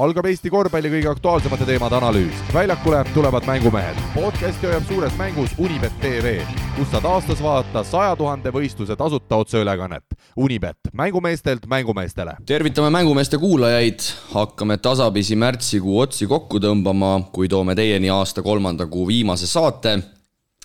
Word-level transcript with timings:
algab 0.00 0.24
Eesti 0.30 0.48
korvpalli 0.52 0.88
kõige 0.88 1.08
aktuaalsemate 1.10 1.66
teemade 1.68 1.96
analüüs. 1.98 2.38
väljakule 2.54 3.04
tulevad 3.14 3.44
mängumehed. 3.46 3.96
podcasti 4.14 4.66
hoiab 4.66 4.86
suures 4.88 5.16
mängus 5.18 5.50
Unibet 5.58 5.92
tv, 6.00 6.40
kus 6.76 6.88
saad 6.90 7.04
aastas 7.04 7.42
vaadata 7.42 7.84
saja 7.84 8.16
tuhande 8.16 8.50
võistluse 8.50 8.96
tasuta 8.96 9.36
otseülekannet. 9.36 10.04
Unibet, 10.36 10.78
mängumeestelt 10.92 11.66
mängumeestele. 11.66 12.36
tervitame 12.46 12.90
mängumeeste 12.90 13.38
kuulajaid, 13.38 14.00
hakkame 14.32 14.76
tasapisi 14.78 15.36
märtsikuu 15.36 15.98
otsi 15.98 16.26
kokku 16.26 16.58
tõmbama, 16.58 17.24
kui 17.32 17.48
toome 17.48 17.74
teieni 17.74 18.10
aasta 18.10 18.42
kolmanda 18.42 18.86
kuu 18.86 19.06
viimase 19.06 19.46
saate 19.46 19.98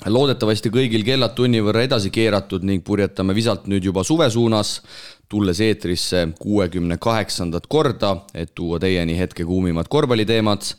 loodetavasti 0.05 0.69
kõigil 0.69 1.01
kellad 1.05 1.33
tunni 1.33 1.61
võrra 1.63 1.81
edasi 1.87 2.11
keeratud 2.13 2.65
ning 2.67 2.83
purjetame 2.85 3.33
visalt 3.33 3.65
nüüd 3.67 3.87
juba 3.89 4.03
suve 4.05 4.29
suunas, 4.29 4.81
tulles 5.29 5.59
eetrisse 5.63 6.27
kuuekümne 6.39 6.97
kaheksandat 7.01 7.67
korda, 7.67 8.13
et 8.33 8.53
tuua 8.55 8.79
teieni 8.79 9.17
hetke 9.19 9.45
kuumimad 9.45 9.89
korvpalliteemad. 9.89 10.73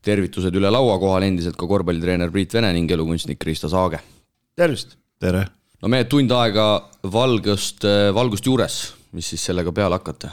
tervitused 0.00 0.54
üle 0.56 0.70
laua 0.72 0.94
kohal 0.98 1.26
endiselt 1.26 1.58
ka 1.60 1.66
korvpallitreener 1.68 2.30
Priit 2.32 2.54
Vene 2.54 2.72
ning 2.72 2.90
elukunstnik 2.90 3.38
Kristo 3.38 3.68
Saage. 3.68 4.00
tervist! 4.56 4.96
tere! 5.20 5.44
no 5.82 5.88
mehed, 5.88 6.08
tund 6.08 6.30
aega 6.32 6.88
valgust, 7.04 7.84
valgust 8.14 8.46
juures, 8.46 8.80
mis 9.12 9.28
siis 9.28 9.44
sellega 9.44 9.72
peale 9.72 10.00
hakata? 10.00 10.32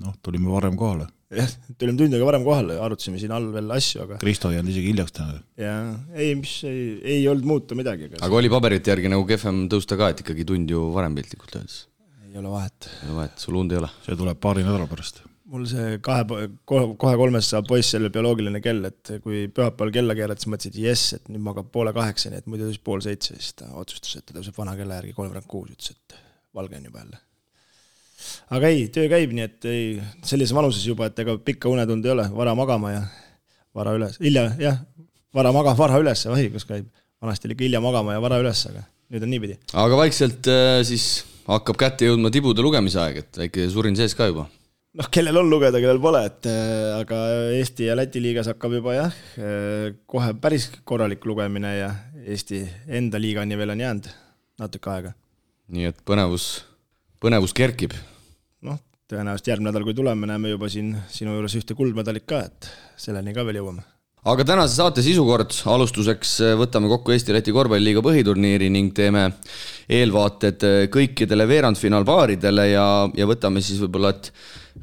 noh, 0.00 0.16
tulime 0.22 0.48
varem 0.52 0.76
kohale 0.76 1.08
jah, 1.28 1.50
tulime 1.76 1.98
tund 2.00 2.16
aega 2.16 2.28
varem 2.28 2.46
kohale, 2.46 2.78
arutasime 2.80 3.20
siin 3.20 3.32
all 3.36 3.50
veel 3.52 3.68
asju, 3.76 4.06
aga 4.06 4.18
Kristo 4.22 4.48
ei 4.48 4.56
jäänud 4.56 4.72
isegi 4.72 4.92
hiljaks 4.94 5.16
täna. 5.16 5.36
jaa, 5.60 5.82
ei, 6.16 6.32
mis 6.38 6.54
ei, 6.68 6.80
ei 7.16 7.28
olnud 7.28 7.48
muuta 7.48 7.76
midagi. 7.78 8.14
aga 8.16 8.40
oli 8.40 8.52
paberite 8.52 8.94
järgi 8.94 9.12
nagu 9.12 9.28
kehvem 9.28 9.66
tõusta 9.72 10.00
ka, 10.00 10.10
et 10.14 10.24
ikkagi 10.24 10.48
tund 10.48 10.72
ju 10.72 10.88
varem 10.96 11.16
piltlikult 11.18 11.60
öeldes? 11.60 11.82
Ei 12.32 12.38
ole 12.42 12.52
vahet. 12.52 12.90
ei 13.02 13.10
ole 13.10 13.18
vahet, 13.22 13.42
sul 13.42 13.58
und 13.60 13.72
ei 13.72 13.80
ole? 13.80 13.90
see 14.04 14.16
tuleb 14.18 14.40
paari 14.40 14.64
nädala 14.66 14.88
pärast. 14.90 15.22
mul 15.48 15.66
see 15.70 16.00
kahe, 16.04 16.24
kohe 16.68 17.14
kolmest 17.22 17.54
saab 17.54 17.68
poiss 17.68 17.94
jälle 17.94 18.10
bioloogiline 18.14 18.60
kell, 18.64 18.84
et 18.90 19.14
kui 19.24 19.46
pühapäeval 19.48 19.94
kella 19.94 20.18
keerad, 20.18 20.40
siis 20.40 20.52
mõtlesid 20.52 20.82
jess, 20.82 21.14
et 21.16 21.30
nüüd 21.32 21.44
magab 21.44 21.70
poole 21.72 21.94
kaheksani, 21.96 22.42
et 22.42 22.50
muidu 22.50 22.68
tõusis 22.68 22.84
pool 22.84 23.04
seitse, 23.04 23.38
siis 23.38 23.56
ta 23.60 23.70
otsustas, 23.80 24.18
et 24.20 24.28
ta 24.28 24.36
tõuseb 24.36 24.60
vana 24.60 24.76
kella 24.78 25.00
järgi 25.00 25.16
kolmveerand 25.16 25.48
kuus, 25.48 25.72
ütles, 25.72 25.96
et 25.96 26.20
valge 26.58 26.76
on 26.76 26.90
juba 26.90 27.04
jälle 27.04 27.24
aga 28.56 28.70
ei, 28.72 28.86
töö 28.92 29.08
käib, 29.10 29.32
nii 29.36 29.46
et 29.46 29.66
ei, 29.70 29.88
sellises 30.26 30.54
vanuses 30.56 30.84
juba, 30.86 31.08
et 31.08 31.18
ega 31.22 31.36
pikka 31.44 31.70
unetund 31.70 32.06
ei 32.06 32.14
ole, 32.14 32.26
vara 32.34 32.54
magama 32.58 32.92
ja 32.92 33.02
vara 33.76 33.94
üles, 33.96 34.18
hilja, 34.22 34.48
jah, 34.60 34.80
vara 35.34 35.52
magama, 35.54 35.78
vara 35.78 36.00
üles, 36.02 36.24
vahikus 36.28 36.66
käib. 36.68 36.88
vanasti 37.22 37.48
oli 37.48 37.56
ikka 37.56 37.66
hilja 37.66 37.80
magama 37.82 38.14
ja 38.14 38.22
vara 38.22 38.38
üles, 38.42 38.64
aga 38.70 38.84
nüüd 39.12 39.26
on 39.26 39.32
niipidi. 39.34 39.58
aga 39.72 40.00
vaikselt 40.02 40.50
äh, 40.50 40.80
siis 40.86 41.08
hakkab 41.48 41.80
kätte 41.80 42.08
jõudma 42.08 42.32
tibude 42.34 42.64
lugemise 42.64 43.00
aeg, 43.02 43.22
et 43.22 43.42
väike 43.42 43.68
surin 43.72 43.96
sees 43.98 44.14
ka 44.18 44.28
juba? 44.30 44.46
noh, 44.98 45.08
kellel 45.12 45.36
on 45.40 45.50
lugeda, 45.50 45.80
kellel 45.82 46.00
pole, 46.02 46.24
et 46.26 46.48
äh, 46.50 46.98
aga 46.98 47.18
Eesti 47.58 47.88
ja 47.88 47.96
Läti 47.98 48.22
liigas 48.22 48.48
hakkab 48.50 48.78
juba 48.78 48.96
jah, 48.96 49.18
äh, 49.38 49.92
kohe 50.10 50.32
päris 50.42 50.68
korralik 50.88 51.24
lugemine 51.28 51.74
ja 51.76 51.92
Eesti 52.24 52.64
enda 52.98 53.20
liigani 53.20 53.58
veel 53.58 53.76
on 53.76 53.84
jäänud 53.84 54.08
natuke 54.58 54.90
aega. 54.92 55.14
nii 55.68 55.90
et 55.90 56.00
põnevus, 56.08 56.48
põnevus 57.22 57.54
kerkib 57.56 57.94
noh, 58.66 58.80
tõenäoliselt 59.10 59.52
järgmine 59.52 59.70
nädal, 59.70 59.86
kui 59.86 59.96
tuleme, 59.96 60.28
näeme 60.28 60.56
juba 60.56 60.72
siin 60.72 60.96
sinu 61.12 61.36
juures 61.36 61.54
ühte 61.60 61.76
kuldmedalit 61.78 62.26
ka, 62.28 62.42
et 62.48 62.72
selleni 63.00 63.36
ka 63.36 63.46
veel 63.46 63.62
jõuame. 63.62 63.84
Aga 64.26 64.44
tänase 64.44 64.74
saate 64.74 65.02
sisukord, 65.04 65.52
alustuseks 65.70 66.38
võtame 66.58 66.90
kokku 66.90 67.14
Eesti-Läti 67.14 67.54
korvpalliliiga 67.54 68.02
põhiturniiri 68.04 68.70
ning 68.72 68.94
teeme 68.96 69.28
eelvaated 69.88 70.66
kõikidele 70.94 71.46
veerandfinaalpaaridele 71.48 72.66
ja, 72.72 72.88
ja 73.14 73.28
võtame 73.30 73.62
siis 73.64 73.78
võib-olla, 73.84 74.14
et 74.16 74.32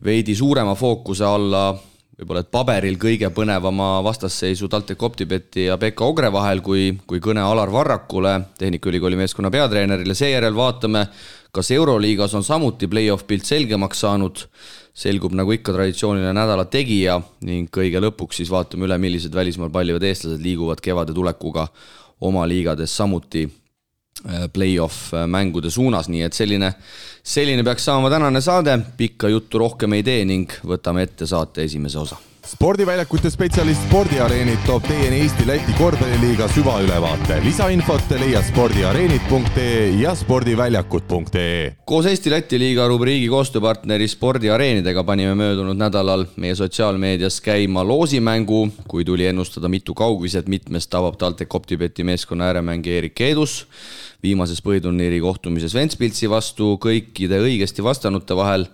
veidi 0.05 0.35
suurema 0.35 0.75
fookuse 0.79 1.27
alla 1.27 1.67
võib-olla, 2.15 2.45
et 2.45 2.51
paberil 2.51 2.97
kõige 2.99 3.29
põnevama 3.35 3.99
vastasseisu 4.05 4.69
TalTech 4.71 5.03
Optibeti 5.03 5.67
ja 5.67 5.77
Pekka 5.81 6.07
Ogre 6.07 6.31
vahel, 6.31 6.61
kui, 6.63 6.93
kui 7.07 7.19
kõne 7.23 7.43
Alar 7.43 7.71
Varrakule, 7.73 8.37
Tehnikaülikooli 8.59 9.19
meeskonna 9.19 9.51
peatreenerile, 9.51 10.15
seejärel 10.15 10.55
vaatame 10.55 11.05
kas 11.55 11.71
Euroliigas 11.71 12.33
on 12.35 12.43
samuti 12.43 12.89
play-off 12.91 13.23
pilt 13.27 13.47
selgemaks 13.47 14.01
saanud, 14.03 14.41
selgub 14.95 15.35
nagu 15.35 15.53
ikka 15.55 15.73
traditsiooniline 15.75 16.33
nädala 16.35 16.65
tegija 16.71 17.19
ning 17.47 17.69
kõige 17.73 18.01
lõpuks 18.03 18.41
siis 18.41 18.51
vaatame 18.51 18.87
üle, 18.87 18.97
millised 18.99 19.35
välismaal 19.35 19.71
pallivad 19.71 20.03
eestlased 20.03 20.43
liiguvad 20.43 20.83
kevade 20.83 21.15
tulekuga 21.15 21.67
oma 22.27 22.45
liigades 22.47 22.95
samuti 22.95 23.45
äh, 23.47 24.45
play-off 24.51 25.13
äh, 25.13 25.25
mängude 25.27 25.71
suunas, 25.71 26.11
nii 26.11 26.27
et 26.27 26.37
selline, 26.37 26.73
selline 27.23 27.63
peaks 27.67 27.87
saama 27.87 28.11
tänane 28.11 28.43
saade, 28.43 28.77
pikka 28.97 29.31
juttu 29.31 29.63
rohkem 29.63 29.95
ei 29.95 30.03
tee 30.03 30.23
ning 30.27 30.59
võtame 30.63 31.07
ette 31.07 31.27
saate 31.27 31.67
esimese 31.67 31.99
osa 32.03 32.19
spordiväljakute 32.45 33.29
spetsialist 33.33 33.87
Spordiareenid 33.87 34.61
toob 34.67 34.83
teieni 34.85 35.23
Eesti-Läti 35.23 35.73
korvpalliliiga 35.77 36.47
süvaülevaate. 36.53 37.39
lisainfot 37.43 38.11
leiad 38.19 38.45
spordiareenid.ee 38.45 39.89
ja 40.01 40.15
spordiväljakud.ee. 40.15 41.75
koos 41.85 42.05
Eesti-Läti 42.05 42.59
liiga 42.59 42.87
rubriigi 42.87 43.27
koostööpartneri 43.33 44.07
Spordiareenidega 44.07 45.03
panime 45.03 45.33
möödunud 45.35 45.77
nädalal 45.77 46.25
meie 46.35 46.55
sotsiaalmeedias 46.55 47.41
käima 47.41 47.83
loosimängu, 47.87 48.69
kui 48.87 49.05
tuli 49.05 49.25
ennustada, 49.25 49.67
mitu 49.67 49.93
kaugviset 49.93 50.47
mitmest 50.47 50.89
tabab 50.89 51.17
TalTech 51.17 51.55
Optibeti 51.55 52.03
meeskonna 52.03 52.51
ääremängija 52.51 52.97
Erik 52.97 53.15
Keedus. 53.15 53.67
viimases 54.23 54.61
põhiturniiri 54.61 55.19
kohtumises 55.21 55.73
Ventspilsi 55.73 56.29
vastu 56.29 56.79
kõikide 56.81 57.37
õigesti 57.41 57.83
vastanute 57.83 58.35
vahel 58.35 58.65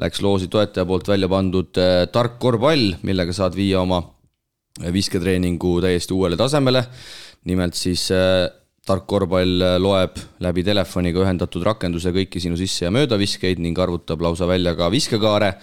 läks 0.00 0.22
loosi 0.24 0.48
toetaja 0.48 0.86
poolt 0.88 1.08
välja 1.08 1.28
pandud 1.28 1.76
äh, 1.80 2.06
tark 2.12 2.38
korvpall, 2.40 2.94
millega 3.06 3.34
saad 3.36 3.56
viia 3.56 3.82
oma 3.82 4.00
äh, 4.00 4.88
visketreeningu 4.94 5.76
täiesti 5.84 6.16
uuele 6.16 6.38
tasemele. 6.40 6.84
nimelt 7.44 7.74
siis 7.74 8.10
äh, 8.12 8.48
tark 8.86 9.06
korvpall 9.06 9.62
loeb 9.78 10.16
läbi 10.40 10.64
telefoniga 10.64 11.20
ühendatud 11.24 11.64
rakenduse 11.64 12.12
kõiki 12.16 12.40
sinu 12.40 12.56
sisse- 12.56 12.86
ja 12.86 12.90
möödaviskeid 12.90 13.60
ning 13.60 13.78
arvutab 13.78 14.20
lausa 14.20 14.48
välja 14.48 14.74
ka 14.74 14.90
viskekaare. 14.90 15.54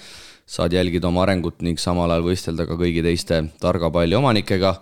saad 0.47 0.73
jälgida 0.73 1.07
oma 1.07 1.23
arengut 1.23 1.61
ning 1.61 1.79
samal 1.79 2.11
ajal 2.11 2.23
võistelda 2.23 2.67
ka 2.67 2.77
kõigi 2.79 3.03
teiste 3.03 3.43
targa 3.59 3.89
palli 3.91 4.15
omanikega 4.15 4.81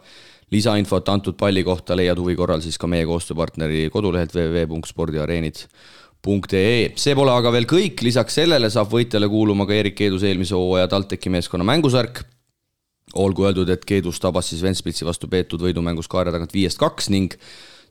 lisainfot 0.52 1.10
antud 1.10 1.34
palli 1.38 1.64
kohta 1.64 1.96
leiad 1.96 2.20
huvi 2.20 2.36
korral 2.36 2.62
siis 2.62 2.78
ka 2.78 2.88
meie 2.88 3.06
koostööpartneri 3.06 3.90
kodulehelt 3.90 4.36
www.spordiareenid.ee 4.36 6.05
ee. 6.58 6.94
see 7.00 7.16
pole 7.18 7.34
aga 7.34 7.52
veel 7.54 7.68
kõik, 7.70 8.02
lisaks 8.06 8.40
sellele 8.40 8.70
saab 8.74 8.90
võitjale 8.92 9.30
kuuluma 9.32 9.68
ka 9.70 9.78
Erik 9.78 9.98
Keeduse 10.00 10.30
eelmise 10.30 10.58
hooaja 10.58 10.90
TalTechi 10.92 11.32
meeskonna 11.34 11.68
mängusärk. 11.68 12.24
olgu 13.16 13.46
öeldud, 13.46 13.70
et 13.70 13.86
Keedus 13.86 14.20
tabas 14.20 14.50
siis 14.50 14.64
Ventspilsi 14.66 15.06
vastu 15.06 15.28
peetud 15.32 15.62
võidumängus 15.62 16.10
kaare 16.12 16.34
tagant 16.34 16.54
viiest 16.54 16.82
kaks 16.82 17.10
ning 17.10 17.36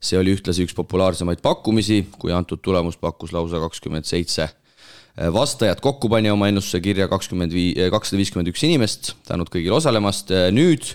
see 0.04 0.18
oli 0.18 0.34
ühtlasi 0.34 0.66
üks 0.66 0.74
populaarsemaid 0.76 1.40
pakkumisi, 1.40 2.04
kui 2.18 2.32
antud 2.32 2.60
tulemus 2.60 2.98
pakkus 3.00 3.32
lausa 3.32 3.62
kakskümmend 3.62 4.04
seitse 4.04 4.50
vastajat 5.14 5.80
kokku 5.80 6.08
pani 6.10 6.30
oma 6.30 6.48
ennustuse 6.50 6.80
kirja 6.82 7.06
kakskümmend 7.08 7.54
vii-, 7.54 7.88
kakssada 7.94 8.18
viiskümmend 8.18 8.50
üks 8.50 8.64
inimest, 8.66 9.14
tänud 9.28 9.48
kõigile 9.52 9.78
osalemast, 9.78 10.32
nüüd 10.52 10.90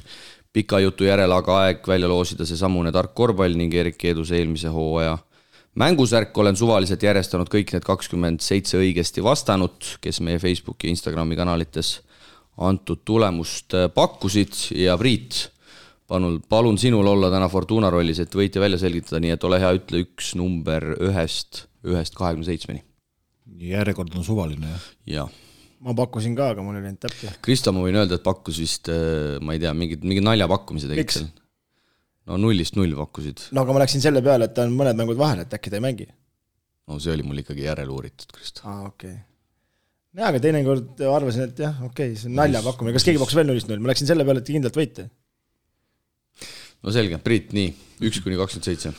pika 0.53 0.81
jutu 0.83 1.07
järel 1.07 1.31
aga 1.31 1.61
aeg 1.63 1.87
välja 1.87 2.09
loosida 2.11 2.45
seesamune 2.45 2.91
tark 2.91 3.13
korvpall 3.15 3.55
ning 3.57 3.73
Erik 3.73 3.97
Keeduse 4.01 4.35
eelmise 4.39 4.71
hooaja 4.73 5.17
mängusärk 5.75 6.37
olen 6.37 6.57
suvaliselt 6.57 7.03
järjestanud 7.03 7.49
kõik 7.51 7.73
need 7.75 7.85
kakskümmend 7.85 8.43
seitse 8.43 8.79
õigesti 8.79 9.23
vastanut, 9.23 9.97
kes 10.01 10.21
meie 10.25 10.39
Facebooki 10.41 10.87
ja 10.87 10.95
Instagrami 10.95 11.37
kanalites 11.39 11.99
antud 12.59 13.05
tulemust 13.07 13.75
äh, 13.77 13.87
pakkusid 13.93 14.55
ja 14.75 14.97
Priit, 14.99 15.45
palun, 16.07 16.39
palun 16.49 16.77
sinul 16.81 17.07
olla 17.07 17.29
täna 17.31 17.47
Fortuna 17.49 17.91
rollis, 17.93 18.19
et 18.19 18.35
võite 18.35 18.59
välja 18.59 18.81
selgitada, 18.81 19.21
nii 19.23 19.35
et 19.35 19.45
ole 19.47 19.61
hea, 19.61 19.71
ütle 19.79 20.03
üks 20.03 20.33
number 20.39 20.91
ühest, 20.97 21.65
ühest 21.87 22.17
kahekümne 22.19 22.49
seitsmeni. 22.49 22.83
järjekord 23.69 24.15
on 24.15 24.25
suvaline, 24.25 24.73
jah? 24.73 24.89
jah. 25.15 25.37
ma 25.79 25.95
pakkusin 25.95 26.35
ka, 26.35 26.51
aga 26.55 26.63
mul 26.65 26.81
ei 26.81 26.89
läinud 26.89 26.99
täppi. 27.05 27.31
Kristo, 27.45 27.71
ma 27.75 27.85
võin 27.85 28.01
öelda, 28.01 28.19
et 28.19 28.25
pakkus 28.25 28.59
vist, 28.59 28.91
äh, 28.91 29.37
ma 29.39 29.55
ei 29.55 29.63
tea, 29.63 29.71
mingid, 29.77 30.03
mingid 30.03 30.27
naljapakkumise 30.27 30.91
tegid 30.91 31.15
seal 31.15 31.31
no 32.29 32.37
nullist 32.37 32.77
null 32.77 32.93
pakkusid. 32.97 33.49
no 33.55 33.63
aga 33.63 33.75
ma 33.75 33.83
läksin 33.83 34.03
selle 34.03 34.21
peale, 34.25 34.49
et 34.49 34.61
on 34.61 34.73
mõned 34.75 34.97
mängud 34.99 35.17
vahel, 35.19 35.43
et 35.45 35.55
äkki 35.55 35.71
ta 35.71 35.79
ei 35.79 35.85
mängi. 35.85 36.07
no 36.89 36.99
see 37.01 37.13
oli 37.15 37.25
mul 37.25 37.41
ikkagi 37.41 37.65
järeluuritud, 37.65 38.33
Kristo. 38.35 38.65
aa, 38.65 38.89
okei 38.91 39.15
okay. 39.15 39.23
jaa, 40.19 40.29
aga 40.29 40.43
teinekord 40.43 41.03
arvasin, 41.09 41.49
et 41.49 41.63
jah, 41.65 41.79
okei 41.87 42.13
okay,, 42.13 42.19
see 42.19 42.29
on 42.29 42.37
nalja 42.39 42.61
pakkumine, 42.65 42.95
kas 42.97 43.07
keegi 43.07 43.21
pakkus 43.21 43.39
veel 43.39 43.49
nullist 43.49 43.71
null, 43.71 43.81
ma 43.83 43.93
läksin 43.93 44.09
selle 44.09 44.27
peale, 44.27 44.43
et 44.43 44.51
kindlalt 44.53 44.77
võite. 44.81 45.07
no 46.83 46.95
selge, 46.95 47.21
Priit, 47.25 47.55
nii, 47.57 47.73
üks 48.09 48.21
kuni 48.25 48.37
kakskümmend 48.39 48.69
seitse. 48.69 48.93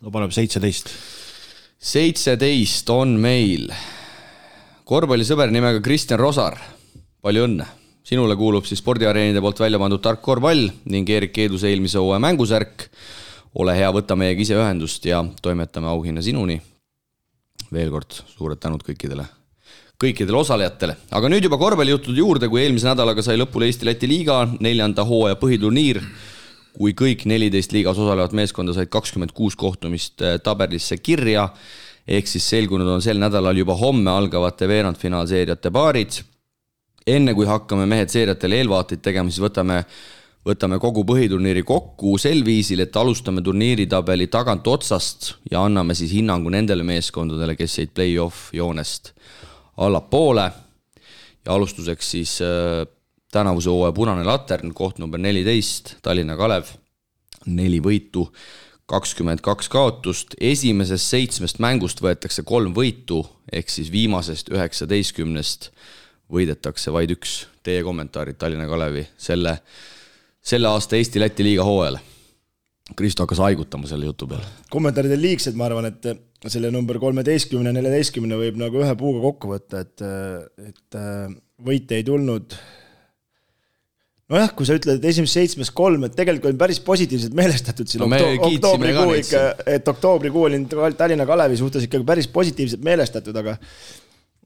no 0.00 0.14
paneme 0.14 0.36
seitseteist. 0.36 0.94
seitseteist 1.92 2.96
on 2.96 3.18
meil 3.20 3.68
korvpallisõber 4.88 5.52
nimega 5.52 5.84
Kristjan 5.84 6.20
Rosar, 6.20 6.56
palju 7.24 7.48
õnne 7.48 7.68
sinule 8.04 8.36
kuulub 8.36 8.66
siis 8.68 8.82
spordiareenide 8.82 9.40
poolt 9.40 9.60
välja 9.64 9.80
pandud 9.80 10.02
tark 10.04 10.20
korvpall 10.22 10.68
ning 10.92 11.08
Erik 11.10 11.32
Keeduse 11.32 11.70
eelmise 11.70 11.98
hooaja 11.98 12.20
mängusärk. 12.20 12.88
ole 13.54 13.76
hea, 13.76 13.88
võta 13.94 14.16
meiega 14.18 14.42
ise 14.42 14.56
ühendust 14.58 15.04
ja 15.06 15.24
toimetame 15.42 15.86
auhinna 15.88 16.22
sinuni. 16.22 16.60
veel 17.72 17.90
kord 17.90 18.12
suured 18.36 18.58
tänud 18.60 18.82
kõikidele, 18.82 19.24
kõikidele 19.98 20.36
osalejatele. 20.36 20.96
aga 21.10 21.28
nüüd 21.28 21.44
juba 21.44 21.58
korvpallijuttude 21.58 22.18
juurde, 22.18 22.48
kui 22.48 22.62
eelmise 22.62 22.86
nädalaga 22.86 23.22
sai 23.22 23.38
lõpule 23.38 23.70
Eesti-Läti 23.70 24.08
liiga 24.08 24.48
neljanda 24.60 25.04
hooaja 25.04 25.40
põhiturniir, 25.40 26.02
kui 26.76 26.92
kõik 26.92 27.24
neliteist 27.24 27.72
liigas 27.72 27.98
osalevat 27.98 28.32
meeskonda 28.32 28.74
said 28.74 28.90
kakskümmend 28.90 29.32
kuus 29.32 29.56
kohtumist 29.56 30.20
äh, 30.20 30.36
tabelisse 30.42 30.98
kirja, 30.98 31.48
ehk 32.06 32.28
siis 32.28 32.44
selgunud 32.50 32.88
on 32.88 33.02
sel 33.02 33.16
nädalal 33.16 33.56
juba 33.56 33.74
homme 33.74 34.10
algavate 34.10 34.68
veerandfinaalseeriate 34.68 35.70
paarid. 35.70 36.20
Enne 37.06 37.34
kui 37.36 37.46
hakkame 37.46 37.86
mehed 37.86 38.12
seeriatele 38.12 38.62
eelvaateid 38.62 39.02
tegema, 39.04 39.30
siis 39.30 39.44
võtame 39.44 39.82
võtame 40.44 40.76
kogu 40.80 41.06
põhiturniiri 41.08 41.62
kokku 41.64 42.18
sel 42.20 42.42
viisil, 42.44 42.82
et 42.84 42.96
alustame 43.00 43.42
turniiritabeli 43.44 44.26
tagantotsast 44.32 45.30
ja 45.50 45.62
anname 45.64 45.96
siis 45.96 46.12
hinnangu 46.12 46.52
nendele 46.52 46.84
meeskondadele, 46.84 47.56
kes 47.56 47.78
jäid 47.78 47.94
play-off 47.96 48.50
joonest 48.52 49.14
allapoole. 49.80 50.50
ja 51.44 51.52
alustuseks 51.52 52.10
siis 52.10 52.38
äh, 52.42 52.84
tänavuse 53.32 53.70
hooaja 53.70 53.92
punane 53.92 54.24
latern, 54.24 54.74
koht 54.74 54.98
number 54.98 55.20
neliteist, 55.20 55.96
Tallinna 56.02 56.36
Kalev, 56.36 56.70
neli 57.46 57.80
võitu, 57.80 58.28
kakskümmend 58.86 59.40
kaks 59.44 59.68
kaotust, 59.68 60.36
esimesest 60.40 61.08
seitsmest 61.08 61.58
mängust 61.58 62.00
võetakse 62.04 62.44
kolm 62.44 62.76
võitu, 62.76 63.24
ehk 63.52 63.72
siis 63.72 63.90
viimasest 63.92 64.52
üheksateistkümnest 64.52 65.70
võidetakse 66.32 66.92
vaid 66.94 67.12
üks. 67.14 67.44
Teie 67.64 67.82
kommentaarid 67.84 68.36
Tallinna 68.36 68.66
Kalevi 68.68 69.06
selle, 69.16 69.56
selle 70.44 70.68
aasta 70.68 70.98
Eesti-Läti 70.98 71.46
liiga 71.46 71.64
hooajale? 71.64 72.02
Kristo 72.96 73.24
hakkas 73.24 73.40
haigutama 73.40 73.88
selle 73.88 74.04
jutu 74.04 74.28
peale. 74.28 74.44
kommentaarid 74.70 75.14
on 75.16 75.22
liigsed, 75.22 75.56
ma 75.56 75.70
arvan, 75.70 75.88
et 75.88 76.50
selle 76.52 76.68
number 76.72 76.98
kolmeteistkümne, 77.00 77.72
neljateistkümne 77.72 78.36
võib 78.36 78.58
nagu 78.60 78.82
ühe 78.82 78.96
puuga 79.00 79.22
kokku 79.24 79.54
võtta, 79.54 79.80
et, 79.86 80.04
et 80.68 80.98
võite 81.64 81.96
ei 81.96 82.04
tulnud 82.04 82.52
nojah, 84.34 84.52
kui 84.56 84.68
sa 84.68 84.76
ütled, 84.76 85.00
et 85.00 85.08
esimesest 85.10 85.38
seitsmest 85.38 85.74
kolm, 85.76 86.06
et 86.06 86.14
tegelikult 86.16 86.50
olin 86.50 86.60
päris 86.60 86.80
positiivselt 86.84 87.36
meelestatud 87.36 87.88
siin 87.88 88.04
no, 88.04 88.08
okto 88.08 88.50
oktoobrikuu 88.50 89.18
ikka, 89.20 89.42
et 89.78 89.90
oktoobrikuu 89.94 90.46
olin 90.48 90.68
Tallinna 90.68 91.26
Kalevi 91.28 91.58
suhtes 91.60 91.88
ikkagi 91.88 92.06
päris 92.08 92.28
positiivselt 92.32 92.84
meelestatud, 92.84 93.36
aga 93.40 93.56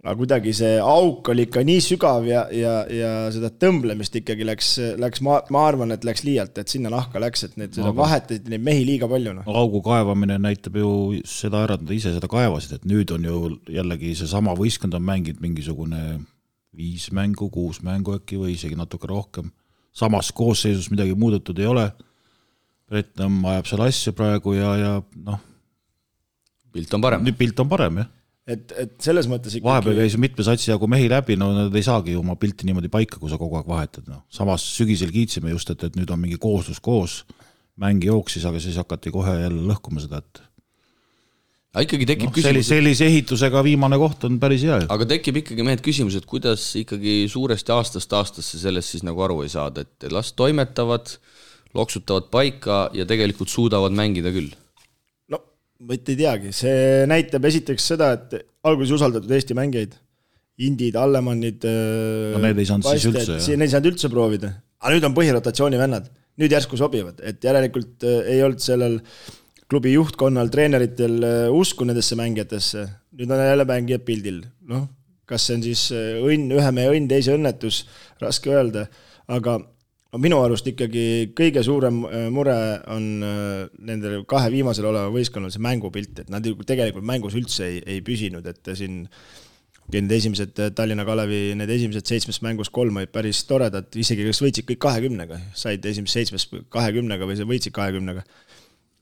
aga 0.04 0.14
kuidagi 0.20 0.52
see 0.54 0.76
auk 0.78 1.28
oli 1.32 1.48
ikka 1.48 1.64
nii 1.66 1.82
sügav 1.82 2.26
ja, 2.28 2.44
ja, 2.54 2.74
ja 2.92 3.10
seda 3.34 3.50
tõmblemist 3.50 4.14
ikkagi 4.20 4.46
läks, 4.46 4.70
läks, 5.00 5.22
ma, 5.26 5.40
ma 5.54 5.64
arvan, 5.66 5.92
et 5.94 6.06
läks 6.06 6.22
liialt, 6.26 6.58
et 6.60 6.70
sinna 6.70 6.92
nahka 6.94 7.22
läks, 7.22 7.44
et 7.48 7.58
need, 7.60 7.74
seda 7.74 7.90
vahetati 7.96 8.52
neid 8.52 8.64
mehi 8.64 8.86
liiga 8.86 9.10
palju, 9.10 9.34
noh. 9.40 9.50
augu 9.62 9.82
kaevamine 9.86 10.38
näitab 10.42 10.78
ju 10.78 10.90
seda 11.26 11.64
ära, 11.66 11.78
et 11.78 11.86
nad 11.86 11.94
ise 11.96 12.14
seda 12.14 12.30
kaevasid, 12.30 12.78
et 12.78 12.88
nüüd 12.88 13.10
on 13.16 13.26
ju 13.26 13.54
jällegi 13.74 14.14
seesama 14.20 14.54
võistkond 14.58 14.94
on 14.94 15.06
mänginud 15.08 15.42
mingisugune 15.42 16.20
viis 16.78 17.08
mängu, 17.10 17.50
kuus 17.50 17.82
mängu 17.82 18.14
äkki 18.14 18.38
või 18.38 18.54
isegi 18.54 18.78
natuke 18.78 19.10
rohkem 19.10 19.50
samas 19.98 20.30
koosseisus 20.32 20.90
midagi 20.92 21.14
muudetud 21.18 21.58
ei 21.58 21.66
ole. 21.66 21.86
Bretnam 22.88 23.42
ajab 23.50 23.68
seal 23.68 23.84
asja 23.84 24.14
praegu 24.16 24.54
ja, 24.56 24.70
ja 24.80 24.92
noh. 25.26 25.40
pilt 26.72 26.94
on 26.94 27.04
parem. 27.04 27.26
pilt 27.36 27.60
on 27.60 27.68
parem, 27.68 28.00
jah. 28.02 28.12
Et, 28.48 28.74
et 28.84 28.94
selles 29.04 29.28
mõttes 29.30 29.58
ikkagi. 29.58 29.68
vahepeal 29.68 30.00
käis 30.02 30.16
mitme 30.20 30.46
satsi 30.46 30.70
jagu 30.72 30.88
mehi 30.90 31.10
läbi, 31.12 31.36
no 31.40 31.50
nad 31.56 31.74
ei 31.76 31.84
saagi 31.86 32.16
ju 32.16 32.22
oma 32.22 32.38
pilti 32.40 32.68
niimoodi 32.68 32.90
paika, 32.92 33.20
kui 33.20 33.30
sa 33.32 33.40
kogu 33.40 33.60
aeg 33.60 33.68
vahetad, 33.68 34.08
noh. 34.10 34.24
samas 34.32 34.64
sügisel 34.76 35.12
kiitsime 35.14 35.52
just, 35.54 35.70
et, 35.74 35.84
et 35.88 35.98
nüüd 35.98 36.10
on 36.14 36.20
mingi 36.22 36.40
kooslus 36.40 36.80
koos, 36.84 37.22
mäng 37.78 38.02
jooksis, 38.04 38.46
aga 38.48 38.60
siis 38.62 38.78
hakati 38.80 39.12
kohe 39.14 39.36
jälle 39.38 39.64
lõhkuma 39.68 40.02
seda, 40.02 40.22
et 40.24 40.42
aga 41.78 41.84
ikkagi 41.84 42.06
tekib 42.08 42.30
no, 42.30 42.34
küsimus. 42.34 42.48
sellise, 42.48 42.74
sellise 42.74 43.08
ehitusega 43.10 43.62
viimane 43.66 43.98
koht 44.00 44.24
on 44.26 44.38
päris 44.42 44.64
hea 44.66 44.80
ju. 44.82 44.88
aga 44.94 45.08
tekib 45.12 45.42
ikkagi 45.42 45.66
mehed 45.66 45.82
küsimus, 45.84 46.16
et 46.18 46.26
kuidas 46.28 46.64
ikkagi 46.80 47.20
suuresti 47.30 47.74
aastast 47.74 48.14
aastasse 48.16 48.60
sellest 48.60 48.96
siis 48.96 49.04
nagu 49.06 49.22
aru 49.24 49.42
ei 49.44 49.52
saada, 49.52 49.84
et 49.84 50.08
las 50.12 50.32
toimetavad, 50.38 51.12
loksutavad 51.76 52.30
paika 52.32 52.86
ja 52.96 53.06
tegelikult 53.08 53.52
suudavad 53.52 53.94
mängida 53.94 54.32
küll. 54.34 54.50
Vot 55.86 56.12
ei 56.12 56.18
teagi, 56.18 56.52
see 56.56 57.06
näitab 57.10 57.44
esiteks 57.48 57.90
seda, 57.92 58.12
et 58.16 58.38
alguses 58.66 58.96
usaldatud 58.98 59.30
Eesti 59.34 59.56
mängijaid, 59.58 59.96
Indid, 60.66 60.96
Allemannid. 60.98 61.62
no 62.34 62.40
need 62.42 62.58
ei 62.58 62.66
saanud 62.66 62.88
siis 62.90 63.04
üldse. 63.06 63.36
Need 63.54 63.68
ei 63.68 63.74
saanud 63.76 63.92
üldse 63.92 64.10
proovida, 64.10 64.50
aga 64.82 64.96
nüüd 64.96 65.06
on 65.06 65.14
põhirotatsiooni 65.14 65.78
vennad, 65.78 66.08
nüüd 66.38 66.54
järsku 66.54 66.78
sobivad, 66.80 67.22
et 67.22 67.44
järelikult 67.46 68.02
äh, 68.06 68.32
ei 68.34 68.42
olnud 68.42 68.62
sellel 68.62 68.98
äh, 68.98 69.36
klubi 69.68 69.92
juhtkonnal, 69.92 70.48
treeneritel 70.52 71.18
äh, 71.22 71.40
usku 71.52 71.86
nendesse 71.88 72.16
mängijatesse, 72.18 72.86
nüüd 73.18 73.32
on 73.34 73.42
jälle 73.44 73.66
mängijad 73.68 74.04
pildil, 74.06 74.40
noh, 74.68 74.86
kas 75.28 75.48
see 75.48 75.58
on 75.58 75.64
siis 75.66 75.82
äh, 75.92 76.20
õnn, 76.24 76.54
ühe 76.56 76.70
mehe 76.74 76.94
õnn, 76.94 77.08
teise 77.10 77.34
õnnetus, 77.36 77.82
raske 78.22 78.54
öelda, 78.54 78.86
aga 79.28 79.58
minu 80.16 80.38
arust 80.40 80.68
ikkagi 80.70 81.34
kõige 81.36 81.60
suurem 81.66 82.00
äh, 82.08 82.28
mure 82.32 82.56
on 82.94 83.08
nendel 83.20 84.22
kahe 84.28 84.48
viimasel 84.54 84.88
oleval 84.88 85.12
võistkonnal 85.12 85.52
see 85.52 85.64
mängupilt, 85.64 86.24
et 86.24 86.32
nad 86.32 86.46
ju 86.46 86.56
tegelikult 86.64 87.04
mängus 87.04 87.36
üldse 87.36 87.66
ei, 87.66 87.82
ei 87.84 88.00
püsinud, 88.04 88.46
et 88.48 88.72
siin 88.78 89.04
need 89.88 90.12
esimesed 90.12 90.56
Tallinna 90.76 91.04
Kalevi, 91.08 91.54
need 91.56 91.70
esimesed 91.72 92.08
seitsmest 92.08 92.42
mängust 92.44 92.72
kolm 92.76 93.00
olid 93.00 93.12
päris 93.12 93.40
toredad, 93.48 93.88
isegi 93.96 94.26
kas 94.26 94.42
võitsid 94.44 94.66
kõik 94.68 94.82
kahekümnega, 94.84 95.40
said 95.56 95.84
esimesest 95.88 96.18
seitsmest 96.20 96.56
kahekümnega 96.72 97.28
või 97.28 97.40
võitsid 97.54 97.76
kahekümnega 97.76 98.24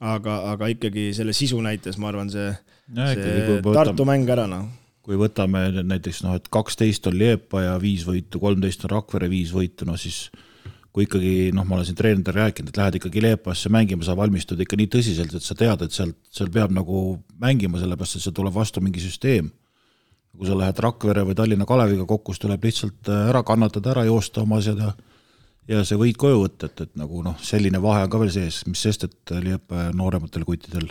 aga, 0.00 0.40
aga 0.52 0.70
ikkagi 0.72 1.10
selle 1.16 1.34
sisu 1.36 1.60
näitas, 1.64 1.98
ma 2.00 2.10
arvan, 2.10 2.30
see, 2.32 2.50
see 2.94 3.60
Tartu 3.66 4.06
mäng 4.08 4.28
ära, 4.32 4.46
noh. 4.50 4.68
kui 5.06 5.18
võtame 5.20 5.68
näiteks 5.86 6.22
noh, 6.26 6.36
et 6.38 6.50
kaksteist 6.52 7.06
on 7.10 7.16
Liepa 7.18 7.62
ja 7.64 7.76
viis 7.82 8.06
võitu, 8.08 8.40
kolmteist 8.42 8.84
on 8.86 8.96
Rakvere, 8.96 9.30
viis 9.32 9.54
võitu, 9.54 9.88
no 9.88 9.96
siis 10.00 10.26
kui 10.96 11.04
ikkagi 11.04 11.50
noh, 11.52 11.66
ma 11.68 11.76
olen 11.76 11.84
siin 11.84 11.96
treeneritele 11.98 12.46
rääkinud, 12.46 12.70
et 12.72 12.78
lähed 12.80 12.94
ikkagi 12.96 13.20
Leepasse 13.20 13.68
mängima, 13.68 14.00
sa 14.06 14.14
valmistud 14.16 14.60
ikka 14.64 14.78
nii 14.80 14.88
tõsiselt, 14.94 15.34
et 15.36 15.44
sa 15.44 15.52
tead, 15.58 15.82
et 15.84 15.92
sealt, 15.92 16.16
seal 16.32 16.48
peab 16.54 16.72
nagu 16.72 17.18
mängima, 17.42 17.76
sellepärast 17.82 18.16
et 18.16 18.24
seal 18.24 18.34
tuleb 18.38 18.54
vastu 18.56 18.80
mingi 18.80 19.02
süsteem. 19.04 19.52
kui 20.36 20.48
sa 20.48 20.56
lähed 20.56 20.80
Rakvere 20.84 21.22
või 21.24 21.36
Tallinna 21.36 21.64
Kaleviga 21.68 22.04
kokku, 22.04 22.32
siis 22.32 22.42
tuleb 22.42 22.64
lihtsalt 22.64 23.08
ära 23.08 23.40
kannatada, 23.44 23.94
ära 23.94 24.02
joosta 24.04 24.42
oma 24.42 24.58
asjad 24.60 24.80
ja 24.80 24.90
ja 25.68 25.84
see 25.84 25.98
võid 26.00 26.16
koju 26.20 26.42
võtta, 26.44 26.70
et, 26.70 26.80
et 26.86 26.96
nagu 26.96 27.22
noh, 27.26 27.36
selline 27.42 27.80
vahe 27.82 28.04
on 28.06 28.10
ka 28.12 28.20
veel 28.22 28.32
sees, 28.32 28.62
mis 28.70 28.82
sest, 28.86 29.04
et 29.08 29.36
Liepaja 29.42 29.92
noorematel 29.96 30.44
kuttidel 30.48 30.88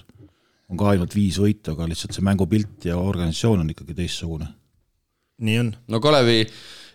on 0.69 0.79
ka 0.79 0.91
ainult 0.93 1.13
viis 1.15 1.37
võitu, 1.41 1.73
aga 1.73 1.89
lihtsalt 1.89 2.13
see 2.13 2.25
mängupilt 2.25 2.89
ja 2.89 2.97
organisatsioon 3.01 3.63
on 3.63 3.69
ikkagi 3.73 3.97
teistsugune. 3.97 4.49
nii 5.41 5.59
on. 5.61 5.75
no 5.87 6.01
Kalevi 6.01 6.45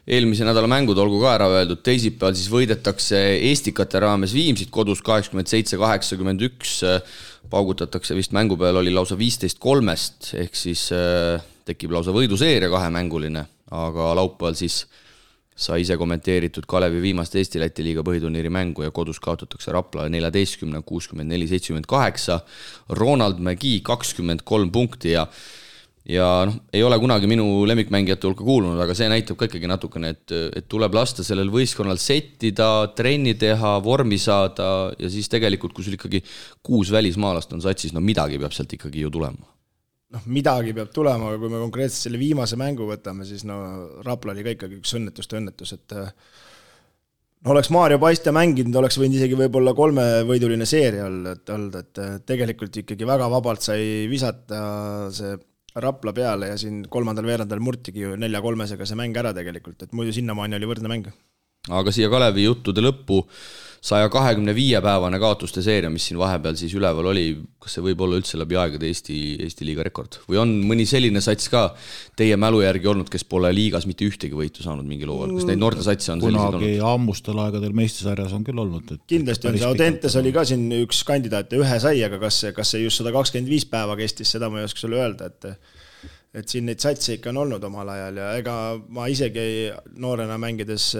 eelmise 0.09 0.47
nädala 0.49 0.69
mängud 0.71 0.99
olgu 0.99 1.21
ka 1.23 1.35
ära 1.37 1.49
öeldud, 1.61 1.83
teisipäeval 1.85 2.37
siis 2.39 2.49
võidetakse 2.53 3.19
Estikate 3.51 4.01
raames 4.03 4.35
Viimsit 4.37 4.73
kodus 4.73 5.03
kaheksakümmend 5.07 5.51
seitse, 5.51 5.79
kaheksakümmend 5.81 6.47
üks, 6.49 6.81
paugutatakse 7.51 8.17
vist 8.19 8.35
mängu 8.37 8.57
peal 8.61 8.81
oli 8.81 8.93
lausa 8.95 9.19
viisteist 9.19 9.61
kolmest, 9.63 10.33
ehk 10.39 10.57
siis 10.57 10.89
äh, 10.97 11.43
tekib 11.69 11.93
lausa 11.95 12.15
võiduseeria 12.15 12.71
kahemänguline, 12.73 13.45
aga 13.77 14.11
laupäeval 14.19 14.59
siis 14.59 14.85
sai 15.61 15.83
ise 15.85 15.97
kommenteeritud 16.01 16.65
Kalevi 16.69 17.03
viimast 17.05 17.35
Eesti-Läti 17.37 17.85
liiga 17.85 18.05
põhiturniiri 18.07 18.49
mängu 18.53 18.87
ja 18.87 18.93
kodus 18.97 19.21
kaotatakse 19.21 19.75
Raplale 19.75 20.09
neljateistkümne, 20.15 20.81
kuuskümmend 20.89 21.29
neli, 21.29 21.49
seitsekümmend 21.51 21.89
kaheksa. 21.91 22.41
Ronald 22.97 23.43
Mägi 23.45 23.75
kakskümmend 23.85 24.47
kolm 24.49 24.73
punkti 24.73 25.13
ja 25.13 25.27
ja 26.09 26.27
noh, 26.49 26.57
ei 26.73 26.83
ole 26.85 26.97
kunagi 27.01 27.29
minu 27.29 27.45
lemmikmängijate 27.69 28.29
hulka 28.29 28.45
kuulunud, 28.47 28.81
aga 28.81 28.97
see 28.97 29.09
näitab 29.13 29.39
ka 29.41 29.49
ikkagi 29.51 29.69
natukene, 29.69 30.15
et, 30.15 30.35
et 30.57 30.69
tuleb 30.71 30.95
lasta 30.97 31.25
sellel 31.27 31.53
võistkonnal 31.53 32.01
settida, 32.01 32.71
trenni 32.97 33.35
teha, 33.41 33.77
vormi 33.85 34.19
saada 34.21 34.91
ja 34.97 35.13
siis 35.13 35.29
tegelikult, 35.33 35.75
kui 35.77 35.87
sul 35.87 35.99
ikkagi 35.99 36.23
kuus 36.65 36.93
välismaalast 36.95 37.53
on 37.57 37.65
satsis, 37.65 37.95
no 37.97 38.03
midagi 38.05 38.41
peab 38.41 38.57
sealt 38.57 38.73
ikkagi 38.79 39.05
ju 39.05 39.13
tulema. 39.13 39.51
Noh, 40.11 40.23
midagi 40.27 40.73
peab 40.75 40.89
tulema, 40.95 41.29
aga 41.31 41.39
kui 41.39 41.53
me 41.53 41.61
konkreetselt 41.63 42.09
selle 42.09 42.19
viimase 42.19 42.57
mängu 42.59 42.89
võtame, 42.89 43.27
siis 43.29 43.45
no 43.47 43.61
Rapla 44.07 44.33
oli 44.35 44.47
ka 44.47 44.57
ikkagi 44.57 44.81
üks 44.81 44.97
õnnetuste 44.99 45.39
õnnetus, 45.39 45.77
et 45.77 45.95
no 45.95 47.53
oleks 47.53 47.71
Maarja 47.71 48.01
Paiste 48.03 48.33
mänginud, 48.35 48.75
oleks 48.81 48.99
võinud 48.99 49.21
isegi 49.21 49.39
võib-olla 49.39 49.77
kolmevõiduline 49.77 50.67
seeria 50.67 51.05
olla, 51.07 51.37
et 51.37 51.55
olnud, 51.55 51.79
et 51.79 52.03
tegelikult 52.27 52.81
ikkagi 52.83 53.07
väga 53.07 53.31
vabalt 53.31 53.63
sai 53.69 54.09
visata 54.11 54.65
see 55.15 55.37
Rapla 55.75 56.13
peale 56.13 56.51
ja 56.51 56.59
siin 56.59 56.83
kolmandal 56.91 57.27
veerandal 57.29 57.61
murtigi 57.63 58.03
ju 58.03 58.17
nelja-kolmesega 58.19 58.87
see 58.89 58.99
mäng 58.99 59.17
ära 59.17 59.31
tegelikult, 59.37 59.85
et 59.85 59.93
muidu 59.95 60.15
sinnamaani 60.17 60.59
oli 60.59 60.71
võrdne 60.71 60.91
mäng. 60.91 61.11
aga 61.71 61.93
siia 61.95 62.09
Kalevi 62.11 62.49
juttude 62.49 62.83
lõppu 62.83 63.21
saja 63.81 64.09
kahekümne 64.13 64.53
viie 64.55 64.81
päevane 64.85 65.19
kaotuste 65.21 65.63
seeria, 65.65 65.91
mis 65.93 66.05
siin 66.11 66.19
vahepeal 66.21 66.57
siis 66.59 66.75
üleval 66.77 67.11
oli, 67.15 67.25
kas 67.61 67.77
see 67.77 67.85
võib 67.85 68.03
olla 68.05 68.19
üldse 68.21 68.37
läbi 68.41 68.59
aegade 68.61 68.89
Eesti, 68.91 69.17
Eesti 69.47 69.65
liiga 69.65 69.87
rekord? 69.87 70.19
või 70.29 70.41
on 70.43 70.53
mõni 70.69 70.85
selline 70.89 71.23
sats 71.25 71.49
ka 71.53 71.63
teie 72.19 72.37
mälu 72.41 72.61
järgi 72.61 72.91
olnud, 72.93 73.09
kes 73.13 73.25
pole 73.25 73.53
liigas 73.57 73.89
mitte 73.89 74.05
ühtegi 74.05 74.37
võitu 74.37 74.65
saanud 74.67 74.85
mingil 74.89 75.13
hooajal, 75.15 75.35
kas 75.39 75.49
neid 75.49 75.63
noortesatse 75.63 76.13
on 76.13 76.25
selliseid 76.25 76.45
olnud? 76.45 76.67
kunagi 76.67 76.85
ammustel 76.93 77.43
aegadel 77.47 77.77
meistrisarjas 77.81 78.37
on 78.37 78.45
küll 78.45 78.61
olnud, 78.61 78.97
et 78.97 79.05
kindlasti 79.09 79.49
on 79.49 79.59
see, 79.59 79.69
Audentes 79.71 80.17
oli 80.21 80.35
ka 80.37 80.45
siin 80.53 80.69
üks 80.83 81.01
kandidaat 81.09 81.53
ja 81.57 81.65
ühe 81.65 81.81
sai, 81.81 81.97
aga 82.05 82.21
kas 82.21 82.43
see, 82.45 82.53
kas 82.57 82.75
see 82.75 82.85
just 82.85 83.01
sada 83.01 83.15
kakskümmend 83.17 83.49
viis 83.49 83.65
päeva 83.71 83.97
kestis, 83.97 84.37
seda 84.37 84.53
ma 84.53 84.61
ei 84.61 84.69
oska 84.69 84.85
sulle 84.85 85.01
öelda, 85.01 85.33
et 85.33 85.55
et 86.35 86.47
siin 86.51 86.69
neid 86.69 86.79
satse 86.83 87.17
ikka 87.17 87.33
on 87.33 87.41
olnud 87.43 87.65
omal 87.67 87.89
ajal 87.91 88.21
ja 88.23 88.31
ega 88.39 88.55
ma 88.95 89.09
isegi 89.11 89.45
noorena 89.99 90.37
mängides 90.39 90.93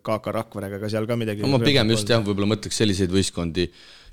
KK 0.00 0.34
Rakverega, 0.36 0.80
ega 0.80 0.92
seal 0.92 1.08
ka 1.10 1.18
midagi 1.20 1.44
no 1.44 1.52
ma 1.52 1.60
pigem 1.62 1.92
just 1.92 2.08
jah, 2.08 2.22
võib-olla 2.24 2.54
mõtleks 2.54 2.80
selliseid 2.80 3.12
võistkondi 3.12 3.68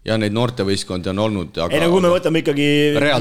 ja 0.05 0.15
neid 0.19 0.35
noortevõistkondi 0.35 1.09
on 1.11 1.19
olnud, 1.19 1.57
aga 1.63 1.75
ei 1.75 1.81
no 1.83 1.89
kui 1.91 2.03
me 2.03 2.11
võtame 2.11 2.41
ikkagi 2.43 2.67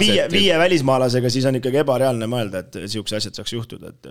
viie, 0.00 0.26
viie 0.30 0.58
välismaalasega, 0.60 1.30
siis 1.32 1.46
on 1.48 1.58
ikkagi 1.58 1.80
ebareaalne 1.82 2.28
mõelda, 2.30 2.62
et 2.62 2.78
niisugused 2.82 3.18
asjad 3.18 3.40
saaks 3.40 3.54
juhtuda, 3.54 3.90
et 3.92 4.08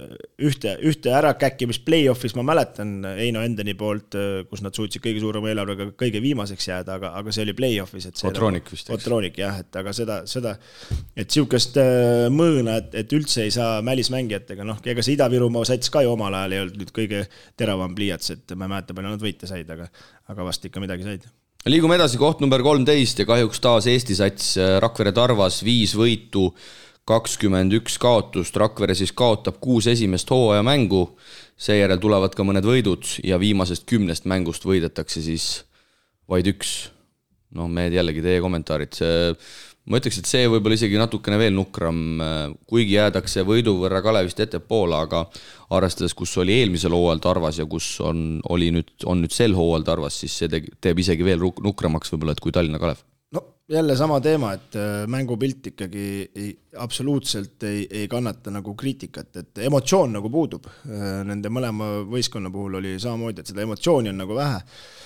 ühte, 0.50 0.76
ühte 0.90 1.14
ärakäkkimist 1.16 1.86
play-off'is 1.88 2.36
ma 2.38 2.46
mäletan 2.48 2.98
Heino 3.20 3.44
Endeni 3.46 3.76
poolt, 3.80 4.18
kus 4.50 4.64
nad 4.66 4.76
suutsid 4.76 5.04
kõige 5.04 5.24
suurema 5.24 5.52
eelarvega 5.52 5.92
kõige 6.00 6.22
viimaseks 6.24 6.68
jääda, 6.72 6.98
aga, 7.00 7.14
aga 7.22 7.36
see 7.36 7.46
oli 7.46 7.56
play-off'is, 7.58 8.10
et 8.10 8.20
see 8.20 8.30
Otroonik 8.32 8.74
vist? 8.74 8.92
Otroonik 8.96 9.40
jah, 9.40 9.62
et 9.64 9.80
aga 9.82 9.96
seda, 9.96 10.20
seda, 10.30 10.58
et 11.16 11.40
äh, 11.40 12.28
mõõna, 12.34 12.80
et, 12.82 12.92
et 13.06 13.16
üldse 13.16 13.46
ei 13.46 13.56
saa 13.56 13.80
välismängijatega, 13.86 14.68
noh, 14.68 14.84
ega 14.84 15.06
see 15.06 15.16
Ida-Virumaa 15.16 15.68
sats 15.70 15.94
ka 15.94 16.04
ju 16.04 16.12
omal 16.16 16.36
ajal 16.42 16.58
ei 16.58 16.66
olnud 16.66 16.84
nüüd 16.84 16.94
kõige 16.96 17.26
teravam 17.56 17.96
pliiats, 17.96 18.36
et 18.36 18.58
ma 18.58 18.68
ei 18.68 18.76
mäleta, 18.76 18.98
palju 18.98 19.16
nad 19.16 19.26
võite 19.30 19.50
said, 19.50 19.72
aga 19.72 19.88
aga 20.32 20.46
vast 20.48 20.64
ikka 20.68 20.82
midagi 20.82 21.06
said 21.08 21.28
liigume 21.66 21.96
edasi, 21.98 22.20
koht 22.22 22.42
number 22.44 22.62
kolmteist 22.62 23.18
ja 23.18 23.26
kahjuks 23.26 23.62
taas 23.64 23.88
Eesti 23.90 24.16
sats 24.18 24.52
äh, 24.62 24.76
Rakvere 24.84 25.10
Tarvas, 25.16 25.64
viis 25.66 25.96
võitu, 25.98 26.52
kakskümmend 27.10 27.74
üks 27.80 27.98
kaotust, 28.02 28.58
Rakvere 28.62 28.94
siis 28.98 29.14
kaotab 29.18 29.58
kuus 29.64 29.88
esimest 29.90 30.30
hooajamängu, 30.30 31.04
seejärel 31.58 32.02
tulevad 32.02 32.38
ka 32.38 32.46
mõned 32.46 32.66
võidud 32.66 33.16
ja 33.26 33.40
viimasest 33.42 33.88
kümnest 33.90 34.30
mängust 34.30 34.66
võidetakse 34.66 35.24
siis 35.26 35.64
vaid 36.30 36.50
üks. 36.54 36.92
noh, 37.56 37.70
mehed 37.72 37.94
jällegi 37.96 38.22
teie 38.22 38.42
kommentaarid, 38.44 38.94
see 38.94 39.34
ma 39.86 40.00
ütleks, 40.02 40.20
et 40.20 40.30
see 40.30 40.46
võib-olla 40.50 40.78
isegi 40.78 41.00
natukene 41.00 41.38
veel 41.40 41.54
nukram, 41.56 42.22
kuigi 42.70 42.98
jäädakse 42.98 43.46
võidu 43.48 43.76
võrra 43.84 44.02
Kalevist 44.06 44.42
ettepoole, 44.42 44.98
aga 44.98 45.26
arvestades, 45.76 46.16
kus 46.18 46.34
oli 46.42 46.60
eelmisel 46.60 46.96
hooajal 46.96 47.22
Tarvas 47.24 47.60
ja 47.62 47.68
kus 47.70 47.92
on, 48.06 48.40
oli 48.54 48.72
nüüd, 48.74 48.96
on 49.06 49.22
nüüd 49.24 49.36
sel 49.36 49.54
hooajal 49.58 49.86
Tarvas, 49.92 50.18
siis 50.24 50.38
see 50.42 50.64
teeb 50.82 51.04
isegi 51.04 51.28
veel 51.28 51.44
nukramaks 51.44 52.14
võib-olla, 52.14 52.36
et 52.36 52.42
kui 52.44 52.56
Tallinna 52.56 52.82
Kalev. 52.82 53.06
no 53.36 53.46
jälle 53.70 53.96
sama 53.98 54.20
teema, 54.22 54.54
et 54.58 54.78
äh, 54.78 55.06
mängupilt 55.10 55.72
ikkagi 55.74 56.08
ei, 56.34 56.52
absoluutselt 56.82 57.64
ei, 57.70 57.86
ei 58.02 58.10
kannata 58.10 58.54
nagu 58.54 58.74
kriitikat, 58.78 59.32
et 59.42 59.66
emotsioon 59.70 60.18
nagu 60.18 60.30
puudub. 60.34 60.70
Äh, 60.90 61.24
nende 61.30 61.54
mõlema 61.54 61.98
võistkonna 62.10 62.54
puhul 62.54 62.82
oli 62.82 62.98
samamoodi, 63.02 63.42
et 63.42 63.54
seda 63.54 63.66
emotsiooni 63.66 64.14
on 64.14 64.24
nagu 64.26 64.38
vähe 64.38 64.62
Äh, 64.62 65.05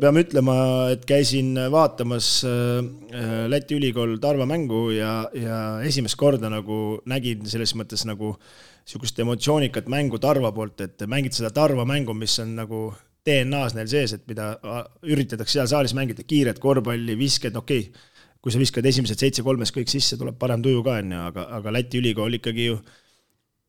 peame 0.00 0.22
ütlema, 0.24 0.54
et 0.94 1.02
käisin 1.08 1.52
vaatamas 1.72 2.28
äh, 2.48 2.78
äh, 3.12 3.34
Läti 3.50 3.76
ülikool 3.76 4.16
Tarva 4.22 4.46
mängu 4.48 4.88
ja, 4.94 5.28
ja 5.36 5.58
esimest 5.84 6.16
korda 6.16 6.48
nagu 6.52 6.98
nägin 7.10 7.44
selles 7.48 7.74
mõttes 7.76 8.06
nagu 8.08 8.34
niisugust 8.38 9.18
emotsioonikat 9.20 9.90
mängu 9.92 10.20
Tarva 10.22 10.52
poolt, 10.56 10.80
et 10.86 11.04
mängid 11.10 11.36
seda 11.36 11.50
Tarva 11.54 11.84
mängu, 11.88 12.16
mis 12.16 12.38
on 12.40 12.54
nagu 12.56 12.86
DNA-s 13.28 13.76
neil 13.76 13.90
sees, 13.92 14.14
et 14.16 14.24
mida 14.30 14.54
üritatakse 15.04 15.58
seal 15.58 15.68
saalis 15.68 15.92
mängida, 15.96 16.24
kiiret 16.24 16.62
korvpalli, 16.62 17.18
visked, 17.20 17.56
okei 17.56 17.90
okay., 17.90 18.06
kui 18.40 18.54
sa 18.54 18.60
viskad 18.62 18.86
esimesed 18.86 19.18
seitse-kolmes 19.20 19.74
kõik 19.74 19.90
sisse, 19.90 20.16
tuleb 20.16 20.38
parem 20.40 20.62
tuju 20.64 20.80
ka, 20.86 21.00
on 21.02 21.12
ju, 21.12 21.22
aga, 21.32 21.44
aga 21.58 21.74
Läti 21.74 22.00
ülikool 22.00 22.38
ikkagi 22.38 22.70
ju 22.70 22.78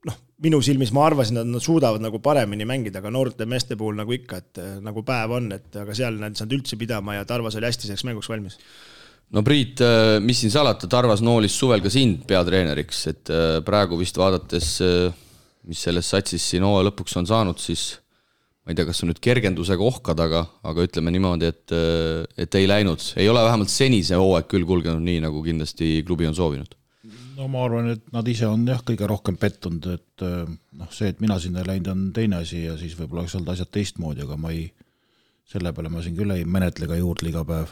noh, 0.07 0.19
minu 0.43 0.59
silmis 0.63 0.93
ma 0.95 1.05
arvasin, 1.09 1.41
et 1.41 1.49
nad 1.49 1.63
suudavad 1.63 2.03
nagu 2.03 2.21
paremini 2.23 2.67
mängida, 2.67 3.01
aga 3.01 3.11
noorte 3.13 3.47
meeste 3.49 3.77
puhul 3.79 3.97
nagu 3.99 4.15
ikka, 4.15 4.39
et 4.39 4.61
eh, 4.61 4.71
nagu 4.83 5.03
päev 5.07 5.35
on, 5.39 5.51
et 5.57 5.79
aga 5.81 5.95
seal 5.97 6.19
nad 6.21 6.33
ei 6.35 6.39
saanud 6.39 6.59
üldse 6.59 6.79
pidama 6.79 7.17
ja 7.17 7.27
Tarvas 7.27 7.59
oli 7.59 7.67
hästi 7.69 7.89
selleks 7.89 8.05
mänguks 8.07 8.31
valmis. 8.31 8.59
no 9.35 9.43
Priit, 9.45 9.83
eh, 9.83 10.17
mis 10.23 10.39
siin 10.43 10.53
salata, 10.55 10.87
Tarvas 10.91 11.23
noolis 11.25 11.55
suvel 11.59 11.83
ka 11.83 11.91
sind 11.93 12.23
peatreeneriks, 12.29 13.01
et 13.11 13.33
eh, 13.33 13.55
praegu 13.65 13.99
vist 13.99 14.19
vaadates, 14.19 14.77
mis 15.69 15.81
selles 15.83 16.07
satsis 16.07 16.45
siin 16.53 16.63
hooaja 16.65 16.87
lõpuks 16.87 17.19
on 17.19 17.27
saanud, 17.27 17.59
siis 17.59 17.91
ma 18.63 18.71
ei 18.71 18.79
tea, 18.79 18.87
kas 18.87 19.03
on 19.03 19.11
nüüd 19.11 19.19
kergendusega 19.23 19.83
ohkad, 19.83 20.19
aga, 20.23 20.45
aga 20.71 20.87
ütleme 20.87 21.11
niimoodi, 21.11 21.49
et, 21.51 21.73
et 22.39 22.55
ei 22.55 22.67
läinud, 22.69 23.03
ei 23.19 23.27
ole 23.29 23.43
vähemalt 23.43 23.71
seni 23.73 23.99
see 24.05 24.17
hooaeg 24.17 24.47
küll 24.51 24.67
kulgenud 24.69 25.03
nii, 25.03 25.23
nagu 25.25 25.43
kindlasti 25.43 25.97
klubi 26.07 26.29
on 26.29 26.37
soovinud 26.37 26.78
no 27.39 27.47
ma 27.51 27.63
arvan, 27.63 27.93
et 27.93 28.07
nad 28.15 28.27
ise 28.27 28.47
on 28.49 28.65
jah, 28.67 28.81
kõige 28.85 29.07
rohkem 29.09 29.37
pettunud, 29.39 29.85
et 29.95 30.23
äh, 30.25 30.47
noh, 30.79 30.89
see, 30.95 31.11
et 31.13 31.21
mina 31.23 31.39
sinna 31.39 31.63
läinud, 31.65 31.91
on 31.93 32.07
teine 32.15 32.41
asi 32.43 32.65
ja 32.65 32.75
siis 32.79 32.97
võib-olla 32.99 33.23
oleks 33.23 33.37
olnud 33.39 33.53
asjad 33.53 33.71
teistmoodi, 33.75 34.25
aga 34.25 34.37
ma 34.39 34.51
ei, 34.55 34.65
selle 35.49 35.71
peale 35.75 35.91
ma 35.93 36.03
siin 36.05 36.17
küll 36.17 36.35
ei 36.35 36.43
menetle 36.45 36.89
ega 36.89 36.99
juurdle 36.99 37.31
iga 37.31 37.45
päev. 37.47 37.71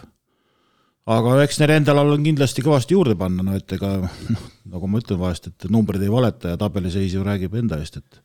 aga 1.18 1.36
eks 1.44 1.60
neil 1.62 1.76
endal 1.76 2.02
on 2.04 2.24
kindlasti 2.24 2.64
kõvasti 2.66 2.96
juurde 2.96 3.18
panna, 3.20 3.44
no 3.44 3.58
et 3.60 3.76
ega 3.78 3.98
noh, 4.06 4.48
nagu 4.72 4.92
ma 4.92 5.04
ütlen 5.04 5.22
vahest, 5.22 5.52
et 5.52 5.70
numbrid 5.74 6.04
ei 6.04 6.14
valeta 6.14 6.56
ja 6.56 6.62
tabeliseis 6.62 7.18
ju 7.18 7.26
räägib 7.28 7.60
enda 7.60 7.82
eest, 7.84 8.00
et 8.00 8.22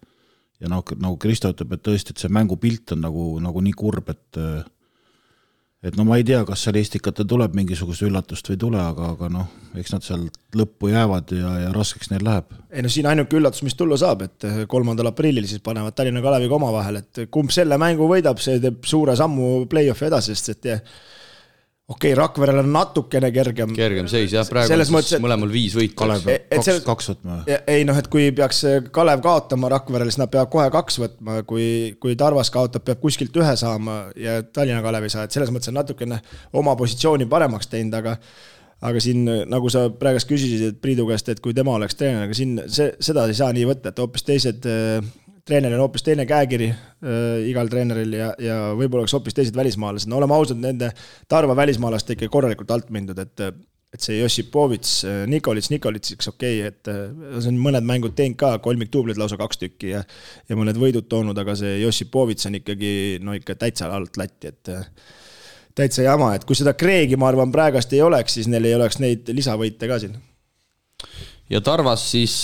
ja 0.63 0.71
noh, 0.71 0.85
nagu 0.95 1.19
Kristo 1.19 1.51
ütleb, 1.51 1.75
et 1.75 1.83
tõesti, 1.83 2.15
et 2.15 2.23
see 2.23 2.31
mängupilt 2.31 2.95
on 2.95 3.03
nagu, 3.03 3.27
nagu 3.43 3.65
nii 3.67 3.75
kurb, 3.79 4.15
et 4.15 4.39
äh, 4.39 4.63
et 5.83 5.97
no 5.99 6.05
ma 6.07 6.19
ei 6.21 6.25
tea, 6.27 6.43
kas 6.47 6.63
seal 6.67 6.79
Estikatel 6.79 7.27
tuleb 7.29 7.57
mingisugust 7.59 8.05
üllatust 8.07 8.49
või 8.49 8.57
ei 8.57 8.61
tule, 8.65 8.83
aga, 8.83 9.13
aga 9.17 9.31
noh, 9.33 9.49
eks 9.79 9.95
nad 9.95 10.07
seal 10.07 10.27
lõppu 10.59 10.93
jäävad 10.93 11.33
ja, 11.35 11.55
ja 11.65 11.73
raskeks 11.75 12.13
neil 12.13 12.23
läheb. 12.27 12.53
ei 12.71 12.85
no 12.85 12.93
siin 12.93 13.09
ainuke 13.11 13.39
üllatus, 13.39 13.65
mis 13.67 13.79
tulla 13.79 13.99
saab, 14.01 14.23
et 14.29 14.47
kolmandal 14.71 15.11
aprillil 15.11 15.49
siis 15.51 15.65
panevad 15.65 15.97
Tallinna 15.99 16.23
Kaleviga 16.25 16.59
omavahel, 16.59 17.01
et 17.03 17.25
kumb 17.35 17.51
selle 17.55 17.79
mängu 17.83 18.07
võidab, 18.11 18.39
see 18.43 18.61
teeb 18.63 18.87
suure 18.87 19.17
sammu 19.19 19.67
play-off'i 19.71 20.11
edasi, 20.11 20.39
sest 20.39 20.55
et 20.55 20.71
okei 21.93 22.13
okay,, 22.13 22.19
Rakverel 22.19 22.61
on 22.63 22.71
natukene 22.73 23.31
kergem. 23.35 23.75
kergem 23.77 24.09
seis 24.11 24.33
jah, 24.35 24.47
praegu 24.49 24.77
on 24.77 25.05
siis 25.05 25.21
mõlemal 25.23 25.53
viis 25.53 25.77
võitu. 25.77 25.97
Kaks, 26.01 26.25
selles... 26.59 26.85
kaks 26.87 27.13
võtma. 27.13 27.41
ei 27.71 27.85
noh, 27.89 27.99
et 27.99 28.09
kui 28.13 28.31
peaks 28.37 28.65
Kalev 28.95 29.25
kaotama 29.25 29.71
Rakverele, 29.73 30.13
siis 30.13 30.23
nad 30.23 30.33
peavad 30.33 30.53
kohe 30.53 30.69
kaks 30.75 30.99
võtma, 31.03 31.43
kui, 31.49 31.67
kui 32.03 32.17
Tarvas 32.19 32.53
kaotab, 32.55 32.87
peab 32.87 33.03
kuskilt 33.03 33.37
ühe 33.43 33.55
saama 33.61 34.05
ja 34.19 34.41
Tallinna 34.43 34.83
Kalev 34.85 35.09
ei 35.09 35.15
saa, 35.15 35.29
et 35.29 35.37
selles 35.37 35.53
mõttes 35.55 35.73
on 35.73 35.79
natukene 35.81 36.23
oma 36.59 36.77
positsiooni 36.79 37.29
paremaks 37.31 37.71
teinud, 37.73 38.01
aga 38.01 38.17
aga 38.83 39.03
siin, 39.03 39.27
nagu 39.47 39.71
sa 39.71 39.87
praegust 39.95 40.27
küsisid 40.31 40.81
Priidu 40.83 41.07
käest, 41.07 41.29
et 41.31 41.41
kui 41.43 41.55
tema 41.55 41.77
oleks 41.77 41.95
treener, 41.99 42.27
aga 42.27 42.35
siin 42.37 42.57
see, 42.67 42.91
seda 43.03 43.29
ei 43.31 43.37
saa 43.39 43.53
nii 43.55 43.69
võtta, 43.69 43.93
et 43.93 44.03
hoopis 44.03 44.27
teised 44.27 44.67
treeneril 45.49 45.79
on 45.79 45.87
hoopis 45.87 46.05
teine 46.07 46.27
käekiri 46.29 46.69
äh, 46.71 47.43
igal 47.51 47.71
treeneril 47.71 48.15
ja, 48.15 48.31
ja 48.39 48.57
võib-olla 48.79 49.05
oleks 49.05 49.17
hoopis 49.17 49.37
teised 49.37 49.59
välismaalased, 49.59 50.11
no 50.11 50.21
oleme 50.21 50.37
ausad, 50.37 50.61
nende 50.63 50.93
Tarva 51.29 51.57
välismaalaste 51.59 52.17
ikka 52.17 52.31
korralikult 52.33 52.71
alt 52.75 52.91
mindud, 52.95 53.19
et 53.19 53.47
et 53.93 54.01
see 54.01 54.17
Jossipovitš, 54.17 54.93
äh, 55.05 55.25
Nikolits, 55.29 55.69
Nikolitseks 55.73 56.31
okei 56.31 56.63
okay,, 56.63 56.71
et 56.73 56.89
äh, 56.89 57.41
see 57.43 57.51
on 57.53 57.59
mõned 57.61 57.85
mängud 57.85 58.15
teinud 58.17 58.39
ka, 58.41 58.55
kolmikduubleid 58.65 59.21
lausa 59.21 59.37
kaks 59.41 59.61
tükki 59.61 59.93
ja 59.93 60.01
ja 60.49 60.57
mõned 60.59 60.79
võidud 60.81 61.09
toonud, 61.13 61.39
aga 61.39 61.57
see 61.59 61.77
Jossipovitš 61.83 62.49
on 62.49 62.57
ikkagi 62.63 62.95
no 63.25 63.37
ikka 63.37 63.59
täitsa 63.61 63.91
alt 63.93 64.17
latti, 64.21 64.55
et 64.55 64.73
äh, 64.73 64.89
täitsa 65.77 66.07
jama, 66.07 66.33
et 66.37 66.47
kui 66.49 66.57
seda 66.57 66.73
Kreegi, 66.79 67.19
ma 67.21 67.29
arvan, 67.29 67.53
praegast 67.53 67.93
ei 67.93 68.01
oleks, 68.05 68.39
siis 68.39 68.49
neil 68.49 68.71
ei 68.71 68.79
oleks 68.79 69.01
neid 69.03 69.29
lisavõite 69.37 69.91
ka 69.91 70.01
siin. 70.01 70.17
ja 71.53 71.61
Tarvas 71.61 72.09
siis 72.15 72.41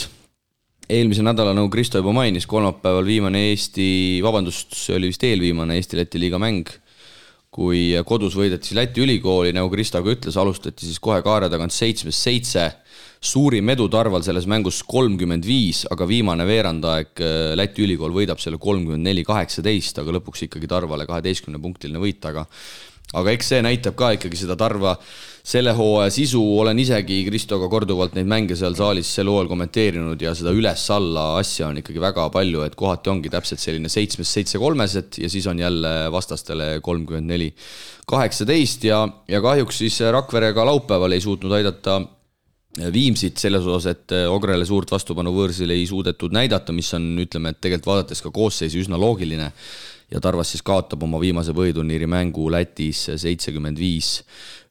eelmise 0.88 1.24
nädala, 1.24 1.52
nagu 1.56 1.68
Kristo 1.72 2.00
juba 2.00 2.14
mainis, 2.16 2.46
kolmapäeval 2.48 3.06
viimane 3.06 3.48
Eesti, 3.50 3.88
vabandust, 4.24 4.72
see 4.76 4.96
oli 4.96 5.10
vist 5.12 5.24
eelviimane 5.28 5.76
Eesti-Läti 5.76 6.20
liiga 6.22 6.40
mäng, 6.40 6.70
kui 7.52 7.90
kodus 8.08 8.36
võideti 8.38 8.76
Läti 8.76 9.04
ülikooli, 9.04 9.52
nagu 9.56 9.70
Kristo 9.72 10.00
ka 10.04 10.14
ütles, 10.14 10.38
alustati 10.40 10.88
siis 10.88 11.00
kohe 11.02 11.20
kaare 11.24 11.50
tagant 11.52 11.74
seitsmest 11.74 12.24
seitse, 12.24 12.66
suurim 13.20 13.68
edu 13.74 13.88
Tarval 13.92 14.22
selles 14.24 14.46
mängus 14.48 14.80
kolmkümmend 14.88 15.44
viis, 15.44 15.84
aga 15.92 16.06
viimane 16.08 16.46
veerandaeg 16.48 17.20
äh, 17.20 17.38
Läti 17.58 17.84
ülikool 17.84 18.14
võidab 18.14 18.40
selle 18.40 18.60
kolmkümmend 18.62 19.04
neli, 19.04 19.26
kaheksateist, 19.28 20.00
aga 20.00 20.16
lõpuks 20.16 20.46
ikkagi 20.48 20.70
Tarvale 20.70 21.08
kaheteistkümne 21.08 21.60
punktiline 21.60 22.00
võit, 22.00 22.22
aga 22.30 22.46
aga 23.16 23.32
eks 23.32 23.54
see 23.54 23.64
näitab 23.64 23.96
ka 23.96 24.12
ikkagi 24.18 24.36
seda 24.36 24.56
Tarva 24.58 24.96
selle 25.48 25.72
hooaja 25.72 26.10
sisu, 26.12 26.42
olen 26.60 26.76
isegi 26.82 27.22
Kristoga 27.24 27.70
korduvalt 27.72 28.12
neid 28.18 28.28
mänge 28.28 28.56
seal 28.58 28.74
saalis 28.76 29.08
sel 29.16 29.30
hooajal 29.30 29.48
kommenteerinud 29.48 30.20
ja 30.20 30.34
seda 30.36 30.52
üles-alla 30.52 31.38
asja 31.38 31.70
on 31.70 31.80
ikkagi 31.80 32.02
väga 32.04 32.26
palju, 32.34 32.66
et 32.66 32.76
kohati 32.76 33.12
ongi 33.12 33.32
täpselt 33.32 33.62
selline 33.62 33.88
seitsmest 33.92 34.36
seitse 34.36 34.60
kolmesed 34.60 35.22
ja 35.22 35.32
siis 35.32 35.48
on 35.48 35.62
jälle 35.62 35.94
vastastele 36.12 36.68
kolmkümmend 36.84 37.32
neli 37.32 37.48
kaheksateist. 38.08 38.84
Ja, 38.90 39.00
ja 39.28 39.40
kahjuks 39.44 39.80
siis 39.80 39.98
Rakvere 40.12 40.52
ka 40.56 40.68
laupäeval 40.68 41.16
ei 41.16 41.24
suutnud 41.24 41.56
aidata 41.56 42.00
Viimsit 42.92 43.40
selles 43.40 43.64
osas, 43.66 43.88
et 43.90 44.12
Ogrele 44.30 44.66
suurt 44.68 44.92
vastupanu 44.92 45.32
võõrsil 45.34 45.72
ei 45.74 45.86
suudetud 45.88 46.34
näidata, 46.36 46.70
mis 46.76 46.92
on, 46.94 47.08
ütleme, 47.24 47.50
et 47.50 47.58
tegelikult 47.64 47.88
vaadates 47.88 48.20
ka 48.22 48.30
koosseisu 48.30 48.84
üsna 48.84 49.00
loogiline 49.00 49.48
ja 50.08 50.20
Tarvas 50.24 50.52
siis 50.54 50.62
kaotab 50.64 51.02
oma 51.04 51.20
viimase 51.20 51.52
võiduniiri 51.56 52.08
mängu 52.08 52.46
Lätis 52.52 53.04
seitsekümmend 53.20 53.78
viis, 53.80 54.22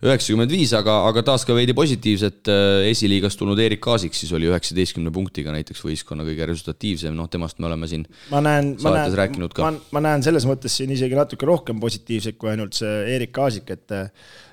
üheksakümmend 0.02 0.54
viis, 0.54 0.74
aga, 0.78 0.96
aga 1.10 1.24
taas 1.26 1.46
ka 1.46 1.56
veidi 1.58 1.76
positiivset, 1.78 2.50
esiliigast 2.90 3.38
tulnud 3.40 3.62
Erik 3.62 3.84
Kaasik 3.86 4.18
siis 4.18 4.34
oli 4.34 4.50
üheksateistkümne 4.50 5.14
punktiga 5.14 5.54
näiteks 5.54 5.84
võistkonna 5.86 6.26
kõige 6.28 6.50
resultatiivsem, 6.50 7.14
noh 7.18 7.30
temast 7.30 7.62
me 7.62 7.70
oleme 7.70 7.90
siin 7.90 8.08
ma 8.34 8.42
näen, 8.42 8.74
ma 8.82 8.96
näen, 8.98 9.48
ma, 9.62 9.72
ma 9.98 10.06
näen 10.10 10.26
selles 10.26 10.50
mõttes 10.50 10.80
siin 10.82 10.94
isegi 10.98 11.18
natuke 11.18 11.50
rohkem 11.50 11.82
positiivset 11.84 12.40
kui 12.42 12.54
ainult 12.54 12.78
see 12.78 13.00
Erik 13.16 13.36
Kaasik, 13.38 13.76
et 13.78 13.98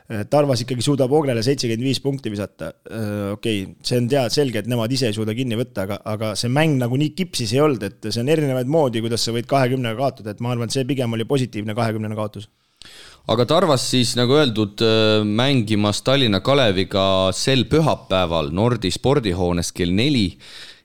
Tarvas 0.04 0.60
ikkagi 0.60 0.84
suudab 0.84 1.12
Ognele 1.16 1.40
seitsekümmend 1.40 1.86
viis 1.86 2.00
punkti 2.04 2.28
visata. 2.28 2.74
okei 3.32 3.62
okay,, 3.62 3.76
see 3.80 4.00
on 4.02 4.08
teada, 4.12 4.32
selge, 4.32 4.60
et 4.60 4.68
nemad 4.68 4.92
ise 4.92 5.08
ei 5.08 5.16
suuda 5.16 5.32
kinni 5.36 5.56
võtta, 5.56 5.86
aga, 5.86 5.96
aga 6.12 6.34
see 6.36 6.52
mäng 6.52 6.76
nagu 6.82 6.98
nii 7.00 7.14
kipsis 7.16 7.54
ei 7.56 7.62
olnud, 7.64 7.86
et 7.88 8.10
see 8.10 8.20
on 8.20 8.28
erinevaid 8.34 8.68
moodi, 8.68 9.00
kuidas 9.04 9.24
sa 9.24 9.32
võid 9.32 9.48
kahekümnega 9.48 9.96
kaotada, 9.96 10.34
et 10.34 10.44
ma 10.44 10.52
arvan, 10.52 10.68
et 10.68 10.76
see 10.76 10.84
pigem 10.88 11.16
oli 11.16 11.24
positiivne 11.28 11.76
kahekümnene 11.78 12.18
kaotus 12.18 12.50
aga 13.32 13.46
Tarvas 13.48 13.86
siis 13.88 14.12
nagu 14.18 14.36
öeldud, 14.36 14.82
äh, 14.84 15.24
mängimas 15.24 16.02
Tallinna 16.04 16.42
Kaleviga 16.44 17.32
sel 17.32 17.64
pühapäeval 17.70 18.52
Nordi 18.52 18.92
spordihoones 18.92 19.72
kell 19.72 19.94
neli 19.96 20.28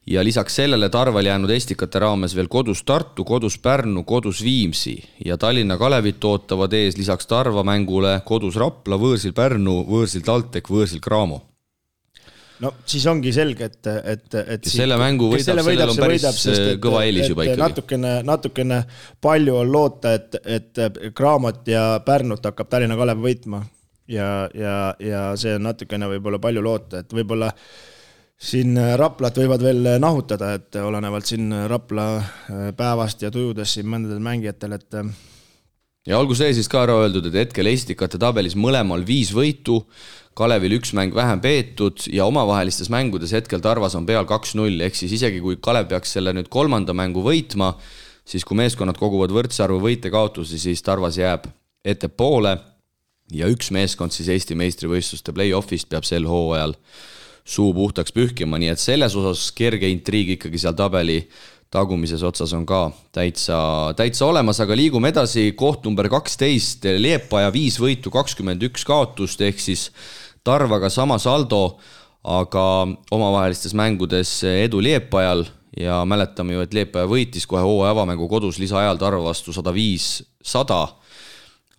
ja 0.10 0.24
lisaks 0.24 0.56
sellele 0.56 0.90
Tarval 0.90 1.26
jäänud 1.26 1.52
Estikate 1.54 2.00
raames 2.02 2.34
veel 2.36 2.48
kodus 2.50 2.82
Tartu, 2.84 3.24
kodus 3.26 3.60
Pärnu, 3.62 4.04
kodus 4.04 4.42
Viimsi 4.44 4.98
ja 5.26 5.38
Tallinna 5.38 5.78
Kalevit 5.78 6.24
ootavad 6.26 6.74
ees 6.74 6.98
lisaks 6.98 7.28
Tarva 7.30 7.64
mängule 7.64 8.16
kodus 8.26 8.58
Rapla, 8.58 8.98
võõrsil 8.98 9.36
Pärnu, 9.38 9.84
võõrsil 9.90 10.26
TalTech, 10.26 10.72
võõrsil 10.74 11.04
Cramo 11.06 11.44
no 12.64 12.74
siis 12.90 13.06
ongi 13.08 13.32
selge, 13.36 13.70
et, 13.70 13.90
et, 14.16 14.40
et. 14.40 14.64
kes 14.66 14.78
selle 14.82 14.98
mängu 15.00 15.30
võidab, 15.30 15.46
sellel 15.46 15.68
võidab, 15.68 15.94
on 15.94 16.02
päris 16.02 16.24
võidab, 16.24 16.40
sest, 16.42 16.64
et, 16.74 16.82
kõva 16.84 17.04
eelis 17.08 17.30
juba 17.30 17.46
ikkagi. 17.46 17.62
natukene, 17.62 18.16
natukene 18.28 18.80
palju 19.22 19.60
on 19.62 19.72
loota, 19.72 20.16
et, 20.18 20.40
et 20.58 20.82
Cramot 21.16 21.70
ja 21.70 21.84
Pärnut 22.06 22.50
hakkab 22.50 22.72
Tallinna 22.72 22.98
Kalev 23.00 23.22
võitma. 23.24 23.62
ja, 24.10 24.50
ja, 24.58 24.76
ja 25.00 25.24
see 25.38 25.54
on 25.60 25.70
natukene 25.70 26.10
võib-olla 26.16 26.42
palju 26.42 26.66
loota, 26.66 27.06
et 27.06 27.14
võib-olla 27.14 27.54
siin 28.40 28.78
Raplat 28.98 29.36
võivad 29.42 29.64
veel 29.64 29.90
nahutada, 30.00 30.54
et 30.56 30.78
olenevalt 30.80 31.28
siin 31.28 31.52
Rapla 31.68 32.06
päevast 32.78 33.26
ja 33.26 33.32
tujudest 33.32 33.78
siin 33.78 33.90
mõndadel 33.92 34.22
mängijatel, 34.24 34.78
et 34.78 34.96
ja 36.08 36.18
olgu 36.18 36.38
see 36.38 36.54
siis 36.56 36.70
ka 36.72 36.86
ära 36.86 36.96
öeldud, 37.04 37.28
et 37.30 37.36
hetkel 37.44 37.68
Estikate 37.70 38.20
tabelis 38.22 38.56
mõlemal 38.56 39.04
viis 39.08 39.34
võitu 39.36 39.82
Kalevil 40.40 40.78
üks 40.78 40.94
mäng 40.96 41.12
vähem 41.12 41.42
peetud 41.44 42.06
ja 42.14 42.24
omavahelistes 42.30 42.88
mängudes 42.94 43.34
hetkel 43.36 43.60
Tarvas 43.60 43.98
on 44.00 44.06
peal 44.08 44.24
kaks-null, 44.30 44.80
ehk 44.86 44.96
siis 44.96 45.18
isegi 45.18 45.42
kui 45.44 45.58
Kalev 45.60 45.90
peaks 45.92 46.16
selle 46.16 46.32
nüüd 46.36 46.48
kolmanda 46.54 46.96
mängu 46.96 47.26
võitma, 47.26 47.74
siis 48.24 48.46
kui 48.48 48.56
meeskonnad 48.56 48.98
koguvad 49.02 49.34
võrdse 49.36 49.66
arvu 49.66 49.82
võite-kaotusi, 49.84 50.62
siis 50.62 50.84
Tarvas 50.86 51.20
jääb 51.20 51.50
ettepoole 51.84 52.56
ja 53.36 53.50
üks 53.52 53.74
meeskond 53.76 54.16
siis 54.16 54.32
Eesti 54.32 54.56
meistrivõistluste 54.56 55.36
play-off'ist 55.36 55.92
peab 55.92 56.08
sel 56.08 56.30
hooajal 56.30 56.78
suu 57.50 57.72
puhtaks 57.74 58.14
pühkima, 58.14 58.60
nii 58.62 58.74
et 58.74 58.82
selles 58.82 59.16
osas 59.18 59.50
kerge 59.58 59.90
intriig 59.90 60.36
ikkagi 60.36 60.62
seal 60.62 60.78
tabeli 60.78 61.24
tagumises 61.74 62.24
otsas 62.26 62.54
on 62.58 62.66
ka 62.66 62.88
täitsa, 63.14 63.58
täitsa 63.98 64.26
olemas, 64.26 64.60
aga 64.62 64.78
liigume 64.78 65.12
edasi, 65.14 65.52
koht 65.58 65.86
number 65.86 66.10
kaksteist, 66.10 66.86
Liepaja 66.98 67.52
viis 67.54 67.78
võitu, 67.82 68.10
kakskümmend 68.14 68.64
üks 68.70 68.86
kaotust, 68.88 69.42
ehk 69.46 69.62
siis 69.62 69.90
Tarvaga 70.46 70.90
sama 70.90 71.20
saldo, 71.22 71.78
aga 72.26 72.64
omavahelistes 73.14 73.76
mängudes 73.78 74.40
edu 74.50 74.82
Liepajal 74.82 75.46
ja 75.78 76.02
mäletame 76.10 76.58
ju, 76.58 76.66
et 76.66 76.74
Liepaja 76.74 77.10
võitis 77.10 77.46
kohe 77.50 77.62
hooaja 77.66 77.94
avamängu 77.94 78.28
kodus 78.32 78.58
lisaajal 78.62 78.98
Tarva 78.98 79.30
vastu 79.30 79.54
sada 79.54 79.74
viis, 79.76 80.24
sada. 80.42 80.88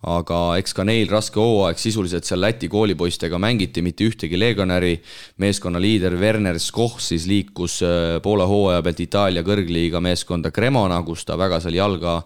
Aga 0.01 0.37
eks 0.57 0.73
ka 0.73 0.85
neil 0.87 1.09
raske 1.11 1.37
hooaeg, 1.37 1.77
sisuliselt 1.77 2.25
seal 2.25 2.41
Läti 2.41 2.69
koolipoistega 2.71 3.37
mängiti, 3.37 3.83
mitte 3.85 4.07
ühtegi 4.09 4.39
legionäri. 4.39 5.01
meeskonna 5.37 5.81
liider 5.81 6.17
Werner 6.17 6.59
Skoh 6.59 6.99
siis 6.99 7.27
liikus 7.27 7.81
äh, 7.83 8.21
poole 8.21 8.45
hooaja 8.45 8.81
pealt 8.81 8.99
Itaalia 8.99 9.43
kõrgliiga 9.43 10.01
meeskonda 10.01 10.51
Cremona, 10.51 11.01
kus 11.03 11.25
ta 11.25 11.37
väga 11.37 11.59
seal 11.59 11.77
jalga 11.77 12.21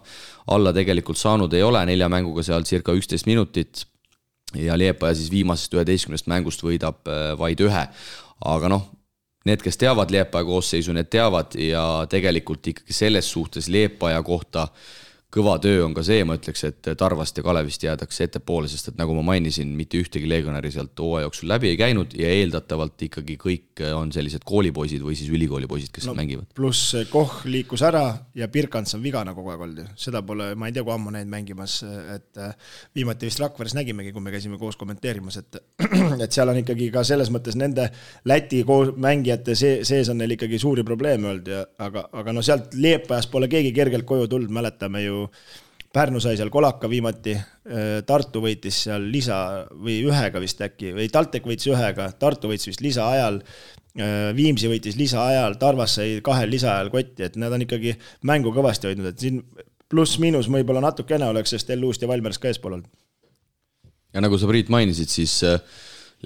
alla 0.46 0.72
tegelikult 0.72 1.18
saanud 1.18 1.52
ei 1.52 1.62
ole, 1.62 1.84
nelja 1.86 2.08
mänguga 2.08 2.42
seal 2.42 2.64
circa 2.64 2.92
üksteist 2.92 3.26
minutit 3.26 3.84
ja 4.54 4.78
Liepaja 4.78 5.14
siis 5.14 5.30
viimasest 5.30 5.74
üheteistkümnest 5.74 6.26
mängust 6.30 6.62
võidab 6.64 7.04
äh, 7.08 7.32
vaid 7.38 7.60
ühe. 7.60 7.88
aga 8.44 8.68
noh, 8.68 8.88
need, 9.44 9.60
kes 9.62 9.76
teavad 9.76 10.10
Liepaja 10.10 10.44
koosseisu, 10.44 10.94
need 10.96 11.10
teavad 11.12 11.54
ja 11.60 12.06
tegelikult 12.10 12.72
ikkagi 12.72 12.92
selles 12.92 13.28
suhtes 13.30 13.68
Liepaja 13.68 14.22
kohta 14.22 14.68
kõva 15.34 15.56
töö 15.60 15.82
on 15.84 15.94
ka 15.94 16.04
see, 16.06 16.22
ma 16.26 16.36
ütleks, 16.38 16.62
et 16.68 16.88
Tarvast 16.98 17.36
ja 17.36 17.44
Kalevist 17.44 17.82
jäädakse 17.82 18.28
ettepoole, 18.28 18.68
sest 18.70 18.92
et 18.92 18.98
nagu 19.00 19.14
ma 19.18 19.24
mainisin, 19.32 19.72
mitte 19.76 19.98
ühtegi 20.00 20.28
legionäri 20.30 20.70
sealt 20.72 20.96
hooaja 21.02 21.26
jooksul 21.26 21.50
läbi 21.50 21.72
ei 21.72 21.78
käinud 21.80 22.14
ja 22.16 22.30
eeldatavalt 22.30 23.02
ikkagi 23.08 23.36
kõik 23.40 23.82
on 23.90 24.12
sellised 24.14 24.46
koolipoisid 24.46 25.02
või 25.04 25.16
siis 25.18 25.32
ülikoolipoisid, 25.34 25.90
kes 25.94 26.06
no, 26.08 26.14
mängivad. 26.16 26.48
pluss 26.56 26.94
Koh 27.10 27.42
liikus 27.50 27.82
ära 27.86 28.04
ja 28.38 28.48
Birkants 28.52 28.96
on 28.96 29.02
vigane 29.04 29.34
kogu 29.36 29.52
aeg 29.52 29.64
olnud 29.66 29.82
ju, 29.82 29.88
seda 30.06 30.22
pole, 30.26 30.52
ma 30.58 30.70
ei 30.70 30.76
tea, 30.76 30.86
kui 30.86 30.94
ammu 30.94 31.12
näinud 31.16 31.32
mängimas, 31.32 31.80
et 32.14 32.40
äh, 32.40 32.54
viimati 32.96 33.28
vist 33.28 33.42
Rakveres 33.42 33.74
nägimegi, 33.76 34.14
kui 34.14 34.24
me 34.24 34.32
käisime 34.34 34.60
koos 34.62 34.78
kommenteerimas, 34.80 35.40
et 35.42 35.60
et 36.24 36.30
seal 36.30 36.54
on 36.54 36.62
ikkagi 36.62 36.88
ka 36.94 37.04
selles 37.06 37.32
mõttes 37.34 37.58
nende 37.58 37.90
Läti 38.26 38.62
koos 38.66 38.94
mängijate 39.00 39.58
see, 39.58 39.82
sees 39.86 40.08
on 40.12 40.20
neil 40.22 40.36
ikkagi 40.38 40.58
suuri 40.62 40.86
probleeme 40.86 41.32
olnud 41.32 41.50
ja 41.50 41.66
aga, 41.82 42.06
aga 42.14 42.34
no 42.34 42.46
sealt 42.46 42.74
Liepajast 42.78 43.30
pole 43.32 43.50
keegi 43.50 43.74
kergelt 43.76 44.06
koju 44.08 44.30
tulnud, 44.30 44.54
mäletame 44.54 45.02
ju 45.04 45.15
Pärnu 45.96 46.20
sai 46.20 46.34
seal 46.36 46.50
kolaka 46.52 46.90
viimati, 46.92 47.32
äh, 47.32 48.02
Tartu 48.06 48.42
võitis 48.44 48.82
seal 48.84 49.06
lisa 49.12 49.38
või 49.72 50.02
ühega 50.04 50.42
vist 50.42 50.60
äkki, 50.60 50.92
või 50.96 51.06
TalTech 51.12 51.46
võitis 51.48 51.70
ühega, 51.70 52.10
Tartu 52.20 52.50
võitis 52.50 52.68
vist 52.68 52.82
lisaajal, 52.84 53.40
äh, 53.96 54.28
Viimsi 54.36 54.68
võitis 54.68 54.98
lisaajal, 55.00 55.56
Tarvas 55.62 55.96
sai 55.96 56.20
kahel 56.26 56.52
lisaajal 56.52 56.92
kotti, 56.92 57.24
et 57.24 57.40
nad 57.40 57.54
on 57.56 57.64
ikkagi 57.64 57.96
mängu 58.28 58.52
kõvasti 58.52 58.90
hoidnud, 58.90 59.08
et 59.08 59.24
siin 59.24 59.40
pluss-miinus 59.88 60.50
võib-olla 60.52 60.82
natukene 60.84 61.30
oleks, 61.30 61.54
sest 61.54 61.70
Elluust 61.72 62.02
ja 62.02 62.10
Valmierast 62.10 62.42
ka 62.42 62.50
eespool 62.50 62.76
olnud. 62.76 62.90
ja 64.12 64.24
nagu 64.24 64.36
sa, 64.38 64.48
Priit, 64.50 64.68
mainisid, 64.72 65.08
siis 65.12 65.38
äh, 65.46 65.60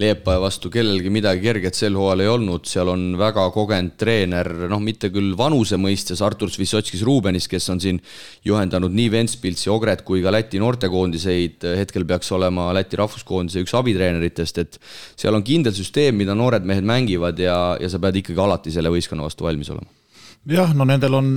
Leepaja 0.01 0.41
vastu 0.41 0.71
kellelgi 0.73 1.11
midagi 1.13 1.43
kerget 1.43 1.77
sel 1.77 1.95
hooajal 1.99 2.23
ei 2.23 2.29
olnud, 2.31 2.65
seal 2.69 2.89
on 2.89 3.03
väga 3.19 3.43
kogenud 3.53 3.93
treener, 4.01 4.49
noh, 4.71 4.81
mitte 4.81 5.11
küll 5.13 5.35
vanuse 5.37 5.77
mõistes, 5.81 6.23
Artur 6.25 6.49
Svissotskis 6.49 7.03
Rubenis, 7.05 7.47
kes 7.51 7.69
on 7.73 7.81
siin 7.83 8.01
juhendanud 8.47 8.93
nii 8.97 9.11
Ventspilsi, 9.13 9.69
Ogret 9.73 10.03
kui 10.07 10.23
ka 10.25 10.33
Läti 10.33 10.61
noortekoondiseid, 10.63 11.67
hetkel 11.77 12.07
peaks 12.09 12.31
olema 12.37 12.71
Läti 12.75 12.99
rahvuskoondise 12.99 13.61
üks 13.65 13.75
abitreeneritest, 13.77 14.61
et 14.63 14.81
seal 15.19 15.37
on 15.37 15.45
kindel 15.45 15.75
süsteem, 15.77 16.17
mida 16.17 16.35
noored 16.37 16.65
mehed 16.65 16.87
mängivad 16.87 17.39
ja, 17.41 17.57
ja 17.81 17.91
sa 17.91 18.01
pead 18.01 18.21
ikkagi 18.23 18.41
alati 18.41 18.73
selle 18.73 18.93
võistkonna 18.93 19.27
vastu 19.27 19.45
valmis 19.45 19.69
olema. 19.73 19.89
jah, 20.49 20.73
no 20.73 20.87
nendel 20.89 21.19
on 21.19 21.35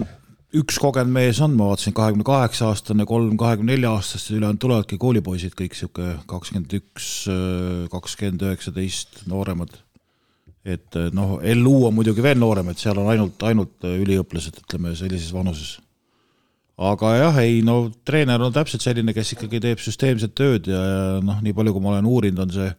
üks 0.55 0.79
kogenud 0.79 1.13
mees 1.15 1.41
on, 1.43 1.55
ma 1.59 1.71
vaatasin, 1.73 1.95
kahekümne 1.97 2.27
kaheksa 2.27 2.69
aastane, 2.71 3.07
kolm 3.09 3.37
kahekümne 3.41 3.75
nelja 3.75 3.95
aastast, 3.97 4.31
ülejäänud 4.35 4.61
tulevadki 4.63 4.99
koolipoisid 5.03 5.57
kõik 5.59 5.75
sihuke 5.79 6.15
kakskümmend 6.31 6.77
üks, 6.79 7.09
kakskümmend 7.93 8.45
üheksateist 8.49 9.25
nooremad. 9.31 9.81
et 10.65 10.97
noh, 11.13 11.37
LU 11.45 11.75
on 11.87 11.93
muidugi 11.93 12.23
veel 12.25 12.39
noorem, 12.41 12.71
et 12.73 12.81
seal 12.81 12.97
on 12.97 13.11
ainult, 13.13 13.43
ainult 13.45 13.85
üliõpilased, 13.85 14.63
ütleme 14.63 14.95
sellises 14.97 15.33
vanuses. 15.35 15.79
aga 16.79 17.15
jah, 17.17 17.43
ei 17.43 17.61
no 17.63 17.91
treener 18.05 18.41
on 18.43 18.53
täpselt 18.53 18.83
selline, 18.83 19.13
kes 19.15 19.35
ikkagi 19.37 19.61
teeb 19.61 19.79
süsteemset 19.79 20.35
tööd 20.35 20.71
ja, 20.71 20.81
ja 20.81 21.21
noh, 21.23 21.43
nii 21.43 21.53
palju, 21.53 21.75
kui 21.75 21.83
ma 21.83 21.97
olen 21.97 22.11
uurinud, 22.11 22.47
on 22.47 22.55
see 22.55 22.73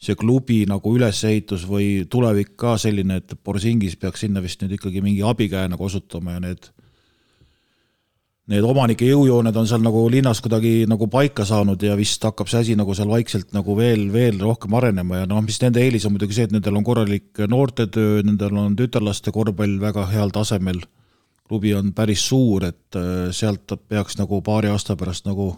see 0.00 0.16
klubi 0.16 0.62
nagu 0.64 0.94
ülesehitus 0.96 1.66
või 1.68 2.06
tulevik 2.08 2.54
ka 2.56 2.78
selline, 2.80 3.18
et 3.20 3.34
Borsingis 3.44 3.98
peaks 4.00 4.22
sinna 4.24 4.40
vist 4.40 4.62
nüüd 4.62 4.78
ikkagi 4.78 5.02
mingi 5.04 5.20
abikäe 5.20 5.68
nagu 5.68 5.84
osutama 5.84 6.38
ja 6.38 6.40
need 6.40 6.70
need 8.50 8.66
omanike 8.66 9.06
jõujooned 9.06 9.56
on 9.56 9.68
seal 9.70 9.82
nagu 9.84 10.02
linnas 10.10 10.40
kuidagi 10.42 10.84
nagu 10.90 11.06
paika 11.10 11.46
saanud 11.46 11.82
ja 11.86 11.94
vist 11.98 12.24
hakkab 12.26 12.50
see 12.50 12.64
asi 12.64 12.76
nagu 12.78 12.94
seal 12.98 13.10
vaikselt 13.12 13.54
nagu 13.54 13.76
veel, 13.78 14.08
veel 14.12 14.40
rohkem 14.42 14.74
arenema 14.74 15.22
ja 15.22 15.28
noh, 15.30 15.42
mis 15.46 15.60
nende 15.62 15.82
eelis 15.84 16.06
on 16.08 16.16
muidugi 16.16 16.36
see, 16.36 16.48
et 16.48 16.54
nendel 16.54 16.80
on 16.80 16.86
korralik 16.86 17.44
noortetöö, 17.50 18.24
nendel 18.26 18.58
on 18.58 18.74
tütarlaste 18.78 19.32
korvpall 19.34 19.78
väga 19.82 20.08
heal 20.10 20.34
tasemel. 20.34 20.82
klubi 21.50 21.74
on 21.74 21.92
päris 21.92 22.22
suur, 22.28 22.64
et 22.64 22.98
äh, 22.98 23.30
sealt 23.34 23.72
peaks 23.88 24.18
nagu 24.18 24.42
paari 24.42 24.70
aasta 24.70 24.96
pärast 24.96 25.26
nagu 25.26 25.52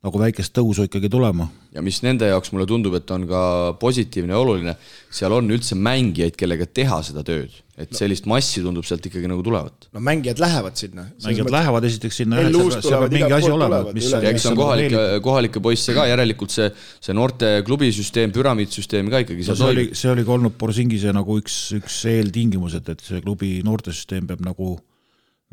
nagu 0.00 0.20
väikest 0.20 0.54
tõusu 0.56 0.86
ikkagi 0.88 1.10
tulema. 1.12 1.48
ja 1.74 1.82
mis 1.82 2.00
nende 2.02 2.28
jaoks 2.28 2.52
mulle 2.52 2.66
tundub, 2.66 2.94
et 2.96 3.10
on 3.10 3.26
ka 3.28 3.42
positiivne 3.80 4.32
ja 4.32 4.38
oluline, 4.40 4.76
seal 5.12 5.32
on 5.36 5.50
üldse 5.52 5.76
mängijaid, 5.76 6.36
kellega 6.40 6.66
teha 6.66 7.02
seda 7.06 7.24
tööd, 7.26 7.52
et 7.80 7.92
no. 7.92 7.98
sellist 7.98 8.26
massi 8.30 8.62
tundub 8.64 8.84
sealt 8.86 9.06
ikkagi 9.08 9.28
nagu 9.30 9.42
tulevat. 9.44 9.88
no 9.94 10.02
mängijad 10.04 10.40
lähevad 10.42 10.76
sinna. 10.80 11.06
mängijad 11.24 11.46
mõttes... 11.46 11.54
lähevad 11.56 11.86
esiteks 11.88 12.20
sinna, 12.22 12.42
seal 12.50 13.04
peab 13.04 13.16
mingi 13.16 13.36
asi 13.36 13.50
olema, 13.54 13.80
et 13.86 13.96
mis 13.96 14.10
ja 14.12 14.20
eks 14.32 14.46
on 14.50 14.58
kohalikke, 14.58 15.04
kohalikke 15.24 15.62
poisse 15.64 15.96
ka, 15.96 16.06
järelikult 16.10 16.54
see, 16.54 16.68
see 17.00 17.16
noorte 17.16 17.52
klubisüsteem, 17.66 18.34
püramiidsüsteem 18.36 19.10
ka 19.12 19.22
ikkagi 19.24 19.46
no, 19.48 19.58
see 19.62 19.72
oli, 19.74 19.86
see 20.02 20.12
oli 20.12 20.26
ka 20.26 20.36
olnud 20.36 20.56
Borsingise 20.60 21.14
nagu 21.16 21.38
üks, 21.40 21.58
üks 21.78 22.00
eeltingimus, 22.10 22.76
et, 22.80 22.90
et 22.92 23.04
see 23.06 23.22
klubi 23.24 23.56
noortesüsteem 23.66 24.28
peab 24.30 24.44
nagu 24.46 24.74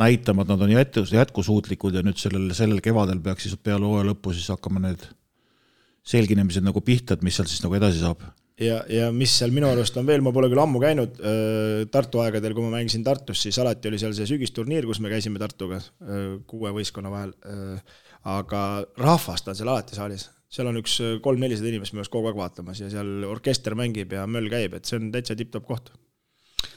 näitama, 0.01 0.43
et 0.43 0.51
nad 0.51 0.61
on 0.61 0.73
jätkus, 0.73 1.13
jätkusuutlikud 1.15 1.95
ja 1.97 2.03
nüüd 2.05 2.19
sellel, 2.21 2.51
sellel 2.57 2.83
kevadel 2.85 3.21
peaks 3.23 3.47
siis 3.47 3.57
peale 3.57 3.87
hooaja 3.87 4.11
lõppu 4.11 4.35
siis 4.35 4.51
hakkama 4.53 4.83
need 4.83 5.05
selginemised 6.07 6.63
nagu 6.63 6.83
pihta, 6.85 7.17
et 7.17 7.25
mis 7.25 7.35
seal 7.35 7.49
siis 7.49 7.63
nagu 7.63 7.75
edasi 7.79 8.03
saab 8.03 8.21
ja, 8.62 8.80
ja 8.89 9.10
mis 9.15 9.34
seal 9.39 9.54
minu 9.56 9.70
arust 9.70 9.98
on 10.00 10.08
veel, 10.08 10.24
ma 10.26 10.34
pole 10.36 10.50
küll 10.52 10.63
ammu 10.63 10.82
käinud 10.84 11.20
Tartu 11.93 12.24
aegadel, 12.24 12.56
kui 12.58 12.65
ma 12.65 12.78
mängisin 12.78 13.06
Tartus, 13.06 13.41
siis 13.46 13.60
alati 13.62 13.91
oli 13.91 14.00
seal 14.02 14.15
see 14.17 14.30
sügisturniir, 14.30 14.88
kus 14.89 15.02
me 15.04 15.12
käisime 15.13 15.41
Tartuga 15.41 15.82
kuue 16.50 16.74
võistkonna 16.80 17.13
vahel. 17.13 17.36
aga 18.28 18.63
rahvast 19.00 19.48
on 19.48 19.56
seal 19.56 19.72
alati 19.72 19.96
saalis, 19.96 20.28
seal 20.50 20.72
on 20.72 20.82
üks 20.82 20.98
kolm-nelisada 21.24 21.70
inimest 21.72 21.93
minu 21.93 22.04
arust 22.04 22.13
kogu 22.13 22.32
aeg 22.32 22.41
vaatamas 22.41 22.82
ja 22.82 22.91
seal 22.91 23.24
orkester 23.30 23.78
mängib 23.78 24.17
ja 24.17 24.26
möll 24.28 24.50
käib, 24.52 24.76
et 24.76 24.86
see 24.89 25.00
on 25.00 25.12
täitsa 25.13 25.38
tipp-topp 25.38 25.70
koht 25.70 25.93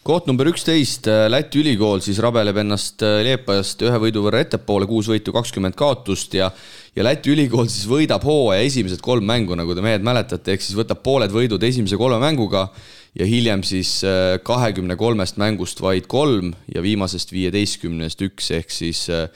koht 0.04 0.28
number 0.28 0.48
üksteist, 0.48 1.08
Läti 1.28 1.60
ülikool 1.60 2.00
siis 2.04 2.20
rabeleb 2.22 2.60
ennast 2.62 3.02
Liepajast 3.02 3.82
ühe 3.84 3.98
võidu 4.04 4.24
võrra 4.24 4.40
ettepoole, 4.44 4.88
kuus 4.88 5.10
võitu, 5.10 5.32
kakskümmend 5.36 5.76
kaotust 5.78 6.36
ja 6.36 6.50
ja 6.96 7.04
Läti 7.06 7.32
ülikool 7.34 7.68
siis 7.70 7.86
võidab 7.90 8.24
hooaja 8.26 8.64
esimesed 8.66 9.02
kolm 9.04 9.26
mängu, 9.26 9.56
nagu 9.58 9.74
te 9.76 9.84
mehed 9.84 10.04
mäletate, 10.06 10.54
ehk 10.54 10.64
siis 10.64 10.78
võtab 10.78 11.02
pooled 11.04 11.32
võidud 11.34 11.62
esimese 11.66 11.98
kolme 12.00 12.20
mänguga 12.22 12.66
ja 13.18 13.26
hiljem 13.26 13.62
siis 13.66 14.00
äh, 14.06 14.38
kahekümne 14.46 14.96
kolmest 15.00 15.40
mängust 15.40 15.82
vaid 15.82 16.08
kolm 16.10 16.52
ja 16.72 16.82
viimasest 16.82 17.32
viieteistkümnest 17.34 18.26
üks, 18.26 18.50
ehk 18.58 18.74
siis 18.74 19.06
äh, 19.12 19.28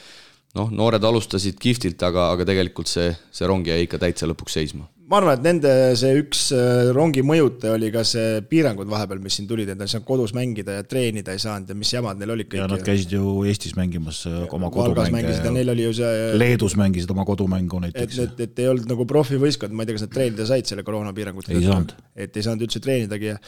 noh, 0.59 0.71
noored 0.71 1.05
alustasid 1.05 1.59
kihvtilt, 1.63 2.03
aga, 2.07 2.31
aga 2.35 2.47
tegelikult 2.49 2.91
see, 2.91 3.13
see 3.35 3.49
rong 3.51 3.67
jäi 3.67 3.85
ikka 3.87 4.03
täitsa 4.03 4.31
lõpuks 4.31 4.61
seisma 4.61 4.89
ma 5.11 5.19
arvan, 5.21 5.37
et 5.37 5.45
nende 5.45 5.71
see 5.99 6.15
üks 6.23 6.47
äh, 6.57 6.91
rongi 6.97 7.23
mõjutaja 7.27 7.75
oli 7.77 7.91
ka 7.93 8.05
see 8.09 8.41
piirangud 8.49 8.89
vahepeal, 8.89 9.21
mis 9.25 9.37
siin 9.39 9.49
tulid, 9.49 9.69
et 9.69 9.79
nad 9.79 9.89
ei 9.89 9.93
saanud 9.93 10.07
kodus 10.09 10.33
mängida 10.37 10.79
ja 10.79 10.87
treenida 10.89 11.35
ei 11.35 11.43
saanud 11.43 11.71
ja 11.71 11.77
mis 11.77 11.93
jamad 11.93 12.21
neil 12.21 12.33
olid 12.35 12.49
kõik. 12.49 12.63
ja 12.63 12.69
nad 12.71 12.85
käisid 12.87 13.13
ju 13.13 13.35
Eestis 13.49 13.77
mängimas 13.77 14.23
äh, 14.31 14.45
oma 14.57 14.71
kodumänge. 14.75 15.37
neil 15.53 15.75
oli 15.75 15.89
ju 15.89 15.97
see. 16.01 16.31
Leedus 16.41 16.77
mängisid 16.81 17.13
oma 17.13 17.27
kodumängu 17.29 17.83
näiteks. 17.85 18.21
et, 18.25 18.39
et, 18.39 18.47
et 18.49 18.65
ei 18.65 18.71
olnud 18.73 18.89
nagu 18.95 19.07
profivõistkond, 19.11 19.77
ma 19.77 19.85
ei 19.85 19.91
tea, 19.91 19.99
kas 19.99 20.07
nad 20.07 20.15
treenida 20.17 20.49
said 20.49 20.71
selle 20.71 20.87
koroonapiirangute 20.87 21.53
tõttu. 21.59 22.01
et 22.17 22.37
ei 22.37 22.47
saanud 22.47 22.65
üldse 22.65 22.81
treenidagi 22.85 23.35
ja 23.35 23.39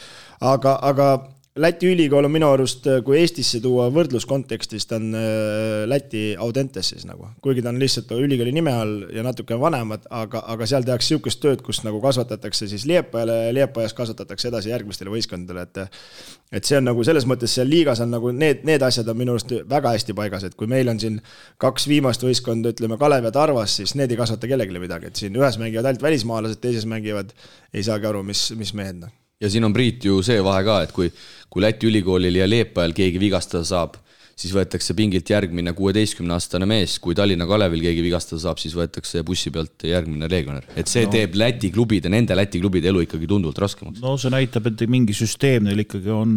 aga, 0.53 0.77
aga 0.91 1.09
Läti 1.57 1.89
ülikool 1.89 2.25
on 2.27 2.31
minu 2.31 2.49
arust, 2.53 2.85
kui 3.05 3.17
Eestisse 3.19 3.59
tuua 3.63 3.87
võrdluskontekstis, 3.93 4.85
ta 4.89 4.99
on 4.99 5.15
äh, 5.17 5.85
Läti 5.89 6.21
Audentes 6.39 6.91
siis 6.93 7.07
nagu, 7.09 7.31
kuigi 7.43 7.63
ta 7.65 7.71
on 7.73 7.79
lihtsalt 7.81 8.11
ülikooli 8.15 8.53
nime 8.55 8.73
all 8.77 9.07
ja 9.13 9.25
natuke 9.25 9.57
vanemad, 9.59 10.05
aga, 10.13 10.43
aga 10.53 10.69
seal 10.69 10.85
tehakse 10.87 11.15
niisugust 11.15 11.41
tööd, 11.43 11.63
kus 11.65 11.81
nagu 11.85 12.01
kasvatatakse 12.03 12.69
siis 12.69 12.85
Liepajale 12.89 13.37
ja 13.47 13.57
Liepajas 13.57 13.95
kasvatatakse 13.97 14.51
edasi 14.51 14.73
järgmistele 14.73 15.13
võistkondadele, 15.13 15.67
et 15.67 16.57
et 16.57 16.63
see 16.63 16.77
on 16.79 16.85
nagu 16.87 17.03
selles 17.03 17.27
mõttes 17.27 17.51
seal 17.57 17.67
liigas 17.67 17.99
on 18.03 18.13
nagu 18.13 18.31
need, 18.31 18.63
need 18.67 18.83
asjad 18.85 19.09
on 19.11 19.19
minu 19.19 19.35
arust 19.35 19.51
väga 19.67 19.93
hästi 19.97 20.15
paigas, 20.15 20.47
et 20.47 20.55
kui 20.55 20.69
meil 20.71 20.87
on 20.91 20.99
siin 21.01 21.19
kaks 21.59 21.89
viimast 21.91 22.23
võistkonda, 22.23 22.71
ütleme 22.75 22.99
Kalev 23.01 23.27
ja 23.27 23.35
Tarvas, 23.35 23.79
siis 23.81 23.97
need 23.99 24.13
ei 24.13 24.19
kasvata 24.19 24.47
kellelegi 24.47 24.83
midagi, 24.83 25.11
et 25.11 25.19
siin 25.19 25.35
ühes 25.35 25.59
mängivad 25.59 25.91
ainult 25.91 26.05
välismaalased, 26.07 26.63
teises 26.63 26.87
mängivad, 26.87 27.35
ei 27.73 27.83
saagi 27.83 28.07
aru, 28.07 28.23
mis, 28.27 28.49
mis 28.55 28.75
mehed 28.77 29.03
noh 29.03 29.15
ja 29.41 29.49
siin 29.49 29.67
on 29.67 29.73
Priit 29.75 30.05
ju 30.05 30.19
see 30.25 30.41
vahe 30.43 30.65
ka, 30.65 30.81
et 30.85 30.91
kui, 30.95 31.11
kui 31.49 31.63
Läti 31.63 31.89
ülikoolil 31.89 32.41
ja 32.41 32.49
Leepajal 32.49 32.95
keegi 32.97 33.21
vigastada 33.21 33.65
saab, 33.67 33.97
siis 34.37 34.51
võetakse 34.53 34.93
pingilt 34.93 35.29
järgmine 35.29 35.71
kuueteistkümne-aastane 35.73 36.67
mees, 36.69 36.99
kui 37.01 37.15
Tallinna 37.17 37.47
Kalevil 37.49 37.81
keegi 37.81 38.03
vigastada 38.05 38.37
saab, 38.43 38.59
siis 38.61 38.75
võetakse 38.77 39.23
bussi 39.25 39.49
pealt 39.53 39.85
järgmine 39.89 40.29
legionär. 40.29 40.67
et 40.77 40.89
see 40.89 41.07
no. 41.07 41.13
teeb 41.13 41.37
Läti 41.37 41.71
klubide, 41.73 42.09
nende 42.13 42.37
Läti 42.37 42.61
klubide 42.61 42.91
elu 42.91 43.01
ikkagi 43.07 43.29
tunduvalt 43.29 43.61
raskemaks. 43.65 44.01
no 44.03 44.13
see 44.21 44.33
näitab, 44.33 44.69
et 44.69 44.85
mingi 44.89 45.15
süsteem 45.17 45.65
neil 45.69 45.85
ikkagi 45.85 46.13
on, 46.13 46.35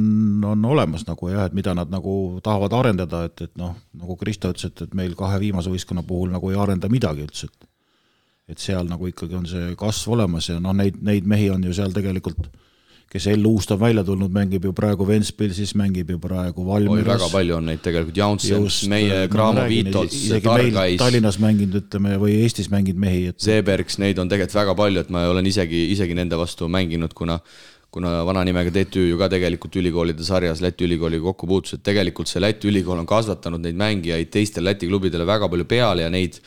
on 0.49 0.65
olemas 0.73 1.05
nagu 1.09 1.33
jah, 1.33 1.49
et 1.49 1.57
mida 1.57 1.77
nad 1.77 1.93
nagu 1.93 2.41
tahavad 2.45 2.77
arendada, 2.81 3.27
et, 3.29 3.49
et 3.49 3.53
noh, 3.61 3.77
nagu 4.01 4.17
Kristo 4.21 4.53
ütles, 4.53 4.73
et, 4.73 4.87
et 4.89 4.97
meil 4.97 5.17
kahe 5.19 5.41
viimase 5.43 5.73
võistkonna 5.73 6.05
puhul 6.07 6.33
nagu 6.33 6.53
ei 6.53 6.61
arenda 6.61 6.89
midagi 6.93 7.29
üldse, 7.29 7.53
et 7.53 7.69
et 8.51 8.59
seal 8.59 8.89
nagu 8.91 9.07
ikkagi 9.07 9.37
on 9.39 9.45
see 9.47 9.77
kasv 9.79 10.17
olemas 10.17 10.49
ja 10.49 10.57
noh, 10.59 10.75
neid, 10.75 10.97
neid 11.07 11.29
mehi 11.29 11.53
on 11.55 11.63
ju 11.63 11.71
seal 11.77 11.93
tegelikult 11.95 12.49
kes 13.11 13.27
Ellu 13.27 13.57
Uust 13.57 13.73
on 13.75 13.81
välja 13.81 14.05
tulnud, 14.07 14.31
mängib 14.31 14.65
ju 14.69 14.73
praegu 14.77 15.07
Ventspilsis, 15.09 15.73
mängib 15.79 16.13
ju 16.15 16.19
praegu 16.23 16.63
Valmiras. 16.67 17.09
väga 17.09 17.31
palju 17.33 17.57
on 17.57 17.67
neid 17.67 17.83
tegelikult, 17.83 18.17
Jaunsens, 18.17 18.85
meie 18.91 19.25
Graamo 19.29 19.65
Viitols, 19.69 20.21
Targais. 20.45 20.99
Tallinnas 21.01 21.41
mänginud, 21.43 21.81
ütleme, 21.83 22.15
või 22.23 22.39
Eestis 22.45 22.71
mänginud 22.71 23.03
mehi 23.03 23.25
et.... 23.33 23.41
Seebergs, 23.43 23.99
neid 23.99 24.21
on 24.23 24.31
tegelikult 24.31 24.61
väga 24.61 24.77
palju, 24.79 25.03
et 25.03 25.11
ma 25.11 25.25
olen 25.33 25.51
isegi, 25.51 25.89
isegi 25.97 26.15
nende 26.15 26.39
vastu 26.39 26.71
mänginud, 26.71 27.17
kuna 27.19 27.41
kuna 27.91 28.21
vana 28.27 28.45
nimega 28.47 28.71
TTÜ 28.75 29.09
ju 29.09 29.19
ka 29.19 29.29
tegelikult 29.33 29.77
ülikoolide 29.81 30.27
sarjas 30.27 30.63
Läti 30.63 30.87
ülikooliga 30.87 31.25
kokku 31.31 31.49
puutus, 31.51 31.75
et 31.75 31.85
tegelikult 31.87 32.31
see 32.31 32.43
Läti 32.43 32.71
ülikool 32.71 33.01
on 33.03 33.09
kasvatanud 33.09 33.63
neid 33.65 33.79
mängijaid 33.79 34.31
teistele 34.31 34.71
Läti 34.71 34.91
klubidele 34.91 35.27
väga 35.27 35.49
palju 35.51 35.67
peale 35.71 36.07
ja 36.07 36.13
neid 36.13 36.39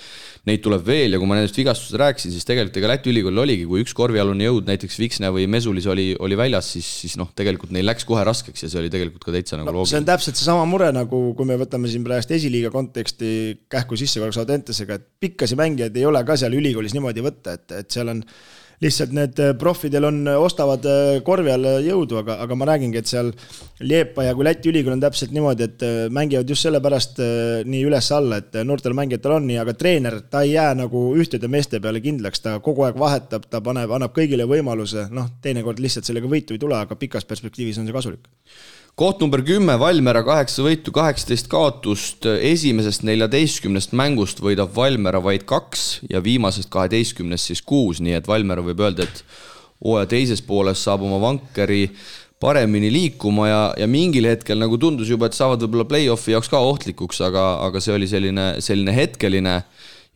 neid 0.43 0.59
tuleb 0.59 0.81
veel 0.83 1.15
ja 1.15 1.19
kui 1.21 1.27
ma 1.29 1.37
nendest 1.37 1.55
vigastustest 1.55 1.95
rääkisin, 2.01 2.33
siis 2.35 2.47
tegelikult 2.47 2.79
ega 2.81 2.89
Läti 2.91 3.11
ülikoolil 3.13 3.43
oligi, 3.45 3.67
kui 3.67 3.83
üks 3.83 3.93
korvialune 3.95 4.43
jõud, 4.43 4.67
näiteks 4.67 4.97
Viksne 4.99 5.29
või 5.31 5.45
Mesulis 5.51 5.87
oli, 5.87 6.09
oli 6.19 6.35
väljas, 6.39 6.73
siis, 6.75 6.89
siis 7.03 7.15
noh, 7.19 7.29
tegelikult 7.35 7.71
neil 7.75 7.87
läks 7.87 8.03
kohe 8.07 8.25
raskeks 8.27 8.65
ja 8.65 8.71
see 8.71 8.81
oli 8.81 8.91
tegelikult 8.91 9.23
ka 9.23 9.35
täitsa 9.35 9.59
nagu 9.59 9.69
no, 9.69 9.77
loogiline. 9.77 9.93
see 9.93 10.01
on 10.01 10.09
täpselt 10.09 10.39
seesama 10.39 10.65
mure, 10.67 10.89
nagu 10.95 11.21
kui 11.37 11.47
me 11.47 11.55
võtame 11.61 11.91
siin 11.91 12.03
praegust 12.07 12.35
esiliiga 12.35 12.73
konteksti 12.75 13.29
kähku 13.71 13.99
sisse 13.99 14.19
korraks 14.19 14.41
Audentesega, 14.43 14.99
et 14.99 15.07
pikkasi 15.23 15.55
mängijaid 15.59 15.95
ei 16.01 16.09
ole 16.11 16.25
ka 16.27 16.35
seal 16.39 16.59
ülikoolis 16.59 16.95
niimoodi 16.97 17.23
võtta, 17.23 17.55
et, 17.55 17.79
et 17.79 17.95
seal 17.95 18.11
on 18.11 18.19
lihtsalt 18.83 19.13
need 19.15 19.39
äh, 19.39 19.53
profidel 19.59 20.07
on, 20.09 20.19
äh, 20.27 20.39
ostavad 20.39 20.85
äh, 20.89 21.21
korvi 21.25 21.51
alla 21.53 21.77
jõudu, 21.83 22.19
aga, 22.21 22.37
aga 22.43 22.57
ma 22.57 22.67
räägingi, 22.69 22.99
et 22.99 23.09
seal 23.09 23.31
Liepa 23.83 24.27
ja 24.27 24.35
kui 24.35 24.45
Läti 24.47 24.71
ülikool 24.71 24.95
on 24.95 25.03
täpselt 25.03 25.33
niimoodi, 25.35 25.67
et 25.67 25.85
mängivad 26.13 26.49
just 26.49 26.67
sellepärast 26.67 27.19
nii 27.67 27.81
üles-alla, 27.87 28.39
et 28.39 28.59
noortel 28.67 28.95
mängijatel 28.95 29.35
on 29.37 29.47
nii, 29.49 29.57
aga 29.63 29.73
treener, 29.79 30.19
ta 30.31 30.43
ei 30.45 30.53
jää 30.53 30.69
nagu 30.83 31.01
ühtede 31.19 31.49
meeste 31.51 31.81
peale 31.83 31.99
kindlaks, 32.03 32.43
ta 32.45 32.55
kogu 32.63 32.87
aeg 32.87 32.99
vahetab, 32.99 33.49
ta 33.51 33.59
paneb, 33.65 33.91
annab 33.91 34.15
kõigile 34.15 34.47
võimaluse, 34.49 35.09
noh, 35.11 35.33
teinekord 35.43 35.83
lihtsalt 35.83 36.07
sellega 36.07 36.31
võitu 36.31 36.55
ei 36.55 36.61
tule, 36.61 36.79
aga 36.79 36.95
pikas 36.99 37.27
perspektiivis 37.27 37.81
on 37.81 37.89
see 37.89 37.97
kasulik 37.97 38.31
koht 38.99 39.21
number 39.23 39.41
kümme, 39.45 39.75
Valmera 39.81 40.21
kaheksa 40.25 40.65
võitu, 40.65 40.93
kaheksateist 40.93 41.47
kaotust, 41.51 42.27
esimesest 42.29 43.05
neljateistkümnest 43.07 43.95
mängust 43.97 44.41
võidab 44.43 44.73
Valmera 44.75 45.21
vaid 45.23 45.47
kaks 45.49 46.03
ja 46.11 46.21
viimasest 46.23 46.69
kaheteistkümnest 46.73 47.49
siis 47.51 47.63
kuus, 47.65 48.03
nii 48.03 48.19
et 48.19 48.29
Valmera 48.29 48.65
võib 48.65 48.83
öelda, 48.85 49.07
et 49.07 49.23
hooaja 49.83 50.11
teises 50.13 50.43
pooles 50.45 50.83
saab 50.85 51.03
oma 51.07 51.19
vankeri 51.23 51.87
paremini 52.43 52.91
liikuma 52.91 53.47
ja, 53.47 53.63
ja 53.79 53.87
mingil 53.87 54.27
hetkel 54.27 54.59
nagu 54.59 54.77
tundus 54.77 55.09
juba, 55.09 55.29
et 55.29 55.37
saavad 55.37 55.63
võib-olla 55.63 55.87
play-off'i 55.89 56.35
jaoks 56.35 56.51
ka 56.51 56.61
ohtlikuks, 56.61 57.21
aga, 57.25 57.45
aga 57.65 57.81
see 57.83 57.95
oli 57.95 58.09
selline, 58.11 58.47
selline 58.63 58.95
hetkeline 58.95 59.57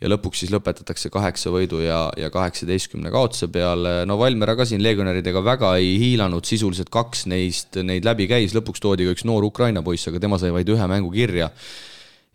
ja 0.02 0.12
lõpuks 0.12 0.44
siis 0.44 0.54
lõpetatakse 0.54 1.10
kaheksa 1.14 1.52
võidu 1.54 1.82
ja, 1.82 2.08
ja 2.20 2.30
kaheksateistkümne 2.34 3.12
kaotuse 3.14 3.50
peale. 3.54 4.00
no 4.06 4.20
Valmiera 4.20 4.56
ka 4.58 4.68
siin 4.70 4.84
legionäridega 4.86 5.42
väga 5.46 5.74
ei 5.82 5.96
hiilanud, 6.02 6.46
sisuliselt 6.46 6.92
kaks 6.94 7.26
neist, 7.32 7.80
neid 7.82 8.06
läbi 8.06 8.30
käis, 8.30 8.56
lõpuks 8.58 8.84
toodi 8.84 9.08
ka 9.08 9.18
üks 9.18 9.26
noor 9.26 9.48
Ukraina 9.50 9.82
poiss, 9.86 10.10
aga 10.12 10.22
tema 10.22 10.40
sai 10.42 10.54
vaid 10.54 10.70
ühe 10.70 10.90
mängu 10.90 11.14
kirja 11.14 11.50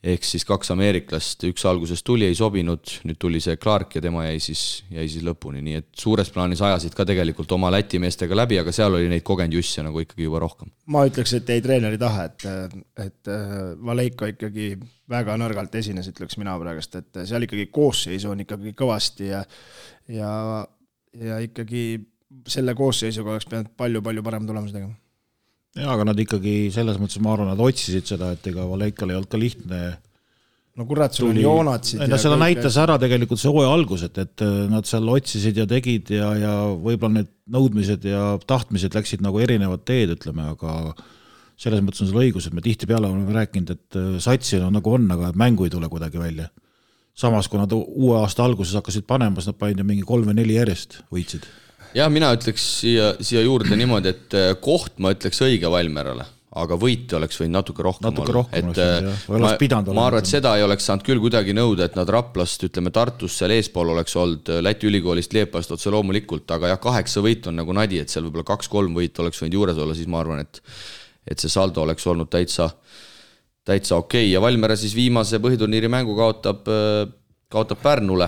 ehk 0.02 0.24
siis 0.26 0.42
kaks 0.46 0.72
ameeriklast, 0.74 1.44
üks 1.46 1.62
alguses 1.68 2.02
tuli, 2.02 2.26
ei 2.26 2.34
sobinud, 2.34 2.90
nüüd 3.06 3.18
tuli 3.22 3.38
see 3.42 3.54
Clark 3.62 3.94
ja 3.96 4.02
tema 4.02 4.24
jäi 4.26 4.40
siis, 4.42 4.62
jäi 4.90 5.06
siis 5.10 5.22
lõpuni, 5.26 5.62
nii 5.62 5.78
et 5.78 5.88
suures 5.98 6.30
plaanis 6.34 6.62
ajasid 6.64 6.96
ka 6.98 7.06
tegelikult 7.06 7.54
oma 7.54 7.70
Läti 7.70 8.00
meestega 8.02 8.36
läbi, 8.36 8.58
aga 8.58 8.74
seal 8.74 8.98
oli 8.98 9.10
neid 9.12 9.22
kogenud 9.26 9.54
jusse 9.60 9.84
nagu 9.86 10.02
ikkagi 10.02 10.26
juba 10.26 10.42
rohkem. 10.42 10.72
ma 10.90 11.04
ütleks, 11.06 11.36
et 11.38 11.52
jäi 11.54 11.62
treeneri 11.62 12.00
tahe, 12.02 12.26
et, 12.32 12.46
et 13.06 13.30
äh, 13.30 13.56
Valeiko 13.86 14.26
ikkagi 14.32 14.72
väga 15.12 15.36
nõrgalt 15.38 15.78
esines, 15.78 16.10
ütleks 16.10 16.38
mina 16.40 16.56
praegust, 16.58 16.98
et 16.98 17.22
seal 17.28 17.46
ikkagi 17.46 17.68
koosseisu 17.70 18.32
on 18.34 18.42
ikkagi 18.42 18.74
kõvasti 18.78 19.30
ja 19.30 19.44
ja, 20.10 20.32
ja 21.14 21.38
ikkagi 21.46 21.84
selle 22.48 22.74
koosseisuga 22.74 23.36
oleks 23.36 23.46
pidanud 23.46 23.70
palju-palju 23.78 24.26
parema 24.26 24.48
tulemuse 24.48 24.74
tegema 24.74 24.96
jaa, 25.78 25.90
aga 25.94 26.06
nad 26.11 26.18
ikkagi 26.20 26.70
selles 26.74 26.98
mõttes, 27.00 27.20
ma 27.22 27.35
arvan, 27.35 27.52
nad 27.52 27.61
otsisid 27.62 28.08
seda, 28.08 28.32
et 28.37 28.48
ega 28.50 28.66
Valeikal 28.68 29.12
ei 29.12 29.18
olnud 29.18 29.30
ka 29.32 29.40
lihtne 29.40 29.82
no 30.78 30.87
kurat, 30.88 31.14
sul 31.16 31.30
on 31.30 31.40
joonatsid. 31.40 32.02
no 32.08 32.18
seda 32.20 32.37
kõik... 32.37 32.44
näitas 32.46 32.76
ära 32.80 32.98
tegelikult 33.00 33.40
see 33.40 33.52
hooaja 33.52 33.72
algus, 33.76 34.04
et, 34.08 34.20
et 34.22 34.44
nad 34.72 34.88
seal 34.88 35.08
otsisid 35.12 35.61
ja 35.62 35.66
tegid 35.68 36.12
ja, 36.16 36.30
ja 36.38 36.54
võib-olla 36.72 37.20
need 37.20 37.32
nõudmised 37.52 38.06
ja 38.08 38.37
tahtmised 38.48 38.96
läksid 38.96 39.24
nagu 39.24 39.42
erinevat 39.42 39.85
teed, 39.88 40.14
ütleme, 40.16 40.52
aga 40.54 40.94
selles 41.61 41.82
mõttes 41.85 42.02
on 42.04 42.11
sul 42.11 42.22
õigus, 42.24 42.48
et 42.48 42.56
me 42.56 42.64
tihtipeale 42.64 43.08
oleme 43.08 43.37
rääkinud, 43.37 43.72
et 43.76 44.00
satsil 44.24 44.64
on 44.66 44.74
nagu 44.76 44.96
on, 44.96 45.08
aga 45.14 45.30
mängu 45.38 45.68
ei 45.68 45.72
tule 45.72 45.88
kuidagi 45.92 46.20
välja. 46.20 46.48
samas, 47.14 47.48
kui 47.48 47.61
nad 47.61 47.72
uue 47.76 48.16
aasta 48.22 48.44
alguses 48.44 48.72
hakkasid 48.74 49.04
panema, 49.04 49.37
siis 49.37 49.52
nad 49.52 49.58
panid 49.61 49.78
ju 49.78 49.85
mingi 49.85 50.04
kolm 50.08 50.30
või 50.30 50.38
neli 50.40 50.56
järjest, 50.56 51.02
võitsid 51.12 51.44
jah, 51.96 52.12
mina 52.12 52.31
ütleks 52.37 52.68
siia, 52.81 53.12
siia 53.22 53.42
juurde 53.44 53.76
niimoodi, 53.78 54.12
et 54.12 54.37
äh, 54.38 54.52
koht 54.62 54.98
ma 55.02 55.12
ütleks 55.14 55.42
õige 55.44 55.70
Valmerale, 55.72 56.24
aga 56.62 56.76
võite 56.81 57.16
oleks 57.16 57.40
võinud 57.40 57.57
natuke 57.57 57.85
rohkem 57.85 58.09
natuke 58.09 58.33
olla. 58.33 58.44
et 58.59 58.81
äh, 58.83 59.28
ma, 59.28 59.52
ma 59.96 60.07
arvan, 60.07 60.20
et 60.20 60.31
seda 60.31 60.55
ei 60.59 60.66
oleks 60.66 60.88
saanud 60.88 61.07
küll 61.07 61.22
kuidagi 61.22 61.55
nõuda, 61.57 61.88
et 61.88 61.96
nad 61.98 62.11
Raplast, 62.12 62.66
ütleme 62.68 62.92
Tartust 62.94 63.40
seal 63.40 63.55
eespool 63.57 63.94
oleks 63.94 64.16
olnud, 64.20 64.52
äh, 64.52 64.62
Läti 64.64 64.88
ülikoolist, 64.90 65.37
Liepast 65.37 65.72
otse 65.76 65.92
loomulikult, 65.94 66.48
aga 66.57 66.74
jah, 66.74 66.83
kaheksa 66.83 67.24
võitu 67.24 67.52
on 67.52 67.61
nagu 67.62 67.76
nadi, 67.76 68.02
et 68.02 68.12
seal 68.12 68.26
võib-olla 68.26 68.48
kaks-kolm 68.52 68.98
võitu 68.98 69.24
oleks 69.24 69.42
võinud 69.42 69.59
juures 69.61 69.81
olla, 69.85 69.96
siis 69.98 70.11
ma 70.11 70.22
arvan, 70.24 70.44
et 70.44 70.62
et 71.22 71.38
see 71.38 71.52
saldo 71.52 71.85
oleks 71.85 72.02
olnud 72.11 72.26
täitsa, 72.26 72.64
täitsa 73.62 73.94
okei 73.94 74.24
okay. 74.24 74.31
ja 74.33 74.40
Valmiera 74.42 74.74
siis 74.74 74.90
viimase 74.98 75.38
põhiturniiri 75.38 75.87
mängu 75.87 76.16
kaotab, 76.18 76.66
kaotab 77.46 77.78
Pärnule 77.78 78.26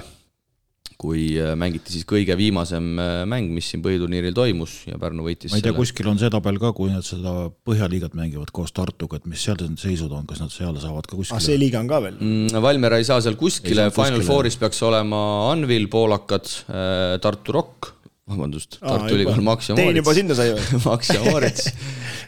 kui 1.01 1.35
äh, 1.41 1.53
mängiti 1.59 1.93
siis 1.93 2.07
kõige 2.09 2.37
viimasem 2.39 2.87
äh, 3.01 3.23
mäng, 3.29 3.51
mis 3.55 3.69
siin 3.73 3.83
põhiturniiril 3.85 4.35
toimus 4.37 4.77
ja 4.89 4.99
Pärnu 5.01 5.27
võitis 5.27 5.53
ma 5.53 5.59
ei 5.59 5.65
tea 5.65 5.73
selle..., 5.73 5.81
kuskil 5.81 6.11
on 6.13 6.21
see 6.21 6.31
tabel 6.33 6.61
ka, 6.63 6.71
kui 6.77 6.93
nad 6.93 7.07
seda 7.07 7.35
Põhjaliigat 7.67 8.15
mängivad 8.19 8.53
koos 8.55 8.75
Tartuga, 8.77 9.19
et 9.21 9.27
mis 9.31 9.43
seal 9.43 9.59
need 9.61 9.81
seisud 9.81 10.13
on, 10.15 10.27
kas 10.31 10.43
nad 10.43 10.53
seal 10.55 10.77
saavad 10.81 11.09
ka 11.09 11.19
kuskile 11.19 11.39
ah,? 11.39 11.45
see 11.45 11.59
liiga 11.61 11.81
on 11.83 11.91
ka 11.91 12.01
veel 12.05 12.19
mm,? 12.19 12.63
Valmiera 12.65 13.01
ei 13.03 13.09
saa 13.09 13.21
seal 13.25 13.39
kuskile, 13.41 13.89
Final 13.95 14.21
kuskile. 14.21 14.29
Fouris 14.29 14.59
peaks 14.61 14.83
olema 14.87 15.21
Anvil, 15.51 15.89
poolakad, 15.93 16.51
äh, 16.71 17.17
Tartu 17.25 17.57
Rock, 17.57 17.91
vabandust, 18.31 18.79
Tartu 18.83 19.19
Ülikool 19.19 19.43
Max 19.45 19.71
ja 19.71 19.77
Moritz. 19.77 19.91
Tein 19.91 20.01
juba 20.01 20.15
sinna 20.17 20.39
sai 20.39 20.53
või 20.55 20.81
Max 20.87 21.11
ja 21.11 21.25
Moritz, 21.27 21.73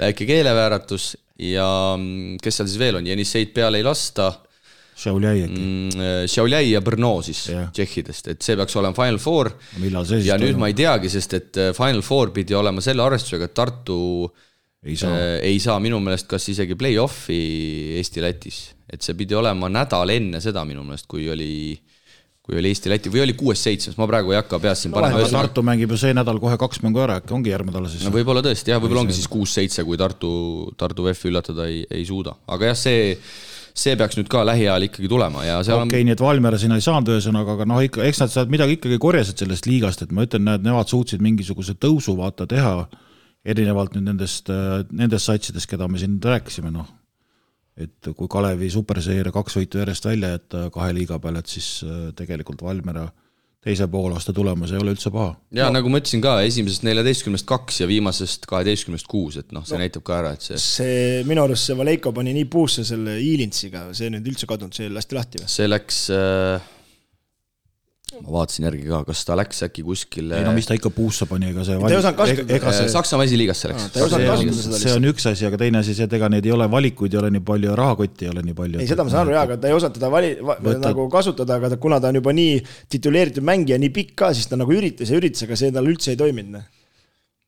väike 0.03 0.29
keelevääratus 0.29 1.13
ja 1.47 1.69
mm, 1.95 2.41
kes 2.43 2.61
seal 2.61 2.71
siis 2.71 2.81
veel 2.81 2.99
on, 3.01 3.07
Jenisseid 3.09 3.55
peale 3.57 3.81
ei 3.81 3.87
lasta 3.87 4.33
Šiauliai 4.97 5.45
äkki 5.45 5.61
mm,? 5.61 6.09
Šiauliai 6.33 6.71
ja 6.71 6.81
Brno 6.85 7.19
siis 7.25 7.43
yeah. 7.53 7.69
tšehhidest, 7.77 8.31
et 8.33 8.45
see 8.45 8.57
peaks 8.57 8.77
olema 8.81 8.97
Final 8.97 9.21
Four. 9.21 9.53
ja 9.77 10.39
nüüd 10.41 10.55
toimub? 10.55 10.63
ma 10.63 10.71
ei 10.73 10.77
teagi, 10.79 11.13
sest 11.13 11.37
et 11.37 11.61
äh, 11.61 11.73
Final 11.77 12.01
Four 12.07 12.33
pidi 12.37 12.57
olema 12.57 12.85
selle 12.85 13.05
arvestusega, 13.05 13.51
et 13.51 13.57
Tartu 13.57 13.99
ei 14.87 14.97
saa, 14.97 15.19
äh, 15.19 15.35
ei 15.51 15.59
saa 15.61 15.77
minu 15.83 16.01
meelest 16.01 16.31
kas 16.31 16.49
isegi 16.53 16.79
play-off'i 16.79 17.41
Eesti-Lätis, 18.01 18.63
et 18.93 19.05
see 19.05 19.19
pidi 19.19 19.37
olema 19.37 19.69
nädal 19.73 20.15
enne 20.15 20.41
seda 20.45 20.65
minu 20.69 20.87
meelest, 20.87 21.09
kui 21.11 21.29
oli 21.33 21.53
kui 22.47 22.61
oli 22.61 22.71
Eesti-Läti 22.71 23.11
või 23.11 23.25
oli 23.25 23.35
kuues-seitsmes, 23.35 23.97
ma 23.99 24.07
praegu 24.07 24.31
ei 24.31 24.39
hakka 24.39 24.61
peas 24.63 24.85
siin 24.85 24.93
no, 24.95 25.01
panema. 25.01 25.25
Tartu 25.35 25.65
mängib 25.67 25.91
ju 25.91 25.99
see 25.99 26.15
nädal 26.15 26.39
kohe 26.39 26.55
kaks 26.61 26.79
mängu 26.85 27.03
ära, 27.03 27.19
äkki 27.19 27.35
ongi 27.35 27.51
järgmine 27.51 27.75
nädal 27.75 27.91
siis? 27.91 28.05
no 28.07 28.13
võib-olla 28.15 28.45
tõesti 28.47 28.71
jah, 28.71 28.79
võib-olla 28.83 29.03
ongi 29.03 29.17
siis 29.17 29.27
kuus-seitse, 29.33 29.83
kui 29.89 29.99
Tartu, 29.99 30.31
Tartu 30.79 31.09
VEF-i 31.09 31.33
üllatada 31.33 31.67
ei, 31.67 31.83
ei 31.91 32.07
suuda, 32.07 32.37
aga 32.55 32.71
jah, 32.71 32.79
see 32.79 33.17
see 33.77 33.97
peaks 33.99 34.17
nüüd 34.19 34.29
ka 34.33 34.43
lähiajal 34.47 34.87
ikkagi 34.89 35.09
tulema 35.11 35.45
ja 35.45 35.57
seal 35.65 35.83
okei 35.83 35.91
okay, 35.91 36.05
on... 36.05 36.09
nii 36.09 36.15
et 36.17 36.23
Valmiera 36.25 36.61
sinna 36.61 36.79
ei 36.81 36.85
saanud 36.85 37.11
ühesõnaga, 37.13 37.57
aga 37.59 37.67
noh, 37.69 37.81
ikka, 37.85 38.05
eks 38.09 38.23
nad 38.23 38.33
sealt 38.33 38.53
midagi 38.53 38.79
ikkagi 38.79 38.99
korjasid 39.03 39.43
sellest 39.43 39.69
liigast, 39.69 40.05
et 40.05 40.15
ma 40.17 40.25
ütlen, 40.27 40.47
näed, 40.49 40.65
nemad 40.65 40.89
suutsid 40.91 41.25
mingisuguse 41.25 41.77
tõusu 41.83 42.17
vaata 42.19 42.49
teha, 42.51 42.87
erinevalt 43.47 43.95
nüüd 43.97 44.09
nendest, 44.09 44.49
nendest 44.97 45.29
satsidest, 45.29 45.69
keda 45.71 45.89
me 45.93 46.01
siin 46.01 46.17
rääkisime, 46.23 46.73
noh. 46.75 46.89
et 47.77 48.11
kui 48.17 48.31
Kalevi 48.33 48.71
superseeria 48.73 49.35
kaks 49.35 49.61
võitu 49.61 49.83
järjest 49.83 50.09
välja 50.09 50.33
jätta 50.35 50.67
kahe 50.75 50.97
liiga 50.97 51.21
peale, 51.21 51.45
et 51.45 51.53
siis 51.53 51.69
äh, 51.85 52.09
tegelikult 52.17 52.65
Valmiera 52.65 53.11
teise 53.67 53.89
poolaasta 53.91 54.35
tulemus 54.37 54.73
ei 54.73 54.81
ole 54.83 54.95
üldse 54.95 55.11
paha. 55.15 55.35
ja 55.57 55.67
no. 55.67 55.79
nagu 55.79 55.91
ma 55.91 56.01
ütlesin 56.03 56.23
ka, 56.25 56.39
esimesest 56.47 56.87
neljateistkümnest 56.87 57.49
kaks 57.49 57.83
ja 57.83 57.91
viimasest 57.91 58.47
kaheteistkümnest 58.51 59.11
kuus, 59.11 59.41
et 59.43 59.51
noh, 59.57 59.67
see 59.67 59.79
no, 59.79 59.83
näitab 59.83 60.07
ka 60.07 60.21
ära, 60.21 60.35
et 60.37 60.47
see 60.47 60.61
see, 60.63 61.03
minu 61.29 61.45
arust 61.47 61.71
see 61.71 61.79
Valeiko 61.79 62.15
pani 62.17 62.35
nii 62.37 62.49
puusse 62.53 62.87
selle 62.87 63.19
Ilintsiga, 63.23 63.89
see 63.97 64.13
nüüd 64.15 64.31
üldse 64.33 64.49
kadunud, 64.51 64.77
see 64.77 64.91
lasti 64.93 65.19
lahti 65.19 65.43
või? 65.43 65.51
see 65.57 65.71
läks 65.71 66.03
äh, 66.15 66.73
ma 68.23 68.33
vaatasin 68.39 68.67
järgi 68.67 68.87
ka, 68.89 69.01
kas 69.09 69.23
ta 69.29 69.37
läks 69.39 69.63
äkki 69.67 69.83
kuskile. 69.87 70.39
ei 70.39 70.45
no 70.47 70.53
mis 70.57 70.69
ta 70.69 70.77
ikka 70.77 70.91
puusse 70.95 71.27
pani, 71.29 71.51
ega 71.53 71.65
see. 71.67 71.77
ta 71.81 71.91
ei 71.91 71.99
osanud 71.99 72.19
kasutada. 72.21 72.57
ega 72.57 72.73
see 72.77 72.89
Saksamaa 72.93 73.27
esiliigasse 73.29 73.71
läks. 73.73 73.87
see 74.81 74.95
on 74.95 75.09
üks 75.11 75.27
asi, 75.31 75.47
aga 75.49 75.61
teine 75.61 75.83
asi 75.83 75.97
see, 75.97 76.09
et 76.09 76.17
ega 76.19 76.31
neid 76.33 76.47
ei 76.47 76.55
ole, 76.57 76.69
valikuid 76.73 77.17
ei 77.17 77.21
ole 77.21 77.33
nii 77.37 77.45
palju 77.51 77.71
ja 77.71 77.77
rahakotti 77.81 78.29
ei 78.29 78.33
ole 78.33 78.45
nii 78.47 78.57
palju. 78.61 78.81
ei, 78.83 78.89
seda 78.91 79.05
ma 79.07 79.13
saan 79.13 79.27
aru 79.27 79.37
jaa, 79.37 79.43
aga 79.49 79.59
ta 79.63 79.71
ei 79.71 79.77
osanud 79.77 79.99
teda 79.99 80.13
vali- 80.13 80.33
Võtta..., 80.47 80.77
nagu 80.89 81.09
kasutada, 81.13 81.59
aga 81.61 81.73
ta, 81.75 81.81
kuna 81.83 82.01
ta 82.01 82.13
on 82.13 82.21
juba 82.21 82.33
nii 82.37 82.63
tituleeritud 82.93 83.47
mängija, 83.47 83.81
nii 83.83 83.93
pikk 83.99 84.17
ka, 84.23 84.33
siis 84.37 84.49
ta 84.51 84.59
nagu 84.61 84.73
üritas 84.73 85.13
ja 85.13 85.21
üritas, 85.21 85.45
aga 85.47 85.59
see 85.59 85.75
tal 85.75 85.91
üldse 85.91 86.15
ei 86.15 86.21
toiminud 86.21 86.57
noh. 86.57 86.65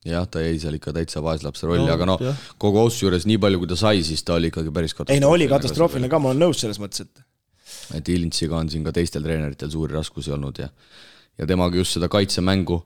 jah, 0.08 0.28
ta 0.30 0.42
jäi 0.44 0.58
seal 0.62 0.76
ikka 0.78 0.92
täitsa 0.96 1.22
vaeslapse 1.24 1.68
rolli 1.68 1.86
no,, 1.86 1.94
aga 1.96 2.12
noh, 2.12 2.28
kogu 2.60 2.82
austuse 2.84 3.06
juures 3.06 3.26
nii 3.28 3.40
palju, 3.40 3.62
kui 3.64 3.72
ta 3.72 3.80
sai, 3.80 4.04
siis 4.06 4.22
ta 4.26 4.36
oli 4.36 4.52
ikkagi 4.52 4.74
päris 4.74 4.94
katastroofiline. 4.94 5.20
ei 5.20 5.24
no 5.24 5.32
oli 5.34 5.48
katastroofiline 5.50 6.12
ka, 6.12 6.20
ma 6.22 6.32
olen 6.34 6.48
nõus 6.48 6.62
selles 6.64 6.80
mõttes, 6.82 7.06
et 7.06 7.27
et 7.94 8.08
Ilintsiga 8.08 8.56
on 8.58 8.68
siin 8.70 8.84
ka 8.84 8.92
teistel 8.92 9.22
treeneritel 9.24 9.70
suuri 9.70 9.96
raskusi 9.96 10.34
olnud 10.34 10.58
ja 10.58 10.68
ja 11.38 11.46
temaga 11.46 11.78
just 11.78 11.94
seda 11.94 12.08
kaitsemängu, 12.10 12.80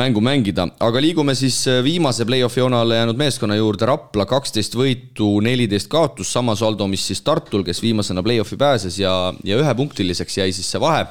mängu 0.00 0.22
mängida, 0.24 0.64
aga 0.80 1.00
liigume 1.04 1.34
siis 1.36 1.58
äh, 1.68 1.82
viimase 1.84 2.24
play-off'i 2.28 2.62
joonele 2.62 2.96
jäänud 2.96 3.20
meeskonna 3.20 3.58
juurde, 3.58 3.86
Rapla 3.88 4.24
kaksteist 4.28 4.76
võitu, 4.78 5.28
neliteist 5.44 5.90
kaotust, 5.92 6.32
sama 6.32 6.56
saldo, 6.56 6.88
mis 6.88 7.04
siis 7.10 7.20
Tartul, 7.26 7.64
kes 7.66 7.82
viimasena 7.84 8.24
play-off'i 8.24 8.56
pääses 8.60 8.96
ja, 9.00 9.12
ja 9.44 9.60
ühepunktiliseks 9.60 10.40
jäi 10.40 10.48
siis 10.56 10.72
see 10.72 10.80
vahe. 10.80 11.04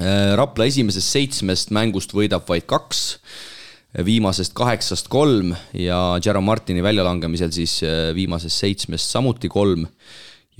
Äh, 0.00 0.34
Rapla 0.38 0.66
esimesest 0.70 1.14
seitsmest 1.14 1.70
mängust 1.74 2.14
võidab 2.16 2.46
vaid 2.50 2.66
kaks, 2.70 3.20
viimasest 4.06 4.54
kaheksast 4.54 5.08
kolm 5.10 5.54
ja 5.74 6.18
Jerome 6.22 6.46
Martini 6.46 6.82
väljalangemisel 6.82 7.54
siis 7.54 7.80
äh, 7.86 8.10
viimasest 8.18 8.66
seitsmest 8.66 9.14
samuti 9.14 9.50
kolm 9.50 9.86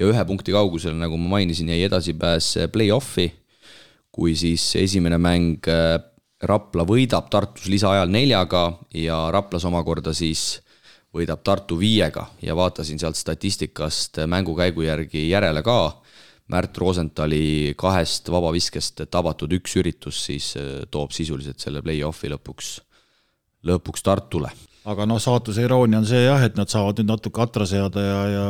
ja 0.01 0.09
ühe 0.09 0.25
punkti 0.25 0.55
kaugusel, 0.57 0.97
nagu 0.97 1.21
ma 1.21 1.37
mainisin, 1.37 1.69
jäi 1.75 1.85
edasipääs 1.85 2.55
play-off'i 2.73 3.29
kui 4.13 4.35
siis 4.37 4.65
esimene 4.77 5.19
mäng 5.21 5.69
äh, 5.71 5.99
Rapla 6.41 6.87
võidab 6.89 7.29
Tartus 7.29 7.69
lisaajal 7.69 8.09
neljaga 8.09 8.65
ja 8.97 9.27
Raplas 9.33 9.67
omakorda 9.69 10.15
siis 10.17 10.63
võidab 11.13 11.43
Tartu 11.45 11.77
viiega 11.79 12.27
ja 12.43 12.57
vaatasin 12.57 13.01
sealt 13.01 13.19
statistikast 13.19 14.23
mängukäigu 14.31 14.87
järgi 14.87 15.27
järele 15.29 15.63
ka. 15.67 15.79
Märt 16.51 16.79
Rosenthali 16.83 17.75
kahest 17.79 18.27
vabaviskest 18.33 19.05
tabatud 19.11 19.53
üks 19.55 19.77
üritus 19.79 20.25
siis 20.27 20.55
äh, 20.59 20.83
toob 20.91 21.15
sisuliselt 21.15 21.63
selle 21.63 21.83
play-off'i 21.85 22.33
lõpuks, 22.33 22.73
lõpuks 23.71 24.03
Tartule. 24.03 24.51
aga 24.91 25.07
noh, 25.07 25.21
saatuse 25.23 25.63
iroonia 25.63 26.01
on 26.01 26.09
see 26.09 26.25
jah, 26.25 26.43
et 26.43 26.57
nad 26.59 26.73
saavad 26.73 26.99
nüüd 26.99 27.13
natuke 27.13 27.43
atra 27.45 27.69
seada 27.69 28.03
ja, 28.03 28.21
ja 28.35 28.45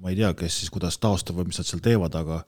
ma 0.00 0.10
ei 0.10 0.16
tea, 0.16 0.32
kes 0.34 0.62
siis 0.62 0.72
kuidas 0.72 0.98
taastub 1.00 1.38
või 1.40 1.50
mis 1.50 1.60
nad 1.60 1.68
seal 1.68 1.82
teevad, 1.84 2.16
aga 2.16 2.40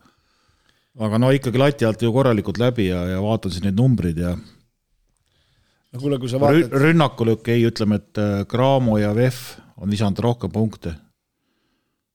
aga 1.01 1.21
no 1.21 1.31
ikkagi 1.33 1.61
lati 1.61 1.87
alt 1.89 2.03
ju 2.05 2.13
korralikult 2.13 2.61
läbi 2.61 2.91
ja, 2.91 3.05
ja 3.15 3.21
vaatan 3.25 3.53
siin 3.53 3.69
neid 3.69 3.79
numbreid 3.79 4.19
ja 4.21 4.35
no 4.37 6.01
kuule, 6.01 6.19
kui 6.21 6.31
sa 6.33 6.41
vaatad 6.41 6.75
rünnakul 6.83 7.35
okei 7.37 7.61
okay,, 7.61 7.69
ütleme, 7.71 8.01
et 8.01 8.21
äh, 8.21 8.43
Cramo 8.49 8.99
ja 9.01 9.13
VEF 9.17 9.43
on 9.83 9.91
visanud 9.91 10.21
rohkem 10.23 10.53
punkte. 10.53 10.95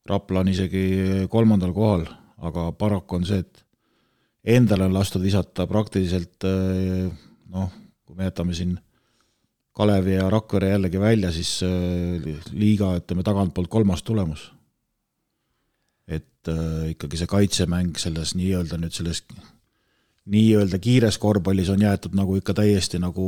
Rapla 0.07 0.39
on 0.39 0.49
isegi 0.53 0.83
kolmandal 1.29 1.73
kohal, 1.75 2.05
aga 2.47 2.69
paraku 2.79 3.17
on 3.17 3.25
see, 3.27 3.41
et 3.43 3.63
endale 4.55 4.85
on 4.87 4.95
lastud 4.95 5.25
visata 5.25 5.67
praktiliselt 5.67 6.47
äh, 6.47 7.09
noh, 7.53 7.71
kui 8.07 8.17
me 8.17 8.29
jätame 8.29 8.55
siin 8.57 8.77
Kalevi 9.77 10.15
ja 10.15 10.29
Rakvere 10.33 10.71
jällegi 10.71 11.01
välja, 11.01 11.33
siis 11.35 11.59
äh, 11.65 12.45
liiga, 12.53 12.95
ütleme, 13.01 13.25
tagantpoolt 13.25 13.69
kolmas 13.73 14.05
tulemus 14.05 14.47
et 16.07 16.51
äh, 16.51 16.91
ikkagi 16.93 17.19
see 17.19 17.29
kaitsemäng 17.29 17.99
selles 17.99 18.33
nii-öelda 18.39 18.79
nüüd 18.79 18.95
selles 18.95 19.23
nii-öelda 20.27 20.79
kiires 20.83 21.19
korvpallis 21.21 21.71
on 21.73 21.83
jäetud 21.83 22.15
nagu 22.17 22.37
ikka 22.39 22.55
täiesti 22.57 22.99
nagu 22.99 23.27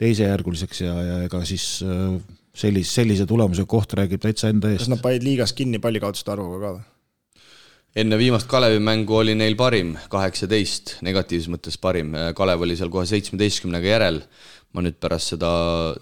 teisejärguliseks 0.00 0.84
ja, 0.84 0.94
ja 1.02 1.16
ega 1.26 1.42
siis 1.48 1.80
äh, 1.84 2.18
sellise, 2.56 2.92
sellise 3.00 3.26
tulemuse 3.28 3.66
koht 3.68 3.96
räägib 3.98 4.22
täitsa 4.24 4.52
enda 4.52 4.72
eest. 4.72 4.86
kas 4.86 4.92
nad 4.94 5.02
panid 5.04 5.26
liigas 5.26 5.52
kinni 5.56 5.80
pallikaotuste 5.82 6.32
arvuga 6.34 6.60
ka 6.62 6.72
või? 6.78 6.86
enne 7.98 8.18
viimast 8.20 8.48
Kalevi 8.50 8.80
mängu 8.84 9.16
oli 9.16 9.34
neil 9.34 9.56
parim, 9.58 9.94
kaheksateist, 10.12 10.98
negatiivses 11.02 11.50
mõttes 11.50 11.78
parim, 11.80 12.12
Kalev 12.36 12.62
oli 12.66 12.76
seal 12.78 12.92
kohe 12.92 13.08
seitsmeteistkümnega 13.10 13.96
järel. 13.96 14.22
ma 14.76 14.84
nüüd 14.84 14.98
pärast 15.00 15.32
seda, 15.32 15.50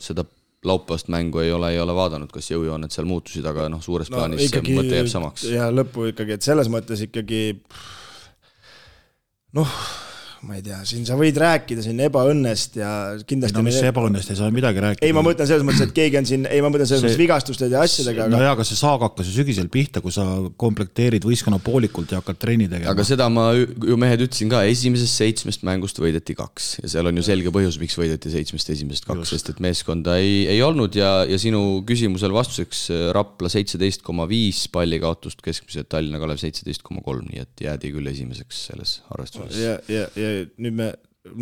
seda 0.02 0.26
laupäevast 0.66 1.10
mängu 1.12 1.42
ei 1.42 1.52
ole, 1.54 1.72
ei 1.74 1.80
ole 1.82 1.94
vaadanud, 1.96 2.30
kas 2.32 2.50
jõujooned 2.50 2.94
seal 2.94 3.06
muutusid, 3.08 3.46
aga 3.46 3.68
noh, 3.72 3.82
suures 3.84 4.10
no, 4.10 4.18
plaanis 4.18 4.48
ikkagi, 4.48 4.74
mõte 4.76 4.98
jääb 4.98 5.10
samaks. 5.12 5.46
ja 5.52 5.68
lõppu 5.74 6.10
ikkagi, 6.12 6.38
et 6.38 6.46
selles 6.46 6.70
mõttes 6.72 7.04
ikkagi 7.06 7.44
noh 9.56 9.78
ma 10.44 10.56
ei 10.58 10.62
tea, 10.64 10.78
siin 10.84 11.06
sa 11.08 11.16
võid 11.16 11.38
rääkida 11.40 11.82
siin 11.84 12.00
ebaõnnest 12.04 12.76
ja 12.76 12.90
kindlasti. 13.26 13.56
no 13.56 13.64
mis 13.64 13.78
see 13.80 13.88
ebaõnnest, 13.88 14.30
ei 14.32 14.38
saa 14.38 14.50
midagi 14.52 14.82
rääkida. 14.84 15.06
ei, 15.08 15.14
ma 15.16 15.22
mõtlen 15.24 15.48
selles 15.48 15.64
mõttes, 15.64 15.86
et 15.88 15.94
keegi 15.96 16.18
on 16.20 16.28
siin, 16.28 16.44
ei, 16.50 16.60
ma 16.64 16.68
mõtlen 16.72 16.88
selles 16.88 17.00
see, 17.00 17.08
mõttes 17.08 17.20
vigastuste 17.22 17.68
ja 17.72 17.84
asjadega. 17.86 18.26
no 18.28 18.36
aga... 18.36 18.48
jaa, 18.48 18.56
aga 18.58 18.66
see 18.68 18.78
saag 18.78 19.04
hakkas 19.06 19.30
ju 19.30 19.36
sügisel 19.38 19.70
pihta, 19.72 20.02
kui 20.04 20.12
sa 20.14 20.26
komplekteerid 20.60 21.24
võistkonna 21.26 21.60
poolikult 21.64 22.12
ja 22.12 22.20
hakkad 22.20 22.40
trenni 22.42 22.68
tegema. 22.68 22.92
aga 22.92 23.06
seda 23.08 23.30
ma 23.32 23.46
ju 23.56 23.96
mehed 24.00 24.26
ütlesin 24.26 24.52
ka, 24.52 24.62
esimesest 24.68 25.22
seitsmest 25.22 25.64
mängust 25.66 26.00
võideti 26.02 26.36
kaks 26.36 26.68
ja 26.82 26.92
seal 26.96 27.08
on 27.08 27.16
ju 27.16 27.24
selge 27.26 27.54
põhjus, 27.54 27.80
miks 27.80 27.96
võideti 27.96 28.32
seitsmest 28.34 28.74
esimesest 28.76 29.08
kaks, 29.08 29.32
sest 29.32 29.54
et 29.54 29.64
meeskonda 29.64 30.18
ei, 30.20 30.44
ei 30.52 30.60
olnud 30.64 30.98
ja, 31.00 31.22
ja 31.28 31.40
sinu 31.40 31.80
küsimusele 31.88 32.36
vastuseks 32.36 32.84
äh, 32.92 33.08
Rapla 33.16 33.50
seitseteist 33.52 34.04
koma 34.06 34.28
viis 34.28 34.66
palli 34.72 35.00
kaotust 35.00 35.40
keskmiselt, 35.44 35.88
Tallinna 35.92 36.20
Kalev 36.20 36.40
seitseteist 36.42 36.84
koma 36.86 37.02
kolm, 37.06 37.24
nii 37.32 37.42
et 37.42 37.66
jäädi 37.66 37.92
küll 37.94 38.12
esimeseks 38.12 38.66
selles 38.70 38.98
arvestuses. 39.14 39.58
ja, 39.62 39.76
ja, 39.88 40.06
ja 40.18 40.25
nüüd 40.62 40.76
me, 40.76 40.90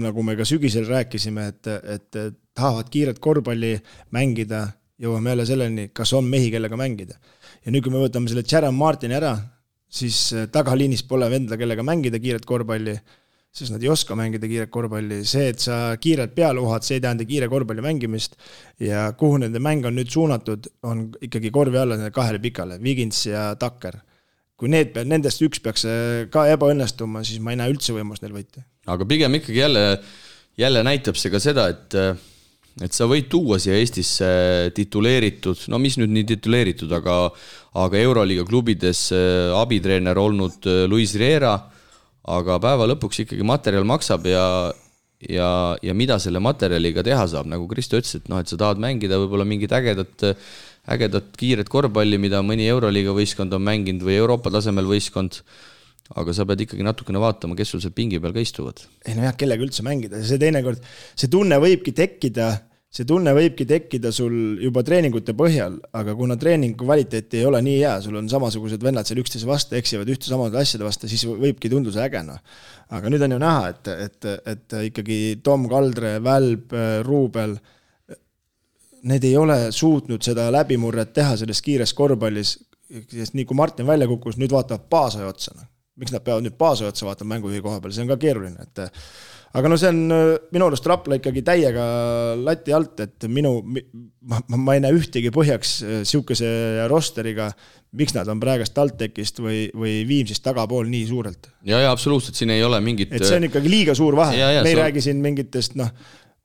nagu 0.07 0.25
me 0.25 0.37
ka 0.39 0.47
sügisel 0.49 0.87
rääkisime, 0.89 1.49
et, 1.53 1.71
et 1.97 2.19
tahavad 2.57 2.91
kiiret 2.93 3.21
korvpalli 3.23 3.75
mängida, 4.15 4.67
jõuame 5.01 5.35
jälle 5.35 5.49
selleni, 5.49 5.89
kas 5.97 6.15
on 6.17 6.29
mehi, 6.31 6.53
kellega 6.55 6.79
mängida. 6.79 7.19
ja 7.65 7.73
nüüd, 7.73 7.85
kui 7.85 7.93
me 7.93 8.03
võtame 8.03 8.31
selle 8.31 8.45
Jerem 8.47 8.77
Martini 8.79 9.17
ära, 9.17 9.35
siis 9.91 10.31
tagaliinis 10.53 11.05
pole 11.09 11.29
venda, 11.31 11.59
kellega 11.61 11.85
mängida 11.87 12.21
kiiret 12.23 12.47
korvpalli, 12.47 12.95
sest 13.55 13.71
nad 13.71 13.83
ei 13.83 13.91
oska 13.93 14.17
mängida 14.19 14.49
kiiret 14.51 14.73
korvpalli, 14.75 15.21
see, 15.29 15.51
et 15.53 15.63
sa 15.63 15.97
kiirelt 16.01 16.35
peale 16.35 16.63
uhad, 16.63 16.87
see 16.87 16.99
ei 16.99 17.05
tähenda 17.05 17.27
kiire 17.29 17.49
korvpalli 17.51 17.85
mängimist. 17.85 18.35
Ja 18.83 19.07
kuhu 19.19 19.39
nende 19.43 19.63
mäng 19.63 19.87
on 19.87 19.95
nüüd 19.99 20.11
suunatud, 20.11 20.67
on 20.91 21.07
ikkagi 21.23 21.53
korvi 21.55 21.79
alla 21.79 21.99
nendele 21.99 22.15
kahele 22.15 22.43
pikale, 22.43 22.81
Wigins 22.83 23.27
ja 23.31 23.53
Tucker 23.61 24.01
kui 24.61 24.71
need, 24.71 24.95
nendest 25.09 25.43
üks 25.45 25.63
peaks 25.65 25.87
äh, 25.89 26.27
ka 26.33 26.47
ebaõnnestuma, 26.53 27.25
siis 27.27 27.43
ma 27.43 27.55
ei 27.55 27.61
näe 27.61 27.73
üldse 27.75 27.97
võimalust 27.97 28.25
neil 28.25 28.37
võita. 28.37 28.65
aga 28.91 29.09
pigem 29.09 29.41
ikkagi 29.41 29.61
jälle, 29.61 29.85
jälle 30.61 30.85
näitab 30.87 31.19
see 31.19 31.33
ka 31.33 31.43
seda, 31.43 31.69
et 31.75 31.99
et 32.83 32.91
sa 32.91 33.07
võid 33.07 33.29
tuua 33.31 33.61
siia 33.63 33.77
Eestisse 33.79 34.27
tituleeritud, 34.75 35.69
no 35.71 35.79
mis 35.79 35.95
nüüd 36.01 36.11
nii 36.11 36.27
tituleeritud, 36.33 36.91
aga 36.97 37.29
aga 37.79 38.01
Euroliiga 38.01 38.43
klubides 38.47 39.09
abitreener 39.59 40.19
olnud 40.19 40.67
Luis 40.91 41.15
Riera, 41.19 41.55
aga 42.27 42.59
päeva 42.63 42.89
lõpuks 42.91 43.23
ikkagi 43.23 43.47
materjal 43.47 43.87
maksab 43.87 44.27
ja 44.27 44.47
ja, 45.31 45.49
ja 45.83 45.95
mida 45.97 46.19
selle 46.23 46.43
materjaliga 46.43 47.05
teha 47.07 47.25
saab, 47.31 47.49
nagu 47.51 47.67
Kristo 47.71 47.99
ütles, 48.01 48.17
et 48.19 48.31
noh, 48.31 48.41
et 48.43 48.51
sa 48.51 48.59
tahad 48.61 48.81
mängida 48.83 49.19
võib-olla 49.23 49.47
mingit 49.49 49.73
ägedat, 49.75 50.27
ägedat 50.91 51.31
kiiret 51.41 51.71
korvpalli, 51.73 52.19
mida 52.21 52.43
mõni 52.45 52.67
Euroliiga 52.69 53.15
võistkond 53.17 53.55
on 53.57 53.65
mänginud 53.65 54.05
või 54.05 54.19
Euroopa 54.19 54.53
tasemel 54.53 54.89
võistkond, 54.91 55.41
aga 56.21 56.35
sa 56.37 56.45
pead 56.49 56.67
ikkagi 56.67 56.85
natukene 56.85 57.23
vaatama, 57.23 57.57
kes 57.57 57.73
sul 57.73 57.81
seal 57.81 57.95
pingi 57.97 58.21
peal 58.21 58.35
ka 58.37 58.45
istuvad. 58.45 58.85
ei 59.07 59.17
nojah, 59.17 59.37
kellega 59.41 59.65
üldse 59.65 59.87
mängida, 59.87 60.21
see 60.27 60.41
teinekord, 60.41 60.85
see 61.17 61.33
tunne 61.33 61.57
võibki 61.63 61.97
tekkida 61.97 62.53
see 62.95 63.07
tunne 63.09 63.33
võibki 63.35 63.67
tekkida 63.67 64.13
sul 64.15 64.35
juba 64.63 64.85
treeningute 64.87 65.35
põhjal, 65.35 65.81
aga 65.99 66.15
kuna 66.15 66.37
treeningu 66.39 66.79
kvaliteet 66.85 67.35
ei 67.35 67.47
ole 67.49 67.59
nii 67.67 67.81
hea, 67.81 67.95
sul 68.05 68.21
on 68.21 68.29
samasugused 68.31 68.85
vennad 68.87 69.09
seal 69.09 69.19
üksteise 69.23 69.49
vastu, 69.49 69.75
eksivad 69.79 70.11
ühte 70.15 70.31
samade 70.31 70.61
asjade 70.61 70.87
vastu, 70.87 71.11
siis 71.11 71.25
võibki 71.27 71.71
tunduda 71.73 72.05
äge, 72.07 72.23
noh. 72.27 72.39
aga 72.95 73.11
nüüd 73.11 73.27
on 73.27 73.35
ju 73.35 73.41
näha, 73.43 73.73
et, 73.73 73.91
et, 74.07 74.29
et 74.53 74.77
ikkagi 74.93 75.19
Tom 75.43 75.67
Kaldre, 75.71 76.21
Välb, 76.23 76.77
Ruubel, 77.09 77.57
need 79.09 79.27
ei 79.29 79.37
ole 79.37 79.59
suutnud 79.75 80.25
seda 80.25 80.49
läbimurret 80.55 81.13
teha 81.17 81.37
selles 81.41 81.61
kiires 81.65 81.93
korvpallis, 81.97 82.57
sest 83.11 83.37
nii 83.37 83.47
kui 83.49 83.59
Martin 83.59 83.89
välja 83.89 84.09
kukkus, 84.11 84.39
nüüd 84.41 84.53
vaatavad 84.55 84.89
Paasoja 84.91 85.29
otsa, 85.31 85.55
noh. 85.59 85.69
miks 86.01 86.15
nad 86.15 86.25
peavad 86.25 86.45
nüüd 86.47 86.57
Paasoja 86.59 86.93
otsa 86.93 87.09
vaatama 87.09 87.37
mängujuhi 87.37 87.63
koha 87.65 87.83
peal, 87.83 87.95
see 87.95 88.05
on 88.05 88.13
ka 88.13 88.19
keeruline, 88.21 88.65
et 88.65 88.83
aga 89.55 89.71
no 89.71 89.79
see 89.79 89.91
on 89.93 90.01
minu 90.55 90.67
arust 90.67 90.89
Rapla 90.91 91.19
ikkagi 91.21 91.45
täiega 91.47 91.85
lati 92.41 92.75
alt, 92.75 93.05
et 93.05 93.29
minu, 93.31 93.55
ma, 94.31 94.41
ma 94.57 94.77
ei 94.77 94.83
näe 94.83 94.97
ühtegi 94.97 95.31
põhjaks 95.35 95.77
sihukese 96.09 96.49
rosteriga, 96.91 97.51
miks 97.95 98.17
nad 98.17 98.29
on 98.33 98.41
praegust 98.43 98.75
TalTechist 98.75 99.39
või, 99.45 99.69
või 99.77 100.01
Viimsist 100.09 100.43
tagapool 100.47 100.89
nii 100.91 101.07
suurelt. 101.13 101.53
ja, 101.63 101.85
ja 101.85 101.95
absoluutselt, 101.95 102.41
siin 102.41 102.55
ei 102.57 102.65
ole 102.65 102.81
mingit. 102.85 103.13
et 103.13 103.27
see 103.27 103.39
on 103.39 103.49
ikkagi 103.51 103.71
liiga 103.71 103.97
suur 103.99 104.17
vahe, 104.19 104.37
me 104.63 104.73
ei 104.73 104.81
räägi 104.81 105.05
siin 105.09 105.23
mingitest 105.25 105.79
noh, 105.81 105.93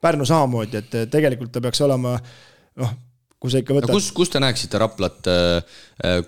Pärnu 0.00 0.24
samamoodi, 0.24 0.78
et 0.80 0.94
tegelikult 1.12 1.50
ta 1.52 1.60
peaks 1.60 1.82
olema 1.84 2.14
noh, 2.78 2.92
kui 3.40 3.50
sa 3.50 3.62
ikka 3.62 3.74
võtad 3.74 3.90
no,. 3.90 3.96
kus, 3.98 4.10
kus 4.14 4.30
te 4.30 4.42
näeksite 4.42 4.78
Raplat, 4.78 5.32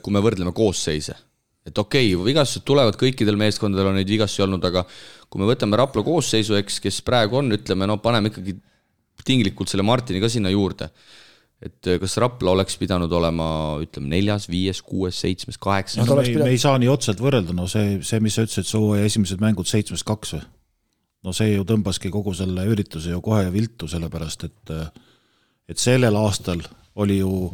kui 0.02 0.14
me 0.14 0.24
võrdleme 0.24 0.54
koosseise? 0.56 1.14
et 1.66 1.78
okei 1.78 2.10
okay,, 2.14 2.26
vigastused 2.26 2.64
tulevad, 2.66 2.96
kõikidel 2.98 3.38
meeskondadel 3.38 3.92
on 3.92 3.98
neid 4.00 4.10
vigastusi 4.10 4.42
olnud, 4.46 4.64
aga 4.66 4.82
kui 5.30 5.40
me 5.40 5.48
võtame 5.48 5.78
Rapla 5.78 6.04
koosseisu, 6.06 6.56
eks, 6.58 6.80
kes 6.82 7.00
praegu 7.06 7.38
on, 7.38 7.52
ütleme, 7.54 7.86
no 7.88 8.00
paneme 8.02 8.32
ikkagi 8.32 8.56
tinglikult 9.26 9.70
selle 9.70 9.86
Martini 9.86 10.20
ka 10.22 10.30
sinna 10.32 10.50
juurde. 10.52 10.90
et 11.62 11.86
eh, 11.86 12.00
kas 12.02 12.16
Rapla 12.18 12.56
oleks 12.56 12.74
pidanud 12.74 13.12
olema, 13.14 13.46
ütleme, 13.84 14.08
neljas, 14.10 14.48
viies, 14.50 14.80
kuues, 14.82 15.20
seitsmes, 15.22 15.60
kaheksas 15.62 16.02
no,? 16.02 16.16
me, 16.18 16.26
me 16.42 16.50
ei 16.50 16.58
saa 16.58 16.74
nii 16.82 16.90
otseselt 16.90 17.22
võrrelda, 17.22 17.54
no 17.54 17.68
see, 17.70 18.00
see, 18.02 18.18
mis 18.24 18.34
sa 18.34 18.42
ütlesid, 18.48 18.66
hooaja 18.74 19.06
esimesed 19.06 19.44
mängud 19.44 19.70
seitsmes 19.70 20.02
kaks 20.08 20.34
või? 20.34 20.42
no 21.22 21.36
see 21.36 21.52
ju 21.52 21.62
tõmbaski 21.68 22.10
kogu 22.10 22.34
selle 22.34 22.66
ürituse 22.66 23.14
ju 23.14 23.22
kohe 23.22 23.46
viltu, 23.54 23.86
sellepärast 23.86 24.48
et 24.48 24.74
et 25.72 25.80
sellel 25.80 26.16
aastal 26.20 26.62
oli 27.00 27.18
ju 27.22 27.52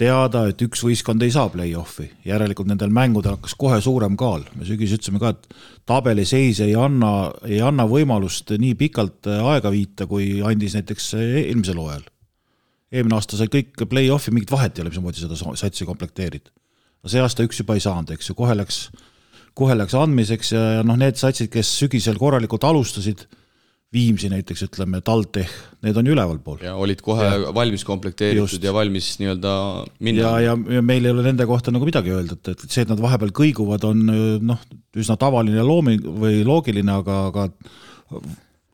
teada, 0.00 0.46
et 0.48 0.62
üks 0.64 0.80
võistkond 0.84 1.22
ei 1.24 1.32
saa 1.34 1.50
play-off'i, 1.52 2.06
järelikult 2.24 2.70
nendel 2.70 2.92
mängudel 2.94 3.36
hakkas 3.36 3.54
kohe 3.58 3.80
suurem 3.84 4.16
kaal. 4.20 4.46
me 4.56 4.64
sügisel 4.68 4.96
ütlesime 4.96 5.20
ka, 5.20 5.34
et 5.34 5.50
tabeliseis 5.88 6.62
ei 6.64 6.72
anna, 6.78 7.30
ei 7.44 7.60
anna 7.64 7.84
võimalust 7.88 8.54
nii 8.56 8.76
pikalt 8.80 9.28
aega 9.34 9.72
viita, 9.72 10.06
kui 10.10 10.40
andis 10.46 10.78
näiteks 10.78 11.12
eelmisel 11.20 11.82
hooajal. 11.82 12.06
eelmine 12.90 13.18
aasta 13.18 13.36
sai 13.36 13.52
kõik 13.52 13.84
play-off'i, 13.90 14.32
mingit 14.32 14.50
vahet 14.50 14.78
ei 14.78 14.86
ole, 14.86 14.94
mismoodi 14.94 15.20
seda 15.20 15.36
satsi 15.36 15.84
komplekteerid. 15.88 16.48
no 17.02 17.12
see 17.12 17.20
aasta 17.20 17.44
üks 17.44 17.60
juba 17.60 17.76
ei 17.76 17.84
saanud, 17.84 18.14
eks 18.16 18.32
ju, 18.32 18.38
kohe 18.38 18.56
läks, 18.56 18.86
kohe 19.54 19.76
läks 19.76 19.94
andmiseks 19.98 20.56
ja, 20.56 20.64
ja 20.78 20.86
noh, 20.86 20.96
need 20.96 21.20
satsid, 21.20 21.52
kes 21.52 21.76
sügisel 21.82 22.16
korralikult 22.16 22.64
alustasid 22.64 23.28
Viimsi 23.90 24.28
näiteks 24.30 24.60
ütleme, 24.68 25.00
TalTech, 25.02 25.50
need 25.82 25.96
on 25.98 26.06
ju 26.06 26.12
ülevalpool. 26.14 26.60
ja 26.62 26.76
olid 26.78 27.00
kohe 27.02 27.24
ja. 27.26 27.54
valmis 27.54 27.82
komplekteeritud 27.82 28.52
Just. 28.54 28.62
ja 28.62 28.70
valmis 28.74 29.08
nii-öelda 29.18 29.54
minna. 29.98 30.20
ja, 30.20 30.52
ja, 30.52 30.52
ja 30.76 30.82
meil 30.82 31.08
ei 31.08 31.10
ole 31.10 31.24
nende 31.26 31.46
kohta 31.48 31.74
nagu 31.74 31.88
midagi 31.88 32.14
öelda, 32.14 32.36
et, 32.38 32.52
et 32.54 32.68
see, 32.68 32.84
et 32.84 32.92
nad 32.92 33.02
vahepeal 33.02 33.34
kõiguvad, 33.34 33.88
on 33.88 34.04
noh, 34.46 34.60
üsna 34.94 35.18
tavaline 35.18 35.64
loomi- 35.66 35.98
või 36.06 36.44
loogiline, 36.46 37.00
aga, 37.02 37.24
aga 37.32 37.48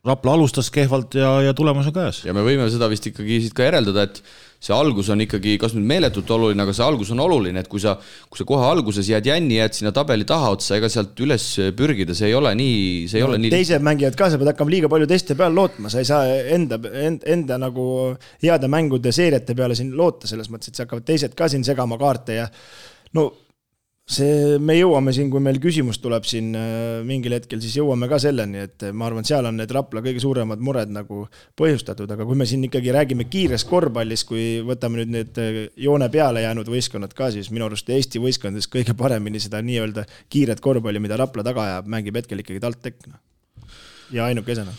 Rapla 0.06 0.36
alustas 0.36 0.68
kehvalt 0.70 1.16
ja, 1.18 1.32
ja 1.48 1.54
tulemus 1.56 1.88
on 1.88 1.96
käes. 1.96 2.20
ja 2.28 2.36
me 2.36 2.44
võime 2.46 2.68
seda 2.70 2.86
vist 2.92 3.08
ikkagi 3.08 3.40
siit 3.42 3.56
ka 3.56 3.64
järeldada, 3.66 4.04
et 4.06 4.20
see 4.60 4.74
algus 4.74 5.10
on 5.12 5.22
ikkagi, 5.24 5.56
kas 5.60 5.74
nüüd 5.76 5.86
meeletult 5.88 6.30
oluline, 6.32 6.64
aga 6.64 6.74
see 6.76 6.84
algus 6.86 7.12
on 7.14 7.20
oluline, 7.22 7.62
et 7.62 7.70
kui 7.70 7.82
sa, 7.82 7.96
kui 8.30 8.40
sa 8.40 8.46
kohe 8.48 8.66
alguses 8.66 9.08
jääd 9.10 9.28
jänni, 9.28 9.58
jääd 9.60 9.78
sinna 9.78 9.92
tabeli 9.96 10.26
tahaotsa, 10.28 10.78
ega 10.80 10.90
sealt 10.92 11.18
üles 11.24 11.46
pürgida, 11.78 12.16
see 12.16 12.30
ei 12.30 12.36
ole 12.38 12.54
nii, 12.58 13.06
see 13.10 13.20
ei 13.20 13.26
no, 13.26 13.30
ole 13.32 13.40
nii. 13.44 13.52
teised 13.54 13.86
mängijad 13.86 14.18
ka, 14.18 14.30
sa 14.32 14.40
pead 14.40 14.52
hakkama 14.52 14.74
liiga 14.74 14.90
palju 14.92 15.08
teiste 15.10 15.38
peale 15.38 15.56
lootma, 15.56 15.92
sa 15.92 16.02
ei 16.02 16.08
saa 16.08 16.36
enda, 16.56 16.80
enda, 17.06 17.30
enda 17.36 17.60
nagu 17.62 17.88
heade 18.44 18.70
mängude 18.72 19.14
seeriate 19.14 19.56
peale 19.58 19.78
siin 19.78 19.94
loota, 19.98 20.30
selles 20.30 20.50
mõttes, 20.52 20.72
et 20.72 20.84
hakkavad 20.84 21.06
teised 21.06 21.36
ka 21.38 21.50
siin 21.52 21.66
segama 21.66 22.00
kaarte 22.00 22.40
ja 22.40 22.48
no 23.16 23.30
see, 24.06 24.56
me 24.62 24.76
jõuame 24.76 25.10
siin, 25.14 25.28
kui 25.32 25.42
meil 25.42 25.58
küsimus 25.62 25.98
tuleb 26.02 26.26
siin 26.28 26.52
äh, 26.54 27.02
mingil 27.06 27.34
hetkel, 27.34 27.58
siis 27.62 27.74
jõuame 27.80 28.06
ka 28.10 28.20
selleni, 28.22 28.62
et 28.68 28.86
ma 28.94 29.08
arvan, 29.08 29.26
et 29.26 29.32
seal 29.32 29.48
on 29.48 29.58
need 29.58 29.74
Rapla 29.74 30.02
kõige 30.04 30.22
suuremad 30.22 30.62
mured 30.62 30.92
nagu 30.94 31.24
põhjustatud, 31.58 32.10
aga 32.14 32.26
kui 32.28 32.38
me 32.38 32.46
siin 32.46 32.64
ikkagi 32.68 32.94
räägime 32.94 33.26
kiirest 33.30 33.66
korvpallist, 33.70 34.28
kui 34.30 34.48
võtame 34.66 35.02
nüüd 35.02 35.14
need 35.16 35.42
äh, 35.42 35.60
joone 35.88 36.10
peale 36.14 36.46
jäänud 36.46 36.70
võistkonnad 36.70 37.16
ka, 37.18 37.32
siis 37.34 37.50
minu 37.54 37.66
arust 37.66 37.90
Eesti 37.90 38.22
võistkondades 38.22 38.70
kõige 38.70 38.94
paremini 38.98 39.42
seda 39.42 39.62
nii-öelda 39.66 40.06
kiiret 40.30 40.62
korvpalli, 40.62 41.02
mida 41.02 41.18
Rapla 41.18 41.46
taga 41.46 41.66
ajab, 41.66 41.90
mängib 41.90 42.22
hetkel 42.22 42.44
ikkagi 42.44 42.62
TalTech. 42.62 43.10
Noh. 43.10 43.22
ja 44.14 44.30
ainukesena 44.30 44.72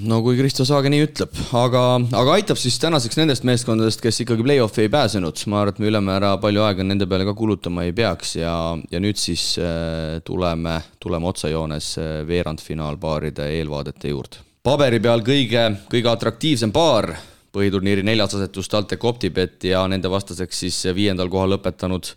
no 0.00 0.20
kui 0.24 0.38
Kristo 0.38 0.64
Saage 0.64 0.90
nii 0.92 1.04
ütleb, 1.04 1.34
aga, 1.58 1.82
aga 2.16 2.36
aitab 2.38 2.60
siis 2.60 2.78
tänaseks 2.80 3.18
nendest 3.20 3.44
meeskondadest, 3.48 4.00
kes 4.04 4.22
ikkagi 4.24 4.46
play-off'i 4.46 4.86
ei 4.86 4.92
pääsenud, 4.92 5.42
ma 5.52 5.60
arvan, 5.60 5.74
et 5.74 5.82
me 5.82 5.90
ülemäära 5.90 6.30
palju 6.42 6.64
aega 6.64 6.86
nende 6.86 7.08
peale 7.10 7.26
ka 7.28 7.34
kulutama 7.36 7.84
ei 7.84 7.92
peaks. 7.96 8.36
Ja, 8.40 8.54
ja 8.90 9.02
nüüd 9.02 9.20
siis 9.20 9.58
äh, 9.60 10.22
tuleme, 10.24 10.78
tuleme 11.02 11.28
otsajoones 11.28 11.92
äh, 12.00 12.14
veerandfinaalpaaride 12.28 13.50
eelvaadete 13.58 14.14
juurde. 14.14 14.40
paberi 14.62 15.00
peal 15.02 15.24
kõige, 15.26 15.68
kõige 15.90 16.08
atraktiivsem 16.08 16.72
paar 16.72 17.12
põhiturniiri 17.52 18.04
neljas 18.06 18.38
asetus 18.38 18.70
TalTech 18.72 19.04
Optibet 19.04 19.64
ja 19.68 19.84
nende 19.90 20.08
vastaseks 20.08 20.64
siis 20.64 20.78
viiendal 20.94 21.28
kohal 21.28 21.52
lõpetanud 21.52 22.14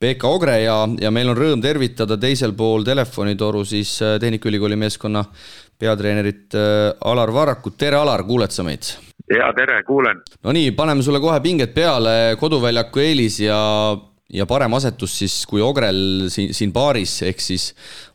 Pekka 0.00 0.28
Ogre. 0.32 0.54
Ja, 0.62 0.86
ja 1.00 1.10
meil 1.12 1.28
on 1.28 1.36
rõõm 1.36 1.60
tervitada 1.60 2.16
teisel 2.16 2.54
pool 2.56 2.86
telefonitoru 2.86 3.64
siis 3.68 3.98
äh, 4.00 4.16
Tehnikaülikooli 4.22 4.80
meeskonna 4.80 5.26
peatreenerit 5.80 6.58
äh, 6.58 6.90
Alar 7.10 7.32
Varrakut, 7.34 7.78
tere 7.80 8.00
Alar, 8.00 8.24
kuuled 8.28 8.52
sa 8.54 8.66
meid? 8.66 8.92
jaa, 9.30 9.50
tere, 9.54 9.82
kuulen. 9.86 10.22
no 10.44 10.54
nii, 10.54 10.72
paneme 10.76 11.04
sulle 11.06 11.20
kohe 11.22 11.40
pinged 11.44 11.74
peale, 11.74 12.36
koduväljaku 12.40 13.02
eelis 13.04 13.40
ja, 13.44 13.58
ja 14.34 14.46
parem 14.50 14.74
asetus 14.78 15.14
siis 15.22 15.36
kui 15.50 15.62
Ogrel 15.62 16.30
siin, 16.32 16.54
siin 16.56 16.72
paaris, 16.74 17.20
ehk 17.28 17.42
siis 17.44 17.70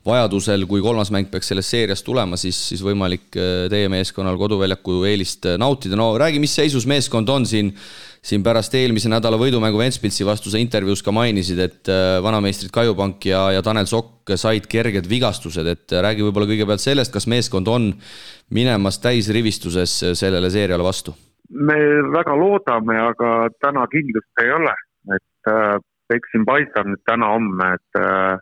vajadusel, 0.05 0.67
kui 0.69 0.83
kolmas 0.83 1.11
mäng 1.15 1.31
peaks 1.31 1.53
selles 1.53 1.69
seerias 1.71 2.03
tulema, 2.05 2.39
siis, 2.39 2.59
siis 2.71 2.83
võimalik 2.85 3.37
äh, 3.39 3.67
teie 3.71 3.91
meeskonnal 3.91 4.39
koduväljaku 4.41 5.03
eelist 5.09 5.47
äh, 5.49 5.59
nautida, 5.61 5.97
no 5.99 6.11
räägi, 6.19 6.41
mis 6.43 6.55
seisus 6.57 6.87
meeskond 6.89 7.31
on 7.31 7.47
siin 7.49 7.71
siin 8.25 8.43
pärast 8.45 8.73
eelmise 8.77 9.09
nädala 9.11 9.37
võidumängu 9.37 9.79
Ventspilsi 9.79 10.25
vastu 10.25 10.49
sa 10.49 10.59
intervjuus 10.61 11.03
ka 11.05 11.13
mainisid, 11.13 11.59
et 11.61 11.91
äh, 11.91 12.17
vanameistrid 12.25 12.73
Kajupank 12.73 13.27
ja, 13.29 13.45
ja 13.53 13.61
Tanel 13.65 13.89
Sokk 13.89 14.33
said 14.39 14.65
kerged 14.71 15.09
vigastused, 15.09 15.67
et 15.69 15.93
äh, 15.93 16.01
räägi 16.05 16.25
võib-olla 16.25 16.49
kõigepealt 16.49 16.83
sellest, 16.83 17.13
kas 17.13 17.29
meeskond 17.29 17.69
on 17.69 17.91
minemas 18.55 18.97
täisrivistuses 19.03 19.99
äh, 20.03 20.17
sellele 20.17 20.49
seeriale 20.53 20.85
vastu? 20.85 21.15
me 21.49 21.77
väga 22.09 22.33
loodame, 22.33 22.95
aga 23.11 23.31
täna 23.61 23.85
kindlust 23.91 24.41
ei 24.41 24.49
ole, 24.55 24.73
et 25.13 25.51
äh, 25.51 25.75
eks 26.17 26.33
siin 26.33 26.45
paistab 26.47 26.89
nüüd 26.89 27.03
täna-homme, 27.05 27.69
et 27.77 28.01
äh, 28.01 28.41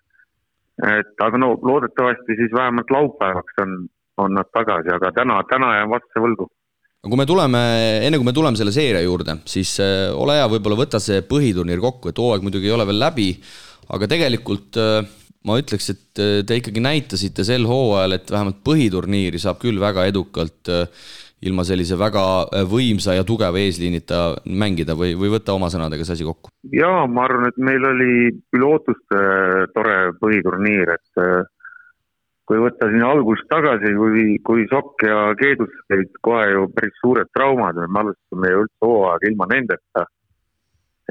et 0.84 1.22
aga 1.22 1.38
no 1.38 1.54
loodetavasti 1.62 2.40
siis 2.40 2.54
vähemalt 2.56 2.90
laupäevaks 2.90 3.60
on, 3.62 3.76
on 4.18 4.34
nad 4.40 4.48
tagasi, 4.56 4.90
aga 4.96 5.12
täna, 5.14 5.42
täna 5.52 5.76
jään 5.76 5.92
vastuse 5.92 6.24
võlgu 6.24 6.48
kui 7.04 7.20
me 7.20 7.26
tuleme, 7.28 7.62
enne 8.08 8.20
kui 8.20 8.28
me 8.28 8.36
tuleme 8.36 8.60
selle 8.60 8.72
seeria 8.72 9.02
juurde, 9.04 9.42
siis 9.50 9.76
äh, 9.84 10.08
ole 10.16 10.38
hea, 10.38 10.46
võib-olla 10.54 10.80
võta 10.80 11.02
see 11.04 11.20
põhiturniir 11.28 11.82
kokku, 11.84 12.14
et 12.14 12.22
hooaeg 12.22 12.46
muidugi 12.46 12.70
ei 12.70 12.76
ole 12.78 12.86
veel 12.88 13.02
läbi, 13.02 13.28
aga 13.92 14.08
tegelikult 14.08 14.80
äh, 14.80 15.02
ma 15.44 15.58
ütleks, 15.60 15.90
et 15.92 16.24
äh, 16.24 16.38
te 16.48 16.62
ikkagi 16.62 16.84
näitasite 16.84 17.44
sel 17.48 17.68
hooajal, 17.68 18.16
et 18.16 18.32
vähemalt 18.32 18.64
põhiturniiri 18.64 19.42
saab 19.44 19.60
küll 19.64 19.84
väga 19.84 20.08
edukalt 20.14 20.72
ilma 21.44 21.66
sellise 21.68 21.98
väga 22.00 22.24
võimsa 22.72 23.18
ja 23.18 23.26
tugeva 23.28 23.60
eesliinita 23.60 24.20
mängida 24.48 24.96
või, 24.96 25.12
või 25.20 25.34
võtta 25.34 25.58
oma 25.58 25.68
sõnadega 25.68 26.08
see 26.08 26.16
asi 26.16 26.28
kokku? 26.30 26.54
jaa, 26.72 27.04
ma 27.12 27.28
arvan, 27.28 27.50
et 27.52 27.60
meil 27.60 27.84
oli 27.90 28.14
küll 28.48 28.64
ootuste 28.64 29.26
tore 29.76 29.98
põhiturniir, 30.24 30.96
et 30.96 31.26
kui 32.50 32.60
võtta 32.60 32.90
siin 32.92 33.06
algusest 33.08 33.48
tagasi, 33.52 33.94
kui, 33.96 34.26
kui 34.44 34.66
Sokk 34.72 35.06
ja 35.08 35.32
Keedus 35.40 35.72
olid 35.94 36.12
kohe 36.28 36.44
ju 36.52 36.68
päris 36.76 37.00
suured 37.00 37.32
traumad, 37.36 37.80
me 37.88 38.04
alustasime 38.04 38.52
ju 38.52 38.66
üldse 38.66 38.88
hooaega 38.88 39.30
ilma 39.32 39.48
nendeta. 39.54 40.06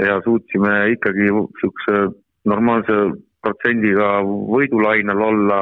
Ja 0.00 0.20
suutsime 0.24 0.72
ikkagi 0.94 1.28
niisuguse 1.28 1.98
normaalse 2.48 2.98
protsendiga 3.44 4.22
võidulainel 4.24 5.20
olla, 5.24 5.60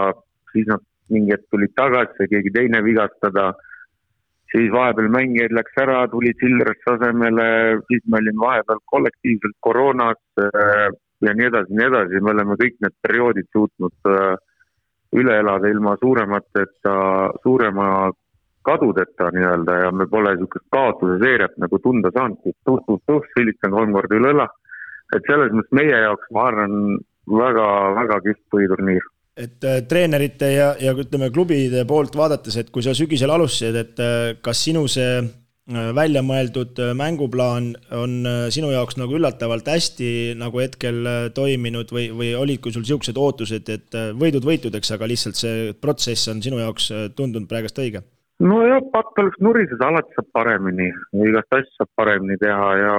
siis 0.53 0.69
nad 0.71 0.83
mingi 1.11 1.35
hetk 1.35 1.49
tulid 1.51 1.75
tagasi, 1.79 2.29
keegi 2.31 2.53
teine 2.55 2.83
vigastada, 2.87 3.51
siis 4.53 4.71
vahepeal 4.75 5.11
mängijaid 5.15 5.55
läks 5.55 5.79
ära, 5.83 6.03
tuli 6.11 6.33
Silvers 6.43 6.93
asemele, 6.95 7.49
siis 7.91 8.05
me 8.07 8.21
olime 8.21 8.43
vahepeal 8.45 8.83
kollektiivselt 8.93 9.59
koroonas 9.67 10.21
äh, 10.43 10.87
ja 11.27 11.35
nii 11.37 11.51
edasi, 11.51 11.75
nii 11.79 11.89
edasi, 11.91 12.23
me 12.23 12.35
oleme 12.35 12.59
kõik 12.61 12.79
need 12.85 12.97
perioodid 13.07 13.51
suutnud 13.55 14.11
äh, 14.11 14.39
üle 15.17 15.37
elada 15.43 15.69
ilma 15.69 15.97
suuremateta, 16.01 16.95
suurema 17.43 17.87
kadudeta 18.63 19.31
nii-öelda 19.35 19.77
ja 19.85 19.93
me 19.93 20.07
pole 20.07 20.35
niisugust 20.35 20.67
kaotuse 20.75 21.19
seeriat 21.23 21.57
nagu 21.59 21.79
tunda 21.83 22.13
saanudki, 22.15 22.53
tuh-tuh-tuh, 22.69 23.25
sülitan 23.35 23.75
kolm 23.77 23.95
korda 23.97 24.19
üle 24.21 24.35
õla. 24.35 24.49
et 25.17 25.25
selles 25.27 25.51
mõttes 25.51 25.75
meie 25.75 25.97
jaoks, 26.05 26.29
ma 26.31 26.45
arvan, 26.53 26.75
väga, 27.27 27.67
väga 27.97 28.21
kihvt 28.27 28.45
põhiturniir 28.55 29.09
et 29.41 29.65
äh, 29.65 29.81
treenerite 29.89 30.51
ja, 30.53 30.69
ja 30.79 30.93
ütleme, 30.95 31.31
klubide 31.33 31.85
poolt 31.89 32.17
vaadates, 32.19 32.57
et 32.61 32.71
kui 32.71 32.85
sa 32.85 32.95
sügisel 32.95 33.33
alustasid, 33.33 33.79
et 33.81 34.03
äh, 34.05 34.37
kas 34.45 34.61
sinu 34.67 34.85
see 34.91 35.23
välja 35.95 36.23
mõeldud 36.27 36.79
äh, 36.83 36.93
mänguplaan 36.99 37.73
on 37.95 38.15
äh, 38.27 38.47
sinu 38.55 38.71
jaoks 38.73 38.99
nagu 39.01 39.17
üllatavalt 39.19 39.69
hästi 39.71 40.37
nagu 40.39 40.63
hetkel 40.63 41.05
toiminud 41.35 41.93
või, 41.95 42.09
või 42.15 42.33
olidki 42.39 42.73
sul 42.75 42.85
niisugused 42.87 43.19
ootused, 43.21 43.69
et 43.71 43.99
võidud 44.19 44.47
võitudeks, 44.47 44.95
aga 44.97 45.09
lihtsalt 45.11 45.39
see 45.39 45.75
protsess 45.81 46.31
on 46.33 46.43
sinu 46.43 46.59
jaoks 46.63 46.91
tundunud 47.17 47.49
praegust 47.51 47.79
õige? 47.83 48.03
nojah, 48.41 48.81
patt 48.93 49.19
oleks 49.21 49.41
nuriseda, 49.45 49.91
alati 49.91 50.17
saab 50.17 50.29
paremini, 50.37 50.89
igast 51.29 51.57
asju 51.57 51.77
saab 51.77 51.91
paremini 52.01 52.39
teha 52.41 52.69
ja, 52.81 52.93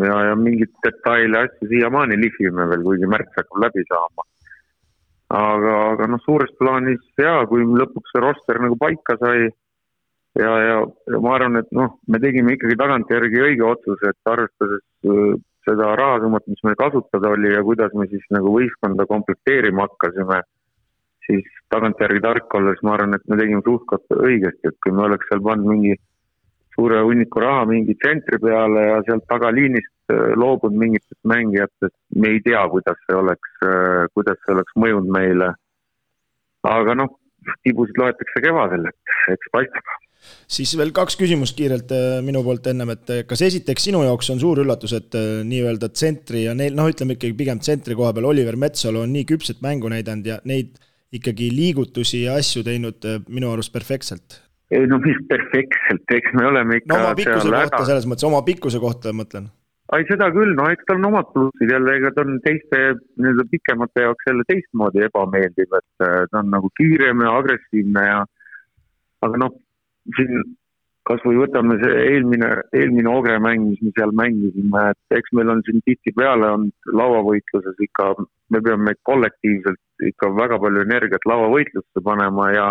ja, 0.00 0.20
ja 0.30 0.36
mingeid 0.38 0.72
detaile, 0.86 1.44
asju 1.44 1.68
siiamaani 1.72 2.18
lihvime 2.20 2.66
veel, 2.70 2.84
kuigi 2.86 3.10
märts 3.10 3.36
hakkab 3.36 3.64
läbi 3.66 3.84
saama. 3.90 4.26
aga, 5.36 5.74
aga 5.92 6.08
noh, 6.10 6.22
suures 6.24 6.50
plaanis 6.58 7.02
jaa, 7.20 7.44
kui 7.50 7.62
lõpuks 7.62 8.14
see 8.14 8.24
roster 8.24 8.58
nagu 8.62 8.78
paika 8.80 9.18
sai 9.20 9.50
ja, 10.38 10.52
ja, 10.62 10.78
ja 11.10 11.20
ma 11.20 11.34
arvan, 11.34 11.58
et 11.60 11.70
noh, 11.74 11.96
me 12.06 12.20
tegime 12.22 12.54
ikkagi 12.54 12.76
tagantjärgi 12.78 13.42
õige 13.48 13.66
otsuse, 13.66 14.12
et 14.12 14.30
arvestades 14.30 14.84
äh, 15.06 15.38
seda 15.66 15.94
rahasummat, 15.98 16.46
mis 16.50 16.62
meil 16.66 16.78
kasutada 16.80 17.32
oli 17.34 17.52
ja 17.52 17.62
kuidas 17.66 17.94
me 17.98 18.06
siis 18.10 18.24
nagu 18.34 18.52
võistkonda 18.54 19.06
komplekteerima 19.10 19.88
hakkasime, 19.88 20.42
siis 21.26 21.48
tagantjärgi 21.74 22.22
tark 22.24 22.54
olles 22.58 22.80
ma 22.86 22.94
arvan, 22.96 23.18
et 23.18 23.26
me 23.28 23.38
tegime 23.40 23.62
suht-koht 23.66 24.16
õigesti, 24.16 24.70
et 24.70 24.78
kui 24.84 24.94
me 24.94 25.06
oleks 25.08 25.28
seal 25.30 25.42
pannud 25.44 25.68
mingi 25.74 25.96
suure 26.74 27.00
hunniku 27.04 27.42
raha 27.42 27.64
mingi 27.68 27.96
tsentri 27.98 28.38
peale 28.40 28.84
ja 28.86 29.00
sealt 29.06 29.26
tagaliinist 29.28 30.14
äh, 30.14 30.36
loobunud 30.38 30.78
mingitest 30.84 31.20
mängijatest, 31.32 31.96
me 32.16 32.36
ei 32.36 32.44
tea, 32.46 32.62
kuidas 32.72 33.00
see 33.06 33.18
oleks, 33.18 33.56
äh, 33.66 34.06
kuidas 34.14 34.38
see 34.44 34.54
oleks 34.56 34.78
mõjunud 34.78 35.10
meile. 35.18 35.54
aga 36.68 36.94
noh, 36.94 37.12
tibusid 37.64 37.96
loetakse 37.96 38.40
kevadel, 38.44 38.88
eks 39.32 39.52
paistab 39.52 39.92
siis 40.50 40.72
veel 40.78 40.92
kaks 40.96 41.18
küsimust 41.20 41.56
kiirelt 41.58 41.92
äh, 41.94 42.18
minu 42.26 42.42
poolt 42.46 42.66
ennem, 42.70 42.92
et 42.94 43.12
äh, 43.14 43.22
kas 43.28 43.42
esiteks 43.46 43.88
sinu 43.88 44.02
jaoks 44.06 44.30
on 44.34 44.42
suur 44.42 44.62
üllatus, 44.64 44.94
et 44.96 45.16
äh, 45.18 45.40
nii-öelda 45.46 45.90
tsentri 45.94 46.44
ja 46.46 46.54
neil, 46.58 46.76
noh, 46.76 46.90
ütleme 46.90 47.16
ikkagi 47.16 47.36
pigem 47.38 47.62
tsentri 47.62 47.96
koha 47.98 48.12
peal 48.16 48.28
Oliver 48.30 48.58
Metsalu 48.60 49.04
on 49.04 49.14
nii 49.16 49.26
küpset 49.30 49.62
mängu 49.64 49.90
näidanud 49.92 50.28
ja 50.28 50.38
neid 50.48 50.76
ikkagi 51.14 51.50
liigutusi 51.54 52.24
ja 52.26 52.36
asju 52.38 52.62
teinud 52.66 53.06
minu 53.28 53.50
arust 53.50 53.72
perfektselt? 53.74 54.40
ei 54.70 54.86
no 54.86 55.00
mis 55.02 55.18
perfektselt, 55.30 56.04
eks 56.14 56.36
me 56.38 56.44
oleme 56.46 56.78
ikka 56.78 56.94
no 56.94 57.00
oma 57.02 57.16
pikkuse 57.18 57.50
kohta 57.50 57.86
selles 57.88 58.06
mõttes, 58.06 58.26
oma 58.28 58.42
pikkuse 58.46 58.80
kohta 58.82 59.14
mõtlen. 59.16 59.48
ai, 59.90 60.04
seda 60.06 60.28
küll, 60.34 60.52
no 60.54 60.68
eks 60.70 60.86
tal 60.86 61.00
on 61.00 61.08
omad 61.08 61.32
plussid 61.34 61.72
jälle, 61.74 61.96
ega 61.98 62.12
ta 62.14 62.22
on 62.22 62.38
teiste 62.44 62.82
nii-öelda 63.18 63.48
pikemate 63.50 64.04
jaoks 64.06 64.28
jälle 64.30 64.46
teistmoodi 64.46 65.02
ebameeldiv, 65.08 65.74
et 65.80 66.06
ta 66.30 66.38
on 66.42 66.54
nagu 66.54 66.70
kiirem 66.78 67.26
ja 67.26 67.34
agressiivne 67.40 68.06
ja 68.06 68.20
aga 69.26 69.42
noh, 69.42 69.58
siin 70.16 70.56
kasvõi 71.08 71.40
võtame 71.40 71.78
see 71.80 72.02
eelmine, 72.12 72.50
eelmine 72.76 73.10
Ogre 73.10 73.38
mäng, 73.42 73.70
mis 73.72 73.80
me 73.84 73.92
seal 73.96 74.12
mängisime, 74.16 74.84
et 74.92 75.18
eks 75.18 75.32
meil 75.36 75.50
on 75.54 75.62
siin 75.66 75.80
tihtipeale 75.88 76.52
olnud 76.56 76.92
lauavõitluses 77.00 77.80
ikka, 77.86 78.12
me 78.54 78.62
peame 78.66 78.94
kollektiivselt 79.08 80.06
ikka 80.10 80.30
väga 80.36 80.60
palju 80.62 80.84
energiat 80.86 81.26
lauavõitlusse 81.30 82.04
panema 82.04 82.52
ja 82.54 82.70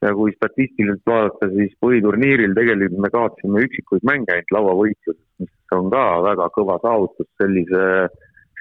ja 0.00 0.14
kui 0.16 0.32
statistiliselt 0.32 1.02
vaadata, 1.04 1.50
siis 1.52 1.74
põhiturniiril 1.84 2.54
tegelikult 2.56 3.02
me 3.04 3.10
kaotasime 3.12 3.64
üksikuid 3.66 4.06
mänge 4.08 4.32
ainult 4.32 4.54
lauavõitluses, 4.56 5.26
mis 5.42 5.76
on 5.76 5.90
ka 5.92 6.04
väga 6.24 6.46
kõva 6.54 6.78
saavutus 6.80 7.28
sellise, 7.40 7.82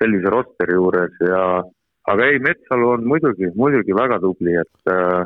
sellise 0.01 0.33
rosteri 0.33 0.75
juures 0.75 1.15
ja 1.23 1.43
aga 2.11 2.27
ei, 2.27 2.41
Metsalu 2.43 2.89
on 2.97 3.07
muidugi, 3.07 3.53
muidugi 3.55 3.95
väga 3.95 4.19
tubli, 4.23 4.57
et 4.59 4.91
äh, 4.91 5.23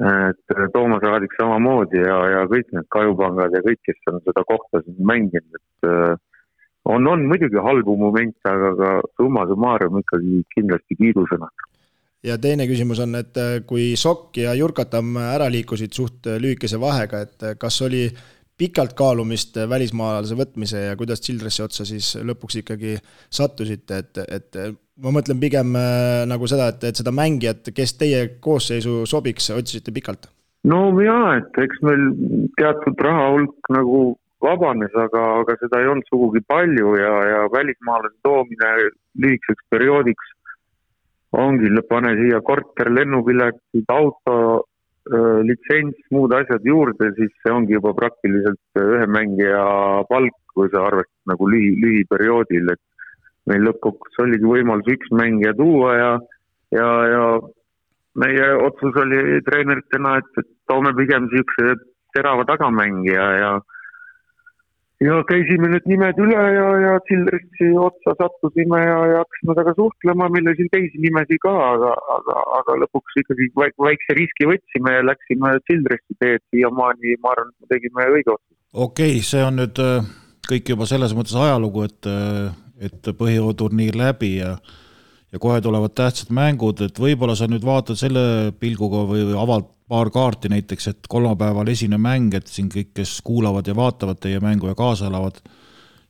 et 0.00 0.72
Toomas 0.72 1.02
Raadik 1.04 1.34
samamoodi 1.36 2.00
ja, 2.00 2.16
ja 2.34 2.44
kõik 2.48 2.70
need 2.72 2.86
Kajupangad 2.94 3.52
ja 3.52 3.60
kõik, 3.66 3.80
kes 3.84 4.12
on 4.12 4.20
seda 4.24 4.44
kohta 4.48 4.80
siin 4.84 4.96
mänginud, 5.04 5.58
et 5.58 5.88
äh, 5.88 6.14
on, 6.88 7.08
on 7.08 7.26
muidugi 7.28 7.60
halbu 7.60 7.96
momente, 8.00 8.40
aga 8.48 8.72
ka 8.78 8.94
summa 9.20 9.44
summarum 9.50 10.00
ikkagi 10.00 10.40
kindlasti 10.54 10.96
kiidusõnad. 11.02 11.66
ja 12.24 12.38
teine 12.40 12.66
küsimus 12.68 13.00
on, 13.04 13.14
et 13.20 13.36
äh, 13.36 13.60
kui 13.66 13.92
Sokk 13.96 14.40
ja 14.40 14.54
Jurkatam 14.56 15.16
ära 15.20 15.50
liikusid 15.52 15.92
suht 15.92 16.32
lühikese 16.40 16.80
vahega, 16.80 17.24
et 17.28 17.44
äh, 17.44 17.56
kas 17.60 17.82
oli 17.84 18.06
pikalt 18.60 18.92
kaalumist 18.98 19.56
välismaalase 19.70 20.36
võtmise 20.36 20.84
ja 20.90 20.96
kuidas 21.00 21.22
Childressi 21.24 21.64
otsa 21.64 21.86
siis 21.88 22.12
lõpuks 22.20 22.60
ikkagi 22.60 22.96
sattusite, 23.32 24.02
et, 24.04 24.20
et 24.28 24.60
ma 25.00 25.14
mõtlen 25.16 25.40
pigem 25.40 25.72
äh, 25.78 26.22
nagu 26.28 26.48
seda, 26.50 26.70
et, 26.74 26.84
et 26.90 27.00
seda 27.00 27.14
mängijat, 27.14 27.72
kes 27.76 27.96
teie 28.00 28.26
koosseisu 28.44 29.02
sobiks, 29.08 29.50
otsisite 29.56 29.94
pikalt? 29.96 30.28
no 30.68 30.82
jaa, 31.00 31.38
et 31.40 31.62
eks 31.64 31.80
meil 31.86 32.10
teatud 32.60 33.00
raha 33.06 33.30
hulk 33.34 33.70
nagu 33.72 34.00
vabanes, 34.44 34.92
aga, 34.96 35.22
aga 35.42 35.56
seda 35.60 35.80
ei 35.80 35.88
olnud 35.92 36.08
sugugi 36.08 36.42
palju 36.48 36.94
ja, 37.00 37.14
ja 37.32 37.40
välismaalase 37.52 38.16
toomine 38.24 38.74
lühikeseks 39.20 39.66
perioodiks 39.72 40.36
ongi, 41.36 41.70
pane 41.88 42.14
siia 42.18 42.40
korter, 42.42 42.90
lennupiletid, 42.92 43.86
auto, 43.92 44.66
litsents, 45.48 45.96
muud 46.12 46.32
asjad 46.36 46.64
juurde, 46.64 47.10
siis 47.16 47.32
see 47.42 47.52
ongi 47.52 47.72
juba 47.72 47.94
praktiliselt 47.96 48.80
ühe 48.82 49.06
mängija 49.08 49.62
palk, 50.10 50.36
kui 50.54 50.68
sa 50.72 50.84
arvestad 50.88 51.32
nagu 51.32 51.48
lühi, 51.48 51.72
lühiperioodil, 51.80 52.68
et 52.74 52.82
meil 53.50 53.64
lõppkokkuvõttes 53.66 54.22
oligi 54.22 54.46
võimalus 54.46 54.92
üks 54.92 55.10
mängija 55.16 55.54
tuua 55.56 55.94
ja, 55.96 56.10
ja, 56.76 56.88
ja 57.14 57.24
meie 58.20 58.46
otsus 58.66 58.96
oli 59.00 59.40
treeneritena, 59.46 60.18
et, 60.20 60.30
et 60.42 60.50
toome 60.68 60.92
pigem 60.98 61.28
niisuguse 61.30 61.78
terava 62.14 62.44
tagamängija 62.44 63.26
ja 63.38 63.38
ja 63.40 63.52
käisime 65.28 65.70
need 65.72 65.86
nimed 65.88 66.18
üle 66.20 66.36
ja, 66.36 66.66
ja 66.84 66.92
Silveritsi 67.08 67.70
otsa 67.80 68.12
sattusime 68.18 68.80
ja, 68.84 68.98
ja 69.12 69.22
hakkasime 69.22 69.56
temaga 69.56 69.74
suhtlema, 69.78 70.28
meil 70.28 70.50
oli 70.50 70.58
siin 70.60 70.72
teisi 70.74 71.00
nimesid 71.00 71.40
ka, 71.44 71.54
aga, 71.72 71.92
aga, 72.16 72.36
aga 72.60 72.78
lõpuks 72.84 73.20
ikkagi 73.22 73.48
väikse 73.56 74.16
riski 74.18 74.48
võtsime 74.50 74.96
ja 74.98 75.06
läksime 75.08 75.54
Silveritsi 75.70 76.18
teed, 76.20 76.44
siiamaani 76.52 77.16
ma 77.24 77.32
arvan, 77.32 77.54
et 77.54 77.64
me 77.64 77.72
tegime 77.72 78.08
õige 78.16 78.34
otsuse. 78.34 78.58
okei 78.72 79.14
okay,, 79.16 79.28
see 79.32 79.44
on 79.46 79.62
nüüd 79.62 79.80
äh, 79.84 80.10
kõik 80.50 80.74
juba 80.74 80.90
selles 80.90 81.16
mõttes 81.16 81.38
ajalugu, 81.38 81.88
et 81.88 82.10
äh, 82.10 82.50
et 82.80 83.10
põhiturniir 83.16 83.96
läbi 83.98 84.38
ja 84.38 84.54
ja 85.32 85.38
kohe 85.38 85.60
tulevad 85.60 85.94
tähtsad 85.94 86.32
mängud, 86.34 86.80
et 86.84 86.98
võib-olla 86.98 87.36
sa 87.38 87.46
nüüd 87.50 87.64
vaatad 87.66 87.98
selle 87.98 88.52
pilguga 88.58 89.04
või, 89.08 89.24
avad 89.38 89.68
paar 89.90 90.10
kaarti 90.14 90.50
näiteks, 90.50 90.88
et 90.90 91.08
kolmapäeval 91.10 91.68
esimene 91.70 91.98
mäng, 92.02 92.34
et 92.34 92.50
siin 92.50 92.68
kõik, 92.70 92.92
kes 92.94 93.18
kuulavad 93.26 93.66
ja 93.66 93.74
vaatavad 93.76 94.20
teie 94.22 94.40
mängu 94.42 94.70
ja 94.70 94.76
kaasa 94.78 95.08
elavad, 95.10 95.40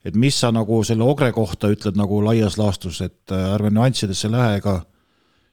et 0.05 0.17
mis 0.17 0.37
sa 0.41 0.53
nagu 0.53 0.83
selle 0.85 1.05
Ogre 1.05 1.31
kohta 1.37 1.71
ütled 1.73 1.97
nagu 2.01 2.21
laias 2.25 2.59
laastus, 2.61 3.01
et 3.05 3.33
äh, 3.33 3.53
ärme 3.55 3.73
nüanssidesse 3.73 4.33
lähe 4.33 4.57
ega 4.61 4.81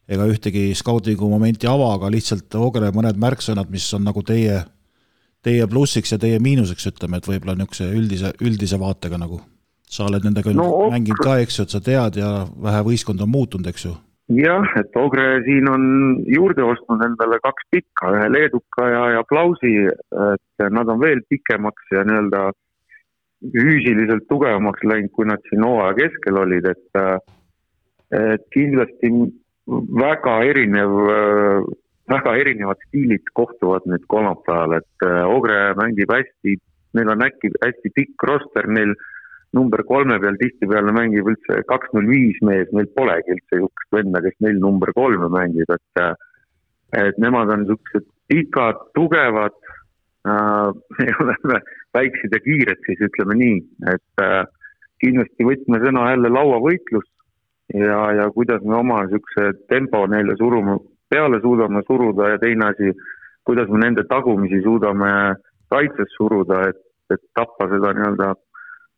ega 0.07 0.23
ühtegi 0.31 0.69
skaudingu 0.75 1.27
momenti 1.27 1.67
ava, 1.67 1.91
aga 1.97 2.09
lihtsalt 2.11 2.55
Ogre 2.55 2.93
mõned 2.95 3.19
märksõnad, 3.19 3.67
mis 3.71 3.87
on 3.97 4.05
nagu 4.07 4.23
teie, 4.23 4.61
teie 5.43 5.67
plussiks 5.67 6.15
ja 6.15 6.19
teie 6.21 6.39
miinuseks, 6.39 6.87
ütleme, 6.93 7.19
et 7.19 7.27
võib-olla 7.27 7.57
niisuguse 7.59 7.91
üldise, 7.91 8.31
üldise 8.39 8.79
vaatega 8.79 9.19
nagu 9.19 9.41
sa 9.87 10.07
oled 10.07 10.25
nendega 10.27 10.51
no, 10.55 10.89
mänginud 10.91 11.23
ka, 11.23 11.39
eks 11.43 11.59
ju, 11.59 11.67
et 11.67 11.73
sa 11.75 11.81
tead 11.83 12.19
ja 12.19 12.31
vähe 12.63 12.83
võistkond 12.89 13.23
on 13.23 13.31
muutunud, 13.31 13.69
eks 13.71 13.87
ju? 13.87 13.95
jah, 14.35 14.67
et 14.75 14.95
Ogre 14.99 15.39
siin 15.45 15.69
on 15.71 15.83
juurde 16.27 16.65
ostnud 16.67 17.03
endale 17.05 17.39
kaks 17.43 17.69
pikka, 17.71 18.11
ühe 18.15 18.27
leeduka 18.33 18.89
ja, 18.91 19.03
ja 19.15 19.23
Plausi, 19.27 19.73
et 19.87 20.65
nad 20.75 20.91
on 20.91 20.99
veel 20.99 21.23
pikemaks 21.31 21.93
ja 21.95 22.03
nii-öelda 22.07 22.49
füüsiliselt 23.53 24.27
tugevamaks 24.27 24.83
läinud, 24.83 25.13
kui 25.15 25.27
nad 25.29 25.43
siin 25.47 25.63
hooaja 25.63 25.95
keskel 26.01 26.43
olid, 26.43 26.67
et 26.73 27.03
et 28.17 28.43
kindlasti 28.55 29.11
väga 29.99 30.37
erinev, 30.47 30.93
väga 32.07 32.35
erinevad 32.39 32.79
stiilid 32.87 33.27
kohtuvad 33.35 33.87
nüüd 33.87 34.05
kolmapäeval, 34.11 34.79
et 34.79 35.07
Ogre 35.27 35.59
mängib 35.79 36.11
hästi, 36.11 36.55
neil 36.95 37.11
on 37.13 37.23
äkki 37.23 37.51
hästi 37.63 37.91
pikk 37.95 38.27
roster, 38.27 38.67
neil 38.71 38.95
number 39.55 39.83
kolme 39.87 40.19
peal 40.19 40.37
tihtipeale 40.41 40.91
mängib 40.95 41.29
üldse 41.31 41.61
kaks 41.71 41.93
null 41.95 42.09
viis 42.11 42.39
mees, 42.45 42.67
meil 42.75 42.89
polegi 42.97 43.35
üldse 43.35 43.59
niisugust 43.59 43.95
venda, 43.95 44.21
kes 44.25 44.35
neil 44.43 44.59
number 44.63 44.91
kolme 44.97 45.29
mängib, 45.33 45.71
et 45.77 46.03
et 46.97 47.17
nemad 47.19 47.51
on 47.51 47.63
niisugused 47.63 48.05
pikad, 48.31 48.79
tugevad 48.95 49.55
äh,, 50.27 50.69
me 50.97 51.07
oleme 51.23 51.61
väiksed 51.95 52.35
ja 52.35 52.39
kiired 52.43 52.83
siis 52.85 53.03
ütleme 53.09 53.37
nii, 53.39 53.59
et 53.93 54.23
äh, 54.23 54.43
kindlasti 55.03 55.47
võtmesõna 55.47 56.09
jälle 56.11 56.31
lauavõitlus 56.33 57.07
ja, 57.73 57.99
ja 58.19 58.29
kuidas 58.35 58.63
me 58.63 58.77
oma 58.79 59.03
niisuguse 59.05 59.51
tempo 59.71 60.05
neile 60.07 60.35
surume, 60.39 60.79
peale 61.09 61.39
suudame 61.43 61.83
suruda 61.87 62.33
ja 62.33 62.41
teine 62.41 62.71
asi, 62.71 62.91
kuidas 63.47 63.69
me 63.71 63.83
nende 63.83 64.03
tagumisi 64.09 64.61
suudame 64.63 65.11
kaitses 65.71 66.11
suruda, 66.17 66.67
et, 66.71 66.79
et 67.13 67.23
tappa 67.35 67.67
seda 67.71 67.93
nii-öelda 67.95 68.33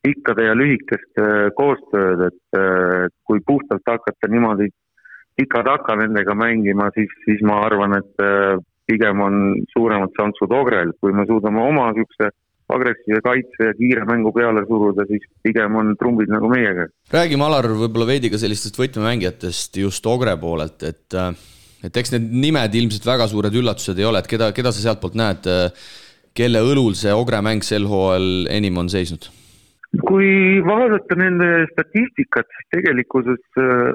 pikkade 0.06 0.46
ja 0.48 0.56
lühikeste 0.56 1.26
koostööd, 1.58 2.22
et 2.30 2.60
kui 3.28 3.42
puhtalt 3.46 3.84
hakata 3.88 4.30
niimoodi 4.32 4.70
tika-taka 5.40 5.96
nendega 6.00 6.36
mängima, 6.36 6.90
siis, 6.96 7.12
siis 7.26 7.44
ma 7.48 7.62
arvan, 7.68 7.98
et 8.00 8.26
pigem 8.90 9.24
on 9.24 9.40
suuremad 9.74 10.14
šansud 10.18 10.54
Ogrel, 10.56 10.94
kui 11.02 11.14
me 11.16 11.26
suudame 11.30 11.62
oma 11.62 11.90
niisuguse 11.94 12.32
agressiivse 12.70 13.22
kaitse 13.26 13.70
ja 13.72 13.76
kiire 13.78 14.04
mängu 14.06 14.32
peale 14.34 14.62
suruda, 14.68 15.06
siis 15.10 15.24
pigem 15.46 15.78
on 15.80 15.96
trumbid 15.98 16.30
nagu 16.30 16.50
meie 16.52 16.74
käes. 16.78 16.92
räägime, 17.14 17.48
Alar, 17.48 17.68
võib-olla 17.80 18.12
veidi 18.12 18.30
ka 18.30 18.42
sellistest 18.42 18.78
võtmemängijatest 18.78 19.82
just 19.82 20.06
Ogre 20.10 20.36
poolelt, 20.42 20.86
et 20.86 21.18
et 21.80 21.96
eks 21.96 22.12
need 22.12 22.30
nimed 22.44 22.76
ilmselt 22.76 23.06
väga 23.08 23.26
suured 23.32 23.56
üllatused 23.56 24.00
ei 24.00 24.06
ole, 24.06 24.22
et 24.22 24.30
keda, 24.30 24.52
keda 24.56 24.74
sa 24.76 24.84
sealtpoolt 24.84 25.18
näed, 25.18 25.50
kelle 26.36 26.62
õlul 26.62 26.98
see 27.00 27.14
Ogre 27.16 27.40
mäng 27.46 27.66
sel 27.66 27.88
hooajal 27.90 28.50
enim 28.54 28.78
on 28.82 28.92
seisnud? 28.92 29.30
Kui 29.98 30.62
vaadata 30.66 31.18
nende 31.18 31.50
statistikat, 31.72 32.48
siis 32.54 32.68
tegelikkuses 32.76 33.62
äh, 33.62 33.94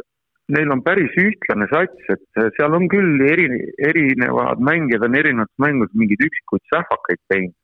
neil 0.55 0.73
on 0.75 0.83
päris 0.85 1.15
ühtlane 1.21 1.69
sats, 1.71 2.09
et 2.11 2.41
äh, 2.41 2.51
seal 2.57 2.75
on 2.75 2.89
küll 2.93 3.23
eri, 3.25 3.47
erinevad 3.79 4.63
mängijad 4.65 5.07
on 5.07 5.15
erinevates 5.21 5.63
mängudes 5.63 5.95
mingeid 5.95 6.27
üksikuid 6.27 6.65
sähvakaid 6.73 7.23
teinud, 7.31 7.55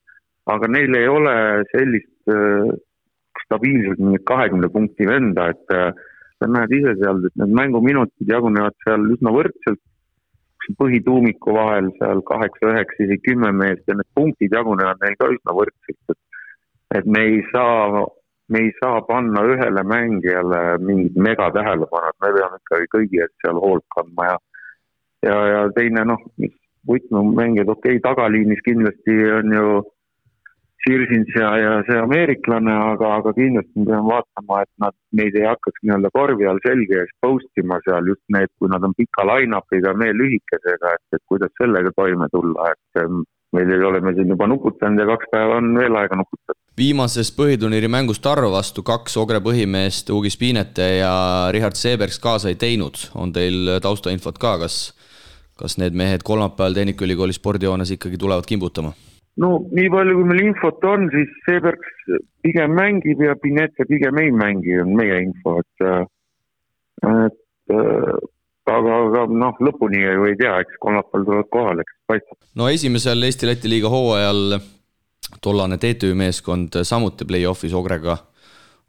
aga 0.55 0.71
neil 0.71 0.95
ei 1.01 1.11
ole 1.11 1.35
sellist 1.73 2.33
äh, 2.33 2.71
stabiilselt 3.45 3.99
mingit 3.99 4.25
kahekümne 4.31 4.71
punkti 4.71 5.07
venda, 5.09 5.49
et 5.51 5.77
sa 6.39 6.49
näed 6.49 6.73
ise 6.77 6.93
seal, 7.01 7.23
et 7.27 7.39
need 7.41 7.55
mänguminutid 7.57 8.31
jagunevad 8.31 8.77
seal 8.85 9.07
üsna 9.11 9.33
võrdselt, 9.35 9.81
põhituumiku 10.79 11.55
vahel 11.57 11.89
seal 11.99 12.21
kaheksa, 12.29 12.69
üheksa, 12.71 13.03
isegi 13.03 13.33
kümme 13.33 13.51
meest 13.57 13.83
ja 13.91 13.97
need 13.99 14.07
punktid 14.15 14.55
jagunevad 14.55 15.01
neil 15.03 15.17
ka 15.19 15.33
üsna 15.35 15.57
võrdselt, 15.57 16.15
et 16.15 16.21
et 16.99 17.07
me 17.07 17.21
ei 17.23 17.43
saa 17.53 18.05
me 18.51 18.65
ei 18.67 18.73
saa 18.81 19.01
panna 19.09 19.43
ühele 19.47 19.83
mängijale 19.87 20.63
mingit 20.83 21.17
megatähelepanu, 21.17 22.11
et 22.13 22.25
me 22.25 22.33
peame 22.37 22.59
ikkagi 22.63 22.91
kõigi 22.95 23.23
eest 23.25 23.37
seal 23.45 23.61
hoolt 23.63 23.87
kandma 23.97 24.33
ja 24.33 24.39
ja, 25.27 25.39
ja 25.53 25.63
teine 25.77 26.05
noh, 26.09 26.21
mis 26.41 26.53
võtmemängijad, 26.89 27.69
okei 27.69 27.97
okay,, 27.99 28.05
tagaliinis 28.05 28.63
kindlasti 28.67 29.17
on 29.39 29.57
ju 29.57 29.81
Sirsins 30.81 31.35
ja, 31.37 31.49
ja 31.61 31.73
see 31.85 31.99
ameeriklane, 32.01 32.73
aga, 32.73 33.11
aga 33.19 33.35
kindlasti 33.37 33.83
me 33.83 33.91
peame 33.91 34.07
vaatama, 34.09 34.63
et 34.65 34.71
nad, 34.81 34.95
neid 35.19 35.37
ei 35.37 35.45
hakkaks 35.45 35.83
nii-öelda 35.83 36.11
korvi 36.15 36.49
all 36.49 36.63
selge 36.65 37.03
ees 37.03 37.11
post 37.21 37.61
ima 37.61 37.77
seal 37.85 38.09
just 38.09 38.23
need, 38.33 38.49
kui 38.57 38.73
nad 38.73 38.87
on 38.89 38.97
pika 38.97 39.27
line-up'iga, 39.29 39.93
meie 40.01 40.17
lühikesega, 40.17 40.95
et, 40.97 41.19
et 41.19 41.23
kuidas 41.29 41.53
sellega 41.61 41.93
toime 41.99 42.31
tulla, 42.33 42.73
et 42.73 43.05
meil 43.57 43.71
ei 43.75 43.85
ole 43.85 44.01
me 44.01 44.13
siin 44.15 44.31
juba 44.31 44.47
nuputanud 44.51 45.03
ja 45.03 45.07
kaks 45.11 45.31
päeva 45.33 45.59
on 45.59 45.73
veel 45.79 45.97
aega 45.99 46.19
nuputada. 46.21 46.57
viimases 46.79 47.33
põhiturniiri 47.37 47.91
mängus 47.91 48.23
Tarro 48.23 48.51
vastu 48.53 48.85
kaks 48.87 49.17
Ogre 49.21 49.41
põhimeest, 49.45 50.13
Ugi 50.15 50.31
Spiinete 50.31 50.89
ja 51.01 51.13
Richard 51.53 51.79
Seebergs 51.79 52.19
kaasa 52.23 52.49
ei 52.49 52.55
teinud. 52.55 53.11
on 53.15 53.33
teil 53.33 53.77
taustainfot 53.83 54.39
ka, 54.39 54.57
kas, 54.63 54.81
kas 55.59 55.79
need 55.83 55.99
mehed 55.99 56.25
kolmapäeval 56.25 56.79
Tehnikaülikooli 56.79 57.37
spordihoones 57.37 57.91
ikkagi 57.97 58.19
tulevad 58.19 58.47
kimbutama? 58.47 58.95
no 59.37 59.53
nii 59.73 59.91
palju, 59.91 60.17
kui 60.19 60.31
meil 60.31 60.47
infot 60.51 60.85
on, 60.85 61.09
siis 61.15 61.31
Seebergs 61.47 62.19
pigem 62.43 62.75
mängib 62.77 63.23
ja 63.25 63.37
Pinete 63.43 63.87
pigem 63.89 64.19
ei 64.23 64.31
mängi, 64.35 64.79
on 64.83 64.95
meie 64.99 65.23
info, 65.27 65.59
et, 65.63 65.87
et 67.11 67.79
aga, 68.79 68.99
aga 69.07 69.25
noh, 69.43 69.59
lõpuni 69.69 70.03
ju 70.03 70.29
ei 70.29 70.37
tea, 70.41 70.59
eks 70.65 70.79
kolmapäeval 70.83 71.27
tulevad 71.27 71.51
kohale, 71.55 71.87
eks 71.87 71.97
paistab. 72.11 72.39
no 72.59 72.69
esimesel 72.73 73.29
Eesti-Läti 73.29 73.73
liiga 73.73 73.93
hooajal 73.93 74.59
tollane 75.45 75.79
TTÜ 75.81 76.15
meeskond 76.19 76.81
samuti 76.87 77.27
play-off'is 77.29 77.75
Ogrega, 77.77 78.17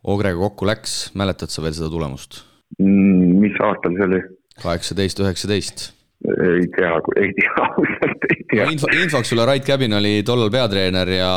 Ogrega 0.04 0.40
kokku 0.42 0.70
läks, 0.70 1.00
mäletad 1.18 1.54
sa 1.54 1.64
veel 1.66 1.76
seda 1.78 1.92
tulemust 1.94 2.44
mm,? 2.80 3.42
mis 3.44 3.58
aastal 3.64 3.98
see 3.98 4.08
oli? 4.10 4.22
kaheksateist, 4.62 5.22
üheksateist. 5.24 5.86
ei 6.30 6.66
tea, 6.76 6.96
ei 7.22 7.36
tea, 7.38 7.54
ausalt 7.68 8.26
ei 8.30 8.42
tea 8.54 8.66
no,. 8.66 8.72
info, 8.76 8.90
infoks 8.96 9.34
sulle, 9.34 9.46
Rait 9.46 9.66
Käbin 9.66 9.98
oli 9.98 10.20
tollal 10.28 10.52
peatreener 10.54 11.16
ja 11.18 11.32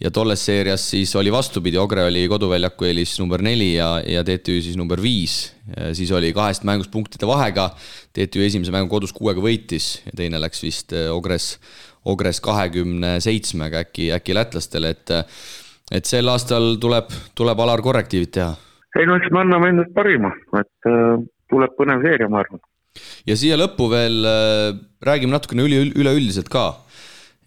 ja 0.00 0.10
tolles 0.14 0.44
seerias 0.46 0.84
siis 0.92 1.12
oli 1.18 1.32
vastupidi, 1.32 1.78
Ogre 1.78 2.04
oli 2.06 2.26
koduväljaku 2.30 2.86
eelis 2.88 3.16
number 3.20 3.42
neli 3.42 3.72
ja, 3.74 3.96
ja 4.06 4.22
TTÜ 4.24 4.60
siis 4.62 4.76
number 4.78 5.02
viis. 5.02 5.54
siis 5.92 6.12
oli 6.12 6.32
kahest 6.32 6.64
mängust 6.64 6.90
punktide 6.90 7.26
vahega, 7.26 7.70
TTÜ 8.14 8.46
esimese 8.46 8.72
mängu 8.72 8.88
kodus 8.88 9.12
kuuega 9.12 9.42
võitis 9.42 9.98
ja 10.06 10.14
teine 10.16 10.40
läks 10.40 10.62
vist 10.62 10.94
äh, 10.96 11.10
Ogres, 11.12 11.58
Ogres 12.04 12.40
kahekümne 12.40 13.18
seitsmega 13.20 13.82
äkki, 13.86 14.12
äkki 14.14 14.36
lätlastele, 14.38 14.94
et 14.94 15.12
et 15.88 16.04
sel 16.04 16.28
aastal 16.28 16.76
tuleb, 16.80 17.12
tuleb 17.34 17.60
Alar 17.64 17.80
korrektiivid 17.82 18.32
teha. 18.36 18.54
ei 19.00 19.06
no 19.08 19.16
eks 19.18 19.30
me 19.32 19.42
anname 19.42 19.72
endast 19.72 19.94
parima, 19.96 20.32
et 20.60 20.90
äh, 20.90 21.14
tuleb 21.50 21.74
põnev 21.78 22.04
seeria, 22.06 22.30
ma 22.30 22.44
arvan. 22.44 22.62
ja 23.26 23.36
siia 23.36 23.58
lõppu 23.58 23.90
veel 23.90 24.22
äh, 24.24 24.76
räägime 25.02 25.34
natukene 25.34 25.66
üle, 25.66 25.88
üleüldiselt 25.90 26.52
ka 26.52 26.70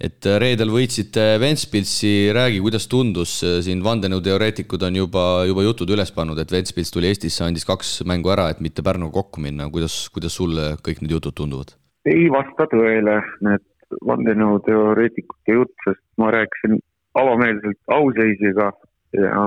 et 0.02 0.26
äh, 0.26 0.38
reedel 0.42 0.72
võitsite 0.74 1.36
Ventspilsi, 1.42 2.32
räägi, 2.34 2.62
kuidas 2.64 2.88
tundus, 2.92 3.36
äh, 3.46 3.60
siin 3.66 3.84
vandenõuteoreetikud 3.86 4.82
on 4.88 4.98
juba, 5.04 5.26
juba 5.50 5.66
jutud 5.68 5.94
üles 5.94 6.14
pannud, 6.16 6.40
et 6.42 6.54
Ventspils 6.54 6.90
tuli 6.94 7.12
Eestisse, 7.12 7.44
andis 7.46 7.68
kaks 7.70 8.00
mängu 8.10 8.34
ära, 8.34 8.50
et 8.52 8.64
mitte 8.66 8.86
Pärnuga 8.86 9.14
kokku 9.20 9.44
minna, 9.44 9.70
kuidas, 9.74 10.04
kuidas 10.14 10.38
sulle 10.40 10.74
kõik 10.86 11.04
need 11.04 11.18
jutud 11.20 11.38
tunduvad? 11.38 11.76
ei 12.10 12.26
vasta 12.34 12.66
tõele, 12.72 13.20
need 13.46 13.62
vandenõuteoreetikute 14.10 15.54
jutt, 15.54 15.74
sest 15.86 16.02
ma 16.18 16.32
rääkisin 16.34 16.80
avameelselt 17.20 17.78
auseisiga 17.94 18.72
ja, 19.14 19.44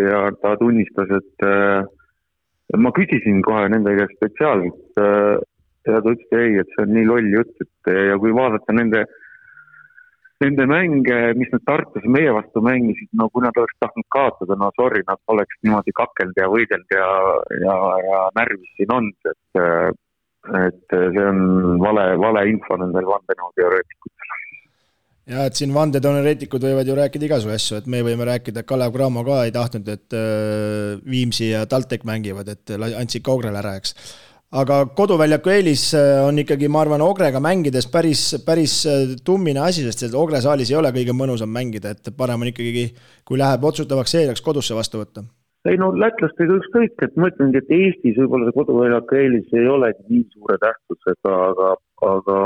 ja 0.00 0.22
ta 0.40 0.54
tunnistas, 0.56 1.12
et 1.18 1.44
äh, 1.44 1.84
ma 2.80 2.94
küsisin 2.96 3.42
kohe 3.44 3.68
nende 3.68 3.92
käest 3.98 4.16
spetsiaalselt 4.16 5.02
äh, 5.04 5.36
ja 5.90 6.00
ta 6.00 6.16
ütles 6.16 6.40
ei, 6.40 6.56
et 6.62 6.72
see 6.72 6.86
on 6.86 6.94
nii 6.96 7.08
loll 7.10 7.28
jutt, 7.34 7.52
et 7.60 7.92
ja 8.08 8.16
kui 8.22 8.32
vaadata 8.32 8.76
nende 8.78 9.04
äh, 9.04 9.24
nende 10.44 10.66
mänge, 10.70 11.16
mis 11.38 11.50
nad 11.52 11.64
Tartus 11.66 12.04
meie 12.06 12.32
vastu 12.34 12.62
mängisid, 12.64 13.10
no 13.18 13.28
kui 13.32 13.42
nad 13.42 13.56
oleks 13.58 13.78
tahtnud 13.82 14.06
kaotada, 14.14 14.58
no 14.60 14.70
sorry, 14.78 15.02
nad 15.08 15.20
poleks 15.26 15.58
niimoodi 15.66 15.94
kakelnud 15.98 16.38
ja 16.38 16.50
võidelnud 16.52 16.94
ja, 16.94 17.08
ja, 17.64 17.78
ja 18.08 18.20
närvis 18.38 18.76
siin 18.78 18.94
olnud, 18.98 19.32
et 19.32 19.98
et 20.48 20.94
see 20.94 21.24
on 21.28 21.40
vale, 21.82 22.04
vale 22.20 22.44
info 22.48 22.78
nendel 22.80 23.04
vandenõuteoreetikutel. 23.08 24.36
ja 25.34 25.44
et 25.50 25.58
siin 25.58 25.74
vandeteoreetikud 25.74 26.62
võivad 26.64 26.88
ju 26.88 26.96
rääkida 26.96 27.28
igasugu 27.28 27.52
asju, 27.52 27.82
et 27.82 27.90
me 27.90 28.00
võime 28.06 28.24
rääkida, 28.30 28.62
et 28.62 28.68
Kalev 28.70 28.94
Cramo 28.94 29.26
ka 29.26 29.42
ei 29.44 29.52
tahtnud, 29.52 29.90
et 29.92 30.16
äh, 30.16 31.02
Viimsi 31.04 31.50
ja 31.50 31.66
TalTech 31.68 32.06
mängivad, 32.08 32.48
et 32.54 32.72
andsid 32.78 33.26
Kaugrele 33.26 33.60
ära, 33.60 33.74
eks 33.82 33.98
aga 34.56 34.78
koduväljaku 34.96 35.52
eelis 35.52 35.90
äh, 35.96 36.22
on 36.24 36.38
ikkagi, 36.40 36.68
ma 36.72 36.80
arvan, 36.84 37.04
Ogrega 37.04 37.40
mängides 37.44 37.88
päris, 37.92 38.22
päris 38.46 38.80
äh, 38.88 39.16
tummine 39.24 39.60
asi, 39.60 39.84
sest 39.84 40.06
et 40.08 40.16
Ogre 40.16 40.40
saalis 40.44 40.72
ei 40.72 40.78
ole 40.78 40.92
kõige 40.94 41.16
mõnusam 41.16 41.52
mängida, 41.52 41.92
et 41.92 42.12
parem 42.16 42.44
on 42.44 42.52
ikkagi, 42.52 42.88
kui 43.28 43.40
läheb 43.40 43.64
otsustavaks 43.68 44.16
seeriaks, 44.16 44.44
kodusse 44.44 44.76
vastu 44.78 45.02
võtta. 45.02 45.26
ei 45.68 45.76
no 45.76 45.90
lätlastega 45.92 46.56
ükskõik, 46.62 46.96
et 47.04 47.16
ma 47.20 47.28
ütlengi, 47.28 47.60
et 47.60 47.72
Eestis 47.76 48.16
võib-olla 48.16 48.48
see 48.48 48.56
koduväljaku 48.56 49.20
eelis 49.20 49.52
ei 49.52 49.68
olegi 49.68 50.04
nii 50.08 50.24
suure 50.32 50.56
tähtsusega, 50.64 51.34
aga, 51.50 51.70
aga, 52.08 52.38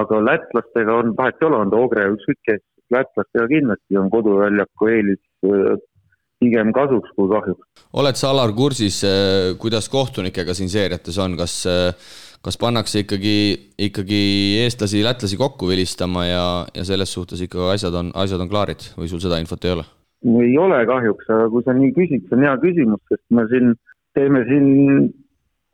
aga 0.00 0.20
lätlastega 0.30 1.00
on, 1.02 1.16
vahet 1.18 1.42
ei 1.42 1.48
ole, 1.50 1.64
on 1.66 1.72
ta 1.74 1.82
Ogre, 1.82 2.08
ükskõik 2.16 2.40
kes, 2.48 2.64
lätlastega 2.92 3.50
kindlasti 3.52 4.00
on 4.00 4.08
koduväljaku 4.12 4.88
eelis 4.94 5.20
äh, 5.44 5.76
pigem 6.42 6.74
kasuks 6.76 7.14
kui 7.16 7.30
kahjuks. 7.30 7.86
oled 8.02 8.18
sa, 8.18 8.34
Alar, 8.34 8.52
kursis, 8.56 9.00
kuidas 9.62 9.88
kohtunikega 9.92 10.54
siin 10.58 10.70
seeriates 10.72 11.18
on, 11.22 11.38
kas 11.40 11.62
kas 12.42 12.58
pannakse 12.58 13.04
ikkagi, 13.04 13.34
ikkagi 13.86 14.22
eestlasi, 14.64 15.04
lätlasi 15.06 15.38
kokku 15.38 15.68
vilistama 15.70 16.24
ja, 16.26 16.46
ja 16.74 16.84
selles 16.86 17.12
suhtes 17.14 17.42
ikka 17.44 17.70
asjad 17.70 17.94
on, 17.94 18.10
asjad 18.18 18.42
on 18.42 18.50
klaarid 18.50 18.82
või 18.98 19.10
sul 19.10 19.22
seda 19.22 19.38
infot 19.38 19.62
ei 19.64 19.76
ole? 19.76 19.84
ei 20.42 20.56
ole 20.58 20.80
kahjuks, 20.86 21.28
aga 21.34 21.48
kui 21.50 21.64
sa 21.66 21.74
nii 21.74 21.94
küsid, 21.96 22.26
see 22.26 22.38
on 22.38 22.44
hea 22.46 22.54
küsimus, 22.62 23.02
sest 23.10 23.22
me 23.34 23.46
siin 23.50 23.72
teeme 24.14 24.42
siin, 24.46 24.66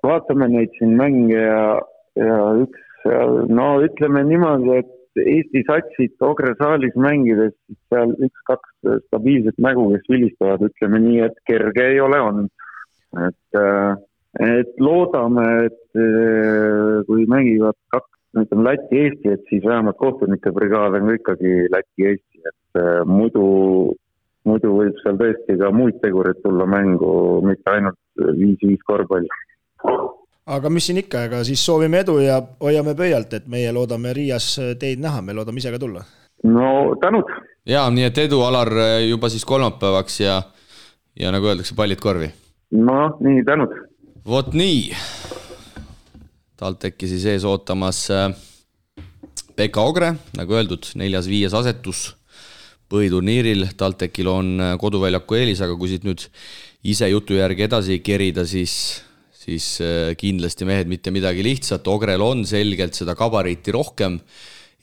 vaatame 0.05 0.49
neid 0.53 0.77
siin 0.79 0.95
mänge 0.97 1.41
ja, 1.41 1.65
ja 2.21 2.39
üks, 2.65 2.85
no 3.53 3.71
ütleme 3.85 4.25
niimoodi, 4.29 4.79
et 4.83 4.93
Eesti 5.23 5.65
satsid 5.67 6.25
Ogre 6.25 6.55
saalis 6.59 6.95
mängides, 6.97 7.55
seal 7.91 8.15
üks-kaks 8.25 9.01
stabiilset 9.07 9.59
mägu, 9.63 9.89
kes 9.95 10.11
vilistavad, 10.13 10.67
ütleme 10.71 11.01
nii, 11.05 11.23
et 11.29 11.41
kerge 11.49 11.87
ei 11.95 12.01
ole 12.05 12.21
olnud. 12.21 12.51
et 13.27 13.57
äh, 13.59 13.97
et 14.37 14.75
loodame, 14.79 15.47
et 15.67 15.99
eh, 15.99 17.05
kui 17.09 17.25
mängivad 17.31 17.77
kaks, 17.95 18.11
ütleme 18.39 18.67
Läti-Eesti, 18.67 19.33
et 19.33 19.45
siis 19.49 19.65
vähemalt 19.65 19.97
kohtunike 19.99 20.53
brigaad 20.55 20.99
on 20.99 21.09
ka 21.09 21.17
ikkagi 21.17 21.55
Läti-Eesti, 21.73 22.45
et 22.45 22.83
eh, 22.83 23.01
muidu, 23.09 23.47
muidu 24.45 24.75
võib 24.77 25.01
seal 25.03 25.19
tõesti 25.21 25.59
ka 25.61 25.73
muid 25.75 25.99
tegureid 26.05 26.43
tulla 26.45 26.69
mängu, 26.69 27.13
mitte 27.47 27.73
ainult 27.73 27.99
viis-viis 28.39 28.85
korvpalli. 28.87 29.31
Aga 30.49 30.71
mis 30.73 30.89
siin 30.89 31.03
ikka, 31.03 31.27
ega 31.29 31.43
siis 31.45 31.65
soovime 31.65 32.01
edu 32.05 32.19
ja 32.25 32.41
hoiame 32.65 32.95
pöialt, 32.99 33.35
et 33.37 33.47
meie 33.51 33.73
loodame 33.73 34.15
Riias 34.17 34.55
teid 34.81 35.03
näha, 35.05 35.23
me 35.23 35.37
loodame 35.37 35.61
ise 35.63 35.75
ka 35.75 35.79
tulla. 35.83 36.05
no 36.45 36.95
tänud! 37.03 37.29
jaa, 37.69 37.91
nii 37.91 38.09
et 38.09 38.25
edu, 38.25 38.41
Alar, 38.47 38.73
juba 39.09 39.29
siis 39.29 39.45
kolmapäevaks 39.45 40.21
ja, 40.21 40.41
ja 41.21 41.35
nagu 41.35 41.47
öeldakse, 41.51 41.77
pallid 41.77 42.01
korvi. 42.01 42.33
noh, 42.73 43.17
nii, 43.21 43.45
tänud 43.45 43.77
vot 44.29 44.53
nii. 44.57 44.93
TalTechi 46.59 47.09
siis 47.09 47.25
ees 47.31 47.45
ootamas 47.47 48.03
äh, 48.13 48.29
Pekka 49.57 49.83
Ogre, 49.87 50.13
nagu 50.37 50.57
öeldud, 50.59 50.91
neljas-viies 50.99 51.55
asetus 51.55 52.13
põhiturniiril, 52.91 53.69
TalTechil 53.79 54.29
on 54.33 54.51
äh, 54.61 54.73
koduväljaku 54.81 55.39
eelis, 55.39 55.63
aga 55.65 55.77
kui 55.79 55.93
siit 55.93 56.07
nüüd 56.09 56.27
ise 56.89 57.09
jutu 57.13 57.39
järgi 57.39 57.67
edasi 57.69 58.01
kerida, 58.05 58.45
siis, 58.49 58.75
siis 59.49 59.81
äh, 59.81 60.13
kindlasti 60.19 60.69
mehed 60.69 60.91
mitte 60.91 61.13
midagi 61.15 61.45
lihtsat, 61.47 61.89
Ogrel 61.89 62.23
on 62.25 62.45
selgelt 62.49 62.97
seda 62.99 63.17
gabariiti 63.19 63.75
rohkem 63.75 64.21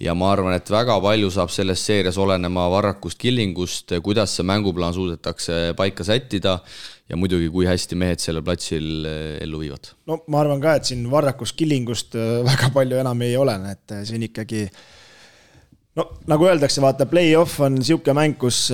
ja 0.02 0.16
ma 0.18 0.32
arvan, 0.34 0.56
et 0.58 0.70
väga 0.72 0.98
palju 1.04 1.30
saab 1.32 1.54
selles 1.54 1.84
seerias 1.86 2.18
olenema 2.20 2.66
Varrakust, 2.72 3.20
Killingust, 3.22 3.94
kuidas 4.04 4.34
see 4.36 4.48
mänguplaan 4.48 4.96
suudetakse 4.96 5.76
paika 5.78 6.04
sättida 6.04 6.58
ja 7.10 7.20
muidugi, 7.20 7.48
kui 7.54 7.68
hästi 7.70 7.98
mehed 8.00 8.24
sellel 8.24 8.44
platsil 8.46 9.08
eh, 9.08 9.38
ellu 9.46 9.62
viivad. 9.62 9.94
no 10.10 10.20
ma 10.28 10.42
arvan 10.42 10.64
ka, 10.64 10.76
et 10.80 10.92
siin 10.92 11.06
Varrakust, 11.12 11.56
Killingust 11.60 12.18
eh, 12.20 12.42
väga 12.46 12.72
palju 12.76 13.00
enam 13.04 13.24
ei 13.26 13.38
olene, 13.40 13.76
et 13.78 13.98
on 14.02 14.30
ikkagi 14.30 14.66
no 15.96 16.06
nagu 16.30 16.48
öeldakse, 16.50 16.82
vaata, 16.84 17.08
play-off 17.10 17.62
on 17.64 17.78
niisugune 17.80 18.16
mäng, 18.18 18.36
kus, 18.40 18.66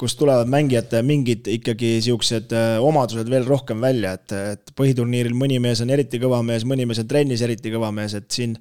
kus 0.00 0.16
tulevad 0.20 0.50
mängijate 0.52 1.02
mingid 1.06 1.48
ikkagi 1.58 1.96
niisugused 1.96 2.52
omadused 2.84 3.30
veel 3.32 3.48
rohkem 3.48 3.80
välja, 3.84 4.14
et, 4.18 4.36
et 4.54 4.74
põhiturniiril 4.78 5.36
mõni 5.38 5.60
mees 5.64 5.82
on 5.84 5.92
eriti 5.94 6.20
kõva 6.22 6.42
mees, 6.46 6.66
mõni 6.68 6.88
mees 6.88 7.02
on 7.02 7.10
trennis 7.10 7.44
eriti 7.46 7.72
kõva 7.74 7.92
mees, 7.94 8.16
et 8.18 8.28
siin 8.32 8.56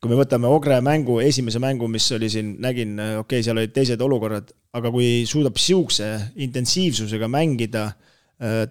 kui 0.00 0.08
me 0.08 0.16
võtame 0.16 0.48
Ogre 0.48 0.78
mängu, 0.80 1.18
esimese 1.20 1.60
mängu, 1.60 1.88
mis 1.92 2.06
oli 2.16 2.30
siin, 2.32 2.54
nägin, 2.64 2.94
okei 2.96 3.20
okay,, 3.20 3.44
seal 3.44 3.60
olid 3.60 3.74
teised 3.76 4.00
olukorrad, 4.00 4.48
aga 4.72 4.92
kui 4.94 5.26
suudab 5.28 5.58
niisuguse 5.60 6.08
intensiivsusega 6.40 7.28
mängida 7.28 7.90
äh, 7.90 7.98
Äh, 8.00 8.09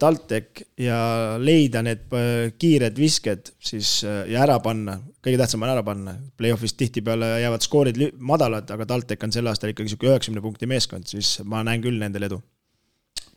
TalTech 0.01 0.63
ja 0.81 0.99
leida 1.37 1.83
need 1.85 2.07
äh, 2.17 2.51
kiired 2.57 2.97
visked 2.97 3.51
siis 3.61 3.99
äh, 4.07 4.23
ja 4.33 4.43
ära 4.47 4.59
panna, 4.65 4.97
kõige 5.21 5.41
tähtsam 5.41 5.65
on 5.65 5.73
ära 5.73 5.83
panna. 5.85 6.15
Play-off'is 6.39 6.73
tihtipeale 6.79 7.35
jäävad 7.43 7.65
skoorid 7.65 8.01
madalad, 8.17 8.71
aga 8.73 8.87
TalTech 8.89 9.27
on 9.27 9.35
sel 9.35 9.51
aastal 9.51 9.73
ikkagi 9.73 9.89
niisugune 9.91 10.15
üheksakümne 10.15 10.45
punkti 10.45 10.69
meeskond, 10.69 11.05
siis 11.11 11.37
ma 11.45 11.61
näen 11.67 11.85
küll 11.85 12.01
nendel 12.01 12.29
edu. 12.31 12.41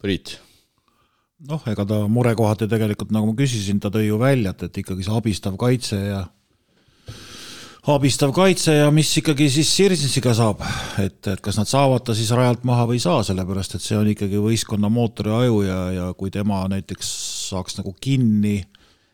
Priit 0.02 0.38
noh, 1.48 1.62
ega 1.70 1.84
ta 1.88 2.02
murekohad 2.10 2.62
ju 2.62 2.68
tegelikult, 2.70 3.12
nagu 3.14 3.32
ma 3.32 3.38
küsisin, 3.38 3.80
ta 3.82 3.90
tõi 3.92 4.06
ju 4.06 4.18
välja, 4.20 4.54
et, 4.54 4.68
et 4.68 4.80
ikkagi 4.82 5.06
see 5.06 5.16
abistav 5.16 5.56
kaitse 5.60 5.98
ja 5.98 6.22
abistav 7.90 8.30
kaitse 8.34 8.76
ja 8.76 8.90
mis 8.94 9.10
ikkagi 9.18 9.48
siis 9.50 9.70
Sirsiga 9.74 10.34
saab, 10.38 10.60
et, 11.02 11.18
et 11.26 11.40
kas 11.42 11.56
nad 11.58 11.66
saavad 11.66 12.04
ta 12.06 12.14
siis 12.14 12.30
rajalt 12.30 12.62
maha 12.68 12.86
või 12.86 13.00
ei 13.00 13.02
saa, 13.02 13.24
sellepärast 13.26 13.74
et 13.74 13.82
see 13.82 13.98
on 13.98 14.10
ikkagi 14.12 14.38
võistkonna 14.38 14.90
mootori 14.92 15.32
aju 15.34 15.62
ja, 15.66 15.78
ja 15.96 16.04
kui 16.18 16.30
tema 16.30 16.60
näiteks 16.70 17.10
saaks 17.48 17.80
nagu 17.80 17.94
kinni, 17.98 18.60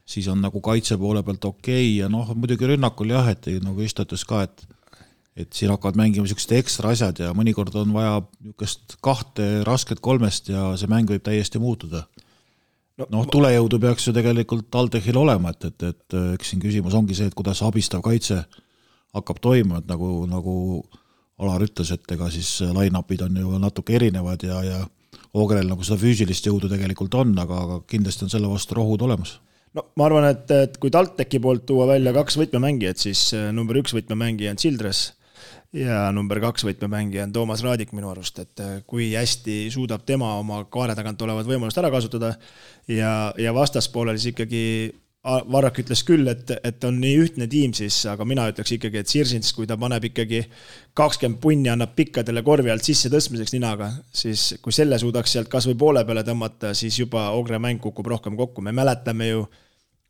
siis 0.08 0.28
on 0.28 0.42
nagu 0.44 0.60
kaitse 0.64 0.98
poole 1.00 1.24
pealt 1.24 1.48
okei 1.48 1.94
okay 1.94 1.94
ja 2.02 2.10
noh, 2.12 2.28
muidugi 2.36 2.68
rünnakul 2.68 3.16
jah, 3.16 3.32
et 3.32 3.48
nagu 3.64 3.84
Isto 3.84 4.04
ütles 4.04 4.26
ka, 4.28 4.44
et 4.44 4.66
et 5.38 5.54
siin 5.54 5.70
hakkavad 5.70 5.94
mängima 5.94 6.26
niisugused 6.26 6.50
ekstra 6.58 6.90
asjad 6.90 7.20
ja 7.22 7.28
mõnikord 7.30 7.76
on 7.78 7.92
vaja 7.94 8.16
niisugust 8.42 8.96
kahte 9.06 9.44
rasket 9.64 10.02
kolmest 10.02 10.50
ja 10.50 10.72
see 10.76 10.90
mäng 10.90 11.08
võib 11.08 11.22
täiesti 11.22 11.60
muutuda 11.62 12.02
noh 12.98 13.06
no, 13.06 13.20
no, 13.20 13.24
tulejõudu 13.30 13.80
peaks 13.82 14.08
ju 14.08 14.14
tegelikult 14.16 14.68
TalTechil 14.74 15.18
olema, 15.20 15.52
et, 15.54 15.68
et, 15.70 15.86
et 15.92 16.16
eks 16.34 16.52
siin 16.52 16.62
küsimus 16.62 16.96
ongi 16.98 17.16
see, 17.16 17.28
et 17.30 17.36
kuidas 17.38 17.62
abistav 17.66 18.02
kaitse 18.04 18.42
hakkab 19.16 19.40
toimuma, 19.42 19.82
et 19.82 19.90
nagu, 19.90 20.24
nagu 20.30 20.56
Alar 21.38 21.62
ütles, 21.62 21.92
et 21.94 22.14
ega 22.16 22.26
siis 22.34 22.48
line-up'id 22.74 23.20
on 23.28 23.36
ju 23.38 23.58
natuke 23.62 23.94
erinevad 23.94 24.42
ja, 24.42 24.56
ja 24.66 24.78
Ogrel 25.38 25.68
nagu 25.70 25.84
seda 25.86 26.00
füüsilist 26.00 26.48
jõudu 26.48 26.70
tegelikult 26.70 27.14
on, 27.14 27.30
aga, 27.38 27.60
aga 27.62 27.76
kindlasti 27.86 28.26
on 28.26 28.32
selle 28.32 28.50
vastu 28.50 28.74
rohud 28.74 29.04
olemas. 29.06 29.36
No 29.76 29.84
ma 30.00 30.08
arvan, 30.08 30.26
et, 30.32 30.50
et 30.50 30.78
kui 30.82 30.90
TalTechi 30.90 31.38
poolt 31.44 31.66
tuua 31.68 31.86
välja 31.90 32.10
kaks 32.16 32.38
võtmemängijat, 32.40 32.98
siis 33.04 33.28
äh, 33.36 33.50
number 33.54 33.78
üks 33.78 33.94
võtmemängija 33.94 34.54
on 34.54 34.58
Childress 34.58 35.12
ja 35.76 36.06
number 36.14 36.40
kaks 36.40 36.64
võtmemängija 36.64 37.26
on 37.26 37.34
Toomas 37.34 37.62
Raadik 37.64 37.92
minu 37.96 38.08
arust, 38.12 38.38
et 38.40 38.62
äh, 38.64 38.78
kui 38.88 39.10
hästi 39.12 39.66
suudab 39.72 40.06
tema 40.08 40.34
oma 40.40 40.62
kaare 40.72 40.96
tagant 40.96 41.20
olevat 41.26 41.48
võimalust 41.48 41.80
ära 41.80 41.90
kasutada. 41.92 42.32
Ja, 42.88 43.34
ja 43.36 43.52
vastaspoolel 43.56 44.16
siis 44.18 44.32
ikkagi 44.34 44.64
Varrak 45.28 45.80
ütles 45.82 46.00
küll, 46.06 46.28
et, 46.30 46.48
et 46.64 46.84
on 46.86 46.94
nii 47.02 47.16
ühtne 47.20 47.48
tiim 47.50 47.72
siis, 47.76 47.96
aga 48.08 48.24
mina 48.24 48.46
ütleks 48.48 48.70
ikkagi, 48.76 49.00
et 49.02 49.10
Sirsins, 49.10 49.50
kui 49.52 49.66
ta 49.68 49.76
paneb 49.76 50.06
ikkagi 50.08 50.38
kakskümmend 50.96 51.40
punni, 51.42 51.68
annab 51.68 51.92
pikkadele 51.98 52.40
korvi 52.46 52.70
alt 52.72 52.86
sisse 52.86 53.10
tõstmiseks 53.12 53.52
ninaga, 53.52 53.90
siis 54.14 54.54
kui 54.62 54.72
selle 54.72 54.96
suudaks 55.02 55.34
sealt 55.34 55.50
kasvõi 55.52 55.76
poole 55.76 56.04
peale 56.08 56.22
tõmmata, 56.24 56.70
siis 56.78 56.96
juba 57.02 57.26
Ogre 57.36 57.58
mäng 57.60 57.82
kukub 57.82 58.08
rohkem 58.08 58.38
kokku, 58.38 58.64
me 58.64 58.72
mäletame 58.72 59.28
ju 59.28 59.44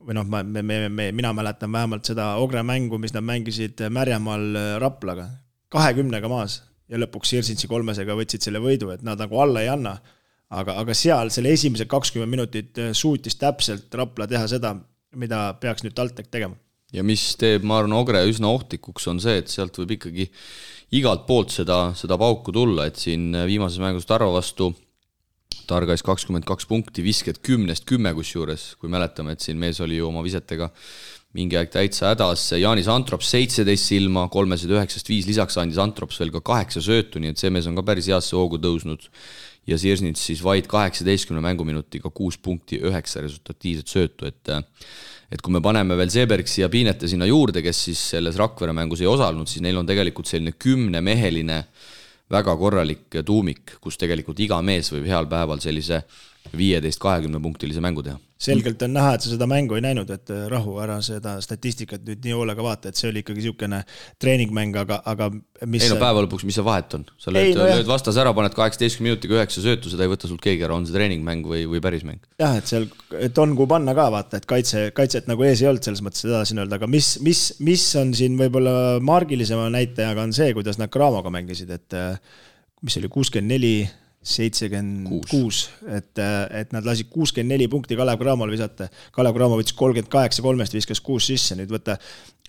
või 0.07 0.21
noh, 0.21 0.29
me, 0.29 0.63
me, 0.63 0.79
me, 0.87 1.11
mina 1.11 1.33
mäletan 1.35 1.73
vähemalt 1.73 2.07
seda 2.13 2.35
Ogre 2.45 2.63
mängu, 2.63 3.01
mis 3.03 3.17
nad 3.17 3.27
mängisid 3.27 3.89
Märjamaal 3.91 4.79
Raplaga 4.85 5.31
kahekümnega 5.73 6.31
maas 6.31 6.63
ja 6.89 7.01
lõpuks 7.01 7.35
Sirsinsi 7.35 7.69
kolmesega 7.69 8.17
võtsid 8.17 8.47
selle 8.47 8.63
võidu, 8.63 8.93
et 8.95 9.05
nad 9.07 9.21
nagu 9.21 9.41
alla 9.43 9.65
ei 9.65 9.73
anna. 9.73 9.99
aga, 10.49 10.79
aga 10.81 10.95
seal 10.97 11.29
selle 11.29 11.51
esimesed 11.53 11.89
kakskümmend 11.93 12.33
minutit 12.33 12.79
äh, 12.81 12.95
suutis 12.97 13.37
täpselt 13.37 13.95
Rapla 13.95 14.27
teha 14.27 14.47
seda, 14.49 14.73
mida 15.17 15.53
peaks 15.61 15.85
nüüd 15.85 15.95
TalTech 15.95 16.31
tegema. 16.31 16.57
ja 16.93 17.05
mis 17.05 17.37
teeb, 17.37 17.65
ma 17.69 17.79
arvan, 17.79 17.93
Ogre 17.93 18.25
üsna 18.25 18.49
ohtlikuks, 18.49 19.09
on 19.13 19.21
see, 19.21 19.39
et 19.43 19.53
sealt 19.53 19.77
võib 19.77 19.99
ikkagi 19.99 20.31
igalt 20.97 21.27
poolt 21.27 21.53
seda, 21.53 21.93
seda 21.95 22.17
pauku 22.17 22.53
tulla, 22.53 22.89
et 22.89 22.97
siin 22.97 23.35
viimases 23.47 23.81
mängus 23.83 24.09
Tarva 24.09 24.33
vastu 24.33 24.73
targais 25.69 26.03
kakskümmend 26.05 26.47
kaks 26.49 26.65
punkti, 26.69 27.05
visked 27.05 27.43
kümnest 27.45 27.85
kümme 27.89 28.15
kusjuures, 28.17 28.71
kui 28.81 28.89
mäletame, 28.89 29.35
et 29.35 29.45
siin 29.45 29.59
mees 29.61 29.81
oli 29.85 29.99
ju 29.99 30.09
oma 30.09 30.23
visetega 30.25 30.71
mingi 31.37 31.59
aeg 31.61 31.69
täitsa 31.73 32.13
hädas, 32.13 32.47
Jaanis 32.57 32.89
Antrops 32.89 33.29
seitseteist 33.35 33.91
silma, 33.91 34.25
kolmesed 34.33 34.71
üheksast 34.73 35.11
viis, 35.11 35.27
lisaks 35.29 35.59
andis 35.61 35.81
Antrops 35.83 36.17
veel 36.23 36.33
ka 36.33 36.41
kaheksa 36.45 36.81
söötu, 36.85 37.21
nii 37.21 37.35
et 37.35 37.41
see 37.41 37.53
mees 37.53 37.69
on 37.69 37.77
ka 37.77 37.85
päris 37.85 38.09
heasse 38.09 38.37
hoogu 38.37 38.61
tõusnud. 38.63 39.11
ja 39.69 39.77
Sirsnits 39.77 40.23
siis 40.25 40.41
vaid 40.41 40.65
kaheksateistkümne 40.65 41.43
mänguminutiga 41.45 42.09
kuus 42.09 42.39
punkti, 42.41 42.79
üheksa 42.81 43.21
resultatiivset 43.21 43.89
söötu, 43.89 44.25
et 44.27 44.49
et 45.29 45.43
kui 45.45 45.53
me 45.53 45.61
paneme 45.61 45.97
veel 45.97 46.09
Sebergsi 46.09 46.63
ja 46.63 46.71
Piinete 46.73 47.09
sinna 47.09 47.27
juurde, 47.29 47.61
kes 47.61 47.83
siis 47.85 48.01
selles 48.15 48.39
Rakvere 48.41 48.73
mängus 48.73 49.03
ei 49.05 49.11
osalenud, 49.11 49.49
siis 49.49 49.61
neil 49.61 49.77
on 49.77 49.87
tegelikult 49.87 50.27
selline 50.27 50.55
kümnemeheline 50.57 51.59
väga 52.33 52.57
korralik 52.57 53.21
tuumik, 53.25 53.77
kus 53.81 54.01
tegelikult 54.01 54.41
iga 54.41 54.63
mees 54.65 54.89
võib 54.93 55.05
heal 55.05 55.29
päeval 55.29 55.61
sellise 55.61 56.01
viieteist, 56.57 57.01
kahekümne 57.01 57.41
punktilise 57.45 57.85
mängu 57.85 58.03
teha. 58.03 58.17
Selgelt 58.39 58.83
on 58.87 58.93
näha, 58.95 59.17
et 59.17 59.25
sa 59.25 59.33
seda 59.33 59.49
mängu 59.51 59.75
ei 59.75 59.83
näinud, 59.83 60.11
et 60.15 60.31
äh, 60.31 60.45
rahu 60.51 60.77
ära 60.83 61.01
seda 61.03 61.35
statistikat 61.43 62.05
nüüd 62.07 62.23
nii 62.23 62.37
hoolega 62.37 62.63
vaata, 62.63 62.93
et 62.93 63.01
see 63.01 63.11
oli 63.11 63.25
ikkagi 63.25 63.43
niisugune 63.43 63.81
treeningmäng, 64.23 64.79
aga, 64.79 65.01
aga 65.11 65.29
mis 65.67 65.87
ei 65.87 65.91
no 65.91 65.99
päeva 65.99 66.23
lõpuks, 66.23 66.47
mis 66.47 66.59
see 66.59 66.67
vahet 66.67 66.95
on? 66.95 67.07
sa 67.19 67.35
lööd, 67.35 67.59
no 67.59 67.67
lööd 67.67 67.91
vastase 67.91 68.23
ära, 68.23 68.33
paned 68.37 68.55
kaheksateistkümne 68.55 69.11
minutiga 69.11 69.41
üheksa 69.41 69.65
söötu, 69.65 69.91
seda 69.91 70.07
ei 70.07 70.13
võta 70.15 70.31
sult 70.31 70.43
keegi 70.45 70.67
ära, 70.67 70.79
on 70.79 70.87
see 70.87 70.95
treeningmäng 70.95 71.51
või, 71.51 71.65
või 71.71 71.83
päris 71.83 72.07
mäng? 72.07 72.23
jah, 72.39 72.55
et 72.61 72.71
seal, 72.71 72.87
et 73.19 73.43
on, 73.43 73.57
kuhu 73.59 73.71
panna 73.75 73.97
ka 73.99 74.07
vaata, 74.15 74.39
et 74.39 74.47
kaitse, 74.51 74.89
kaitset 74.95 75.27
nagu 75.31 75.47
ees 75.49 75.65
ei 75.65 75.73
olnud, 75.73 75.83
selles 75.83 76.05
mõttes 76.07 76.27
edasi 76.29 76.55
öelda, 76.55 76.79
aga 76.79 76.91
mis, 76.91 77.17
mis, 77.27 77.49
mis 77.65 77.89
on 77.99 78.15
siin 78.15 78.39
võib-olla 78.39 78.99
margilisema 79.03 79.67
näitajaga, 79.75 80.29
on 80.29 80.37
see, 80.37 80.55
kuidas 80.55 80.79
nad 80.79 80.95
Craamoga 80.95 81.35
mängisid, 81.35 81.75
et 81.75 81.99
äh, 81.99 82.21
mis 82.87 83.03
oli 83.03 83.11
kuuskümmend 83.11 83.51
neli 83.51 83.75
seitsekümmend 84.19 85.27
kuus, 85.31 85.69
et, 85.95 86.19
et 86.59 86.73
nad 86.75 86.87
lasid 86.87 87.09
kuuskümmend 87.13 87.55
neli 87.55 87.69
punkti 87.71 87.97
Kalev 87.97 88.19
Cramole 88.21 88.53
visata. 88.53 88.89
Kalev 89.15 89.37
Cramo 89.37 89.59
võttis 89.61 89.77
kolmkümmend 89.79 90.11
kaheksa 90.13 90.43
kolmest, 90.45 90.75
viskas 90.75 91.01
kuus 91.05 91.29
sisse, 91.31 91.57
nüüd 91.59 91.71
võta, 91.73 91.97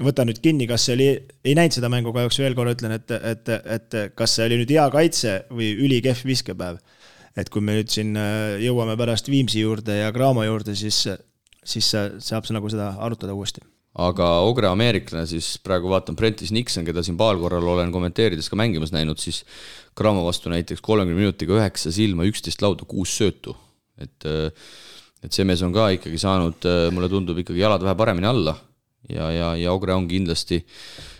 võta 0.02 0.26
nüüd 0.28 0.42
kinni, 0.44 0.68
kas 0.70 0.88
see 0.88 0.98
oli, 0.98 1.10
ei 1.46 1.56
näinud 1.58 1.78
seda 1.78 1.92
mängu 1.94 2.14
kahjuks, 2.16 2.42
veel 2.42 2.58
korra 2.58 2.74
ütlen, 2.76 2.98
et, 2.98 3.14
et, 3.34 3.54
et 3.78 4.00
kas 4.18 4.36
see 4.38 4.50
oli 4.50 4.60
nüüd 4.64 4.76
hea 4.76 4.90
kaitse 4.94 5.36
või 5.54 5.72
ülikehv 5.86 6.26
viskepäev. 6.28 6.82
et 7.38 7.50
kui 7.54 7.62
me 7.64 7.78
nüüd 7.78 7.92
siin 7.94 8.18
äh, 8.20 8.58
jõuame 8.66 8.98
pärast 9.00 9.30
Viimsi 9.30 9.62
juurde 9.62 10.02
ja 10.02 10.12
Cramo 10.12 10.44
juurde, 10.44 10.76
siis, 10.76 11.06
siis 11.64 11.92
saab 11.94 12.50
nagu 12.52 12.70
seda 12.74 12.96
arutada 13.00 13.38
uuesti 13.38 13.62
aga 14.00 14.30
Ogre 14.48 14.70
ameeriklane 14.72 15.26
siis 15.30 15.58
praegu 15.64 15.92
vaatan 15.92 16.18
Brentis 16.20 16.54
Nixon, 16.56 16.86
keda 16.88 17.04
siin 17.06 17.18
paar 17.20 17.40
korral 17.42 17.68
olen 17.74 17.92
kommenteerides 17.94 18.50
ka 18.52 18.60
mängimas 18.60 18.94
näinud, 18.96 19.20
siis 19.22 19.44
Cramo 19.98 20.24
vastu 20.26 20.52
näiteks 20.52 20.84
kolmekümne 20.86 21.20
minutiga 21.20 21.58
üheksa 21.58 21.92
silma, 21.92 22.28
üksteist 22.30 22.62
lauda, 22.64 22.88
kuus 22.88 23.18
söötu. 23.20 23.56
et, 24.00 24.24
et 25.24 25.36
see 25.36 25.44
mees 25.44 25.60
on 25.66 25.74
ka 25.76 25.90
ikkagi 25.98 26.20
saanud, 26.22 26.68
mulle 26.96 27.10
tundub 27.12 27.42
ikkagi 27.42 27.60
jalad 27.60 27.84
vähe 27.84 27.98
paremini 28.00 28.30
alla 28.30 28.56
ja, 29.10 29.32
ja, 29.32 29.50
ja 29.60 29.74
Ogre 29.76 29.92
on 29.94 30.08
kindlasti 30.08 30.62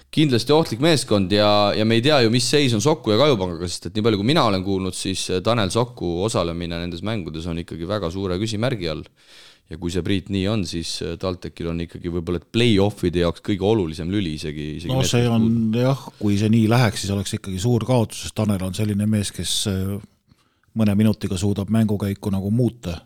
kindlasti 0.10 0.54
ohtlik 0.56 0.82
meeskond 0.82 1.34
ja, 1.34 1.74
ja 1.78 1.86
me 1.86 2.00
ei 2.00 2.04
tea 2.06 2.22
ju, 2.24 2.32
mis 2.34 2.48
seis 2.50 2.74
on 2.74 2.82
Soku 2.82 3.14
ja 3.14 3.20
Kajupangaga, 3.20 3.68
sest 3.70 3.90
et 3.90 3.98
nii 3.98 4.06
palju, 4.08 4.22
kui 4.22 4.30
mina 4.32 4.46
olen 4.50 4.64
kuulnud, 4.66 4.96
siis 4.98 5.28
Tanel 5.46 5.70
Soku 5.74 6.16
osalemine 6.26 6.80
nendes 6.82 7.04
mängudes 7.06 7.46
on 7.52 7.62
ikkagi 7.62 7.88
väga 7.90 8.10
suure 8.14 8.40
küsimärgi 8.42 8.90
all 8.90 9.04
ja 9.70 9.78
kui 9.78 9.92
see 9.94 10.04
Priit 10.06 10.30
nii 10.34 10.46
on, 10.50 10.64
siis 10.68 10.96
äh, 11.06 11.16
TalTechil 11.22 11.70
on 11.72 11.84
ikkagi 11.86 12.12
võib-olla 12.14 12.42
play-off'ide 12.42 13.22
jaoks 13.24 13.44
kõige 13.46 13.68
olulisem 13.68 14.10
lüli 14.12 14.34
isegi, 14.40 14.70
isegi. 14.80 14.94
no 14.94 15.04
see 15.06 15.28
on 15.30 15.46
puud. 15.46 15.82
jah, 15.84 16.06
kui 16.20 16.40
see 16.42 16.50
nii 16.54 16.70
läheks, 16.72 17.04
siis 17.04 17.14
oleks 17.14 17.36
ikkagi 17.38 17.62
suur 17.62 17.86
kaotus, 17.88 18.26
sest 18.26 18.38
Tanel 18.40 18.66
on 18.66 18.78
selline 18.78 19.06
mees, 19.10 19.32
kes 19.36 19.60
äh, 19.70 19.94
mõne 20.80 20.96
minutiga 20.98 21.38
suudab 21.38 21.70
mängukäiku 21.74 22.34
nagu 22.34 22.50
muuta. 22.54 22.98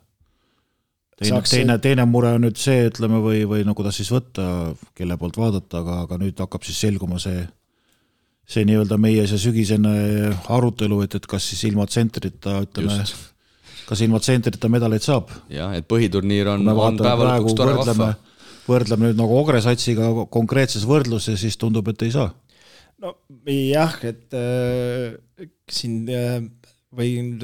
teine, 1.20 1.42
teine, 1.50 1.78
teine 1.84 2.08
mure 2.10 2.32
on 2.38 2.48
nüüd 2.48 2.60
see, 2.60 2.88
ütleme, 2.88 3.20
või, 3.24 3.44
või 3.50 3.68
no 3.68 3.76
kuidas 3.76 4.00
siis 4.00 4.12
võtta, 4.12 4.46
kelle 4.96 5.20
poolt 5.20 5.38
vaadata, 5.40 5.84
aga, 5.84 6.00
aga 6.08 6.22
nüüd 6.24 6.40
hakkab 6.40 6.64
siis 6.64 6.80
selguma 6.88 7.20
see 7.20 7.44
see 8.44 8.66
nii-öelda 8.68 8.98
meie 9.00 9.24
see 9.28 9.40
sügisene 9.40 9.92
arutelu, 10.52 10.98
et, 11.06 11.16
et 11.16 11.28
kas 11.32 11.46
siis 11.48 11.64
ilma 11.70 11.86
tsentrita, 11.88 12.58
ütleme 12.66 12.98
Just 13.00 13.33
kas 13.94 14.04
ilma 14.06 14.22
tsentrita 14.24 14.70
medaleid 14.72 15.06
saab. 15.06 15.32
jah, 15.54 15.74
et 15.78 15.88
põhiturniir 15.90 16.50
on, 16.56 16.66
on 16.74 17.00
päeva 17.02 17.36
lõpuks 17.36 17.58
tore 17.58 17.76
vahva. 17.78 18.14
võrdleme 18.68 19.10
nüüd 19.12 19.20
nagu 19.20 19.38
Ogre 19.38 19.62
satsiga 19.64 20.10
konkreetses 20.34 20.88
võrdluses, 20.90 21.40
siis 21.40 21.60
tundub, 21.62 21.88
et 21.94 22.08
ei 22.08 22.14
saa. 22.16 22.32
no 23.04 23.16
jah, 23.46 23.96
et 24.08 24.36
äh, 24.40 25.48
siin 25.70 26.04
äh, 26.10 26.42
võin 26.94 27.36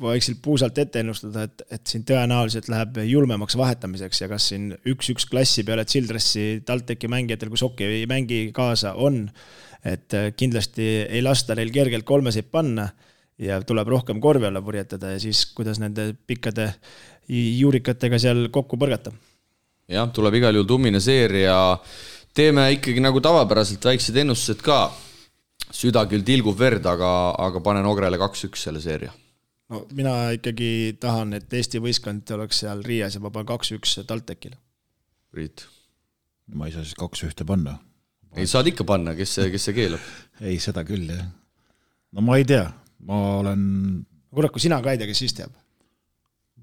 vaikselt 0.00 0.40
puusalt 0.44 0.78
ette 0.80 1.02
ennustada, 1.02 1.44
et, 1.44 1.64
et 1.76 1.86
siin 1.88 2.04
tõenäoliselt 2.08 2.70
läheb 2.72 3.02
julmemaks 3.04 3.56
vahetamiseks 3.60 4.22
ja 4.22 4.28
kas 4.30 4.48
siin 4.52 4.70
üks-üks 4.88 5.28
klassi 5.30 5.64
peale 5.66 5.84
Childressi 5.88 6.62
TalTechi 6.66 7.10
mängijatel, 7.12 7.52
kui 7.52 7.60
Soki 7.60 7.88
ei 8.00 8.08
mängi 8.10 8.46
kaasa, 8.56 8.94
on. 8.96 9.26
et 9.84 10.16
äh, 10.16 10.30
kindlasti 10.36 10.84
ei 11.04 11.20
lasta 11.22 11.56
neil 11.56 11.72
kergelt 11.72 12.06
kolmeseid 12.08 12.48
panna 12.52 12.88
ja 13.38 13.60
tuleb 13.66 13.88
rohkem 13.88 14.20
korvi 14.20 14.46
alla 14.46 14.62
purjetada 14.62 15.14
ja 15.14 15.20
siis, 15.20 15.44
kuidas 15.56 15.80
nende 15.82 16.12
pikkade 16.26 16.68
juurikatega 17.28 18.18
seal 18.20 18.48
kokku 18.54 18.78
põrgata. 18.80 19.12
jah, 19.90 20.10
tuleb 20.12 20.38
igal 20.38 20.54
juhul 20.54 20.68
tummine 20.68 21.00
seeria. 21.00 21.78
teeme 22.34 22.70
ikkagi 22.78 23.00
nagu 23.00 23.20
tavapäraselt 23.20 23.84
väiksed 23.84 24.16
ennustused 24.16 24.62
ka. 24.62 24.92
süda 25.72 26.06
küll 26.06 26.22
tilgub 26.22 26.58
verd, 26.58 26.86
aga, 26.86 27.34
aga 27.38 27.60
panen 27.60 27.86
Ogrele 27.86 28.18
kaks-üks 28.18 28.68
selle 28.68 28.80
seeria. 28.80 29.12
no 29.68 29.86
mina 29.92 30.30
ikkagi 30.30 30.96
tahan, 31.00 31.34
et 31.34 31.52
Eesti 31.52 31.82
võistkond 31.82 32.30
oleks 32.36 32.62
seal 32.62 32.84
Riias 32.84 33.14
ja 33.14 33.20
ma 33.20 33.30
panen 33.30 33.50
kaks-üks 33.50 33.98
TalTechile. 34.06 34.56
Priit? 35.30 35.66
ma 36.54 36.68
ei 36.68 36.72
saa 36.72 36.84
siis 36.84 36.94
kaks-ühte 36.94 37.44
panna. 37.44 37.78
ei, 38.36 38.46
saad 38.46 38.70
ikka 38.70 38.84
panna, 38.84 39.16
kes 39.18 39.34
see, 39.40 39.50
kes 39.50 39.70
see 39.70 39.74
keelab? 39.74 40.14
ei, 40.46 40.60
seda 40.62 40.86
küll, 40.86 41.10
jah. 41.10 41.26
no 42.12 42.22
ma 42.22 42.38
ei 42.38 42.46
tea 42.46 42.70
ma 43.08 43.20
olen. 43.40 43.62
kurat, 44.34 44.52
kui 44.54 44.62
sina 44.64 44.80
ka 44.84 44.94
ei 44.94 45.00
tea, 45.00 45.10
kes 45.10 45.22
siis 45.24 45.36
teab? 45.36 45.52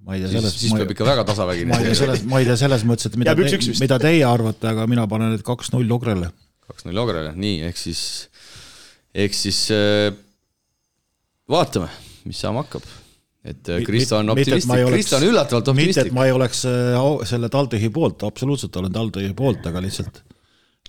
ma 0.06 0.16
ei 0.18 0.24
tea 0.24 0.32
selles. 0.34 0.56
siis 0.58 0.74
peab 0.76 0.94
ikka 0.96 1.08
väga 1.08 1.26
tasavägine. 1.30 1.74
ma 1.74 1.82
ei 1.82 1.90
tea 1.90 2.00
selles, 2.02 2.24
ma 2.30 2.42
ei 2.42 2.50
tea 2.50 2.58
selles 2.64 2.86
mõttes, 2.90 3.12
et 3.12 3.20
mida, 3.22 3.36
te, 3.38 3.60
mida 3.82 4.00
teie 4.02 4.24
arvate, 4.28 4.72
aga 4.72 4.88
mina 4.90 5.06
panen 5.12 5.36
nüüd 5.36 5.46
kaks-null 5.48 5.98
Ogrele. 5.98 6.32
kaks-null 6.70 7.04
Ogrele, 7.04 7.36
nii, 7.38 7.62
ehk 7.70 7.80
siis, 7.80 8.02
ehk 9.26 9.38
siis 9.38 9.68
äh, 9.76 10.10
vaatame, 11.52 11.92
mis 12.26 12.42
saama 12.42 12.66
hakkab 12.66 12.88
et 13.42 13.70
äh, 13.74 13.82
Kristo 13.86 14.20
on 14.20 14.34
optimistlik, 14.34 14.86
Kristo 14.92 15.18
on 15.18 15.24
üllatavalt 15.26 15.72
optimistlik. 15.74 15.96
mitte, 15.96 16.10
et 16.10 16.18
ma 16.18 16.28
ei 16.30 16.36
oleks 16.36 16.66
äh, 16.70 17.24
selle 17.30 17.50
TalTechi 17.54 17.90
poolt, 17.94 18.26
absoluutselt 18.28 18.76
olen 18.82 18.94
TalTechi 18.94 19.34
poolt, 19.38 19.66
aga 19.70 19.82
lihtsalt 19.82 20.22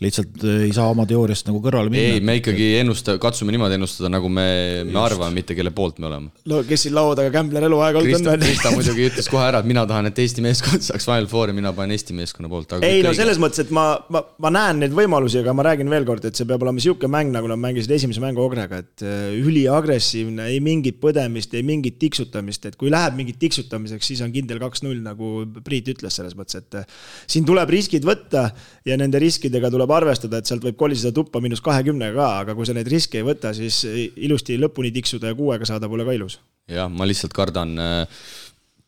lihtsalt 0.02 0.42
äh, 0.44 0.64
ei 0.66 0.72
saa 0.74 0.88
oma 0.92 1.04
teooriast 1.08 1.48
nagu 1.48 1.60
kõrvale 1.62 1.92
minna. 1.92 2.16
ei, 2.16 2.22
me 2.24 2.36
ikkagi 2.40 2.68
ennusta, 2.80 3.16
katsume 3.22 3.54
niimoodi 3.54 3.76
ennustada, 3.78 4.10
nagu 4.12 4.30
me, 4.32 4.46
me 4.88 4.98
arvame, 5.00 5.34
mitte 5.38 5.56
kelle 5.58 5.72
poolt 5.74 6.00
me 6.02 6.08
oleme. 6.10 6.32
no 6.50 6.62
kes 6.66 6.86
siin 6.86 6.96
laua 6.96 7.16
taga 7.18 7.32
Gambler 7.34 7.66
eluaeg 7.68 7.98
olnud 8.00 8.30
on? 8.32 8.42
Krista 8.42 8.72
muidugi 8.74 9.06
ütles 9.10 9.30
kohe 9.32 9.44
ära, 9.46 9.62
et 9.62 9.68
mina 9.68 9.84
tahan, 9.88 10.10
et 10.10 10.18
Eesti 10.22 10.44
meeskond 10.44 10.84
saaks 10.86 11.06
Final 11.08 11.28
Fouri, 11.30 11.54
mina 11.56 11.72
panen 11.76 11.96
Eesti 11.96 12.16
meeskonna 12.16 12.50
poolt. 12.52 12.74
ei 12.82 13.02
no 13.04 13.14
selles 13.16 13.40
mõttes, 13.42 13.62
et 13.64 13.72
ma, 13.74 13.86
ma, 14.12 14.24
ma 14.42 14.52
näen 14.54 14.82
neid 14.82 14.96
võimalusi, 14.96 15.40
aga 15.42 15.54
ma 15.56 15.66
räägin 15.70 15.92
veel 15.92 16.08
kord, 16.08 16.26
et 16.28 16.38
see 16.38 16.48
peab 16.48 16.64
olema 16.66 16.80
niisugune 16.80 17.12
mäng, 17.12 17.32
nagu 17.34 17.50
nad 17.50 17.60
mängisid 17.62 17.94
esimese 17.98 18.22
mängu 18.24 18.42
Ogrega, 18.44 18.82
et 18.82 19.04
äh, 19.06 19.32
üliagressiivne, 19.38 20.48
ei 20.52 20.60
mingit 20.64 20.98
põdemist, 21.02 21.54
ei 21.58 21.64
mingit 21.66 21.98
tiksutamist, 22.02 22.66
et 22.70 22.78
kui 22.80 22.90
läheb 22.92 23.16
mingit 23.18 23.38
tiksutamiseks, 23.42 24.12
siis 24.12 24.24
on 24.24 24.34
kindel 24.34 24.60
kaks-null, 24.62 25.00
nagu 25.04 25.32
Priit 25.62 25.88
ütles 25.92 26.16
selles 26.18 26.34
mõttes, 26.38 26.58
et 26.58 26.80
äh, 26.80 27.00
siin 27.30 27.46
tuleb 27.48 27.70
riskid 27.70 28.06
võtta 28.06 28.48
ja 28.88 28.96
nende 29.00 29.20
riskidega 29.22 29.70
tuleb 29.72 29.91
tuleb 29.92 30.08
arvestada, 30.08 30.40
et 30.40 30.48
sealt 30.48 30.64
võib 30.64 30.78
koliseda 30.80 31.12
tuppa 31.14 31.40
miinus 31.40 31.60
kahekümnega 31.64 32.16
ka, 32.16 32.28
aga 32.44 32.54
kui 32.56 32.66
sa 32.66 32.74
neid 32.76 32.88
riske 32.88 33.20
ei 33.20 33.26
võta, 33.26 33.52
siis 33.54 33.82
ilusti 34.16 34.56
lõpuni 34.60 34.92
tiksuda 34.92 35.32
ja 35.32 35.36
kuuega 35.36 35.68
saada 35.68 35.88
pole 35.88 36.04
ka 36.04 36.12
ilus. 36.16 36.38
jah, 36.68 36.88
ma 36.88 37.04
lihtsalt 37.04 37.34
kardan, 37.36 37.76
äh, 37.78 38.24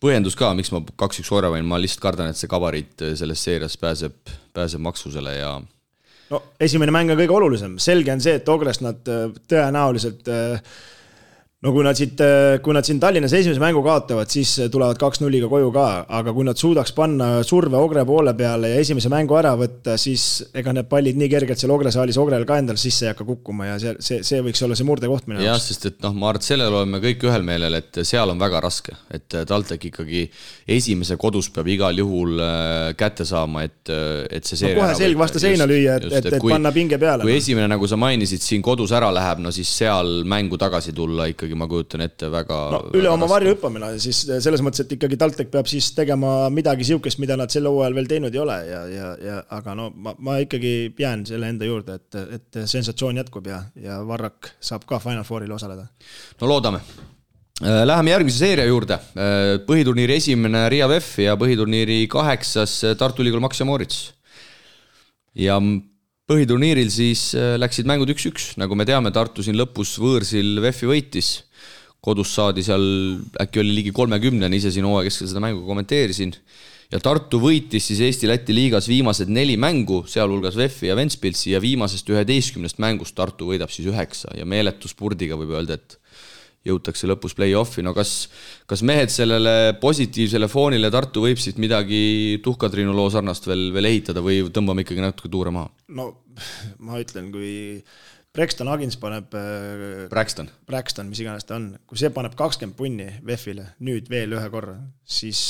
põhjendus 0.01 0.37
ka, 0.37 0.55
miks 0.55 0.73
ma 0.73 0.81
kaks-üks 0.97 1.29
korra 1.29 1.51
võin, 1.53 1.67
ma 1.67 1.79
lihtsalt 1.81 2.03
kardan, 2.03 2.31
et 2.31 2.41
see 2.41 2.49
gabariit 2.49 3.03
äh, 3.03 3.15
selles 3.19 3.43
seerias 3.43 3.77
pääseb, 3.77 4.17
pääseb 4.55 4.81
maksusele 4.81 5.37
ja 5.37 5.61
no 6.31 6.43
esimene 6.61 6.95
mäng 6.95 7.13
on 7.13 7.21
kõige 7.21 7.37
olulisem, 7.37 7.77
selge 7.83 8.15
on 8.15 8.23
see, 8.25 8.39
et 8.41 8.49
Ogrest 8.49 8.85
nad 8.85 9.13
äh, 9.13 9.29
tõenäoliselt 9.51 10.31
äh, 10.33 10.77
no 11.65 11.73
kui 11.73 11.85
nad 11.85 11.97
siit, 11.97 12.21
äh, 12.21 12.59
kui 12.65 12.75
nad 12.77 12.85
siin 12.85 12.99
Tallinnas 13.01 13.33
esimese 13.37 13.61
mängu 13.63 13.81
kaotavad, 13.85 14.29
siis 14.33 14.53
tulevad 14.73 14.99
kaks-nulliga 15.01 15.49
koju 15.49 15.71
ka, 15.75 15.87
aga 16.19 16.35
kui 16.37 16.45
nad 16.45 16.61
suudaks 16.61 16.93
panna 16.97 17.29
surve 17.47 17.79
Ogre 17.81 18.05
poole 18.09 18.35
peale 18.37 18.75
ja 18.75 18.83
esimese 18.83 19.09
mängu 19.13 19.37
ära 19.39 19.55
võtta, 19.59 19.97
siis 20.01 20.45
ega 20.55 20.75
need 20.77 20.91
pallid 20.91 21.19
nii 21.21 21.31
kergelt 21.33 21.61
seal 21.61 21.73
Ogre 21.75 21.93
saalis 21.95 22.19
Ogrel 22.21 22.45
ka 22.49 22.59
endal 22.61 22.77
sisse 22.81 23.07
ei 23.09 23.13
hakka 23.13 23.27
kukkuma 23.29 23.71
ja 23.71 23.79
see, 23.81 23.95
see, 24.05 24.21
see 24.27 24.43
võiks 24.45 24.61
olla 24.67 24.77
see 24.77 24.89
murdekoht 24.89 25.29
minu 25.31 25.41
jaoks. 25.41 25.49
jah, 25.49 25.63
sest 25.71 25.89
et 25.89 26.05
noh, 26.05 26.13
ma 26.13 26.31
arvan, 26.31 26.43
et 26.43 26.49
sellel 26.51 26.79
oleme 26.81 27.01
kõik 27.07 27.25
ühel 27.31 27.49
meelel, 27.49 27.79
et 27.81 28.03
seal 28.05 28.35
on 28.35 28.45
väga 28.45 28.61
raske, 28.65 28.97
et 29.15 29.39
TalTech 29.49 29.89
ikkagi 29.89 30.27
esimese 30.77 31.17
kodus 31.21 31.49
peab 31.55 31.73
igal 31.73 31.97
juhul 31.97 32.45
äh, 32.45 32.93
kätte 33.01 33.25
saama, 33.29 33.65
et, 33.65 33.89
et 33.89 34.45
see 34.45 34.61
seeria 34.61 34.83
no, 34.83 34.85
kohe 34.85 35.01
selg 35.01 35.21
vastu 35.21 35.41
seina 35.41 35.69
lüüa, 35.71 35.97
et, 35.97 36.11
et, 36.11 36.21
et, 36.21 36.37
et 36.37 36.45
panna 36.45 36.75
pinge 36.77 37.01
peale. 37.01 37.25
kui 37.25 37.33
no. 37.33 37.41
esimene, 37.41 37.71
nagu 37.73 37.89
sa 37.89 37.97
mainisid, 38.01 38.45
siin 38.45 38.65
kodus 38.65 38.93
ära 38.93 39.09
läheb, 39.15 39.41
no 39.41 39.55
siis 39.55 39.73
seal 39.81 40.21
mängu 40.29 40.61
tagasi 40.61 40.93
tulla 40.97 41.31
ikkagi 41.33 41.54
ikkagi 41.55 41.61
ma 41.61 41.69
kujutan 41.71 42.03
ette 42.05 42.29
väga 42.33 42.59
no 42.73 42.81
üle 42.93 43.07
väga 43.07 43.15
oma 43.15 43.29
varju 43.31 43.55
hüppamine, 43.55 43.91
siis 44.03 44.25
selles 44.27 44.63
mõttes, 44.65 44.85
et 44.85 44.93
ikkagi 44.97 45.19
TalTech 45.21 45.51
peab 45.53 45.69
siis 45.71 45.93
tegema 45.95 46.51
midagi 46.51 46.87
sihukest, 46.89 47.21
mida 47.23 47.37
nad 47.39 47.53
sel 47.53 47.69
hooajal 47.71 47.95
veel 47.95 48.11
teinud 48.11 48.35
ei 48.35 48.43
ole 48.43 48.59
ja, 48.69 48.83
ja, 48.91 49.15
ja 49.23 49.39
aga 49.55 49.77
no 49.79 49.91
ma, 49.95 50.15
ma 50.19 50.39
ikkagi 50.43 50.93
jään 50.99 51.25
selle 51.29 51.51
enda 51.53 51.69
juurde, 51.69 51.99
et, 52.01 52.21
et 52.39 52.61
sensatsioon 52.71 53.23
jätkub 53.23 53.47
ja, 53.51 53.63
ja 53.81 54.01
Varrak 54.07 54.55
saab 54.61 54.87
ka 54.89 55.01
Final 55.03 55.25
Fouril 55.25 55.53
osaleda. 55.55 55.87
no 56.41 56.51
loodame 56.51 56.83
äh, 57.63 57.85
Läheme 57.87 58.15
järgmise 58.15 58.43
seeria 58.43 58.67
juurde. 58.67 58.99
Äh, 59.15 59.57
põhiturniiri 59.67 60.19
esimene 60.19 60.67
Riia 60.73 60.89
VEF 60.91 61.15
ja 61.23 61.39
põhiturniiri 61.41 62.05
kaheksas 62.11 62.81
Tartu 62.99 63.25
Ülikool 63.25 63.45
Max 63.45 63.63
ja 63.63 63.69
Moritz. 63.69 64.07
ja 65.35 65.61
põhiturniiril 66.31 66.91
siis 66.93 67.33
äh, 67.37 67.55
läksid 67.61 67.89
mängud 67.89 68.09
üks-üks, 68.15 68.55
nagu 68.61 68.77
me 68.79 68.87
teame, 68.89 69.13
Tartu 69.13 69.45
siin 69.45 69.59
lõpus 69.59 69.97
võõrsil 70.01 70.61
VEF-i 70.65 70.89
võitis. 70.89 71.33
kodus 72.05 72.35
saadi 72.37 72.61
seal, 72.61 72.83
äkki 73.41 73.63
oli 73.63 73.79
ligi 73.79 73.93
kolmekümnene, 73.97 74.53
ise 74.57 74.69
siin 74.73 74.85
hooaja 74.85 75.09
keskel 75.09 75.29
seda 75.31 75.41
mängu 75.41 75.65
kommenteerisin. 75.65 76.35
ja 76.93 77.01
Tartu 77.01 77.41
võitis 77.41 77.89
siis 77.89 78.01
Eesti-Läti 78.01 78.57
liigas 78.57 78.89
viimased 78.89 79.29
neli 79.29 79.57
mängu, 79.57 80.05
sealhulgas 80.09 80.57
VEF-i 80.57 80.89
ja 80.89 80.97
Ventspilsi 80.97 81.53
ja 81.53 81.61
viimasest 81.61 82.09
üheteistkümnest 82.09 82.81
mängust 82.81 83.15
Tartu 83.15 83.53
võidab 83.53 83.73
siis 83.73 83.89
üheksa 83.93 84.33
ja 84.37 84.45
meeletu 84.45 84.89
spurdiga 84.89 85.37
võib 85.37 85.53
öelda, 85.57 85.77
et 85.77 85.99
jõutakse 86.65 87.09
lõpus 87.09 87.37
play-off'i, 87.37 87.85
no 87.85 87.93
kas, 87.97 88.15
kas 88.71 88.83
mehed 88.87 89.13
sellele 89.13 89.75
positiivsele 89.83 90.49
foonile 90.51 90.91
Tartu 90.93 91.27
võib 91.27 91.41
siit 91.41 91.61
midagi 91.63 92.41
Tuhka-Triinu 92.45 92.95
loo 92.97 93.11
sarnast 93.13 93.49
veel, 93.49 93.69
veel 93.75 93.91
ehitada 93.91 94.25
või 94.25 94.43
tõmbame 94.55 94.85
ikkagi 94.87 95.05
natuke 95.05 95.33
tuure 95.33 95.53
maha? 95.55 95.71
no 95.95 96.11
ma 96.83 97.01
ütlen, 97.03 97.31
kui 97.35 97.53
Brexton 98.35 98.71
Agins 98.73 98.97
paneb 98.99 99.35
äh, 99.39 100.07
Braxton, 100.11 100.49
Braxton, 100.67 101.11
mis 101.11 101.21
iganes 101.23 101.47
ta 101.47 101.59
on, 101.61 101.69
kui 101.87 102.01
see 102.01 102.11
paneb 102.15 102.35
kakskümmend 102.39 102.79
punni 102.79 103.11
VEF-ile 103.27 103.69
nüüd 103.87 104.09
veel 104.11 104.35
ühe 104.35 104.49
korra, 104.51 104.79
siis, 105.05 105.45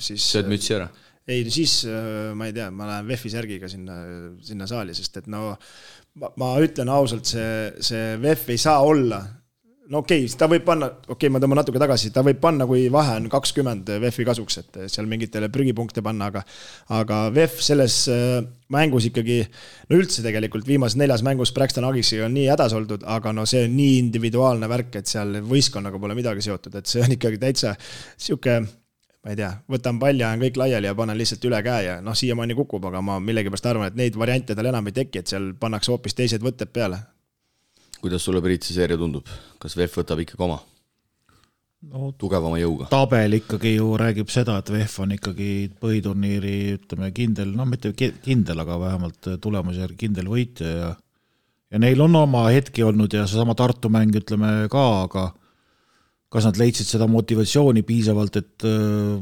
siis 0.00 0.30
sööd 0.32 0.48
mütsi 0.48 0.78
ära. 0.78 0.88
ei, 1.28 1.44
siis 1.52 1.82
äh, 1.90 2.30
ma 2.38 2.48
ei 2.48 2.56
tea, 2.56 2.70
ma 2.72 2.88
lähen 2.92 3.10
VEF-i 3.10 3.34
särgiga 3.34 3.68
sinna, 3.68 3.98
sinna 4.46 4.70
saali, 4.70 4.96
sest 4.96 5.20
et 5.20 5.28
no 5.28 5.50
ma, 6.22 6.30
ma 6.40 6.54
ütlen 6.64 6.88
ausalt, 6.94 7.28
see, 7.28 7.74
see 7.84 8.14
VEF 8.22 8.48
ei 8.54 8.62
saa 8.62 8.80
olla 8.86 9.20
no 9.90 10.00
okei 10.00 10.24
okay,, 10.24 10.36
ta 10.38 10.48
võib 10.50 10.64
panna, 10.66 10.88
okei 10.88 11.14
okay,, 11.14 11.32
ma 11.32 11.40
tõmban 11.42 11.60
natuke 11.60 11.80
tagasi, 11.82 12.10
ta 12.14 12.22
võib 12.24 12.38
panna, 12.42 12.66
kui 12.68 12.86
vahe 12.92 13.16
on 13.20 13.26
kakskümmend 13.32 13.90
VEF-i 14.02 14.26
kasuks, 14.26 14.58
et 14.62 14.78
seal 14.92 15.08
mingitele 15.10 15.50
prügipunkte 15.52 16.04
panna, 16.04 16.30
aga 16.32 16.44
aga 17.00 17.20
VEF 17.34 17.58
selles 17.64 17.98
äh, 18.12 18.38
mängus 18.74 19.08
ikkagi, 19.10 19.40
no 19.90 19.98
üldse 20.00 20.24
tegelikult 20.24 20.68
viimases 20.68 20.98
neljas 21.00 21.24
mängus 21.26 21.52
Braxton 21.56 21.88
Agisiga 21.88 22.28
on 22.28 22.36
nii 22.36 22.48
hädas 22.52 22.76
oldud, 22.76 23.04
aga 23.16 23.34
no 23.36 23.44
see 23.48 23.66
on 23.68 23.76
nii 23.76 23.98
individuaalne 24.06 24.70
värk, 24.70 25.00
et 25.00 25.10
seal 25.10 25.40
võistkonnaga 25.44 26.00
pole 26.00 26.16
midagi 26.16 26.44
seotud, 26.48 26.80
et 26.80 26.90
see 26.90 27.04
on 27.04 27.18
ikkagi 27.18 27.42
täitsa 27.42 27.76
sihuke 28.16 28.62
ma 29.24 29.32
ei 29.32 29.38
tea, 29.40 29.50
võtan 29.72 29.96
palli, 30.00 30.20
ajan 30.20 30.42
kõik 30.42 30.58
laiali 30.60 30.88
ja 30.90 30.96
panen 30.96 31.16
lihtsalt 31.16 31.44
üle 31.48 31.60
käe 31.64 31.84
ja 31.86 31.96
noh, 32.04 32.16
siiamaani 32.16 32.56
kukub, 32.56 32.84
aga 32.90 33.00
ma 33.04 33.16
millegipärast 33.24 33.68
arvan, 33.70 33.88
et 33.88 33.96
neid 33.96 34.16
variante 34.20 34.56
tal 34.56 34.68
enam 34.68 34.88
ei 34.90 34.96
teki, 35.00 35.22
et 35.22 35.32
seal 35.32 35.54
pannakse 35.60 35.92
hoopis 35.92 36.16
teised 36.16 36.44
võtted 36.44 36.72
peale 36.76 37.00
kuidas 38.04 38.24
sulle, 38.24 38.42
Priit, 38.44 38.66
see 38.66 38.76
seeria 38.76 39.00
tundub? 39.00 39.28
kas 39.62 39.76
VEF 39.80 40.00
võtab 40.02 40.20
ikkagi 40.24 40.44
oma 40.44 40.60
no 41.92 42.10
tugevama 42.20 42.58
jõuga? 42.60 42.88
tabel 42.92 43.38
ikkagi 43.40 43.76
ju 43.76 43.92
räägib 44.00 44.32
seda, 44.32 44.58
et 44.60 44.72
VEF 44.72 44.98
on 45.04 45.14
ikkagi 45.16 45.48
põhiturniiri, 45.80 46.56
ütleme 46.78 47.10
kindel, 47.16 47.54
noh, 47.56 47.68
mitte 47.68 47.92
ki- 47.96 48.14
kindel, 48.24 48.60
aga 48.64 48.78
vähemalt 48.80 49.30
tulemuse 49.42 49.84
järgi 49.84 50.04
kindel 50.06 50.30
võitja 50.32 50.74
ja 50.74 50.92
ja 51.74 51.80
neil 51.82 52.00
on 52.04 52.14
oma 52.16 52.46
hetki 52.54 52.84
olnud 52.86 53.12
ja 53.16 53.24
seesama 53.26 53.56
Tartu 53.58 53.90
mäng, 53.90 54.14
ütleme 54.14 54.68
ka, 54.70 54.84
aga 55.08 55.24
kas 56.30 56.46
nad 56.48 56.58
leidsid 56.58 56.86
seda 56.86 57.08
motivatsiooni 57.10 57.82
piisavalt, 57.86 58.36
et 58.38 58.66
öö, 58.66 59.18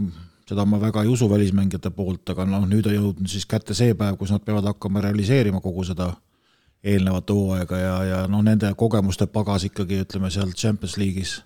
seda 0.49 0.65
ma 0.69 0.81
väga 0.81 1.05
ei 1.05 1.13
usu 1.13 1.29
välismängijate 1.31 1.93
poolt, 1.97 2.29
aga 2.35 2.45
noh, 2.49 2.67
nüüd 2.69 2.89
on 2.91 2.97
jõudnud 2.99 3.31
siis 3.31 3.47
kätte 3.49 3.77
see 3.77 3.97
päev, 3.97 4.19
kus 4.21 4.33
nad 4.35 4.45
peavad 4.45 4.69
hakkama 4.69 5.01
realiseerima 5.05 5.63
kogu 5.65 5.85
seda 5.89 6.11
eelnevat 6.85 7.31
hooaega 7.31 7.79
ja, 7.79 7.97
ja 8.05 8.21
noh, 8.29 8.43
nende 8.43 8.73
kogemuste 8.79 9.27
pagas 9.31 9.65
ikkagi 9.69 10.03
ütleme 10.03 10.31
seal 10.31 10.51
Champions 10.53 10.97
League'is 10.99 11.37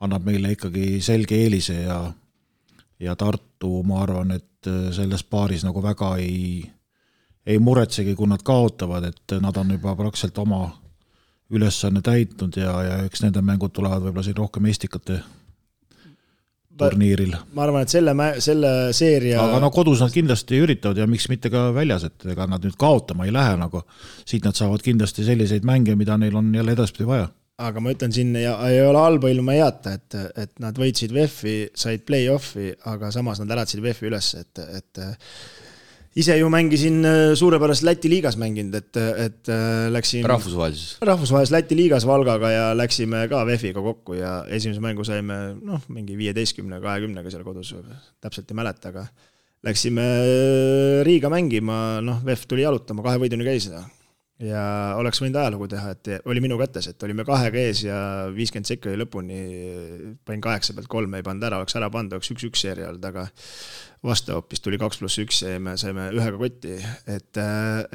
annab 0.00 0.24
meile 0.24 0.52
ikkagi 0.54 1.00
selge 1.04 1.36
eelise 1.36 1.82
ja 1.82 1.98
ja 3.00 3.16
Tartu, 3.18 3.82
ma 3.82 4.00
arvan, 4.04 4.30
et 4.30 4.68
selles 4.94 5.24
paaris 5.28 5.64
nagu 5.66 5.82
väga 5.82 6.14
ei 6.22 6.64
ei 7.46 7.58
muretsegi, 7.58 8.14
kui 8.16 8.28
nad 8.28 8.40
kaotavad, 8.40 9.04
et 9.04 9.34
nad 9.40 9.56
on 9.60 9.74
juba 9.74 9.92
praktiliselt 9.96 10.38
oma 10.40 10.62
ülesanne 11.52 12.00
täitnud 12.02 12.56
ja, 12.56 12.72
ja 12.82 12.94
eks 13.04 13.20
nende 13.22 13.42
mängud 13.44 13.74
tulevad 13.76 14.00
võib-olla 14.00 14.24
siin 14.24 14.38
rohkem 14.38 14.70
Estikate 14.70 15.18
turniiril. 16.78 17.36
ma 17.54 17.66
arvan, 17.66 17.84
et 17.86 17.92
selle, 17.92 18.14
selle 18.44 18.72
seeria 18.96 19.42
aga 19.42 19.60
no 19.62 19.70
kodus 19.74 20.02
nad 20.04 20.12
kindlasti 20.14 20.60
üritavad 20.64 20.98
ja 21.00 21.06
miks 21.10 21.28
mitte 21.32 21.52
ka 21.52 21.68
väljas, 21.76 22.08
et 22.08 22.28
ega 22.34 22.48
nad 22.50 22.64
nüüd 22.64 22.76
kaotama 22.80 23.28
ei 23.28 23.34
lähe 23.34 23.56
nagu, 23.60 23.84
siit 24.26 24.46
nad 24.46 24.58
saavad 24.58 24.84
kindlasti 24.84 25.26
selliseid 25.26 25.66
mänge, 25.66 25.96
mida 25.98 26.18
neil 26.20 26.36
on 26.40 26.52
jälle 26.54 26.76
edaspidi 26.76 27.08
vaja 27.08 27.30
aga 27.62 27.82
ma 27.82 27.92
ütlen 27.94 28.14
siin 28.14 28.34
ja 28.38 28.56
ei 28.66 28.80
ole 28.82 28.98
halba 28.98 29.30
ilma 29.30 29.54
heata, 29.54 29.94
et, 29.94 30.16
et 30.42 30.54
nad 30.62 30.78
võitsid 30.78 31.14
VEF-i, 31.14 31.58
said 31.78 32.02
play-off'i, 32.08 32.72
aga 32.90 33.12
samas 33.14 33.38
nad 33.42 33.52
äratasid 33.54 33.82
VEF-i 33.84 34.10
üles, 34.10 34.32
et, 34.40 34.62
et 34.80 35.02
ise 36.16 36.36
ju 36.38 36.48
mängisin 36.52 37.02
suurepäraselt 37.34 37.88
Läti 37.88 38.10
liigas 38.12 38.36
mänginud, 38.38 38.76
et, 38.78 38.96
et 39.18 39.52
läksin 39.90 40.26
rahvusvahelises. 40.30 40.96
rahvusvahelises 41.02 41.54
Läti 41.54 41.78
liigas 41.78 42.06
Valgaga 42.06 42.50
ja 42.52 42.66
läksime 42.76 43.24
ka 43.30 43.42
VEF-iga 43.48 43.82
kokku 43.82 44.18
ja 44.18 44.36
esimese 44.46 44.82
mängu 44.84 45.06
saime 45.06 45.40
noh, 45.58 45.82
mingi 45.88 46.18
viieteistkümne, 46.18 46.80
kahekümnega 46.84 47.34
seal 47.34 47.42
kodus, 47.46 47.74
täpselt 48.22 48.50
ei 48.50 48.60
mäleta, 48.60 48.94
aga 48.94 49.08
läksime 49.64 50.06
Riiga 51.06 51.32
mängima, 51.32 52.00
noh, 52.04 52.22
VEF 52.24 52.46
tuli 52.48 52.66
jalutama, 52.66 53.04
kahe 53.06 53.20
võiduni 53.22 53.46
käis 53.46 53.70
ja 54.42 54.62
oleks 54.98 55.20
võinud 55.22 55.38
ajalugu 55.38 55.68
teha, 55.70 55.94
et 55.94 56.10
oli 56.28 56.42
minu 56.42 56.58
kätes, 56.58 56.88
et 56.90 57.02
olime 57.06 57.26
kahega 57.26 57.60
ees 57.60 57.84
ja 57.86 57.98
viiskümmend 58.34 58.68
sekki 58.68 58.90
oli 58.90 59.00
lõpuni, 59.04 59.40
panin 60.26 60.42
kaheksa 60.44 60.74
pealt 60.74 60.90
kolme 60.90 61.20
ei 61.20 61.26
pannud 61.26 61.46
ära, 61.46 61.60
oleks 61.62 61.76
ära 61.78 61.90
pannud, 61.92 62.16
oleks 62.16 62.32
üks-üks 62.34 62.64
seeria 62.66 62.90
olnud, 62.90 63.06
aga 63.10 63.28
vastu 64.04 64.34
hoopis 64.36 64.62
tuli 64.64 64.78
kaks 64.80 65.00
pluss 65.00 65.20
üks 65.22 65.40
ja 65.44 65.56
me 65.62 65.78
saime 65.80 66.10
ühega 66.12 66.36
kotti, 66.40 66.76
et, 67.10 67.40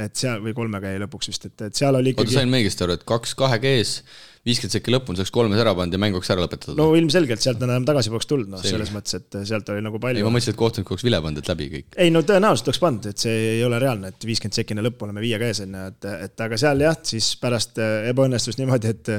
et 0.06 0.18
seal 0.18 0.42
või 0.44 0.56
kolmega 0.58 0.94
jäi 0.94 1.04
lõpuks 1.04 1.30
vist, 1.32 1.46
et, 1.50 1.68
et 1.70 1.78
seal 1.78 1.96
oli 2.00 2.14
oota, 2.14 2.26
ikkagi 2.26 2.40
sain 2.40 2.50
ma 2.52 2.60
õigesti 2.60 2.86
aru, 2.86 2.98
et 2.98 3.06
kaks 3.10 3.36
kahega 3.40 3.70
ees, 3.78 4.00
viiskümmend 4.48 4.74
sekki 4.74 4.94
lõpuni 4.94 5.20
saaks 5.20 5.34
kolmes 5.36 5.62
ära 5.62 5.76
pannud 5.78 5.94
ja 5.94 6.02
mäng 6.02 6.18
oleks 6.18 6.32
ära 6.34 6.42
lõpetatud 6.46 6.80
no 6.80 6.90
ilmselgelt 6.98 7.44
sealt 7.44 7.62
enam 7.66 7.86
tagasi 7.86 8.12
poleks 8.14 8.30
tulnud, 8.32 8.50
noh, 8.56 8.66
selles 8.66 8.94
mõttes, 8.96 9.20
et 9.20 9.40
sealt 9.52 9.70
oli 9.74 9.86
nagu 9.86 10.00
ei, 10.00 10.06
palju 10.08 10.26
ma. 10.26 10.34
mõtlesin, 10.34 10.56
et 10.56 10.62
kohtunik 10.64 10.94
oleks 10.96 11.06
vile 11.06 11.22
pannud, 11.26 11.44
et 11.44 11.54
läbi 11.54 11.70
kõik. 11.76 11.90
ei 12.06 12.14
no 12.16 12.24
tõenäoliselt 12.26 12.72
oleks 12.72 12.84
pannud, 12.86 13.10
et 13.12 13.26
see 13.28 13.40
ei 13.54 13.64
ole 13.68 13.82
reaalne, 13.84 14.14
et 14.14 14.30
viiskümmend 14.32 14.62
sekki 14.62 14.78
enne 14.78 14.88
lõppu 14.88 15.10
oleme 15.10 15.26
viiega 15.26 15.52
ees 15.52 15.62
onju, 15.66 15.88
et, 15.94 16.12
et 16.30 16.46
aga 16.48 16.62
seal 16.64 16.86
jah, 16.88 16.98
siis 17.12 17.34
pärast 17.42 17.84
äh, 17.84 18.10
ebaõnnestus 18.14 18.58
niimoodi, 18.62 18.96
et 18.96 19.14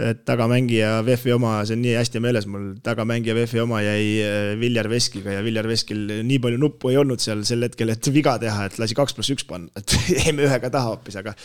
tagamängija 0.00 1.02
VEF-i 1.04 1.34
oma, 1.34 1.58
see 1.68 1.76
on 1.76 1.82
nii 1.84 1.92
hästi 1.98 2.22
meeles 2.24 2.46
mul, 2.48 2.70
tagamängija 2.84 3.34
VEF-i 3.36 3.60
oma 3.60 3.82
jäi 3.84 4.06
äh, 4.24 4.54
Viljar 4.60 4.88
Veskiga 4.88 5.36
ja 5.36 5.42
Viljar 5.44 5.68
Veskil 5.68 6.00
nii 6.24 6.40
palju 6.42 6.60
nuppu 6.62 6.92
ei 6.92 6.98
olnud 7.02 7.20
seal 7.20 7.44
sel 7.48 7.66
hetkel, 7.66 7.92
et 7.92 8.08
viga 8.14 8.38
teha, 8.40 8.70
et 8.70 8.80
lasi 8.80 8.96
kaks 8.96 9.16
pluss 9.18 9.34
üks 9.34 9.44
panna, 9.48 9.68
et 9.76 9.92
jäime 10.22 10.48
ühega 10.48 10.72
taha 10.72 10.94
hoopis, 10.94 11.20
aga 11.20 11.36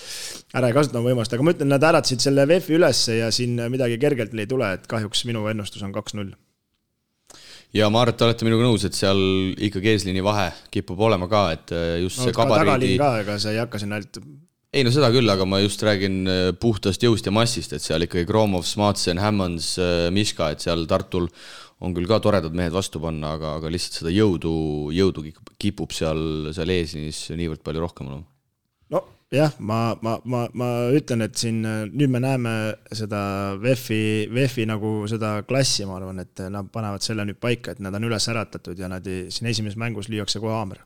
ära 0.55 0.71
ei 0.71 0.77
kasutanud 0.77 1.09
võimalust, 1.09 1.35
aga 1.35 1.43
ma 1.43 1.55
ütlen, 1.57 1.71
nad 1.75 1.87
äratasid 1.91 2.23
selle 2.23 2.47
VEF-i 2.47 2.79
ülesse 2.79 3.19
ja 3.19 3.31
siin 3.35 3.59
midagi 3.73 3.99
kergelt 4.01 4.35
ei 4.37 4.49
tule, 4.49 4.71
et 4.79 4.87
kahjuks 4.87 5.25
minu 5.27 5.43
ennustus 5.51 5.83
on 5.83 5.95
kaks-null 5.95 6.31
ja 7.75 7.91
ma 7.91 8.05
arvan, 8.05 8.15
et 8.15 8.19
te 8.21 8.27
olete 8.29 8.47
minuga 8.47 8.63
nõus, 8.63 8.87
et 8.87 8.95
seal 8.95 9.19
ikkagi 9.67 9.91
eesliini 9.91 10.23
vahe 10.23 10.49
kipub 10.71 11.03
olema 11.09 11.27
ka, 11.31 11.47
et 11.57 11.75
äh, 11.75 11.87
just 12.05 12.21
no, 12.21 12.29
see 12.29 12.37
ka 12.37 12.47
tagaliin 12.53 12.99
ka, 13.01 13.13
ega 13.25 13.39
sa 13.43 13.51
ei 13.51 13.59
hakka 13.59 13.81
sinna 13.83 13.99
ainult 13.99 14.23
ei 14.77 14.85
no 14.85 14.91
seda 14.93 15.09
küll, 15.13 15.29
aga 15.33 15.45
ma 15.49 15.59
just 15.63 15.81
räägin 15.85 16.19
äh, 16.29 16.49
puhtast 16.61 17.01
jõust 17.01 17.25
ja 17.25 17.33
massist, 17.33 17.73
et 17.73 17.81
seal 17.81 18.05
ikkagi 18.05 18.27
Gromov, 18.29 18.65
Smatsen, 18.69 19.17
Hammonds, 19.21 19.73
Miška, 20.13 20.51
et 20.53 20.61
seal 20.65 20.85
Tartul 20.89 21.31
on 21.81 21.93
küll 21.93 22.09
ka 22.09 22.19
toredad 22.21 22.55
mehed 22.57 22.73
vastu 22.73 23.01
panna, 23.01 23.35
aga, 23.37 23.57
aga 23.59 23.69
lihtsalt 23.73 24.01
seda 24.01 24.13
jõudu, 24.13 24.53
jõudu 24.95 25.27
kipub- 25.27 25.53
kipub 25.61 25.93
seal, 25.93 26.49
seal 26.55 26.73
eesliinis 26.73 27.27
niivõrd 27.37 27.63
palju 27.65 27.83
rohkem 27.83 28.09
olema. 28.09 28.25
nojah, 29.27 29.57
ma, 29.59 29.79
ma, 30.01 30.15
ma, 30.25 30.43
ma 30.57 30.69
ütlen, 30.95 31.25
et 31.25 31.37
siin 31.37 31.59
äh, 31.67 31.81
nüüd 31.89 32.13
me 32.13 32.21
näeme 32.23 32.53
seda 32.95 33.21
VEF-i, 33.61 34.29
VEF-i 34.33 34.67
nagu 34.69 34.91
seda 35.09 35.41
klassi, 35.47 35.85
ma 35.89 35.97
arvan, 35.99 36.21
et 36.23 36.45
nad 36.53 36.69
panevad 36.73 37.05
selle 37.05 37.25
nüüd 37.27 37.41
paika, 37.41 37.73
et 37.73 37.83
nad 37.83 37.97
on 37.97 38.07
üles 38.09 38.29
äratatud 38.31 38.79
ja 38.79 38.89
nad 38.91 39.05
ei, 39.09 39.27
siin 39.33 39.49
esimeses 39.51 39.77
mängus 39.77 40.09
lüüakse 40.09 40.41
kohe 40.43 40.55
haamer. 40.55 40.85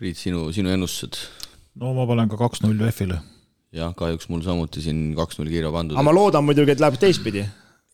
Priit, 0.00 0.16
sinu, 0.16 0.48
sinu 0.56 0.72
ennustused? 0.72 1.20
No 1.78 1.94
ma 1.94 2.06
panen 2.08 2.30
ka 2.30 2.38
kaks-null 2.40 2.78
VEF-ile. 2.82 3.20
jah, 3.76 3.94
kahjuks 3.96 4.30
mul 4.32 4.42
samuti 4.46 4.82
siin 4.82 5.10
kaks-null 5.18 5.50
kirja 5.52 5.72
pandud 5.74 5.98
aga. 5.98 6.06
ma 6.06 6.14
loodan 6.14 6.46
muidugi, 6.46 6.74
et 6.74 6.82
läheb 6.82 6.98
teistpidi. 7.00 7.44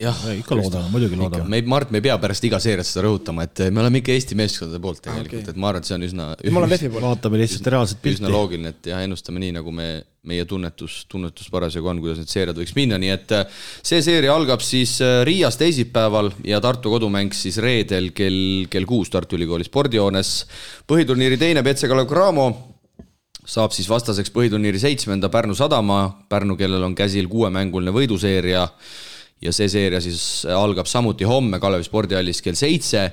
jah, 0.00 0.16
ikka 0.32 0.56
loodame, 0.56 0.88
muidugi 0.94 1.18
loodame. 1.20 1.48
me, 1.52 1.60
Mart, 1.68 1.92
me 1.92 2.00
ei 2.00 2.06
pea 2.08 2.16
pärast 2.20 2.44
iga 2.48 2.60
seeriat 2.62 2.88
seda 2.88 3.04
rõhutama, 3.06 3.44
et 3.48 3.66
me 3.68 3.82
oleme 3.84 4.00
ikka 4.00 4.14
Eesti 4.16 4.38
meeskondade 4.38 4.80
poolt 4.82 5.02
tegelikult 5.04 5.32
okei. 5.32 5.42
okay., 5.44 5.54
et 5.56 5.60
ma 5.60 5.72
arvan, 5.72 5.84
et 5.84 5.90
see 5.90 5.96
on 5.98 6.06
üsna, 6.08 6.28
ma 6.32 6.62
olen 6.62 6.72
VEF-i 6.72 6.92
poolt. 6.92 7.08
vaatame 7.10 7.40
lihtsalt 7.42 7.72
reaalset 7.74 8.00
üsna 8.00 8.28
pilti. 8.28 8.36
loogiline, 8.36 8.72
et 8.72 8.92
jah, 8.92 9.02
ennustame 9.04 9.42
nii, 9.44 9.56
nagu 9.58 9.74
me, 9.76 9.88
meie 10.26 10.46
tunnetus, 10.48 11.02
tunnetus 11.12 11.52
parasjagu 11.52 11.92
on, 11.92 12.00
kuidas 12.02 12.22
need 12.22 12.32
seeriad 12.32 12.56
võiks 12.58 12.72
minna, 12.78 12.96
nii 13.00 13.12
et 13.12 13.34
äh, 13.36 13.60
see 13.84 14.00
seeria 14.04 14.32
algab 14.34 14.64
siis 14.64 14.96
äh, 15.04 15.20
Riias 15.28 15.60
teisipäeval 15.60 16.32
ja 16.48 16.62
Tartu 16.64 16.90
kodumäng 16.96 17.36
siis 17.36 17.60
reedel 17.62 18.10
kell, 18.16 18.64
kell 18.72 18.88
kuus 18.88 19.12
Tartu 19.12 19.36
Ülikooli 19.36 19.68
spordihoones. 19.68 20.32
põhiturniiri 20.88 21.38
teine 21.38 21.62
BC 21.62 21.92
Kalev 21.92 22.08
Cramo 22.10 22.48
saab 23.46 23.74
siis 23.74 23.88
vastaseks 23.88 24.32
põhiturniiri 24.34 24.80
seitsmenda 24.82 25.30
Pärnu 25.32 25.54
Sadama, 25.54 26.00
Pärnu, 26.28 26.56
kellel 26.58 26.82
on 26.82 26.96
käsil 26.98 27.28
kuuemänguline 27.30 27.94
võiduseeria 27.94 28.66
ja 29.42 29.52
see 29.54 29.68
seeria 29.70 30.00
siis 30.02 30.46
algab 30.50 30.88
samuti 30.90 31.26
homme 31.28 31.60
Kalevi 31.62 31.86
spordihallis 31.86 32.42
kell 32.42 32.58
seitse 32.58 33.06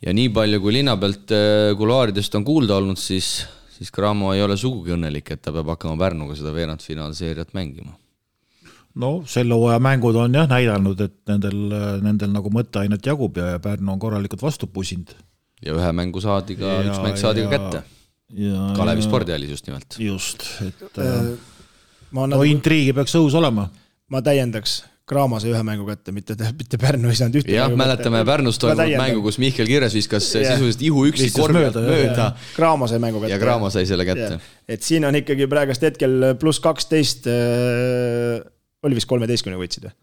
ja 0.00 0.14
nii 0.16 0.30
palju, 0.34 0.60
kui 0.62 0.74
linna 0.78 0.96
pealt 1.00 1.32
äh, 1.36 1.70
kuluaaridest 1.78 2.34
on 2.38 2.46
kuulda 2.46 2.78
olnud, 2.80 3.00
siis, 3.00 3.40
siis 3.76 3.92
Cramo 3.94 4.32
ei 4.34 4.42
ole 4.42 4.56
sugugi 4.60 4.94
õnnelik, 4.96 5.34
et 5.34 5.42
ta 5.44 5.52
peab 5.54 5.74
hakkama 5.74 5.98
Pärnuga 6.00 6.38
seda 6.38 6.54
veerandfinaalseeriat 6.56 7.54
mängima. 7.56 7.94
no 9.00 9.12
selle 9.28 9.54
hooaja 9.54 9.78
mängud 9.78 10.16
on 10.18 10.34
jah 10.34 10.48
näidanud, 10.50 11.00
et 11.04 11.18
nendel, 11.30 11.60
nendel 12.02 12.34
nagu 12.34 12.50
mõtteainet 12.50 13.06
jagub 13.06 13.38
ja, 13.38 13.58
Pärnu 13.62 13.94
on 13.94 14.02
korralikult 14.02 14.42
vastu 14.42 14.66
pusinud. 14.66 15.14
ja 15.62 15.76
ühe 15.76 15.92
mängu 15.92 16.20
saadi 16.24 16.56
ka, 16.58 16.80
üks 16.88 17.02
mäng 17.04 17.20
saadi 17.20 17.46
ka 17.46 17.56
kätte. 17.58 17.86
Ja 18.36 18.70
Kalevi. 18.76 19.02
spordihallis 19.06 19.50
just 19.56 19.66
nimelt. 19.66 19.98
just, 19.98 20.46
et 20.66 21.02
äh, 21.02 21.32
ma 22.10 22.26
no 22.26 22.36
nagu, 22.36 22.46
intriigi 22.48 22.94
peaks 22.96 23.16
õhus 23.18 23.36
olema. 23.38 23.68
ma 24.10 24.22
täiendaks, 24.24 24.80
Graamo 25.10 25.40
sai 25.42 25.50
ühe 25.50 25.60
mängu 25.66 25.82
kätte, 25.88 26.12
mitte, 26.14 26.36
mitte 26.54 26.78
Pärnu 26.78 27.10
ei 27.10 27.18
saanud 27.18 27.40
ühte. 27.40 27.54
jah, 27.56 27.72
mäletame 27.74 28.20
Pärnus 28.28 28.60
toimunud 28.62 28.94
mängu, 29.00 29.24
kus 29.24 29.40
Mihkel 29.42 29.66
Kirves 29.66 29.96
viskas 29.98 30.28
yeah. 30.36 30.54
sisuliselt 30.54 30.84
ihuüksi 30.86 31.32
korvi 31.34 31.64
pealt 31.64 31.80
mööda. 31.82 32.28
Graamo 32.54 32.86
sai 32.90 33.02
mängu 33.02 33.22
kätte. 33.24 33.34
ja 33.34 33.40
Graamo 33.42 33.72
sai 33.74 33.88
selle 33.90 34.06
kätte 34.06 34.38
et 34.70 34.86
siin 34.86 35.06
on 35.08 35.18
ikkagi 35.18 35.50
praegust 35.50 35.82
hetkel 35.82 36.30
pluss 36.38 36.62
kaksteist 36.62 37.26
äh,, 37.30 38.38
oli 38.86 38.98
vist 38.98 39.10
kolmeteistkümnega 39.10 39.64
võitsid 39.64 39.88
või? 39.88 39.96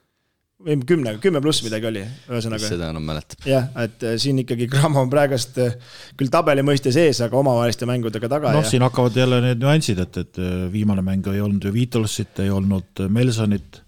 Või 0.65 0.77
kümne, 0.89 1.13
kümme 1.21 1.41
pluss 1.43 1.61
midagi 1.65 1.85
oli, 1.89 2.03
ühesõnaga. 2.31 2.69
seda 2.71 2.89
enam 2.89 3.03
mäletab. 3.05 3.45
jah, 3.45 3.67
et 3.83 4.03
äh, 4.03 4.15
siin 4.21 4.39
ikkagi 4.41 4.67
Graamo 4.71 5.03
on 5.05 5.11
praegust 5.11 5.59
äh, 5.61 5.75
küll 6.17 6.31
tabeli 6.33 6.63
mõistes 6.65 6.97
ees, 6.97 7.21
aga 7.21 7.37
omavaheliste 7.37 7.85
mängudega 7.89 8.29
taga. 8.31 8.53
noh 8.55 8.65
ja..., 8.65 8.71
siin 8.71 8.85
hakkavad 8.85 9.19
jälle 9.21 9.41
need 9.43 9.61
nüansid, 9.61 10.01
et, 10.01 10.17
et 10.23 10.41
äh, 10.41 10.65
viimane 10.73 11.05
mäng 11.05 11.29
ei 11.29 11.43
olnud 11.43 11.69
ju 11.69 11.73
Viitolsit, 11.75 12.41
ei 12.41 12.49
olnud 12.53 13.05
Melsonit, 13.13 13.83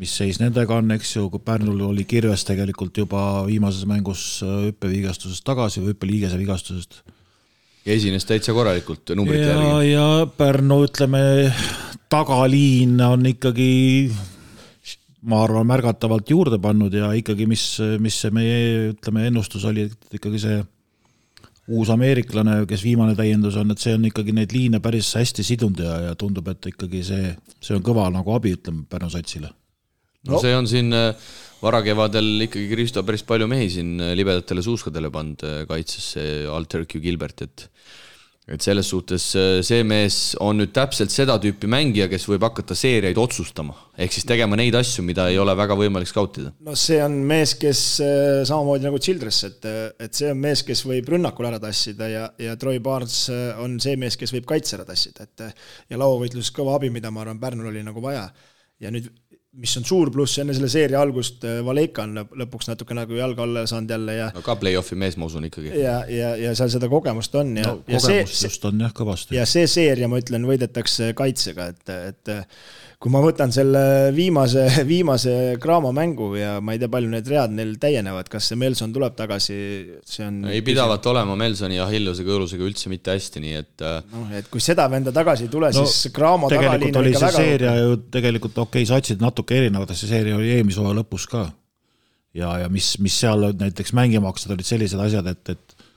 mis 0.00 0.16
seis 0.16 0.40
nendega 0.40 0.80
on, 0.80 0.88
eks 0.96 1.14
ju, 1.18 1.26
kui 1.32 1.44
Pärnul 1.44 1.84
oli 1.90 2.08
kirves 2.08 2.46
tegelikult 2.48 2.96
juba 3.02 3.44
viimases 3.44 3.84
mängus 3.88 4.24
hüppevigastusest 4.40 5.44
tagasi 5.44 5.84
või 5.84 5.92
hüppeliigese 5.92 6.40
vigastusest. 6.40 7.02
ja 7.84 7.92
esines 7.92 8.24
täitsa 8.24 8.56
korralikult 8.56 9.12
numbrite 9.20 9.52
järgi. 9.52 9.92
ja 9.92 10.10
Pärnu, 10.40 10.80
ütleme, 10.88 11.22
tagaliin 12.08 12.96
on 13.04 13.34
ikkagi 13.36 13.68
ma 15.28 15.42
arvan, 15.44 15.68
märgatavalt 15.68 16.30
juurde 16.32 16.58
pannud 16.62 16.94
ja 16.96 17.10
ikkagi, 17.16 17.46
mis, 17.48 17.64
mis 18.00 18.16
see 18.22 18.32
meie, 18.34 18.60
ütleme, 18.94 19.26
ennustus 19.28 19.66
oli, 19.68 19.88
et 19.90 20.20
ikkagi 20.20 20.40
see 20.40 20.60
uus 21.70 21.90
ameeriklane, 21.92 22.62
kes 22.70 22.82
viimane 22.82 23.14
täiendus 23.18 23.58
on, 23.60 23.70
et 23.72 23.82
see 23.82 23.94
on 23.94 24.08
ikkagi 24.08 24.34
neid 24.34 24.54
liine 24.54 24.80
päris 24.82 25.12
hästi 25.18 25.44
sidunud 25.46 25.82
ja, 25.84 25.98
ja 26.08 26.16
tundub, 26.18 26.48
et 26.50 26.70
ikkagi 26.72 27.02
see, 27.06 27.30
see 27.62 27.76
on 27.76 27.84
kõva 27.86 28.08
nagu 28.14 28.34
abi, 28.34 28.56
ütleme, 28.58 28.86
Pärnu 28.90 29.10
satsile. 29.12 29.52
no 30.28 30.40
see 30.42 30.56
on 30.56 30.66
siin 30.68 30.92
äh, 30.96 31.30
varakevadel 31.62 32.46
ikkagi 32.48 32.66
Kristo 32.72 33.04
päris 33.06 33.22
palju 33.28 33.48
mehi 33.50 33.70
siin 33.72 33.96
libedatele 34.18 34.64
suuskadele 34.64 35.12
pannud 35.14 35.44
äh, 35.46 35.62
kaitsesse, 35.68 36.26
Alter 36.50 36.88
Q 36.88 37.04
Gilbert, 37.04 37.46
et 37.46 37.68
et 38.50 38.64
selles 38.64 38.88
suhtes 38.90 39.24
äh, 39.38 39.60
see 39.66 39.84
mees 39.86 40.34
on 40.42 40.58
nüüd 40.60 40.72
täpselt 40.74 41.12
seda 41.14 41.36
tüüpi 41.42 41.68
mängija, 41.70 42.08
kes 42.10 42.26
võib 42.28 42.44
hakata 42.48 42.74
seeriaid 42.78 43.18
otsustama, 43.20 43.76
ehk 44.00 44.14
siis 44.16 44.26
tegema 44.28 44.58
neid 44.58 44.74
asju, 44.78 45.04
mida 45.06 45.28
ei 45.30 45.38
ole 45.40 45.54
väga 45.58 45.76
võimalik 45.78 46.10
skautida. 46.10 46.52
no 46.66 46.74
see 46.78 46.98
on 47.04 47.20
mees, 47.30 47.54
kes 47.60 47.82
äh, 48.04 48.42
samamoodi 48.48 48.88
nagu 48.88 49.00
Childress, 49.02 49.46
et, 49.46 49.70
et 50.02 50.18
see 50.18 50.32
on 50.34 50.42
mees, 50.42 50.64
kes 50.66 50.84
võib 50.88 51.12
rünnakul 51.14 51.50
ära 51.50 51.62
tassida 51.62 52.10
ja, 52.10 52.26
ja 52.42 52.58
Troy 52.60 52.82
Barnes 52.82 53.22
äh, 53.32 53.50
on 53.62 53.78
see 53.82 53.96
mees, 54.00 54.18
kes 54.20 54.34
võib 54.34 54.48
kaitse 54.50 54.78
ära 54.78 54.88
tassida, 54.88 55.28
et 55.28 55.46
ja 55.90 56.00
lauavõitluses 56.00 56.54
kõva 56.56 56.78
abi, 56.78 56.90
mida 56.92 57.12
ma 57.14 57.24
arvan, 57.24 57.40
Pärnul 57.40 57.70
oli 57.70 57.84
nagu 57.86 58.02
vaja. 58.02 58.28
ja 58.80 58.90
nüüd 58.90 59.10
mis 59.58 59.72
on 59.80 59.84
suur 59.86 60.10
pluss 60.14 60.38
enne 60.38 60.54
selle 60.54 60.68
seeria 60.70 61.00
algust, 61.02 61.42
äh, 61.48 61.58
Valeka 61.66 62.04
on 62.06 62.20
lõpuks 62.42 62.70
natuke 62.70 62.94
nagu 62.94 63.16
jalge 63.18 63.42
alla 63.42 63.64
saanud 63.66 63.90
jälle 63.90 64.14
ja 64.14 64.28
no 64.34 64.44
ka 64.46 64.54
play-off'i 64.60 64.98
mees, 64.98 65.16
ma 65.18 65.26
usun 65.26 65.48
ikkagi. 65.48 65.72
ja, 65.80 66.00
ja, 66.10 66.34
ja 66.38 66.52
seal 66.58 66.70
seda 66.70 66.90
kogemust 66.92 67.34
on 67.40 67.56
ja 67.58 67.66
no,, 67.66 67.80
ja 67.90 68.02
see, 68.02 68.20
just 68.22 68.68
on 68.68 68.84
jah, 68.86 68.94
kõvasti. 68.94 69.34
ja 69.34 69.46
see 69.50 69.66
seeria, 69.70 70.08
ma 70.10 70.20
ütlen, 70.22 70.46
võidetakse 70.46 71.10
kaitsega, 71.18 71.72
et, 71.74 71.96
et 72.12 72.32
kui 73.00 73.08
ma 73.12 73.22
võtan 73.24 73.52
selle 73.52 73.82
viimase, 74.12 74.66
viimase 74.90 75.34
Graamo 75.60 75.92
mängu 75.96 76.34
ja 76.36 76.58
ma 76.60 76.74
ei 76.74 76.80
tea, 76.82 76.90
palju 76.92 77.08
need 77.08 77.30
read 77.32 77.54
neil 77.56 77.72
täienevad, 77.80 78.28
kas 78.28 78.50
see 78.50 78.58
Melson 78.60 78.92
tuleb 78.92 79.16
tagasi, 79.16 79.56
see 80.04 80.26
on 80.26 80.42
ei 80.50 80.60
pidavat 80.66 81.08
olema 81.08 81.36
Melsoni 81.40 81.78
ja 81.78 81.88
Hilluse 81.88 82.26
kõõlusega 82.28 82.66
üldse 82.66 82.92
mitte 82.92 83.14
hästi, 83.16 83.44
nii 83.44 83.54
et 83.56 83.86
noh, 83.86 84.26
et 84.36 84.50
kui 84.52 84.60
seda 84.64 84.84
venda 84.92 85.14
tagasi 85.16 85.48
ei 85.48 85.52
tule 85.52 85.72
no,, 85.72 85.86
siis 85.86 86.12
Graamo 86.16 86.52
tegelikult 86.52 87.00
oli 87.00 87.14
see 87.14 87.24
väga... 87.24 87.46
seeria 87.46 87.72
ju 87.80 87.96
tegelikult 88.18 88.60
okei 88.66 88.84
okay,, 88.84 88.90
satsid 88.92 89.24
natuke 89.24 89.56
erinevad, 89.62 89.96
see 89.96 90.12
seeria 90.12 90.36
oli 90.36 90.52
eelmise 90.58 90.84
hooaja 90.84 91.00
lõpus 91.00 91.24
ka. 91.32 91.46
ja, 92.36 92.52
ja 92.66 92.68
mis, 92.68 92.92
mis 93.00 93.16
seal 93.24 93.48
näiteks 93.64 93.96
mängima 93.96 94.28
hakkasid, 94.28 94.52
olid 94.58 94.68
sellised 94.68 95.00
asjad, 95.00 95.32
et, 95.32 95.56
et 95.56 95.88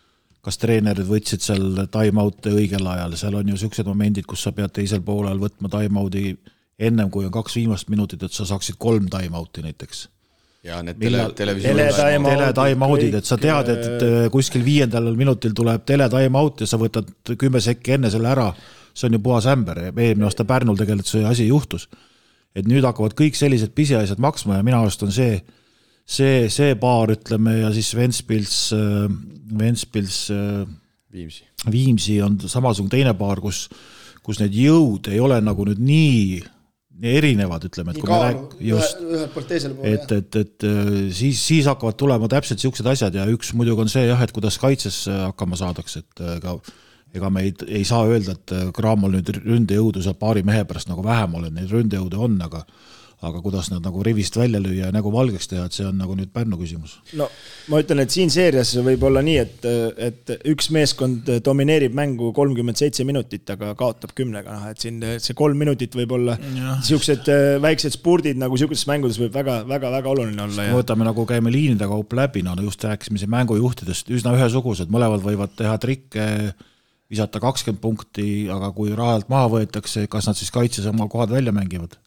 kas 0.44 0.56
treenerid 0.60 1.08
võtsid 1.08 1.44
seal 1.44 1.84
time-out'e 1.92 2.56
õigel 2.56 2.88
ajal, 2.96 3.20
seal 3.20 3.36
on 3.40 3.48
ju 3.48 3.60
niisugused 3.60 3.92
momendid, 3.92 4.28
kus 4.28 4.48
sa 4.48 4.56
pead 4.56 4.72
teisel 4.80 5.04
poolel 5.04 5.44
võtma 5.44 5.68
time-out'i 5.72 6.38
ennem 6.80 7.10
kui 7.14 7.26
on 7.28 7.32
kaks 7.34 7.56
viimast 7.60 7.90
minutit, 7.94 8.24
et 8.24 8.34
sa 8.34 8.46
saaksid 8.50 8.80
kolm 8.82 9.08
time-out'i 9.12 9.64
näiteks. 9.66 10.08
ja 10.64 10.80
need 10.84 11.00
tele, 11.00 11.26
televisiooni 11.36 11.88
tele 12.24 12.52
time-out'id, 12.56 13.18
et 13.20 13.28
sa 13.28 13.38
tead, 13.38 13.70
et, 13.74 13.86
et 13.90 14.32
kuskil 14.32 14.64
viiendal 14.66 15.12
minutil 15.20 15.54
tuleb 15.56 15.84
tele 15.86 16.08
time-out 16.10 16.64
ja 16.64 16.70
sa 16.70 16.80
võtad 16.80 17.10
kümme 17.38 17.62
sekki 17.62 17.98
enne 17.98 18.12
selle 18.14 18.32
ära, 18.32 18.48
see 18.94 19.10
on 19.10 19.18
ju 19.18 19.24
puhas 19.26 19.50
ämber 19.50 19.82
ja 19.88 19.92
eelmine 19.92 20.30
aasta 20.30 20.46
Pärnul 20.48 20.80
tegelikult 20.80 21.10
see 21.10 21.26
asi 21.28 21.48
juhtus. 21.48 21.90
et 22.56 22.68
nüüd 22.70 22.86
hakkavad 22.86 23.16
kõik 23.18 23.36
sellised 23.36 23.74
pisiasjad 23.74 24.20
maksma 24.22 24.60
ja 24.60 24.64
minu 24.64 24.78
arust 24.78 25.04
on 25.04 25.12
see, 25.12 25.42
see, 26.06 26.50
see 26.54 26.76
paar, 26.78 27.10
ütleme, 27.10 27.58
ja 27.64 27.72
siis 27.74 27.96
Ventspils, 27.98 28.58
Ventspils 29.58 30.30
Viimsi. 31.14 31.44
Viimsi 31.72 32.22
on 32.22 32.40
samasugune 32.42 32.90
teine 32.90 33.14
paar, 33.14 33.42
kus, 33.42 33.68
kus 34.26 34.40
need 34.42 34.56
jõud 34.58 35.12
ei 35.14 35.20
ole 35.22 35.38
nagu 35.46 35.66
nüüd 35.68 35.82
nii 35.82 36.42
erinevad, 37.04 37.66
ütleme, 37.68 37.92
et 37.92 38.00
kui 38.00 38.08
me 38.08 38.20
rääk-, 38.22 38.56
just, 38.64 39.02
et, 39.84 40.14
et, 40.16 40.38
et 40.40 40.66
äh, 40.68 40.94
siis, 41.12 41.42
siis 41.42 41.68
hakkavad 41.68 41.98
tulema 42.00 42.30
täpselt 42.32 42.62
niisugused 42.62 42.88
asjad 42.94 43.18
ja 43.20 43.28
üks 43.32 43.52
muidugi 43.58 43.84
on 43.84 43.92
see 43.92 44.06
jah, 44.08 44.24
et 44.24 44.32
kuidas 44.36 44.58
kaitses 44.62 45.04
äh, 45.12 45.26
hakkama 45.28 45.60
saadakse, 45.60 46.06
et 46.06 46.24
äh, 46.24 46.38
ega 46.40 46.58
ega 47.14 47.30
me 47.30 47.44
ei, 47.46 47.52
ei 47.68 47.84
saa 47.86 48.08
öelda, 48.10 48.34
et 48.34 48.54
Cramol 48.74 49.14
nüüd 49.14 49.28
ründejõudu 49.36 50.02
saab 50.02 50.18
paari 50.24 50.42
mehe 50.48 50.64
pärast 50.66 50.90
nagu 50.90 51.04
vähem 51.06 51.36
olla, 51.38 51.52
neid 51.54 51.70
ründejõude 51.70 52.18
on, 52.26 52.40
aga 52.42 52.64
aga 53.24 53.42
kuidas 53.44 53.70
nad 53.72 53.84
nagu 53.86 54.04
rivist 54.06 54.36
välja 54.38 54.60
lüüa 54.62 54.88
ja 54.88 54.94
nägu 54.94 55.12
valgeks 55.14 55.50
teha, 55.52 55.66
et 55.68 55.76
see 55.76 55.86
on 55.88 55.98
nagu 56.00 56.16
nüüd 56.18 56.32
Pärnu 56.34 56.58
küsimus. 56.60 56.98
no 57.20 57.28
ma 57.72 57.80
ütlen, 57.84 58.04
et 58.04 58.14
siin 58.14 58.32
seerias 58.34 58.74
võib 58.84 59.06
olla 59.08 59.24
nii, 59.26 59.38
et, 59.42 59.68
et 60.10 60.34
üks 60.52 60.70
meeskond 60.76 61.30
domineerib 61.46 61.96
mängu 61.96 62.34
kolmkümmend 62.36 62.80
seitse 62.80 63.06
minutit, 63.08 63.48
aga 63.54 63.74
kaotab 63.80 64.16
kümnega, 64.18 64.58
noh 64.58 64.68
et 64.72 64.84
siin 64.84 65.00
see 65.24 65.38
kolm 65.38 65.60
minutit 65.60 65.96
võib 65.98 66.16
olla 66.18 66.38
niisugused 66.42 67.32
äh, 67.32 67.46
väiksed 67.64 67.98
spurdid 67.98 68.42
nagu 68.42 68.58
niisugustes 68.58 68.90
mängudes 68.90 69.22
võib 69.22 69.34
väga-väga-väga 69.38 70.14
oluline 70.14 70.46
olla. 70.48 70.68
Võtame 70.76 71.08
nagu 71.08 71.26
käime 71.30 71.54
liinide 71.54 71.88
kaupa 71.90 72.24
läbi, 72.24 72.44
no 72.46 72.58
just 72.64 72.84
rääkisime 72.84 73.22
siin 73.22 73.32
mängujuhtidest, 73.34 74.12
üsna 74.14 74.36
ühesugused, 74.38 74.92
mõlemad 74.94 75.24
võivad 75.26 75.56
teha 75.58 75.76
trikke 75.82 76.28
visata 77.14 77.42
kakskümmend 77.44 77.82
punkti, 77.82 78.28
aga 78.52 78.72
kui 78.76 78.94
rahalt 78.98 79.30
maha 79.32 79.52
võetakse, 79.58 80.08
kas 80.12 80.30
nad 80.30 80.40
siis 80.40 80.52
kaitses 80.54 80.88
oma 80.90 81.08
kohad 81.12 81.34
välja 81.34 81.54
mängivad? 81.56 82.00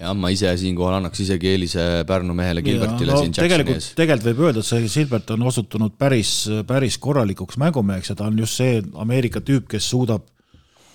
Jah, 0.00 0.14
ma 0.16 0.30
ise 0.32 0.50
siinkohal 0.60 0.98
annaks 0.98 1.22
isegi 1.24 1.50
eelise 1.52 1.86
Pärnu 2.08 2.34
mehele 2.36 2.64
Gilbertile 2.64 3.14
no, 3.14 3.20
siin 3.20 3.34
Jacksoni 3.36 3.76
ees. 3.76 3.90
tegelikult 3.98 4.28
võib 4.30 4.42
öelda, 4.48 4.64
et 4.64 4.70
see 4.70 4.88
Gilbert 4.94 5.34
on 5.36 5.46
osutunud 5.50 5.96
päris, 6.00 6.32
päris 6.68 6.98
korralikuks 7.02 7.60
mängumeheks 7.60 8.12
ja 8.12 8.18
ta 8.18 8.28
on 8.30 8.38
just 8.40 8.60
see 8.60 8.80
Ameerika 9.04 9.42
tüüp, 9.44 9.68
kes 9.70 9.90
suudab, 9.92 10.24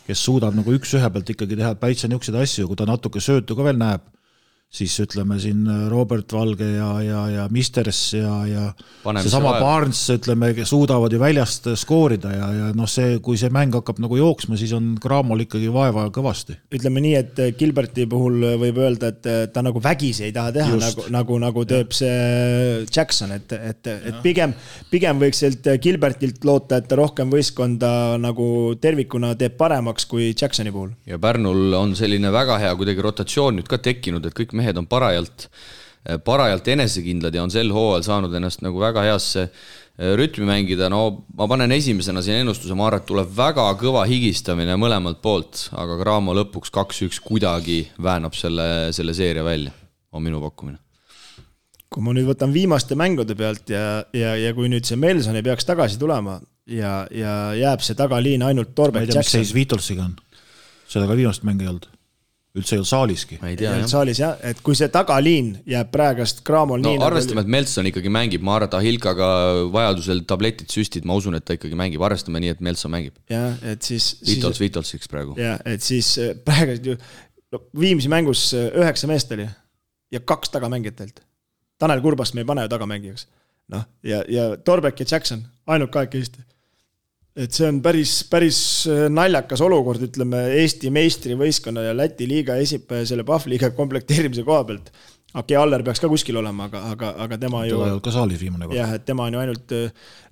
kes 0.10 0.26
suudab 0.26 0.58
nagu 0.58 0.74
üks-ühe 0.76 1.12
pealt 1.14 1.32
ikkagi 1.36 1.60
teha 1.62 1.76
täitsa 1.82 2.10
niisuguseid 2.10 2.41
asju, 2.41 2.70
kui 2.72 2.82
ta 2.82 2.89
natuke 2.89 3.24
söötu 3.24 3.58
ka 3.58 3.68
veel 3.68 3.82
näeb 3.82 4.06
siis 4.76 4.95
ütleme 4.99 5.38
siin 5.39 5.63
äh, 5.69 5.86
Robert 5.91 6.34
Valge 6.36 6.67
ja, 6.76 6.89
ja, 7.03 7.21
ja 7.32 7.45
Misters 7.53 8.01
ja, 8.17 8.34
ja 8.49 8.63
seesama 9.21 9.55
Barnes, 9.61 10.01
ütleme, 10.11 10.51
suudavad 10.67 11.13
ju 11.13 11.19
väljast 11.21 11.69
skoorida 11.80 12.34
ja, 12.34 12.49
ja 12.53 12.69
noh, 12.76 12.89
see, 12.89 13.19
kui 13.23 13.39
see 13.39 13.51
mäng 13.53 13.76
hakkab 13.76 14.01
nagu 14.03 14.19
jooksma, 14.19 14.59
siis 14.59 14.73
on 14.76 14.95
Cramol 15.01 15.45
ikkagi 15.45 15.69
vaeva 15.73 16.07
kõvasti. 16.13 16.57
ütleme 16.76 17.03
nii, 17.05 17.13
et 17.19 17.41
äh, 17.43 17.53
Gilberti 17.57 18.07
puhul 18.11 18.43
võib 18.61 18.82
öelda, 18.84 19.13
et 19.13 19.30
äh, 19.32 19.41
ta 19.53 19.63
nagu 19.65 19.82
vägisi 19.84 20.28
ei 20.28 20.36
taha 20.36 20.53
teha, 20.55 20.80
nagu, 20.82 21.07
nagu, 21.13 21.39
nagu 21.45 21.65
teeb 21.69 21.95
see 21.95 22.84
Jackson, 22.89 23.36
et, 23.38 23.55
et, 23.55 23.91
et 23.95 24.19
pigem, 24.26 24.53
pigem 24.91 25.23
võiks 25.23 25.43
sealt 25.43 25.71
Gilbertilt 25.82 26.43
loota, 26.47 26.82
et 26.82 26.89
ta 26.89 26.99
rohkem 26.99 27.32
võistkonda 27.32 27.93
nagu 28.21 28.47
tervikuna 28.82 29.34
teeb 29.39 29.55
paremaks 29.59 30.09
kui 30.09 30.34
Jacksoni 30.34 30.73
puhul. 30.76 30.91
ja 31.07 31.19
Pärnul 31.21 31.73
on 31.78 31.95
selline 31.95 32.32
väga 32.34 32.59
hea 32.59 32.76
kuidagi 32.76 33.03
rotatsioon 33.05 33.61
nüüd 33.61 33.71
ka 33.71 33.80
tekkinud, 33.80 34.26
et 34.28 34.36
kõik 34.36 34.51
mehed 34.57 34.64
mehed 34.66 34.82
on 34.82 34.89
parajalt, 34.89 35.47
parajalt 36.26 36.68
enesekindlad 36.76 37.38
ja 37.38 37.45
on 37.45 37.53
sel 37.53 37.72
hooajal 37.74 38.05
saanud 38.09 38.38
ennast 38.38 38.66
nagu 38.66 38.82
väga 38.82 39.05
heasse 39.05 39.45
äh, 39.47 39.86
rütmi 39.95 40.43
mängida, 40.47 40.89
no 40.91 41.26
ma 41.38 41.47
panen 41.47 41.72
esimesena 41.72 42.24
siin 42.24 42.41
ennustuse, 42.41 42.76
ma 42.76 42.89
arvan, 42.89 43.03
et 43.03 43.07
tuleb 43.07 43.30
väga 43.36 43.68
kõva 43.80 44.03
higistamine 44.09 44.76
mõlemalt 44.80 45.22
poolt, 45.24 45.70
aga 45.72 45.95
Graamo 46.01 46.36
lõpuks 46.36 46.74
kaks-üks 46.76 47.22
kuidagi 47.24 47.86
väänab 48.03 48.36
selle, 48.36 48.91
selle 48.95 49.16
seeria 49.16 49.45
välja, 49.47 49.72
on 50.11 50.26
minu 50.26 50.41
pakkumine. 50.43 50.82
kui 51.95 52.03
ma 52.03 52.11
nüüd 52.11 52.28
võtan 52.28 52.51
viimaste 52.51 52.95
mängude 52.99 53.38
pealt 53.39 53.72
ja, 53.72 54.03
ja, 54.11 54.36
ja 54.36 54.51
kui 54.57 54.68
nüüd 54.68 54.84
see 54.84 54.99
Melson 54.99 55.38
ei 55.39 55.45
peaks 55.45 55.63
tagasi 55.63 55.95
tulema 56.01 56.41
ja, 56.68 57.05
ja 57.07 57.53
jääb 57.55 57.86
see 57.86 57.95
tagaliin 57.95 58.43
ainult 58.43 58.76
Torbek 58.76 59.05
Jackson. 59.05 59.16
ma 59.16 59.24
ei 59.24 59.32
tea, 59.32 59.39
mis 59.39 59.47
seis 59.47 59.55
Beatlesiga 59.55 60.09
on, 60.09 60.18
seda 60.91 61.07
ka 61.07 61.16
viimast 61.16 61.47
mängu 61.47 61.63
ei 61.63 61.72
olnud 61.72 61.95
üldse 62.56 62.76
ei 62.76 62.80
olnud 62.80 62.89
saaliski. 62.89 63.38
ei 63.43 63.68
olnud 63.68 63.91
saalis 63.91 64.22
jah, 64.22 64.38
et 64.47 64.62
kui 64.64 64.78
see 64.80 64.88
tagaliin 64.91 65.51
jääb 65.70 65.91
praegast 65.91 66.41
Cramol 66.47 66.80
no, 66.80 66.93
nii 66.93 66.99
nagu 67.01 67.10
arvestame, 67.10 67.43
et 67.43 67.51
Melson 67.51 67.89
ikkagi 67.91 68.12
mängib, 68.14 68.45
ma 68.45 68.56
arvan, 68.56 68.72
et 68.72 68.78
Ahilkaga 68.80 69.30
vajadusel 69.74 70.24
tabletid, 70.30 70.72
süstid, 70.72 71.08
ma 71.08 71.18
usun, 71.20 71.36
et 71.39 71.45
ta 71.45 71.58
ikkagi 71.58 71.78
mängib, 71.80 72.03
arvestame 72.08 72.39
nii, 72.43 72.56
et 72.56 72.64
Melson 72.66 72.93
mängib. 72.95 73.18
jah, 73.32 73.60
et 73.68 73.84
siis. 73.86 74.14
Vitols 74.26 74.62
Vitolsiks 74.64 75.12
praegu. 75.12 75.36
jah, 75.39 75.60
et 75.68 75.84
siis 75.84 76.16
äh, 76.22 76.34
praegu 76.47 76.80
ju 76.91 76.97
no, 77.51 77.62
Viimsi 77.80 78.12
mängus 78.12 78.47
äh, 78.56 78.72
üheksa 78.80 79.12
meest 79.12 79.32
oli 79.36 79.47
ja 80.16 80.22
kaks 80.24 80.53
tagamängijat 80.56 80.99
teilt. 81.01 81.24
Tanel 81.80 82.01
Kurbast 82.01 82.36
me 82.36 82.45
ei 82.45 82.47
pane 82.47 82.64
ju 82.66 82.72
tagamängijaks. 82.72 83.28
noh, 83.74 83.84
ja, 84.03 84.24
ja 84.30 84.51
Torbek 84.58 84.99
ja 84.99 85.06
Jackson, 85.12 85.43
ainult 85.68 85.91
kahekesti. 85.91 86.39
Et 87.36 87.52
see 87.56 87.68
on 87.68 87.82
päris, 87.84 88.20
päris 88.32 88.60
äh, 88.92 89.08
naljakas 89.12 89.64
olukord, 89.66 90.06
ütleme 90.08 90.46
Eesti 90.62 90.92
meistrivõistkonna 90.96 91.90
ja 91.90 91.98
Läti 91.98 92.28
liiga 92.30 92.56
esi-, 92.62 92.84
selle 93.08 93.26
Pahvliiga 93.28 93.74
komplekteerimise 93.76 94.46
koha 94.48 94.64
pealt 94.70 94.92
okay,, 95.36 95.58
Aller 95.60 95.84
peaks 95.84 96.00
ka 96.00 96.10
kuskil 96.12 96.40
olema, 96.40 96.70
aga, 96.70 96.86
aga, 96.94 97.12
aga 97.26 97.40
tema 97.42 97.66
ju. 97.68 97.76
ta 97.76 97.90
ei 97.90 97.92
olnud 97.92 98.06
ka 98.06 98.16
saalis 98.16 98.40
viimane 98.40 98.70
kord. 98.70 98.78
jah, 98.80 98.96
et 98.96 99.06
tema 99.08 99.28
on 99.28 99.36
ju 99.36 99.44
ainult, 99.44 99.76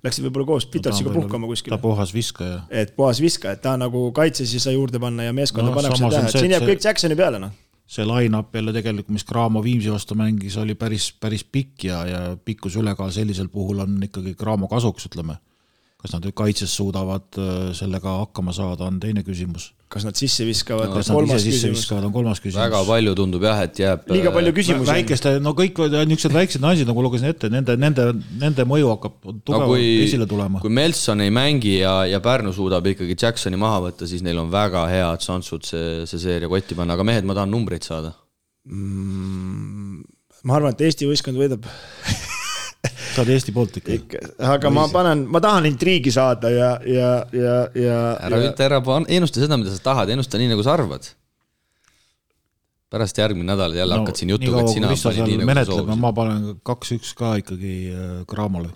läksid 0.06 0.28
võib-olla 0.28 0.48
koos 0.54 0.68
Pitarsiga 0.72 1.12
no, 1.12 1.18
puhkama 1.20 1.50
kuskile. 1.50 1.76
ta 1.76 1.82
puhas 1.82 2.14
viskaja. 2.16 2.64
et 2.72 2.96
puhas 2.96 3.20
viskaja, 3.20 3.58
et 3.58 3.64
ta 3.64 3.76
nagu 3.80 4.06
kaitses 4.16 4.56
ei 4.56 4.64
saa 4.64 4.72
juurde 4.72 5.02
panna 5.02 5.28
ja 5.28 5.36
meeskonda 5.36 5.70
no, 5.70 5.76
pannakse 5.76 6.08
tähe, 6.08 6.32
et 6.32 6.38
siin 6.38 6.56
jääb 6.56 6.64
see... 6.64 6.72
kõik 6.72 6.88
Jacksoni 6.88 7.20
peale, 7.20 7.42
noh 7.44 7.60
see 7.94 8.04
line-up 8.08 8.54
jälle 8.56 8.72
tegelikult, 8.72 9.12
mis 9.12 9.26
Cramo 9.28 9.60
Viimsi 9.62 9.90
vastu 9.92 10.16
mängis, 10.16 10.54
oli 10.56 10.72
päris, 10.72 11.10
päris 11.20 11.44
pikk 11.44 11.84
ja, 11.84 11.98
ja 12.08 12.20
pikkuse 12.40 12.80
ülekaal 12.80 13.12
sellisel 13.12 13.50
puhul 13.52 13.82
on 13.84 13.98
ikkagi 14.06 14.32
Cramo 14.40 14.70
kasuks, 14.72 15.04
ütleme 15.10 15.36
kas 16.04 16.12
nad 16.12 16.26
kaitses 16.36 16.72
suudavad 16.76 17.38
äh, 17.40 17.70
sellega 17.72 18.18
hakkama 18.20 18.52
saada, 18.52 18.90
on 18.90 18.98
teine 19.00 19.22
küsimus. 19.24 19.70
kas 19.88 20.04
nad 20.04 20.18
sisse 20.18 20.44
viskavad 20.44 20.90
no,, 20.90 21.00
kolmas 21.00 21.44
küsimus. 21.46 21.84
on 21.96 22.12
kolmas 22.12 22.42
küsimus. 22.44 22.58
väga 22.60 22.82
palju 22.84 23.14
tundub 23.16 23.46
jah, 23.46 23.62
et 23.64 23.80
jääb. 23.80 24.04
liiga 24.12 24.32
palju 24.34 24.52
äh, 24.52 24.56
küsimusi. 24.58 24.90
väikeste, 24.90 25.32
no 25.40 25.54
kõik 25.56 25.80
niisugused 25.94 26.36
väiksed 26.36 26.64
naised, 26.64 26.90
nagu 26.90 27.04
lugesin 27.06 27.30
ette, 27.30 27.48
nende, 27.52 27.78
nende, 27.80 28.10
nende 28.42 28.66
mõju 28.68 28.90
hakkab 28.92 29.16
tugevalt 29.46 29.72
no, 29.72 29.78
esile 30.04 30.28
tulema. 30.28 30.60
kui 30.60 30.74
Melson 30.76 31.24
ei 31.24 31.32
mängi 31.32 31.78
ja, 31.78 31.94
ja 32.10 32.20
Pärnu 32.24 32.52
suudab 32.52 32.84
ikkagi 32.92 33.16
Jacksoni 33.16 33.60
maha 33.64 33.80
võtta, 33.86 34.10
siis 34.10 34.26
neil 34.26 34.42
on 34.44 34.52
väga 34.52 34.84
head 34.92 35.24
šansud 35.24 35.64
see, 35.70 35.88
see 36.10 36.20
seeria 36.26 36.52
kotti 36.52 36.76
panna, 36.76 36.98
aga 36.98 37.08
mehed, 37.08 37.24
ma 37.24 37.38
tahan 37.40 37.54
numbreid 37.54 37.88
saada 37.88 38.12
mm,. 38.68 40.04
ma 40.44 40.60
arvan, 40.60 40.76
et 40.76 40.84
Eesti 40.84 41.08
võistkond 41.08 41.40
võidab 41.40 41.64
sa 42.94 43.22
oled 43.22 43.34
Eesti 43.34 43.54
poolt 43.54 43.78
ikka? 43.80 43.98
ikka, 43.98 44.22
aga 44.54 44.70
ma 44.72 44.86
panen, 44.92 45.24
ma 45.30 45.42
tahan 45.44 45.68
intriigi 45.70 46.12
saada 46.14 46.50
ja, 46.52 46.70
ja, 46.88 47.10
ja, 47.34 47.56
ja. 47.78 47.98
ära 48.28 48.40
ütle 48.48 48.68
ära, 48.68 48.80
ennusta 49.18 49.42
seda, 49.42 49.58
mida 49.60 49.74
sa 49.74 49.82
tahad, 49.90 50.14
ennusta 50.14 50.40
nii, 50.40 50.50
nagu 50.54 50.64
sa 50.66 50.76
arvad. 50.78 51.10
pärast 52.94 53.18
järgmine 53.18 53.50
nädal 53.50 53.74
jälle 53.74 53.96
no, 53.96 54.04
hakkad 54.04 54.20
siin 54.20 54.34
jutuga, 54.34 54.62
et 54.62 54.74
sina 54.74 54.90
panid 54.90 55.30
nii, 55.32 55.40
nagu 55.42 55.60
sa 55.60 55.70
soovisid. 55.70 56.02
ma 56.02 56.12
panen 56.16 56.50
kaks-üks 56.62 57.14
ka 57.18 57.36
ikkagi 57.42 57.76
äh, 57.90 58.18
Cramole. 58.30 58.70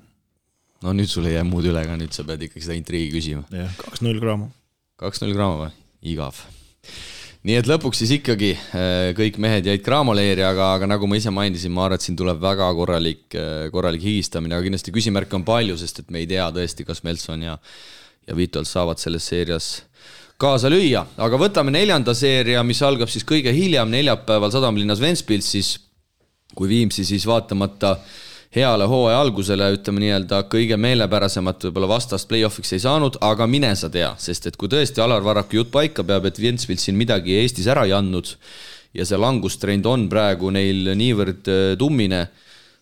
no 0.82 0.96
nüüd 0.96 1.10
sul 1.10 1.28
ei 1.30 1.36
jää 1.38 1.46
muud 1.48 1.68
üle 1.70 1.84
ka, 1.86 1.98
nüüd 2.00 2.16
sa 2.16 2.26
pead 2.26 2.48
ikkagi 2.48 2.66
seda 2.68 2.78
intriigi 2.78 3.12
küsima. 3.14 3.66
kaks-null 3.84 4.22
Cramo. 4.22 4.50
kaks-null 5.00 5.36
Cramo 5.36 5.62
või? 5.66 5.72
igav 6.14 6.42
nii 7.48 7.56
et 7.56 7.68
lõpuks 7.68 8.02
siis 8.02 8.10
ikkagi 8.18 8.50
äh, 8.52 9.10
kõik 9.16 9.38
mehed 9.40 9.68
jäid 9.70 9.84
Graamo-leeri, 9.84 10.44
aga, 10.44 10.74
aga 10.76 10.88
nagu 10.90 11.08
ma 11.08 11.16
ise 11.16 11.32
mainisin, 11.32 11.72
ma 11.72 11.86
arvan, 11.86 11.96
et 11.96 12.04
siin 12.04 12.18
tuleb 12.18 12.42
väga 12.42 12.68
korralik, 12.76 13.24
äh, 13.32 13.68
korralik 13.72 14.04
higistamine, 14.04 14.52
aga 14.56 14.66
kindlasti 14.66 14.92
küsimärke 14.92 15.38
on 15.38 15.46
palju, 15.48 15.78
sest 15.80 16.02
et 16.02 16.12
me 16.12 16.20
ei 16.20 16.28
tea 16.28 16.50
tõesti, 16.52 16.84
kas 16.88 17.00
Melson 17.08 17.46
ja, 17.46 17.56
ja 18.28 18.36
Vitold 18.36 18.68
saavad 18.68 19.00
selles 19.00 19.24
seerias 19.32 19.70
kaasa 20.38 20.68
lüüa, 20.70 21.06
aga 21.16 21.40
võtame 21.40 21.72
neljanda 21.74 22.12
seeria, 22.14 22.60
mis 22.66 22.84
algab 22.84 23.08
siis 23.10 23.24
kõige 23.26 23.54
hiljem 23.56 23.88
neljapäeval 23.96 24.52
Sadamlinnas 24.52 25.00
Ventspilsis, 25.02 25.78
kui 26.54 26.68
Viimsi 26.68 27.06
siis 27.08 27.24
vaatamata 27.26 27.96
äh, 27.96 28.27
heale 28.54 28.86
hooaja 28.88 29.20
algusele, 29.20 29.68
ütleme 29.76 30.02
nii-öelda 30.02 30.40
kõige 30.52 30.78
meelepärasemat 30.80 31.68
võib-olla 31.68 31.90
vastast 31.90 32.28
play-off'iks 32.30 32.72
ei 32.76 32.82
saanud, 32.84 33.18
aga 33.24 33.46
mine 33.50 33.74
sa 33.76 33.90
tea, 33.92 34.14
sest 34.20 34.48
et 34.48 34.56
kui 34.56 34.70
tõesti 34.72 35.02
Alar 35.04 35.24
Varraku 35.24 35.60
jutt 35.60 35.72
paika 35.74 36.04
peab, 36.06 36.30
et 36.30 36.40
Ventspils 36.40 36.88
siin 36.88 36.96
midagi 36.98 37.36
Eestis 37.42 37.68
ära 37.68 37.84
ei 37.88 37.94
andnud 37.96 38.32
ja 38.96 39.04
see 39.08 39.20
langustrend 39.20 39.86
on 39.88 40.08
praegu 40.08 40.52
neil 40.54 40.94
niivõrd 40.96 41.52
äh, 41.52 41.62
tummine, 41.80 42.24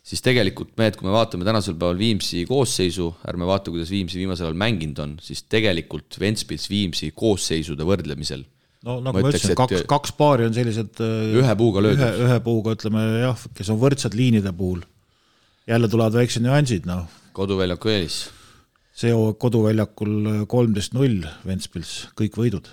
siis 0.07 0.23
tegelikult 0.23 0.77
mehed, 0.79 0.95
kui 0.99 1.09
me 1.09 1.15
vaatame 1.17 1.47
tänasel 1.47 1.75
päeval 1.75 1.99
Viimsi 1.99 2.45
koosseisu, 2.47 3.11
ärme 3.27 3.49
vaata, 3.49 3.75
kuidas 3.75 3.91
Viimsi 3.91 4.23
viimasel 4.23 4.47
ajal 4.47 4.61
mänginud 4.63 5.03
on, 5.03 5.17
siis 5.23 5.43
tegelikult 5.51 6.21
Ventspils 6.23 6.71
Viimsi 6.71 7.11
koosseisude 7.11 7.87
võrdlemisel 7.87 8.47
no 8.87 9.01
nagu 9.03 9.19
ma 9.19 9.31
ütlesin, 9.33 9.57
kaks, 9.59 9.83
kaks 9.91 10.13
paari 10.15 10.47
on 10.47 10.55
sellised 10.55 11.03
äh, 11.03 11.41
ühe 11.43 11.55
puuga 11.59 11.83
löödud. 11.83 12.21
ühe 12.23 12.37
puuga, 12.45 12.77
ütleme 12.79 13.03
jah, 13.25 13.49
kes 13.59 13.75
on 13.75 13.83
võrdsed 13.83 14.15
liinide 14.15 14.55
puhul 14.55 14.87
jälle 15.67 15.89
tulevad 15.89 16.15
väiksed 16.15 16.45
nüansid, 16.45 16.87
noh. 16.87 17.07
koduväljaku 17.37 17.91
eelis. 17.93 18.19
see 18.97 19.13
hooaeg 19.13 19.39
koduväljakul 19.43 20.47
kolmteist 20.49 20.95
null 20.97 21.27
Ventspils, 21.47 22.09
kõik 22.19 22.39
võidud. 22.41 22.69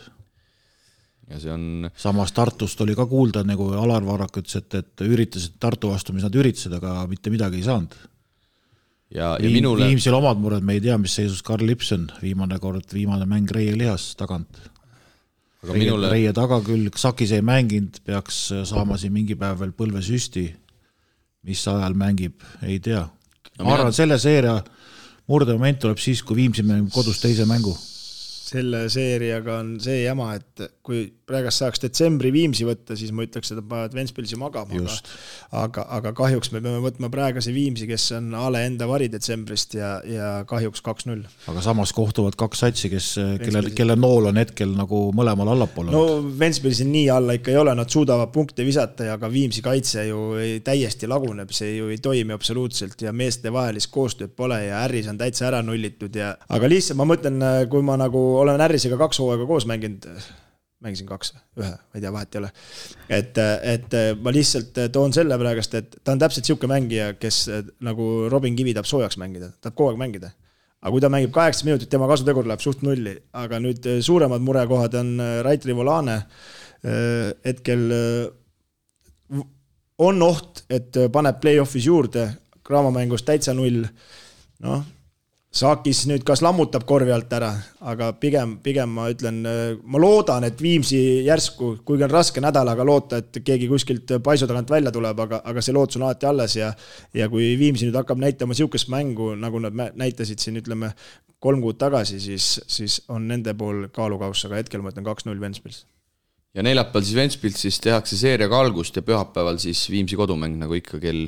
ja 1.30 1.39
see 1.41 1.54
on. 1.54 1.89
samas 1.98 2.32
Tartust 2.32 2.82
oli 2.86 2.96
ka 2.96 3.06
kuulda, 3.10 3.44
nagu 3.48 3.72
Alar 3.80 4.06
Varrak 4.06 4.41
ütles, 4.44 4.62
et, 4.62 4.80
et 4.80 5.06
üritasid 5.06 5.58
Tartu 5.60 5.94
vastu, 5.94 6.14
mis 6.14 6.26
nad 6.26 6.36
üritasid, 6.36 6.76
aga 6.78 7.04
mitte 7.10 7.34
midagi 7.34 7.62
ei 7.62 7.70
saanud. 7.70 7.96
ja, 9.10 9.34
ja 9.39 9.50
minule. 9.50 9.89
Viimsil 9.89 10.20
omad 10.20 10.38
mured, 10.41 10.64
me 10.64 10.78
ei 10.78 10.86
tea, 10.86 10.98
mis 11.02 11.18
seisus 11.18 11.41
Karl 11.44 11.66
Lipson, 11.66 12.12
viimane 12.22 12.60
kord, 12.62 12.86
viimane 12.94 13.26
mäng 13.30 13.52
Reie 13.52 13.76
lihas 13.78 14.14
tagant. 14.20 14.62
aga 15.64 15.80
minule. 15.80 16.14
Reie 16.14 16.34
tagakülg, 16.34 16.98
Sakis 16.98 17.34
ei 17.34 17.41
mänginud, 17.41 18.04
peaks 18.06 18.52
saama 18.70 19.02
siin 19.02 19.18
mingi 19.18 19.36
päev 19.39 19.66
veel 19.66 19.74
põlvesüsti 19.74 20.52
mis 21.44 21.64
ajal 21.68 21.96
mängib, 22.00 22.44
ei 22.64 22.80
tea. 22.80 23.04
ma 23.60 23.74
arvan, 23.76 23.94
selle 23.94 24.20
seeria 24.20 24.58
murdemoment 25.28 25.80
tuleb 25.80 26.00
siis, 26.02 26.24
kui 26.24 26.36
Viimsi 26.44 26.64
mängib 26.64 26.91
kodus 26.94 27.22
teise 27.22 27.46
mängu 27.50 27.76
selle 28.44 28.86
seeriaga 28.91 29.60
on 29.62 29.76
see 29.84 30.04
jama, 30.04 30.34
et 30.36 30.66
kui 30.84 31.06
praegust 31.28 31.62
saaks 31.62 31.80
detsembri 31.86 32.32
Viimsi 32.34 32.66
võtta, 32.68 32.98
siis 33.00 33.14
ma 33.16 33.24
ütleks, 33.24 33.54
et 33.54 33.60
nad 33.60 33.68
panevad 33.70 33.96
Ventspilsi 33.96 34.38
magama, 34.39 34.76
aga 34.76 34.98
aga, 35.64 35.86
aga 35.98 36.12
kahjuks 36.18 36.52
me 36.52 36.62
peame 36.64 36.82
võtma 36.84 37.10
praeguse 37.14 37.54
Viimsi, 37.56 37.88
kes 37.89 38.10
on 38.18 38.34
a 38.36 38.50
la 38.52 38.64
enda 38.68 38.88
vari 38.89 39.08
detsembrist 39.12 39.78
ja, 39.78 39.94
ja 40.08 40.32
kahjuks 40.50 40.84
kaks-null. 40.84 41.24
aga 41.52 41.64
samas 41.64 41.94
kohtuvad 41.96 42.36
kaks 42.39 42.66
satsi, 42.66 42.91
kes, 42.91 43.08
kelle, 43.44 43.64
kelle 43.78 43.98
nool 44.00 44.28
on 44.34 44.41
hetkel 44.41 44.76
nagu 44.76 45.06
mõlemal 45.16 45.54
allapool. 45.56 45.94
no 45.94 46.04
Ventspilsil 46.39 46.89
nii 46.91 47.08
alla 47.14 47.38
ikka 47.39 47.54
ei 47.54 47.62
ole, 47.62 47.78
nad 47.80 47.91
suudavad 47.94 48.34
punkte 48.36 48.68
visata 48.68 49.08
ja 49.14 49.18
ka 49.22 49.32
Viimsi 49.32 49.64
kaitse 49.64 50.08
ju 50.10 50.60
täiesti 50.66 51.08
laguneb, 51.10 51.56
see 51.56 51.78
ju 51.78 51.88
ei 51.94 52.02
toimi 52.04 52.36
absoluutselt 52.36 53.08
ja 53.08 53.16
meestevahelist 53.16 53.91
koostööd 53.94 54.36
pole 54.36 54.60
ja 54.66 54.84
Harris 54.84 55.08
on 55.08 55.22
täitsa 55.22 55.48
ära 55.54 55.64
nullitud 55.64 56.20
ja 56.20 56.34
aga 56.52 56.70
lihtsalt 56.70 57.00
ma 57.00 57.08
mõtlen, 57.08 57.39
kui 57.72 57.86
ma 57.86 57.96
nagu 58.04 58.24
olen 58.42 58.62
Harrisega 58.64 58.98
kaks 59.00 59.20
hooaega 59.22 59.48
koos 59.50 59.68
mänginud, 59.70 60.08
mängisin 60.84 61.08
kaks, 61.08 61.34
ühe, 61.60 61.72
ma 61.72 62.00
ei 62.00 62.04
tea, 62.04 62.12
vahet 62.14 62.36
ei 62.36 62.42
ole. 62.42 62.52
et, 63.20 63.42
et 63.74 63.98
ma 64.22 64.34
lihtsalt 64.36 64.80
toon 64.94 65.16
selle 65.16 65.38
praegust, 65.40 65.78
et 65.80 66.00
ta 66.04 66.16
on 66.16 66.22
täpselt 66.22 66.50
sihuke 66.50 66.70
mängija, 66.70 67.14
kes 67.20 67.46
nagu 67.86 68.10
Robin 68.32 68.58
Kivi 68.58 68.76
tahab 68.76 68.90
soojaks 68.90 69.20
mängida, 69.22 69.54
tahab 69.62 69.78
kogu 69.80 69.94
aeg 69.94 70.02
mängida. 70.02 70.34
aga 70.84 70.92
kui 70.92 71.02
ta 71.04 71.12
mängib 71.14 71.32
kaheksakümmend 71.36 71.78
minutit, 71.78 71.92
tema 71.94 72.10
kasutegur 72.12 72.48
läheb 72.50 72.64
suht 72.64 72.84
nulli, 72.84 73.16
aga 73.40 73.62
nüüd 73.64 73.88
suuremad 74.04 74.44
murekohad 74.44 75.00
on 75.00 75.16
Rait 75.46 75.66
Rivolane 75.66 76.22
hetkel 77.46 77.86
on 80.04 80.26
oht, 80.26 80.64
et 80.74 80.98
paneb 81.14 81.40
play-off'is 81.42 81.86
juurde, 81.88 82.28
kraamamängus 82.66 83.24
täitsa 83.28 83.54
null. 83.56 83.86
noh, 84.64 84.84
Saakis 85.54 85.99
nüüd 86.10 86.24
kas 86.26 86.41
lammutab 86.41 86.82
korvi 86.89 87.12
alt 87.14 87.30
ära, 87.38 87.51
aga 87.86 88.08
pigem, 88.18 88.56
pigem 88.66 88.89
ma 88.97 89.04
ütlen, 89.14 89.36
ma 89.86 89.99
loodan, 90.01 90.47
et 90.47 90.58
Viimsi 90.58 90.97
järsku, 91.28 91.76
kuigi 91.86 92.08
on 92.08 92.10
raske 92.10 92.41
nädalaga 92.41 92.82
loota, 92.88 93.20
et 93.22 93.38
keegi 93.45 93.68
kuskilt 93.70 94.16
paisu 94.26 94.47
tagant 94.49 94.74
välja 94.74 94.89
tuleb, 94.95 95.22
aga, 95.28 95.43
aga 95.45 95.62
see 95.62 95.76
lootus 95.78 95.99
on 95.99 96.08
alati 96.08 96.26
alles 96.26 96.58
ja 96.58 96.72
ja 97.14 97.30
kui 97.30 97.51
Viimsi 97.60 97.86
nüüd 97.86 97.99
hakkab 97.99 98.18
näitama 98.24 98.58
niisugust 98.58 98.89
mängu, 98.89 99.36
nagu 99.38 99.62
nad 99.62 99.78
näitasid 99.78 100.41
siin, 100.41 100.58
ütleme, 100.64 100.89
kolm 101.38 101.62
kuud 101.62 101.78
tagasi, 101.78 102.18
siis, 102.24 102.49
siis 102.66 102.97
on 103.14 103.30
nende 103.30 103.54
pool 103.54 103.86
kaalukauss, 103.93 104.47
aga 104.49 104.58
hetkel 104.64 104.82
ma 104.82 104.89
ütlen 104.89 105.06
kaks-null 105.06 105.38
Ventspils. 105.38 105.84
ja 106.58 106.66
neljapäeval 106.66 107.06
siis 107.06 107.22
Ventspils 107.22 107.62
siis 107.62 107.82
tehakse 107.84 108.18
seeriaga 108.18 108.66
algust 108.66 108.97
ja 108.97 109.06
pühapäeval 109.06 109.62
siis 109.62 109.86
Viimsi 109.93 110.18
kodumäng, 110.18 110.58
nagu 110.58 110.82
ikka 110.82 110.97
kell, 110.97 111.28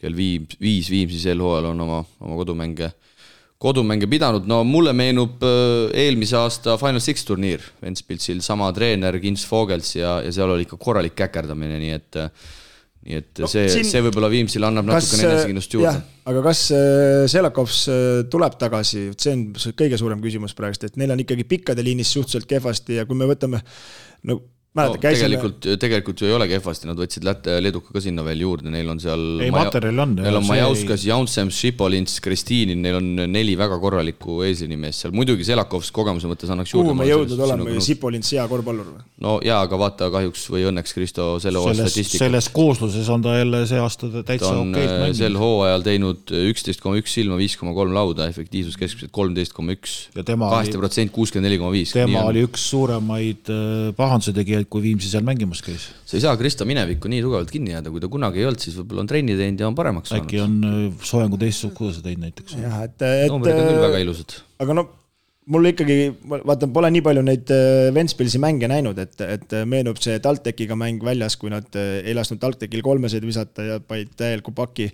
kell 0.00 0.16
viim-, 0.16 0.48
viis 0.56 0.88
Viimsi 0.88 1.20
sel 1.20 1.44
hooajal 1.44 1.74
on 1.76 1.88
oma, 1.90 2.04
oma 2.24 2.40
kodumänge 2.40 2.94
kodumänge 3.62 4.08
pidanud, 4.10 4.48
no 4.50 4.62
mulle 4.66 4.94
meenub 4.96 5.42
äh, 5.46 5.92
eelmise 6.04 6.38
aasta 6.40 6.78
Final 6.80 7.02
Six 7.02 7.26
turniir 7.28 7.62
Ventspilsil, 7.82 8.42
sama 8.44 8.70
treener 8.76 9.18
Kins 9.22 9.44
Fogels 9.48 9.94
ja, 9.96 10.18
ja 10.24 10.34
seal 10.34 10.50
oli 10.54 10.66
ikka 10.66 10.80
korralik 10.82 11.16
käkerdamine, 11.18 11.78
nii 11.82 11.94
et 11.98 12.20
nii 13.02 13.18
et 13.18 13.42
no, 13.42 13.48
see 13.50 13.66
siin..., 13.70 13.86
see 13.88 14.02
võib-olla 14.04 14.30
Viimsile 14.30 14.68
annab 14.68 14.86
natukene 14.86 15.24
äh, 15.26 15.32
enesekindlust 15.32 15.74
juurde. 15.74 15.94
aga 16.30 16.42
kas 16.46 16.64
äh, 16.76 17.24
Selakovs 17.30 17.82
tuleb 18.30 18.58
tagasi, 18.60 19.08
see 19.18 19.34
on 19.34 19.46
kõige 19.78 19.98
suurem 19.98 20.22
küsimus 20.22 20.54
praegust, 20.58 20.86
et 20.86 20.98
neil 21.00 21.14
on 21.14 21.22
ikkagi 21.22 21.46
pikkade 21.50 21.82
liinis 21.86 22.14
suhteliselt 22.14 22.50
kehvasti 22.50 23.00
ja 23.00 23.06
kui 23.08 23.18
me 23.18 23.30
võtame 23.30 23.62
no 24.30 24.38
mäletad 24.72 24.96
no,, 24.96 25.02
käisime, 25.02 25.28
tegelikult, 25.28 25.68
tegelikult 25.80 26.22
ju 26.22 26.28
ei 26.30 26.34
ole 26.36 26.48
kehvasti, 26.48 26.88
nad 26.88 27.00
võtsid 27.00 27.26
Läti, 27.28 27.56
leeduka 27.60 27.92
ka 27.92 28.00
sinna 28.04 28.24
veel 28.24 28.40
juurde, 28.44 28.72
neil 28.72 28.88
on 28.88 29.00
seal 29.02 29.42
ei, 29.44 29.52
materjali 29.52 30.00
on. 30.04 30.14
Neil 30.22 30.38
on 30.40 30.46
Majauskas, 30.48 31.04
Jaunsems, 31.08 31.58
Šipolins, 31.60 32.18
Kristiinin, 32.24 32.80
neil 32.84 32.96
on 32.98 33.10
neli 33.32 33.56
väga 33.58 33.76
korralikku 33.82 34.40
eesliinimeest 34.48 35.04
seal, 35.04 35.16
muidugi 35.16 35.44
Selakovs 35.46 35.92
kogemuse 35.94 36.30
mõttes 36.30 36.52
annaks 36.52 36.72
kuhu 36.72 36.86
juurde. 36.86 36.98
me 37.02 37.10
jõudnud 37.10 37.44
oleme, 37.48 37.76
Sipolins 37.84 38.32
hea 38.32 38.46
korvpallur 38.48 38.94
või? 38.94 39.04
no 39.22 39.36
jaa, 39.44 39.60
aga 39.66 39.78
vaata 39.78 40.08
kahjuks 40.12 40.44
või 40.52 40.64
õnneks 40.70 40.96
Kristo 40.96 41.26
selle 41.42 41.60
hooaja 41.62 41.86
statistika, 41.86 42.24
selles 42.24 42.48
koosluses 42.54 43.08
on 43.12 43.22
ta 43.24 43.36
jälle 43.36 43.62
see 43.70 43.80
aasta 43.82 44.08
täitsa 44.26 44.50
okeilt 44.54 44.78
äh, 44.78 45.04
sel 45.12 45.34
mänginud. 45.34 45.40
hooajal 45.42 45.86
teinud 45.86 46.32
üksteist 46.50 46.82
koma 46.82 46.98
üks 47.00 47.14
silma, 47.18 47.36
viis 47.40 47.56
koma 47.60 47.74
kolm 47.76 47.94
lauda, 47.96 48.26
efektiivsus 48.32 48.78
keskmiselt 48.80 49.12
kolmteist 49.14 49.54
koma 49.56 49.76
üks, 49.76 49.96
kaheksa 50.16 50.80
protsenti, 50.80 51.14
kuuskümmend 51.14 51.48
neli 51.48 51.60
koma 51.60 51.74
viis. 51.74 51.94
tema 51.94 52.24
oli 52.28 52.44
üks 52.46 52.66
suuremaid 52.72 53.52
äh, 53.52 53.92
pahanduse 53.98 54.34
tegijaid, 54.36 54.61
kui 54.70 54.84
Viimsi 54.84 55.10
seal 55.10 55.26
mängimas 55.26 55.62
käis. 55.64 55.88
sa 56.06 56.16
ei 56.16 56.24
saa 56.24 56.36
Kristo 56.40 56.66
minevikku 56.68 57.10
nii 57.10 57.22
tugevalt 57.24 57.52
kinni 57.52 57.74
jääda, 57.74 57.92
kui 57.92 58.02
ta 58.02 58.10
kunagi 58.12 58.42
ei 58.42 58.48
olnud, 58.48 58.62
siis 58.62 58.78
võib-olla 58.78 59.04
on 59.04 59.12
trenni 59.12 59.36
teinud 59.38 59.62
ja 59.62 59.68
on 59.70 59.78
paremaks 59.78 60.12
saanud 60.12 60.26
äkki. 60.28 60.42
on 60.44 60.58
äh, 60.68 61.04
soengu 61.12 61.38
teistsuguse 61.40 62.02
teinud 62.04 62.28
näiteks. 62.28 62.58
jah, 62.62 62.82
et, 62.88 62.98
et 63.02 63.30
numbrid 63.32 63.58
on 63.58 63.70
küll 63.70 63.86
väga 63.86 64.02
ilusad. 64.06 64.42
aga 64.62 64.76
no 64.80 64.88
mul 65.50 65.66
ikkagi, 65.72 65.96
vaata, 66.46 66.68
pole 66.70 66.88
nii 66.94 67.02
palju 67.04 67.22
neid 67.26 67.50
äh, 67.54 67.88
Ventspilsi 67.94 68.38
mänge 68.42 68.68
näinud, 68.70 68.98
et, 69.02 69.16
et 69.26 69.56
meenub 69.68 69.98
see 70.02 70.20
TalTechiga 70.22 70.76
mäng 70.78 71.02
väljas, 71.04 71.36
kui 71.40 71.50
nad 71.52 71.66
äh, 71.78 71.98
ei 72.06 72.14
lasknud 72.14 72.40
TalTechil 72.42 72.84
kolmeseid 72.84 73.26
visata 73.26 73.66
ja 73.66 73.80
panid 73.82 74.12
täieliku 74.18 74.54
paki. 74.54 74.88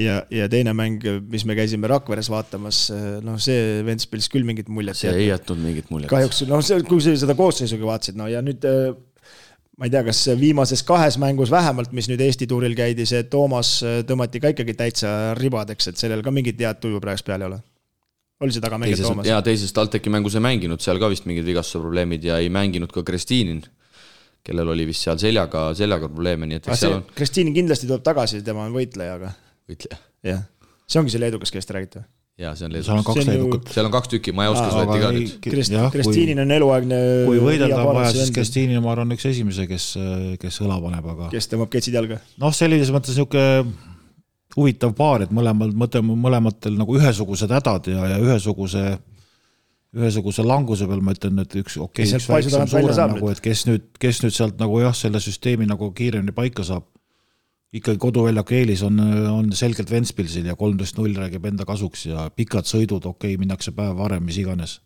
ja, 0.00 0.20
ja 0.30 0.48
teine 0.52 0.74
mäng, 0.76 1.00
mis 1.30 1.46
me 1.48 1.56
käisime 1.56 1.88
Rakveres 1.90 2.28
vaatamas, 2.32 2.84
noh, 3.24 3.40
see 3.40 3.80
Ventspils 3.86 4.28
küll 4.32 4.44
mingit 4.46 4.68
muljet 4.68 5.00
see 5.00 5.12
ei 5.14 5.30
jätnud 5.30 5.62
mingit 5.62 5.90
muljet. 5.94 6.12
kahjuks 6.12 6.44
noh, 6.50 6.62
see, 6.64 6.84
kui 6.88 7.00
sa 7.04 7.16
seda 7.24 7.36
koosseisuga 7.38 7.94
vaatasid, 7.94 8.20
no 8.20 8.28
ja 8.28 8.44
nüüd 8.44 8.64
äh, 8.68 8.92
ma 9.78 9.88
ei 9.88 9.92
tea, 9.92 10.02
kas 10.06 10.22
viimases 10.38 10.84
kahes 10.86 11.18
mängus 11.20 11.50
vähemalt, 11.50 11.92
mis 11.96 12.08
nüüd 12.10 12.22
Eesti 12.22 12.46
tuuril 12.50 12.76
käidi, 12.78 13.06
see 13.08 13.24
Toomas 13.30 13.76
äh, 13.82 14.00
tõmmati 14.06 14.42
ka 14.42 14.52
ikkagi 14.54 14.76
täitsa 14.78 15.12
ribadeks, 15.38 15.90
et 15.90 16.00
sellel 16.00 16.22
ka 16.24 16.32
mingit 16.34 16.60
head 16.62 16.80
tuju 16.82 17.00
praegu 17.02 17.26
peal 17.26 17.44
ei 17.44 17.50
ole. 17.50 17.60
oli 18.44 18.54
see 18.54 18.62
taga 18.62 18.78
mängija 18.78 18.98
teises, 18.98 19.10
Toomas? 19.10 19.30
jaa, 19.30 19.42
teises 19.46 19.74
TalTechi 19.74 20.12
mängus 20.14 20.38
ei 20.38 20.44
mänginud, 20.46 20.82
seal 20.84 21.00
ka 21.02 21.10
vist 21.10 21.26
mingid 21.30 21.46
vigastuse 21.48 21.82
probleemid 21.82 22.26
ja 22.26 22.38
ei 22.42 22.50
mänginud 22.54 22.94
ka 22.94 23.02
Kristinin, 23.06 23.64
kellel 24.46 24.74
oli 24.74 24.86
vist 24.86 25.06
seal 25.06 25.18
seljaga, 25.22 25.66
seljaga 25.78 26.10
probleeme, 26.10 26.50
nii 26.50 26.62
et 26.62 26.68
eks 26.70 26.84
seal 26.86 26.98
on, 27.00 27.06
Kristiini 27.14 27.54
kindlasti 27.56 27.90
tuleb 27.90 28.04
tagasi, 28.06 28.44
tema 28.46 28.68
on 28.68 28.76
võitleja, 28.76 29.18
aga 29.18 29.32
võitleja. 29.70 30.02
jah, 30.30 30.44
see 30.86 31.02
ongi 31.02 31.16
see 31.16 31.24
leedukas, 31.24 31.54
kellest 31.54 31.72
te 31.72 31.78
räägite 31.78 32.04
või? 32.04 32.10
jaa, 32.40 32.52
see 32.58 32.66
on 32.66 32.74
seal 32.80 32.98
on 32.98 33.04
kaks 33.06 33.20
See 33.20 33.24
on 33.24 33.28
ju- 33.28 33.38
leedukat. 33.44 33.72
seal 33.76 33.88
on 33.88 33.94
kaks 33.94 34.10
tükki, 34.14 34.34
Majauskas 34.34 34.74
võeti 34.74 34.98
ka 35.04 35.12
nüüd. 35.14 35.32
Krist- 35.44 35.78
Kristiinil 35.94 36.42
on 36.42 36.54
eluaegne 36.58 37.00
kui 37.28 37.40
võidelda 37.42 37.80
on 37.80 37.94
vaja, 38.00 38.10
siis 38.12 38.24
vend, 38.24 38.36
Kristiini, 38.40 38.80
ma 38.82 38.92
arvan, 38.94 39.14
üks 39.14 39.26
esimese, 39.30 39.66
kes, 39.70 39.88
kes 40.42 40.60
õla 40.66 40.80
paneb, 40.82 41.08
aga 41.14 41.30
kes 41.34 41.50
tõmbab 41.52 41.70
ketsid 41.74 41.94
jalga. 41.94 42.20
noh, 42.42 42.54
sellises 42.54 42.90
mõttes 42.94 43.14
niisugune 43.14 43.92
huvitav 44.54 44.94
paar, 44.98 45.24
et 45.26 45.32
mõlemal, 45.34 45.72
mõtleme 45.74 46.14
mõlematel 46.18 46.76
nagu 46.78 46.94
ühesugused 46.98 47.50
hädad 47.50 47.90
ja, 47.90 48.06
ja 48.14 48.20
ühesuguse 48.22 48.84
ühesuguse 49.94 50.42
languse 50.42 50.88
peal 50.90 51.02
ma 51.06 51.14
ütlen, 51.14 51.38
et 51.42 51.54
üks 51.60 51.76
okei 51.78 52.06
okay,, 52.06 52.18
üks 52.18 52.26
väiksem, 52.30 52.66
suurem 52.70 53.14
nagu, 53.14 53.28
nüüd? 53.28 53.36
et 53.36 53.42
kes 53.44 53.64
nüüd, 53.68 53.86
kes 54.02 54.22
nüüd 54.24 54.34
sealt 54.34 54.58
nagu 54.58 54.80
jah, 54.82 54.94
selle 54.96 55.20
süsteemi 55.22 55.68
nagu 55.70 55.92
kiiremini 55.94 56.34
paika 56.34 56.66
saab. 56.66 56.88
Ikkagi 57.74 57.98
koduväljaku 57.98 58.54
eelis 58.54 58.82
on, 58.86 59.00
on 59.30 59.52
selgelt 59.56 59.90
Ventspilsil 59.90 60.46
ja 60.46 60.56
kolmteist 60.56 60.98
null 60.98 61.16
räägib 61.18 61.46
enda 61.50 61.66
kasuks 61.66 62.06
ja 62.06 62.28
pikad 62.30 62.68
sõidud, 62.70 63.02
okei 63.02 63.34
okay,, 63.34 63.40
minnakse 63.40 63.74
päev 63.74 63.96
varem, 63.98 64.22
mis 64.24 64.38
iganes. 64.38 64.80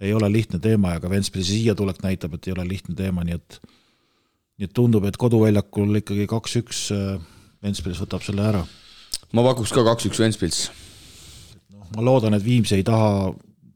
ei 0.00 0.12
ole 0.12 0.30
lihtne 0.32 0.58
teema 0.58 0.96
ja 0.96 1.00
ka 1.00 1.10
Ventspilsi 1.10 1.58
siia 1.58 1.74
tulek 1.74 2.00
näitab, 2.02 2.34
et 2.34 2.48
ei 2.48 2.54
ole 2.56 2.68
lihtne 2.68 2.96
teema, 2.96 3.24
nii 3.24 3.36
et 3.36 3.60
nii 4.58 4.68
et 4.68 4.72
tundub, 4.72 5.04
et 5.04 5.16
koduväljakul 5.16 6.00
ikkagi 6.00 6.26
kaks-üks 6.30 6.88
Ventspils 7.62 8.00
võtab 8.00 8.24
selle 8.24 8.48
ära 8.48 8.64
ma 9.34 9.42
pakuks 9.48 9.72
ka 9.74 9.84
kaks-üks 9.86 10.20
Ventspils. 10.22 10.60
ma 11.94 12.04
loodan, 12.06 12.34
et 12.34 12.44
Viimsi 12.44 12.78
ei 12.78 12.86
taha 12.86 13.32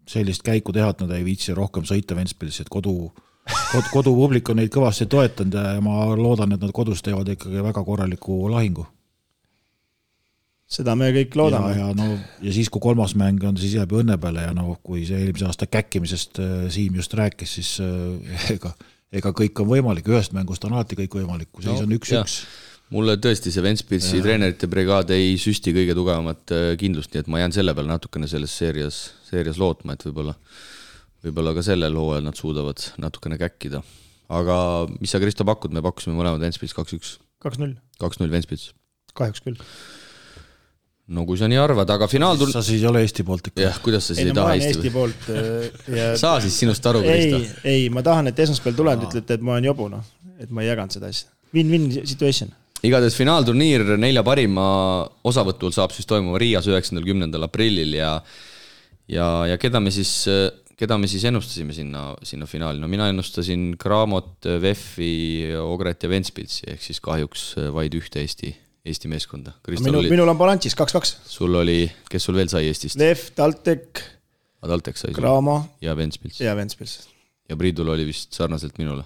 sellist 0.08 0.42
käiku 0.46 0.72
teha, 0.72 0.90
et 0.92 1.02
nad 1.04 1.12
ei 1.14 1.24
viitsi 1.26 1.54
rohkem 1.54 1.86
sõita 1.86 2.16
Ventspilsi, 2.16 2.62
et 2.64 2.70
kodu, 2.72 3.10
kod, 3.48 3.88
kodupublik 3.92 4.50
on 4.52 4.60
neid 4.60 4.70
kõvasti 4.72 5.08
toetanud 5.10 5.56
ja 5.56 5.80
ma 5.84 6.04
loodan, 6.18 6.54
et 6.54 6.62
nad 6.62 6.74
kodus 6.74 7.02
teevad 7.04 7.28
ikkagi 7.34 7.62
väga 7.64 7.84
korraliku 7.86 8.46
lahingu. 8.52 8.86
seda 10.68 10.92
me 11.00 11.08
kõik 11.16 11.36
loodame. 11.40 11.72
ja 11.78 11.88
no 11.96 12.10
ja 12.44 12.52
siis, 12.52 12.68
kui 12.68 12.82
kolmas 12.84 13.14
mäng 13.16 13.44
on, 13.48 13.56
siis 13.56 13.74
jääb 13.78 13.92
ju 13.92 14.02
õnne 14.02 14.18
peale 14.20 14.46
ja 14.48 14.54
noh, 14.56 14.76
kui 14.82 15.06
see 15.08 15.20
eelmise 15.24 15.48
aasta 15.48 15.66
käkkimisest 15.66 16.40
äh, 16.44 16.54
Siim 16.72 16.96
just 17.00 17.14
rääkis, 17.14 17.58
siis 17.58 17.74
äh, 17.80 18.48
ega, 18.56 18.74
ega 19.12 19.32
kõik 19.32 19.60
on 19.64 19.70
võimalik, 19.72 20.08
ühest 20.08 20.36
mängust 20.36 20.64
on 20.64 20.76
alati 20.76 20.98
kõik 20.98 21.20
võimalik, 21.22 21.52
kui 21.52 21.64
seis 21.64 21.80
No, 21.80 21.86
on 21.88 21.96
üks-üks. 21.96 22.40
mulle 22.92 23.16
tõesti 23.16 23.52
see 23.52 23.64
Ventspilsi 23.64 24.20
treenerite 24.24 24.68
brigaad 24.68 25.10
ei 25.16 25.36
süsti 25.40 25.72
kõige 25.76 25.96
tugevamat 25.96 26.56
äh, 26.56 26.72
kindlust, 26.80 27.14
nii 27.14 27.24
et 27.24 27.32
ma 27.32 27.44
jään 27.44 27.56
selle 27.56 27.76
peale 27.76 27.94
natukene 27.94 28.28
selles 28.28 28.52
seerias, 28.60 29.06
seerias 29.30 29.60
lootma, 29.60 29.96
et 29.96 30.04
võib-olla, 30.04 30.36
võib-olla 31.24 31.54
ka 31.56 31.64
sellel 31.66 31.96
hooajal 31.98 32.26
nad 32.28 32.38
suudavad 32.38 32.82
natukene 33.02 33.38
käkkida. 33.40 33.82
aga 34.28 34.56
mis 34.98 35.14
sa, 35.14 35.20
Kristo, 35.22 35.46
pakud, 35.48 35.72
me 35.72 35.82
pakkusime 35.84 36.16
mõlemad 36.16 36.42
Ventspils 36.44 36.74
kaks-üks, 36.76 37.14
kaks-null, 37.42 37.78
kaks-null 38.00 38.32
Ventspils. 38.32 38.70
kahjuks 39.18 39.42
küll. 39.44 39.56
no 41.08 41.24
kui 41.26 41.40
sa 41.40 41.48
nii 41.50 41.58
arvad, 41.60 41.90
aga 41.90 42.08
finaalturn-, 42.10 42.52
sa 42.54 42.62
siis 42.62 42.82
ei 42.82 42.90
ole 42.90 43.02
Eesti 43.06 43.24
poolt 43.26 43.50
ikka? 43.50 43.64
jah, 43.64 43.80
kuidas 43.82 44.06
sa 44.06 44.14
siis 44.14 44.26
ei 44.26 44.30
ei, 44.30 44.34
no 44.34 44.36
ma 44.36 44.46
taha 44.46 44.58
Eesti 44.60 44.74
Eesti 44.74 44.94
poolt 44.94 45.30
äh, 45.34 45.96
ja 45.96 46.12
saa 46.20 46.38
siis 46.44 46.60
sinust 46.60 46.86
aru, 46.86 47.02
ei 47.02 47.26
Kristo., 47.32 47.66
ei, 47.72 47.88
ma 47.94 48.04
tahan, 48.06 48.30
et 48.30 48.44
esmaspäeval 48.46 48.78
tulen, 48.78 49.02
te 49.02 49.10
ütlete, 49.10 49.40
et 49.40 49.48
ma 49.48 49.56
olen 49.56 49.68
jobu, 49.72 49.90
noh. 49.92 50.14
et 50.38 50.54
ma 50.54 50.62
ei 50.62 50.70
jaganud 50.70 50.94
seda 50.94 51.10
asja. 51.10 51.32
Win-win 51.56 51.88
situation. 52.04 52.52
igatahes 52.84 53.16
finaalturniir 53.18 53.96
nelja 53.98 54.22
parima 54.22 54.68
osavõtul 55.26 55.72
saab 55.74 55.96
siis 55.96 56.06
toimuma 56.06 56.38
Riias 56.38 56.68
üheksandal, 56.68 57.08
kümnendal 57.08 57.48
aprillil 57.48 57.96
ja 57.96 58.12
ja, 59.08 59.26
ja 59.48 59.56
keda 59.60 59.80
me 59.80 59.90
siis, 59.94 60.12
keda 60.78 60.98
me 61.00 61.10
siis 61.10 61.24
ennustasime 61.28 61.74
sinna, 61.74 62.12
sinna 62.26 62.46
finaali, 62.46 62.80
no 62.82 62.88
mina 62.90 63.08
ennustasin 63.10 63.72
Cramot, 63.80 64.46
VEF-i, 64.62 65.10
Ogret 65.58 66.06
ja 66.06 66.10
Ventspilsi, 66.12 66.68
ehk 66.74 66.84
siis 66.84 67.02
kahjuks 67.04 67.50
vaid 67.74 67.96
ühte 67.98 68.22
Eesti, 68.22 68.52
Eesti 68.86 69.10
meeskonda. 69.10 69.56
Kristal 69.66 69.90
minu, 69.90 70.02
oli, 70.04 70.12
minul 70.14 70.30
on 70.30 70.38
balansis 70.38 70.78
kaks-kaks. 70.78 71.16
sul 71.28 71.58
oli, 71.58 71.82
kes 72.10 72.28
sul 72.28 72.38
veel 72.38 72.50
sai 72.52 72.70
Eestist? 72.70 72.98
Lev, 73.00 73.28
TalTech, 73.36 74.06
Adaltek 74.66 74.98
sai 74.98 75.14
Cramo 75.14 75.60
ja 75.82 75.94
Ventspils 75.98 76.40
ja 76.42 76.54
Ventspils. 76.58 77.00
ja 77.50 77.58
Priidul 77.58 77.94
oli 77.94 78.06
vist 78.08 78.34
sarnaselt 78.38 78.78
minule. 78.78 79.04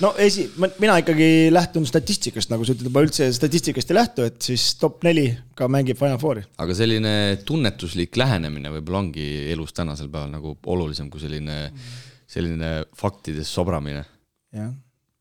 No 0.00 0.10
esi, 0.20 0.46
mina 0.80 0.96
ikkagi 1.00 1.28
lähtun 1.52 1.86
statistikast, 1.88 2.50
nagu 2.52 2.66
sa 2.66 2.74
ütled, 2.74 2.90
ma 2.92 3.02
üldse 3.04 3.28
statistikast 3.36 3.92
ei 3.92 3.98
lähtu, 3.98 4.26
et 4.28 4.50
siis 4.50 4.74
top 4.80 5.04
neli 5.06 5.28
ka 5.58 5.68
mängib 5.72 5.98
Final 6.00 6.20
Fouri. 6.22 6.44
aga 6.60 6.76
selline 6.76 7.14
tunnetuslik 7.46 8.16
lähenemine 8.20 8.72
võib-olla 8.76 9.04
ongi 9.04 9.26
elus 9.52 9.74
tänasel 9.76 10.10
päeval 10.12 10.32
nagu 10.32 10.56
olulisem 10.72 11.10
kui 11.12 11.22
selline, 11.22 11.62
selline 12.30 12.72
faktides 12.98 13.52
sobramine. 13.52 14.04
jah, 14.56 14.72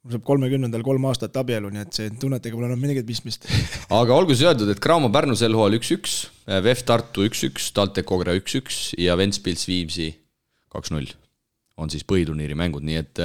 mul 0.03 0.15
saab 0.15 0.27
kolmekümnendal 0.31 0.85
kolm 0.87 1.09
aastat 1.11 1.35
abielu, 1.41 1.71
nii 1.73 1.85
et 1.85 2.01
see 2.01 2.11
tunnetega 2.21 2.55
pole 2.55 2.71
enam 2.71 2.83
midagi 2.83 3.05
pistmist. 3.07 3.49
aga 4.01 4.15
olgu 4.15 4.35
siis 4.35 4.47
öeldud, 4.47 4.71
et 4.71 4.83
Cramo 4.83 5.11
Pärnu 5.13 5.37
sel 5.39 5.57
hooajal 5.57 5.79
üks-üks, 5.81 6.21
VEF 6.65 6.85
Tartu 6.87 7.27
üks-üks, 7.27 7.71
TalTech 7.75 8.15
Ogre 8.15 8.39
üks-üks 8.39 8.89
ja 8.99 9.19
Ventspils 9.19 9.67
Viimsi 9.69 10.13
kaks-null 10.69 11.11
on 11.79 11.91
siis 11.91 12.05
põhiturniiri 12.07 12.57
mängud, 12.59 12.85
nii 12.85 12.99
et, 12.99 13.23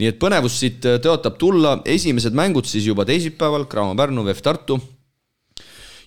nii 0.00 0.10
et 0.12 0.20
põnevust 0.20 0.62
siit 0.62 0.84
tõotab 1.04 1.38
tulla, 1.40 1.78
esimesed 1.88 2.36
mängud 2.36 2.68
siis 2.68 2.86
juba 2.88 3.06
teisipäeval, 3.08 3.66
Cramo 3.70 3.96
Pärnu, 3.98 4.24
VEF 4.28 4.42
Tartu. 4.44 4.78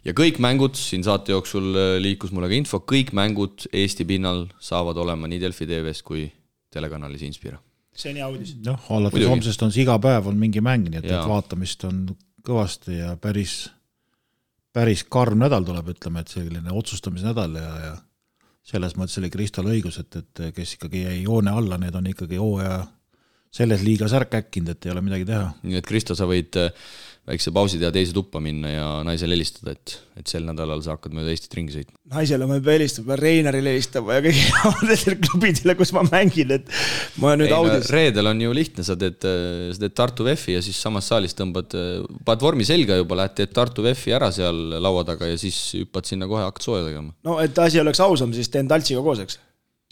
ja 0.06 0.14
kõik 0.18 0.40
mängud 0.42 0.78
siin 0.80 1.04
saate 1.06 1.34
jooksul 1.36 1.74
liikus 2.02 2.32
mulle 2.34 2.50
ka 2.50 2.58
info, 2.58 2.82
kõik 2.94 3.12
mängud 3.18 3.68
Eesti 3.74 4.06
pinnal 4.06 4.48
saavad 4.60 4.98
olema 4.98 5.30
nii 5.30 5.42
Delfi 5.42 5.68
tv-s 5.70 6.02
kui 6.06 6.26
telekanalis 6.72 7.22
Inspira. 7.28 7.60
see 7.96 8.14
on 8.14 8.22
hea 8.22 8.28
uudis. 8.32 8.56
noh, 8.66 8.80
alates 8.96 9.28
homsest 9.28 9.64
on 9.66 9.74
see 9.74 9.84
iga 9.84 9.98
päev 10.02 10.30
on 10.32 10.38
mingi 10.40 10.62
mäng, 10.64 10.88
nii 10.88 11.02
et, 11.02 11.10
Jaa. 11.12 11.22
et 11.22 11.30
vaatamist 11.30 11.84
on 11.90 12.06
kõvasti 12.46 12.98
ja 13.02 13.16
päris, 13.22 13.70
päris 14.74 15.04
karm 15.04 15.42
nädal 15.44 15.68
tuleb, 15.68 15.92
ütleme, 15.94 16.24
et 16.24 16.32
selline 16.32 16.72
otsustamisnädal 16.82 17.60
ja, 17.60 17.74
ja 17.86 17.92
selles 18.62 18.96
mõttes 18.98 19.18
oli 19.22 19.32
Kristol 19.34 19.70
õigus, 19.72 19.98
et, 20.02 20.16
et 20.22 20.42
kes 20.56 20.76
ikkagi 20.78 21.06
jäi 21.06 21.22
joone 21.24 21.54
alla, 21.54 21.80
need 21.82 21.96
on 21.98 22.10
ikkagi 22.12 22.38
hooaja 22.42 22.82
selles 23.52 23.82
liigas 23.84 24.14
ära 24.16 24.28
käkkinud, 24.32 24.72
et 24.72 24.86
ei 24.86 24.94
ole 24.94 25.04
midagi 25.04 25.26
teha. 25.28 25.50
nii 25.64 25.80
et 25.82 25.88
Kristo, 25.88 26.16
sa 26.16 26.28
võid 26.30 26.56
äh, 26.62 26.72
väikse 27.30 27.52
pausi 27.54 27.78
teha 27.78 27.92
teise 27.94 28.14
tuppa 28.16 28.42
minna 28.42 28.72
ja 28.72 28.86
naisele 29.06 29.36
helistada, 29.36 29.76
et, 29.76 29.94
et 30.18 30.32
sel 30.32 30.46
nädalal 30.48 30.82
sa 30.82 30.96
hakkad 30.96 31.14
mööda 31.14 31.30
Eestit 31.34 31.54
ringi 31.58 31.76
sõitma. 31.76 31.94
naisele 32.16 32.48
ma 32.50 32.58
ei 32.58 32.64
pea 32.66 32.78
helistama, 32.80 33.18
Reinarile 33.20 33.76
helistama 33.76 34.18
ja 34.18 34.24
kõigile 34.26 35.16
klubidele, 35.28 35.76
kus 35.78 35.94
ma 35.94 36.04
mängin, 36.08 36.56
et 36.58 36.72
ma 37.22 37.36
nüüd 37.38 37.52
ei 37.52 37.54
no 37.54 37.60
audis. 37.62 37.92
reedel 37.94 38.32
on 38.32 38.42
ju 38.42 38.56
lihtne, 38.58 38.86
sa 38.88 38.98
teed, 39.00 39.22
sa 39.22 39.84
teed 39.84 39.98
Tartu 40.02 40.26
VEF-i 40.26 40.58
ja 40.58 40.64
siis 40.66 40.82
samas 40.82 41.12
saalis 41.14 41.38
tõmbad, 41.38 41.78
paned 42.26 42.48
vormi 42.48 42.66
selga 42.68 42.98
juba, 42.98 43.22
lähed 43.22 43.38
teed 43.38 43.54
Tartu 43.54 43.86
VEF-i 43.86 44.18
ära 44.18 44.32
seal 44.34 44.82
laua 44.82 45.06
taga 45.08 45.30
ja 45.30 45.38
siis 45.42 45.62
hüppad 45.78 46.10
sinna 46.10 46.30
kohe, 46.32 46.42
hakkad 46.48 46.66
sooja 46.66 46.90
tegema. 46.90 47.14
no 47.28 47.38
et 47.44 47.62
asi 47.62 47.84
oleks 47.84 48.02
ausam, 48.02 48.34
siis 48.34 48.50
teen 48.50 48.70
Taltsiga 48.72 49.06
koos, 49.06 49.22
eks. 49.22 49.38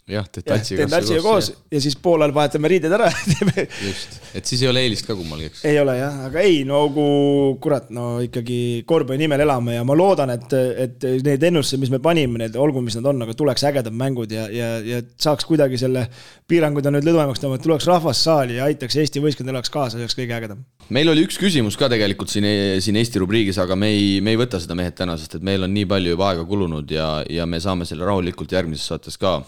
jah, 0.08 0.26
teen 0.30 0.44
Tettatsiga 0.44 0.86
Tatsiga 0.90 1.22
koos 1.24 1.50
ja 1.70 1.80
siis 1.82 1.96
poolel 2.00 2.32
vahetame 2.34 2.70
riided 2.70 2.92
ära. 2.94 3.08
Teeme 3.10 3.66
just, 3.88 4.18
et 4.36 4.48
siis 4.48 4.62
ei 4.64 4.70
ole 4.70 4.82
eelist 4.84 5.06
ka 5.08 5.16
kummalgi, 5.18 5.50
eks. 5.50 5.64
ei 5.68 5.78
ole 5.80 5.96
jah, 5.98 6.20
aga 6.28 6.44
ei, 6.44 6.62
no 6.68 6.82
kui 6.94 7.56
kurat, 7.62 7.90
no 7.94 8.06
ikkagi 8.24 8.60
korvpalli 8.88 9.24
nimel 9.24 9.44
elame 9.46 9.76
ja 9.76 9.84
ma 9.86 9.96
loodan, 9.98 10.32
et, 10.34 10.56
et 10.86 11.06
need 11.26 11.46
ennustused, 11.50 11.80
mis 11.82 11.92
me 11.92 12.00
panime, 12.02 12.40
need 12.44 12.58
olgu, 12.60 12.82
mis 12.84 12.96
nad 12.98 13.10
on, 13.10 13.24
aga 13.26 13.36
tuleks 13.38 13.66
ägedad 13.70 13.96
mängud 13.96 14.32
ja, 14.34 14.46
ja, 14.54 14.72
ja 14.84 15.02
saaks 15.20 15.48
kuidagi 15.48 15.80
selle 15.80 16.06
piirangud 16.50 16.86
on 16.88 16.98
nüüd 16.98 17.06
lõdvemaks 17.06 17.42
tõmmata, 17.42 17.64
tuleks 17.66 17.88
rahvas 17.90 18.24
saali 18.26 18.58
ja 18.58 18.66
aitaks 18.70 18.98
Eesti 19.00 19.22
võistkond 19.22 19.52
elaks 19.52 19.72
kaasa, 19.72 19.96
see 19.96 20.06
oleks 20.06 20.18
kõige 20.18 20.36
ägedam. 20.36 20.64
meil 20.90 21.12
oli 21.12 21.24
üks 21.26 21.38
küsimus 21.40 21.78
ka 21.80 21.90
tegelikult 21.92 22.32
siin, 22.32 22.48
siin 22.82 22.98
Eesti 23.00 23.22
rubriigis, 23.22 23.60
aga 23.62 23.78
me 23.78 23.92
ei, 23.94 24.18
me 24.24 24.34
ei 24.34 24.40
võta 24.40 24.60
seda 24.62 24.78
mehed 24.78 24.98
täna, 24.98 25.18
sest 25.20 25.38
et 25.38 25.46
meil 25.46 25.66
on 25.66 25.74
nii 25.74 25.86
palju 25.90 26.16
juba 26.16 26.32
aega 26.32 26.46
kulunud 26.48 26.90
ja, 26.90 27.12
ja 27.30 27.46
me 27.46 27.62
saame 27.62 27.86
selle 27.88 28.08
rahulikult 28.08 28.52
järgmises 28.58 28.90
saates 28.90 29.18
ka 29.20 29.38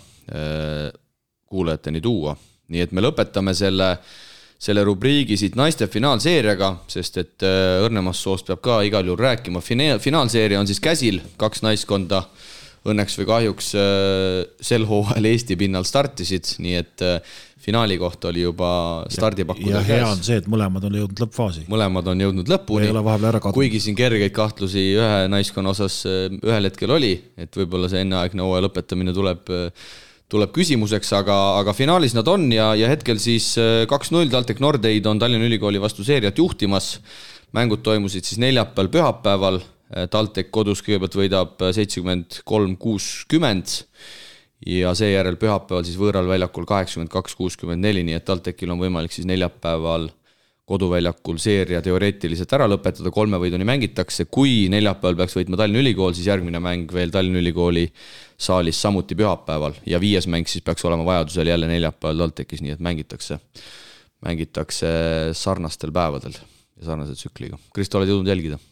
kuulajateni 1.52 2.00
tuua. 2.00 2.36
nii 2.72 2.80
et 2.80 2.92
me 2.96 3.02
lõpetame 3.04 3.52
selle, 3.52 3.88
selle 4.62 4.84
rubriigi 4.86 5.36
siit 5.36 5.58
naiste 5.58 5.88
finaalseeriaga, 5.92 6.70
sest 6.88 7.18
et 7.20 7.44
äh, 7.44 7.82
õrnemast 7.84 8.24
soost 8.24 8.48
peab 8.48 8.62
ka 8.64 8.78
igal 8.86 9.04
juhul 9.04 9.20
rääkima. 9.20 9.60
Fina-, 9.60 9.98
finaalseeria 10.00 10.60
on 10.62 10.70
siis 10.70 10.80
käsil, 10.80 11.20
kaks 11.36 11.64
naiskonda 11.66 12.22
õnneks 12.88 13.18
või 13.20 13.28
kahjuks 13.28 13.72
äh, 13.78 14.38
sel 14.64 14.86
hooajal 14.88 15.28
Eesti 15.28 15.58
pinnal 15.60 15.84
startisid, 15.86 16.54
nii 16.64 16.78
et 16.80 17.04
äh, 17.04 17.34
finaali 17.62 17.98
koht 18.00 18.24
oli 18.30 18.42
juba 18.42 18.70
ja 19.04 19.16
stardipakkudel 19.18 19.84
hea 19.86 20.06
on 20.06 20.16
käes. 20.16 20.26
see, 20.30 20.40
et 20.40 20.48
mõlemad 20.50 20.86
on 20.88 20.96
jõudnud 20.98 21.22
lõppfaasi. 21.26 21.66
mõlemad 21.70 22.08
on 22.10 22.24
jõudnud 22.24 22.50
lõpuni 22.50 22.88
ei 22.88 22.94
ole 22.94 23.04
vahepeal 23.06 23.28
ära 23.34 23.42
kadunud. 23.42 23.58
kuigi 23.60 23.82
siin 23.84 23.98
kergeid 23.98 24.34
kahtlusi 24.34 24.86
ühe 24.96 25.26
naiskonna 25.30 25.74
osas 25.76 26.00
äh, 26.08 26.24
ühel 26.40 26.70
hetkel 26.70 26.96
oli, 26.96 27.12
et 27.36 27.60
võib-olla 27.60 27.92
see 27.92 28.02
enneaegne 28.06 28.46
hooaja 28.46 28.66
lõpetamine 28.66 29.14
tuleb, 29.14 29.52
tuleb 30.32 30.52
küsimuseks, 30.56 31.12
aga, 31.18 31.36
aga 31.60 31.74
finaalis 31.76 32.16
nad 32.16 32.28
on 32.30 32.48
ja, 32.54 32.72
ja 32.78 32.88
hetkel 32.90 33.20
siis 33.20 33.52
äh, 33.60 33.84
kaks-null 33.90 34.32
TalTech 34.32 34.62
Nordeid 34.64 35.06
on 35.10 35.20
Tallinna 35.20 35.48
Ülikooli 35.48 35.80
vastu 35.82 36.06
seeriat 36.06 36.38
juhtimas. 36.40 36.96
mängud 37.52 37.82
toimusid 37.84 38.24
siis 38.24 38.40
neljapäeval, 38.40 38.88
pühapäeval. 38.88 39.62
TalTech 40.08 40.48
kodus 40.48 40.80
kõigepealt 40.80 41.16
võidab 41.18 41.58
seitsekümmend 41.76 42.38
kolm, 42.48 42.78
kuuskümmend 42.80 43.74
ja 44.64 44.94
seejärel 44.96 45.36
pühapäeval 45.36 45.84
siis 45.84 45.98
võõral 46.00 46.30
väljakul 46.30 46.64
kaheksakümmend 46.64 47.12
kaks, 47.12 47.36
kuuskümmend 47.36 47.84
neli, 47.84 48.00
nii 48.06 48.16
et 48.16 48.24
TalTechil 48.24 48.72
on 48.72 48.80
võimalik 48.80 49.12
siis 49.12 49.28
neljapäeval 49.28 50.08
koduväljakul 50.68 51.38
seeria 51.42 51.80
teoreetiliselt 51.82 52.52
ära 52.54 52.68
lõpetada, 52.70 53.10
kolme 53.14 53.38
võiduni 53.42 53.66
mängitakse, 53.66 54.28
kui 54.30 54.68
neljapäeval 54.70 55.18
peaks 55.18 55.34
võitma 55.36 55.58
Tallinna 55.58 55.82
Ülikool, 55.82 56.14
siis 56.14 56.28
järgmine 56.30 56.60
mäng 56.62 56.92
veel 56.94 57.10
Tallinna 57.14 57.42
Ülikooli 57.42 57.88
saalis 58.40 58.78
samuti 58.82 59.18
pühapäeval 59.18 59.74
ja 59.86 60.00
viies 60.02 60.28
mäng 60.30 60.46
siis 60.50 60.62
peaks 60.66 60.86
olema 60.86 61.06
vajadusel 61.08 61.50
jälle 61.50 61.70
neljapäeval 61.70 62.22
TalTechis, 62.22 62.62
nii 62.62 62.76
et 62.76 62.84
mängitakse, 62.84 63.40
mängitakse 64.22 64.92
sarnastel 65.38 65.94
päevadel 65.94 66.38
ja 66.38 66.86
sarnase 66.92 67.18
tsükliga. 67.18 67.58
Kristo, 67.74 67.98
oled 67.98 68.14
jõudnud 68.14 68.30
jälgida? 68.30 68.62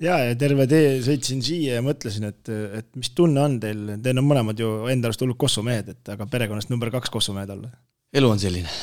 ja, 0.00 0.16
ja 0.30 0.32
terve 0.40 0.64
tee 0.70 0.98
sõitsin 1.04 1.44
siia 1.44 1.76
ja 1.78 1.84
mõtlesin, 1.84 2.24
et, 2.32 2.54
et 2.80 2.88
mis 2.96 3.12
tunne 3.12 3.44
on 3.44 3.60
teil, 3.60 3.94
teil 4.02 4.24
on 4.24 4.30
mõlemad 4.32 4.58
ju 4.58 4.74
enda 4.90 5.12
arust 5.12 5.22
hullud 5.22 5.38
Kossu 5.38 5.62
mehed, 5.66 5.92
et 5.92 6.14
aga 6.16 6.26
perekonnast 6.30 6.72
number 6.72 6.90
kaks 6.94 7.12
Kossu 7.12 7.36
mehed 7.36 7.52
olla. 7.52 7.68
elu 8.16 8.32
on 8.32 8.40
selline, 8.40 8.76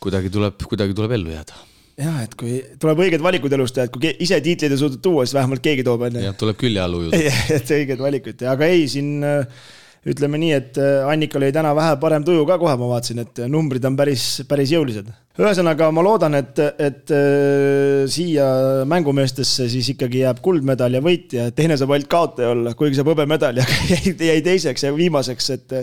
kuidagi 0.00 0.32
tuleb, 0.32 0.64
kuidagi 0.64 0.96
tuleb 0.96 1.20
ellu 1.20 1.36
jääda 1.36 1.75
jah, 1.96 2.20
et 2.26 2.36
kui 2.38 2.58
tuleb 2.80 3.00
õiged 3.06 3.24
valikud 3.24 3.56
elus 3.56 3.72
teha, 3.74 3.88
et 3.88 3.94
kui 3.94 4.12
ise 4.24 4.38
tiitleid 4.44 4.74
ei 4.74 4.80
suuda 4.80 5.00
tuua, 5.02 5.24
siis 5.24 5.36
vähemalt 5.38 5.64
keegi 5.64 5.86
toob 5.86 6.06
onju. 6.10 6.22
jah, 6.26 6.36
tuleb 6.38 6.60
külje 6.60 6.82
all 6.82 7.00
ujuda. 7.00 7.24
et 7.56 7.74
õiged 7.78 8.02
valikud 8.02 8.38
teha, 8.40 8.54
aga 8.56 8.68
ei, 8.72 8.84
siin 8.92 9.24
äh, 9.24 9.62
ütleme 10.06 10.38
nii, 10.42 10.50
et 10.54 10.80
äh, 10.82 11.06
Annikal 11.08 11.42
oli 11.42 11.54
täna 11.56 11.72
vähe 11.76 11.96
parem 12.02 12.26
tuju 12.26 12.44
ka 12.48 12.58
kohe, 12.60 12.74
ma 12.78 12.90
vaatasin, 12.92 13.22
et 13.24 13.40
numbrid 13.50 13.88
on 13.88 13.96
päris, 13.98 14.26
päris 14.48 14.74
jõulised. 14.76 15.08
ühesõnaga, 15.40 15.88
ma 15.92 16.04
loodan, 16.04 16.36
et, 16.38 16.60
et 16.76 17.16
äh, 17.16 18.04
siia 18.12 18.46
mängumeestesse 18.88 19.70
siis 19.72 19.90
ikkagi 19.96 20.22
jääb 20.26 20.44
kuldmedal 20.44 21.00
ja 21.00 21.02
võit 21.04 21.32
ja 21.38 21.48
teine 21.56 21.80
saab 21.80 21.96
ainult 21.96 22.12
kaotaja 22.12 22.52
olla, 22.52 22.76
kuigi 22.76 23.00
saab 23.00 23.14
hõbemedali, 23.14 23.64
aga 23.64 23.82
jäi, 23.94 24.14
jäi 24.34 24.44
teiseks 24.44 24.84
ja 24.84 24.92
viimaseks, 24.96 25.50
et, 25.56 25.76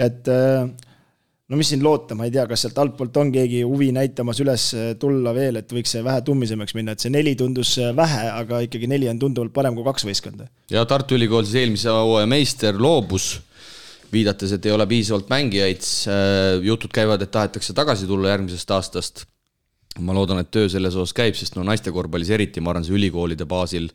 et 0.00 0.32
äh, 0.32 0.64
no 1.46 1.58
mis 1.58 1.70
siin 1.70 1.82
loota, 1.84 2.16
ma 2.18 2.26
ei 2.26 2.32
tea, 2.34 2.44
kas 2.50 2.64
sealt 2.66 2.78
altpoolt 2.82 3.16
on 3.22 3.30
keegi 3.34 3.62
huvi 3.62 3.92
näitamas 3.94 4.40
üles 4.42 4.66
tulla 5.00 5.34
veel, 5.36 5.60
et 5.60 5.72
võiks 5.72 5.94
see 5.94 6.02
vähe 6.06 6.22
tummisemaks 6.26 6.74
minna, 6.78 6.96
et 6.96 7.04
see 7.04 7.12
neli 7.14 7.36
tundus 7.38 7.76
vähe, 7.96 8.24
aga 8.32 8.62
ikkagi 8.66 8.90
neli 8.90 9.10
on 9.12 9.20
tunduvalt 9.22 9.54
parem 9.54 9.76
kui 9.78 9.86
kaks 9.86 10.08
võistkonda. 10.08 10.48
ja 10.72 10.84
Tartu 10.90 11.18
Ülikool 11.18 11.46
siis 11.46 11.62
eelmise 11.62 11.94
hooaja 11.94 12.26
meister 12.30 12.80
loobus, 12.82 13.36
viidates, 14.12 14.52
et 14.56 14.66
ei 14.66 14.74
ole 14.74 14.86
piisavalt 14.90 15.30
mängijaid. 15.30 15.86
jutud 16.66 16.92
käivad, 16.94 17.22
et 17.22 17.30
tahetakse 17.30 17.74
tagasi 17.74 18.06
tulla 18.06 18.34
järgmisest 18.34 18.70
aastast. 18.70 19.26
ma 19.98 20.12
loodan, 20.12 20.42
et 20.42 20.50
töö 20.50 20.68
selles 20.68 20.94
osas 20.94 21.14
käib, 21.16 21.34
sest 21.38 21.54
no 21.56 21.62
naiste 21.64 21.92
korvpallis 21.92 22.30
eriti, 22.30 22.60
ma 22.60 22.74
arvan, 22.74 22.84
see 22.84 22.98
ülikoolide 22.98 23.46
baasil 23.48 23.86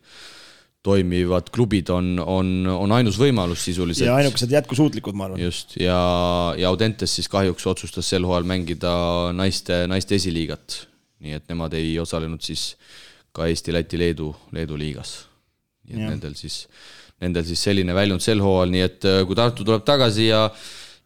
toimivad 0.84 1.52
klubid 1.54 1.90
on, 1.94 2.16
on, 2.20 2.48
on 2.74 2.94
ainus 2.96 3.20
võimalus 3.22 3.62
sisuliselt 3.68 4.08
ja 4.08 4.16
ainukesed 4.18 4.52
jätkusuutlikud, 4.56 5.18
ma 5.18 5.28
arvan. 5.30 5.42
just 5.44 5.76
ja, 5.78 5.98
ja 6.58 6.72
Audentes 6.72 7.14
siis 7.18 7.30
kahjuks 7.30 7.68
otsustas 7.70 8.10
sel 8.10 8.26
hooajal 8.26 8.48
mängida 8.50 8.94
naiste, 9.38 9.84
naiste 9.92 10.18
esiliigat. 10.18 10.86
nii 11.22 11.38
et 11.38 11.46
nemad 11.52 11.76
ei 11.78 11.94
osalenud 12.02 12.42
siis 12.42 12.72
ka 13.32 13.46
Eesti, 13.48 13.74
Läti, 13.76 14.00
Leedu, 14.02 14.32
Leedu 14.52 14.78
liigas. 14.78 15.28
nii 15.86 16.00
et 16.00 16.02
Jah. 16.02 16.14
nendel 16.16 16.34
siis, 16.40 16.64
nendel 17.22 17.46
siis 17.46 17.62
selline 17.62 17.94
väljund 17.94 18.26
sel 18.26 18.42
hooajal, 18.42 18.74
nii 18.74 18.86
et 18.88 19.06
äh, 19.10 19.22
kui 19.28 19.38
Tartu 19.38 19.68
tuleb 19.68 19.86
tagasi 19.86 20.32
ja 20.32 20.48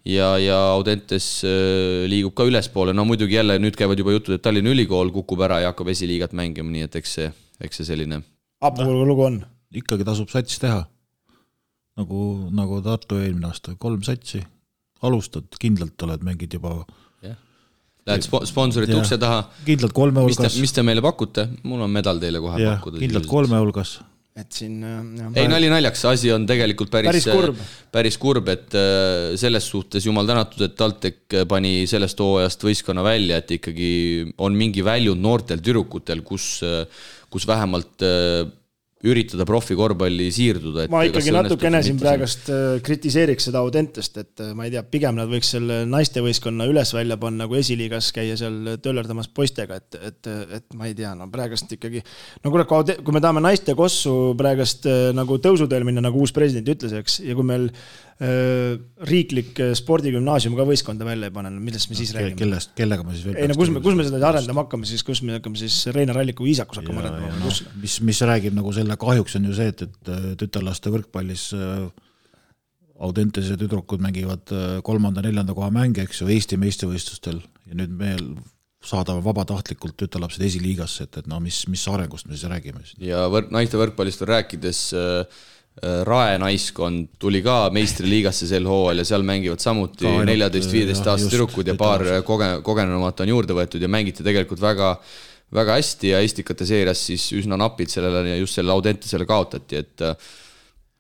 ja, 0.06 0.38
ja 0.40 0.60
Audentes 0.72 1.42
äh, 1.44 2.06
liigub 2.08 2.36
ka 2.38 2.48
ülespoole, 2.48 2.94
no 2.96 3.04
muidugi 3.04 3.36
jälle 3.36 3.60
nüüd 3.60 3.76
käivad 3.76 4.00
juba 4.00 4.16
jutud, 4.16 4.38
et 4.38 4.46
Tallinna 4.46 4.72
Ülikool 4.72 5.12
kukub 5.12 5.44
ära 5.44 5.60
ja 5.66 5.74
hakkab 5.74 5.92
esiliigat 5.92 6.32
mängima, 6.38 6.72
nii 6.72 6.88
et 6.88 6.96
eks 7.02 7.18
see, 7.20 7.28
eks 7.60 7.82
see 7.82 7.92
selline 7.92 8.22
hapu 8.64 8.88
lugu 8.88 9.28
on. 9.28 9.44
Ikkagi 9.82 10.06
tasub 10.08 10.30
sats 10.34 10.60
teha. 10.62 10.84
nagu, 11.96 12.50
nagu 12.52 12.82
Tartu 12.84 13.22
eelmine 13.24 13.48
aasta, 13.48 13.78
kolm 13.80 14.02
satsi, 14.04 14.42
alustad, 15.08 15.48
kindlalt 15.62 16.02
oled, 16.04 16.26
mängid 16.28 16.54
juba 16.58 16.82
Lähed 18.06 18.22
spo- 18.22 18.44
sponsorite 18.46 18.94
Jah. 18.94 19.02
ukse 19.02 19.18
taha, 19.18 19.40
kindlalt 19.66 19.94
kolme 19.98 20.22
mis 20.28 20.38
te 20.38 20.44
hulgas,, 20.46 20.58
mis 20.62 20.74
te 20.76 20.84
meile 20.86 21.02
pakute, 21.02 21.48
mul 21.66 21.80
on 21.88 21.90
medal 21.90 22.20
teile 22.22 22.38
kohe 22.44 22.60
jah, 22.62 22.76
pakkuda. 22.78 23.00
kindlalt 23.02 23.26
kolme 23.26 23.58
hulgas. 23.58 23.96
et 24.38 24.52
siin. 24.54 24.76
ei, 25.40 25.48
nali 25.50 25.72
naljaks, 25.72 26.04
asi 26.12 26.30
on 26.36 26.46
tegelikult 26.46 26.92
päris, 26.94 27.08
Päris 27.10 27.26
kurb. 27.32 27.64
päris 27.96 28.18
kurb, 28.22 28.52
et 28.54 28.76
äh, 28.78 29.32
selles 29.42 29.66
suhtes 29.72 30.06
jumal 30.06 30.30
tänatud, 30.30 30.68
et 30.68 30.76
TalTech 30.78 31.40
pani 31.50 31.88
sellest 31.90 32.22
hooajast 32.22 32.68
võistkonna 32.68 33.02
välja, 33.08 33.40
et 33.42 33.56
ikkagi 33.58 33.90
on 34.38 34.54
mingi 34.60 34.86
väljund 34.86 35.24
noortel 35.26 35.64
tüdrukutel, 35.66 36.22
kus, 36.28 36.60
kus 37.34 37.48
vähemalt 37.50 38.06
äh, 38.06 38.44
üritada 39.04 39.44
profikorvpalli 39.48 40.30
siirduda. 40.32 40.86
ma 40.92 41.02
ikkagi 41.06 41.34
natukene 41.36 41.82
siin 41.84 41.98
praegust 42.00 42.48
äh, 42.54 42.78
kritiseeriks 42.86 43.50
seda 43.50 43.60
Audentest, 43.60 44.16
et 44.22 44.44
äh, 44.44 44.54
ma 44.56 44.68
ei 44.68 44.72
tea, 44.74 44.86
pigem 44.88 45.18
nad 45.20 45.28
võiks 45.30 45.52
selle 45.56 45.82
naistevõistkonna 45.90 46.68
üles 46.72 46.94
välja 46.96 47.18
panna, 47.20 47.48
kui 47.52 47.60
esiliigas 47.60 48.14
käia 48.16 48.38
seal 48.40 48.78
töllerdamas 48.84 49.28
poistega, 49.36 49.82
et, 49.82 50.00
et, 50.00 50.32
et 50.60 50.80
ma 50.80 50.88
ei 50.88 50.96
tea, 50.98 51.12
no 51.18 51.28
praegust 51.32 51.76
ikkagi. 51.76 52.06
no 52.44 52.54
kuule, 52.54 52.66
kui 52.66 53.16
me 53.18 53.24
tahame 53.24 53.44
naiste 53.44 53.76
kossu 53.78 54.34
praegust 54.40 54.88
äh, 54.90 55.12
nagu 55.18 55.42
tõusuteel 55.44 55.86
minna, 55.88 56.06
nagu 56.08 56.24
uus 56.24 56.34
president 56.36 56.72
ütles, 56.72 56.96
eks, 56.96 57.20
ja 57.28 57.36
kui 57.36 57.46
meil 57.52 57.70
riiklik 58.16 59.58
äh, 59.60 59.74
spordigümnaasium 59.76 60.54
ka 60.56 60.64
võistkonda 60.70 61.04
välja 61.04 61.28
ei 61.28 61.34
pane, 61.36 61.50
no 61.52 61.60
millest 61.60 61.90
me 61.92 61.98
siis 62.00 62.14
räägime? 62.16 62.38
kellest, 62.40 62.72
kellega 62.78 63.04
me 63.04 63.12
siis 63.12 63.26
veel 63.28 63.42
ei 63.42 63.50
no 63.52 63.58
kus 63.60 63.74
me, 63.74 63.82
kus 63.84 63.98
me 64.00 64.06
seda 64.08 64.30
arendama 64.30 64.64
hakkame 64.64 64.88
siis, 64.88 65.04
kus 65.04 65.20
me 65.28 65.36
hakkame 65.36 65.60
siis 65.60 65.82
Reinar 65.92 66.22
Alliku 66.22 66.48
viisakus 66.48 66.80
hakkama 66.80 67.04
arendama, 67.04 67.42
kus? 67.44 67.66
mis, 67.82 67.98
mis 68.08 68.22
räägib 68.24 68.56
nagu 68.56 68.72
selle 68.76 68.96
kahjuks 69.02 69.36
on 69.36 69.50
ju 69.50 69.58
see, 69.58 69.68
et, 69.74 69.84
et 69.84 70.12
äh, 70.16 70.28
tütarlaste 70.40 70.94
võrkpallis 70.96 71.50
äh, 71.60 71.90
Audentese 73.04 73.58
tüdrukud 73.60 74.00
mängivad 74.00 74.56
äh, 74.56 74.78
kolmanda-neljanda 74.88 75.52
koha 75.58 75.68
mänge, 75.76 76.06
eks 76.08 76.24
ju, 76.24 76.30
Eesti 76.32 76.56
meistrivõistlustel 76.62 77.42
ja 77.44 77.80
nüüd 77.82 77.92
me 78.00 78.14
saadame 78.86 79.24
vabatahtlikult 79.26 79.98
tütarlapsed 80.00 80.46
esiliigasse, 80.46 81.10
et, 81.10 81.20
et 81.20 81.28
no 81.28 81.42
mis, 81.44 81.64
mis 81.72 81.84
arengust 81.92 82.30
me 82.30 82.38
siis 82.38 82.48
räägime 82.48 82.86
siis? 82.86 83.02
ja 83.10 83.26
võrk, 83.32 83.52
naiste 83.52 83.80
võrkpallist 83.82 84.24
veel 84.24 84.32
rääkides 84.38 84.82
äh, 84.96 85.12
äh, 85.26 85.52
Rae 85.84 86.38
naiskond 86.40 87.18
tuli 87.20 87.42
ka 87.44 87.66
meistriliigasse 87.76 88.48
sel 88.48 88.64
hooajal 88.70 89.02
ja 89.02 89.08
seal 89.10 89.26
mängivad 89.28 89.60
samuti 89.60 90.06
Ka 90.06 90.12
ainult, 90.14 90.30
neljateist, 90.30 90.72
viieteist 90.72 91.04
jah, 91.04 91.18
aastased 91.18 91.36
tüdrukud 91.36 91.68
ja 91.68 91.76
paar 91.80 92.06
koge-, 92.24 92.62
kogenumat 92.64 93.26
on 93.26 93.34
juurde 93.34 93.58
võetud 93.58 93.84
ja 93.84 93.90
mängiti 93.92 94.24
tegelikult 94.24 94.64
väga, 94.64 94.94
väga 95.56 95.76
hästi 95.76 96.14
ja 96.14 96.24
Estikate 96.24 96.68
seerias 96.70 97.04
siis 97.10 97.28
üsna 97.36 97.60
napilt 97.60 97.92
sellele 97.92 98.24
ja 98.30 98.40
just 98.40 98.56
sellele 98.56 98.78
Audentesele 98.78 99.28
kaotati, 99.28 99.84
et 99.84 100.08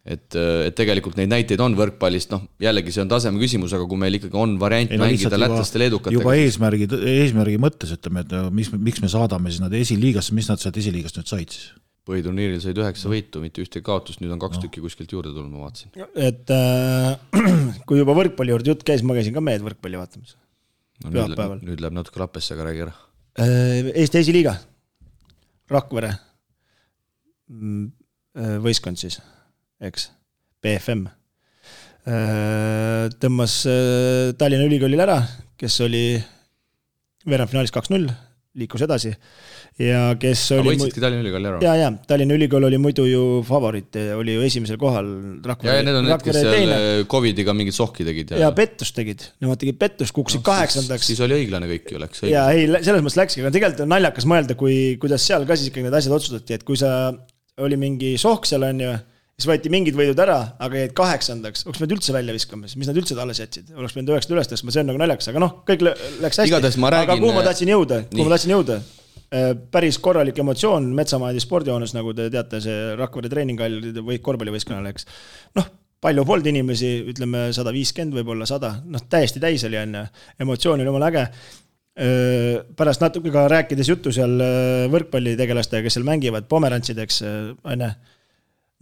et, 0.05 0.35
et 0.37 0.75
tegelikult 0.77 1.17
neid 1.17 1.31
näiteid 1.31 1.61
on 1.65 1.73
võrkpallist, 1.77 2.29
noh 2.35 2.43
jällegi 2.61 2.93
see 2.93 3.01
on 3.01 3.09
taseme 3.09 3.41
küsimus, 3.41 3.73
aga 3.73 3.87
kui 3.89 3.97
meil 3.97 4.19
ikkagi 4.19 4.37
on 4.37 4.53
variant 4.61 4.93
Ei 4.93 4.99
no 5.01 5.07
mängida 5.07 5.39
lätlaste, 5.39 5.81
leedukatega 5.81 6.19
juba, 6.19 6.35
eesmärgi, 6.37 6.89
eesmärgi 7.15 7.57
mõttes 7.61 7.95
ütleme, 7.95 8.21
et 8.25 8.35
äh, 8.37 8.51
mis, 8.53 8.69
miks 8.75 9.01
me 9.01 9.09
saadame 9.09 9.49
siis 9.49 9.63
nad 9.63 9.73
esiliigasse, 9.73 10.35
mis 10.37 10.51
nad 10.51 10.61
sealt 10.61 10.77
esiliigast 10.83 11.17
nüüd 11.17 11.31
said 11.31 11.57
siis? 11.57 11.71
Põhiturniiril 12.05 12.61
said 12.61 12.77
üheksa 12.77 13.09
võitu, 13.09 13.41
mitte 13.41 13.63
ühtegi 13.63 13.85
kaotust, 13.85 14.21
nüüd 14.21 14.33
on 14.35 14.41
kaks 14.41 14.61
tükki 14.61 14.83
kuskilt 14.83 15.13
juurde 15.15 15.31
tulnud, 15.33 15.51
ma 15.55 15.65
vaatasin. 15.65 15.93
et 16.13 16.53
äh, 16.53 17.15
kui 17.89 17.99
juba 18.01 18.15
võrkpalli 18.17 18.53
juurde 18.53 18.73
jutt 18.73 18.85
käis, 18.87 19.03
ma 19.05 19.17
käisin 19.17 19.35
ka 19.35 19.43
mehed 19.43 19.65
võrkpalli 19.65 19.99
vaatamas. 19.99 20.35
no 21.03 21.09
nüüd 21.09 21.33
Pühapäeval. 21.33 21.63
nüüd 21.65 21.81
läheb 21.81 21.97
natuke 21.97 22.21
lappesse, 22.21 22.53
aga 22.53 22.69
räägi 22.69 22.85
ära. 22.85 22.95
Äh, 23.41 23.91
Eesti 24.03 24.21
esiliiga, 24.21 24.55
Rakvere 25.71 26.13
võistkond 28.61 28.99
siis, 28.99 29.19
eks, 29.81 30.09
BFM. 30.61 31.07
tõmbas 33.21 33.57
äh, 33.69 34.31
Tallinna 34.37 34.69
Ülikoolil 34.69 35.01
ära, 35.01 35.19
kes 35.57 35.79
oli 35.85 36.05
veerandfinaalis 37.25 37.73
kaks-null, 37.73 38.09
liikus 38.55 38.85
edasi 38.85 39.13
ja 39.81 40.01
kes 40.19 40.41
oli 40.55 40.71
võitsidki 40.71 41.01
Tallinna 41.03 41.23
Ülikooli 41.25 41.49
ära? 41.49 41.57
ja, 41.65 41.73
ja 41.81 41.87
Tallinna 42.07 42.35
Ülikool 42.37 42.63
oli 42.69 42.77
muidu 42.79 43.03
ju 43.09 43.23
favoriit, 43.47 43.97
oli 44.15 44.37
ju 44.37 44.43
esimesel 44.47 44.79
kohal. 44.79 45.09
ja, 45.43 45.75
ja 45.75 45.81
need 45.83 45.99
on 45.99 46.07
need, 46.07 46.23
kes 46.23 46.39
seal 46.39 46.71
äh, 46.75 46.99
Covidiga 47.11 47.55
mingit 47.57 47.75
sohki 47.75 48.07
tegid 48.07 48.31
ja 48.39 48.51
pettust 48.55 48.95
tegid, 48.95 49.25
nemad 49.43 49.59
tegid 49.59 49.79
pettust, 49.81 50.15
kukkusid 50.15 50.45
kaheksandaks. 50.47 51.09
siis 51.11 51.19
oli 51.25 51.41
õiglane 51.41 51.67
kõik 51.73 51.91
ju 51.91 51.99
läks. 52.05 52.23
ja 52.29 52.47
ei, 52.55 52.69
selles 52.77 53.03
mõttes 53.03 53.19
läkski, 53.19 53.43
aga 53.43 53.51
tegelikult 53.57 53.83
on 53.83 53.91
naljakas 53.97 54.29
mõelda, 54.31 54.57
kui, 54.59 54.77
kuidas 55.01 55.27
seal 55.27 55.47
ka 55.49 55.59
siis 55.59 55.73
ikkagi 55.73 55.89
need 55.89 55.99
asjad 55.99 56.15
otsustati, 56.15 56.55
et 56.55 56.63
kui 56.67 56.79
sa, 56.79 57.11
oli 57.59 57.75
mingi 57.79 58.15
sohk 58.21 58.47
seal 58.47 58.63
on 58.71 58.79
ju, 58.79 58.95
siis 59.35 59.51
võeti 59.51 59.75
mingid 59.75 59.99
võidud 59.99 60.23
ära, 60.23 60.39
aga 60.63 60.85
jäid 60.85 60.95
kaheksandaks, 60.95 61.67
oleks 61.67 61.81
pidanud 61.83 61.99
üldse 61.99 62.15
välja 62.15 62.31
viskama 62.35 62.71
siis, 62.71 62.79
mis 62.79 62.87
nad 62.87 62.95
üldse 62.95 63.19
alles 63.19 63.43
jätsid, 63.43 63.75
oleks 63.75 63.97
pidanud 63.97 64.15
üheksanda 64.15 64.39
üles 64.39 64.55
tõstma, 64.55 64.71
see 64.71 64.87
on 64.87 64.93
nagu 64.93 65.03
naljakas, 65.03 65.33
aga 65.33 65.43
noh, 65.43 65.57
kõik 65.67 65.83
lä- 65.83 65.97
läks 66.23 66.39
hästi. 66.39 66.77
Aga 67.03 67.17
kuhu 67.19 67.33
ma 67.35 67.43
tahtsin 67.43 67.75
jõuda, 67.75 68.05
kuhu 68.07 68.21
Nii. 68.21 68.29
ma 68.29 68.37
tahtsin 68.37 68.55
jõuda? 68.55 68.79
Päris 69.71 69.97
korralik 70.03 70.37
emotsioon 70.39 70.91
Metsamaadi 70.95 71.41
spordihoones, 71.43 71.95
nagu 71.97 72.13
te 72.15 72.29
teate, 72.33 72.61
see 72.63 72.93
Rakvere 72.99 73.31
treeninghall 73.31 73.91
või 74.05 74.19
korvpallivõistkonnale, 74.23 74.93
eks. 74.93 75.07
noh, 75.59 75.69
palju 76.05 76.25
polnud 76.27 76.47
inimesi, 76.51 76.91
ütleme 77.11 77.47
sada 77.55 77.73
viiskümmend, 77.73 78.15
võib-olla 78.19 78.47
sada, 78.49 78.75
noh 78.85 79.03
täiesti 79.09 79.41
täis 79.41 79.65
oli 79.65 79.79
on 79.81 79.99
ju, 79.99 80.07
emotsioon 80.45 80.81
oli 80.83 80.91
jumala 80.91 81.11
äge 81.11 81.27
pärast 82.75 82.99
natuke 82.99 83.31
ka 83.31 83.45
rääkides 83.47 83.87
juttu 83.87 84.11
seal 84.11 84.33
öö, 84.43 84.87
võrkpallitegelastega, 84.91 85.85
kes 85.85 85.95
seal 85.95 86.03
mängivad, 86.07 86.43
pomerantsideks, 86.51 87.21
on 87.63 87.85
ju. 87.85 87.91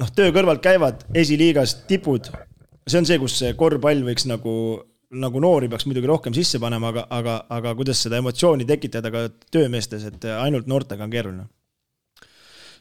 noh, 0.02 0.10
töö 0.18 0.32
kõrvalt 0.34 0.64
käivad 0.66 1.06
esiliigas 1.14 1.76
tipud. 1.88 2.32
see 2.88 3.00
on 3.00 3.06
see, 3.06 3.20
kus 3.22 3.38
korvpall 3.56 4.02
võiks 4.04 4.26
nagu, 4.26 4.56
nagu 5.14 5.42
noori 5.44 5.70
peaks 5.72 5.88
muidugi 5.90 6.10
rohkem 6.10 6.36
sisse 6.36 6.62
panema, 6.62 6.94
aga, 6.94 7.08
aga, 7.14 7.42
aga 7.58 7.74
kuidas 7.80 8.04
seda 8.06 8.22
emotsiooni 8.22 8.68
tekitada 8.70 9.12
ka 9.14 9.28
töömeestes, 9.54 10.08
et 10.10 10.32
ainult 10.38 10.70
noortega 10.72 11.06
on 11.06 11.14
keeruline. 11.14 11.46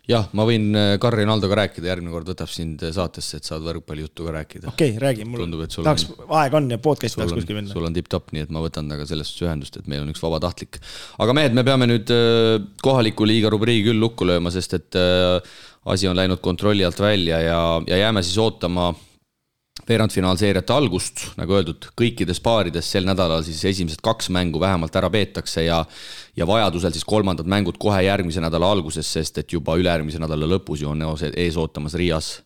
jah, 0.09 0.25
ma 0.35 0.43
võin 0.49 0.73
äh, 0.75 0.93
Karri 1.03 1.23
Naldoga 1.29 1.61
rääkida, 1.61 1.87
järgmine 1.93 2.11
kord 2.11 2.33
võtab 2.33 2.51
sind 2.51 2.81
äh, 2.83 2.91
saatesse, 2.95 3.39
et 3.39 3.47
saad 3.47 3.63
võrkpallijuttu 3.67 4.27
ka 4.27 4.35
rääkida. 4.39 4.73
okei 4.73 4.95
okay,, 4.95 5.03
räägi, 5.05 5.27
mul 5.29 5.45
Tundub, 5.45 5.63
tahaks, 5.77 6.09
aega 6.41 6.59
on 6.59 6.71
ja 6.75 6.81
podcast 6.83 7.21
tahaks 7.21 7.37
kuskil, 7.39 7.61
minna. 7.61 7.71
sul 7.75 7.87
on 7.87 7.95
tipp-topp, 7.95 8.33
nii 8.35 8.47
et 8.49 8.55
ma 8.55 8.65
võtan 8.65 8.89
temaga 8.89 9.07
selles 9.07 9.31
suhtes 9.31 9.47
ühendust, 9.47 9.79
et 9.79 9.91
meil 9.93 10.03
on 10.03 10.11
üks 10.15 10.25
vabatahtlik. 10.25 10.81
aga 11.23 11.37
mehed, 11.39 11.55
me 11.59 11.67
peame 11.69 11.91
nüüd 11.91 12.11
äh, 12.15 12.57
kohaliku 12.83 13.29
liiga 13.29 13.53
rubriigi 13.53 13.91
küll 13.91 14.03
lukku 14.03 14.27
lööma, 14.27 14.51
sest 14.55 14.75
et 14.81 14.99
asi 15.93 16.07
on 16.07 16.19
läinud 16.19 16.43
kontrolli 16.43 16.85
alt 16.87 17.01
välja 17.03 17.41
ja, 17.43 17.63
ja 17.87 18.05
jääme 18.05 18.23
siis 18.23 18.39
ootama 18.39 18.93
veerandfinaalseeriate 19.89 20.73
algust, 20.75 21.25
nagu 21.39 21.57
öeldud, 21.57 21.89
kõikides 21.99 22.39
paarides 22.45 22.87
sel 22.93 23.07
nädalal 23.09 23.43
siis 23.47 23.65
esimesed 23.73 24.03
kaks 24.05 24.31
mängu 24.35 24.61
vähemalt 24.63 24.95
ära 24.97 25.11
peetakse 25.11 25.65
ja 25.65 25.83
ja 26.37 26.47
vajadusel 26.47 26.95
siis 26.95 27.05
kolmandad 27.05 27.49
mängud 27.51 27.81
kohe 27.81 28.03
järgmise 28.07 28.41
nädala 28.41 28.71
alguses, 28.73 29.09
sest 29.13 29.43
et 29.43 29.53
juba 29.53 29.77
ülejärgmise 29.81 30.21
nädala 30.23 30.49
lõpus 30.55 30.85
ju 30.85 30.93
on 30.93 31.03
ees 31.35 31.57
ootamas 31.57 31.95
Riias 31.95 32.43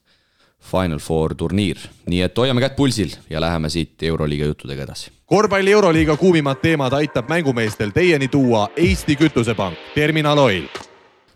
Final 0.66 0.98
Four 0.98 1.34
turniir, 1.34 1.78
nii 2.06 2.24
et 2.24 2.38
hoiame 2.38 2.62
kätt 2.64 2.76
pulsil 2.76 3.12
ja 3.30 3.40
läheme 3.40 3.70
siit 3.70 4.02
Euroliiga 4.02 4.46
juttudega 4.46 4.82
edasi. 4.88 5.10
korvpalli 5.26 5.72
Euroliiga 5.72 6.16
kuumimad 6.16 6.62
teemad 6.62 6.92
aitab 6.92 7.28
mängumeestel 7.28 7.90
teieni 7.90 8.28
tuua 8.28 8.68
Eesti 8.76 9.16
Kütusepank, 9.16 9.76
Terminal 9.94 10.38
Oil 10.38 10.66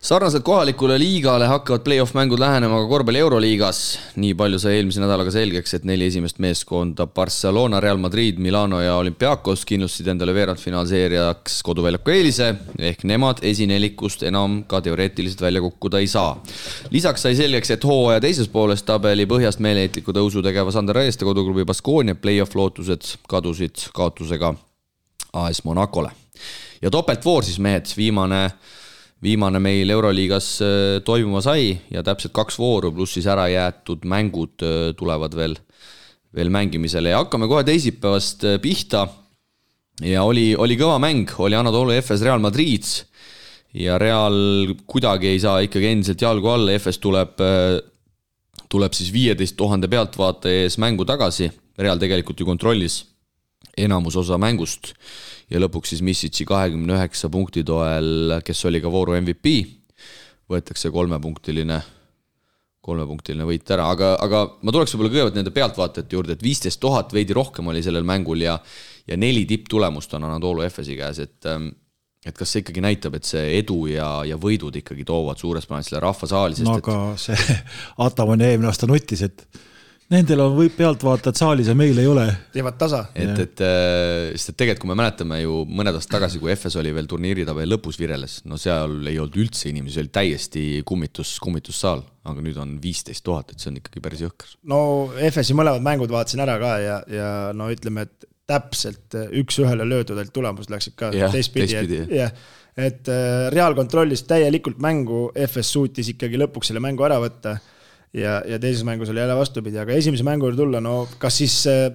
sarnaselt 0.00 0.44
kohalikule 0.44 0.98
liigale 0.98 1.44
hakkavad 1.46 1.82
play-off 1.84 2.14
mängud 2.16 2.40
lähenema 2.40 2.78
ka 2.80 2.86
korvpalli 2.88 3.18
Euroliigas. 3.20 3.98
nii 4.16 4.34
palju 4.34 4.58
sai 4.58 4.78
eelmise 4.78 5.00
nädalaga 5.02 5.30
selgeks, 5.30 5.74
et 5.76 5.84
neli 5.84 6.06
esimest 6.08 6.38
meeskonda 6.40 7.06
Barcelona, 7.06 7.80
Real 7.80 8.00
Madrid, 8.00 8.38
Milano 8.40 8.80
ja 8.80 8.94
Olympiakos 8.96 9.66
kindlustasid 9.68 10.08
endale 10.08 10.34
veerandfinaalseeriaks 10.34 11.60
koduväljaku 11.62 12.14
eelise 12.14 12.48
ehk 12.78 13.04
nemad 13.04 13.44
esinelikust 13.52 14.24
enam 14.24 14.62
ka 14.64 14.80
teoreetiliselt 14.80 15.44
välja 15.44 15.60
kukkuda 15.60 16.00
ei 16.00 16.06
saa. 16.06 16.42
lisaks 16.90 17.22
sai 17.22 17.36
selgeks, 17.36 17.70
et 17.70 17.84
hooaja 17.84 18.24
teises 18.24 18.48
pooles 18.48 18.82
tabeli 18.82 19.28
põhjast 19.28 19.60
meeleheitliku 19.60 20.16
tõusu 20.16 20.42
tegeva 20.42 20.72
Sander 20.72 20.96
Raieste 20.96 21.28
koduklubi 21.28 21.68
Baskonia 21.68 22.14
play-off 22.14 22.56
lootused 22.56 23.16
kadusid 23.28 23.90
kaotusega 23.92 24.54
AS 25.32 25.64
Monacole. 25.64 26.10
ja 26.82 26.90
topeltvoor 26.90 27.44
siis 27.44 27.58
mehed, 27.58 27.96
viimane 27.96 28.46
viimane 29.22 29.60
meil 29.60 29.90
Euroliigas 29.92 30.48
äh, 30.64 31.00
toimuma 31.04 31.42
sai 31.44 31.74
ja 31.92 32.02
täpselt 32.04 32.32
kaks 32.36 32.58
vooru 32.60 32.92
pluss 32.94 33.16
siis 33.16 33.28
ära 33.28 33.46
jäetud 33.52 34.06
mängud 34.08 34.64
äh, 34.64 34.92
tulevad 34.96 35.36
veel, 35.36 35.56
veel 36.36 36.52
mängimisele. 36.52 37.12
Ja 37.12 37.22
hakkame 37.24 37.48
kohe 37.50 37.64
teisipäevast 37.68 38.46
äh, 38.48 38.58
pihta. 38.62 39.06
ja 40.00 40.24
oli, 40.24 40.54
oli 40.56 40.78
kõva 40.80 40.96
mäng, 41.02 41.28
oli 41.38 41.56
Anatoly 41.56 41.98
Efes 42.00 42.22
Real 42.24 42.40
Madrid. 42.40 42.86
Ja 43.76 43.98
Real 44.00 44.74
kuidagi 44.88 45.28
ei 45.28 45.40
saa 45.40 45.60
ikkagi 45.62 45.92
endiselt 45.92 46.22
jalgu 46.22 46.48
alla, 46.50 46.72
Efes 46.72 46.98
tuleb, 46.98 47.36
tuleb 48.72 48.96
siis 48.96 49.12
viieteist 49.12 49.54
tuhande 49.56 49.86
pealtvaataja 49.88 50.64
ees 50.64 50.78
mängu 50.82 51.04
tagasi, 51.06 51.50
Real 51.78 52.00
tegelikult 52.00 52.40
ju 52.40 52.48
kontrollis 52.48 53.04
enamus 53.78 54.16
osa 54.16 54.38
mängust 54.40 54.94
ja 55.50 55.60
lõpuks 55.62 55.94
siis 55.94 56.02
Missitsi 56.06 56.46
kahekümne 56.48 56.96
üheksa 56.98 57.30
punkti 57.32 57.64
toel, 57.66 58.38
kes 58.44 58.64
oli 58.70 58.82
ka 58.82 58.92
vooru 58.92 59.16
MVP, 59.18 59.54
võetakse 60.50 60.92
kolmepunktiline, 60.94 61.80
kolmepunktiline 62.80 63.46
võit 63.46 63.74
ära, 63.74 63.90
aga, 63.92 64.14
aga 64.22 64.44
ma 64.62 64.74
tuleks 64.74 64.94
võib-olla 64.94 65.12
kõigepealt 65.14 65.38
nende 65.40 65.54
pealtvaatajate 65.54 66.16
juurde, 66.16 66.38
et 66.38 66.46
viisteist 66.46 66.80
tuhat 66.82 67.12
veidi 67.14 67.36
rohkem 67.36 67.68
oli 67.70 67.82
sellel 67.84 68.06
mängul 68.06 68.46
ja 68.46 68.58
ja 69.10 69.16
neli 69.18 69.44
tipptulemust 69.48 70.12
on 70.14 70.26
Anatoly 70.28 70.66
Efesi 70.66 70.94
käes, 70.98 71.18
et 71.24 71.48
ähm, 71.50 71.70
et 72.26 72.36
kas 72.36 72.50
see 72.52 72.60
ikkagi 72.60 72.82
näitab, 72.84 73.14
et 73.16 73.24
see 73.24 73.46
edu 73.56 73.86
ja, 73.88 74.20
ja 74.28 74.36
võidud 74.40 74.74
ikkagi 74.76 75.06
toovad 75.08 75.40
suures 75.40 75.64
plaanis 75.66 75.88
selle 75.88 76.02
rahvasaali, 76.04 76.58
sest 76.58 76.68
no 76.68 76.76
et 76.76 76.90
aga 76.90 77.16
see 77.20 77.56
Ataman 78.06 78.44
eelmine 78.44 78.68
aasta 78.68 78.88
nuttis, 78.90 79.24
et 79.24 79.46
nendel 80.10 80.42
on 80.42 80.54
või 80.56 80.70
pealtvaatajad 80.74 81.38
saalis 81.38 81.70
ja 81.70 81.74
meil 81.78 81.98
ei 82.02 82.08
ole. 82.10 82.24
teevad 82.54 82.78
tasa. 82.80 83.04
et, 83.14 83.32
et 83.44 83.62
äh, 83.64 84.30
sest 84.34 84.52
et 84.52 84.58
tegelikult, 84.62 84.84
kui 84.84 84.90
me 84.90 84.98
mäletame 84.98 85.40
ju 85.42 85.60
mõned 85.70 85.96
aastad 85.96 86.16
tagasi, 86.18 86.40
kui 86.42 86.52
FS 86.54 86.78
oli 86.80 86.94
veel 86.96 87.08
turniiritabeli 87.10 87.70
lõpus 87.70 88.00
vireles, 88.00 88.40
no 88.50 88.58
seal 88.60 88.98
ei 89.06 89.20
olnud 89.22 89.38
üldse 89.44 89.68
inimesi, 89.70 90.00
oli 90.02 90.12
täiesti 90.14 90.64
kummitus, 90.86 91.36
kummitussaal, 91.42 92.02
aga 92.30 92.44
nüüd 92.44 92.58
on 92.62 92.76
viisteist 92.82 93.24
tuhat, 93.26 93.54
et 93.54 93.62
see 93.62 93.70
on 93.72 93.78
ikkagi 93.82 94.02
päris 94.02 94.24
jõhker. 94.26 94.56
no 94.72 94.82
FS-i 95.30 95.56
mõlemad 95.58 95.86
mängud 95.86 96.12
vaatasin 96.12 96.42
ära 96.46 96.58
ka 96.62 96.74
ja, 96.82 97.00
ja 97.10 97.30
no 97.56 97.70
ütleme, 97.72 98.08
et 98.08 98.30
täpselt 98.50 99.14
üks-ühele 99.38 99.86
löödud, 99.86 100.18
et 100.18 100.32
tulemused 100.34 100.72
läksid 100.72 100.96
ka 100.98 101.12
teistpidi, 101.14 101.76
et 101.78 102.16
jah, 102.18 102.32
et 102.80 103.10
äh, 103.10 103.46
Real 103.54 103.78
kontrollis 103.78 104.24
täielikult 104.26 104.82
mängu, 104.82 105.28
FS 105.46 105.76
suutis 105.76 106.10
ikkagi 106.16 106.40
lõpuks 106.40 106.72
selle 106.72 106.82
mängu 106.82 107.06
ära 107.06 107.20
võtta 107.22 107.60
ja, 108.16 108.40
ja 108.46 108.58
teises 108.58 108.84
mängus 108.86 109.10
oli 109.12 109.20
jälle 109.22 109.36
vastupidi, 109.36 109.78
aga 109.78 109.96
esimese 109.96 110.26
mängu 110.26 110.48
juurde 110.48 110.62
tulla, 110.62 110.80
no 110.84 110.94
kas 111.22 111.36
siis 111.42 111.56
äh, 111.70 111.90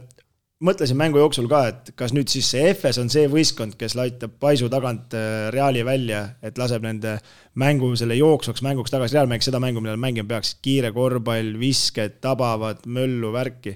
mõtlesin 0.63 0.97
mängu 0.99 1.19
jooksul 1.19 1.49
ka, 1.51 1.61
et 1.71 1.91
kas 1.99 2.13
nüüd 2.15 2.31
siis 2.31 2.47
see 2.53 2.69
FS 2.71 2.99
on 3.01 3.11
see 3.11 3.27
võistkond, 3.31 3.75
kes 3.79 3.97
laitab 3.97 4.37
paisu 4.41 4.69
tagant 4.71 5.15
äh, 5.17 5.49
Reali 5.53 5.83
välja, 5.87 6.23
et 6.45 6.57
laseb 6.61 6.85
nende 6.85 7.17
mängu 7.59 7.91
selle 7.99 8.17
jooksvaks 8.19 8.63
mänguks 8.65 8.93
tagasi, 8.93 9.17
Real 9.17 9.29
mängis 9.31 9.49
seda 9.49 9.61
mängu, 9.63 9.83
millal 9.83 9.99
mängima 10.01 10.29
peaks, 10.31 10.55
kiire 10.63 10.93
korvpall, 10.95 11.55
visked, 11.59 12.19
tabavad, 12.23 12.85
möllu, 12.87 13.33
värki. 13.35 13.75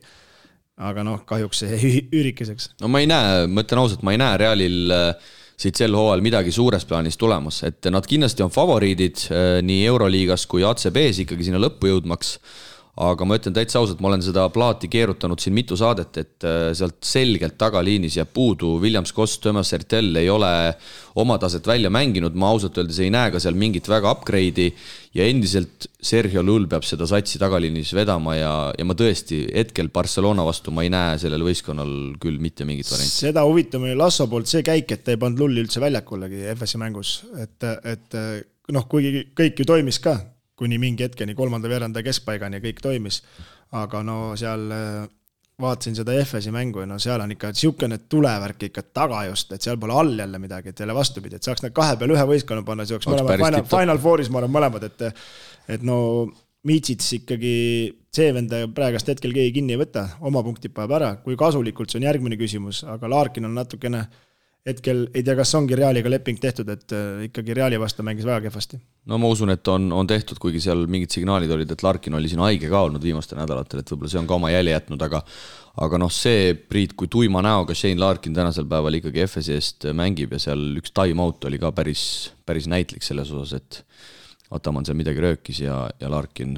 aga 0.80 1.04
noh, 1.04 1.26
kahjuks 1.28 1.60
see 1.60 1.76
jäi 1.76 1.90
üürikeseks. 2.22 2.74
no 2.80 2.88
ma 2.88 3.04
ei 3.04 3.10
näe, 3.12 3.44
ma 3.52 3.66
ütlen 3.66 3.84
ausalt, 3.84 4.04
ma 4.08 4.16
ei 4.16 4.22
näe 4.22 4.40
Realil 4.40 4.96
äh, 4.96 5.34
siit 5.60 5.80
sel 5.80 5.96
hooajal 5.98 6.24
midagi 6.24 6.54
suures 6.56 6.86
plaanis 6.88 7.20
tulemas, 7.20 7.64
et 7.68 7.90
nad 7.92 8.06
kindlasti 8.08 8.46
on 8.46 8.54
favoriidid 8.54 9.26
äh, 9.28 9.48
nii 9.66 9.86
Euroliigas 9.92 10.48
kui 10.50 10.64
ACB-s 10.64 11.26
ikkagi 11.26 11.50
sinna 11.50 11.62
lõppu 11.62 11.92
jõudmaks 11.92 12.38
aga 13.00 13.26
ma 13.28 13.38
ütlen 13.40 13.56
täitsa 13.56 13.80
ausalt, 13.80 14.02
ma 14.04 14.10
olen 14.10 14.24
seda 14.24 14.44
plaati 14.52 14.90
keerutanud 14.92 15.40
siin 15.40 15.56
mitu 15.56 15.78
saadet, 15.80 16.18
et 16.20 16.46
äh, 16.48 16.72
sealt 16.76 16.98
selgelt 17.06 17.56
tagaliinis 17.60 18.18
jääb 18.20 18.32
puudu 18.36 18.74
Williams 18.84 19.14
Koss, 19.16 19.38
Thomas 19.40 19.72
Hertel 19.72 20.12
ei 20.20 20.28
ole 20.32 20.50
oma 21.20 21.38
taset 21.40 21.68
välja 21.68 21.92
mänginud, 21.94 22.36
ma 22.36 22.50
ausalt 22.52 22.78
öeldes 22.80 23.00
ei 23.00 23.12
näe 23.14 23.32
ka 23.32 23.40
seal 23.40 23.56
mingit 23.60 23.88
väga 23.88 24.12
upgrade'i 24.12 24.68
ja 25.16 25.28
endiselt 25.32 25.88
Sergio 26.04 26.44
Lull 26.44 26.68
peab 26.70 26.84
seda 26.88 27.08
satsi 27.10 27.40
tagaliinis 27.42 27.94
vedama 27.96 28.36
ja, 28.36 28.52
ja 28.76 28.88
ma 28.88 28.96
tõesti 29.00 29.46
hetkel 29.48 29.92
Barcelona 29.96 30.44
vastu 30.48 30.74
ma 30.76 30.84
ei 30.84 30.92
näe 30.94 31.16
sellel 31.22 31.46
võistkonnal 31.48 31.94
küll 32.20 32.42
mitte 32.44 32.68
mingit 32.68 32.90
varianti. 32.92 33.16
seda 33.30 33.46
huvitab 33.48 33.88
oli 33.88 33.96
Lasso 34.00 34.28
poolt 34.32 34.52
see 34.52 34.66
käik, 34.66 34.92
et 34.92 35.06
ta 35.08 35.16
ei 35.16 35.22
pannud 35.22 35.40
Lulli 35.40 35.64
üldse 35.64 35.80
väljakulegi 35.84 36.44
FS-i 36.52 36.84
mängus, 36.84 37.16
et, 37.40 37.64
et 37.88 38.20
noh, 38.76 38.86
kuigi 38.92 39.30
kõik 39.40 39.64
ju 39.64 39.70
toimis 39.72 40.02
ka 40.04 40.18
kuni 40.60 40.80
mingi 40.82 41.08
hetkeni, 41.08 41.38
kolmanda 41.38 41.72
veeranda 41.72 42.04
keskpaigani 42.06 42.60
kõik 42.64 42.84
toimis, 42.84 43.22
aga 43.80 44.04
no 44.04 44.20
seal 44.40 44.68
äh, 44.76 45.08
vaatasin 45.60 45.96
seda 45.98 46.16
FS-i 46.24 46.52
mängu 46.56 46.84
ja 46.84 46.90
no 46.90 46.98
seal 47.02 47.22
on 47.24 47.34
ikka 47.36 47.52
niisugune 47.54 48.00
tulevärk 48.12 48.68
ikka 48.70 48.84
taga 48.96 49.24
just, 49.28 49.52
et 49.56 49.66
seal 49.66 49.80
pole 49.80 49.96
all 49.96 50.14
jälle 50.20 50.40
midagi, 50.42 50.72
et 50.72 50.84
jälle 50.84 50.96
vastupidi, 50.96 51.40
et 51.40 51.48
saaks 51.48 51.64
nad 51.66 51.76
kahe 51.76 51.98
peale 52.00 52.16
ühe 52.16 52.28
võistkonna 52.34 52.64
panna, 52.68 52.86
siis 52.86 52.98
oleks 52.98 53.10
mõlemad 53.12 53.44
final, 53.44 53.66
final 53.72 54.04
four'is, 54.04 54.32
ma 54.32 54.44
arvan, 54.44 54.56
mõlemad, 54.56 54.88
et 54.88 55.10
et 55.76 55.84
no 55.86 56.00
Miitsits 56.68 57.14
ikkagi, 57.16 57.52
see 58.12 58.32
vend 58.36 58.52
praegust 58.76 59.08
hetkel 59.08 59.32
keegi 59.32 59.54
kinni 59.56 59.78
ei 59.78 59.80
võta, 59.80 60.02
oma 60.28 60.42
punktid 60.44 60.74
paneb 60.76 60.92
ära, 60.98 61.12
kui 61.24 61.38
kasulikult, 61.40 61.92
see 61.92 62.02
on 62.02 62.08
järgmine 62.10 62.36
küsimus, 62.40 62.82
aga 62.84 63.08
Larkin 63.12 63.48
on 63.48 63.56
natukene 63.56 64.02
hetkel 64.68 65.06
ei 65.16 65.24
tea, 65.24 65.36
kas 65.40 65.54
ongi 65.56 65.78
Realiga 65.78 66.12
leping 66.12 66.40
tehtud, 66.42 66.68
et 66.74 66.94
äh, 66.96 67.24
ikkagi 67.30 67.56
Reali 67.58 67.80
vastu 67.80 68.04
mängis 68.06 68.28
väga 68.28 68.44
kehvasti. 68.48 68.80
no 69.10 69.18
ma 69.22 69.32
usun, 69.32 69.54
et 69.54 69.68
on, 69.72 69.88
on 69.96 70.08
tehtud, 70.08 70.40
kuigi 70.42 70.62
seal 70.64 70.86
mingid 70.92 71.16
signaalid 71.16 71.52
olid, 71.56 71.72
et 71.72 71.84
Larkin 71.84 72.18
oli 72.20 72.30
siin 72.32 72.44
haige 72.44 72.70
ka 72.72 72.84
olnud 72.88 73.04
viimastel 73.04 73.40
nädalatel, 73.40 73.82
et 73.82 73.92
võib-olla 73.92 74.12
see 74.12 74.22
on 74.22 74.30
ka 74.30 74.38
oma 74.38 74.52
jälje 74.54 74.76
jätnud, 74.76 75.06
aga 75.08 75.24
aga 75.80 76.00
noh, 76.02 76.12
see, 76.12 76.54
Priit, 76.70 76.94
kui 77.00 77.08
tuima 77.12 77.44
näoga 77.46 77.76
Shane 77.78 78.02
Larkin 78.02 78.36
tänasel 78.36 78.68
päeval 78.70 79.00
ikkagi 79.00 79.24
FS-i 79.26 79.56
eest 79.56 79.88
mängib 79.96 80.36
ja 80.36 80.42
seal 80.50 80.82
üks 80.82 80.92
time-out 80.92 81.48
oli 81.48 81.62
ka 81.62 81.72
päris, 81.76 82.04
päris 82.46 82.68
näitlik 82.72 83.06
selles 83.06 83.32
osas, 83.32 83.56
et 83.62 83.84
Ataman 84.52 84.86
seal 84.86 84.98
midagi 84.98 85.22
röökis 85.22 85.62
ja, 85.62 85.84
ja 86.02 86.10
Larkin 86.12 86.58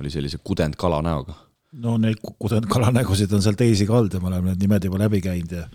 oli 0.00 0.10
sellise 0.12 0.38
kudendkala 0.44 1.00
näoga. 1.02 1.34
no 1.72 1.96
neid 1.98 2.20
kudendkala 2.22 2.92
nägusid 2.92 3.32
on 3.32 3.42
seal 3.42 3.56
teisi 3.58 3.86
ka 3.88 3.96
olnud 3.98 4.14
ja 4.14 4.20
me 4.20 4.28
oleme 4.30 4.52
need 4.52 4.66
nimed 4.66 4.84
juba 4.84 5.00
läbi 5.00 5.22
käinud 5.24 5.54
ja 5.56 5.66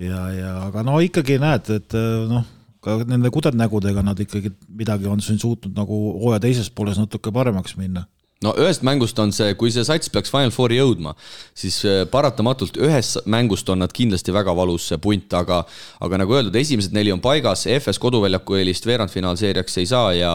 ja, 0.00 0.24
ja 0.32 0.56
aga 0.68 0.84
no 0.86 0.98
ikkagi 1.04 1.38
näed, 1.42 1.70
et 1.76 1.96
noh, 2.30 2.46
ka 2.82 2.98
nende 3.06 3.30
kudednägudega 3.32 4.02
nad 4.04 4.18
ikkagi 4.20 4.52
midagi 4.68 5.06
on 5.10 5.22
siin 5.22 5.38
suutnud 5.40 5.76
nagu 5.78 6.00
hooaja 6.22 6.42
teises 6.42 6.70
pooles 6.70 6.98
natuke 7.00 7.32
paremaks 7.34 7.76
minna. 7.78 8.06
No 8.42 8.56
ühest 8.58 8.82
mängust 8.82 9.18
on 9.22 9.30
see, 9.30 9.52
kui 9.54 9.70
see 9.70 9.84
sats 9.86 10.10
peaks 10.10 10.32
Final 10.34 10.50
Fouri 10.50 10.80
jõudma, 10.80 11.12
siis 11.54 11.76
äh, 11.86 12.02
paratamatult 12.10 12.80
ühest 12.82 13.20
mängust 13.30 13.68
on 13.70 13.78
nad 13.84 13.94
kindlasti 13.94 14.34
väga 14.34 14.54
valus 14.58 14.88
punt, 15.02 15.30
aga 15.38 15.60
aga 16.02 16.18
nagu 16.24 16.34
öeldud, 16.34 16.58
esimesed 16.58 16.96
neli 16.96 17.14
on 17.14 17.22
paigas, 17.22 17.68
FS 17.70 18.02
koduväljaku 18.02 18.58
eelist 18.58 18.88
veerandfinaalseeriaks 18.90 19.78
ei 19.78 19.86
saa 19.86 20.10
ja 20.18 20.34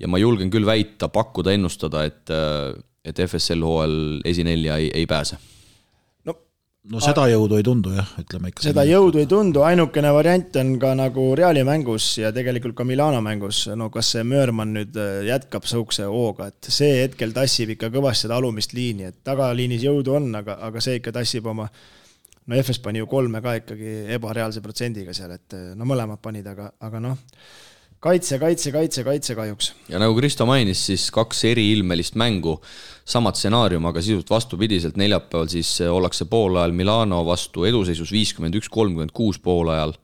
ja 0.00 0.08
ma 0.08 0.20
julgen 0.20 0.52
küll 0.52 0.68
väita, 0.68 1.08
pakkuda, 1.12 1.56
ennustada, 1.56 2.04
et 2.08 2.32
äh, 2.32 2.76
et 3.08 3.24
FS 3.24 3.54
sel 3.54 3.64
hooajal 3.64 4.20
esinelja 4.28 4.76
ei, 4.76 4.92
ei 5.00 5.08
pääse 5.08 5.40
no 6.88 7.00
seda 7.04 7.26
jõudu 7.28 7.58
ei 7.60 7.64
tundu 7.66 7.92
jah, 7.92 8.08
ütleme 8.22 8.50
ikka. 8.50 8.64
seda 8.64 8.84
jõudu 8.88 9.20
ei 9.20 9.28
tundu, 9.28 9.62
ainukene 9.66 10.12
variant 10.16 10.56
on 10.62 10.72
ka 10.80 10.94
nagu 10.96 11.26
Reali 11.36 11.62
mängus 11.66 12.06
ja 12.22 12.32
tegelikult 12.32 12.78
ka 12.78 12.86
Milano 12.88 13.20
mängus, 13.24 13.66
no 13.76 13.90
kas 13.92 14.14
see 14.14 14.24
Möörmann 14.24 14.72
nüüd 14.78 14.96
äh, 14.96 15.20
jätkab 15.28 15.68
sihukese 15.68 16.08
hooga, 16.10 16.48
et 16.50 16.70
see 16.72 17.02
hetkel 17.02 17.34
tassib 17.36 17.74
ikka 17.76 17.92
kõvasti 17.92 18.26
seda 18.26 18.40
alumist 18.40 18.74
liini, 18.76 19.10
et 19.10 19.20
tagaliinis 19.26 19.84
jõudu 19.84 20.16
on, 20.16 20.30
aga, 20.40 20.56
aga 20.70 20.84
see 20.84 21.00
ikka 21.02 21.12
tassib 21.20 21.48
oma 21.52 21.68
no 22.50 22.56
FS 22.56 22.80
pani 22.82 23.02
ju 23.02 23.08
kolme 23.10 23.42
ka 23.44 23.58
ikkagi 23.60 23.98
ebareaalse 24.16 24.64
protsendiga 24.64 25.14
seal, 25.16 25.36
et 25.36 25.58
äh, 25.58 25.72
no 25.76 25.88
mõlemad 25.88 26.22
panid, 26.24 26.48
aga, 26.48 26.72
aga 26.80 27.02
noh 27.10 27.18
kaitse, 28.00 28.38
kaitse, 28.40 28.72
kaitse, 28.72 29.04
kaitse 29.04 29.36
kahjuks. 29.36 29.72
ja 29.88 30.00
nagu 30.00 30.16
Kristo 30.16 30.46
mainis, 30.48 30.80
siis 30.88 31.10
kaks 31.12 31.44
eriilmelist 31.50 32.16
mängu, 32.20 32.56
sama 33.04 33.32
stsenaarium, 33.36 33.84
aga 33.90 34.02
sisult 34.04 34.30
vastupidiselt, 34.32 34.96
neljapäeval 35.00 35.50
siis 35.52 35.74
ollakse 35.84 36.24
poolajal 36.30 36.72
Milano 36.76 37.20
vastu 37.28 37.66
eduseisus 37.68 38.12
viiskümmend 38.14 38.56
üks, 38.60 38.70
kolmkümmend 38.72 39.12
kuus 39.16 39.40
poolajal. 39.42 39.96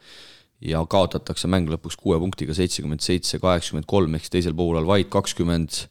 Ja 0.65 0.81
kaotatakse 0.89 1.49
mäng 1.53 1.69
lõpuks 1.69 1.99
kuue 2.01 2.17
punktiga 2.17 2.55
seitsekümmend 2.57 3.05
seitse, 3.05 3.37
kaheksakümmend 3.43 3.85
kolm, 3.89 4.15
ehk 4.17 4.25
siis 4.25 4.33
teisel 4.39 4.55
poolel 4.57 4.87
vaid 4.89 5.11
kakskümmend, 5.13 5.83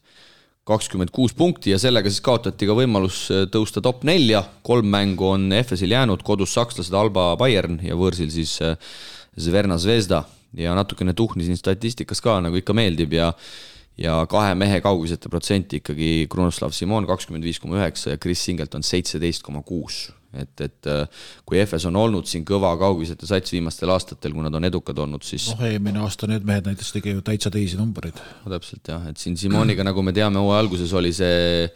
kakskümmend 0.65 1.13
kuus 1.13 1.35
punkti. 1.37 1.69
Ja 1.69 1.77
sellega 1.79 2.09
siis 2.09 2.23
kaotati 2.25 2.65
ka 2.65 2.73
võimalus 2.77 3.27
tõusta 3.53 3.83
top 3.85 4.01
nelja, 4.09 4.41
kolm 4.65 4.89
mängu 4.89 5.29
on 5.35 5.45
FS-il 5.61 5.93
jäänud, 5.93 6.25
kodus 6.25 6.57
sakslased 6.57 6.97
Alba 6.97 7.31
Bayern 7.37 7.77
ja 7.85 7.97
võõrsil 7.97 8.33
siis 8.33 8.57
Zverna 9.37 9.77
Zvezda 9.77 10.23
ja 10.57 10.75
natukene 10.77 11.13
tuhnisin 11.13 11.57
statistikas 11.57 12.21
ka, 12.23 12.39
nagu 12.43 12.59
ikka 12.59 12.75
meeldib 12.77 13.15
ja 13.15 13.31
ja 13.95 14.17
kahe 14.27 14.55
mehe 14.59 14.81
kaugisete 14.83 15.29
protsenti 15.31 15.79
ikkagi 15.79 16.27
Krunoslav 16.31 16.73
Simon 16.75 17.07
kakskümmend 17.07 17.47
viis 17.47 17.61
koma 17.63 17.79
üheksa 17.79 18.11
ja 18.11 18.19
Chris 18.19 18.43
Singleton 18.43 18.83
seitseteist 18.83 19.43
koma 19.43 19.61
kuus. 19.63 20.09
et, 20.35 20.51
et 20.59 20.87
äh, 20.91 21.05
kui 21.47 21.61
EFS 21.61 21.85
on 21.87 21.95
olnud 21.95 22.27
siin 22.27 22.43
kõva 22.43 22.73
kaugisete 22.75 23.23
sats 23.23 23.53
viimastel 23.55 23.93
aastatel, 23.93 24.33
kui 24.35 24.43
nad 24.43 24.57
on 24.57 24.67
edukad 24.67 24.97
olnud, 24.99 25.23
siis 25.23 25.45
noh, 25.53 25.61
eelmine 25.63 26.01
aasta 26.03 26.27
need 26.27 26.43
mehed 26.43 26.67
näiteks 26.67 26.91
tegi 26.91 27.13
ju 27.13 27.23
täitsa 27.23 27.47
teisi 27.53 27.79
numbreid. 27.79 28.19
no 28.43 28.51
täpselt 28.51 28.91
jah, 28.91 29.05
et 29.07 29.21
siin 29.21 29.39
Simoniga, 29.39 29.85
nagu 29.87 30.03
me 30.03 30.11
teame, 30.11 30.43
hooaja 30.43 30.65
alguses 30.65 30.91
oli 30.91 31.13
see 31.15 31.69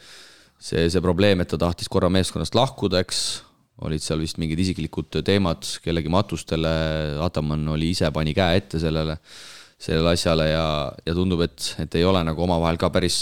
see, 0.59 0.89
see 0.91 0.99
probleem, 0.99 1.39
et 1.39 1.47
ta 1.47 1.59
tahtis 1.61 1.87
korra 1.87 2.09
meeskonnast 2.11 2.57
lahkuda, 2.59 2.99
eks, 3.05 3.21
olid 3.87 4.03
seal 4.03 4.19
vist 4.21 4.39
mingid 4.41 4.59
isiklikud 4.59 5.21
teemad 5.25 5.67
kellegi 5.83 6.11
matustele, 6.11 6.71
Ataman 7.23 7.67
oli 7.75 7.93
ise, 7.93 8.09
pani 8.15 8.33
käe 8.35 8.59
ette 8.59 8.81
sellele, 8.81 9.15
sellele 9.79 10.15
asjale 10.15 10.49
ja, 10.51 10.65
ja 11.05 11.15
tundub, 11.15 11.43
et, 11.45 11.73
et 11.85 11.99
ei 11.99 12.07
ole 12.07 12.23
nagu 12.27 12.43
omavahel 12.43 12.79
ka 12.81 12.91
päris, 12.93 13.21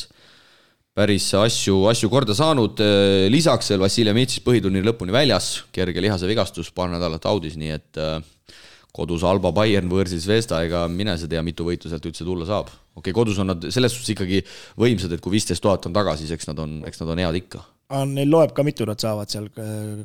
päris 0.97 1.27
asju, 1.38 1.84
asju 1.91 2.09
korda 2.09 2.34
saanud. 2.38 2.81
lisaks 3.29 3.69
veel 3.73 3.85
Vassiljev 3.85 4.17
Mitsis 4.17 4.45
põhiturniiri 4.45 4.89
lõpuni 4.89 5.13
väljas, 5.13 5.51
kerge 5.75 6.01
lihasevigastus, 6.01 6.73
paar 6.73 6.89
nädalat 6.93 7.29
audis, 7.29 7.59
nii 7.59 7.77
et 7.77 8.01
äh, 8.01 8.17
kodus 8.97 9.25
Alba 9.27 9.53
Bayern 9.53 9.91
võõrsil 9.91 10.21
Zvezda, 10.23 10.63
ega 10.65 10.88
mine 10.89 11.13
sa 11.21 11.29
tea, 11.29 11.45
mitu 11.45 11.67
võitu 11.69 11.91
sealt 11.91 12.05
üldse 12.09 12.25
tulla 12.25 12.49
saab. 12.49 12.73
okei 12.97 13.11
okay,, 13.11 13.13
kodus 13.13 13.38
on 13.38 13.53
nad 13.53 13.69
selles 13.69 13.93
suhtes 13.93 14.15
ikkagi 14.15 14.41
võimsad, 14.79 15.13
et 15.13 15.21
kui 15.21 15.38
viisteist 15.38 15.61
tuhat 15.61 15.85
on 15.85 15.93
taga, 15.93 16.17
siis 16.17 16.34
eks 16.34 16.49
nad 16.49 16.65
on, 16.65 16.79
eks 16.89 17.05
nad 17.05 17.13
on 17.13 17.27
head 17.27 17.43
ikka 17.45 17.61
Neil 17.88 18.27
loeb 18.27 18.51
ka, 18.51 18.65
mitu 18.68 18.84
nad 18.84 18.99
saavad 18.99 19.30
seal, 19.31 19.45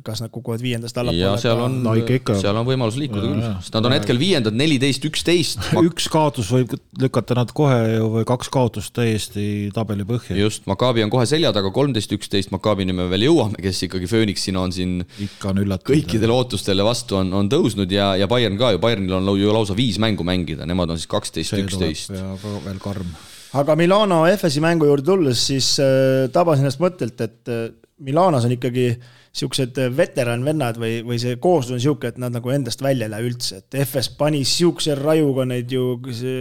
kas 0.07 0.21
nad 0.23 0.31
kukuvad 0.31 0.61
viiendast 0.63 0.95
allapoole. 1.01 1.19
ja 1.19 1.33
seal 1.35 1.59
on 1.59 1.73
no,, 1.83 1.95
seal 2.39 2.55
on 2.55 2.63
võimalus 2.63 2.95
liikuda 2.95 3.23
küll, 3.25 3.41
sest 3.59 3.75
nad 3.75 3.89
on 3.89 3.95
hetkel 3.97 4.21
viiendad, 4.21 4.55
neliteist, 4.55 5.03
üksteist. 5.09 5.67
üks 5.89 6.07
kaotus 6.13 6.53
võib 6.55 6.77
lükata 7.01 7.35
nad 7.35 7.51
kohe 7.51 7.81
ju 7.97 8.07
või 8.13 8.23
kaks 8.29 8.47
kaotust 8.55 8.93
täiesti 8.95 9.67
tabeli 9.75 10.07
põhja. 10.07 10.37
just, 10.39 10.63
Maccabi 10.71 11.03
on 11.03 11.11
kohe 11.11 11.27
selja 11.27 11.51
taga, 11.51 11.73
kolmteist, 11.75 12.15
üksteist, 12.15 12.53
Maccabini 12.55 12.95
me 12.95 13.09
veel 13.11 13.27
jõuame, 13.27 13.59
kes 13.59 13.83
ikkagi 13.89 14.07
Phoenixina 14.07 14.63
on 14.63 14.71
siin 14.71 14.95
ikka 15.27 15.51
on 15.51 15.61
üllatav. 15.65 15.89
kõikidele 15.91 16.39
ootustele 16.39 16.87
vastu 16.87 17.19
on, 17.19 17.35
on 17.35 17.51
tõusnud 17.51 17.91
ja, 17.91 18.13
ja 18.15 18.31
Bayern 18.31 18.55
ka 18.63 18.71
ju, 18.77 18.79
Bayernil 18.79 19.19
on 19.19 19.27
ju 19.35 19.51
lausa 19.59 19.75
viis 19.75 19.99
mängu 19.99 20.23
mängida, 20.23 20.63
nemad 20.63 20.95
on 20.95 21.03
siis 21.03 21.11
kaksteist, 21.11 21.59
üksteist. 21.59 22.15
ja 22.15 22.31
veel 22.39 22.79
karm 22.79 23.11
aga 23.53 23.75
Milano 23.77 24.23
FS-i 24.25 24.61
mängu 24.63 24.87
juurde 24.89 25.05
tulles, 25.05 25.41
siis 25.49 25.75
äh, 25.81 26.25
tabasin 26.33 26.65
ennast 26.65 26.81
mõttelt, 26.81 27.19
et 27.21 27.51
äh, 27.51 27.67
Milanos 28.03 28.47
on 28.47 28.55
ikkagi 28.55 28.87
siuksed 29.33 29.77
äh, 29.81 29.91
veteranvennad 29.93 30.79
või, 30.81 30.95
või 31.05 31.19
see 31.21 31.37
kooslus 31.41 31.77
on 31.77 31.83
sihuke, 31.83 32.09
et 32.09 32.19
nad 32.21 32.33
nagu 32.33 32.53
endast 32.53 32.81
välja 32.83 33.07
ei 33.07 33.13
lähe 33.13 33.29
üldse, 33.29 33.61
et 33.61 33.77
FS 33.85 34.09
pani 34.17 34.41
siukse 34.47 34.97
rajuga 34.97 35.45
neid 35.49 35.73
ju, 35.73 35.99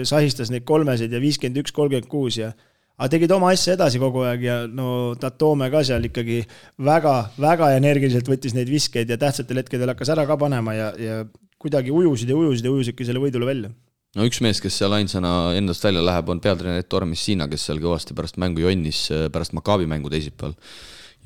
sahistas 0.09 0.53
neid 0.53 0.65
kolmeseid 0.69 1.13
ja 1.13 1.21
viiskümmend 1.23 1.61
üks, 1.63 1.77
kolmkümmend 1.77 2.09
kuus 2.13 2.41
ja 2.41 2.53
aga 2.97 3.11
tegid 3.13 3.33
oma 3.35 3.53
asja 3.53 3.77
edasi 3.77 4.01
kogu 4.01 4.25
aeg 4.29 4.45
ja 4.47 4.59
no 4.69 5.13
Tatome 5.21 5.69
ka 5.73 5.85
seal 5.85 6.09
ikkagi 6.09 6.43
väga-väga 6.81 7.73
energiliselt 7.77 8.29
võttis 8.29 8.57
neid 8.57 8.73
viskeid 8.73 9.11
ja 9.11 9.21
tähtsatel 9.21 9.61
hetkedel 9.61 9.93
hakkas 9.93 10.13
ära 10.15 10.25
ka 10.29 10.37
panema 10.41 10.77
ja, 10.77 10.93
ja 10.97 11.23
kuidagi 11.61 11.93
ujusid 11.93 12.33
ja 12.33 12.37
ujusid 12.39 12.69
ja 12.69 12.73
ujusidki 12.73 13.09
selle 13.09 13.21
võidule 13.21 13.49
välja 13.49 13.73
no 14.19 14.27
üks 14.29 14.43
mees, 14.45 14.61
kes 14.63 14.77
seal 14.83 14.93
ainsana 14.97 15.53
endast 15.59 15.85
välja 15.87 16.03
läheb, 16.05 16.33
on 16.33 16.43
peatreener 16.43 16.83
Ettore 16.83 17.09
Messina, 17.09 17.49
kes 17.51 17.69
seal 17.69 17.81
kõvasti 17.83 18.17
pärast 18.17 18.39
mängu 18.43 18.65
jonnis, 18.65 19.07
pärast 19.33 19.57
Maccabi 19.57 19.89
mängu 19.89 20.13
teisipäeval, 20.13 20.55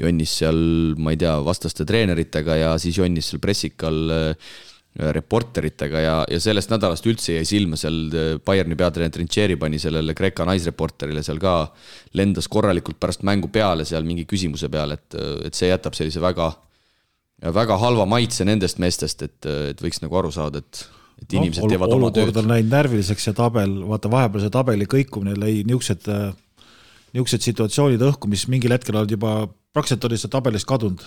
jonnis 0.02 0.36
seal, 0.42 0.60
ma 1.00 1.14
ei 1.14 1.20
tea, 1.20 1.34
vastaste 1.44 1.86
treeneritega 1.88 2.60
ja 2.60 2.72
siis 2.80 2.98
jonnis 3.00 3.32
seal 3.32 3.42
pressikal 3.42 4.00
äh, 4.12 4.50
reporteritega 5.16 6.00
ja, 6.00 6.16
ja 6.30 6.38
sellest 6.40 6.70
nädalast 6.72 7.04
üldse 7.08 7.34
jäi 7.34 7.48
silma 7.48 7.78
seal 7.80 7.96
äh, 8.12 8.28
Bayerni 8.44 8.78
peatreener 8.78 9.12
Trincheri 9.12 9.56
pani 9.60 9.80
sellele 9.82 10.14
Kreeka 10.16 10.46
naisreporterile 10.48 11.24
seal 11.26 11.40
ka, 11.42 11.56
lendas 12.16 12.48
korralikult 12.52 13.00
pärast 13.02 13.26
mängu 13.26 13.50
peale 13.52 13.88
seal 13.88 14.06
mingi 14.06 14.28
küsimuse 14.28 14.70
peale, 14.72 15.00
et, 15.00 15.18
et 15.48 15.58
see 15.58 15.72
jätab 15.72 15.96
sellise 15.98 16.22
väga, 16.22 16.52
väga 17.56 17.80
halva 17.82 18.06
maitse 18.08 18.46
nendest 18.46 18.78
meestest, 18.84 19.26
et, 19.26 19.50
et 19.72 19.82
võiks 19.82 20.04
nagu 20.04 20.22
aru 20.22 20.30
saada, 20.32 20.62
et 20.62 20.86
et 21.22 21.36
inimesed 21.36 21.64
no, 21.64 21.70
teevad 21.72 21.94
oma 21.96 22.10
tööd. 22.10 22.28
olukord 22.28 22.42
on 22.42 22.50
läinud 22.52 22.72
närviliseks 22.74 23.30
ja 23.30 23.34
tabel, 23.36 23.76
vaata 23.88 24.10
vahepeal 24.12 24.44
see 24.44 24.54
tabeli 24.54 24.88
kõikumine 24.90 25.36
lõi 25.40 25.60
niisugused, 25.68 26.08
niisugused 27.16 27.46
situatsioonid 27.48 28.02
õhku, 28.10 28.30
mis 28.32 28.46
mingil 28.52 28.74
hetkel 28.76 28.98
olid 29.00 29.16
juba, 29.16 29.36
praktiliselt 29.76 30.08
olid 30.08 30.22
sealt 30.22 30.34
tabelist 30.36 30.68
kadunud. 30.68 31.04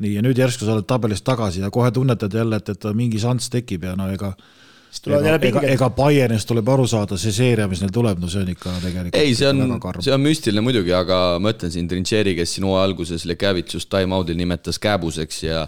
nii, 0.00 0.14
ja 0.16 0.24
nüüd 0.24 0.38
järsku 0.38 0.64
sa 0.64 0.76
oled 0.76 0.88
tabelist 0.88 1.24
tagasi 1.24 1.60
ja 1.64 1.70
kohe 1.70 1.90
tunnetad 1.92 2.32
jälle, 2.32 2.60
et, 2.60 2.68
et 2.68 2.90
mingi 2.96 3.20
šanss 3.20 3.52
tekib 3.52 3.84
ja 3.84 3.96
no 3.96 4.08
ega 4.12 4.34
ega, 5.06 5.36
ega, 5.46 5.62
ega 5.74 5.88
Bayernist 5.94 6.48
tuleb 6.50 6.68
aru 6.72 6.86
saada, 6.90 7.18
see 7.20 7.32
seeria, 7.34 7.68
mis 7.70 7.82
neil 7.82 7.92
tuleb, 7.94 8.18
no 8.20 8.28
see 8.30 8.42
on 8.42 8.50
ikka 8.52 8.72
tegelikult 8.82 9.18
ei, 9.20 9.36
see 9.38 9.48
on, 9.48 9.76
see 10.02 10.14
on 10.14 10.24
müstiline 10.24 10.64
muidugi, 10.64 10.92
aga 10.96 11.38
ma 11.42 11.52
ütlen 11.54 11.72
siin 11.72 11.88
Trincheri, 11.88 12.34
kes 12.38 12.56
siin 12.56 12.66
hooaja 12.66 12.88
alguses 12.88 13.24
Lekavitsust 13.30 13.90
time-out'il 13.92 14.38
nimetas 14.40 14.80
kääbuseks 14.82 15.42
ja 15.46 15.66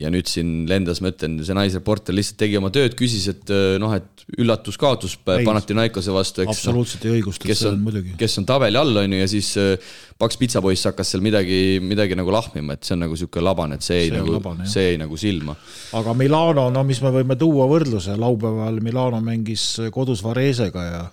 ja 0.00 0.10
nüüd 0.10 0.26
siin 0.26 0.64
lendas, 0.66 0.98
ma 1.04 1.12
ütlen, 1.12 1.36
see 1.46 1.54
naisreporter 1.54 2.16
lihtsalt 2.16 2.38
tegi 2.40 2.58
oma 2.58 2.70
tööd, 2.74 2.96
küsis, 2.98 3.28
et 3.30 3.50
äh, 3.54 3.76
noh, 3.78 3.92
et 3.94 4.24
üllatuskaotus 4.40 5.14
Panathinaikose 5.22 6.10
vastu, 6.14 6.42
eks. 6.42 6.50
absoluutselt 6.56 7.04
ei 7.06 7.20
õigusta, 7.20 7.46
kes 7.46 7.62
on, 7.70 7.84
kes 8.18 8.34
on 8.40 8.48
tabeli 8.48 8.80
all, 8.80 8.90
on 9.04 9.14
ju, 9.14 9.20
ja 9.22 9.28
siis 9.30 9.52
äh, 9.60 9.92
paks 10.18 10.40
pitsapoiss 10.40 10.88
hakkas 10.90 11.14
seal 11.14 11.22
midagi, 11.22 11.78
midagi 11.84 12.18
nagu 12.18 12.34
lahmima, 12.34 12.74
et 12.74 12.88
see 12.88 12.96
on 12.96 13.04
nagu 13.04 13.14
niisugune 13.14 13.46
labane, 13.46 13.78
et 13.78 13.86
see 13.86 14.00
jäi 14.00 14.10
nagu, 14.16 14.40
see 14.66 14.88
jäi 14.88 14.98
nagu 14.98 15.20
silma. 15.20 15.54
aga 16.00 16.16
Milano, 16.18 16.66
no 16.74 16.82
mis 16.88 17.02
me 17.04 17.14
võime 17.14 17.38
tuua 17.38 17.68
võrdluse, 17.70 18.18
laupäeval 18.18 18.82
Milano 18.82 19.22
mängis 19.22 19.68
kodus 19.94 20.24
Varesega 20.26 20.88
ja 20.88 21.04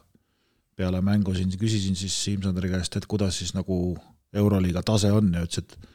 peale 0.81 1.03
mängu 1.05 1.37
siin 1.37 1.53
küsisin 1.53 1.93
siis 1.99 2.17
Siim-Sandri 2.25 2.73
käest, 2.73 2.97
et 2.97 3.05
kuidas 3.05 3.37
siis 3.37 3.53
nagu 3.53 3.93
Euroliiga 4.33 4.81
tase 4.87 5.11
on 5.13 5.29
ja 5.35 5.45
ütles, 5.45 5.61
et 5.61 5.90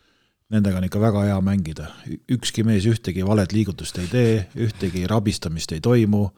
nendega 0.52 0.78
on 0.78 0.86
ikka 0.86 1.00
väga 1.02 1.22
hea 1.26 1.38
mängida. 1.42 1.88
ükski 2.30 2.64
mees 2.66 2.86
ühtegi 2.86 3.24
valet 3.26 3.52
liigutust 3.52 3.98
ei 3.98 4.10
tee, 4.10 4.34
ühtegi 4.54 5.06
rabistamist 5.10 5.72
ei 5.74 5.80
toimu, 5.82 6.28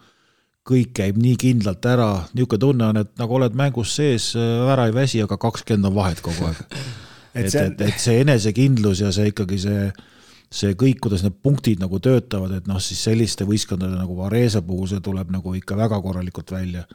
kõik 0.69 0.93
käib 0.97 1.19
nii 1.21 1.37
kindlalt 1.41 1.85
ära, 1.89 2.11
niisugune 2.35 2.61
tunne 2.61 2.89
on, 2.93 3.01
et 3.03 3.13
nagu 3.21 3.37
oled 3.39 3.57
mängus 3.57 3.95
sees, 3.97 4.31
ära 4.37 4.89
ei 4.89 4.95
väsi, 4.97 5.23
aga 5.25 5.39
kakskümmend 5.41 5.91
on 5.91 5.97
vahet 5.97 6.23
kogu 6.25 6.49
aeg. 6.49 6.63
et, 7.39 7.55
et, 7.55 7.83
et 7.89 8.01
see 8.01 8.23
enesekindlus 8.25 9.05
ja 9.05 9.13
see 9.15 9.31
ikkagi 9.33 9.61
see, 9.65 9.87
see 10.61 10.77
kõik, 10.79 11.01
kuidas 11.05 11.25
need 11.25 11.37
punktid 11.45 11.81
nagu 11.81 12.01
töötavad, 12.05 12.59
et 12.59 12.69
noh, 12.69 12.81
siis 12.85 13.01
selliste 13.05 13.49
võistkondade 13.49 13.97
nagu 13.97 14.17
Varese 14.19 14.65
puhul 14.65 14.89
see 14.91 15.05
tuleb 15.05 15.33
nagu 15.33 15.57
ikka 15.57 15.77
väga 15.77 16.01
korralikult 16.05 16.53
välja. 16.57 16.87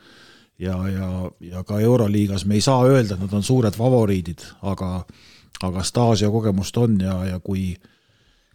ja, 0.61 0.77
ja, 0.89 1.09
ja 1.41 1.63
ka 1.65 1.79
Euroliigas 1.81 2.45
me 2.45 2.57
ei 2.57 2.65
saa 2.65 2.85
öelda, 2.85 3.15
et 3.15 3.21
nad 3.25 3.33
on 3.33 3.45
suured 3.45 3.73
favoriidid, 3.73 4.45
aga 4.61 5.05
aga 5.63 5.83
staaži 5.85 6.27
ja 6.27 6.31
kogemust 6.33 6.77
on 6.81 6.99
ja, 7.01 7.15
ja 7.27 7.39
kui, 7.43 7.73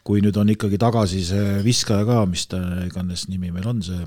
kui 0.07 0.23
nüüd 0.25 0.37
on 0.41 0.53
ikkagi 0.53 0.81
tagasi 0.81 1.25
see 1.27 1.59
viskaja 1.65 2.07
ka, 2.09 2.23
mis 2.31 2.47
ta 2.51 2.61
iganes 2.87 3.27
nimi 3.33 3.53
meil 3.55 3.69
on, 3.71 3.83
see 3.85 4.07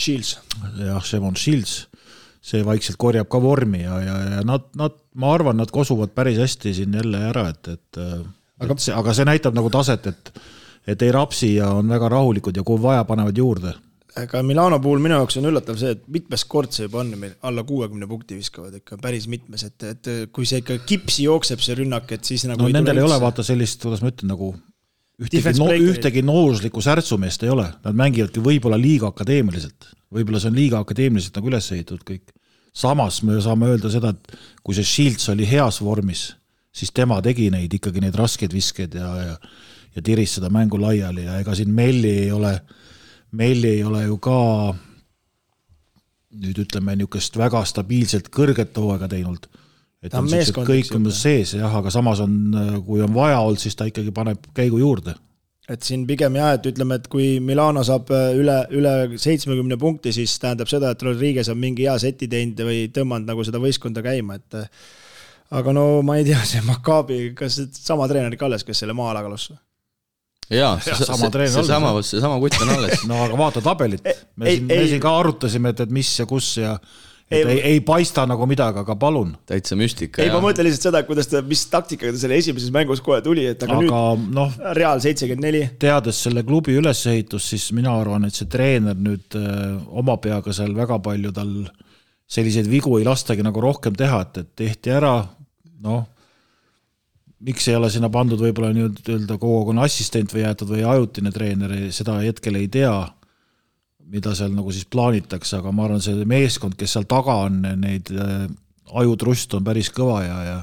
Shields. 0.00 0.38
jah, 0.80 1.02
Shevon 1.04 1.36
Shields, 1.36 1.74
see 2.40 2.62
vaikselt 2.64 2.96
korjab 3.00 3.28
ka 3.30 3.40
vormi 3.42 3.82
ja, 3.82 3.98
ja, 4.04 4.16
ja 4.36 4.46
nad, 4.46 4.70
nad, 4.78 4.96
ma 5.20 5.34
arvan, 5.34 5.58
nad 5.60 5.72
kosuvad 5.74 6.14
päris 6.16 6.40
hästi 6.40 6.72
siin 6.78 6.96
jälle 6.96 7.20
ära, 7.32 7.50
et, 7.52 7.68
et 7.74 8.00
aga 8.00 8.76
et 8.76 8.86
see, 8.86 8.94
aga 8.96 9.14
see 9.16 9.28
näitab 9.28 9.56
nagu 9.58 9.72
taset, 9.72 10.08
et 10.08 10.32
et 10.88 11.02
ei 11.04 11.12
rapsi 11.12 11.50
ja 11.58 11.68
on 11.76 11.90
väga 11.92 12.08
rahulikud 12.08 12.56
ja 12.56 12.62
kui 12.64 12.80
vaja, 12.80 13.04
panevad 13.04 13.36
juurde 13.36 13.74
aga 14.18 14.42
Milano 14.42 14.78
puhul 14.82 15.02
minu 15.02 15.18
jaoks 15.18 15.38
on 15.38 15.48
üllatav 15.50 15.78
see, 15.80 15.92
et 15.94 16.02
mitmes 16.10 16.44
kord 16.50 16.72
see 16.74 16.86
juba 16.86 17.02
on, 17.02 17.12
meil 17.20 17.36
alla 17.46 17.62
kuuekümne 17.66 18.08
punkti 18.10 18.38
viskavad 18.38 18.74
ikka 18.80 18.98
päris 19.02 19.28
mitmes, 19.30 19.64
et, 19.68 19.86
et 19.86 20.10
kui 20.34 20.48
see 20.48 20.62
ikka 20.62 20.80
kipsi 20.88 21.28
jookseb, 21.28 21.62
see 21.62 21.78
rünnak, 21.82 22.10
et 22.16 22.26
siis 22.26 22.46
nagu 22.50 22.64
no 22.64 22.72
nendel 22.74 23.00
ei 23.00 23.06
ole 23.06 23.20
vaata 23.22 23.44
sellist, 23.46 23.80
kuidas 23.84 24.02
ma 24.04 24.10
ütlen, 24.12 24.32
nagu 24.34 24.50
ühtegi, 25.20 25.54
no, 25.60 25.70
ühtegi 25.92 26.24
nooruslikku 26.26 26.82
särtsumeest 26.84 27.46
ei 27.46 27.54
ole, 27.54 27.68
nad 27.84 28.02
mängivadki 28.02 28.42
võib-olla 28.44 28.80
liiga 28.80 29.10
akadeemiliselt. 29.12 29.92
võib-olla 30.10 30.42
see 30.42 30.50
on 30.50 30.58
liiga 30.58 30.82
akadeemiliselt 30.82 31.38
nagu 31.38 31.52
üles 31.52 31.70
ehitatud 31.76 32.04
kõik. 32.06 32.36
samas 32.74 33.22
me 33.26 33.40
saame 33.42 33.70
öelda 33.70 33.90
seda, 33.92 34.14
et 34.14 34.36
kui 34.64 34.74
see 34.74 34.86
Shields 34.86 35.28
oli 35.30 35.46
heas 35.46 35.80
vormis, 35.82 36.30
siis 36.72 36.90
tema 36.94 37.20
tegi 37.22 37.50
neid 37.50 37.72
ikkagi 37.74 38.00
neid 38.00 38.16
raskeid 38.18 38.54
viskeid 38.54 38.94
ja, 38.94 39.10
ja 39.26 39.36
ja 39.90 40.02
tiris 40.06 40.36
seda 40.36 40.46
mängu 40.54 40.78
laiali 40.78 41.24
ja 41.24 41.40
ega 41.42 41.50
siin 41.58 41.72
Melli 41.74 42.12
ei 42.22 42.28
ole 42.30 42.52
äh, 42.54 42.76
meil 43.32 43.64
ei 43.64 43.82
ole 43.86 44.04
ju 44.04 44.18
ka 44.22 44.38
nüüd 46.40 46.60
ütleme, 46.64 46.94
niisugust 46.98 47.38
väga 47.38 47.62
stabiilselt 47.66 48.30
kõrget 48.34 48.76
hooaega 48.78 49.08
teinud. 49.10 49.48
et 50.02 50.14
on 50.14 50.28
niisugused 50.30 50.68
kõik 50.70 50.94
on 50.96 51.10
sees 51.12 51.56
jah, 51.58 51.74
aga 51.76 51.90
samas 51.90 52.22
on, 52.24 52.36
kui 52.86 53.02
on 53.04 53.12
vaja 53.14 53.40
olnud, 53.42 53.60
siis 53.60 53.76
ta 53.76 53.88
ikkagi 53.90 54.14
paneb 54.14 54.46
käigu 54.54 54.78
juurde. 54.78 55.14
et 55.68 55.82
siin 55.82 56.06
pigem 56.06 56.38
jah, 56.38 56.54
et 56.54 56.66
ütleme, 56.66 56.98
et 56.98 57.08
kui 57.10 57.38
Milano 57.40 57.82
saab 57.86 58.10
äh, 58.14 58.30
üle, 58.38 58.56
üle 58.74 58.94
seitsmekümne 59.18 59.78
punkti, 59.78 60.12
siis 60.12 60.38
tähendab 60.42 60.70
seda, 60.70 60.90
et 60.90 61.02
Rodriguez 61.02 61.48
on 61.48 61.58
mingi 61.58 61.86
hea 61.86 61.98
seti 61.98 62.28
teinud 62.28 62.62
või 62.66 62.88
tõmmanud 62.94 63.30
nagu 63.30 63.46
seda 63.46 63.62
võistkonda 63.62 64.02
käima, 64.02 64.38
et 64.38 64.58
äh, 64.58 64.70
aga 65.50 65.74
no 65.74 66.02
ma 66.06 66.18
ei 66.18 66.26
tea, 66.26 66.42
see 66.46 66.62
Maccabi, 66.66 67.32
kas 67.38 67.58
sama 67.74 68.08
treener 68.10 68.34
ikka 68.34 68.46
alles, 68.50 68.66
kes 68.66 68.82
selle 68.82 68.94
maa 68.94 69.10
alla 69.12 69.26
kalus? 69.26 69.50
Jaa, 70.50 70.72
seesama 70.84 71.30
treener 71.30 71.60
alles. 71.60 71.68
seesama, 71.68 71.92
seesama 72.06 72.40
kutt 72.42 72.58
on 72.64 72.74
alles. 72.76 73.04
no 73.10 73.20
aga 73.26 73.38
vaata 73.38 73.62
tabelit, 73.64 74.02
me 74.36 74.50
siin, 74.56 74.66
me 74.70 74.82
siin 74.88 75.02
ka 75.02 75.14
arutasime, 75.20 75.74
et, 75.74 75.86
et 75.86 75.94
mis 75.94 76.10
ja 76.18 76.26
kus 76.30 76.56
ja 76.60 76.74
ei, 77.30 77.44
ei, 77.44 77.58
ei 77.74 77.80
paista 77.86 78.24
nagu 78.26 78.46
midagi, 78.50 78.82
aga 78.82 78.96
palun. 78.98 79.32
täitsa 79.46 79.78
müstika. 79.78 80.22
ei, 80.22 80.32
ma 80.34 80.40
mõtlen 80.42 80.66
lihtsalt 80.66 80.88
seda, 80.88 81.02
kuidas 81.06 81.30
ta, 81.30 81.42
mis 81.46 81.62
taktikaga 81.70 82.14
ta 82.16 82.22
selle 82.24 82.38
esimeses 82.42 82.72
mängus 82.74 83.02
kohe 83.06 83.20
tuli, 83.24 83.46
et 83.52 83.62
aga, 83.66 83.78
aga 83.78 83.84
nüüd 83.84 84.32
no, 84.34 84.48
Real 84.76 85.02
seitsekümmend 85.02 85.46
neli. 85.46 85.62
teades 85.80 86.24
selle 86.26 86.42
klubi 86.46 86.74
ülesehitust, 86.80 87.54
siis 87.54 87.68
mina 87.76 87.94
arvan, 88.00 88.26
et 88.26 88.34
see 88.34 88.50
treener 88.50 88.98
nüüd 88.98 89.38
öö, 89.38 89.46
äh, 89.46 89.76
oma 90.02 90.18
peaga 90.22 90.54
seal 90.56 90.74
väga 90.76 90.98
palju 91.04 91.34
tal 91.36 91.54
selliseid 92.30 92.66
vigu 92.70 92.98
ei 92.98 93.06
lastagi 93.06 93.46
nagu 93.46 93.62
rohkem 93.62 93.94
teha, 93.98 94.24
et, 94.26 94.42
et 94.42 94.50
tehti 94.64 94.94
ära, 94.94 95.14
noh 95.86 96.08
miks 97.46 97.68
ei 97.68 97.76
ole 97.78 97.90
sinna 97.92 98.10
pandud 98.12 98.40
võib-olla 98.40 98.72
nii-öelda 98.76 99.38
kogu 99.40 99.60
aeg 99.60 99.72
on 99.72 99.82
assistent 99.84 100.34
või 100.34 100.44
jäetud 100.44 100.72
või 100.74 100.84
ajutine 100.84 101.32
treener, 101.32 101.76
seda 101.94 102.18
hetkel 102.20 102.58
ei 102.60 102.68
tea, 102.72 102.92
mida 104.10 104.34
seal 104.36 104.52
nagu 104.52 104.72
siis 104.74 104.88
plaanitakse, 104.90 105.60
aga 105.60 105.72
ma 105.72 105.86
arvan, 105.86 106.02
see 106.04 106.26
meeskond, 106.28 106.76
kes 106.76 106.96
seal 106.96 107.08
taga 107.08 107.38
on, 107.46 107.62
neid 107.80 108.10
äh, 108.12 108.44
ajutrust 109.00 109.54
on 109.56 109.64
päris 109.64 109.92
kõva 109.94 110.20
ja, 110.26 110.38
ja 110.48 110.60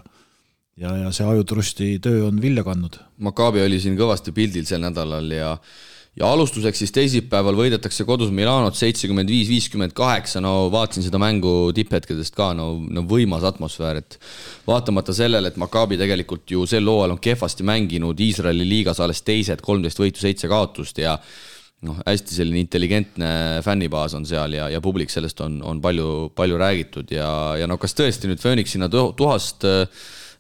ja, 0.78 0.94
ja 1.02 1.12
see 1.16 1.26
ajutrusti 1.26 1.88
töö 2.04 2.28
on 2.28 2.42
vilja 2.42 2.64
kandnud. 2.66 3.00
Maccabi 3.26 3.64
oli 3.66 3.80
siin 3.82 3.98
kõvasti 3.98 4.34
pildil 4.36 4.68
sel 4.70 4.84
nädalal 4.84 5.32
ja 5.34 5.56
ja 6.18 6.30
alustuseks 6.34 6.82
siis 6.82 6.94
teisipäeval 6.96 7.58
võidetakse 7.58 8.06
kodus 8.08 8.32
Milanot 8.34 8.78
seitsekümmend 8.78 9.30
viis, 9.30 9.50
viiskümmend 9.52 9.94
kaheksa, 9.98 10.42
no 10.44 10.68
vaatasin 10.74 11.06
seda 11.06 11.20
mängu 11.22 11.72
tipphetkedest 11.78 12.36
ka, 12.38 12.52
no, 12.58 12.72
no 12.90 13.04
võimas 13.10 13.46
atmosfäär, 13.48 14.02
et 14.02 14.18
vaatamata 14.68 15.14
sellele, 15.16 15.52
et 15.52 15.60
Maccabi 15.62 16.00
tegelikult 16.00 16.50
ju 16.56 16.66
sel 16.70 16.90
hooajal 16.90 17.18
on 17.18 17.22
kehvasti 17.22 17.68
mänginud 17.68 18.26
Iisraeli 18.28 18.66
liigas 18.68 19.02
alles 19.04 19.22
teised, 19.28 19.62
kolmteist 19.66 20.02
võitu, 20.02 20.24
seitse 20.24 20.50
kaotust 20.50 21.04
ja 21.04 21.20
noh, 21.86 22.02
hästi 22.02 22.40
selline 22.40 22.64
intelligentne 22.66 23.32
fännibaas 23.66 24.18
on 24.18 24.26
seal 24.26 24.58
ja, 24.58 24.72
ja 24.74 24.82
publik 24.82 25.14
sellest 25.14 25.42
on, 25.46 25.60
on 25.62 25.82
palju, 25.84 26.32
palju 26.38 26.58
räägitud 26.58 27.14
ja, 27.14 27.30
ja 27.62 27.70
no 27.70 27.78
kas 27.82 27.94
tõesti 27.98 28.32
nüüd 28.32 28.42
Phoenix 28.42 28.74
sinna 28.74 28.90
tuhast 28.90 29.68
äh, 29.70 29.86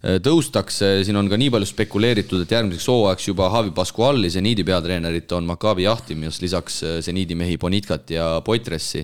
tõustakse, 0.02 1.02
siin 1.06 1.18
on 1.18 1.30
ka 1.30 1.40
nii 1.40 1.50
palju 1.54 1.68
spekuleeritud, 1.72 2.44
et 2.44 2.54
järgmiseks 2.54 2.88
hooajaks 2.92 3.28
juba 3.32 3.50
Javi 3.54 3.74
Pascuali, 3.76 4.30
seniidi 4.30 4.66
peatreenerit, 4.68 5.32
on 5.34 5.48
Maccabi 5.50 5.88
jahtimas 5.88 6.42
lisaks 6.44 6.80
äh, 6.86 6.98
seniidi 7.06 7.36
mehi 7.36 7.58
Bonitkat 7.58 8.14
ja 8.14 8.30
Poitressi. 8.46 9.04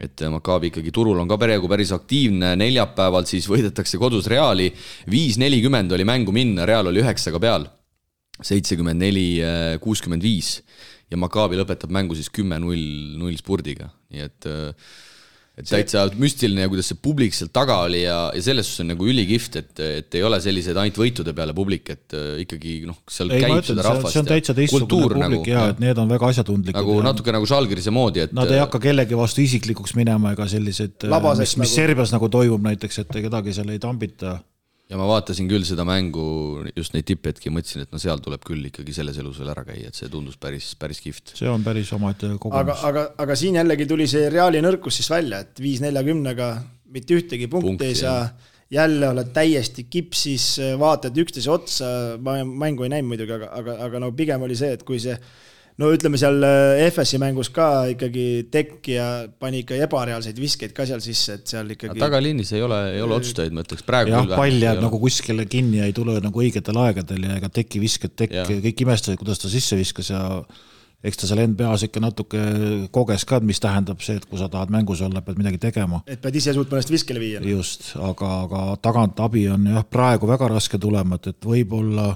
Et 0.00 0.22
äh, 0.22 0.32
Maccabi 0.32 0.70
ikkagi 0.72 0.92
turul 0.92 1.20
on 1.20 1.28
ka 1.28 1.38
peaaegu 1.40 1.68
päris 1.68 1.92
aktiivne, 1.96 2.54
neljapäeval 2.56 3.28
siis 3.28 3.48
võidetakse 3.50 4.00
kodus 4.00 4.28
Reali, 4.32 4.70
viis 5.12 5.36
nelikümmend 5.42 5.92
oli 5.92 6.08
mängu 6.08 6.34
minna, 6.36 6.64
Real 6.68 6.88
oli 6.88 7.04
üheksaga 7.04 7.40
peal, 7.42 7.68
seitsekümmend 8.44 9.00
neli, 9.00 9.28
kuuskümmend 9.80 10.24
viis. 10.24 10.58
Ja 11.12 11.20
Maccabi 11.20 11.60
lõpetab 11.60 11.92
mängu 11.94 12.16
siis 12.18 12.32
kümme 12.34 12.58
null, 12.58 12.80
null 13.20 13.36
spurdiga, 13.38 13.92
nii 14.10 14.24
et 14.24 14.48
äh, 14.50 14.96
et 15.56 15.64
see... 15.64 15.78
täitsa 15.78 16.04
müstiline 16.20 16.66
ja 16.66 16.70
kuidas 16.70 16.90
see 16.90 16.98
publik 17.00 17.36
seal 17.36 17.48
taga 17.54 17.78
oli 17.86 18.02
ja, 18.02 18.16
ja 18.36 18.42
selles 18.44 18.68
suhtes 18.68 18.84
on 18.84 18.90
nagu 18.92 19.06
ülikihvt, 19.08 19.58
et, 19.62 19.82
et 20.02 20.16
ei 20.18 20.24
ole 20.26 20.40
sellised 20.44 20.76
ainult 20.76 21.00
võitude 21.00 21.32
peale 21.36 21.54
publik, 21.56 21.92
et 21.94 22.16
äh, 22.16 22.42
ikkagi 22.44 22.74
noh, 22.88 22.98
seal 23.08 23.32
ei, 23.32 23.40
käib 23.44 23.54
ütlen, 23.54 23.70
seda 23.70 23.86
rahvast. 23.88 24.12
see 24.12 24.22
on 24.22 24.28
täitsa 24.28 24.56
teistsugune 24.58 24.90
publik 24.92 25.22
nagu, 25.22 25.40
ja 25.48 25.68
et 25.72 25.80
need 25.82 26.02
on 26.02 26.12
väga 26.12 26.32
asjatundlikud. 26.34 26.80
nagu 26.80 26.98
ja, 26.98 27.06
natuke 27.08 27.36
nagu 27.36 27.48
Žalgirise 27.48 27.94
moodi, 27.94 28.26
et 28.26 28.36
Nad 28.36 28.52
ei 28.52 28.60
hakka 28.60 28.82
kellegi 28.84 29.16
vastu 29.16 29.44
isiklikuks 29.46 29.96
minema 29.96 30.34
ega 30.36 30.48
sellised, 30.50 31.08
äh, 31.08 31.16
mis, 31.30 31.40
mis 31.40 31.56
nagu... 31.64 31.72
Serbias 31.72 32.12
nagu 32.12 32.28
toimub 32.32 32.68
näiteks, 32.68 33.00
et 33.06 33.18
kedagi 33.28 33.56
seal 33.56 33.72
ei 33.72 33.80
tambita 33.80 34.36
ja 34.86 34.98
ma 34.98 35.06
vaatasin 35.08 35.48
küll 35.50 35.66
seda 35.66 35.84
mängu, 35.86 36.24
just 36.76 36.94
neid 36.94 37.06
tipphetki, 37.08 37.50
mõtlesin, 37.54 37.86
et 37.86 37.94
no 37.94 38.00
seal 38.02 38.20
tuleb 38.22 38.42
küll 38.46 38.68
ikkagi 38.68 38.94
selles 38.94 39.18
elus 39.22 39.40
veel 39.42 39.50
ära 39.50 39.64
käia, 39.66 39.90
et 39.90 39.98
see 39.98 40.10
tundus 40.12 40.38
päris, 40.40 40.72
päris 40.78 41.02
kihvt. 41.02 41.34
see 41.38 41.50
on 41.50 41.64
päris 41.66 41.90
omaette 41.96 42.30
kogemus. 42.38 42.60
aga, 42.60 42.76
aga, 42.90 43.06
aga 43.24 43.38
siin 43.38 43.58
jällegi 43.58 43.88
tuli 43.90 44.06
see 44.10 44.28
Reali 44.32 44.62
nõrkus 44.64 45.00
siis 45.00 45.10
välja, 45.10 45.42
et 45.42 45.62
viis 45.62 45.82
neljakümnega 45.82 46.50
mitte 46.94 47.18
ühtegi 47.18 47.50
punkti 47.50 47.72
Punkt, 47.72 47.88
ei 47.88 47.98
saa. 47.98 48.28
jälle 48.70 49.08
oled 49.08 49.28
täiesti 49.34 49.86
kipsis, 49.90 50.46
vaatad 50.78 51.18
üksteise 51.18 51.50
otsa, 51.50 51.90
ma 52.22 52.38
mängu 52.44 52.86
ei 52.86 52.94
näinud 52.94 53.10
muidugi, 53.10 53.34
aga, 53.36 53.50
aga, 53.58 53.76
aga 53.86 54.02
no 54.02 54.12
pigem 54.14 54.42
oli 54.42 54.56
see, 54.58 54.72
et 54.78 54.86
kui 54.86 55.02
see 55.02 55.18
no 55.80 55.90
ütleme 55.92 56.18
seal 56.20 56.38
äh, 56.46 56.84
FS-i 56.88 57.20
mängus 57.20 57.50
ka 57.54 57.86
ikkagi 57.92 58.26
tekkija 58.52 59.08
pani 59.40 59.62
ikka 59.64 59.80
ebareaalseid 59.86 60.38
viskeid 60.40 60.72
ka 60.76 60.86
seal 60.88 61.02
sisse, 61.04 61.40
et 61.40 61.52
seal 61.52 61.74
ikkagi. 61.74 61.98
tagaliinis 62.00 62.54
ei 62.56 62.64
ole, 62.64 62.78
ei 62.94 63.02
ole 63.04 63.18
otsustajaid, 63.18 63.56
ma 63.56 63.64
ütleks 63.66 63.84
praegu. 63.88 64.14
jah, 64.14 64.30
pall 64.32 64.62
jääb 64.62 64.80
nagu 64.84 65.00
kuskile 65.02 65.48
kinni 65.50 65.82
ja 65.82 65.90
ei 65.90 65.96
tule 65.96 66.16
nagu 66.24 66.44
õigetel 66.44 66.80
aegadel 66.86 67.28
ja 67.28 67.36
ega 67.40 67.52
teki 67.60 67.82
visked 67.82 68.16
tekk, 68.16 68.40
kõik 68.68 68.86
imestasid, 68.86 69.20
kuidas 69.20 69.42
ta 69.42 69.52
sisse 69.52 69.78
viskas 69.78 70.12
ja 70.14 70.22
eks 71.06 71.20
ta 71.20 71.28
seal 71.28 71.42
end 71.42 71.58
peas 71.58 71.84
ikka 71.86 72.00
natuke 72.02 72.40
koges 72.94 73.26
ka, 73.28 73.40
mis 73.44 73.60
tähendab 73.62 74.00
see, 74.04 74.16
et 74.18 74.24
kui 74.26 74.40
sa 74.40 74.48
tahad 74.52 74.72
mängus 74.72 75.02
olla, 75.04 75.22
pead 75.24 75.40
midagi 75.40 75.60
tegema. 75.62 76.00
et 76.08 76.22
pead 76.22 76.40
ise 76.40 76.56
suutma 76.56 76.78
ennast 76.78 76.94
viskele 76.94 77.22
viia. 77.22 77.42
just, 77.44 77.92
aga, 78.00 78.32
aga 78.46 78.62
tagant 78.82 79.20
abi 79.22 79.46
on 79.52 79.68
jah, 79.74 79.84
praegu 79.84 80.28
väga 80.30 80.48
raske 80.56 80.80
tulema, 80.82 81.20
et, 81.20 81.34
et 81.34 81.50
võib-olla 81.52 82.14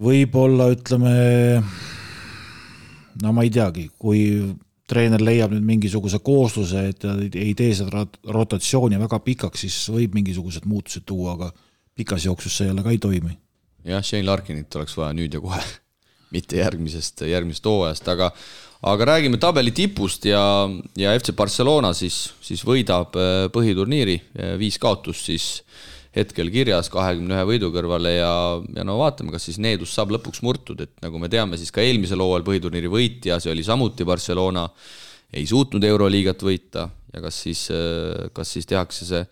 võib-olla 0.00 0.68
ütleme, 0.74 1.12
no 3.22 3.34
ma 3.34 3.44
ei 3.46 3.52
teagi, 3.54 3.88
kui 4.00 4.24
treener 4.90 5.22
leiab 5.24 5.54
nüüd 5.54 5.64
mingisuguse 5.64 6.20
koosluse, 6.24 6.88
et 6.90 7.06
ei 7.38 7.54
tee 7.56 7.72
seda 7.76 8.04
rotatsiooni 8.34 8.98
väga 9.00 9.20
pikaks, 9.24 9.64
siis 9.64 9.78
võib 9.92 10.18
mingisugused 10.18 10.66
muutused 10.68 11.06
tuua, 11.08 11.38
aga 11.38 11.50
pikas 11.96 12.26
jooksus 12.26 12.58
see 12.58 12.68
jälle 12.68 12.84
ka 12.84 12.92
ei 12.92 13.00
toimi. 13.00 13.38
jah, 13.84 14.04
Shane 14.04 14.26
Larkinit 14.26 14.76
oleks 14.76 14.96
vaja 14.96 15.14
nüüd 15.16 15.34
ja 15.34 15.40
kohe, 15.40 15.62
mitte 16.34 16.60
järgmisest, 16.60 17.24
järgmisest 17.30 17.70
hooajast, 17.70 18.08
aga 18.12 18.32
aga 18.84 19.06
räägime 19.08 19.38
tabeli 19.40 19.72
tipust 19.72 20.26
ja, 20.28 20.68
ja 21.00 21.14
FC 21.16 21.32
Barcelona 21.32 21.94
siis, 21.96 22.34
siis 22.44 22.60
võidab 22.66 23.16
äh, 23.16 23.46
põhiturniiri, 23.54 24.18
viis 24.60 24.76
kaotust 24.82 25.30
siis 25.30 25.46
hetkel 26.14 26.50
kirjas 26.54 26.90
kahekümne 26.92 27.34
ühe 27.34 27.46
võidu 27.48 27.70
kõrvale 27.74 28.14
ja, 28.16 28.34
ja 28.76 28.84
no 28.86 28.98
vaatame, 29.00 29.32
kas 29.34 29.48
siis 29.48 29.58
needus 29.62 29.94
saab 29.96 30.14
lõpuks 30.14 30.44
murtud, 30.46 30.84
et 30.84 30.92
nagu 31.02 31.18
me 31.18 31.30
teame, 31.32 31.58
siis 31.58 31.74
ka 31.74 31.82
eelmisel 31.82 32.22
hooajal 32.22 32.46
põhiturniiri 32.46 32.90
võitja, 32.90 33.40
see 33.42 33.50
oli 33.54 33.66
samuti 33.66 34.06
Barcelona, 34.06 34.68
ei 35.34 35.46
suutnud 35.50 35.82
Euroliigat 35.84 36.44
võita 36.46 36.86
ja 37.14 37.22
kas 37.24 37.40
siis, 37.46 37.66
kas 38.34 38.52
siis 38.56 38.68
tehakse 38.70 39.08
see, 39.08 39.22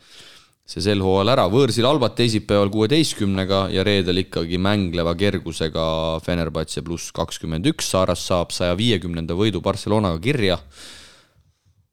see 0.74 0.82
sel 0.82 1.04
hooajal 1.04 1.34
ära, 1.36 1.46
võõrsil 1.50 1.86
Albat 1.86 2.16
teisipäeval 2.18 2.72
kuueteistkümnega 2.74 3.64
ja 3.74 3.86
reedel 3.86 4.24
ikkagi 4.24 4.59
mängleva 4.62 5.14
kergusega 5.18 5.84
Fenerbahce 6.26 6.82
pluss 6.86 7.14
kakskümmend 7.14 7.70
üks, 7.70 7.92
Saaras 7.94 8.26
saab 8.26 8.54
saja 8.54 8.74
viiekümnenda 8.78 9.38
võidu 9.38 9.62
Barcelonaga 9.62 10.18
kirja. 10.22 10.59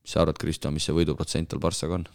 mis 0.01 0.15
sa 0.15 0.23
arvad, 0.25 0.41
Kristo, 0.41 0.73
mis 0.73 0.89
see 0.89 0.97
võiduprotsent 0.97 1.53
tal 1.53 1.61
Barcaga 1.61 2.01
on? 2.01 2.09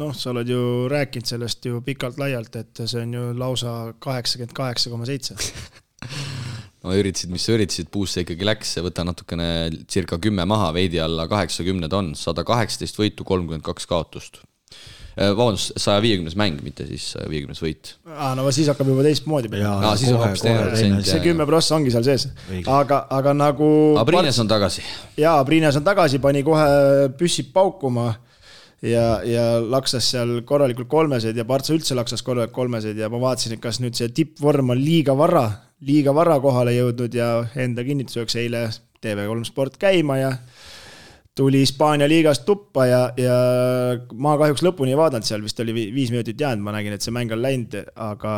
Noh, 0.00 0.12
sa 0.16 0.30
oled 0.32 0.48
ju 0.48 0.60
rääkinud 0.92 1.28
sellest 1.28 1.66
ju 1.68 1.80
pikalt-laialt, 1.84 2.56
et 2.60 2.84
see 2.84 3.02
on 3.04 3.16
ju 3.16 3.24
lausa 3.38 3.74
kaheksakümmend 4.02 4.54
kaheksa 4.56 4.92
koma 4.92 5.08
seitse. 5.08 5.36
no 6.82 6.94
üritasid, 6.96 7.32
mis 7.32 7.44
sa 7.46 7.56
üritasid, 7.56 7.90
puusse 7.92 8.24
ikkagi 8.24 8.46
läks, 8.48 8.78
võta 8.84 9.04
natukene 9.06 9.48
circa 9.90 10.18
kümme 10.22 10.46
maha, 10.48 10.72
veidi 10.76 11.02
alla 11.02 11.28
kaheksakümned 11.30 11.92
on, 11.98 12.14
sada 12.18 12.46
kaheksateist 12.48 12.98
võitu, 12.98 13.28
kolmkümmend 13.28 13.66
kaks 13.66 13.88
kaotust. 13.90 14.42
Äh, 15.12 15.28
vabandust, 15.36 15.74
saja 15.76 16.00
viiekümnes 16.00 16.38
mäng, 16.40 16.62
mitte 16.64 16.86
siis 16.88 17.10
saja 17.12 17.28
viiekümnes 17.28 17.58
võit. 17.60 17.90
aa, 18.08 18.30
no 18.38 18.46
siis 18.48 18.70
hakkab 18.72 18.88
juba 18.88 19.04
teistmoodi 19.04 19.50
protsent. 19.52 21.04
see 21.04 21.20
kümme 21.20 21.44
prossa 21.44 21.76
ongi 21.76 21.92
seal 21.92 22.06
sees, 22.06 22.30
aga, 22.64 23.02
aga 23.12 23.34
nagu. 23.36 23.68
Abrines 24.00 24.40
on 24.40 24.48
tagasi. 24.48 24.80
jaa, 25.20 25.36
Abrines 25.42 25.76
on 25.76 25.84
tagasi, 25.84 26.16
pani 26.16 26.40
kohe 26.46 26.64
püssid 27.20 27.52
paukuma 27.52 28.08
ja, 28.82 29.06
ja 29.26 29.44
laksas 29.62 30.10
seal 30.14 30.40
korralikult 30.48 30.90
kolmesed 30.90 31.38
ja 31.38 31.46
Partsa 31.48 31.74
üldse 31.76 31.96
laksas 31.98 32.24
korralikult 32.26 32.56
kolmesed 32.56 32.98
ja 32.98 33.10
ma 33.12 33.20
vaatasin, 33.22 33.56
et 33.56 33.62
kas 33.62 33.80
nüüd 33.82 33.98
see 33.98 34.10
tippvorm 34.14 34.74
on 34.74 34.82
liiga 34.82 35.16
vara, 35.18 35.46
liiga 35.86 36.14
vara 36.14 36.38
kohale 36.42 36.74
jõudnud 36.76 37.14
ja 37.16 37.34
enda 37.62 37.84
kinnituseks 37.86 38.38
eile 38.42 38.68
TV3 39.02 39.48
Sport 39.48 39.78
käima 39.82 40.18
ja 40.18 40.32
tuli 41.36 41.62
Hispaania 41.62 42.08
liigast 42.10 42.44
tuppa 42.44 42.86
ja, 42.86 43.02
ja 43.16 43.36
ma 44.12 44.34
kahjuks 44.40 44.64
lõpuni 44.66 44.92
ei 44.92 45.00
vaadanud, 45.00 45.26
seal 45.26 45.44
vist 45.44 45.62
oli 45.64 45.74
viis 45.74 46.12
minutit 46.12 46.40
jäänud, 46.40 46.64
ma 46.66 46.74
nägin, 46.76 46.92
et 46.96 47.04
see 47.04 47.14
mäng 47.14 47.32
on 47.32 47.40
läinud, 47.40 47.78
aga 47.96 48.34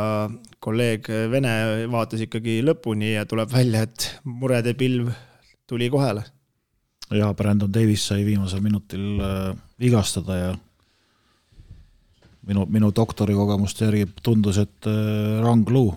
kolleeg 0.63 1.11
Vene 1.33 1.57
vaatas 1.91 2.23
ikkagi 2.29 2.61
lõpuni 2.67 3.17
ja 3.17 3.27
tuleb 3.27 3.51
välja, 3.53 3.89
et 3.89 4.13
murede 4.29 4.77
pilv 4.79 5.11
tuli 5.67 5.91
kohale 5.91 6.23
ja 7.11 7.35
Brandon 7.35 7.73
Davis 7.73 8.07
sai 8.09 8.25
viimasel 8.25 8.63
minutil 8.65 9.21
äh, 9.21 9.55
vigastada 9.81 10.37
ja 10.37 10.55
minu, 12.47 12.67
minu 12.67 12.93
doktorikogemuste 12.97 13.89
järgi 13.89 14.09
tundus, 14.23 14.59
et 14.59 14.89
äh, 14.89 15.41
rang 15.45 15.69
luu. 15.71 15.95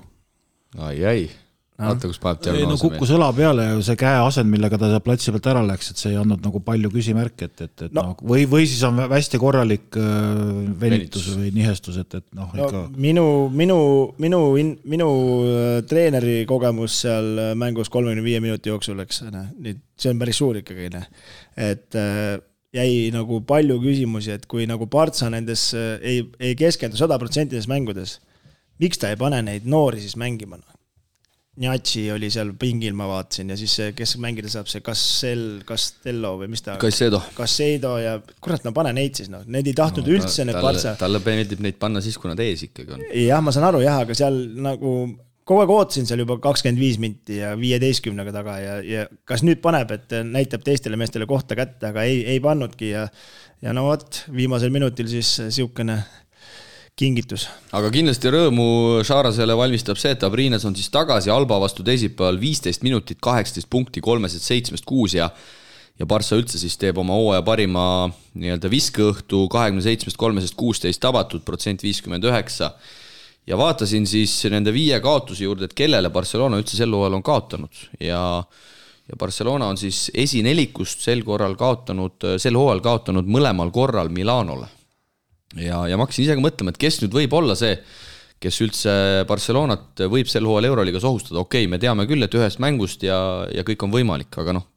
ai, 0.78 1.06
ai 1.06 1.30
vaata, 1.78 2.10
kus 2.10 2.20
paneb 2.22 2.42
diagnoose. 2.42 2.70
no 2.72 2.78
kukkus 2.82 3.12
õla 3.14 3.28
peale 3.38 3.66
ja 3.68 3.78
see 3.86 3.98
käeasend, 4.00 4.50
millega 4.50 4.80
ta 4.82 4.90
seal 4.90 5.04
platsi 5.06 5.34
pealt 5.34 5.50
ära 5.52 5.62
läks, 5.66 5.92
et 5.92 6.02
see 6.02 6.14
ei 6.14 6.18
andnud 6.20 6.42
nagu 6.46 6.62
palju 6.66 6.90
küsimärke, 6.94 7.50
et, 7.52 7.64
et, 7.68 7.74
et 7.88 7.94
no. 7.94 8.04
noh, 8.10 8.24
või, 8.32 8.48
või 8.50 8.66
siis 8.70 8.82
on 8.88 8.98
hästi 9.04 9.40
korralik 9.42 9.98
äh, 10.02 10.40
venitus 10.82 11.28
või 11.36 11.52
nihestus, 11.56 12.00
et, 12.02 12.18
et 12.18 12.26
noh 12.38 12.50
no, 12.58 12.68
ikka. 12.68 12.84
minu, 12.98 13.26
minu, 13.54 13.80
minu, 14.24 14.42
minu 14.90 15.10
äh, 15.46 15.66
treeneri 15.90 16.40
kogemus 16.50 17.02
seal 17.04 17.30
äh, 17.44 17.52
mängus 17.60 17.94
kolmekümne 17.94 18.26
viie 18.26 18.42
minuti 18.44 18.74
jooksul, 18.74 19.04
eks, 19.06 19.28
nüüd 19.30 19.84
see 19.98 20.14
on 20.14 20.22
päris 20.22 20.42
suur 20.42 20.58
ikkagi, 20.64 20.90
et 21.68 21.98
äh, 21.98 22.40
jäi 22.78 23.12
nagu 23.14 23.44
palju 23.48 23.78
küsimusi, 23.84 24.34
et 24.34 24.50
kui 24.50 24.66
nagu 24.70 24.90
Partsa 24.92 25.30
nendes 25.34 25.70
ei, 25.78 26.26
ei 26.42 26.58
keskendu 26.58 26.98
sada 26.98 27.20
protsenti 27.22 27.56
nendes 27.56 27.70
mängudes, 27.70 28.18
miks 28.82 28.98
ta 29.02 29.14
ei 29.14 29.18
pane 29.20 29.44
neid 29.46 29.70
noori 29.70 30.02
siis 30.02 30.18
mängima, 30.18 30.58
noh 30.58 30.77
Gnatši 31.58 32.04
oli 32.14 32.30
seal 32.34 32.52
pingil, 32.60 32.94
ma 32.98 33.08
vaatasin 33.10 33.50
ja 33.54 33.58
siis 33.58 33.74
see, 33.80 33.94
kes 33.98 34.16
mängida 34.22 34.50
saab, 34.54 34.68
see 34.70 34.84
Kassel, 34.86 35.46
Castello 35.68 36.36
või 36.42 36.52
mis 36.52 36.62
ta. 36.66 36.76
Caicedo. 36.82 37.22
Caicedo 37.38 37.96
ja 38.02 38.18
kurat, 38.44 38.66
no 38.68 38.74
pane 38.78 38.92
neid 38.94 39.18
siis 39.18 39.32
noh, 39.34 39.46
need 39.50 39.72
ei 39.72 39.78
tahtnud 39.78 40.06
no, 40.06 40.18
üldse 40.20 40.46
need 40.46 40.60
Partsa. 40.62 40.94
talle 41.00 41.22
meeldib 41.26 41.64
neid 41.66 41.80
panna 41.82 42.04
siis, 42.06 42.20
kui 42.22 42.30
nad 42.30 42.42
ees 42.46 42.68
ikkagi 42.68 42.94
on. 42.94 43.08
jah, 43.24 43.42
ma 43.42 43.56
saan 43.56 43.72
aru 43.72 43.82
jah, 43.82 44.04
aga 44.06 44.18
seal 44.18 44.38
nagu 44.62 44.94
kogu 45.48 45.64
aeg 45.64 45.72
ootasin 45.72 46.08
seal 46.10 46.22
juba 46.22 46.38
kakskümmend 46.44 46.82
viis 46.82 47.00
minti 47.02 47.40
ja 47.40 47.54
viieteistkümnega 47.58 48.34
taga 48.36 48.58
ja, 48.62 48.78
ja 48.84 49.08
kas 49.28 49.46
nüüd 49.48 49.62
paneb, 49.64 49.94
et 49.96 50.18
näitab 50.28 50.66
teistele 50.68 51.00
meestele 51.00 51.26
kohta 51.30 51.58
kätte, 51.58 51.90
aga 51.90 52.04
ei, 52.06 52.22
ei 52.36 52.42
pannudki 52.44 52.92
ja 52.92 53.08
ja 53.64 53.74
no 53.74 53.88
vot, 53.88 54.26
viimasel 54.34 54.70
minutil 54.74 55.10
siis 55.10 55.38
niisugune 55.42 56.02
kingitus. 56.98 57.46
aga 57.78 57.92
kindlasti 57.94 58.32
rõõmu 58.34 58.66
Šarasele 59.06 59.56
valmistab 59.58 60.00
see, 60.02 60.16
et 60.16 60.24
Abrines 60.26 60.66
on 60.66 60.76
siis 60.78 60.90
tagasi 60.94 61.32
Alba 61.34 61.60
vastu 61.62 61.86
teisipäeval 61.86 62.40
viisteist 62.42 62.84
minutit, 62.86 63.22
kaheksateist 63.24 63.70
punkti, 63.70 64.02
kolmesed 64.02 64.42
seitsmest 64.44 64.86
kuus 64.88 65.18
ja 65.18 65.30
ja 65.98 66.06
Barca 66.06 66.38
üldse 66.38 66.60
siis 66.62 66.76
teeb 66.78 67.00
oma 67.02 67.16
hooaja 67.18 67.42
parima 67.46 67.84
nii-öelda 68.38 68.70
viskeõhtu 68.70 69.48
kahekümne 69.50 69.82
seitsmest 69.82 70.18
kolmesest 70.22 70.54
kuusteist 70.58 71.02
tabatud, 71.02 71.42
protsent 71.46 71.82
viiskümmend 71.86 72.26
üheksa. 72.26 72.72
ja 73.48 73.58
vaatasin 73.58 74.06
siis 74.06 74.34
nende 74.52 74.74
viie 74.74 75.00
kaotuse 75.02 75.44
juurde, 75.44 75.66
et 75.66 75.74
kellele 75.74 76.10
Barcelona 76.10 76.58
üldse 76.58 76.78
sel 76.78 76.94
hooajal 76.94 77.20
on 77.20 77.24
kaotanud 77.24 77.86
ja 78.00 78.24
ja 79.08 79.16
Barcelona 79.16 79.70
on 79.72 79.78
siis 79.78 80.12
esinelikust 80.14 81.06
sel 81.06 81.22
korral 81.24 81.56
kaotanud, 81.56 82.26
sel 82.38 82.58
hooajal 82.60 82.82
kaotanud 82.84 83.30
mõlemal 83.30 83.72
korral 83.72 84.10
Milanole 84.10 84.68
ja, 85.56 85.86
ja 85.88 85.98
ma 85.98 86.06
hakkasin 86.06 86.26
ise 86.26 86.38
ka 86.38 86.44
mõtlema, 86.44 86.74
et 86.74 86.82
kes 86.82 87.02
nüüd 87.04 87.16
võib 87.16 87.36
olla 87.38 87.56
see, 87.60 87.78
kes 88.44 88.60
üldse 88.66 88.94
Barcelonat 89.30 90.06
võib 90.12 90.30
sel 90.30 90.46
hooajal 90.46 90.70
Euroliigas 90.72 91.08
ohustada, 91.08 91.42
okei 91.42 91.66
okay,, 91.66 91.72
me 91.72 91.80
teame 91.82 92.06
küll, 92.10 92.26
et 92.26 92.38
ühest 92.38 92.62
mängust 92.64 93.06
ja, 93.06 93.20
ja 93.54 93.66
kõik 93.68 93.88
on 93.88 93.94
võimalik, 93.94 94.34
aga 94.38 94.58
noh, 94.60 94.68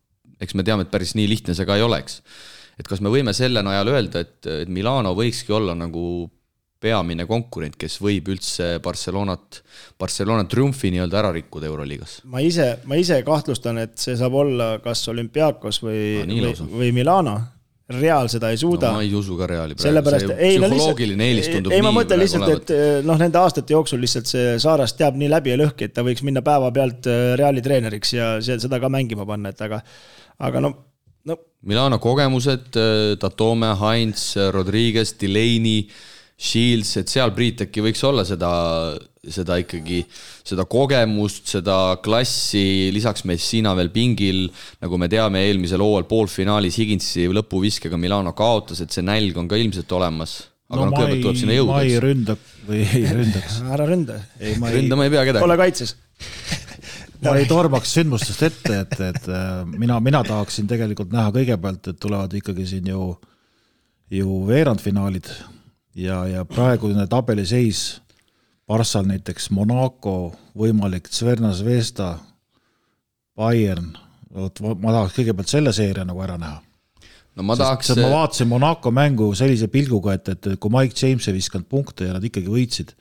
eks 0.40 0.56
me 0.56 0.64
teame, 0.66 0.86
et 0.86 0.92
päris 0.92 1.16
nii 1.18 1.28
lihtne 1.28 1.56
see 1.56 1.68
ka 1.68 1.76
ei 1.76 1.84
oleks. 1.84 2.22
et 2.80 2.88
kas 2.88 3.02
me 3.04 3.12
võime 3.12 3.34
selle 3.36 3.62
najal 3.64 3.90
öelda, 3.92 4.22
et, 4.24 4.38
et 4.64 4.70
Milano 4.72 5.12
võikski 5.16 5.52
olla 5.52 5.74
nagu 5.76 6.30
peamine 6.80 7.26
konkurent, 7.28 7.76
kes 7.76 7.98
võib 8.00 8.30
üldse 8.32 8.78
Barcelonat, 8.80 9.60
Barcelona 10.00 10.46
triumfi 10.48 10.88
nii-öelda 10.94 11.18
ära 11.20 11.32
rikkuda 11.36 11.68
Euroliigas? 11.68 12.20
ma 12.24 12.40
ise, 12.40 12.78
ma 12.88 12.96
ise 12.96 13.20
kahtlustan, 13.26 13.82
et 13.84 13.98
see 14.00 14.16
saab 14.16 14.38
olla 14.40 14.72
kas 14.84 15.04
olümpiaakos 15.12 15.82
või 15.84 16.04
no,, 16.24 16.38
või, 16.46 16.70
või 16.80 16.92
Milano 16.96 17.36
Real 17.90 18.28
seda 18.30 18.50
ei 18.54 18.58
suuda 18.60 18.90
no,. 18.90 18.98
ma 18.98 19.04
ei 19.04 19.14
usu 19.16 19.36
ka 19.38 19.48
Reali 19.50 19.74
praegu. 19.74 19.86
sellepärast, 19.88 20.34
ei 20.36 20.58
no 20.60 20.68
lihtsalt, 20.70 21.72
ei 21.74 21.82
ma 21.84 21.92
mõtlen 21.94 22.20
lihtsalt, 22.22 22.52
et 22.70 23.06
noh, 23.06 23.18
nende 23.20 23.40
aastate 23.40 23.74
jooksul 23.74 24.02
lihtsalt 24.02 24.30
see 24.30 24.54
Saaras 24.62 24.94
teab 24.98 25.18
nii 25.20 25.30
läbi 25.32 25.54
ja 25.54 25.58
lõhki, 25.60 25.88
et 25.88 25.96
ta 25.96 26.04
võiks 26.06 26.22
minna 26.26 26.44
päevapealt 26.46 27.08
eh, 27.10 27.24
Reali 27.40 27.64
treeneriks 27.64 28.14
ja 28.14 28.30
seda 28.46 28.80
ka 28.82 28.92
mängima 28.92 29.26
panna, 29.28 29.54
et 29.54 29.66
aga, 29.66 29.80
aga 30.50 30.62
no, 30.64 30.72
no. 31.26 31.38
Milano 31.66 31.98
kogemused, 32.02 32.70
eh, 32.78 33.16
Tatome, 33.20 33.74
Heinz, 33.82 34.32
Rodriguez, 34.54 35.14
Delaney, 35.20 35.88
Shields, 36.40 36.94
et 36.96 37.10
seal 37.12 37.34
Priit 37.36 37.66
äkki 37.66 37.82
võiks 37.84 38.00
olla 38.08 38.24
seda 38.24 38.50
seda 39.20 39.58
ikkagi, 39.60 40.00
seda 40.46 40.64
kogemust, 40.70 41.44
seda 41.52 41.76
klassi, 42.00 42.88
lisaks 42.94 43.26
Messina 43.28 43.74
veel 43.76 43.90
pingil, 43.92 44.46
nagu 44.80 45.00
me 45.00 45.10
teame, 45.12 45.42
eelmisel 45.48 45.84
hooajal 45.84 46.06
poolfinaalis 46.08 46.78
Higinsi 46.80 47.26
lõpuviskega 47.28 48.00
Milano 48.00 48.32
kaotas, 48.36 48.80
et 48.80 48.96
see 48.96 49.04
nälg 49.04 49.36
on 49.40 49.50
ka 49.50 49.60
ilmselt 49.60 49.92
olemas. 49.96 50.38
aga 50.70 50.80
no, 50.80 50.88
noh, 50.88 50.96
kõigepealt 50.96 51.24
tuleb 51.26 51.40
sinna 51.42 51.58
jõuda. 51.58 51.74
ma 51.74 51.82
ei 51.84 52.00
ründa 52.00 52.36
või 52.68 52.80
ei 52.86 53.04
ründaks 53.10 53.60
ära 53.76 53.90
ründa. 53.90 54.18
ründama 54.78 55.06
ei 55.06 55.12
pea 55.12 55.26
kedagi. 55.28 55.44
ole 55.44 55.60
kaitses 55.60 55.96
ma 57.26 57.36
ei 57.36 57.48
tormaks 57.50 57.96
sündmustest 57.98 58.48
ette, 58.48 58.82
et, 58.86 58.98
et 59.10 59.28
äh, 59.28 59.54
mina, 59.76 60.00
mina 60.00 60.24
tahaksin 60.24 60.70
tegelikult 60.70 61.12
näha 61.12 61.34
kõigepealt, 61.36 61.92
et 61.92 62.00
tulevad 62.00 62.40
ikkagi 62.40 62.68
siin 62.72 62.88
ju, 62.94 63.12
ju 64.16 64.44
veerandfinaalid 64.48 65.28
ja, 65.94 66.26
ja 66.26 66.44
praegune 66.44 67.06
tabeliseis 67.10 68.00
Barssal 68.70 69.08
näiteks 69.08 69.48
Monaco, 69.50 70.30
võimalik 70.54 71.08
Zverna 71.10 71.50
Zvezda, 71.56 72.12
Bayern, 73.34 73.96
vot 74.30 74.60
ma 74.78 74.92
tahaks 74.94 75.16
kõigepealt 75.16 75.50
selle 75.50 75.72
seeria 75.74 76.04
nagu 76.06 76.22
ära 76.22 76.36
näha. 76.38 76.60
no 77.34 77.46
ma 77.46 77.56
tahaks 77.58 77.96
ma 77.98 78.12
vaatasin 78.12 78.48
Monaco 78.50 78.92
mängu 78.94 79.32
sellise 79.34 79.66
pilguga, 79.72 80.14
et, 80.14 80.28
et 80.28 80.50
kui 80.60 80.70
Mike 80.70 80.94
James 80.94 81.26
ei 81.26 81.34
visanud 81.34 81.66
punkte 81.66 82.06
ja 82.06 82.14
nad 82.14 82.24
ikkagi 82.26 82.46
võitsid, 82.46 82.94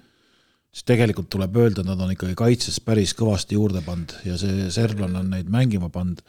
siis 0.73 0.89
tegelikult 0.89 1.29
tuleb 1.29 1.61
öelda, 1.61 1.85
nad 1.85 2.01
on 2.01 2.15
ikkagi 2.15 2.37
kaitses 2.39 2.81
päris 2.81 3.13
kõvasti 3.17 3.57
juurde 3.59 3.85
pannud 3.85 4.15
ja 4.25 4.41
see 4.41 4.71
serblane 4.73 5.21
on 5.21 5.29
neid 5.35 5.49
mängima 5.53 5.91
pannud. 5.93 6.23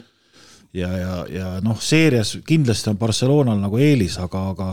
ja, 0.76 0.92
ja, 0.98 1.18
ja 1.32 1.50
noh, 1.64 1.80
seerias 1.80 2.36
kindlasti 2.44 2.92
on 2.92 3.00
Barcelonal 3.00 3.60
nagu 3.60 3.80
eelis, 3.80 4.20
aga, 4.20 4.48
aga 4.52 4.72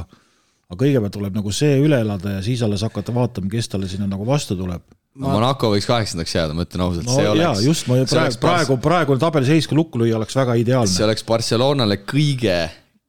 aga 0.67 0.83
kõigepealt 0.83 1.15
tuleb 1.15 1.37
nagu 1.37 1.51
see 1.55 1.77
üle 1.79 1.99
elada 2.03 2.37
ja 2.37 2.45
siis 2.45 2.61
alles 2.65 2.83
hakata 2.83 3.13
vaatama, 3.15 3.49
kes 3.51 3.69
talle 3.71 3.89
sinna 3.91 4.09
nagu 4.09 4.27
vastu 4.27 4.57
tuleb 4.59 4.83
ma... 5.17 5.31
Monaco 5.31 5.71
võiks 5.73 5.87
kaheksandaks 5.89 6.35
jääda, 6.35 6.57
ma 6.57 6.65
ütlen 6.67 6.83
ausalt 6.85 7.07
no,, 7.07 7.15
see 7.15 7.29
oleks. 7.29 7.45
jaa, 7.45 7.61
just, 7.65 7.87
ma 7.89 7.99
praegu, 8.03 8.39
praegu, 8.43 8.79
praegu 8.83 9.17
tabeliseis, 9.21 9.69
kui 9.69 9.79
lukku 9.79 10.01
lüüa, 10.01 10.17
oleks 10.19 10.35
väga 10.37 10.57
ideaalne. 10.59 10.91
see 10.91 11.07
oleks 11.07 11.25
Barcelonale 11.27 12.01
kõige, 12.03 12.57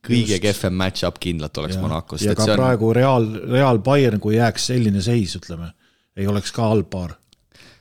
kõige 0.07 0.41
kehvem 0.45 0.79
match-up 0.79 1.19
kindlalt 1.23 1.63
oleks 1.65 1.81
Monacos. 1.83 2.25
ja 2.25 2.37
ka 2.39 2.47
on... 2.47 2.55
praegu 2.61 2.93
Real, 2.97 3.27
Real 3.51 3.83
Bayern, 3.85 4.23
kui 4.23 4.39
jääks 4.39 4.71
selline 4.73 5.03
seis, 5.05 5.35
ütleme, 5.41 5.73
ei 6.19 6.31
oleks 6.31 6.55
ka 6.55 6.71
halb 6.71 6.91
paar 6.95 7.19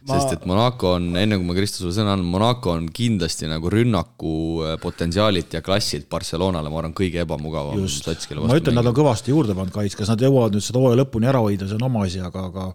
ma... 0.08 0.18
sest 0.18 0.36
et 0.38 0.46
Monaco 0.50 0.94
on, 0.96 1.08
enne 1.20 1.38
kui 1.40 1.48
ma 1.48 1.56
Kristo 1.58 1.82
sulle 1.82 1.94
sõna 1.96 2.14
annan, 2.16 2.28
Monaco 2.32 2.74
on 2.74 2.88
kindlasti 2.94 3.50
nagu 3.50 3.72
rünnaku 3.72 4.34
äh, 4.64 4.76
potentsiaalilt 4.82 5.58
ja 5.58 5.62
klassilt 5.66 6.08
Barcelonale, 6.12 6.72
ma 6.72 6.82
arvan, 6.82 6.96
kõige 6.98 7.24
ebamugavam 7.24 7.86
sats, 7.92 8.28
kelle 8.30 8.44
vastu 8.44 8.54
ma 8.54 8.60
ütlen, 8.62 8.78
nad 8.80 8.90
on 8.90 8.98
kõvasti 8.98 9.34
juurde 9.34 9.56
pannud 9.58 9.76
kaits, 9.76 9.98
kas 10.00 10.12
nad 10.12 10.24
jõuavad 10.24 10.56
nüüd 10.56 10.66
seda 10.66 10.82
hooaja 10.82 11.02
lõpuni 11.02 11.32
ära 11.32 11.42
hoida, 11.44 11.70
see 11.70 11.80
on 11.80 11.88
oma 11.90 12.06
asi, 12.08 12.22
aga, 12.24 12.48
aga 12.52 12.68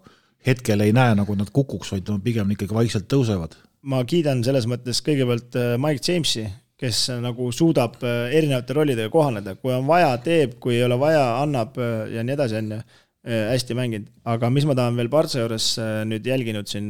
hetkel 0.47 0.83
ei 0.85 0.95
näe 0.95 1.15
nagu 1.17 1.37
nad 1.39 1.53
kukuks, 1.53 1.93
vaid 1.95 2.11
pigem 2.25 2.51
ikkagi 2.55 2.75
vaikselt 2.75 3.07
tõusevad. 3.11 3.57
ma 3.89 4.03
kiidan 4.07 4.43
selles 4.45 4.67
mõttes 4.69 5.01
kõigepealt 5.05 5.57
äh, 5.59 5.73
Mike 5.81 6.03
Jamesi, 6.05 6.45
kes 6.79 7.05
äh, 7.15 7.23
nagu 7.23 7.49
suudab 7.55 7.97
erinevate 8.03 8.77
rollidega 8.77 9.11
kohaneda, 9.13 9.55
kui 9.55 9.73
on 9.75 9.87
vaja, 9.89 10.13
teeb, 10.23 10.59
kui 10.63 10.77
ei 10.77 10.85
ole 10.85 10.99
vaja, 10.99 11.25
annab 11.41 11.79
ja 12.13 12.23
nii 12.23 12.37
edasi, 12.37 12.61
on 12.61 12.77
ju, 12.77 12.83
hästi 13.23 13.75
mänginud, 13.79 14.07
aga 14.27 14.49
mis 14.51 14.65
ma 14.67 14.73
tahan 14.75 14.97
veel 14.99 15.07
Partsa 15.07 15.39
juures 15.39 15.67
nüüd 16.09 16.25
jälginud 16.27 16.67
siin 16.67 16.89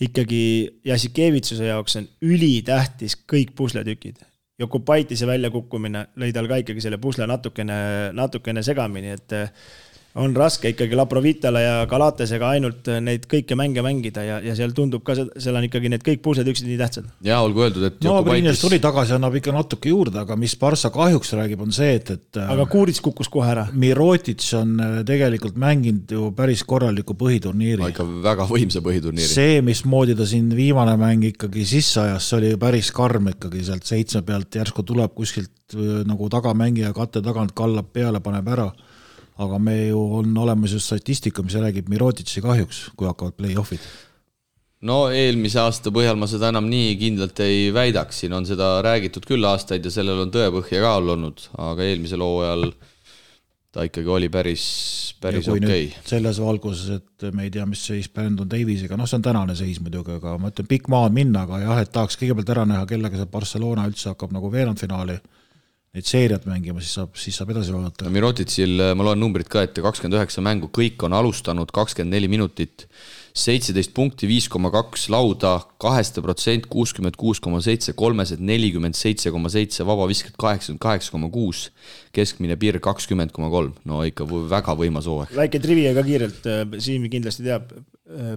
ikkagi 0.00 0.42
Jassikevitsuse 0.86 1.70
jaoks 1.70 1.98
on 2.00 2.08
ülitähtis 2.22 3.16
kõik 3.28 3.54
pusletükid. 3.58 4.22
Jokupaitise 4.58 5.26
väljakukkumine 5.26 6.08
lõi 6.18 6.32
tal 6.34 6.48
ka 6.50 6.58
ikkagi 6.62 6.82
selle 6.82 6.98
pusle 6.98 7.26
natukene, 7.30 7.78
natukene 8.14 8.62
segamini, 8.66 9.14
et 9.14 9.34
on 10.18 10.34
raske 10.36 10.72
ikkagi 10.72 10.96
Laprovitale 10.98 11.62
ja 11.62 11.74
Galatesega 11.90 12.52
ainult 12.56 12.88
neid 13.04 13.26
kõiki 13.30 13.56
mänge 13.58 13.82
mängida 13.84 14.24
ja, 14.26 14.38
ja 14.44 14.54
seal 14.58 14.74
tundub 14.76 15.04
ka, 15.06 15.14
seal 15.14 15.58
on 15.58 15.66
ikkagi 15.68 15.90
need 15.92 16.04
kõik 16.06 16.22
puusletüksid 16.24 16.68
nii 16.68 16.78
tähtsad. 16.80 17.08
ja 17.24 17.40
olgu 17.44 17.64
öeldud, 17.66 17.86
et 17.88 18.00
no 18.06 18.18
Priines 18.26 18.60
tuli 18.62 18.80
tagasi, 18.82 19.14
annab 19.16 19.36
ikka 19.38 19.54
natuke 19.54 19.92
juurde, 19.92 20.22
aga 20.22 20.36
mis 20.40 20.56
Barca 20.60 20.90
kahjuks 20.94 21.34
räägib, 21.38 21.62
on 21.64 21.74
see, 21.74 21.94
et, 22.00 22.10
et 22.16 22.40
aga 22.42 22.66
Kuurits 22.70 23.00
kukkus 23.04 23.30
kohe 23.32 23.48
ära. 23.52 23.66
Mirotic 23.72 24.42
on 24.58 24.74
äh, 24.82 24.96
tegelikult 25.08 25.58
mänginud 25.60 26.12
ju 26.12 26.30
päris 26.36 26.64
korraliku 26.68 27.16
põhiturniiri 27.18 27.88
ikka 27.92 28.06
väga 28.24 28.48
võimsa 28.50 28.82
põhiturniiri. 28.84 29.30
see, 29.30 29.62
mismoodi 29.64 30.16
ta 30.18 30.26
siin 30.28 30.50
viimane 30.56 30.96
mäng 31.00 31.28
ikkagi 31.30 31.66
sisse 31.68 32.02
ajas, 32.04 32.28
see 32.28 32.40
oli 32.40 32.52
päris 32.60 32.90
karm 32.94 33.30
ikkagi 33.34 33.64
sealt 33.70 33.88
seitsme 33.88 34.24
pealt 34.26 34.60
järsku 34.60 34.84
tuleb 34.86 35.14
kuskilt 35.16 35.78
äh, 35.78 36.02
nagu 36.08 36.30
tagamängija 36.32 36.92
katte 36.96 37.22
tagant 37.24 37.54
kallab 37.58 37.92
peale, 37.94 38.22
paneb 38.24 38.54
ära 38.56 38.70
aga 39.38 39.58
me 39.62 39.76
ju, 39.88 40.02
on 40.18 40.36
olemas 40.44 40.74
ju 40.74 40.82
statistika, 40.82 41.44
mis 41.46 41.56
räägib 41.58 41.88
Mirotitši 41.92 42.42
kahjuks, 42.44 42.82
kui 42.98 43.08
hakkavad 43.08 43.38
play-off'id. 43.38 43.86
no 44.88 44.98
eelmise 45.10 45.58
aasta 45.62 45.90
põhjal 45.94 46.18
ma 46.18 46.28
seda 46.30 46.52
enam 46.52 46.68
nii 46.70 46.92
kindlalt 47.00 47.40
ei 47.42 47.72
väidaks, 47.74 48.22
siin 48.22 48.36
on 48.36 48.46
seda 48.46 48.76
räägitud 48.86 49.26
küll 49.26 49.46
aastaid 49.48 49.84
ja 49.84 49.94
sellel 49.94 50.26
on 50.26 50.34
tõepõhja 50.34 50.84
ka 50.84 50.94
olnud, 51.00 51.48
aga 51.70 51.86
eelmisel 51.86 52.22
hooajal 52.22 52.70
ta 53.74 53.84
ikkagi 53.86 54.10
oli 54.10 54.28
päris, 54.32 54.64
päris 55.20 55.48
okei 55.50 55.88
okay.. 55.90 56.04
selles 56.06 56.38
valguses, 56.42 57.00
et 57.00 57.26
me 57.34 57.46
ei 57.46 57.50
tea, 57.54 57.66
mis 57.68 57.82
seis 57.90 58.08
Brandon 58.10 58.48
Davisega, 58.50 58.96
noh, 58.98 59.06
see 59.06 59.18
on 59.18 59.26
tänane 59.26 59.54
seis 59.58 59.78
muidugi, 59.82 60.16
aga 60.18 60.36
ma 60.40 60.50
ütlen, 60.52 60.70
pikk 60.70 60.88
maa 60.90 61.06
on 61.06 61.14
minna, 61.14 61.44
aga 61.46 61.60
jah, 61.62 61.82
et 61.82 61.92
tahaks 61.94 62.18
kõigepealt 62.18 62.54
ära 62.54 62.64
näha, 62.70 62.86
kellega 62.90 63.20
see 63.20 63.30
Barcelona 63.30 63.86
üldse 63.90 64.10
hakkab 64.10 64.34
nagu 64.34 64.50
veerandfinaali 64.54 65.18
neid 65.96 66.08
seeriat 66.08 66.44
mängima, 66.48 66.82
siis 66.84 66.96
saab, 66.98 67.14
siis 67.18 67.36
saab 67.38 67.54
edasi 67.54 67.72
vaadata. 67.72 68.04
no 68.04 68.12
Mirotitsil, 68.12 68.74
ma 68.98 69.06
loen 69.06 69.20
numbrid 69.22 69.48
ka 69.50 69.62
ette, 69.64 69.82
kakskümmend 69.84 70.18
üheksa 70.18 70.44
mängu, 70.44 70.68
kõik 70.74 71.00
on 71.06 71.16
alustanud 71.16 71.72
kakskümmend 71.74 72.12
neli 72.14 72.28
minutit, 72.30 72.84
seitseteist 73.38 73.94
punkti, 73.96 74.28
viis 74.28 74.48
koma 74.52 74.70
kaks 74.74 75.06
lauda, 75.14 75.54
kaheste 75.80 76.22
protsent, 76.24 76.68
kuuskümmend 76.70 77.16
kuus 77.18 77.40
koma 77.42 77.62
seitse, 77.64 77.94
kolmesed 77.98 78.42
nelikümmend 78.44 78.98
seitse 78.98 79.32
koma 79.32 79.50
seitse, 79.52 79.86
vabavisked 79.88 80.36
kaheksakümmend 80.40 80.82
kaheksa 80.84 81.14
koma 81.14 81.30
kuus, 81.32 81.68
keskmine 82.16 82.58
piir 82.60 82.80
kakskümmend 82.84 83.32
koma 83.36 83.50
kolm, 83.54 83.76
no 83.88 84.02
ikka 84.08 84.26
väga 84.50 84.76
võimas 84.78 85.08
hooaeg. 85.08 85.36
väike 85.38 85.62
trivia 85.62 85.94
ka 85.96 86.04
kiirelt, 86.06 86.50
Siim 86.82 87.08
kindlasti 87.12 87.46
teab, 87.46 87.72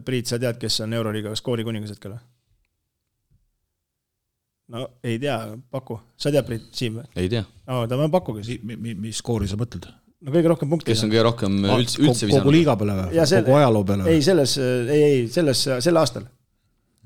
Priit, 0.06 0.28
sa 0.28 0.36
tead, 0.40 0.57
kes 0.60 0.82
on 0.84 0.94
Euroliiga 0.98 1.32
skoorikuningas 1.40 1.94
hetkel 1.95 2.18
või? 2.18 2.23
No 4.72 4.85
ei 5.03 5.19
tea, 5.22 5.38
paku, 5.73 5.98
sa 6.19 6.31
tead 6.34 6.48
Priit 6.48 6.69
Siim 6.76 7.02
või? 7.02 7.10
ei 7.19 7.31
tea 7.31 7.43
oh,. 7.43 7.84
davai, 7.89 8.07
pakkuge 8.14 8.45
siis. 8.48 8.61
mis, 8.64 8.95
mis 8.95 9.19
skoori 9.19 9.49
sa 9.49 9.60
mõtled? 9.60 9.88
no 10.22 10.35
kõige 10.35 10.53
rohkem 10.53 10.72
punkte. 10.72 10.91
kes 10.91 11.03
on 11.06 11.11
kõige 11.11 11.26
rohkem 11.27 11.57
üldse, 11.65 11.99
üldse 12.03 12.30
visanud? 12.30 12.45
kogu 12.45 12.56
liiga 12.56 12.77
peale 12.80 12.98
või? 13.02 13.26
kogu 13.34 13.60
ajaloo 13.60 13.84
peale 13.89 14.07
või? 14.07 14.15
ei, 14.15 14.23
selles, 14.26 14.56
ei, 14.61 15.03
ei, 15.03 15.22
selles, 15.34 15.65
sel 15.88 16.02
aastal. 16.02 16.26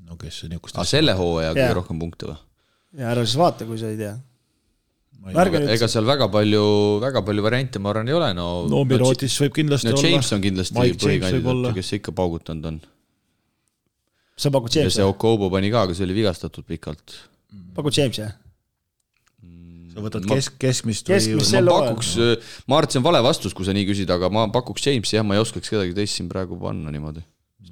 no 0.06 0.18
kes 0.20 0.42
see 0.42 0.52
niisugust 0.52 0.78
aa, 0.78 0.88
selle 0.88 1.16
hooaja 1.18 1.52
kõige 1.56 1.76
rohkem 1.80 2.00
punkte 2.04 2.30
või? 2.30 2.40
ja 3.02 3.12
ära 3.12 3.26
siis 3.26 3.38
vaata, 3.40 3.68
kui 3.68 3.78
sa 3.80 3.92
ei 3.92 4.00
tea. 4.00 4.16
Ega, 5.26 5.58
ega 5.72 5.86
seal 5.90 6.04
väga 6.06 6.28
palju, 6.30 6.66
väga 7.02 7.22
palju 7.26 7.42
variante, 7.42 7.80
ma 7.82 7.90
arvan, 7.90 8.06
ei 8.06 8.14
ole, 8.14 8.28
no 8.36 8.44
no 8.70 8.84
Mirotis 8.86 9.34
võib 9.42 9.56
kindlasti 9.56 9.90
no, 9.90 9.96
olla. 9.96 10.10
James 10.12 10.28
on 10.36 10.42
kindlasti 10.44 10.76
põhikandidaat, 10.76 11.72
kes 11.74 11.94
ikka 11.96 12.14
paugutanud 12.14 12.68
on. 12.70 12.76
sa 14.38 14.52
pakud 14.54 14.70
Jamesi? 14.70 15.00
ja 15.00 15.00
see 15.00 15.08
Okobo 15.08 15.48
pani 15.50 15.72
ka, 15.72 15.82
aga 15.88 15.96
see 15.98 16.06
oli 16.06 16.20
vigastatud 16.20 16.68
pikalt 16.68 17.16
pakud 17.76 17.96
James'i, 17.96 18.24
jah? 18.24 18.34
sa 19.96 20.02
võtad 20.04 20.26
kesk, 20.28 20.58
keskmist 20.60 21.08
keskmist 21.08 21.54
või? 21.54 21.62
ma 21.64 21.78
pakuks, 21.86 22.10
ma 22.68 22.78
arvan, 22.78 22.88
et 22.88 22.96
see 22.96 23.00
on 23.00 23.06
vale 23.06 23.22
vastus, 23.24 23.56
kui 23.56 23.68
sa 23.68 23.74
nii 23.76 23.86
küsid, 23.88 24.12
aga 24.12 24.28
ma 24.32 24.44
pakuks 24.52 24.84
James'i 24.88 25.16
jah, 25.18 25.24
ma 25.26 25.38
ei 25.38 25.42
oskaks 25.44 25.72
kedagi 25.72 25.96
teist 25.96 26.20
siin 26.20 26.28
praegu 26.32 26.58
panna 26.60 26.92
niimoodi. 26.92 27.24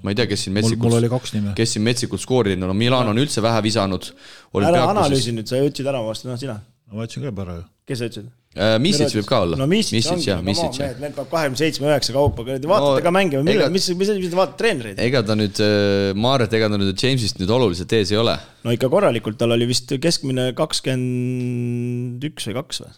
ma 0.05 0.13
ei 0.13 0.19
tea, 0.19 0.29
kes 0.31 0.47
siin 0.47 0.57
metsikult, 0.57 1.55
kes 1.59 1.77
siin 1.77 1.85
metsikult 1.85 2.23
skoorinud, 2.23 2.69
no 2.69 2.77
Milan 2.77 3.13
on 3.13 3.21
üldse 3.21 3.45
vähe 3.45 3.61
visanud. 3.65 4.13
ära 4.61 4.87
analüüsi 4.93 5.37
nüüd, 5.37 5.51
sa 5.51 5.61
ütlesid 5.61 5.91
ära 5.93 6.01
vastu, 6.05 6.31
noh 6.31 6.41
sina. 6.41 6.61
Ma 6.95 7.07
ütlesin 7.07 7.25
ka 7.25 7.31
juba 7.31 7.45
ära 7.45 7.59
ju. 7.59 7.69
kes 7.91 8.01
sa 8.01 8.09
ütlesid? 8.11 8.33
Äh, 8.55 8.77
Misic 8.79 9.11
võib 9.17 9.27
ka 9.27 9.41
olla. 9.43 9.59
no 9.59 9.67
Misic 9.71 10.07
ongi, 10.13 10.31
no 10.31 10.37
come 10.39 10.53
on, 10.55 10.77
mehed, 10.79 11.01
meil 11.03 11.15
peab 11.17 11.31
kahekümne 11.33 11.59
seitsme, 11.59 11.89
üheksa 11.91 12.15
kaupa, 12.15 12.45
kuradi 12.47 12.71
vaatate 12.71 13.01
no, 13.01 13.07
ka 13.09 13.13
mänge 13.15 13.41
või 13.41 13.49
mille, 13.49 13.67
mis, 13.75 13.89
mis, 13.99 14.13
mis 14.21 14.31
te 14.31 14.39
vaatate 14.39 14.61
treenereid? 14.61 15.01
ega 15.03 15.25
ta 15.27 15.35
nüüd, 15.39 15.59
äh, 15.65 16.13
ma 16.15 16.37
arvan, 16.37 16.47
et 16.47 16.55
ega 16.61 16.69
ta 16.71 16.79
nüüd 16.79 16.95
Jamesist 16.95 17.41
nüüd 17.43 17.51
oluliselt 17.57 17.97
ees 17.99 18.15
ei 18.15 18.21
ole. 18.23 18.37
no 18.63 18.75
ikka 18.77 18.93
korralikult, 18.93 19.41
tal 19.41 19.57
oli 19.57 19.67
vist 19.71 19.91
keskmine 19.91 20.53
kakskümmend 20.55 22.29
üks 22.31 22.47
või 22.51 22.61
kaks 22.61 22.85
või? 22.85 22.95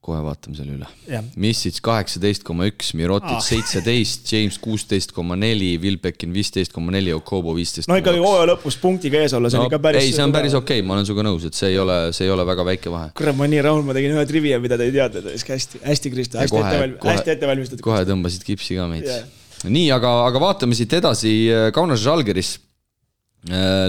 Kohe 0.00 0.20
vaatame 0.24 0.56
selle 0.56 0.78
üle. 0.78 1.20
Missits 1.40 1.82
kaheksateist 1.84 2.44
koma 2.46 2.64
üks, 2.70 2.94
Mirotic 2.96 3.36
ah. 3.36 3.42
seitseteist, 3.44 4.24
James 4.32 4.56
kuusteist 4.62 5.12
koma 5.12 5.36
neli, 5.36 5.74
Vilbekin 5.82 6.32
viisteist 6.32 6.72
koma 6.72 6.94
neli, 6.94 7.12
Okobo 7.12 7.52
viisteist. 7.58 7.90
no 7.90 7.98
ikkagi 8.00 8.22
hooaja 8.22 8.46
lõpus 8.54 8.78
punktiga 8.80 9.20
ees 9.20 9.34
olla, 9.36 9.50
see 9.52 9.60
no, 9.60 9.66
on 9.66 9.70
ikka 9.70 9.82
päris. 9.84 10.06
ei, 10.08 10.14
see 10.16 10.24
on 10.24 10.32
päris 10.32 10.56
okei 10.56 10.80
okay,, 10.80 10.86
ma 10.88 10.96
olen 10.96 11.08
sinuga 11.08 11.26
nõus, 11.28 11.44
et 11.50 11.58
see 11.58 11.74
ei 11.74 11.76
ole, 11.82 11.98
see 12.16 12.24
ei 12.24 12.32
ole 12.32 12.48
väga 12.48 12.64
väike 12.70 12.94
vahe. 12.94 13.10
kurat, 13.20 13.36
ma 13.36 13.44
olen 13.44 13.54
nii 13.58 13.66
rahul, 13.68 13.84
ma 13.84 13.98
tegin 13.98 14.16
ühe 14.16 14.24
trivia, 14.32 14.62
mida 14.64 14.80
te 14.80 14.88
ei 14.88 14.96
teadnud, 14.96 15.28
hästi, 15.36 15.82
hästi, 15.84 16.14
Kristo, 16.16 16.40
hästi 16.40 16.64
ette, 16.64 16.88
hästi 17.04 17.34
ette 17.36 17.52
valmistatud. 17.52 17.84
kohe 17.84 18.00
tõmbasid 18.08 18.48
kipsi 18.48 18.80
ka 18.80 18.88
meid 18.88 19.04
yeah.. 19.04 19.28
nii, 19.68 19.92
aga, 20.00 20.16
aga 20.30 20.44
vaatame 20.48 20.80
siit 20.80 20.96
edasi, 20.96 21.36
Kaunas 21.76 22.00
Žalgiris 22.00 22.56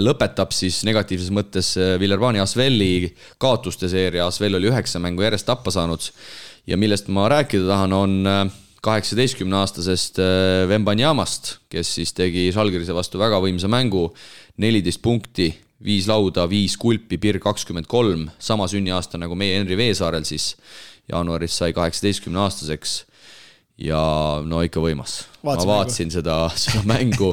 lõpetab 0.00 0.54
siis 0.56 0.80
negatiivses 0.88 1.28
mõttes 1.34 1.74
äh, 1.76 1.94
Villervani 2.00 2.40
Asveli 2.40 3.10
kaotuste 3.42 3.90
seeria, 3.92 4.26
Asvel 4.26 4.56
oli 4.56 4.70
üheksa 4.70 5.02
mängu 5.02 5.26
järjest 5.26 5.46
tappa 5.48 5.72
saanud. 5.74 6.08
Ja 6.66 6.78
millest 6.78 7.10
ma 7.12 7.26
rääkida 7.28 7.66
tahan, 7.68 7.92
on 7.92 8.14
äh, 8.26 8.46
kaheksateistkümneaastasest 8.82 10.18
Vembanyamast, 10.68 11.58
kes 11.70 11.92
siis 12.00 12.10
tegi 12.16 12.48
Žalgirise 12.54 12.96
vastu 12.96 13.20
väga 13.20 13.38
võimsa 13.44 13.68
mängu, 13.70 14.08
neliteist 14.58 15.02
punkti, 15.04 15.52
viis 15.84 16.08
lauda, 16.10 16.48
viis 16.50 16.74
kulpi, 16.80 17.18
Pir 17.20 17.38
kakskümmend 17.42 17.86
kolm, 17.90 18.26
sama 18.42 18.66
sünniaasta 18.70 19.20
nagu 19.22 19.36
meie 19.38 19.60
Henri 19.60 19.78
Veesaarel 19.78 20.26
siis, 20.26 20.56
jaanuaris 21.12 21.60
sai 21.60 21.70
kaheksateistkümne 21.76 22.42
aastaseks 22.42 23.02
ja 23.82 24.00
no 24.46 24.62
ikka 24.62 24.82
võimas. 24.82 25.16
ma 25.42 25.56
vaatasin 25.58 26.12
seda, 26.14 26.36
seda 26.58 26.84
mängu, 26.92 27.32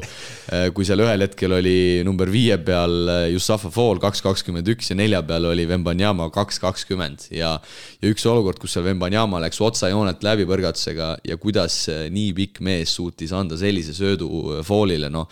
äh, 0.54 0.68
kui 0.74 0.88
seal 0.88 1.04
ühel 1.06 1.26
hetkel 1.26 1.54
oli 1.60 2.02
number 2.08 2.32
viie 2.34 2.58
peal 2.66 3.14
Jussafa 3.34 3.72
Fall 3.74 4.02
kaks 4.02 4.24
kakskümmend 4.26 4.74
üks 4.74 4.92
ja 4.92 4.98
nelja 4.98 5.22
peal 5.26 5.46
oli 5.52 5.68
Vembanyama 5.70 6.30
kaks 6.34 6.62
kakskümmend 6.64 7.30
ja 7.36 7.56
ja 8.02 8.12
üks 8.12 8.26
olukord, 8.30 8.60
kus 8.62 8.76
seal 8.76 8.88
Vembanyama 8.88 9.42
läks 9.46 9.62
otsajoonelt 9.62 10.26
läbi 10.26 10.50
põrgatusega 10.50 11.16
ja 11.28 11.40
kuidas 11.42 11.86
nii 11.90 12.36
pikk 12.38 12.64
mees 12.66 12.98
suutis 12.98 13.34
anda 13.36 13.60
sellise 13.60 13.96
söödu 13.98 14.62
Fallile, 14.66 15.12
noh 15.14 15.30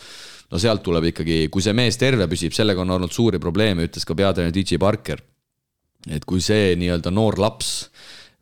no 0.52 0.60
sealt 0.62 0.84
tuleb 0.86 1.10
ikkagi, 1.12 1.48
kui 1.52 1.64
see 1.64 1.76
mees 1.76 2.00
terve 2.00 2.28
püsib, 2.32 2.56
sellega 2.56 2.84
on 2.84 2.94
olnud 2.96 3.14
suuri 3.14 3.40
probleeme, 3.44 3.88
ütles 3.88 4.08
ka 4.08 4.16
peatreener 4.18 4.56
DJ 4.56 4.80
Parker. 4.82 5.24
et 6.08 6.24
kui 6.24 6.40
see 6.40 6.76
nii-öelda 6.80 7.12
noor 7.12 7.36
laps 7.42 7.90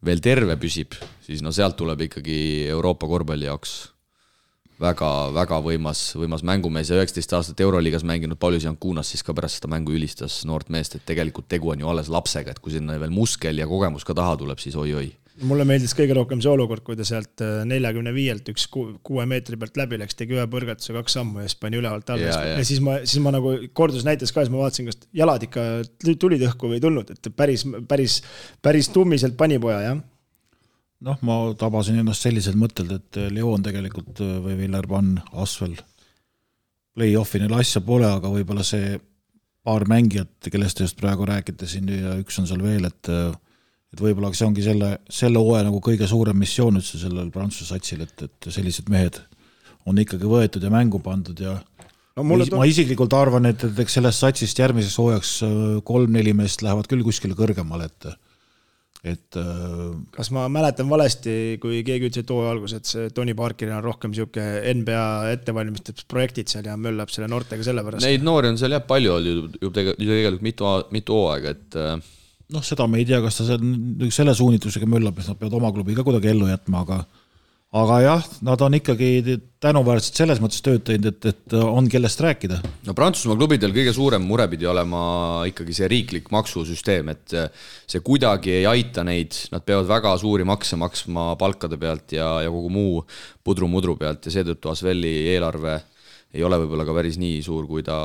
veel 0.05 0.21
terve 0.23 0.55
püsib, 0.61 0.95
siis 1.25 1.41
no 1.43 1.51
sealt 1.55 1.77
tuleb 1.79 2.05
ikkagi 2.07 2.37
Euroopa 2.69 3.09
korvpalli 3.09 3.49
jaoks 3.49 3.75
väga, 4.81 5.09
väga 5.35 5.59
võimas, 5.63 6.01
võimas 6.19 6.43
mängumees. 6.45 6.91
Ja 6.91 6.99
üheksateist 6.99 7.35
aastat 7.37 7.65
Euroliigas 7.65 8.05
mänginud 8.07 8.39
Paulius 8.39 8.67
Jankunas 8.67 9.11
siis 9.11 9.23
ka 9.25 9.35
pärast 9.35 9.61
seda 9.61 9.71
mängu 9.71 9.95
ülistas 9.95 10.43
noort 10.47 10.69
meest, 10.73 10.97
et 10.97 11.05
tegelikult 11.07 11.49
tegu 11.51 11.73
on 11.73 11.81
ju 11.81 11.91
alles 11.91 12.11
lapsega, 12.11 12.53
et 12.53 12.63
kui 12.63 12.75
sinna 12.75 12.99
veel 13.01 13.13
muskel 13.13 13.61
ja 13.61 13.69
kogemus 13.69 14.07
ka 14.07 14.17
taha 14.17 14.37
tuleb, 14.41 14.61
siis 14.61 14.77
oi-oi 14.79 15.09
mulle 15.43 15.65
meeldis 15.67 15.91
kõige 15.97 16.15
rohkem 16.15 16.39
see 16.43 16.51
olukord, 16.51 16.83
kui 16.85 16.95
ta 16.95 17.05
sealt 17.07 17.43
äh, 17.43 17.63
neljakümne 17.67 18.13
viielt 18.15 18.47
üks 18.53 18.67
kuue 18.71 19.25
meetri 19.29 19.59
pealt 19.59 19.77
läbi 19.79 19.99
läks, 19.99 20.15
tegi 20.15 20.37
ühe 20.37 20.45
põrgatuse, 20.51 20.95
kaks 20.95 21.17
sammu 21.17 21.43
ja 21.43 21.49
siis 21.49 21.59
pani 21.59 21.79
ülevalt 21.81 22.09
alla 22.13 22.29
ja, 22.29 22.41
ja. 22.51 22.57
ja 22.61 22.67
siis 22.67 22.81
ma, 22.83 22.97
siis 23.03 23.23
ma 23.23 23.33
nagu 23.35 23.55
kordus 23.75 24.07
näitas 24.07 24.31
ka, 24.31 24.45
siis 24.45 24.53
ma 24.53 24.63
vaatasin, 24.63 24.91
kas 24.91 25.09
jalad 25.15 25.43
ikka 25.47 25.65
tulid 26.21 26.45
õhku 26.49 26.71
või 26.71 26.79
ei 26.79 26.85
tulnud, 26.85 27.11
et 27.11 27.31
päris, 27.35 27.65
päris, 27.89 28.19
päris 28.63 28.91
tummiselt 28.95 29.35
pani 29.39 29.59
poja, 29.61 29.81
jah 29.89 30.03
noh, 31.05 31.19
ma 31.27 31.39
tabasin 31.59 31.99
ennast 32.01 32.25
selliselt 32.25 32.57
mõttelt, 32.59 32.95
et 32.95 33.19
Leon 33.35 33.65
tegelikult 33.65 34.21
või 34.21 34.55
Villerbann, 34.63 35.19
Asvel, 35.43 35.75
play-off'i 36.95 37.41
neil 37.43 37.53
asja 37.59 37.83
pole, 37.83 38.07
aga 38.07 38.31
võib-olla 38.31 38.63
see 38.65 38.95
paar 39.65 39.83
mängijat, 39.89 40.47
kellest 40.53 40.79
te 40.79 40.85
just 40.85 40.97
praegu 40.99 41.25
räägite 41.27 41.67
siin 41.69 41.89
ja 41.91 42.15
üks 42.21 42.37
on 42.39 42.47
seal 42.49 42.63
veel, 42.63 42.87
et 42.87 43.09
et 43.95 44.03
võib-olla 44.03 44.33
see 44.35 44.47
ongi 44.49 44.65
selle, 44.65 44.91
selle 45.07 45.39
hooaja 45.41 45.69
nagu 45.69 45.79
kõige 45.83 46.07
suurem 46.09 46.37
missioon 46.41 46.81
üldse 46.81 46.99
sellel 46.99 47.31
Prantsuse 47.33 47.71
satsil, 47.71 48.03
et, 48.03 48.27
et 48.27 48.51
sellised 48.51 48.91
mehed 48.91 49.21
on 49.87 50.01
ikkagi 50.01 50.27
võetud 50.27 50.63
ja 50.65 50.73
mängu 50.73 50.99
pandud 51.03 51.39
ja 51.39 51.55
no, 51.55 52.25
ma, 52.25 52.37
tund... 52.41 52.57
ma 52.59 52.67
isiklikult 52.67 53.15
arvan, 53.15 53.47
et, 53.51 53.63
et 53.67 53.81
eks 53.85 53.99
sellest 53.99 54.25
satsist 54.25 54.59
järgmiseks 54.59 54.99
hooajaks 54.99 55.33
äh, 55.47 55.57
kolm-neli 55.87 56.35
meest 56.37 56.65
lähevad 56.65 56.89
küll 56.91 57.05
kuskile 57.07 57.37
kõrgemale, 57.37 57.89
et 57.91 58.13
et 59.05 59.37
äh, 59.37 59.93
kas 60.15 60.31
ma 60.33 60.47
mäletan 60.49 60.89
valesti, 60.89 61.59
kui 61.61 61.83
keegi 61.85 62.09
ütles, 62.09 62.25
et 62.25 62.31
hooaja 62.33 62.55
alguses, 62.55 62.81
et 62.81 62.89
see 62.89 63.11
Tony 63.13 63.35
Parkeril 63.37 63.77
on 63.77 63.85
rohkem 63.85 64.11
niisugune 64.11 64.73
NBA 64.81 65.05
ettevalmistusprojektid 65.35 66.49
seal 66.49 66.65
ja 66.71 66.73
möllab 66.79 67.13
selle 67.13 67.29
noortega 67.29 67.67
sellepärast? 67.67 68.03
Neid 68.07 68.25
noori 68.25 68.49
on 68.49 68.57
seal 68.59 68.73
jah 68.73 68.83
palju 68.89 69.13
olnud 69.19 69.59
ju 69.61 69.71
tegelikult 69.77 70.47
mitu, 70.49 70.71
mitu 70.95 71.19
hooaega, 71.19 71.53
et 71.53 71.77
äh, 71.77 72.13
noh, 72.53 72.65
seda 72.65 72.87
me 72.89 73.01
ei 73.01 73.07
tea, 73.09 73.21
kas 73.23 73.39
ta 73.39 73.47
seal 73.49 74.09
selle 74.13 74.35
suunitlusega 74.37 74.89
möllab, 74.89 75.19
et 75.19 75.29
nad 75.29 75.39
peavad 75.39 75.59
oma 75.59 75.71
klubi 75.75 75.97
ka 75.97 76.05
kuidagi 76.05 76.33
ellu 76.33 76.49
jätma, 76.51 76.83
aga 76.85 77.03
aga 77.75 77.95
jah, 77.99 78.27
nad 78.45 78.61
on 78.63 78.77
ikkagi 78.77 79.37
tänuväärsed 79.63 80.15
selles 80.15 80.39
mõttes 80.39 80.61
tööd 80.63 80.83
teinud, 80.87 81.09
et, 81.09 81.25
et 81.33 81.55
on, 81.57 81.89
kellest 81.91 82.21
rääkida. 82.23 82.59
no 82.87 82.93
Prantsusmaa 82.95 83.35
klubidel 83.39 83.73
kõige 83.75 83.91
suurem 83.95 84.23
mure 84.23 84.45
pidi 84.51 84.67
olema 84.69 85.01
ikkagi 85.49 85.75
see 85.75 85.89
riiklik 85.91 86.29
maksusüsteem, 86.31 87.11
et 87.11 87.35
see 87.89 88.03
kuidagi 88.05 88.53
ei 88.61 88.69
aita 88.69 89.03
neid, 89.07 89.35
nad 89.51 89.65
peavad 89.67 89.89
väga 89.89 90.15
suuri 90.21 90.47
makse 90.47 90.79
maksma 90.79 91.33
palkade 91.41 91.79
pealt 91.81 92.15
ja, 92.15 92.29
ja 92.45 92.53
kogu 92.53 92.71
muu 92.71 93.03
pudru-mudru 93.43 93.97
pealt 93.99 94.29
ja 94.29 94.37
seetõttu 94.37 94.71
Asveli 94.71 95.17
eelarve 95.33 95.81
ei 96.35 96.43
ole 96.43 96.59
võib-olla 96.61 96.85
ka 96.87 96.95
päris 96.95 97.17
nii 97.21 97.39
suur, 97.45 97.65
kui 97.69 97.83
ta, 97.85 97.97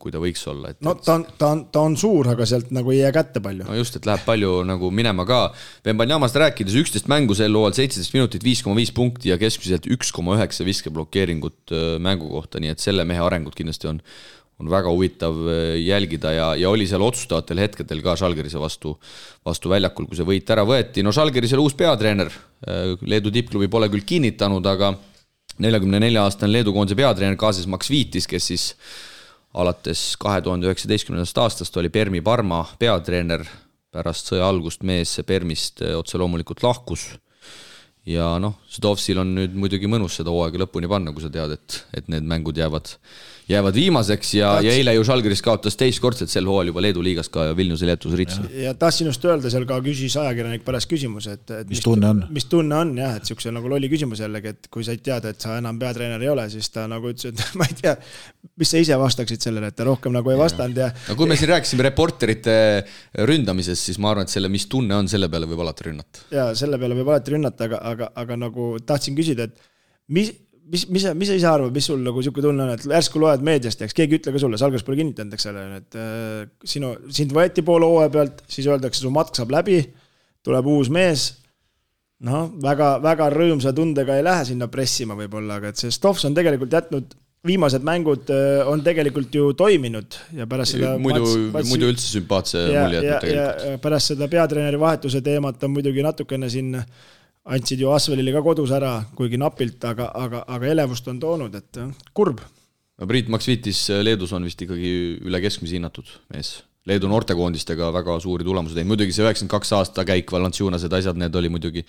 kui 0.00 0.12
ta 0.14 0.20
võiks 0.22 0.42
olla, 0.50 0.72
et 0.72 0.80
no 0.84 0.94
ta 0.98 1.18
on, 1.18 1.24
ta 1.38 1.50
on, 1.54 1.64
ta 1.72 1.82
on 1.84 1.96
suur, 2.00 2.30
aga 2.32 2.46
sealt 2.48 2.72
nagu 2.74 2.92
ei 2.94 3.02
jää 3.02 3.12
kätte 3.14 3.42
palju. 3.44 3.66
no 3.68 3.76
just, 3.78 3.98
et 3.98 4.08
läheb 4.08 4.24
palju 4.26 4.56
nagu 4.68 4.90
minema 4.94 5.26
ka. 5.28 5.40
Vembanjamast 5.86 6.38
rääkides, 6.40 6.76
üksteist 6.80 7.10
mängu 7.12 7.36
sel 7.38 7.54
hooajal, 7.54 7.76
seitseteist 7.80 8.16
minutit, 8.16 8.46
viis 8.46 8.64
koma 8.64 8.78
viis 8.80 8.94
punkti 8.94 9.32
ja 9.32 9.38
keskmiselt 9.40 9.88
üks 9.92 10.12
koma 10.14 10.38
üheksa 10.38 10.66
viskeblokeeringut 10.66 11.74
äh, 11.74 11.84
mängu 12.02 12.30
kohta, 12.32 12.62
nii 12.62 12.72
et 12.74 12.84
selle 12.84 13.06
mehe 13.08 13.22
arengut 13.24 13.56
kindlasti 13.58 13.90
on, 13.92 14.00
on 14.62 14.70
väga 14.72 14.92
huvitav 14.92 15.40
äh, 15.44 15.62
jälgida 15.82 16.32
ja, 16.34 16.50
ja 16.58 16.72
oli 16.72 16.88
seal 16.90 17.04
otsustavatel 17.04 17.64
hetkedel 17.66 18.04
ka 18.04 18.16
Žalgirise 18.20 18.60
vastu, 18.62 18.96
vastu 19.46 19.72
väljakul, 19.72 20.08
kui 20.08 20.18
see 20.18 20.28
võit 20.28 20.54
ära 20.54 20.64
võeti. 20.68 21.04
no 21.04 21.12
Žalgirisel 21.14 21.62
uus 21.62 21.76
peatreener, 21.78 22.32
äh, 22.64 22.94
Leedu 23.04 23.34
tippklubi 23.34 23.68
pole 23.72 23.92
küll 23.92 24.06
kinnitanud, 24.08 24.72
aga 24.72 24.94
neljakümne 25.62 26.00
nelja 26.02 26.24
aastane 26.26 26.52
Leedu 26.52 26.72
koondise 26.74 26.96
peatreener 26.98 27.36
Kazis 27.38 27.68
Maksvitis, 27.70 28.26
kes 28.30 28.48
siis 28.50 28.64
alates 29.54 30.14
kahe 30.20 30.40
tuhande 30.42 30.66
üheksateistkümnendast 30.68 31.38
aastast 31.38 31.76
oli 31.78 31.90
Permi 31.94 32.22
Parma 32.24 32.64
peatreener, 32.78 33.44
pärast 33.94 34.32
sõja 34.32 34.48
algust 34.50 34.82
mees 34.82 35.14
Permist 35.26 35.84
eh, 35.84 35.94
otse 35.98 36.18
loomulikult 36.18 36.64
lahkus. 36.66 37.12
ja 38.06 38.34
noh, 38.42 38.58
Zdovsil 38.68 39.22
on 39.22 39.30
nüüd 39.36 39.54
muidugi 39.56 39.88
mõnus 39.88 40.18
seda 40.18 40.32
hooaega 40.34 40.64
lõpuni 40.64 40.90
panna, 40.90 41.14
kui 41.14 41.22
sa 41.24 41.30
tead, 41.32 41.54
et, 41.54 41.78
et 41.94 42.10
need 42.12 42.26
mängud 42.28 42.58
jäävad 42.58 42.90
jäävad 43.48 43.76
viimaseks 43.76 44.30
ja, 44.38 44.50
ja 44.64 44.72
eile 44.72 44.94
ju 44.96 45.04
Žalgiris 45.04 45.42
kaotas 45.44 45.76
teistkordselt 45.76 46.32
sel 46.32 46.46
hooajal 46.48 46.70
juba 46.70 46.82
Leedu 46.84 47.02
liigas 47.04 47.28
ka 47.32 47.50
Vilniuse 47.56 47.86
Leetus 47.86 48.14
Ritsa. 48.16 48.44
ja 48.56 48.72
tahtsin 48.78 49.10
just 49.10 49.24
öelda, 49.24 49.50
seal 49.52 49.66
ka 49.68 49.76
küsis 49.84 50.16
ajakirjanik 50.20 50.64
pärast 50.64 50.88
küsimuse, 50.88 51.34
et, 51.36 51.44
et 51.50 51.68
mis, 51.68 51.76
mis 51.76 51.84
tunne 51.84 52.08
on? 52.08 52.22
mis 52.32 52.48
tunne 52.48 52.78
on 52.78 52.94
jah, 52.98 53.18
et 53.20 53.28
siukse 53.28 53.52
nagu 53.52 53.68
lolli 53.68 53.90
küsimus 53.92 54.22
jällegi, 54.24 54.54
et 54.54 54.70
kui 54.72 54.86
said 54.86 55.02
teada, 55.04 55.34
et 55.34 55.44
sa 55.44 55.58
enam 55.60 55.78
peatreener 55.80 56.24
ei 56.24 56.30
ole, 56.32 56.46
siis 56.52 56.70
ta 56.72 56.86
nagu 56.90 57.12
ütles, 57.12 57.34
et 57.34 57.44
ma 57.60 57.68
ei 57.68 57.76
tea, 57.82 57.94
mis 58.60 58.72
sa 58.72 58.80
ise 58.80 58.98
vastaksid 59.00 59.44
sellele, 59.44 59.68
et 59.68 59.76
ta 59.76 59.88
rohkem 59.90 60.16
nagu 60.16 60.32
ei 60.32 60.40
vastanud 60.40 60.80
ja. 60.80 60.88
no 61.10 61.18
kui 61.20 61.28
me 61.28 61.36
siin 61.40 61.52
rääkisime 61.52 61.84
reporterite 61.90 62.56
ründamisest, 63.28 63.90
siis 63.90 64.00
ma 64.00 64.14
arvan, 64.14 64.24
et 64.24 64.32
selle, 64.32 64.48
mis 64.52 64.64
tunne 64.72 64.96
on, 64.96 65.10
selle 65.10 65.28
peale 65.32 65.50
võib 65.50 65.60
alati 65.66 65.90
rünnata. 65.90 66.24
ja 66.32 66.48
selle 66.56 66.80
peale 66.80 66.96
võib 66.96 67.12
alati 67.12 67.36
rünnata, 67.36 67.68
aga, 67.68 67.84
aga, 67.92 68.10
aga 68.24 68.40
nagu 68.46 68.72
tahtsin 68.88 69.20
küsida, 69.20 69.50
et 69.50 69.72
mis, 70.08 70.32
mis, 70.70 70.86
mis 70.88 71.06
mis 71.14 71.30
sa 71.30 71.36
ise 71.36 71.48
arvad, 71.48 71.72
mis 71.74 71.86
sul 71.90 72.02
nagu 72.04 72.22
sihuke 72.24 72.42
tunne 72.44 72.64
on, 72.66 72.74
et 72.74 72.84
järsku 72.88 73.20
loed 73.22 73.44
meediast 73.46 73.80
ja 73.80 73.88
eks 73.88 73.96
keegi 73.96 74.16
ei 74.16 74.22
ütle 74.22 74.34
ka 74.34 74.42
sulle, 74.42 74.60
Salgas 74.60 74.84
pole 74.86 74.98
kinnitanud, 75.00 75.36
eks 75.36 75.48
ole, 75.50 75.64
et 75.80 75.98
äh, 76.00 76.44
sinu, 76.74 76.94
sind 77.14 77.34
võeti 77.36 77.64
poole 77.66 77.88
hooaja 77.88 78.12
pealt, 78.14 78.44
siis 78.50 78.68
öeldakse, 78.70 79.04
su 79.04 79.12
matk 79.14 79.36
saab 79.38 79.52
läbi, 79.54 79.80
tuleb 80.44 80.70
uus 80.74 80.92
mees. 80.92 81.32
noh, 82.24 82.46
väga, 82.62 82.94
väga 83.04 83.26
rõõmsa 83.34 83.74
tundega 83.76 84.16
ei 84.16 84.24
lähe 84.24 84.44
sinna 84.48 84.68
pressima 84.72 85.16
võib-olla, 85.18 85.58
aga 85.58 85.72
et 85.72 85.80
see 85.80 85.92
Stovs 85.92 86.24
on 86.24 86.36
tegelikult 86.36 86.72
jätnud 86.72 87.12
viimased 87.44 87.84
mängud 87.84 88.30
äh, 88.32 88.62
on 88.68 88.80
tegelikult 88.84 89.34
ju 89.34 89.50
toiminud 89.58 90.16
ja 90.32 90.46
pärast 90.48 90.78
seda 90.78 90.94
muidu, 90.96 91.26
muidu 91.52 91.90
üldse 91.92 92.06
sümpaatse 92.14 92.62
mulje 92.70 93.02
jätnud 93.02 93.26
tegelikult. 93.26 93.82
pärast 93.84 94.14
seda 94.14 94.28
peatreeneri 94.32 94.80
vahetuse 94.80 95.20
teemat 95.24 95.66
on 95.66 95.74
muidugi 95.74 96.06
natukene 96.06 96.48
siin 96.48 96.72
andsid 97.44 97.80
ju 97.80 97.90
Asvelile 97.92 98.32
ka 98.32 98.42
kodus 98.44 98.72
ära, 98.74 98.96
kuigi 99.16 99.38
napilt, 99.40 99.82
aga, 99.84 100.10
aga, 100.16 100.44
aga 100.48 100.68
elevust 100.72 101.08
on 101.12 101.18
toonud, 101.20 101.54
et 101.54 101.80
kurb. 102.16 102.40
no 102.98 103.08
Priit 103.10 103.28
Maksvitis 103.32 103.88
Leedus 104.02 104.32
on 104.32 104.46
vist 104.48 104.62
ikkagi 104.64 104.94
üle 105.24 105.42
keskmise 105.44 105.76
hinnatud 105.78 106.08
mees. 106.32 106.60
Leedu 106.84 107.08
noortekoondistega 107.08 107.86
väga 107.94 108.18
suuri 108.20 108.44
tulemusi 108.44 108.76
teinud, 108.76 108.90
muidugi 108.92 109.14
see 109.16 109.24
üheksakümmend 109.24 109.52
kaks 109.54 109.70
aasta 109.72 110.04
käik, 110.04 110.28
Valanciunased 110.32 110.92
asjad, 110.92 111.16
need 111.16 111.36
oli 111.40 111.48
muidugi 111.52 111.84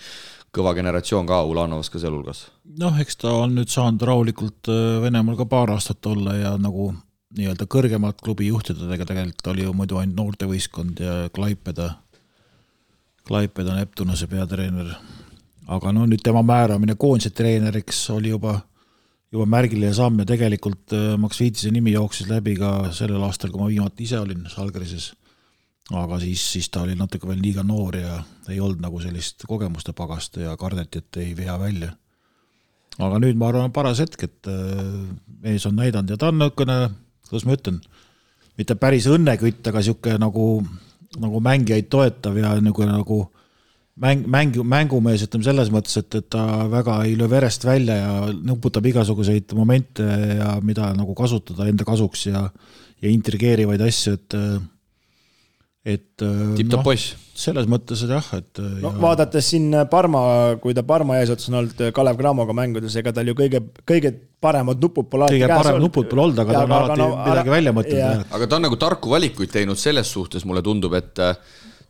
kõva 0.56 0.72
generatsioon 0.78 1.28
ka, 1.28 1.42
Ulanovas 1.44 1.92
ka 1.92 2.00
sealhulgas. 2.00 2.46
noh, 2.80 2.96
eks 3.04 3.20
ta 3.20 3.34
on 3.42 3.58
nüüd 3.58 3.72
saanud 3.72 4.06
rahulikult 4.08 4.72
äh, 4.72 5.02
Venemaal 5.04 5.36
ka 5.40 5.50
paar 5.52 5.74
aastat 5.76 6.06
olla 6.08 6.38
ja 6.40 6.54
nagu 6.60 6.94
nii-öelda 7.36 7.68
kõrgemad 7.68 8.22
klubi 8.24 8.48
juhtidega 8.48 9.08
tegelikult 9.08 9.52
oli 9.52 9.66
ju 9.66 9.76
muidu 9.76 10.00
ainult 10.00 10.16
noortevõistkond 10.22 11.04
ja 11.04 11.16
Klaipeda, 11.36 11.90
Klaipeda 13.28 13.76
Neptunuse 13.76 14.30
peatreener 14.32 14.96
aga 15.72 15.92
no 15.96 16.06
nüüd 16.10 16.24
tema 16.26 16.44
määramine 16.46 16.96
koondise 17.00 17.32
treeneriks 17.36 18.04
oli 18.14 18.32
juba, 18.34 18.56
juba 19.34 19.48
märgiline 19.50 19.94
samm 19.98 20.22
ja 20.22 20.28
tegelikult 20.30 20.94
äh, 20.94 21.14
Max 21.22 21.42
Viitise 21.42 21.72
nimi 21.74 21.96
jooksis 21.96 22.30
läbi 22.30 22.56
ka 22.60 22.92
sellel 22.96 23.24
aastal, 23.26 23.54
kui 23.54 23.64
ma 23.64 23.70
viimati 23.72 24.06
ise 24.06 24.20
olin 24.22 24.46
Žalgirises. 24.52 25.14
aga 25.94 26.20
siis, 26.20 26.42
siis 26.54 26.70
ta 26.74 26.82
oli 26.82 26.96
natuke 26.98 27.28
veel 27.30 27.42
liiga 27.42 27.64
noor 27.64 27.98
ja 27.98 28.24
ei 28.50 28.60
olnud 28.60 28.82
nagu 28.82 29.02
sellist 29.02 29.46
kogemuste 29.48 29.94
pagast 29.94 30.38
ja 30.42 30.56
kardeti, 30.58 30.98
et 30.98 31.22
ei 31.22 31.36
vea 31.38 31.60
välja. 31.60 31.92
aga 33.00 33.20
nüüd 33.20 33.38
ma 33.38 33.50
arvan, 33.50 33.70
on 33.70 33.76
paras 33.76 34.00
hetk, 34.00 34.24
et 34.24 34.50
äh, 34.50 35.06
mees 35.42 35.66
on 35.66 35.76
näidanud 35.76 36.10
ja 36.10 36.18
ta 36.18 36.30
on 36.30 36.40
niisugune, 36.40 36.80
kuidas 37.30 37.46
ma 37.46 37.58
ütlen, 37.58 37.82
mitte 38.58 38.76
päris 38.76 39.10
õnnekütt, 39.10 39.66
aga 39.68 39.82
niisugune 39.82 40.22
nagu, 40.22 40.50
nagu 41.18 41.42
mängijaid 41.42 41.90
toetav 41.90 42.38
ja 42.38 42.54
nagu, 42.62 42.86
nagu 42.92 43.26
mäng, 44.02 44.26
mäng, 44.28 44.60
mängumees, 44.68 45.24
ütleme 45.26 45.48
selles 45.48 45.72
mõttes, 45.74 45.96
et, 46.02 46.20
et 46.20 46.30
ta 46.36 46.44
väga 46.72 47.02
ei 47.08 47.16
löö 47.20 47.30
verest 47.32 47.66
välja 47.68 47.98
ja 48.02 48.14
nuputab 48.36 48.86
igasuguseid 48.92 49.56
momente 49.58 50.06
ja 50.40 50.56
mida 50.64 50.92
nagu 50.98 51.16
kasutada 51.18 51.70
enda 51.72 51.88
kasuks 51.88 52.28
ja, 52.28 52.46
ja 53.02 53.12
intrigeerivaid 53.12 53.84
asju, 53.86 54.18
et 54.20 54.40
et 55.86 56.18
tipp-topp 56.18 56.80
no, 56.80 56.84
poiss. 56.88 57.12
selles 57.38 57.68
mõttes, 57.70 58.00
et 58.02 58.10
jah, 58.10 58.30
et 58.40 58.62
no 58.82 58.90
ja... 58.90 59.02
vaadates 59.04 59.52
siin 59.54 59.68
Parma, 59.92 60.22
kui 60.62 60.74
ta 60.74 60.82
Parma 60.82 61.20
eesotsas 61.20 61.52
on 61.52 61.60
olnud 61.60 61.84
Kalev 61.94 62.18
Cramoga 62.18 62.56
mängudes, 62.58 62.96
ega 62.98 63.14
tal 63.14 63.30
ju 63.30 63.36
kõige, 63.38 63.62
kõige 63.86 64.12
paremad 64.42 64.82
nupud 64.82 65.06
pole 65.12 65.30
kõige 65.36 65.52
parem 65.52 65.78
nupud 65.84 66.10
pole 66.10 66.24
olnud, 66.26 66.42
aga 66.42 66.56
ta 66.58 66.64
on 66.66 66.74
alati 66.80 67.02
no, 67.04 67.12
midagi 67.22 67.54
välja 67.54 67.76
mõtelnud. 67.78 68.26
aga 68.34 68.50
ta 68.50 68.58
on 68.58 68.66
nagu 68.66 68.80
tarku 68.82 69.14
valikuid 69.14 69.54
teinud 69.54 69.78
selles 69.78 70.10
suhtes, 70.18 70.48
mulle 70.50 70.66
tundub, 70.66 70.98
et 70.98 71.22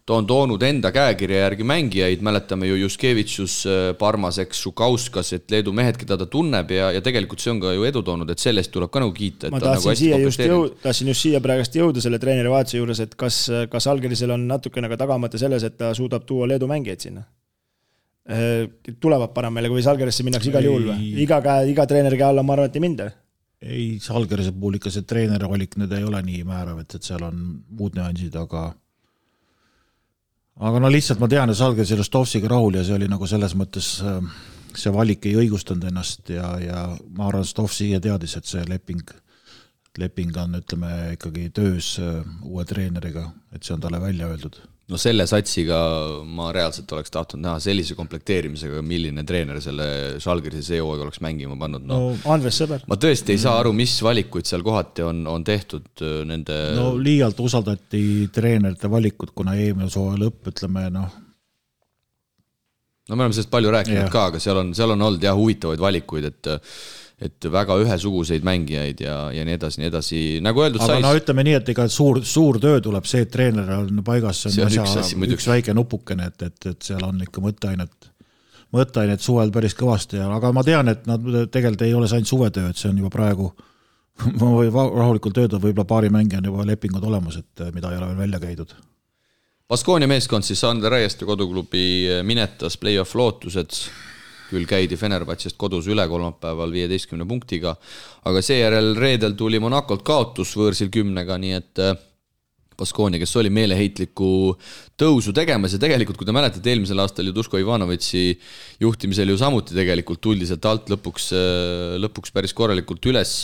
ta 0.06 0.14
on 0.20 0.28
toonud 0.30 0.62
enda 0.62 0.92
käekirja 0.94 1.40
järgi 1.48 1.66
mängijaid, 1.66 2.22
mäletame 2.26 2.68
ju 2.70 2.78
Juskevitšus, 2.84 3.56
äh, 3.66 3.86
Parmas, 3.98 4.38
eks, 4.44 4.60
Žukauskas, 4.68 5.32
et 5.34 5.52
Leedu 5.52 5.74
mehed, 5.74 5.98
keda 5.98 6.18
ta 6.22 6.28
tunneb 6.30 6.72
ja, 6.76 6.92
ja 6.94 7.02
tegelikult 7.06 7.42
see 7.42 7.56
on 7.56 7.62
ka 7.64 7.74
ju 7.74 7.88
edu 7.90 8.04
toonud, 8.06 8.30
et 8.30 8.42
selle 8.42 8.62
eest 8.62 8.74
tuleb 8.76 8.94
ka 8.94 9.02
nagu 9.02 9.16
kiita. 9.16 9.50
ma 9.54 9.62
tahtsin 9.64 9.90
nagu 9.90 9.98
siia 10.02 10.20
just 10.22 10.44
jõu-, 10.46 10.70
tahtsin 10.84 11.10
just 11.10 11.26
siia 11.26 11.42
praegust 11.42 11.78
jõuda 11.80 12.04
selle 12.06 12.22
treeneri 12.22 12.54
vahetuse 12.54 12.78
juures, 12.78 13.02
et 13.02 13.18
kas, 13.18 13.40
kas 13.72 13.90
Algerisel 13.90 14.36
on 14.38 14.46
natukene 14.52 14.92
ka 14.94 15.02
tagamõte 15.02 15.42
selles, 15.42 15.66
et 15.66 15.78
ta 15.82 15.92
suudab 15.98 16.30
tuua 16.30 16.52
Leedu 16.54 16.70
mängijaid 16.70 17.10
sinna? 17.10 17.26
tulevad 19.00 19.36
Paramele, 19.36 19.70
kui 19.70 19.84
Salgerisse 19.86 20.24
minnakse 20.26 20.50
igal 20.50 20.66
juhul 20.66 20.88
või? 20.90 21.12
iga 21.22 21.38
käe, 21.46 21.68
iga 21.70 21.86
treeneri 21.86 22.18
käe 22.18 22.32
alla 22.32 22.42
ma 22.42 22.56
arvan, 22.56 22.72
et 22.72 22.78
ei 22.80 22.82
minda. 22.82 23.12
ei, 23.62 23.84
Salgerise 24.02 24.54
puhul 24.54 24.80
ikka 24.80 24.94
see 24.94 25.06
treeneri 25.06 25.50
valik 25.50 25.78
nüüd 25.78 25.94
ei 25.94 26.06
ole 26.06 26.22
nii 26.26 26.42
määrav, 26.48 26.80
et, 26.82 26.98
et 26.98 27.06
seal 27.06 27.22
on 27.26 27.44
muud 27.78 27.94
nüansid, 27.98 28.34
aga 28.42 28.72
aga 30.60 30.80
no 30.80 30.92
lihtsalt 30.92 31.20
ma 31.20 31.30
tean, 31.32 31.52
et 31.52 31.60
Salgeris 31.60 31.92
oli 31.96 32.06
Stovsiga 32.08 32.52
rahul 32.52 32.80
ja 32.80 32.84
see 32.88 32.96
oli 32.96 33.10
nagu 33.12 33.28
selles 33.28 33.56
mõttes, 33.60 33.90
see 34.76 34.94
valik 34.96 35.26
ei 35.28 35.36
õigustanud 35.44 35.90
ennast 35.90 36.32
ja, 36.32 36.54
ja 36.62 36.86
ma 37.18 37.30
arvan, 37.30 37.48
Stovsi 37.48 37.90
ise 37.92 38.04
teadis, 38.04 38.38
et 38.38 38.48
see 38.48 38.64
leping, 38.70 39.04
leping 40.00 40.38
on, 40.42 40.60
ütleme, 40.62 40.94
ikkagi 41.16 41.50
töös 41.56 41.96
uue 42.00 42.66
treeneriga, 42.68 43.30
et 43.56 43.64
see 43.64 43.76
on 43.76 43.84
talle 43.84 44.02
välja 44.04 44.32
öeldud 44.32 44.62
no 44.92 45.00
selle 45.02 45.26
satsiga 45.30 45.78
ma 46.30 46.52
reaalselt 46.54 46.92
oleks 46.94 47.14
tahtnud 47.14 47.42
näha 47.42 47.58
sellise 47.64 47.96
komplekteerimisega, 47.98 48.84
milline 48.86 49.24
treener 49.26 49.58
selle 49.64 49.88
Žalgirise 50.22 50.62
see 50.68 50.82
hooaeg 50.82 51.06
oleks 51.08 51.22
mängima 51.26 51.58
pannud, 51.60 51.88
no, 51.90 52.00
no 52.14 52.34
Andres 52.34 52.60
Sõber. 52.62 52.86
ma 52.90 52.98
tõesti 53.02 53.34
ei 53.34 53.42
saa 53.42 53.58
aru, 53.64 53.74
mis 53.78 53.96
valikuid 54.06 54.46
seal 54.50 54.66
kohati 54.66 55.06
on, 55.08 55.24
on 55.32 55.46
tehtud 55.48 56.06
äh, 56.06 56.20
nende 56.30 56.60
no 56.78 56.92
liialt 57.02 57.40
usaldati 57.42 58.04
treenerite 58.34 58.92
valikut, 58.92 59.34
kuna 59.38 59.58
eelmine 59.58 59.90
hooaja 59.90 60.22
lõpp, 60.22 60.52
ütleme 60.54 60.86
noh, 60.94 61.18
no 63.10 63.18
me 63.18 63.26
oleme 63.26 63.38
sellest 63.38 63.54
palju 63.54 63.74
rääkinud 63.74 64.04
yeah. 64.04 64.14
ka, 64.14 64.28
aga 64.30 64.44
seal 64.44 64.62
on, 64.62 64.76
seal 64.78 64.94
on 64.94 65.08
olnud 65.10 65.26
jah, 65.26 65.38
huvitavaid 65.38 65.82
valikuid, 65.82 66.30
et 66.30 66.54
et 67.28 67.48
väga 67.52 67.78
ühesuguseid 67.84 68.46
mängijaid 68.48 69.04
ja, 69.06 69.18
ja 69.36 69.46
nii 69.48 69.58
edasi, 69.58 69.82
nii 69.82 69.92
edasi, 69.92 70.22
nagu 70.46 70.64
öeldud 70.64 70.82
aga 70.84 70.98
sais... 70.98 71.06
no 71.06 71.14
ütleme 71.18 71.46
nii, 71.48 71.60
et 71.60 71.72
ega 71.76 71.88
suur, 71.92 72.22
suur 72.26 72.60
töö 72.64 72.82
tuleb 72.84 73.08
see, 73.10 73.26
et 73.26 73.32
treener 73.34 73.70
on 73.78 74.02
paigas, 74.06 74.44
see 74.46 74.52
on, 74.52 74.56
see 74.56 74.66
on 74.66 74.72
asja, 74.72 74.86
üks, 74.86 75.14
asi, 75.14 75.32
üks 75.38 75.48
väike 75.52 75.76
nupukene, 75.78 76.32
et, 76.32 76.48
et, 76.50 76.72
et 76.72 76.90
seal 76.90 77.06
on 77.08 77.22
ikka 77.26 77.44
mõtteainet, 77.44 78.10
mõtteainet 78.76 79.24
suvel 79.24 79.54
päris 79.56 79.78
kõvasti 79.78 80.22
ja, 80.22 80.32
aga 80.38 80.52
ma 80.56 80.66
tean, 80.68 80.92
et 80.94 81.06
nad 81.10 81.24
tegelikult 81.52 81.86
ei 81.88 81.96
ole 81.98 82.10
see 82.12 82.22
ainult 82.22 82.34
suvetöö, 82.34 82.74
et 82.74 82.82
see 82.82 82.92
on 82.92 83.04
juba 83.04 83.14
praegu 83.14 83.52
ma 84.40 84.52
võin 84.56 84.74
rahulikult 84.74 85.44
öelda, 85.44 85.62
võib-olla 85.62 85.88
paari 85.90 86.12
mängija 86.14 86.42
on 86.42 86.52
juba 86.52 86.68
lepingud 86.72 87.04
olemas, 87.04 87.40
et 87.42 87.66
mida 87.76 87.92
ei 87.92 88.00
ole 88.00 88.12
veel 88.12 88.26
välja 88.26 88.42
käidud. 88.44 88.76
Baskonia 89.70 90.08
meeskond 90.08 90.46
siis 90.46 90.60
Sander 90.62 90.94
Raieste 90.94 91.26
koduklubi 91.26 92.22
minetas 92.24 92.78
play-off 92.78 93.16
lootused 93.18 93.80
küll 94.50 94.68
käidi 94.70 94.98
Fenerbahce'st 95.00 95.58
kodus 95.60 95.88
üle 95.92 96.06
kolmapäeval 96.10 96.74
viieteistkümne 96.74 97.28
punktiga, 97.30 97.76
aga 98.26 98.44
seejärel 98.46 98.94
reedel 99.00 99.38
tuli 99.38 99.62
Monacolt 99.64 100.06
kaotus 100.06 100.56
võõrsil 100.60 100.92
kümnega, 100.94 101.38
nii 101.42 101.56
et 101.58 101.82
äh, 101.84 101.96
Baskonia, 102.76 103.22
kes 103.22 103.32
oli 103.40 103.50
meeleheitlikku 103.56 104.30
tõusu 105.00 105.32
tegemas 105.36 105.76
ja 105.76 105.80
tegelikult, 105.80 106.20
kui 106.20 106.28
te 106.28 106.36
mäletate, 106.36 106.68
eelmisel 106.74 107.00
aastal 107.00 107.30
ju 107.30 107.36
Duško 107.36 107.62
Ivanovitši 107.62 108.26
juhtimisel 108.84 109.32
ju 109.32 109.40
samuti 109.40 109.78
tegelikult 109.78 110.22
tuldi 110.24 110.48
sealt 110.50 110.68
alt 110.70 110.92
lõpuks, 110.92 111.32
äh, 111.36 111.96
lõpuks 112.04 112.36
päris 112.36 112.56
korralikult 112.58 113.12
üles 113.12 113.38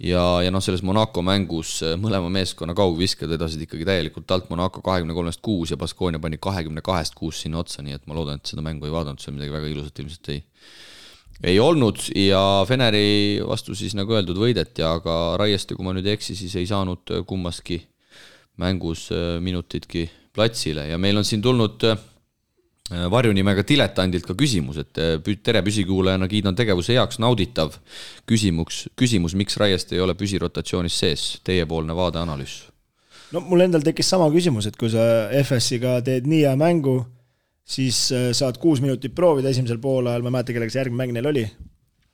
ja, 0.00 0.22
ja 0.44 0.52
noh, 0.52 0.62
selles 0.64 0.82
Monaco 0.86 1.22
mängus 1.24 1.76
äh, 1.84 1.96
mõlema 2.00 2.30
meeskonna 2.32 2.74
kaugvisked 2.76 3.30
vedasid 3.30 3.64
ikkagi 3.66 3.86
täielikult 3.88 4.30
alt, 4.34 4.48
Monaco 4.52 4.82
kahekümne 4.84 5.16
kolmest 5.16 5.42
kuus 5.44 5.74
ja 5.74 5.78
Baskonia 5.80 6.20
pani 6.22 6.40
kahekümne 6.40 6.84
kahest 6.84 7.16
kuus 7.18 7.42
sinna 7.44 7.60
otsa, 7.60 7.84
nii 7.84 7.98
et 7.98 8.06
ma 8.08 8.16
loodan, 8.16 8.40
et 8.40 8.52
seda 8.52 8.64
mängu 8.64 8.88
ei 8.88 8.94
vaadanud, 8.94 9.20
seal 9.22 9.36
midagi 9.36 9.54
väga 9.54 9.70
ilusat 9.72 10.02
ilmselt 10.02 10.32
ei, 10.34 10.42
ei 11.52 11.60
olnud. 11.60 12.02
Ja 12.16 12.42
Feneri 12.68 13.40
vastu 13.46 13.76
siis 13.78 13.96
nagu 13.98 14.16
öeldud, 14.16 14.40
võideti, 14.40 14.84
aga 14.86 15.36
Raieste, 15.40 15.76
kui 15.76 15.86
ma 15.86 15.94
nüüd 15.96 16.08
ei 16.08 16.16
eksi, 16.18 16.38
siis 16.38 16.56
ei 16.56 16.68
saanud 16.70 17.20
kummaski 17.28 17.82
mängus 18.60 19.08
äh, 19.12 19.36
minutitki 19.40 20.08
platsile. 20.32 20.88
Ja 20.88 20.98
meil 20.98 21.20
on 21.20 21.26
siin 21.26 21.42
tulnud 21.42 21.84
äh, 21.88 22.00
varjunimega 22.90 23.62
diletandilt 23.66 24.26
ka 24.26 24.34
küsimus, 24.38 24.80
et 24.82 24.98
äh, 24.98 25.36
tere 25.42 25.62
püsikuulajana 25.66 26.26
kiidan 26.30 26.56
tegevuse 26.58 26.96
heaks, 26.96 27.20
nauditav. 27.22 27.76
küsimus, 28.26 28.88
küsimus, 28.98 29.36
miks 29.38 29.56
Raiest 29.60 29.92
ei 29.92 30.00
ole 30.00 30.16
püsirotatsioonis 30.18 30.98
sees, 30.98 31.28
teiepoolne 31.46 31.96
vaadeanalüüs? 31.96 32.56
no 33.30 33.44
mul 33.46 33.62
endal 33.62 33.84
tekkis 33.86 34.10
sama 34.10 34.26
küsimus, 34.34 34.66
et 34.66 34.76
kui 34.76 34.90
sa 34.90 35.04
FS-iga 35.42 36.00
teed 36.06 36.26
nii 36.26 36.42
hea 36.48 36.56
mängu, 36.58 36.98
siis 37.62 38.08
äh, 38.16 38.30
saad 38.34 38.58
kuus 38.58 38.82
minutit 38.82 39.14
proovida 39.14 39.52
esimesel 39.54 39.78
poolajal, 39.78 40.26
ma 40.26 40.32
ei 40.32 40.38
mäleta, 40.40 40.56
kellega 40.56 40.74
see 40.74 40.82
järgmine 40.82 41.04
mäng 41.04 41.14
neil 41.14 41.30
oli. 41.30 41.46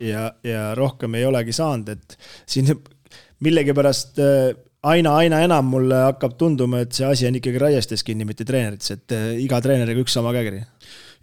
ja, 0.04 0.28
ja 0.44 0.74
rohkem 0.76 1.14
ei 1.16 1.24
olegi 1.24 1.56
saanud, 1.56 1.88
et 1.88 2.18
siin 2.44 2.68
millegipärast 3.44 4.20
aina, 4.92 5.16
aina 5.22 5.40
enam 5.46 5.68
mulle 5.72 5.98
hakkab 6.08 6.36
tunduma, 6.40 6.82
et 6.84 6.94
see 6.96 7.06
asi 7.08 7.26
on 7.28 7.38
ikkagi 7.38 7.60
Raiestes 7.62 8.04
kinni, 8.06 8.26
mitte 8.28 8.46
treenerites, 8.48 8.94
et 8.94 9.16
äh, 9.16 9.32
iga 9.42 9.60
treeneriga 9.64 10.02
üks 10.02 10.14
sama 10.16 10.34
käekiri 10.36 10.62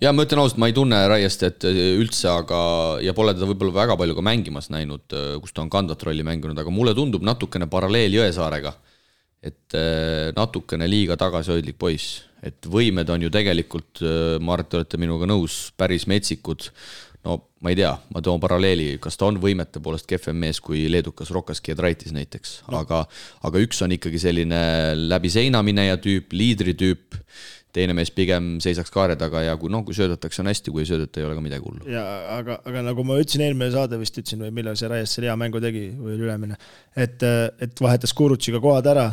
ja 0.03 0.11
ma 0.15 0.26
ütlen 0.26 0.41
ausalt, 0.41 0.60
ma 0.61 0.69
ei 0.69 0.76
tunne 0.76 0.99
Raiestet 1.11 1.68
äh, 1.69 1.84
üldse, 1.99 2.30
aga, 2.34 2.64
ja 3.03 3.15
pole 3.18 3.35
teda 3.35 3.49
võib-olla 3.49 3.77
väga 3.84 3.99
palju 3.99 4.18
ka 4.18 4.26
mängimas 4.26 4.69
näinud, 4.73 5.06
äh, 5.15 5.30
kus 5.44 5.56
ta 5.56 5.64
on 5.65 5.72
kandvat 5.73 6.03
rolli 6.07 6.26
mänginud, 6.27 6.60
aga 6.60 6.73
mulle 6.73 6.95
tundub 6.98 7.26
natukene 7.26 7.69
paralleel 7.72 8.19
Jõesaarega. 8.22 8.76
et 9.44 9.76
natukene 10.38 10.88
liiga 10.88 11.18
tagasihoidlik 11.19 11.76
poiss, 11.76 12.22
et 12.48 12.64
võimed 12.64 13.10
on 13.11 13.26
ju 13.26 13.30
tegelikult, 13.30 13.99
ma 14.40 14.53
arvan, 14.53 14.64
et 14.64 14.69
te 14.72 14.77
olete 14.80 14.99
minuga 15.02 15.27
nõus, 15.27 15.57
päris 15.76 16.06
metsikud 16.07 16.69
no 17.24 17.38
ma 17.64 17.72
ei 17.72 17.78
tea, 17.80 17.94
ma 18.14 18.22
toon 18.24 18.41
paralleeli, 18.44 18.98
kas 19.04 19.18
ta 19.20 19.30
on 19.30 19.40
võimete 19.41 19.82
poolest 19.84 20.08
kehvem 20.10 20.38
mees 20.44 20.60
kui 20.64 20.86
leedukas 20.91 21.32
Rokas 21.36 21.64
Giedraitis 21.64 22.14
näiteks 22.16 22.62
no., 22.68 22.82
aga, 22.84 23.04
aga 23.48 23.64
üks 23.64 23.82
on 23.86 23.95
ikkagi 23.95 24.22
selline 24.22 24.62
läbi 25.00 25.32
seina 25.34 25.64
mineja 25.66 26.00
tüüp, 26.04 26.36
liidri 26.36 26.76
tüüp, 26.80 27.20
teine 27.74 27.95
mees 27.98 28.12
pigem 28.14 28.58
seisaks 28.64 28.91
kaare 28.94 29.16
taga 29.20 29.41
ja 29.48 29.56
kui 29.58 29.72
noh, 29.74 29.82
kui 29.88 29.95
söödetakse, 29.98 30.44
on 30.44 30.52
hästi, 30.52 30.74
kui 30.74 30.84
ei 30.84 30.90
söödeta, 30.91 31.22
ei 31.22 31.28
ole 31.28 31.38
ka 31.38 31.45
midagi 31.45 31.66
hullu. 31.66 31.88
ja 31.90 32.04
aga, 32.36 32.60
aga 32.70 32.84
nagu 32.90 33.06
ma 33.08 33.18
ütlesin 33.22 33.48
eelmine 33.48 33.72
saade 33.74 33.98
vist 34.02 34.20
ütlesin 34.20 34.44
või 34.45 34.54
millal 34.60 34.78
see 34.80 34.91
Raies 34.91 35.16
selle 35.16 35.32
hea 35.32 35.38
mängu 35.40 35.64
tegi 35.64 35.88
või 35.98 36.20
ülemine, 36.20 36.60
et, 36.94 37.24
et 37.24 37.84
vahetas 37.88 38.14
Kurutsiga 38.18 38.62
kohad 38.64 38.91
ära, 38.94 39.08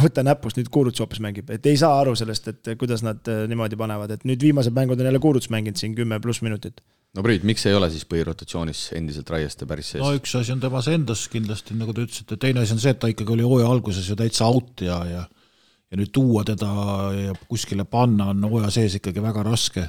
võta 0.00 0.24
näpust, 0.24 0.56
nüüd 0.56 0.70
Kuruts 0.72 1.02
hoopis 1.02 1.20
mängib, 1.20 1.50
et 1.52 1.66
ei 1.68 1.76
saa 1.76 2.00
aru 2.00 2.14
sellest, 2.16 2.48
et 2.48 2.72
kuidas 2.80 3.04
nad 3.04 3.28
niimoodi 3.48 3.76
panevad, 3.76 4.14
et 4.14 4.24
nüüd 4.28 4.40
viimased 4.40 4.74
mängud 4.76 5.00
on 5.00 5.10
jälle 5.10 5.20
Kuruts 5.20 5.50
mänginud 5.52 5.80
siin 5.80 5.96
kümme 5.98 6.20
pluss 6.22 6.40
minutit 6.42 6.80
no 7.12 7.22
Priit, 7.24 7.44
miks 7.44 7.66
ei 7.68 7.76
ole 7.76 7.90
siis 7.92 8.06
põhirotatsioonis 8.08 8.86
endiselt 8.96 9.30
Raieste 9.30 9.68
päris 9.68 9.92
sees? 9.92 10.00
no 10.00 10.14
üks 10.16 10.32
asi 10.38 10.54
on 10.54 10.62
temas 10.62 10.88
endas 10.88 11.26
kindlasti, 11.32 11.76
nagu 11.76 11.92
te 11.92 12.06
ütlesite, 12.06 12.40
teine 12.40 12.64
asi 12.64 12.76
on 12.76 12.80
see, 12.82 12.94
et 12.94 13.00
ta 13.02 13.10
ikkagi 13.12 13.36
oli 13.36 13.44
hooaja 13.46 13.68
alguses 13.68 14.08
ju 14.08 14.16
täitsa 14.18 14.48
out 14.48 14.84
ja, 14.86 14.98
ja 15.08 15.26
ja 15.92 15.98
nüüd 16.00 16.08
tuua 16.12 16.40
teda 16.48 16.68
ja 17.12 17.34
kuskile 17.48 17.84
panna 17.84 18.30
on 18.32 18.46
hooaja 18.48 18.70
sees 18.78 18.96
ikkagi 18.96 19.22
väga 19.22 19.44
raske. 19.44 19.88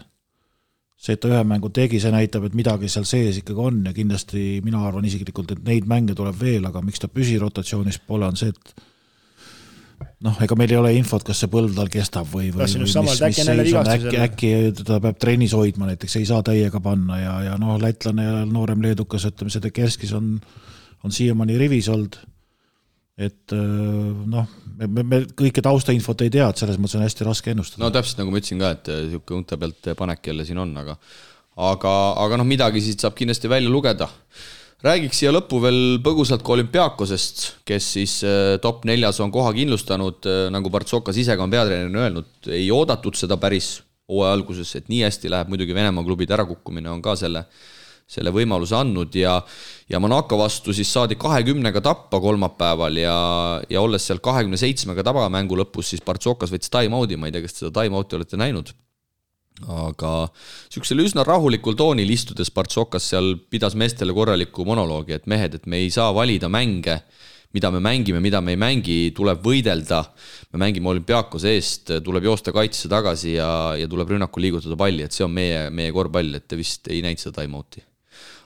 see, 1.03 1.15
et 1.15 1.19
ta 1.19 1.27
ühe 1.31 1.43
mängu 1.47 1.67
tegi, 1.75 1.99
see 1.99 2.11
näitab, 2.11 2.45
et 2.47 2.53
midagi 2.55 2.87
seal 2.91 3.03
sees 3.07 3.39
ikkagi 3.41 3.59
on 3.59 3.81
ja 3.87 3.91
kindlasti 3.95 4.61
mina 4.63 4.83
arvan 4.87 5.03
isiklikult, 5.07 5.51
et 5.51 5.63
neid 5.67 5.87
mänge 5.87 6.15
tuleb 6.15 6.37
veel, 6.39 6.63
aga 6.67 6.79
miks 6.83 7.01
ta 7.03 7.09
püsirotatsioonis 7.11 7.99
pole, 8.07 8.27
on 8.27 8.39
see, 8.39 8.51
et 8.51 8.83
noh, 10.25 10.37
ega 10.43 10.57
meil 10.59 10.73
ei 10.73 10.79
ole 10.79 10.91
infot, 10.97 11.23
kas 11.25 11.43
see 11.43 11.51
põld 11.51 11.73
tal 11.77 11.89
kestab 11.91 12.27
või, 12.31 12.49
või, 12.53 12.65
või 12.65 12.83
mis, 12.83 12.95
mis 12.95 13.17
seis 13.19 13.41
on, 13.47 13.89
äkki, 13.95 14.17
äkki 14.25 14.51
teda 14.79 14.99
peab 15.03 15.17
trennis 15.21 15.55
hoidma 15.57 15.89
näiteks, 15.89 16.17
ei 16.19 16.27
saa 16.29 16.43
täiega 16.45 16.81
panna 16.83 17.19
ja, 17.21 17.33
ja 17.49 17.57
noh, 17.61 17.75
lätlane 17.81 18.27
ja 18.27 18.43
noorem 18.49 18.83
leedukas, 18.85 19.27
ütleme, 19.29 19.53
see 19.53 19.63
Dekerskis 19.63 20.13
on, 20.17 20.37
on 21.03 21.15
siiamaani 21.15 21.57
rivis 21.61 21.89
olnud. 21.93 22.19
et 23.17 23.53
noh, 23.53 24.47
me, 24.79 24.87
me, 24.87 25.03
me 25.05 25.21
kõike 25.37 25.61
taustainfot 25.65 26.25
ei 26.25 26.33
tea, 26.33 26.47
et 26.49 26.63
selles 26.63 26.79
mõttes 26.81 26.97
on 26.97 27.05
hästi 27.05 27.29
raske 27.29 27.53
ennustada. 27.53 27.83
no 27.85 27.93
täpselt 27.93 28.23
nagu 28.23 28.33
ma 28.33 28.41
ütlesin 28.41 28.63
ka, 28.63 28.73
et 28.77 28.91
niisugune 29.05 29.43
unte 29.43 29.59
pealt 29.61 29.93
panek 29.99 30.33
jälle 30.33 30.47
siin 30.47 30.63
on, 30.63 30.73
aga 30.81 30.97
aga, 31.55 31.93
aga 32.23 32.41
noh, 32.41 32.47
midagi 32.49 32.81
siit 32.81 33.03
saab 33.03 33.15
kindlasti 33.17 33.51
välja 33.51 33.69
lugeda 33.69 34.09
räägiks 34.83 35.21
siia 35.21 35.31
lõppu 35.31 35.61
veel 35.63 35.79
põgusalt 36.03 36.43
ka 36.43 36.55
olümpiaakosest, 36.57 37.43
kes 37.67 37.87
siis 37.95 38.17
äh, 38.27 38.55
top 38.63 38.83
neljas 38.87 39.21
on 39.23 39.31
koha 39.33 39.53
kindlustanud, 39.55 40.19
äh, 40.27 40.47
nagu 40.53 40.71
Partsokas 40.73 41.19
ise 41.19 41.37
ka 41.39 41.45
on 41.45 41.53
peatreenerina 41.53 42.07
öelnud, 42.07 42.33
ei 42.51 42.67
oodatud 42.73 43.15
seda 43.19 43.39
päris 43.39 43.77
hooaja 44.11 44.35
alguses, 44.35 44.75
et 44.75 44.91
nii 44.91 45.05
hästi 45.05 45.31
läheb, 45.31 45.53
muidugi 45.53 45.75
Venemaa 45.75 46.03
klubide 46.03 46.35
ärakukkumine 46.35 46.91
on 46.91 47.01
ka 47.03 47.15
selle, 47.19 47.45
selle 48.11 48.33
võimaluse 48.35 48.75
andnud 48.75 49.15
ja 49.15 49.37
ja 49.89 49.99
Monaco 50.03 50.37
vastu 50.39 50.75
siis 50.75 50.91
saadi 50.91 51.15
kahekümnega 51.19 51.81
tappa 51.83 52.19
kolmapäeval 52.19 52.99
ja, 52.99 53.17
ja 53.69 53.81
olles 53.81 54.07
seal 54.07 54.19
kahekümne 54.23 54.59
seitsmega 54.59 55.05
tabamängu 55.07 55.63
lõpus, 55.63 55.93
siis 55.93 56.03
Partsokas 56.03 56.51
võttis 56.51 56.71
time-out'i, 56.73 57.15
ma 57.15 57.31
ei 57.31 57.35
tea, 57.35 57.45
kas 57.45 57.55
te 57.55 57.65
seda 57.65 57.77
time-out'i 57.79 58.19
olete 58.19 58.39
näinud 58.39 58.75
aga 59.61 60.13
niisugusel 60.31 61.03
üsna 61.03 61.25
rahulikul 61.27 61.77
toonil 61.77 62.09
istudes 62.09 62.49
Partsokas 62.53 63.05
seal 63.13 63.35
pidas 63.51 63.77
meestele 63.79 64.15
korraliku 64.15 64.65
monoloogi, 64.65 65.13
et 65.17 65.29
mehed, 65.29 65.59
et 65.59 65.69
me 65.69 65.83
ei 65.83 65.91
saa 65.93 66.09
valida 66.15 66.49
mänge, 66.49 66.99
mida 67.53 67.69
me 67.71 67.79
mängime, 67.85 68.19
mida 68.19 68.41
me 68.41 68.55
ei 68.55 68.59
mängi, 68.59 68.97
tuleb 69.15 69.43
võidelda. 69.45 70.03
me 70.53 70.65
mängime 70.65 70.89
olümpiaakose 70.89 71.53
eest, 71.53 71.95
tuleb 72.03 72.25
joosta 72.25 72.51
kaitsesse 72.53 72.89
tagasi 72.89 73.37
ja, 73.37 73.49
ja 73.77 73.87
tuleb 73.89 74.09
rünnakul 74.15 74.41
liigutada 74.41 74.77
palli, 74.77 75.05
et 75.05 75.13
see 75.13 75.25
on 75.25 75.33
meie, 75.33 75.69
meie 75.69 75.93
korvpall, 75.93 76.33
et 76.35 76.47
te 76.47 76.57
vist 76.57 76.89
ei 76.89 77.01
näinud 77.05 77.21
seda 77.21 77.41
time-out'i. 77.41 77.85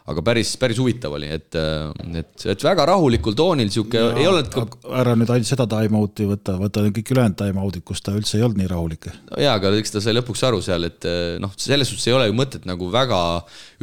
Aga 0.08 0.24
päris, 0.24 0.54
päris 0.60 0.80
huvitav 0.80 1.16
oli, 1.18 1.28
et, 1.36 1.58
et, 1.58 2.46
et 2.54 2.64
väga 2.64 2.86
rahulikul 2.92 3.36
toonil 3.38 3.72
sihuke 3.74 4.00
no, 4.00 4.14
ei 4.16 4.28
olnud 4.30 4.78
ära 5.02 5.16
nüüd 5.20 5.34
ainult 5.34 5.50
seda 5.50 5.68
time-out'i 5.72 6.28
võta, 6.30 6.56
võta 6.62 6.86
kõik 6.96 7.12
ülejäänud 7.16 7.40
time-out'id, 7.42 7.84
kus 7.88 8.04
ta 8.06 8.16
üldse 8.16 8.40
ei 8.40 8.46
olnud 8.48 8.62
nii 8.62 8.72
rahulik. 8.72 9.10
no 9.32 9.42
jaa, 9.44 9.58
aga 9.60 9.74
eks 9.82 9.96
ta 9.98 10.04
sai 10.04 10.16
lõpuks 10.16 10.46
aru 10.48 10.62
seal, 10.64 10.88
et 10.88 11.10
noh, 11.44 11.52
selles 11.60 11.92
suhtes 11.92 12.08
ei 12.08 12.16
ole 12.16 12.30
ju 12.30 12.38
mõtet 12.38 12.68
nagu 12.70 12.88
väga 12.94 13.20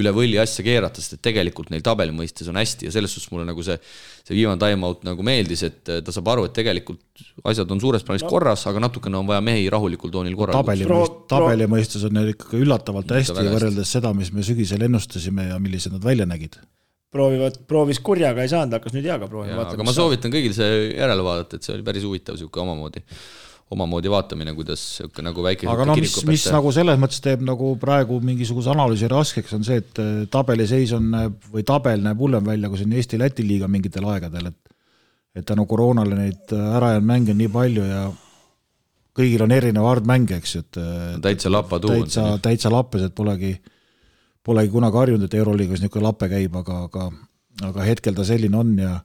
üle 0.01 0.15
võlli 0.17 0.41
asja 0.41 0.65
keerata, 0.67 1.05
sest 1.05 1.19
et 1.19 1.25
tegelikult 1.29 1.73
neil 1.75 1.85
tabeli 1.85 2.17
mõistes 2.17 2.49
on 2.49 2.61
hästi 2.61 2.89
ja 2.89 2.97
selles 2.97 3.13
suhtes 3.13 3.33
mulle 3.35 3.49
nagu 3.51 3.67
see 3.67 3.77
see 4.25 4.37
viimane 4.39 4.61
time-out 4.61 5.03
nagu 5.05 5.25
meeldis, 5.27 5.63
et 5.67 5.81
ta 5.85 6.15
saab 6.15 6.31
aru, 6.33 6.47
et 6.49 6.55
tegelikult 6.57 7.25
asjad 7.51 7.71
on 7.75 7.83
suures 7.83 8.05
plaanis 8.07 8.25
no. 8.25 8.31
korras, 8.33 8.63
aga 8.71 8.81
natukene 8.87 9.19
on 9.21 9.29
vaja 9.29 9.43
mehi 9.45 9.67
rahulikul 9.73 10.13
toonil 10.15 10.37
korrale 10.39 10.63
tabeli 10.63 10.89
mõist-, 10.89 11.19
tabeli 11.29 11.69
mõistes 11.75 12.07
on 12.09 12.17
neil 12.17 12.33
ikkagi 12.33 12.63
üllatavalt 12.65 13.13
hästi 13.19 13.45
võrreldes 13.51 13.93
seda, 13.99 14.15
mis 14.17 14.33
me 14.33 14.47
sügisel 14.47 14.87
ennustasime 14.89 15.51
ja 15.51 15.61
millised 15.61 15.93
nad 15.93 16.05
välja 16.05 16.29
nägid. 16.31 16.57
proovivad, 17.15 17.61
proovis 17.69 18.01
kurjaga 18.03 18.43
ei 18.43 18.51
saanud, 18.51 18.79
hakkas 18.79 18.97
nüüd 18.97 19.11
heaga 19.11 19.29
proovima. 19.29 19.69
aga 19.69 19.87
ma 19.87 19.93
soovitan 19.95 20.33
kõigil 20.33 20.57
see 20.57 20.71
järele 20.97 21.27
vaadata, 21.27 21.61
et 21.61 21.69
see 21.69 21.77
oli 21.77 21.85
päris 21.87 22.09
huvitav 22.09 22.41
sihuke 22.41 22.65
omamoodi 22.65 23.05
omamoodi 23.75 24.11
vaatamine, 24.13 24.55
kuidas 24.57 24.83
nagu 25.25 25.45
väike 25.45 25.69
aga 25.71 25.87
no 25.89 25.97
mis, 25.99 26.17
mis 26.29 26.47
nagu 26.55 26.73
selles 26.75 27.01
mõttes 27.01 27.23
teeb 27.25 27.45
nagu 27.47 27.75
praegu 27.81 28.21
mingisuguse 28.25 28.73
analüüsi 28.75 29.11
raskeks, 29.11 29.55
on 29.59 29.67
see, 29.67 29.81
et 29.83 30.03
äh, 30.03 30.13
tabeliseis 30.33 30.95
on 30.97 31.11
või 31.53 31.67
tabel 31.67 32.05
näeb 32.05 32.21
hullem 32.23 32.47
välja, 32.47 32.71
kui 32.73 32.85
on 32.87 32.97
Eesti-Läti 33.01 33.47
liiga 33.47 33.71
mingitel 33.71 34.07
aegadel, 34.15 34.53
et 34.53 34.61
et 35.35 35.43
tänu 35.43 35.65
koroonale 35.67 36.15
neid 36.15 36.53
äh, 36.55 36.77
ära 36.79 36.95
jäänud 36.95 37.11
mänge 37.11 37.35
on 37.35 37.41
nii 37.43 37.51
palju 37.51 37.85
ja 37.89 38.03
kõigil 39.15 39.43
on 39.43 39.55
erinev 39.55 39.87
arv 39.87 40.07
mänge, 40.07 40.39
eks 40.39 40.57
ju, 40.57 40.65
et 40.65 40.79
äh, 40.79 41.15
täitsa 41.23 41.51
lapatu 41.51 41.91
täitsa, 41.91 42.27
täitsa 42.43 42.71
lappes, 42.71 43.03
et 43.09 43.15
polegi, 43.15 43.55
polegi 44.47 44.71
kunagi 44.71 45.01
harjunud, 45.03 45.27
et 45.27 45.39
Euroliigas 45.39 45.83
niisugune 45.83 46.07
lape 46.07 46.31
käib, 46.31 46.59
aga, 46.63 46.85
aga 46.89 47.11
aga 47.63 47.87
hetkel 47.87 48.17
ta 48.17 48.25
selline 48.27 48.59
on 48.59 48.73
ja 48.79 48.97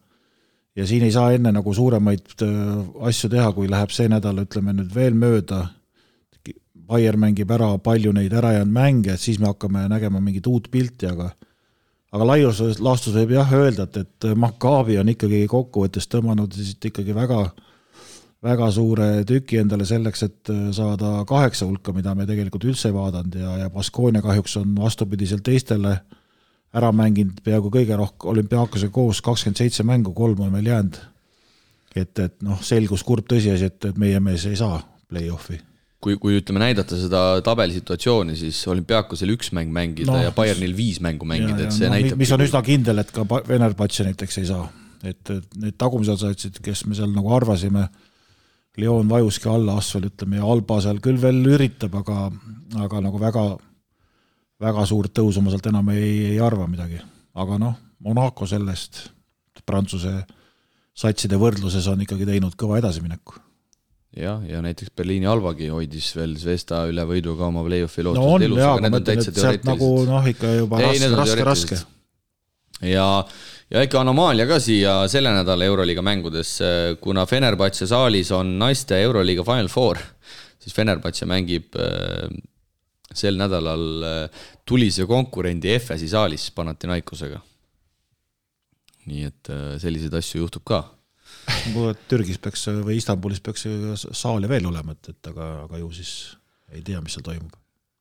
ja 0.76 0.88
siin 0.88 1.04
ei 1.04 1.12
saa 1.12 1.32
enne 1.36 1.52
nagu 1.56 1.74
suuremaid 1.74 2.44
äh, 2.46 2.54
asju 3.10 3.30
teha, 3.34 3.52
kui 3.56 3.70
läheb 3.72 3.94
see 3.94 4.10
nädal, 4.12 4.44
ütleme 4.46 4.76
nüüd 4.78 4.96
veel 4.96 5.18
mööda, 5.18 5.68
Bayer 6.90 7.20
mängib 7.22 7.52
ära 7.54 7.68
palju 7.86 8.10
neid 8.18 8.34
ärajäänud 8.34 8.74
mänge, 8.74 9.14
et 9.14 9.22
siis 9.22 9.38
me 9.38 9.46
hakkame 9.52 9.84
nägema 9.92 10.18
mingit 10.26 10.48
uut 10.50 10.72
pilti, 10.74 11.06
aga 11.06 11.28
aga 12.10 12.26
laius 12.26 12.64
laastus 12.82 13.14
võib 13.14 13.36
jah 13.36 13.52
öelda, 13.54 13.86
et, 13.86 14.00
et 14.02 14.30
Maccabi 14.34 14.98
on 14.98 15.12
ikkagi 15.14 15.44
kokkuvõttes 15.52 16.10
tõmmanud 16.10 16.56
siit 16.58 16.88
ikkagi 16.90 17.14
väga, 17.14 17.44
väga 18.42 18.72
suure 18.74 19.10
tüki 19.30 19.60
endale 19.62 19.86
selleks, 19.86 20.26
et 20.26 20.54
äh, 20.54 20.70
saada 20.74 21.20
kaheksa 21.30 21.70
hulka, 21.70 21.94
mida 21.94 22.16
me 22.18 22.26
tegelikult 22.30 22.66
üldse 22.72 22.90
ei 22.90 22.98
vaadanud 22.98 23.38
ja, 23.38 23.58
ja 23.66 23.70
Baskonia 23.74 24.26
kahjuks 24.26 24.58
on 24.64 24.74
vastupidiselt 24.80 25.46
teistele 25.46 25.94
äh, 26.00 26.19
ära 26.76 26.92
mänginud 26.94 27.40
peaaegu 27.46 27.72
kõige 27.74 27.98
rohkem, 27.98 28.30
olümpiaakosega 28.34 28.94
koos 28.94 29.24
kakskümmend 29.26 29.62
seitse 29.62 29.86
mängu, 29.88 30.14
kolm 30.18 30.46
on 30.46 30.54
veel 30.54 30.70
jäänud. 30.70 31.00
et, 31.96 32.20
et 32.20 32.36
noh, 32.46 32.60
selgus 32.62 33.02
kurb 33.04 33.26
tõsiasi, 33.30 33.66
et, 33.66 33.86
et 33.90 33.98
meie 33.98 34.20
mees 34.22 34.46
ei 34.46 34.58
saa 34.60 34.78
play-off'i. 35.10 35.58
kui, 36.00 36.16
kui 36.22 36.38
ütleme, 36.40 36.62
näidata 36.62 36.98
seda 37.00 37.22
tabelisituatsiooni, 37.44 38.36
siis 38.40 38.60
olümpiaakosel 38.72 39.34
üks 39.34 39.50
mäng 39.58 39.74
mängida 39.74 40.12
no, 40.12 40.20
ja 40.22 40.36
Bayernil 40.36 40.76
viis 40.78 41.02
mängu 41.04 41.26
mängida, 41.28 41.66
et 41.66 41.76
see 41.76 41.90
no, 41.90 41.96
näitab 41.98 42.22
mis 42.22 42.36
on 42.36 42.46
üsna 42.46 42.62
kindel, 42.66 43.02
et 43.02 43.10
ka 43.16 43.26
Venerbatši 43.26 44.06
näiteks 44.12 44.38
ei 44.44 44.52
saa. 44.52 44.70
et, 45.04 45.34
need 45.58 45.80
tagumised 45.80 46.22
satsid, 46.22 46.62
kes 46.64 46.86
me 46.86 46.96
seal 46.96 47.12
nagu 47.16 47.34
arvasime, 47.34 47.88
Leon 48.80 49.10
vajuski 49.10 49.50
alla 49.52 49.76
Asvel, 49.82 50.06
ütleme, 50.08 50.38
ja 50.38 50.46
Alba 50.48 50.78
seal 50.84 51.02
küll 51.04 51.18
veel 51.20 51.42
üritab, 51.50 51.98
aga, 52.00 52.30
aga 52.86 53.02
nagu 53.04 53.20
väga 53.20 53.44
väga 54.60 54.86
suurt 54.88 55.14
tõusu 55.16 55.44
ma 55.44 55.54
sealt 55.54 55.70
enam 55.72 55.94
ei, 55.94 56.34
ei 56.34 56.40
arva 56.44 56.68
midagi. 56.70 57.00
aga 57.40 57.60
noh, 57.62 57.76
Monaco 58.04 58.48
sellest 58.50 59.06
Prantsuse 59.70 60.14
satside 60.98 61.38
võrdluses 61.40 61.86
on 61.92 62.02
ikkagi 62.04 62.26
teinud 62.28 62.56
kõva 62.60 62.80
edasimineku. 62.82 63.38
jah, 64.20 64.42
ja 64.50 64.64
näiteks 64.66 64.92
Berliini 64.98 65.30
Alvagi 65.30 65.70
hoidis 65.70 66.10
veel 66.18 66.36
Zvezda 66.40 66.84
üle 66.90 67.06
võiduga 67.08 67.48
oma 67.48 67.64
play-off'i 67.68 68.04
lootust 68.04 68.26
no 68.26 68.36
on 68.36 68.48
elus, 68.48 68.64
aga 68.66 68.88
ma 68.88 68.98
mõtlen, 68.98 69.24
et 69.24 69.40
sealt 69.44 69.70
nagu 69.70 69.94
noh, 70.10 70.28
ikka 70.34 70.56
juba 70.58 70.82
ei, 70.82 70.98
raske, 70.98 71.16
raske, 71.22 71.48
raske. 71.52 71.80
ja, 72.90 73.08
ja 73.70 73.86
ikka 73.86 74.02
anomaalia 74.02 74.50
ka 74.50 74.60
siia 74.64 75.00
selle 75.12 75.32
nädala 75.38 75.70
Euroliiga 75.70 76.04
mängudes, 76.04 76.58
kuna 77.04 77.28
Fenerbahce 77.30 77.88
saalis 77.88 78.34
on 78.36 78.58
naiste 78.60 79.00
Euroliiga 79.06 79.46
Final 79.48 79.72
Four, 79.72 80.02
siis 80.60 80.76
Fenerbahce 80.76 81.30
mängib 81.30 81.78
sel 83.16 83.38
nädalal 83.40 83.86
äh, 84.06 84.48
tulise 84.68 85.06
konkurendi 85.10 85.74
Efesi 85.74 86.10
saalis 86.12 86.50
Panathinaikosega. 86.56 87.42
nii 89.10 89.24
et 89.26 89.50
äh, 89.50 89.78
selliseid 89.82 90.14
asju 90.14 90.44
juhtub 90.44 90.66
ka. 90.70 90.84
Türgis 92.10 92.38
peaks 92.42 92.68
või 92.84 93.00
Istanbulis 93.00 93.40
peaks 93.42 93.66
saali 93.98 94.50
veel 94.50 94.68
olema, 94.70 94.94
et, 94.94 95.10
et 95.14 95.32
aga, 95.32 95.48
aga 95.66 95.80
ju 95.82 95.90
siis 95.98 96.14
ei 96.74 96.84
tea, 96.86 97.02
mis 97.02 97.16
seal 97.18 97.26
toimub 97.26 97.56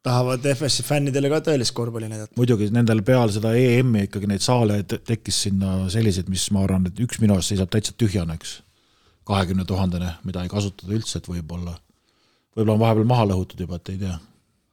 tahavad 0.08 0.44
FS-i 0.52 0.84
fännidele 0.86 1.28
ka 1.32 1.40
tõelist 1.48 1.74
korvpalli 1.76 2.08
näidata. 2.08 2.32
muidugi, 2.38 2.68
nendel 2.72 3.02
peale 3.04 3.32
seda 3.34 3.50
EM-i 3.58 4.06
ikkagi 4.06 4.30
neid 4.30 4.44
saale 4.44 4.78
tekkis 4.86 5.42
sinna 5.48 5.72
selliseid, 5.92 6.30
mis 6.32 6.46
ma 6.54 6.62
arvan, 6.64 6.86
et 6.88 7.02
üks 7.02 7.20
minu 7.20 7.34
arust 7.34 7.52
seisab 7.52 7.72
täitsa 7.72 7.96
tühjana, 7.98 8.38
eks. 8.38 8.60
kahekümne 9.28 9.66
tuhandene, 9.68 10.14
mida 10.24 10.44
ei 10.44 10.52
kasutata 10.52 10.94
üldse, 10.94 11.18
et 11.18 11.28
võib-olla, 11.28 11.74
võib-olla 12.56 12.76
on 12.76 12.84
vahepeal 12.84 13.10
maha 13.10 13.26
lõhutud 13.32 13.66
juba, 13.66 13.80
et 13.80 13.92
ei 13.92 14.00
tea 14.04 14.16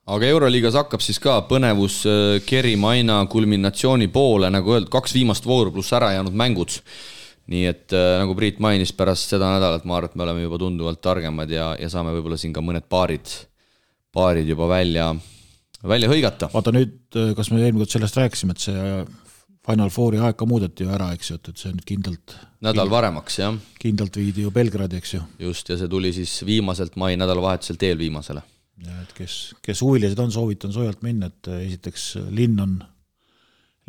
aga 0.05 0.29
Euroliigas 0.29 0.77
hakkab 0.77 1.03
siis 1.03 1.19
ka 1.21 1.39
põnevus 1.49 2.01
äh, 2.09 2.37
kerima 2.45 2.93
aina 2.95 3.19
kulminatsiooni 3.29 4.09
poole, 4.13 4.51
nagu 4.53 4.75
öeldud, 4.75 4.91
kaks 4.93 5.15
viimast 5.17 5.47
vooru 5.49 5.73
pluss 5.73 5.93
ära 5.97 6.13
jäänud 6.15 6.35
mängud. 6.37 6.79
nii 7.45 7.65
et 7.69 7.93
äh, 7.93 8.15
nagu 8.21 8.33
Priit 8.37 8.57
mainis, 8.61 8.93
pärast 8.93 9.33
seda 9.33 9.51
nädalat 9.53 9.85
ma 9.85 9.99
arvan, 9.99 10.09
et 10.09 10.17
me 10.17 10.25
oleme 10.25 10.45
juba 10.45 10.57
tunduvalt 10.61 11.01
targemad 11.01 11.51
ja, 11.53 11.75
ja 11.77 11.89
saame 11.93 12.13
võib-olla 12.15 12.39
siin 12.41 12.53
ka 12.53 12.63
mõned 12.65 12.87
paarid, 12.89 13.33
paarid 14.13 14.49
juba 14.49 14.69
välja, 14.69 15.11
välja 15.85 16.09
hõigata. 16.09 16.49
vaata 16.53 16.73
nüüd, 16.73 16.97
äh, 17.17 17.35
kas 17.37 17.51
me 17.53 17.61
eelmine 17.61 17.83
kord 17.83 17.97
sellest 17.97 18.21
rääkisime, 18.21 18.57
et 18.57 18.65
see 18.69 19.05
Final 19.65 19.89
Fouri 19.89 20.19
aeg 20.21 20.35
ka 20.37 20.45
muudeti 20.45 20.85
ju 20.85 20.91
ära, 20.93 21.11
eks 21.17 21.31
ju, 21.31 21.39
et, 21.39 21.49
et 21.49 21.61
see 21.61 21.73
nüüd 21.73 21.85
kindlalt 21.89 22.35
nädal 22.65 22.89
varemaks, 22.89 23.39
jah. 23.41 23.57
kindlalt 23.81 24.17
viidi 24.21 24.45
ju 24.45 24.53
Belgradi, 24.53 25.01
eks 25.01 25.17
ju. 25.17 25.21
just, 25.49 25.69
ja 25.69 25.77
see 25.81 25.89
tuli 25.89 26.13
siis 26.13 26.43
viimaselt 26.45 26.97
mai 27.01 27.13
nädalavahetuselt 27.17 27.89
eelviimasele 27.89 28.45
ja 28.83 28.97
et 29.03 29.13
kes, 29.15 29.55
kes 29.63 29.81
huvilised 29.85 30.19
on, 30.19 30.31
soovitan 30.33 30.73
soojalt 30.75 31.03
minna, 31.05 31.29
et 31.31 31.51
äh, 31.51 31.63
esiteks 31.69 32.07
äh, 32.19 32.29
linn 32.35 32.59
on, 32.61 32.77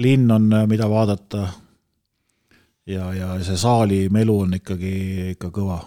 linn 0.03 0.31
on, 0.31 0.49
äh, 0.55 0.67
mida 0.71 0.89
vaadata 0.91 1.47
ja, 2.87 3.11
ja 3.17 3.33
see 3.45 3.59
saali 3.61 4.07
melu 4.15 4.41
on 4.45 4.59
ikkagi 4.61 4.93
ikka 5.35 5.51
kõva. 5.55 5.81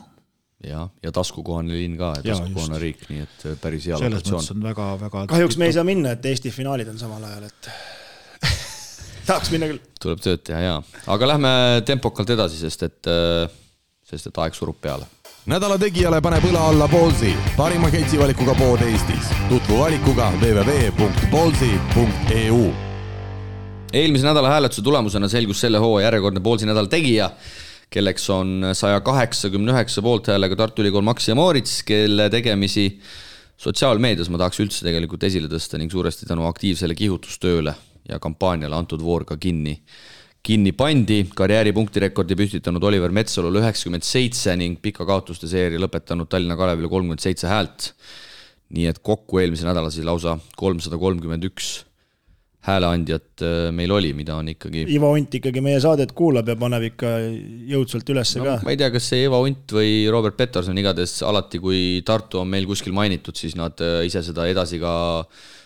ja, 0.66 0.84
ja 1.04 1.14
taskukohane 1.16 1.78
linn 1.78 1.96
ka, 2.00 2.14
taskukohane 2.26 2.82
riik, 2.82 3.06
nii 3.12 3.24
et 3.24 3.46
päris 3.62 3.88
hea 3.88 4.02
selles 4.02 4.26
mõttes 4.26 4.52
on 4.56 4.66
väga, 4.68 4.90
väga 5.06 5.24
kahjuks 5.32 5.60
me 5.62 5.70
ei 5.70 5.78
saa 5.78 5.88
minna, 5.88 6.18
et 6.18 6.26
Eesti 6.34 6.52
finaalid 6.52 6.92
on 6.92 7.00
samal 7.00 7.24
ajal, 7.30 7.48
et 7.48 7.72
tahaks 9.30 9.54
minna 9.56 9.72
küll. 9.72 9.80
tuleb 10.02 10.26
tööd 10.26 10.44
teha, 10.52 10.66
jaa. 10.66 10.84
aga 11.16 11.32
lähme 11.36 11.54
tempokalt 11.88 12.36
edasi, 12.36 12.60
sest 12.60 12.84
et, 12.90 13.14
sest 14.12 14.28
et 14.28 14.44
aeg 14.44 14.60
surub 14.60 14.82
peale 14.84 15.08
nädala 15.50 15.80
tegijale 15.82 16.20
paneb 16.22 16.44
õla 16.46 16.62
alla 16.70 16.86
Ballsi, 16.90 17.32
parima 17.58 17.90
ketsivalikuga 17.90 18.54
pood 18.60 18.82
Eestis. 18.86 19.32
tutvu 19.50 19.80
valikuga 19.80 20.28
www.ballsi.eu. 20.44 22.60
eelmise 23.94 24.26
nädala 24.28 24.50
hääletuse 24.52 24.82
tulemusena 24.86 25.28
selgus 25.28 25.62
selle 25.66 25.78
hooaja 25.82 26.06
järjekordne 26.06 26.40
Ballsi 26.46 26.66
nädala 26.70 26.88
tegija, 26.92 27.32
kelleks 27.90 28.30
on 28.30 28.66
saja 28.78 29.02
kaheksakümne 29.02 29.72
üheksa 29.74 30.02
poolthäälega 30.06 30.56
Tartu 30.56 30.82
Ülikool 30.86 31.02
Max 31.02 31.28
ja 31.28 31.36
Moorits, 31.36 31.84
kelle 31.84 32.30
tegemisi 32.30 33.00
sotsiaalmeedias 33.58 34.30
ma 34.30 34.38
tahaks 34.38 34.60
üldse 34.62 34.86
tegelikult 34.86 35.24
esile 35.26 35.50
tõsta 35.50 35.82
ning 35.82 35.90
suuresti 35.92 36.30
tänu 36.30 36.46
aktiivsele 36.46 36.94
kihutustööle 36.94 37.74
ja 38.10 38.20
kampaaniale 38.22 38.76
antud 38.78 39.02
voor 39.02 39.26
ka 39.26 39.38
kinni 39.38 39.82
kinni 40.46 40.72
pandi, 40.72 41.24
karjääripunktirekordi 41.36 42.38
püstitanud 42.40 42.84
Oliver 42.88 43.12
Metsalul 43.14 43.60
üheksakümmend 43.60 44.06
seitse 44.08 44.56
ning 44.60 44.80
pika 44.82 45.06
kaotuste 45.08 45.50
seeria 45.52 45.82
lõpetanud 45.84 46.30
Tallinna 46.32 46.58
Kalevile 46.60 46.90
kolmkümmend 46.92 47.24
seitse 47.24 47.50
häält. 47.52 47.94
nii 48.70 48.86
et 48.86 49.00
kokku 49.02 49.40
eelmisel 49.42 49.66
nädalal 49.66 49.90
siis 49.90 50.06
lausa 50.06 50.36
kolmsada 50.58 50.98
kolmkümmend 51.02 51.48
üks 51.48 51.80
hääleandjat 52.70 53.44
äh, 53.46 53.58
meil 53.76 53.92
oli, 53.94 54.12
mida 54.18 54.38
on 54.40 54.52
ikkagi. 54.54 54.86
Ivo 54.96 55.12
Unt 55.16 55.36
ikkagi 55.40 55.64
meie 55.66 55.80
saadet 55.84 56.14
kuulab 56.18 56.50
ja 56.50 56.56
paneb 56.60 56.86
ikka 56.92 57.12
jõudsalt 57.70 58.10
üles 58.14 58.34
no, 58.40 58.46
ka. 58.48 58.58
ma 58.66 58.74
ei 58.74 58.80
tea, 58.80 58.92
kas 58.94 59.10
see 59.12 59.26
Ivo 59.28 59.42
Unt 59.46 59.76
või 59.76 59.94
Robert 60.12 60.38
Peterson, 60.40 60.78
igatahes 60.80 61.20
alati, 61.28 61.62
kui 61.64 61.82
Tartu 62.06 62.42
on 62.44 62.52
meil 62.52 62.68
kuskil 62.70 62.96
mainitud, 62.96 63.38
siis 63.40 63.58
nad 63.60 63.80
äh, 63.86 64.02
ise 64.08 64.24
seda 64.26 64.48
edasi 64.50 64.82
ka 64.82 64.94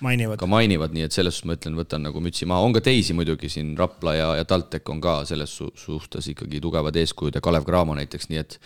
mainivad, 0.03 0.39
ka 0.41 0.49
mainivad, 0.49 0.95
nii 0.95 1.07
et 1.07 1.15
selles 1.15 1.37
suhtes 1.37 1.49
ma 1.49 1.57
ütlen, 1.57 1.77
võtan 1.79 2.05
nagu 2.07 2.23
mütsi 2.23 2.47
maha, 2.49 2.65
on 2.65 2.75
ka 2.75 2.83
teisi 2.85 3.15
muidugi 3.17 3.51
siin, 3.51 3.73
Rapla 3.79 4.17
ja, 4.17 4.29
ja 4.39 4.47
TalTech 4.47 4.91
on 4.93 5.01
ka 5.03 5.19
selles 5.29 5.53
su 5.59 5.69
suhtes 5.79 6.27
ikkagi 6.33 6.61
tugevad 6.63 6.95
eeskujud 6.99 7.35
ja 7.35 7.43
Kalev 7.43 7.67
Cramo 7.67 7.95
näiteks, 7.97 8.29
nii 8.31 8.41
et 8.41 8.59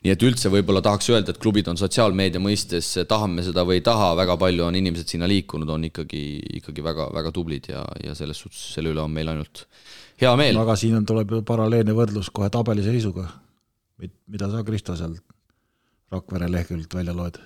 nii 0.00 0.12
et 0.14 0.22
üldse 0.24 0.48
võib-olla 0.52 0.80
tahaks 0.84 1.10
öelda, 1.12 1.34
et 1.34 1.40
klubid 1.42 1.68
on 1.68 1.76
sotsiaalmeedia 1.76 2.40
mõistes, 2.40 2.88
tahame 3.08 3.44
seda 3.44 3.66
või 3.68 3.80
ei 3.80 3.84
taha, 3.84 4.14
väga 4.16 4.36
palju 4.40 4.64
on 4.64 4.78
inimesed 4.78 5.12
sinna 5.12 5.28
liikunud, 5.28 5.68
on 5.68 5.84
ikkagi, 5.90 6.22
ikkagi 6.60 6.84
väga, 6.84 7.10
väga 7.16 7.32
tublid 7.36 7.68
ja 7.72 7.84
ja, 8.04 8.14
selles 8.16 8.40
suhtes 8.40 8.62
selle 8.74 8.94
üle 8.94 9.02
on 9.04 9.12
meil 9.12 9.28
ainult 9.32 9.66
hea 10.22 10.32
meel. 10.40 10.60
aga 10.62 10.76
siin 10.80 10.96
on, 10.96 11.08
tuleb 11.08 11.36
ju 11.36 11.42
paralleelne 11.46 11.96
võrdlus 11.96 12.32
kohe 12.32 12.48
tabeliseisuga. 12.52 13.28
mida 14.00 14.48
sa, 14.50 14.64
Kristo, 14.64 14.96
sealt 14.96 15.20
Rakvere 16.10 16.48
leheküljelt 16.50 16.94
välja 16.94 17.12
loed? 17.14 17.36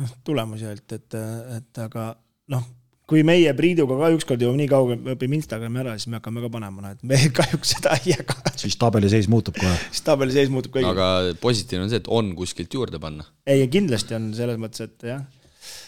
noh, 0.00 0.16
tulemusi 0.24 0.66
ainult, 0.66 0.96
et, 0.96 1.20
et 1.58 1.84
aga 1.84 2.14
noh, 2.50 2.64
kui 3.10 3.24
meie 3.26 3.52
Priiduga 3.56 3.98
ka 4.00 4.10
ükskord 4.14 4.42
jõuame 4.42 4.62
nii 4.62 4.70
kaugele, 4.70 5.14
õpime 5.14 5.36
Instagrami 5.38 5.82
ära, 5.82 5.94
siis 5.98 6.08
me 6.08 6.18
hakkame 6.18 6.44
ka 6.44 6.50
panema, 6.54 6.84
noh, 6.86 6.94
et 6.94 7.04
me 7.04 7.18
kahjuks 7.38 7.74
seda 7.76 7.96
ei 8.00 8.14
jaga. 8.14 8.38
siis 8.60 8.78
tabeliseis 8.80 9.28
muutub 9.32 9.58
kohe. 9.60 9.74
siis 9.90 10.06
tabeliseis 10.06 10.52
muutub 10.52 10.76
kõigil. 10.76 10.90
aga 10.92 11.36
positiivne 11.42 11.86
on 11.86 11.92
see, 11.92 12.00
et 12.00 12.10
on 12.20 12.32
kuskilt 12.38 12.74
juurde 12.74 13.00
panna. 13.02 13.26
ei, 13.46 13.66
kindlasti 13.72 14.16
on 14.16 14.32
selles 14.36 14.60
mõttes, 14.60 14.88
et 14.88 15.08
jah. 15.12 15.22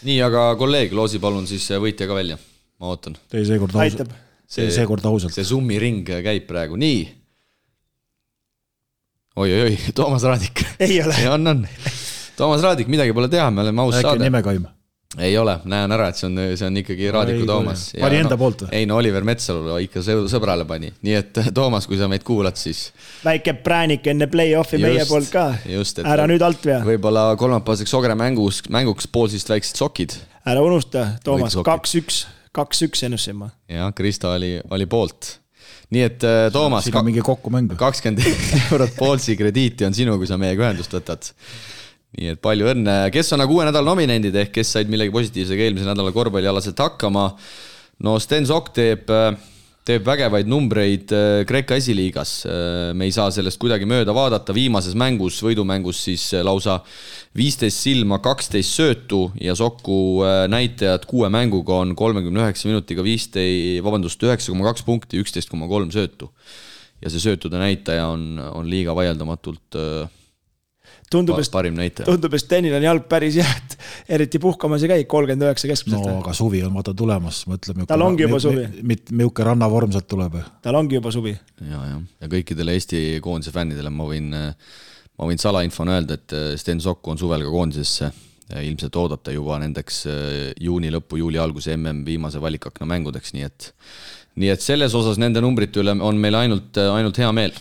nii, 0.07 0.21
aga 0.29 0.49
kolleeg, 0.59 0.93
loosi 0.97 1.21
palun 1.23 1.49
siis 1.49 1.65
võitja 1.81 2.09
ka 2.09 2.17
välja, 2.17 2.39
ma 2.81 2.93
ootan. 2.93 3.17
tee 3.33 3.45
seekord 3.49 3.77
ausalt. 3.77 4.17
tee 4.53 4.69
seekord 4.73 5.09
ausalt. 5.09 5.33
see 5.33 5.47
summiring 5.47 6.05
käib 6.05 6.45
praegu, 6.49 6.77
nii 6.77 7.05
oi-oi-oi, 9.37 9.77
Toomas 9.97 10.23
Raadik. 10.23 10.65
ei 10.79 11.01
ole. 11.01 11.17
on, 11.35 11.47
on. 11.47 11.67
Toomas 12.37 12.61
Raadik, 12.61 12.89
midagi 12.93 13.13
pole 13.13 13.29
teha, 13.29 13.49
me 13.51 13.65
oleme 13.65 13.81
aus 13.81 13.97
äkki 13.97 14.11
saade. 14.11 14.29
nimekaim? 14.29 14.69
Ei 15.15 15.37
ole, 15.39 15.53
näen 15.69 15.91
ära, 15.95 16.09
et 16.11 16.19
see 16.19 16.27
on, 16.27 16.39
see 16.59 16.67
on 16.67 16.77
ikkagi 16.81 17.07
Raadiku 17.13 17.45
ei, 17.45 17.47
Toomas. 17.47 17.83
pani 17.95 18.19
enda 18.19 18.35
no, 18.35 18.39
poolt 18.41 18.65
või? 18.65 18.71
ei 18.75 18.87
no 18.89 18.97
Oliver 18.99 19.23
Metsalu 19.27 19.77
ikka 19.85 20.03
sõbrale 20.03 20.65
pani, 20.67 20.91
nii 21.07 21.15
et 21.15 21.39
Toomas, 21.57 21.87
kui 21.87 21.99
sa 21.99 22.09
meid 22.11 22.25
kuulad, 22.27 22.59
siis. 22.59 22.89
väike 23.23 23.55
präänik 23.63 24.07
enne 24.11 24.27
play-off'i 24.31 24.81
meie 24.83 25.07
poolt 25.07 25.31
ka. 25.31 25.47
ära 26.03 26.27
nüüd 26.27 26.43
alt 26.43 26.67
vea. 26.67 26.81
võib-olla 26.87 27.29
kolmapäevaseks 27.39 27.95
Ogre 27.99 28.17
mängus, 28.19 28.65
mänguks 28.73 29.07
poolsist 29.07 29.49
väiksed 29.53 29.79
sokid. 29.79 30.17
ära 30.43 30.63
unusta, 30.65 31.13
Toomas, 31.23 31.55
kaks-üks, 31.63 32.25
kaks-üks 32.55 33.07
ennustasin 33.07 33.39
ma. 33.45 33.51
jah, 33.71 33.93
Kristo 33.95 34.35
oli, 34.35 34.57
oli 34.75 34.91
poolt 34.91 35.37
nii 35.95 36.03
et 36.03 36.23
äh, 36.27 36.51
Toomas. 36.51 36.89
kakskümmend 37.79 38.27
eurot 38.73 38.95
Poolsi 38.99 39.37
krediiti 39.39 39.87
on 39.87 39.95
sinu, 39.95 40.17
kui 40.19 40.27
sa 40.27 40.35
meiega 40.39 40.67
ühendust 40.67 40.91
võtad. 40.91 41.31
Nii 42.17 42.31
et 42.33 42.41
palju 42.41 42.71
õnne, 42.71 42.95
kes 43.13 43.33
on 43.35 43.43
nagu 43.43 43.57
uue 43.57 43.67
nädala 43.67 43.91
nominendid 43.91 44.35
ehk 44.39 44.53
kes 44.55 44.71
said 44.77 44.89
millegi 44.89 45.13
positiivsega 45.13 45.67
eelmisel 45.67 45.91
nädalal 45.91 46.15
korvpallialaselt 46.15 46.79
hakkama. 46.79 47.29
no 47.99 48.19
Sten 48.23 48.47
Sokk 48.47 48.71
teeb 48.73 49.11
äh, 49.11 49.35
teeb 49.87 50.03
vägevaid 50.07 50.49
numbreid 50.49 51.11
äh, 51.15 51.41
Kreeka 51.47 51.77
esiliigas. 51.79 52.41
Äh, 52.47 52.91
me 52.97 53.07
ei 53.07 53.13
saa 53.15 53.29
sellest 53.33 53.59
kuidagi 53.61 53.87
mööda 53.89 54.13
vaadata, 54.15 54.55
viimases 54.55 54.97
mängus, 54.99 55.39
võidumängus 55.45 56.01
siis 56.09 56.25
äh, 56.35 56.43
lausa 56.45 56.79
viisteist 57.37 57.85
silma, 57.85 58.19
kaksteist 58.23 58.75
söötu 58.75 59.27
ja 59.41 59.55
Soku 59.57 60.23
näitajad 60.51 61.05
kuue 61.09 61.29
mänguga 61.33 61.81
on 61.83 61.93
kolmekümne 61.97 62.43
üheksa 62.43 62.69
minutiga 62.69 63.05
viisteist, 63.05 63.83
vabandust, 63.85 64.23
üheksa 64.25 64.51
koma 64.51 64.67
kaks 64.71 64.85
punkti, 64.87 65.21
üksteist 65.21 65.51
koma 65.51 65.69
kolm 65.69 65.91
söötu. 65.93 66.31
ja 66.97 67.11
see 67.13 67.21
söötude 67.21 67.59
näitaja 67.61 68.07
on, 68.09 68.39
on 68.41 68.65
liiga 68.65 68.95
vaieldamatult 68.97 69.75
tundub, 71.11 71.39
et 71.39 71.51
parim 71.51 71.77
näitaja. 71.77 72.07
tundub, 72.09 72.35
et 72.35 72.43
Stenil 72.43 72.75
on 72.77 72.85
jalg 72.85 73.07
päris 73.09 73.37
hea, 73.39 73.47
et 73.47 73.77
eriti 74.17 74.41
puhkamas 74.43 74.83
ei 74.83 74.91
käi, 74.91 75.05
kolmkümmend 75.09 75.47
üheksa 75.47 75.69
keskmiselt. 75.71 76.05
no 76.07 76.19
aga 76.21 76.33
suvi 76.37 76.61
on 76.67 76.75
vaata 76.75 76.93
tulemas, 76.97 77.43
mõtleme. 77.49 77.87
tal 77.89 78.03
ongi 78.05 78.25
juba 78.27 78.41
suvi. 78.43 78.67
milline 78.81 79.47
rannavorm 79.49 79.93
sealt 79.95 80.09
tuleb. 80.11 80.39
tal 80.63 80.79
ongi 80.79 80.99
juba 80.99 81.13
suvi. 81.15 81.35
ja, 81.61 81.81
ja, 81.93 82.01
ja 82.21 82.31
kõikidele 82.31 82.75
Eesti 82.77 83.03
koondise 83.23 83.55
fännidele 83.55 83.91
ma 83.93 84.07
võin, 84.09 84.29
ma 84.31 85.31
võin 85.31 85.41
salainfona 85.41 85.97
öelda, 85.97 86.19
et 86.19 86.37
Sten 86.59 86.83
Sokk 86.83 87.07
on 87.07 87.19
suvel 87.19 87.45
ka 87.47 87.53
koondisesse 87.53 88.11
ilmselt 88.63 88.95
oodata 88.95 89.33
juba 89.35 89.57
nendeks 89.59 90.05
juuni 90.63 90.91
lõppu, 90.93 91.19
juuli 91.19 91.39
alguse 91.41 91.75
mm 91.75 92.05
viimase 92.07 92.39
valikakna 92.39 92.87
mängudeks, 92.87 93.33
nii 93.35 93.47
et 93.47 93.73
nii 94.37 94.51
et 94.53 94.61
selles 94.61 94.93
osas 94.95 95.17
nende 95.19 95.41
numbrite 95.43 95.81
üle 95.81 95.95
on 95.97 96.19
meil 96.21 96.37
ainult, 96.37 96.77
ainult 96.77 97.17
hea 97.17 97.31
meel 97.35 97.55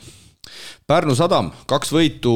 Pärnu 0.87 1.17
sadam, 1.19 1.51
kaks 1.67 1.91
võitu 1.91 2.33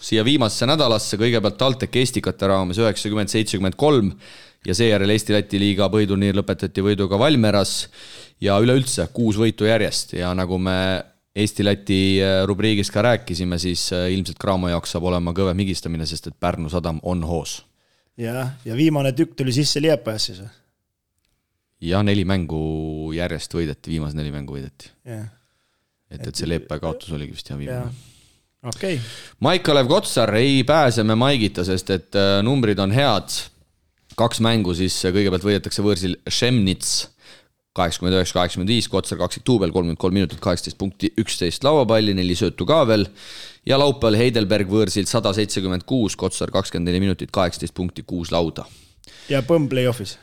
siia 0.00 0.24
viimasesse 0.24 0.68
nädalasse, 0.70 1.18
kõigepealt 1.20 1.58
TalTech 1.60 2.00
Estikate 2.00 2.48
raames 2.48 2.80
üheksakümmend, 2.80 3.28
seitsekümmend 3.32 3.76
kolm 3.76 4.12
ja 4.64 4.76
seejärel 4.76 5.12
Eesti-Läti 5.12 5.60
liiga 5.60 5.90
põhiturniir 5.92 6.36
lõpetati 6.38 6.84
võiduga 6.84 7.18
Valmeras 7.20 7.74
ja 8.40 8.56
üleüldse 8.62 9.06
kuus 9.12 9.36
võitu 9.40 9.68
järjest 9.68 10.16
ja 10.16 10.32
nagu 10.36 10.58
me 10.58 10.78
Eesti-Läti 11.34 12.00
äh, 12.22 12.40
rubriigis 12.48 12.92
ka 12.94 13.02
rääkisime, 13.04 13.58
siis 13.60 13.88
äh, 13.92 14.08
ilmselt 14.14 14.40
Cramo 14.40 14.70
jaoks 14.70 14.94
saab 14.94 15.10
olema 15.10 15.34
kõvem 15.36 15.64
higistamine, 15.64 16.06
sest 16.08 16.30
et 16.30 16.40
Pärnu 16.40 16.72
sadam 16.72 17.02
on 17.02 17.24
hoos. 17.28 17.64
jah, 18.16 18.54
ja 18.64 18.76
viimane 18.78 19.12
tükk 19.12 19.36
tuli 19.36 19.52
sisse 19.52 19.82
Liepajas 19.82 20.30
siis 20.30 20.40
või? 20.40 20.52
jah, 21.90 22.04
neli 22.06 22.24
mängu 22.24 23.12
järjest 23.12 23.60
võideti, 23.60 23.92
viimased 23.92 24.16
neli 24.16 24.32
mängu 24.32 24.56
võideti. 24.56 24.94
jah 25.04 25.26
et, 26.14 26.26
et 26.28 26.40
see 26.40 26.48
Leepa 26.48 26.78
kaotus 26.82 27.14
oligi 27.16 27.36
vist 27.36 27.50
jah 27.50 27.58
viimane. 27.60 27.90
okei 28.64 28.98
okay.. 28.98 29.00
Maik-Kalev 29.44 29.90
Kotsar 29.90 30.34
ei 30.40 30.62
pääse 30.66 31.04
me 31.04 31.16
Maigita, 31.18 31.64
sest 31.66 31.90
et 31.94 32.18
äh, 32.18 32.38
numbrid 32.46 32.78
on 32.78 32.94
head. 32.94 33.40
kaks 34.14 34.40
mängu 34.44 34.74
siis 34.78 35.00
kõigepealt 35.04 35.46
võidetakse 35.46 35.82
võõrsil 35.82 36.16
Šemnits 36.30 37.14
kaheksakümmend 37.74 38.14
üheksa, 38.14 38.36
kaheksakümmend 38.36 38.70
viis, 38.70 38.86
Kotsar 38.90 39.18
kaksikduubel, 39.18 39.72
kolmkümmend 39.74 39.98
kolm 39.98 40.14
minutit, 40.14 40.38
kaheksateist 40.42 40.78
punkti, 40.78 41.10
üksteist 41.18 41.64
lauapalli, 41.66 42.14
neli 42.14 42.36
söötu 42.38 42.66
ka 42.70 42.84
veel. 42.86 43.08
ja 43.66 43.78
laupäeval 43.80 44.18
Heidelberg 44.20 44.70
võõrsil 44.70 45.08
sada 45.10 45.32
seitsekümmend 45.34 45.82
kuus, 45.88 46.14
Kotsar 46.16 46.52
kakskümmend 46.54 46.92
neli 46.92 47.02
minutit, 47.02 47.34
kaheksateist 47.34 47.74
punkti, 47.74 48.06
kuus 48.06 48.30
lauda. 48.30 48.68
ja 49.28 49.42
põmm 49.42 49.66
play-off'is, 49.68 50.18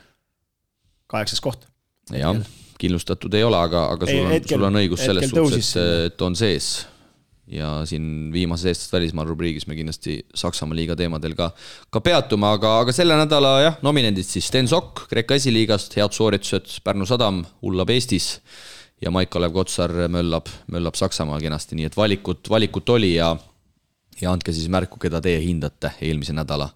kaheksas 1.11 1.43
koht. 1.43 1.67
jah 2.15 2.39
kindlustatud 2.81 3.33
ei 3.37 3.45
ole, 3.45 3.59
aga, 3.59 3.85
aga 3.95 4.09
sul 4.09 4.25
on, 4.25 4.47
sul 4.53 4.65
on 4.67 4.79
õigus 4.81 5.05
selles 5.05 5.29
suhtes, 5.31 5.75
et, 5.81 6.25
on 6.25 6.37
sees. 6.37 6.71
ja 7.51 7.81
siin 7.87 8.31
viimases 8.31 8.71
eestlaste 8.71 8.95
välismaa 8.95 9.25
rubriigis 9.27 9.65
me 9.67 9.75
kindlasti 9.75 10.21
Saksamaa 10.39 10.77
liiga 10.77 10.95
teemadel 10.95 11.35
ka, 11.35 11.49
ka 11.91 12.01
peatume, 12.03 12.47
aga, 12.47 12.77
aga 12.85 12.95
selle 12.95 13.17
nädala 13.19 13.55
jah, 13.65 13.79
nominendid 13.83 14.27
siis. 14.27 14.47
Sten 14.47 14.69
Sokk 14.71 15.05
Kreeka 15.11 15.35
esiliigast, 15.35 15.97
head 15.99 16.15
sooritused, 16.15 16.79
Pärnu 16.85 17.07
sadam 17.09 17.43
hullab 17.65 17.91
Eestis 17.91 18.37
ja 19.01 19.11
Maik-Kalev 19.11 19.53
Kotsar 19.55 19.93
möllab, 20.13 20.47
möllab 20.71 20.95
Saksamaal 20.99 21.41
kenasti, 21.43 21.75
nii 21.79 21.89
et 21.89 21.97
valikut, 21.97 22.47
valikut 22.53 22.95
oli 22.95 23.15
ja 23.17 23.33
ja 24.21 24.31
andke 24.31 24.53
siis 24.53 24.69
märku, 24.71 24.99
keda 25.01 25.21
teie 25.23 25.41
hindate 25.41 25.95
eelmise 26.05 26.35
nädala 26.37 26.69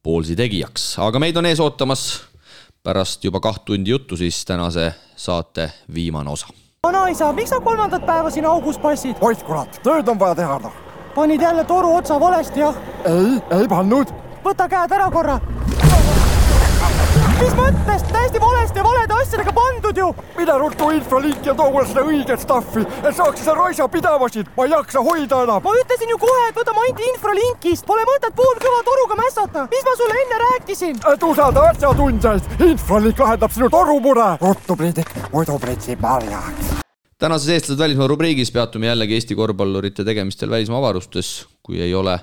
poolsi 0.00 0.36
tegijaks, 0.38 0.94
aga 1.04 1.20
meid 1.20 1.36
on 1.36 1.48
ees 1.50 1.60
ootamas 1.60 2.06
pärast 2.82 3.24
juba 3.24 3.40
kaht 3.40 3.64
tundi 3.64 3.90
juttu 3.90 4.16
siis 4.16 4.44
tänase 4.44 4.94
saate 5.16 5.70
viimane 5.94 6.30
osa. 6.30 6.46
vanaisa, 6.82 7.32
miks 7.32 7.50
sa 7.50 7.60
kolmandat 7.60 8.06
päeva 8.06 8.30
siin 8.30 8.46
augus 8.46 8.78
passid? 8.78 9.16
oih 9.20 9.44
kurat, 9.44 9.80
tööd 9.82 10.08
on 10.08 10.18
vaja 10.18 10.34
teha 10.34 10.58
noh. 10.58 10.72
panid 11.14 11.42
jälle 11.42 11.64
toru 11.64 11.94
otsa 11.96 12.20
valesti, 12.20 12.60
jah? 12.60 12.76
ei, 13.04 13.36
ei 13.60 13.68
pannud. 13.68 14.14
võta 14.44 14.68
käed 14.68 14.92
ära 14.92 15.10
korra 15.10 15.40
mis 17.40 17.54
mõttes, 17.56 18.02
täiesti 18.12 18.40
valesti 18.40 18.80
ja 18.80 18.84
valede 18.84 19.16
asjadega 19.16 19.52
pandud 19.56 19.96
ju. 19.96 20.08
mine 20.36 20.56
ruttu 20.58 20.90
infolinki 20.96 21.48
ja 21.48 21.54
too 21.54 21.70
mulle 21.72 21.86
seda 21.88 22.02
õiget 22.04 22.42
stuff'i, 22.44 22.82
et 23.00 23.16
saaks 23.16 23.40
seda 23.40 23.54
raisa 23.56 23.88
pidama 23.88 24.28
siin, 24.28 24.48
ma 24.56 24.66
ei 24.66 24.74
jaksa 24.74 25.02
hoida 25.04 25.42
enam. 25.44 25.62
ma 25.64 25.74
ütlesin 25.82 26.12
ju 26.12 26.18
kohe, 26.20 26.48
et 26.48 26.58
võta 26.60 26.74
Manti 26.76 27.08
infralinkist, 27.12 27.86
pole 27.86 28.04
mõtet 28.08 28.36
poolkõva 28.36 28.82
toruga 28.88 29.16
mässata, 29.22 29.66
mis 29.72 29.86
ma 29.86 29.94
sulle 30.00 30.18
enne 30.24 30.40
rääkisin? 30.44 30.98
et 31.12 31.24
usalda 31.30 31.68
asjatundjaid, 31.70 32.50
infralink 32.66 33.22
lahendab 33.24 33.56
sinu 33.56 33.70
torumure. 33.72 34.28
ruttu 34.42 34.76
Priidik, 34.80 35.14
muidu 35.32 35.58
pritsib 35.62 36.04
marjaks 36.04 36.76
tänases 37.20 37.48
Eestlased 37.52 37.80
välismaa 37.80 38.06
rubriigis 38.08 38.52
peatume 38.52 38.86
jällegi 38.86 39.14
Eesti 39.14 39.34
korvpallurite 39.36 40.04
tegemistel 40.04 40.50
välismaa 40.50 40.78
avarustes, 40.78 41.46
kui 41.62 41.80
ei 41.80 41.94
ole 41.94 42.18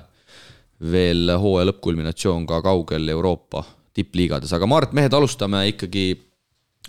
veel 0.92 1.30
hooaja 1.38 1.68
lõppkulminatsioon 1.70 2.46
ka 2.50 2.62
kaugel 2.62 3.08
Euroopa 3.14 3.62
tippliigades, 3.96 4.52
aga 4.54 4.66
Mart, 4.70 4.94
mehed, 4.96 5.14
alustame 5.14 5.64
ikkagi 5.72 6.10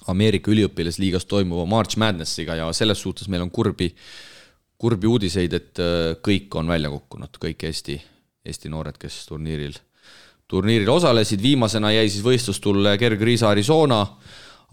Ameerika 0.09 0.51
üliõpilasliigas 0.53 1.27
toimuva 1.29 1.65
March 1.69 1.99
Madnessiga 1.99 2.55
ja 2.57 2.69
selles 2.73 3.01
suhtes 3.01 3.27
meil 3.29 3.43
on 3.43 3.51
kurbi, 3.51 3.89
kurbi 4.79 5.09
uudiseid, 5.09 5.53
et 5.53 5.81
äh, 5.83 6.15
kõik 6.25 6.55
on 6.59 6.71
välja 6.71 6.91
kukkunud, 6.93 7.39
kõik 7.41 7.65
Eesti, 7.67 7.99
Eesti 8.45 8.71
noored, 8.71 8.97
kes 9.01 9.21
turniiril, 9.29 9.75
turniiril 10.49 10.89
osalesid, 10.93 11.41
viimasena 11.43 11.91
jäi 11.97 12.07
siis 12.09 12.25
võistlustulle 12.25 12.95
kergriisa 13.01 13.51
Arizona, 13.51 14.01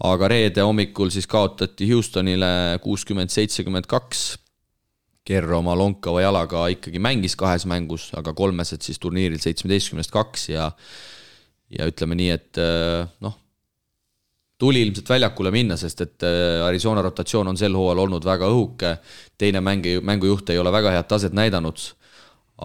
aga 0.07 0.29
reede 0.31 0.63
hommikul 0.65 1.11
siis 1.13 1.27
kaotati 1.29 1.89
Houstonile 1.91 2.79
kuuskümmend, 2.83 3.33
seitsekümmend 3.33 3.89
kaks. 3.89 4.37
Kerro 5.27 5.57
oma 5.59 5.73
lonkava 5.75 6.21
jalaga 6.23 6.61
ikkagi 6.71 7.01
mängis 7.03 7.33
kahes 7.35 7.65
mängus, 7.67 8.07
aga 8.15 8.31
kolmesed 8.37 8.85
siis 8.85 9.01
turniiril 9.03 9.41
seitsmeteistkümnest 9.43 10.13
kaks 10.13 10.45
ja 10.53 10.69
ja 11.73 11.87
ütleme 11.89 12.15
nii, 12.17 12.29
et 12.33 12.59
äh, 12.61 13.07
noh, 13.23 13.35
tuli 14.57 14.81
ilmselt 14.85 15.09
väljakule 15.09 15.51
minna, 15.53 15.77
sest 15.79 16.01
et 16.05 16.25
äh, 16.25 16.65
Arizona 16.65 17.03
rotatsioon 17.05 17.51
on 17.51 17.59
sel 17.59 17.75
hooajal 17.77 18.03
olnud 18.05 18.25
väga 18.25 18.49
õhuke, 18.53 18.95
teine 19.37 19.61
mängi, 19.63 19.97
mängujuht 20.01 20.53
ei 20.53 20.61
ole 20.61 20.73
väga 20.73 20.95
head 20.95 21.09
taset 21.09 21.35
näidanud, 21.37 21.83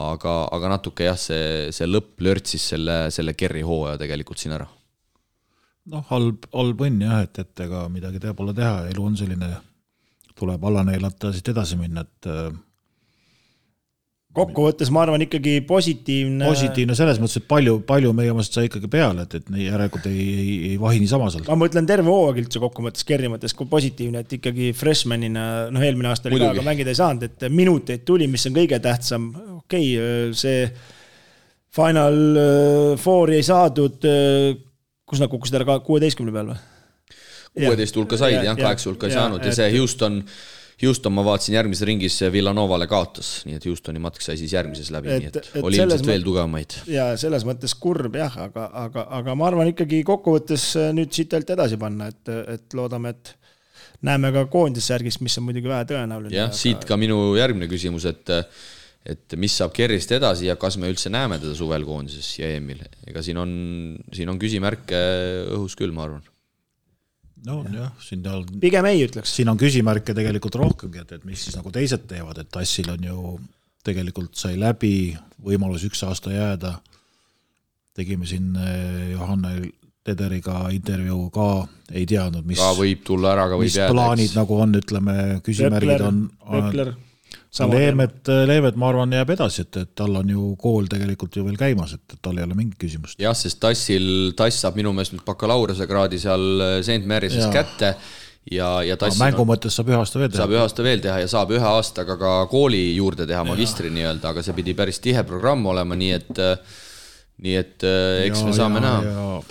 aga, 0.02 0.36
aga 0.56 0.72
natuke 0.76 1.08
jah, 1.10 1.18
see, 1.20 1.72
see 1.74 1.88
lõpp 1.88 2.22
lörtsis 2.24 2.70
selle, 2.74 3.04
selle 3.12 3.36
Kerri 3.38 3.64
hooaja 3.66 3.98
tegelikult 4.00 4.40
siin 4.40 4.56
ära. 4.56 4.68
noh, 5.92 6.04
halb, 6.08 6.46
halb 6.54 6.86
õnn 6.86 7.04
jah, 7.04 7.22
et, 7.26 7.38
et 7.42 7.66
ega 7.66 7.86
midagi 7.90 8.22
pole 8.38 8.54
teha, 8.54 8.86
elu 8.92 9.04
on 9.04 9.18
selline, 9.18 9.50
tuleb 10.38 10.64
alla 10.64 10.84
neelata 10.86 11.32
siit 11.34 11.50
edasi 11.52 11.76
minna, 11.76 12.06
et 12.06 12.30
äh, 12.30 12.52
kokkuvõttes 14.32 14.88
ma 14.94 15.02
arvan 15.04 15.20
ikkagi 15.26 15.58
positiivne. 15.68 16.46
positiivne 16.48 16.94
selles 16.96 17.18
mõttes, 17.20 17.36
et 17.42 17.46
palju, 17.50 17.74
palju 17.88 18.12
meie 18.16 18.32
omast 18.32 18.56
sai 18.56 18.68
ikkagi 18.70 18.88
peale, 18.92 19.26
et, 19.26 19.34
et 19.40 19.50
järelikult 19.60 20.06
ei, 20.08 20.22
ei, 20.22 20.54
ei 20.70 20.78
vahi 20.80 21.02
niisama 21.02 21.28
seal. 21.34 21.44
ma 21.50 21.58
mõtlen 21.64 21.88
terve 21.88 22.08
hooaeg 22.08 22.40
üldse 22.44 22.62
kokku 22.62 22.84
mõttes, 22.86 23.04
Kerri 23.08 23.28
mõttes 23.32 23.52
kui 23.58 23.68
positiivne, 23.68 24.24
et 24.24 24.32
ikkagi 24.38 24.70
freshman'ina, 24.78 25.44
noh, 25.74 25.84
eelmine 25.84 26.08
aasta 26.12 26.30
oli 26.30 26.38
ka, 26.40 26.46
Muidugi. 26.46 26.62
aga 26.62 26.68
mängida 26.70 26.94
ei 26.94 27.00
saanud, 27.02 27.28
et 27.28 27.46
minuteid 27.52 28.06
tuli, 28.08 28.26
mis 28.32 28.46
on 28.48 28.56
kõige 28.56 28.80
tähtsam. 28.80 29.30
okei 29.62 29.92
okay,, 29.98 30.34
see 30.34 30.66
Final 31.72 32.18
äh, 32.36 32.98
Fouri 33.00 33.38
ei 33.40 33.44
saadud, 33.46 34.02
kus 35.08 35.20
nad 35.22 35.30
kukkusid 35.32 35.56
ära, 35.60 35.78
kuueteistkümne 35.84 36.32
peal 36.34 36.50
või? 36.52 36.58
kuueteist 37.52 37.96
hulka 38.00 38.16
said 38.16 38.32
Ja- 38.32 38.42
jah, 38.48 38.56
ja- 38.56 38.64
kaheksa 38.64 38.88
hulka 38.90 39.06
ei 39.06 39.12
ja- 39.12 39.20
saanud 39.20 39.44
ja 39.44 39.50
et- 39.52 39.56
see 39.56 39.70
Houston, 39.76 40.22
Houston 40.82 41.14
ma 41.14 41.22
vaatasin 41.26 41.56
järgmises 41.56 41.86
ringis 41.86 42.16
Villanovale 42.34 42.88
kaotas, 42.90 43.30
nii 43.46 43.58
et 43.58 43.66
Houstoni 43.68 44.02
matk 44.02 44.24
sai 44.24 44.38
siis 44.40 44.54
järgmises 44.54 44.90
läbi, 44.94 45.12
nii 45.12 45.30
et, 45.30 45.50
oli 45.62 45.78
ilmselt 45.78 46.08
veel 46.08 46.26
tugevamaid. 46.26 46.78
ja 46.90 47.12
selles 47.20 47.46
mõttes 47.48 47.76
kurb 47.78 48.18
jah, 48.18 48.34
aga, 48.48 48.66
aga, 48.86 49.06
aga 49.20 49.36
ma 49.38 49.48
arvan 49.50 49.70
ikkagi 49.70 50.02
kokkuvõttes 50.08 50.66
äh, 50.80 50.90
nüüd 50.96 51.14
siit 51.14 51.34
ainult 51.36 51.54
edasi 51.54 51.78
panna, 51.80 52.10
et, 52.10 52.34
et 52.56 52.78
loodame, 52.78 53.14
et 53.14 53.34
näeme 54.06 54.32
ka 54.34 54.46
koondissärgist, 54.50 55.22
mis 55.22 55.38
on 55.38 55.46
muidugi 55.46 55.70
vähetõenäoline. 55.70 56.34
jah, 56.34 56.54
siit 56.56 56.86
ka 56.88 56.98
minu 57.00 57.36
järgmine 57.38 57.70
küsimus, 57.70 58.08
et 58.10 58.34
et 59.02 59.34
mis 59.40 59.54
saab 59.58 59.72
Kerrist 59.74 60.12
edasi 60.14 60.46
ja 60.46 60.54
kas 60.60 60.76
me 60.78 60.90
üldse 60.90 61.10
näeme 61.10 61.40
teda 61.42 61.56
suvel 61.58 61.82
koondises 61.86 62.28
ja 62.38 62.52
EM-il, 62.54 62.84
ega 63.10 63.22
siin 63.24 63.40
on, 63.42 63.54
siin 64.14 64.30
on 64.30 64.38
küsimärke 64.38 65.00
õhus 65.56 65.74
küll, 65.78 65.94
ma 65.94 66.06
arvan. 66.06 66.22
No 67.46 67.62
jah, 67.72 67.90
siin 68.02 68.22
tal, 68.24 68.44
pigem 68.62 68.86
ei 68.90 69.02
ütleks. 69.06 69.34
siin 69.36 69.50
on 69.52 69.58
küsimärke 69.60 70.14
tegelikult 70.16 70.58
rohkemgi, 70.60 71.02
et, 71.02 71.18
et 71.18 71.26
mis 71.28 71.42
siis 71.46 71.58
nagu 71.58 71.72
teised 71.74 72.06
teevad, 72.10 72.38
et 72.42 72.50
Tassil 72.52 72.90
on 72.92 73.04
ju 73.08 73.36
tegelikult 73.82 74.38
sai 74.38 74.56
läbi 74.60 75.12
võimalus 75.42 75.86
üks 75.88 76.04
aasta 76.06 76.32
jääda. 76.34 76.76
tegime 77.98 78.26
siin 78.26 78.54
eh, 78.56 79.12
Johanne 79.12 79.72
Tederiga 80.02 80.66
intervjuu 80.74 81.28
ka, 81.30 81.48
ei 81.94 82.06
teadnud, 82.10 82.46
mis, 82.46 82.58
ka 82.58 82.72
võib 82.74 83.04
tulla 83.06 83.36
ära, 83.36 83.46
ka 83.50 83.58
võib 83.58 83.68
mis 83.68 83.76
jääda, 83.78 83.94
plaanid 83.94 84.30
eks. 84.30 84.36
nagu 84.38 84.56
on, 84.64 84.74
ütleme, 84.80 85.16
küsimärgid 85.46 85.92
Pepler 85.92 86.06
on,, 86.08 86.22
on 86.42 86.70
teema. 86.72 86.94
Leemet, 87.52 88.30
Leemet, 88.48 88.76
ma 88.80 88.88
arvan, 88.88 89.12
jääb 89.12 89.34
edasi, 89.34 89.66
et, 89.66 89.76
et 89.82 89.90
tal 89.98 90.16
on 90.22 90.30
ju 90.32 90.54
kool 90.60 90.86
tegelikult 90.88 91.36
ju 91.36 91.44
veel 91.44 91.58
käimas, 91.60 91.92
et, 91.98 92.04
et 92.14 92.20
tal 92.24 92.38
ei 92.40 92.46
ole 92.46 92.56
mingit 92.56 92.78
küsimust. 92.80 93.18
jah, 93.20 93.36
sest 93.36 93.60
Tassil, 93.60 94.32
Tass 94.38 94.62
saab 94.64 94.78
minu 94.80 94.94
meelest 94.96 95.12
nüüd 95.16 95.24
bakalaureusekraadi 95.28 96.20
seal 96.22 96.46
St 96.80 97.02
Mary'ses 97.08 97.44
Jaa. 97.44 97.52
kätte 97.52 97.94
ja, 98.50 98.70
ja 98.86 98.96
Tassil 98.96 99.20
mängu 99.20 99.44
on, 99.44 99.50
mõttes 99.52 99.76
saab 99.76 99.92
ühe 99.92 99.98
aasta 100.00 100.22
veel 100.22 100.32
teha 100.32 100.44
saab. 100.44 100.56
ühe 100.56 100.62
aasta 100.62 100.86
veel 100.86 101.04
teha 101.04 101.18
ja 101.22 101.28
saab 101.34 101.52
ühe 101.52 101.68
aastaga 101.74 102.16
ka 102.20 102.32
kooli 102.50 102.86
juurde 102.96 103.28
teha, 103.28 103.44
magistri 103.44 103.92
nii-öelda, 103.92 104.32
aga 104.32 104.46
see 104.46 104.56
pidi 104.56 104.76
päris 104.78 105.02
tihe 105.04 105.26
programm 105.28 105.68
olema, 105.74 105.98
nii 105.98 106.16
et 106.16 106.42
nii 107.42 107.58
et 107.58 107.84
äh, 107.86 108.22
eks 108.28 108.46
me 108.46 108.54
saame 108.56 108.82
näha. 108.82 109.42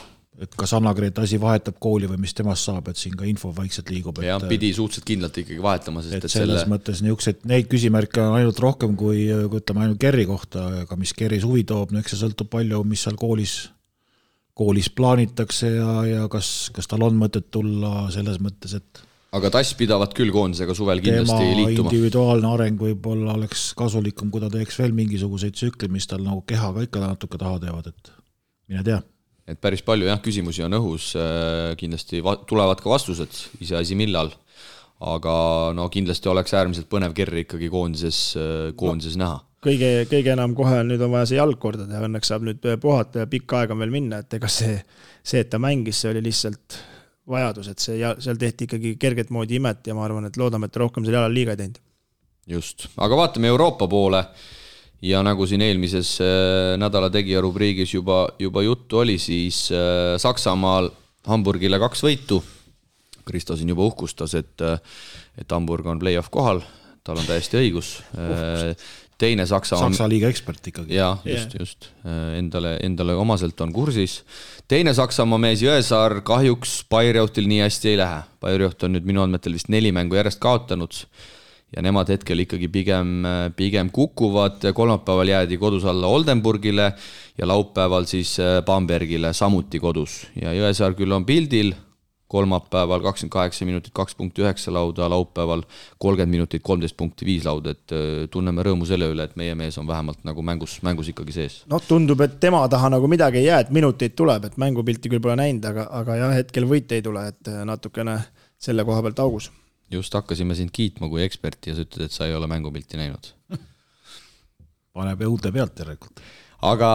Et 0.42 0.56
kas 0.58 0.74
Anna-Grete 0.78 1.22
Asi 1.24 1.38
vahetab 1.42 1.78
kooli 1.82 2.08
või 2.10 2.22
mis 2.24 2.34
temast 2.38 2.66
saab, 2.68 2.90
et 2.92 3.00
siin 3.00 3.14
ka 3.18 3.28
info 3.30 3.52
vaikselt 3.56 3.92
liigub, 3.94 4.22
jah, 4.26 4.42
pidi 4.50 4.72
suhteliselt 4.74 5.08
kindlalt 5.12 5.38
ikkagi 5.44 5.62
vahetama, 5.62 6.02
sest 6.06 6.18
et 6.18 6.26
et 6.28 6.34
selles 6.34 6.64
selle, 6.64 6.72
mõttes 6.72 7.04
niisuguseid, 7.06 7.44
neid 7.52 7.70
küsimärke 7.72 8.24
on 8.24 8.40
ainult 8.40 8.62
rohkem 8.64 8.96
kui, 9.00 9.28
kui 9.52 9.62
ütleme 9.62 9.86
ainult 9.86 10.02
Kerri 10.02 10.26
kohta, 10.30 10.66
aga 10.86 10.98
mis 11.00 11.14
Kerris 11.18 11.46
huvi 11.48 11.64
toob, 11.70 11.94
no 11.94 12.02
eks 12.02 12.16
see 12.16 12.24
sõltub 12.24 12.50
palju, 12.54 12.82
mis 12.90 13.06
seal 13.06 13.20
koolis, 13.22 13.56
koolis 14.58 14.90
plaanitakse 14.98 15.72
ja, 15.76 15.94
ja 16.10 16.26
kas, 16.32 16.72
kas 16.76 16.90
tal 16.90 17.06
on 17.06 17.22
mõtet 17.22 17.52
tulla 17.54 18.10
selles 18.14 18.42
mõttes, 18.42 18.76
et 18.82 19.06
aga 19.38 19.54
Tass 19.54 19.78
pidavat 19.80 20.18
küll 20.18 20.34
koondisega 20.34 20.74
suvel 20.76 21.00
tema 21.00 21.22
kindlasti 21.22 21.54
liituma. 21.62 21.88
individuaalne 21.94 22.50
areng 22.50 22.82
võib-olla 22.82 23.38
oleks 23.38 23.70
kasulikum, 23.80 24.34
kui 24.34 24.44
ta 24.44 24.50
teeks 24.52 24.82
veel 24.82 24.98
mingisuguseid 24.98 25.56
tsükleid, 25.56 25.94
mis 25.94 26.10
tal 26.10 26.26
nagu 26.26 26.42
kehaga 26.50 26.84
ikka 26.90 27.06
natuke 27.06 27.40
taha 27.40 27.62
teevad, 27.64 27.94
et 27.94 28.16
mine 28.68 28.84
tea 28.90 29.00
et 29.50 29.60
päris 29.62 29.84
palju 29.86 30.10
jah, 30.10 30.20
küsimusi 30.24 30.64
on 30.66 30.78
õhus, 30.78 31.12
kindlasti 31.80 32.22
va- 32.26 32.40
tulevad 32.48 32.82
ka 32.82 32.92
vastused, 32.92 33.44
iseasi 33.64 33.98
millal. 34.00 34.34
aga 35.02 35.34
no 35.74 35.88
kindlasti 35.90 36.30
oleks 36.30 36.54
äärmiselt 36.54 36.86
põnev 36.90 37.16
Kerri 37.18 37.42
ikkagi 37.42 37.72
koondises, 37.74 38.20
koondises 38.78 39.16
no. 39.18 39.24
näha. 39.24 39.40
kõige, 39.66 39.90
kõige 40.12 40.34
enam 40.36 40.54
kohe 40.58 40.78
on 40.84 40.92
nüüd 40.94 41.02
on 41.02 41.14
vaja 41.16 41.32
see 41.32 41.40
jalg 41.40 41.58
korda 41.60 41.88
teha, 41.90 42.04
õnneks 42.06 42.30
saab 42.30 42.46
nüüd 42.46 42.66
puhata 42.82 43.24
ja 43.24 43.30
pikka 43.30 43.64
aega 43.64 43.74
on 43.74 43.82
veel 43.82 43.94
minna, 43.94 44.22
et 44.22 44.38
ega 44.38 44.50
see, 44.50 44.78
see, 45.24 45.42
et 45.42 45.50
ta 45.50 45.58
mängis, 45.62 46.04
see 46.04 46.14
oli 46.14 46.22
lihtsalt 46.30 46.78
vajadus, 47.32 47.72
et 47.72 47.82
see, 47.82 47.98
seal 47.98 48.38
tehti 48.38 48.70
ikkagi 48.70 48.96
kerget 49.02 49.34
moodi 49.34 49.58
imet 49.58 49.90
ja 49.90 49.98
ma 49.98 50.06
arvan, 50.06 50.30
et 50.30 50.38
loodame, 50.38 50.70
et 50.70 50.82
rohkem 50.82 51.06
seal 51.06 51.18
jalal 51.18 51.34
liiga 51.34 51.56
ei 51.56 51.64
teinud. 51.64 51.82
just, 52.48 52.90
aga 52.98 53.18
vaatame 53.18 53.50
Euroopa 53.50 53.88
poole 53.88 54.26
ja 55.02 55.22
nagu 55.26 55.48
siin 55.50 55.64
eelmises 55.66 56.16
äh, 56.22 56.78
nädala 56.82 57.10
tegija 57.14 57.42
rubriigis 57.42 57.94
juba, 57.96 58.24
juba 58.40 58.64
juttu 58.66 59.02
oli, 59.02 59.18
siis 59.22 59.68
äh, 59.74 60.18
Saksamaal 60.22 60.92
Hamburgile 61.28 61.80
kaks 61.82 62.04
võitu. 62.06 62.42
Kristo 63.26 63.56
siin 63.56 63.70
juba 63.70 63.86
uhkustas, 63.86 64.34
et, 64.36 64.62
et 65.38 65.54
Hamburg 65.54 65.86
on 65.92 66.00
play-off 66.02 66.32
kohal, 66.34 66.64
tal 67.06 67.20
on 67.22 67.28
täiesti 67.28 67.60
õigus. 67.60 67.92
teine 69.22 69.46
Saksa 69.46 69.78
Saksa 69.78 70.08
liiga 70.10 70.32
ekspert 70.34 70.68
ikkagi. 70.72 70.96
jaa, 70.98 71.12
just, 71.30 71.54
just, 71.60 71.90
endale, 72.34 72.80
endale 72.82 73.14
omaselt 73.14 73.62
on 73.62 73.70
kursis. 73.74 74.24
teine 74.68 74.96
Saksamaa 74.98 75.38
mees 75.38 75.62
Jõesaar 75.62 76.24
kahjuks 76.26 76.80
Bayreuthil 76.90 77.46
nii 77.48 77.62
hästi 77.62 77.94
ei 77.94 78.02
lähe. 78.02 78.24
Bayreuth 78.42 78.90
on 78.90 78.98
nüüd 78.98 79.06
minu 79.06 79.22
andmetel 79.22 79.54
vist 79.54 79.70
neli 79.70 79.94
mängu 79.94 80.18
järjest 80.18 80.42
kaotanud 80.42 81.06
ja 81.76 81.84
nemad 81.84 82.10
hetkel 82.12 82.44
ikkagi 82.44 82.68
pigem, 82.72 83.22
pigem 83.56 83.92
kukuvad, 83.94 84.66
kolmapäeval 84.76 85.32
jäädi 85.32 85.58
kodus 85.58 85.86
alla 85.88 86.10
Oldenburgile 86.12 86.92
ja 87.38 87.48
laupäeval 87.48 88.06
siis 88.06 88.40
äh, 88.40 88.60
Bambergile 88.66 89.34
samuti 89.34 89.80
kodus 89.80 90.26
ja 90.36 90.54
Jõesaar 90.56 90.98
küll 90.98 91.12
on 91.16 91.26
pildil, 91.26 91.72
kolmapäeval 92.32 93.02
kakskümmend 93.04 93.34
kaheksa 93.34 93.66
minutit, 93.68 93.92
kaks 93.96 94.16
punkti 94.16 94.44
üheksa 94.44 94.72
lauda, 94.72 95.10
laupäeval 95.12 95.64
kolmkümmend 96.00 96.32
minutit, 96.32 96.64
kolmteist 96.64 96.96
punkti 97.00 97.28
viis 97.28 97.48
lauda, 97.48 97.76
et 97.76 97.96
äh, 97.96 98.10
tunneme 98.32 98.64
rõõmu 98.68 98.88
selle 98.88 99.10
üle, 99.12 99.28
et 99.28 99.40
meie 99.40 99.56
mees 99.60 99.80
on 99.80 99.88
vähemalt 99.88 100.24
nagu 100.28 100.44
mängus, 100.44 100.78
mängus 100.84 101.12
ikkagi 101.12 101.36
sees. 101.36 101.58
noh, 101.72 101.84
tundub, 101.88 102.24
et 102.24 102.40
tema 102.44 102.64
taha 102.72 102.92
nagu 102.98 103.08
midagi 103.12 103.42
ei 103.44 103.50
jää, 103.50 103.64
et 103.66 103.74
minuteid 103.76 104.16
tuleb, 104.20 104.48
et 104.48 104.60
mängupilti 104.60 105.12
küll 105.12 105.24
pole 105.24 105.40
näinud, 105.40 105.72
aga, 105.72 105.88
aga 106.04 106.20
jah, 106.24 106.38
hetkel 106.40 106.68
võite 106.68 107.00
ei 107.00 107.08
tule, 107.08 107.28
et 107.32 107.52
natukene 107.68 108.20
selle 108.62 108.86
koha 108.88 109.04
pealt 109.08 109.24
augus. 109.24 109.52
Just 109.92 110.14
hakkasime 110.16 110.56
sind 110.58 110.74
kiitma 110.74 111.10
kui 111.12 111.24
eksperti 111.26 111.72
ja 111.72 111.78
sa 111.78 111.86
ütled, 111.86 112.08
et 112.08 112.16
sa 112.16 112.28
ei 112.28 112.36
ole 112.36 112.50
mängupilti 112.52 113.00
näinud. 113.00 113.34
paneb 114.96 115.26
õude 115.28 115.52
pealt 115.56 115.84
järelikult. 115.84 116.24
aga 116.62 116.90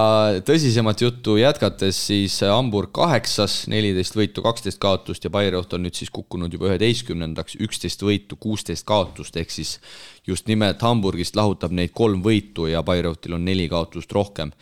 tõsisemat 0.47 1.01
juttu 1.02 1.36
jätkates, 1.40 1.98
siis 2.09 2.39
Hamburg 2.47 2.93
kaheksas, 2.94 3.64
neliteist 3.73 4.16
võitu, 4.16 4.44
kaksteist 4.44 4.78
kaotust 4.82 5.24
ja 5.27 5.32
Bayreuth 5.35 5.74
on 5.74 5.82
nüüd 5.86 5.98
siis 5.98 6.12
kukkunud 6.14 6.52
juba 6.52 6.70
üheteistkümnendaks, 6.70 7.59
üksteist 7.66 8.05
võitu, 8.06 8.39
kuusteist 8.40 8.86
kaotust, 8.86 9.36
ehk 9.36 9.51
siis 9.51 9.78
just 10.27 10.47
nimelt 10.47 10.82
Hamburgist 10.86 11.36
lahutab 11.36 11.74
neid 11.74 11.94
kolm 11.94 12.23
võitu 12.23 12.70
ja 12.70 12.85
Bayreuthil 12.86 13.39
on 13.39 13.44
neli 13.44 13.68
kaotust 13.73 14.12
rohkem 14.12 14.55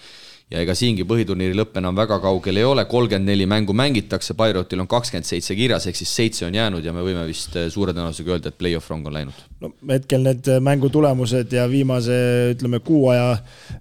ja 0.52 0.60
ega 0.60 0.74
siingi 0.76 1.06
põhiturniiri 1.08 1.56
lõpp 1.56 1.78
enam 1.80 1.96
väga 1.96 2.18
kaugel 2.22 2.58
ei 2.60 2.66
ole, 2.68 2.84
kolmkümmend 2.88 3.30
neli 3.30 3.46
mängu 3.48 3.72
mängitakse, 3.76 4.36
Bayreuthil 4.36 4.82
on 4.82 4.88
kakskümmend 4.90 5.26
seitse 5.28 5.56
kirjas, 5.56 5.86
ehk 5.88 5.96
siis 5.96 6.12
seitse 6.18 6.44
on 6.46 6.54
jäänud 6.54 6.84
ja 6.84 6.92
me 6.92 7.04
võime 7.04 7.24
vist 7.28 7.56
suure 7.72 7.94
tõenäosusega 7.96 8.34
öelda, 8.34 8.52
et 8.52 8.58
play-off 8.60 8.90
rong 8.92 9.08
on 9.08 9.16
läinud. 9.16 9.38
no 9.64 9.72
hetkel 9.88 10.26
need 10.26 10.50
mängu 10.64 10.90
tulemused 10.92 11.54
ja 11.56 11.64
viimase, 11.70 12.18
ütleme, 12.52 12.82
kuu 12.84 13.08
aja 13.14 13.30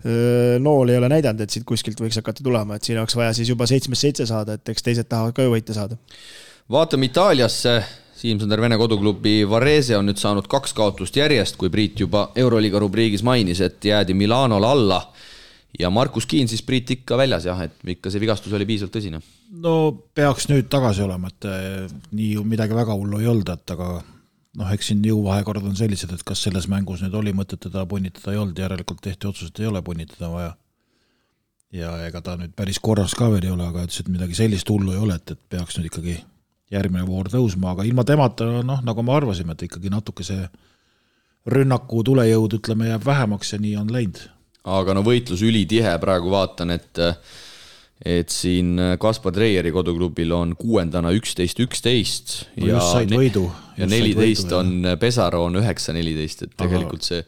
öö, 0.05 0.59
nool 0.63 0.93
ei 0.93 1.01
ole 1.01 1.09
näidanud, 1.11 1.43
et 1.43 1.51
siit 1.51 1.67
kuskilt 1.67 1.99
võiks 1.99 2.21
hakata 2.21 2.45
tulema, 2.45 2.79
et 2.79 2.87
siin 2.87 3.01
oleks 3.01 3.17
vaja 3.19 3.33
siis 3.35 3.51
juba 3.51 3.67
seitsmest 3.67 4.07
seitse 4.07 4.29
saada, 4.29 4.55
et 4.55 4.73
eks 4.73 4.87
teised 4.87 5.09
tahavad 5.11 5.35
ka 5.35 5.43
ju 5.43 5.51
võite 5.51 5.75
saada. 5.75 5.99
vaatame 6.71 7.11
Itaaliasse, 7.11 7.75
Siim-Sander 8.23 8.61
Vene 8.63 8.77
koduklubi 8.79 9.41
Varese 9.49 9.97
on 9.97 10.07
nüüd 10.07 10.21
saanud 10.21 10.47
kaks 10.47 10.71
kaotust 10.73 11.17
järjest, 11.19 11.59
kui 11.59 11.69
Priit 11.69 11.99
juba 11.99 12.29
Euroliiga 12.39 12.79
rubriigis 12.79 13.23
mainis, 13.23 13.59
et 13.59 13.83
jäädi 13.83 14.15
Milanole 14.15 14.67
alla 14.67 15.01
ja 15.79 15.89
Markus 15.89 16.25
Kiin 16.25 16.47
siis 16.47 16.63
Priit 16.63 16.91
ikka 16.91 17.17
väljas 17.17 17.45
jah, 17.45 17.61
et 17.65 17.93
ikka 17.95 18.11
see 18.13 18.21
vigastus 18.21 18.53
oli 18.53 18.67
piisavalt 18.69 18.95
tõsine. 18.95 19.21
no 19.63 19.75
peaks 20.15 20.47
nüüd 20.51 20.69
tagasi 20.71 21.03
olema, 21.05 21.31
et 21.33 21.47
eh, 21.49 21.93
nii 22.11 22.33
ju 22.37 22.43
midagi 22.47 22.75
väga 22.77 22.95
hullu 22.97 23.21
ei 23.21 23.29
olnud, 23.31 23.49
et 23.49 23.75
aga 23.75 23.93
noh, 24.59 24.73
eks 24.73 24.91
siin 24.91 25.05
jõuvahekorrad 25.05 25.65
on 25.69 25.77
sellised, 25.77 26.11
et 26.13 26.25
kas 26.25 26.43
selles 26.45 26.67
mängus 26.71 27.01
nüüd 27.05 27.15
oli 27.17 27.33
mõtet 27.33 27.61
teda 27.65 27.85
punnitada, 27.89 28.33
ei 28.33 28.41
olnud, 28.41 28.59
järelikult 28.59 29.01
tehti 29.01 29.29
otsus, 29.29 29.49
et 29.49 29.63
ei 29.63 29.71
ole 29.71 29.81
punnitada 29.85 30.29
vaja. 30.33 30.51
ja 31.73 31.95
ega 32.05 32.21
ta 32.21 32.37
nüüd 32.37 32.53
päris 32.53 32.77
korras 32.79 33.15
ka 33.17 33.31
veel 33.33 33.47
ei 33.47 33.55
ole, 33.55 33.65
aga 33.65 33.87
ütles, 33.87 34.03
et 34.03 34.11
midagi 34.13 34.37
sellist 34.37 34.69
hullu 34.69 34.93
ei 34.93 35.01
ole, 35.01 35.17
et, 35.17 35.33
et 35.33 35.49
peaks 35.49 35.79
nüüd 35.79 35.89
ikkagi 35.89 36.19
järgmine 36.73 37.05
voor 37.07 37.29
tõusma, 37.29 37.73
aga 37.73 37.85
ilma 37.85 38.05
temata 38.05 38.45
noh, 38.65 38.81
nagu 38.85 39.05
me 39.05 39.13
arvasime, 39.13 39.53
et 39.57 39.65
ikkagi 39.65 39.89
natuke 39.93 40.25
see 40.25 40.45
rünnaku 41.49 42.05
tulejõud, 42.05 42.59
ütleme, 42.59 42.87
jääb 42.93 43.05
vähemaks 43.05 43.53
ja 43.53 43.59
nii 43.59 43.75
on 43.81 43.89
läinud 43.91 44.21
aga 44.63 44.95
no 44.95 45.03
võitlus 45.05 45.43
ülitihe, 45.45 45.95
praegu 46.01 46.33
vaatan, 46.33 46.75
et 46.77 47.01
et 48.03 48.27
siin 48.33 48.75
Kaspar 48.99 49.31
Treieri 49.31 49.71
koduklubil 49.71 50.33
on 50.35 50.57
kuuendana 50.59 51.13
üksteist, 51.15 51.61
üksteist. 51.63 52.33
võidu. 53.15 53.45
ja 53.77 53.87
neliteist 53.87 54.51
on 54.51 54.95
Pesaro 54.99 55.45
on 55.47 55.61
üheksa, 55.61 55.95
neliteist, 55.95 56.43
et 56.43 56.57
tegelikult 56.59 57.05
see 57.07 57.23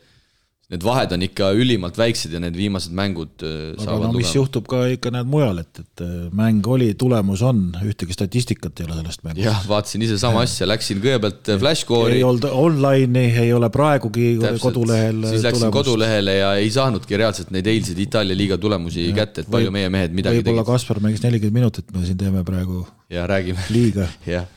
need 0.73 0.81
vahed 0.81 1.11
on 1.13 1.21
ikka 1.21 1.51
ülimalt 1.53 1.97
väiksed 1.99 2.31
ja 2.33 2.39
need 2.41 2.55
viimased 2.57 2.93
mängud 2.97 3.43
äh, 3.45 3.75
aga 3.83 3.97
no 4.01 4.09
mis 4.15 4.31
tugema. 4.31 4.37
juhtub 4.39 4.69
ka 4.71 4.79
ikka 4.95 5.11
näed 5.13 5.27
mujal, 5.29 5.59
et, 5.61 5.81
et 5.83 6.01
äh, 6.01 6.13
mäng 6.33 6.65
oli, 6.73 6.87
tulemus 6.97 7.43
on, 7.45 7.59
ühtegi 7.85 8.15
statistikat 8.17 8.81
ei 8.81 8.87
ole 8.87 8.97
sellest 8.97 9.21
mängust. 9.27 9.43
jah, 9.45 9.59
vaatasin 9.69 10.05
ise 10.07 10.17
sama 10.21 10.41
asja, 10.41 10.65
läksin 10.71 11.03
kõigepealt 11.03 11.53
äh, 11.53 11.59
Flashcore'i. 11.61 12.17
ei 12.17 12.25
olnud 12.25 12.49
online'i, 12.49 13.27
ei 13.43 13.53
ole 13.53 13.69
praegugi 13.73 14.31
Täpselt. 14.41 14.63
kodulehel. 14.65 15.21
siis 15.29 15.45
läksin 15.45 15.67
tulemust. 15.67 15.77
kodulehele 15.77 16.37
ja 16.39 16.49
ei 16.63 16.73
saanudki 16.73 17.21
reaalselt 17.21 17.53
neid 17.53 17.69
eilseid 17.69 18.01
Itaalia 18.07 18.41
liiga 18.41 18.57
tulemusi 18.57 19.05
ja. 19.11 19.15
kätte, 19.21 19.45
et 19.45 19.53
palju 19.53 19.69
või, 19.69 19.77
meie 19.77 19.93
mehed 19.99 20.17
midagi 20.17 20.41
tegid. 20.41 20.49
võib-olla 20.49 20.65
Kaspar 20.73 21.03
mängis 21.05 21.21
nelikümmend 21.21 21.61
minutit, 21.61 21.93
me 21.93 22.09
siin 22.09 22.17
teeme 22.17 22.41
praegu. 22.47 22.87
ja 23.13 23.29
räägime. 23.29 23.69
liiga 23.69 24.09
jah, 24.35 24.49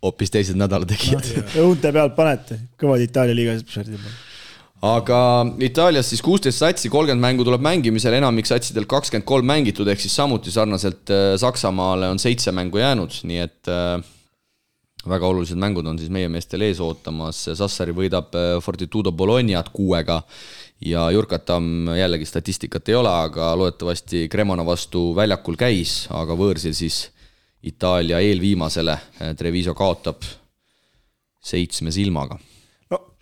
hoopis 0.00 0.32
teised 0.32 0.56
nädalategijad 0.56 1.32
no,. 1.36 1.48
õunte 1.68 1.92
pealt 1.92 2.16
panete, 2.16 2.62
kõvad 2.80 3.04
Itaalia 3.04 3.36
liiga 3.36 3.60
aga 4.82 5.18
Itaalias 5.62 6.08
siis 6.10 6.22
kuusteist 6.24 6.58
satsi, 6.58 6.90
kolmkümmend 6.90 7.22
mängu 7.22 7.46
tuleb 7.46 7.62
mängimisele, 7.62 8.18
enamik 8.18 8.48
satsidelt 8.50 8.88
kakskümmend 8.90 9.26
kolm 9.28 9.46
mängitud, 9.46 9.88
ehk 9.88 10.02
siis 10.02 10.16
samuti 10.18 10.50
sarnaselt 10.54 11.12
äh, 11.14 11.28
Saksamaale 11.38 12.10
on 12.10 12.18
seitse 12.22 12.52
mängu 12.54 12.82
jäänud, 12.82 13.20
nii 13.28 13.38
et 13.44 13.70
äh, 13.70 13.94
väga 15.06 15.30
olulised 15.30 15.58
mängud 15.58 15.86
on 15.86 16.02
siis 16.02 16.10
meie 16.14 16.30
meestel 16.30 16.66
ees 16.66 16.82
ootamas, 16.82 17.44
Sassari 17.58 17.94
võidab 17.94 18.34
äh, 18.34 18.56
Fortitudo 18.62 19.14
Bolognat 19.14 19.70
kuuega 19.74 20.20
ja 20.82 21.06
Jurkatam 21.14 21.92
jällegi 21.94 22.26
statistikat 22.26 22.90
ei 22.90 22.98
ole, 22.98 23.16
aga 23.30 23.54
loodetavasti 23.58 24.26
Cremona 24.30 24.66
vastu 24.66 25.12
väljakul 25.14 25.58
käis, 25.60 26.08
aga 26.10 26.34
võõrsil 26.34 26.74
siis 26.74 27.04
Itaalia 27.62 28.18
eelviimasele 28.18 28.96
Treviso 29.38 29.76
kaotab 29.78 30.26
seitsme 31.38 31.94
silmaga 31.94 32.40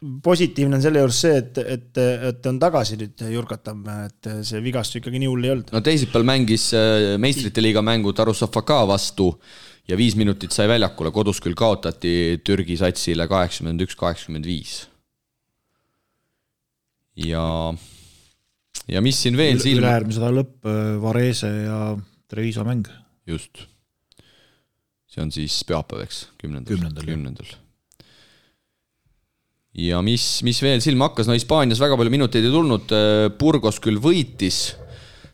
positiivne 0.00 0.78
on 0.78 0.82
selle 0.82 1.02
juures 1.02 1.18
see, 1.24 1.40
et, 1.42 1.58
et, 1.60 2.00
et 2.30 2.46
on 2.48 2.60
tagasi 2.60 2.96
nüüd 3.00 3.24
Jurkatam, 3.34 3.82
et 4.06 4.28
see 4.48 4.62
vigastus 4.64 5.00
ikkagi 5.00 5.20
nii 5.20 5.28
hull 5.28 5.44
ei 5.44 5.52
olnud. 5.52 5.72
no 5.74 5.82
teisipäeval 5.84 6.26
mängis 6.32 6.70
äh, 6.76 7.16
meistrite 7.20 7.60
liiga 7.60 7.82
mängu 7.84 8.14
Tarussafaka 8.16 8.80
vastu 8.88 9.28
ja 9.90 9.98
viis 10.00 10.16
minutit 10.16 10.56
sai 10.56 10.70
väljakule, 10.70 11.12
kodus 11.12 11.42
küll 11.44 11.58
kaotati 11.58 12.40
Türgi 12.46 12.78
satsile 12.80 13.28
kaheksakümmend 13.28 13.84
üks, 13.84 13.98
kaheksakümmend 14.00 14.48
viis. 14.48 14.76
ja, 17.20 17.44
ja 18.88 19.04
mis 19.04 19.20
siin 19.20 19.36
veel 19.36 19.60
silma 19.60 19.84
üle-eelmise 19.84 20.22
nädala 20.22 20.40
lõpp, 20.40 20.60
äh, 20.64 20.94
Varese 21.04 21.52
ja 21.66 21.80
Treviso 22.30 22.64
mäng. 22.64 22.88
just. 23.28 23.66
see 25.10 25.20
on 25.20 25.34
siis 25.34 25.60
pühapäev, 25.68 26.06
eks, 26.08 26.30
kümnendal, 26.40 26.72
kümnendal, 26.72 27.12
kümnendal 27.12 27.58
ja 29.80 30.00
mis, 30.04 30.40
mis 30.46 30.60
veel 30.62 30.82
silma 30.84 31.08
hakkas, 31.08 31.28
no 31.28 31.36
Hispaanias 31.36 31.80
väga 31.80 31.96
palju 31.98 32.12
minuteid 32.12 32.46
ei 32.46 32.54
tulnud, 32.54 32.94
äh, 32.94 33.26
Burgos 33.40 33.80
küll 33.82 34.00
võitis 34.02 34.70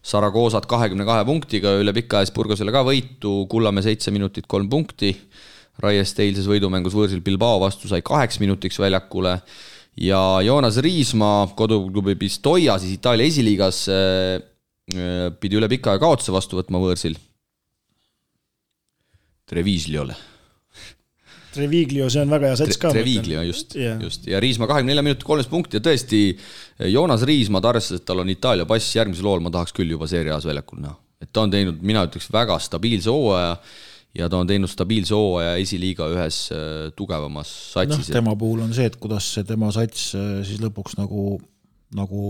Saragoosat 0.06 0.68
kahekümne 0.70 1.02
kahe 1.06 1.24
punktiga, 1.27 1.73
üle 1.81 1.90
pika 1.97 2.20
aja 2.20 2.31
Burgosele 2.35 2.70
ka 2.74 2.85
võitu, 2.86 3.40
Kullamäe 3.51 3.82
seitse 3.89 4.12
minutit, 4.14 4.47
kolm 4.47 4.68
punkti. 4.70 5.10
Raiest 5.82 6.20
eilses 6.23 6.47
võidumängus 6.48 6.94
võõrsil 6.97 7.24
Bilbao 7.27 7.59
vastu 7.60 7.90
sai 7.90 8.05
kaheks 8.06 8.39
minutiks 8.40 8.78
väljakule. 8.81 9.35
Ja 9.98 10.20
Joonas 10.47 10.78
Riismaa, 10.85 11.48
koduklubi 11.59 12.14
Pistoia 12.20 12.78
siis 12.78 12.94
Itaalia 13.01 13.27
esiliigas 13.32 13.82
äh, 13.90 14.39
äh, 14.94 15.27
pidi 15.40 15.59
üle 15.59 15.68
pika 15.73 15.97
aja 15.97 16.05
kaotuse 16.06 16.36
vastu 16.36 16.60
võtma 16.60 16.81
võõrsil. 16.85 17.18
Trevigliole 19.51 20.36
Treviglio, 21.57 22.11
see 22.12 22.23
on 22.23 22.35
väga 22.37 22.53
hea 22.53 22.61
sats 22.61 22.81
ka. 22.83 22.93
Treviglio, 22.95 23.43
just 23.49 23.74
yeah., 23.78 23.99
just 24.03 24.28
ja 24.31 24.41
Riismaa 24.43 24.69
kahekümne 24.70 24.93
nelja 24.93 25.05
minutit, 25.07 25.27
kolmteist 25.27 25.53
punkti 25.53 25.81
ja 25.81 25.85
tõesti 25.85 26.20
Joonas 26.93 27.24
Riismaa, 27.28 27.65
arvestades, 27.73 28.03
et 28.03 28.09
tal 28.09 28.23
on 28.23 28.31
Itaalia 28.33 28.69
pass, 28.69 28.95
järgmisel 28.99 29.28
hooajal 29.28 29.45
ma 29.47 29.53
tahaks 29.59 29.74
küll 29.77 29.97
juba 29.97 30.09
Serie 30.11 30.35
A-s 30.35 30.49
väljakul 30.49 30.83
näha. 30.85 30.97
et 31.23 31.33
ta 31.33 31.47
on 31.47 31.53
teinud, 31.53 31.83
mina 31.83 32.05
ütleks, 32.07 32.28
väga 32.33 32.59
stabiilse 32.62 33.11
hooaja 33.11 33.57
ja 34.16 34.28
ta 34.33 34.41
on 34.41 34.49
teinud 34.49 34.70
stabiilse 34.70 35.16
hooaja 35.16 35.57
esiliiga 35.61 36.09
ühes 36.12 36.47
äh, 36.55 36.93
tugevamas 36.97 37.51
satsis 37.74 38.09
no,. 38.09 38.15
tema 38.20 38.37
puhul 38.39 38.65
on 38.65 38.73
see, 38.77 38.89
et 38.89 38.97
kuidas 39.01 39.28
see 39.35 39.45
tema 39.49 39.73
sats 39.74 40.11
äh, 40.16 40.41
siis 40.47 40.62
lõpuks 40.62 40.99
nagu 41.01 41.37
nagu 41.97 42.23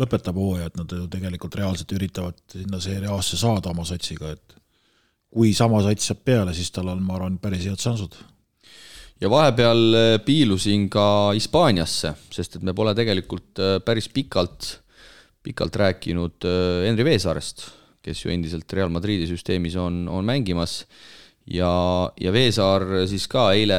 lõpetab 0.00 0.38
hooaja, 0.40 0.70
et 0.70 0.78
nad 0.78 0.92
ju 0.92 1.04
tegelikult 1.12 1.58
reaalselt 1.58 1.92
üritavad 1.92 2.38
sinna 2.52 2.80
Serie 2.82 3.10
A-sse 3.12 3.38
saada 3.40 3.70
oma 3.72 3.84
satsiga, 3.88 4.32
et 4.32 4.56
kui 5.32 5.52
sama 5.56 5.82
sats 5.84 6.08
saab 6.10 6.22
peale, 6.24 6.54
siis 6.56 6.72
tal 6.72 6.88
on, 6.92 7.02
ma 7.04 7.18
arvan, 7.18 7.36
päris 7.42 7.66
head 7.68 7.82
šansud 7.82 8.16
ja 9.20 9.30
vahepeal 9.32 9.96
äh, 9.96 10.08
piilusin 10.24 10.88
ka 10.92 11.32
Hispaaniasse, 11.36 12.12
sest 12.32 12.58
et 12.58 12.66
me 12.66 12.74
pole 12.76 12.94
tegelikult 12.96 13.62
äh, 13.62 13.76
päris 13.84 14.10
pikalt, 14.12 14.76
pikalt 15.46 15.78
rääkinud 15.80 16.46
äh, 16.48 16.84
Henri 16.86 17.06
Veesaarest, 17.08 17.66
kes 18.04 18.24
ju 18.24 18.32
endiselt 18.34 18.70
Real 18.76 18.92
Madridi 18.92 19.28
süsteemis 19.30 19.76
on, 19.80 20.04
on 20.12 20.26
mängimas. 20.26 20.84
ja, 21.46 21.70
ja 22.20 22.32
Veesaar 22.32 23.06
siis 23.08 23.26
ka 23.30 23.52
eile, 23.54 23.78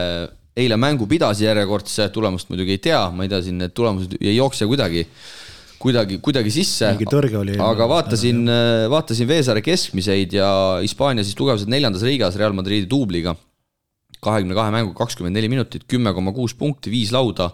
eile 0.57 0.77
mängu 0.79 1.07
pidas 1.07 1.41
järjekordse, 1.43 2.09
tulemust 2.15 2.49
muidugi 2.49 2.77
ei 2.77 2.81
tea, 2.81 3.01
ma 3.11 3.25
ei 3.25 3.29
tea, 3.29 3.41
siin 3.43 3.59
need 3.61 3.75
tulemused 3.75 4.17
ei 4.19 4.37
jookse 4.37 4.65
kuidagi 4.65 5.05
kuidagi, 5.77 6.17
kuidagi 6.23 6.49
sisse. 6.49 6.95
aga 7.61 7.87
vaatasin, 7.91 8.39
vaatasin 8.89 9.27
Veesaare 9.29 9.61
keskmiseid 9.61 10.33
ja 10.33 10.49
Hispaania 10.81 11.27
siis 11.27 11.37
tugevused 11.37 11.69
neljandas 11.69 12.07
liigas 12.07 12.39
Real 12.39 12.55
Madridi 12.57 12.89
duubliga 12.89 13.35
kahekümne 14.27 14.57
kahe 14.57 14.73
mängu 14.75 14.93
kakskümmend 14.97 15.37
neli 15.37 15.49
minutit, 15.51 15.87
kümme 15.89 16.13
koma 16.15 16.33
kuus 16.35 16.55
punkti, 16.57 16.91
viis 16.93 17.13
lauda, 17.15 17.51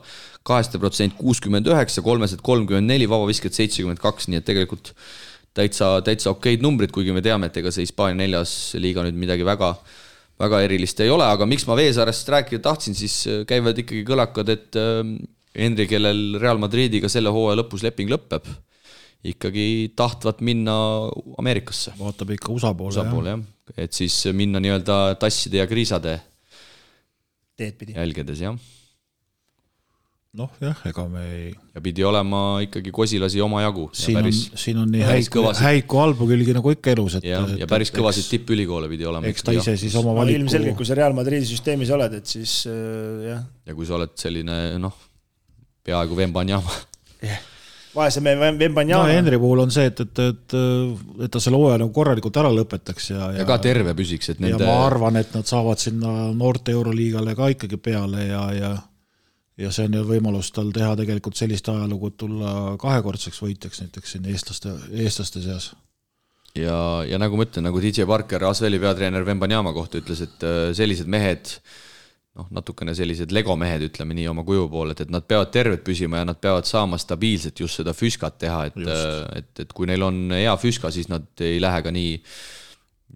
kaheste 0.47 0.81
protsent 0.81 1.15
kuuskümmend 1.19 1.69
üheksa, 1.69 2.03
kolmesed 2.05 2.41
kolmkümmend 2.43 2.89
neli, 2.89 3.07
vabavisked 3.09 3.55
seitsekümmend 3.55 4.01
kaks, 4.03 4.27
nii 4.31 4.41
et 4.41 4.47
tegelikult 4.49 4.93
täitsa, 5.57 5.97
täitsa 6.05 6.33
okeid 6.33 6.63
numbrid, 6.65 6.91
kuigi 6.93 7.13
me 7.15 7.23
teame, 7.23 7.49
et 7.49 7.61
ega 7.61 7.71
see 7.73 7.85
Hispaania 7.85 8.23
neljas 8.23 8.73
liiga 8.81 9.05
nüüd 9.05 9.19
midagi 9.19 9.45
väga, 9.47 9.73
väga 10.41 10.63
erilist 10.65 10.99
ei 11.05 11.13
ole, 11.13 11.27
aga 11.29 11.47
miks 11.49 11.67
ma 11.69 11.77
Veesaarest 11.79 12.33
rääkida 12.33 12.63
tahtsin, 12.65 12.97
siis 12.97 13.21
äh, 13.29 13.41
käivad 13.49 13.79
ikkagi 13.79 14.03
kõlakad, 14.07 14.51
et 14.53 14.79
äh, 14.79 15.01
Henri, 15.53 15.87
kellel 15.89 16.39
Real 16.41 16.61
Madridiga 16.61 17.11
selle 17.11 17.31
hooaja 17.33 17.61
lõpus 17.61 17.85
leping 17.85 18.09
lõpeb, 18.11 18.47
ikkagi 19.23 19.93
tahtvat 19.95 20.41
minna 20.43 20.75
Ameerikasse. 21.39 21.93
vaatab 21.99 22.33
ikka 22.35 22.51
USA 22.51 22.73
poole. 22.75 22.91
USA 22.91 23.05
poole 23.07 23.35
jah, 23.37 23.43
et 23.77 23.95
siis 23.95 24.17
minna 24.35 24.59
nii-öelda 24.63 25.15
tasside 25.21 25.61
ja 25.61 25.67
kriisade 25.69 26.17
teed 27.59 27.77
pidi. 27.79 27.95
jälgedes, 27.97 28.41
jah. 28.43 28.57
noh, 30.33 30.49
jah, 30.61 30.79
ega 30.89 31.05
me 31.11 31.23
ei. 31.35 31.51
ja 31.75 31.83
pidi 31.85 32.05
olema 32.07 32.41
ikkagi 32.65 32.93
kosilasi 32.95 33.41
omajagu. 33.45 33.87
siin 33.93 34.19
päris, 34.19 34.41
on, 34.49 34.63
siin 34.65 34.81
on 34.83 34.91
nii 34.95 35.05
häid, 35.07 35.37
häid 35.61 35.87
kui 35.89 36.01
halbu 36.01 36.27
külgi 36.33 36.57
nagu 36.57 36.73
ikka 36.73 36.95
elus, 36.95 37.19
et. 37.19 37.29
ja, 37.29 37.43
ja 37.59 37.69
päris 37.69 37.93
kõvasid 37.93 38.29
tippülikoole 38.33 38.89
pidi 38.91 39.07
olema. 39.09 39.29
eks 39.29 39.45
ta 39.45 39.55
ise 39.55 39.77
siis 39.79 39.95
oma 40.01 40.17
valiku. 40.17 40.41
ilmselgelt, 40.41 40.77
kui 40.79 40.89
sa 40.89 40.97
Real 40.99 41.15
Madridi 41.17 41.49
süsteemis 41.49 41.93
oled, 41.93 42.19
et 42.19 42.35
siis 42.37 42.61
äh, 42.71 43.31
jah. 43.31 43.47
ja 43.69 43.77
kui 43.77 43.89
sa 43.89 43.99
oled 43.99 44.17
selline 44.19 44.59
noh, 44.81 45.01
peaaegu 45.85 46.17
Vembanyama 46.23 46.81
yeah 47.23 47.49
vaese 47.95 48.23
mehe 48.25 48.53
Vembanyama. 48.59 49.07
no 49.07 49.13
Henri 49.13 49.39
puhul 49.41 49.63
on 49.65 49.73
see, 49.73 49.85
et, 49.91 49.99
et, 49.99 50.23
et, 50.23 50.55
et 51.25 51.31
ta 51.33 51.41
selle 51.43 51.59
hooaja 51.59 51.81
nagu 51.81 51.93
korralikult 51.95 52.39
ära 52.41 52.51
lõpetaks 52.53 53.11
ja, 53.13 53.27
ja. 53.33 53.41
ja 53.41 53.45
ka 53.49 53.59
terve 53.63 53.93
püsiks, 53.97 54.33
et 54.33 54.41
nende. 54.43 54.63
ja 54.63 54.71
ma 54.71 54.87
arvan, 54.87 55.19
et 55.21 55.35
nad 55.35 55.47
saavad 55.49 55.81
sinna 55.81 56.31
noorte 56.37 56.73
euroliigale 56.73 57.35
ka 57.37 57.51
ikkagi 57.53 57.79
peale 57.81 58.27
ja, 58.27 58.43
ja. 58.57 58.73
ja 59.61 59.71
see 59.75 59.87
on 59.89 59.99
ju 59.99 60.03
võimalus 60.09 60.51
tal 60.55 60.73
teha 60.75 60.95
tegelikult 60.99 61.39
sellist 61.39 61.69
ajalugu, 61.69 62.11
et 62.11 62.19
tulla 62.25 62.75
kahekordseks 62.81 63.41
võitjaks 63.45 63.85
näiteks 63.85 64.17
siin 64.17 64.29
eestlaste, 64.33 64.75
eestlaste 65.05 65.45
seas 65.45 65.71
ja, 66.57 66.77
ja 67.07 67.21
nagu 67.21 67.37
ma 67.37 67.47
ütlen, 67.47 67.67
nagu 67.67 67.81
DJ 67.81 68.07
Parker, 68.09 68.45
Asveli 68.49 68.81
peatreener 68.81 69.25
Vembanyama 69.25 69.73
kohta 69.75 70.01
ütles, 70.01 70.21
et 70.25 70.45
äh, 70.45 70.69
sellised 70.77 71.09
mehed 71.09 71.57
noh, 72.39 72.47
natukene 72.53 72.95
sellised 72.97 73.33
legomehed, 73.35 73.85
ütleme 73.89 74.15
nii, 74.17 74.25
oma 74.31 74.45
kuju 74.47 74.65
poolelt, 74.71 75.03
et 75.05 75.13
nad 75.13 75.25
peavad 75.27 75.51
terved 75.53 75.83
püsima 75.85 76.21
ja 76.21 76.29
nad 76.29 76.39
peavad 76.41 76.67
saama 76.69 76.99
stabiilselt 77.01 77.61
just 77.61 77.81
seda 77.81 77.93
füskat 77.97 78.39
teha, 78.41 78.65
et, 78.71 78.81
et, 79.37 79.53
et 79.65 79.75
kui 79.75 79.89
neil 79.89 80.05
on 80.05 80.25
hea 80.33 80.55
füska, 80.61 80.91
siis 80.93 81.11
nad 81.11 81.27
ei 81.45 81.61
lähe 81.61 81.83
ka 81.85 81.93
nii, 81.93 82.15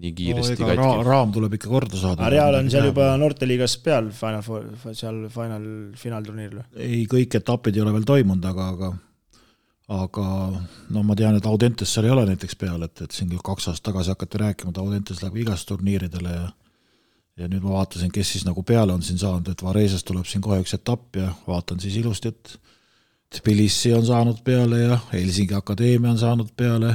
nii 0.03 0.13
kiiresti 0.19 0.61
no, 0.61 0.69
katki. 0.69 1.07
raam 1.07 1.33
tuleb 1.33 1.57
ikka 1.57 1.71
korda 1.71 2.03
saada. 2.03 2.29
Real 2.33 2.59
on 2.59 2.69
seal 2.73 2.91
juba 2.91 3.09
noorteliigas 3.17 3.79
peal, 3.85 4.11
final, 4.15 4.45
seal 4.93 5.25
final, 5.33 5.67
finaalturniiril? 5.97 6.63
ei, 6.77 7.03
kõik 7.09 7.41
etapid 7.41 7.77
ei 7.77 7.85
ole 7.85 7.97
veel 7.97 8.07
toimunud, 8.13 8.49
aga, 8.53 8.71
aga 8.75 8.93
aga 9.87 10.23
no 10.91 11.01
ma 11.07 11.15
tean, 11.15 11.37
et 11.39 11.45
Audentes 11.47 11.89
seal 11.89 12.09
ei 12.09 12.11
ole 12.11 12.25
näiteks 12.27 12.57
peal, 12.59 12.81
et, 12.83 13.01
et 13.05 13.13
siin 13.15 13.31
kaks 13.31 13.69
aastat 13.71 13.93
tagasi 13.93 14.11
hakati 14.11 14.41
rääkima, 14.43 14.73
et 14.75 14.79
Audentes 14.83 15.21
läheb 15.23 15.41
igast 15.45 15.69
turniiridele 15.69 16.33
ja 16.33 16.47
ja 17.37 17.49
nüüd 17.49 17.65
ma 17.65 17.75
vaatasin, 17.79 18.11
kes 18.13 18.35
siis 18.35 18.45
nagu 18.47 18.63
peale 18.65 18.95
on 18.95 19.03
siin 19.05 19.19
saanud, 19.21 19.49
et 19.51 19.63
Varesest 19.63 20.07
tuleb 20.07 20.25
siin 20.29 20.43
kohe 20.45 20.59
üks 20.63 20.73
etapp 20.77 21.19
ja 21.19 21.31
vaatan 21.47 21.81
siis 21.83 21.97
ilusti, 22.01 22.33
et 22.33 22.57
Tbilisi 23.37 23.91
on 23.91 24.05
saanud 24.07 24.39
peale 24.43 24.79
ja 24.85 24.97
Helsingi 25.11 25.57
Akadeemia 25.57 26.13
on 26.13 26.19
saanud 26.21 26.53
peale, 26.57 26.93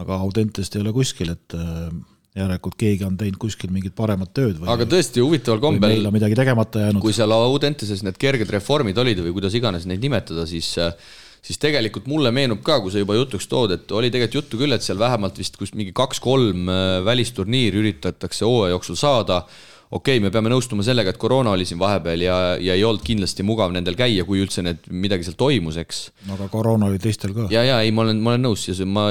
aga 0.00 0.16
Audentest 0.24 0.74
ei 0.74 0.80
ole 0.80 0.94
kuskil, 0.96 1.34
et 1.34 1.56
äh, 1.58 1.90
järelikult 2.34 2.78
keegi 2.80 3.04
on 3.06 3.18
teinud 3.20 3.38
kuskil 3.42 3.70
mingit 3.74 3.94
paremat 3.94 4.32
tööd 4.34 4.56
või 4.58 4.72
aga 4.72 4.86
tõesti 4.90 5.22
huvitaval 5.22 5.60
või 5.60 5.76
meil 5.76 5.82
kombel 5.82 6.08
on, 6.08 6.16
midagi 6.16 6.38
tegemata 6.38 6.86
jäänud. 6.86 7.04
kui 7.04 7.14
seal 7.14 7.34
Audenteses 7.36 8.02
need 8.06 8.18
kerged 8.20 8.50
reformid 8.56 8.98
olid 8.98 9.20
või 9.22 9.36
kuidas 9.36 9.54
iganes 9.54 9.86
neid 9.90 10.02
nimetada, 10.02 10.46
siis 10.50 10.72
siis 11.44 11.60
tegelikult 11.60 12.08
mulle 12.10 12.32
meenub 12.34 12.62
ka, 12.64 12.78
kui 12.80 12.92
sa 12.92 13.02
juba 13.02 13.18
jutuks 13.18 13.46
tood, 13.50 13.74
et 13.76 13.92
oli 13.92 14.10
tegelikult 14.12 14.40
juttu 14.42 14.60
küll, 14.62 14.74
et 14.76 14.84
seal 14.84 15.00
vähemalt 15.00 15.38
vist 15.40 15.58
kus 15.60 15.74
mingi 15.76 15.92
kaks-kolm 15.96 16.68
äh, 16.72 16.98
välisturniiri 17.04 17.82
üritatakse 17.82 18.48
hooaja 18.48 18.74
jooksul 18.74 18.98
saada 19.00 19.42
okei 19.94 20.16
okay,, 20.16 20.22
me 20.24 20.32
peame 20.34 20.50
nõustuma 20.52 20.84
sellega, 20.86 21.12
et 21.12 21.20
koroona 21.20 21.52
oli 21.54 21.66
siin 21.68 21.80
vahepeal 21.80 22.24
ja, 22.24 22.36
ja 22.60 22.76
ei 22.76 22.84
olnud 22.86 23.04
kindlasti 23.04 23.46
mugav 23.46 23.74
nendel 23.74 23.96
käia, 23.98 24.24
kui 24.26 24.40
üldse 24.42 24.64
need 24.64 24.88
midagi 24.90 25.26
seal 25.26 25.36
toimus, 25.38 25.78
eks 25.80 26.06
aga 26.34 26.48
koroona 26.52 26.88
oli 26.90 27.00
teistel 27.02 27.34
ka. 27.36 27.48
ja, 27.52 27.64
ja 27.66 27.80
ei, 27.84 27.92
ma 27.94 28.06
olen, 28.06 28.22
ma 28.24 28.34
olen 28.34 28.48
nõus 28.48 28.64
ja 28.70 28.76
see, 28.76 28.88
ma 28.88 29.10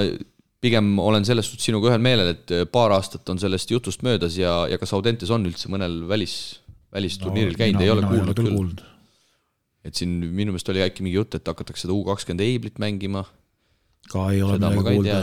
pigem 0.63 0.95
olen 1.03 1.27
selles 1.27 1.49
suhtes 1.49 1.67
sinuga 1.67 1.91
ühel 1.91 2.03
meelel, 2.03 2.33
et 2.33 2.55
paar 2.71 2.95
aastat 2.95 3.29
on 3.29 3.39
sellest 3.41 3.71
jutust 3.71 4.03
möödas 4.05 4.37
ja, 4.39 4.63
ja 4.71 4.79
kas 4.79 4.95
Audentes 4.95 5.31
on 5.33 5.45
üldse 5.49 5.71
mõnel 5.71 6.01
välis, 6.09 6.37
välisturniiril 6.95 7.59
käinud, 7.59 7.83
ei 7.83 7.91
ole 7.93 8.07
kuulnud 8.07 8.39
küll, 8.39 8.51
küll.. 8.55 8.92
Et 9.83 9.99
siin 9.99 10.15
minu 10.23 10.53
meelest 10.53 10.69
oli 10.71 10.83
äkki 10.85 11.05
mingi 11.05 11.17
jutt, 11.19 11.35
et 11.37 11.49
hakatakse 11.49 11.85
seda 11.85 11.95
U 11.95 12.03
kakskümmend 12.07 12.45
Eiblit 12.45 12.79
mängima. 12.81 13.25
ka 14.11 14.29
ei 14.31 14.41
ole 14.43 14.57
Seda 14.57 14.71
midagi 14.71 14.95
kuulda 14.95 15.19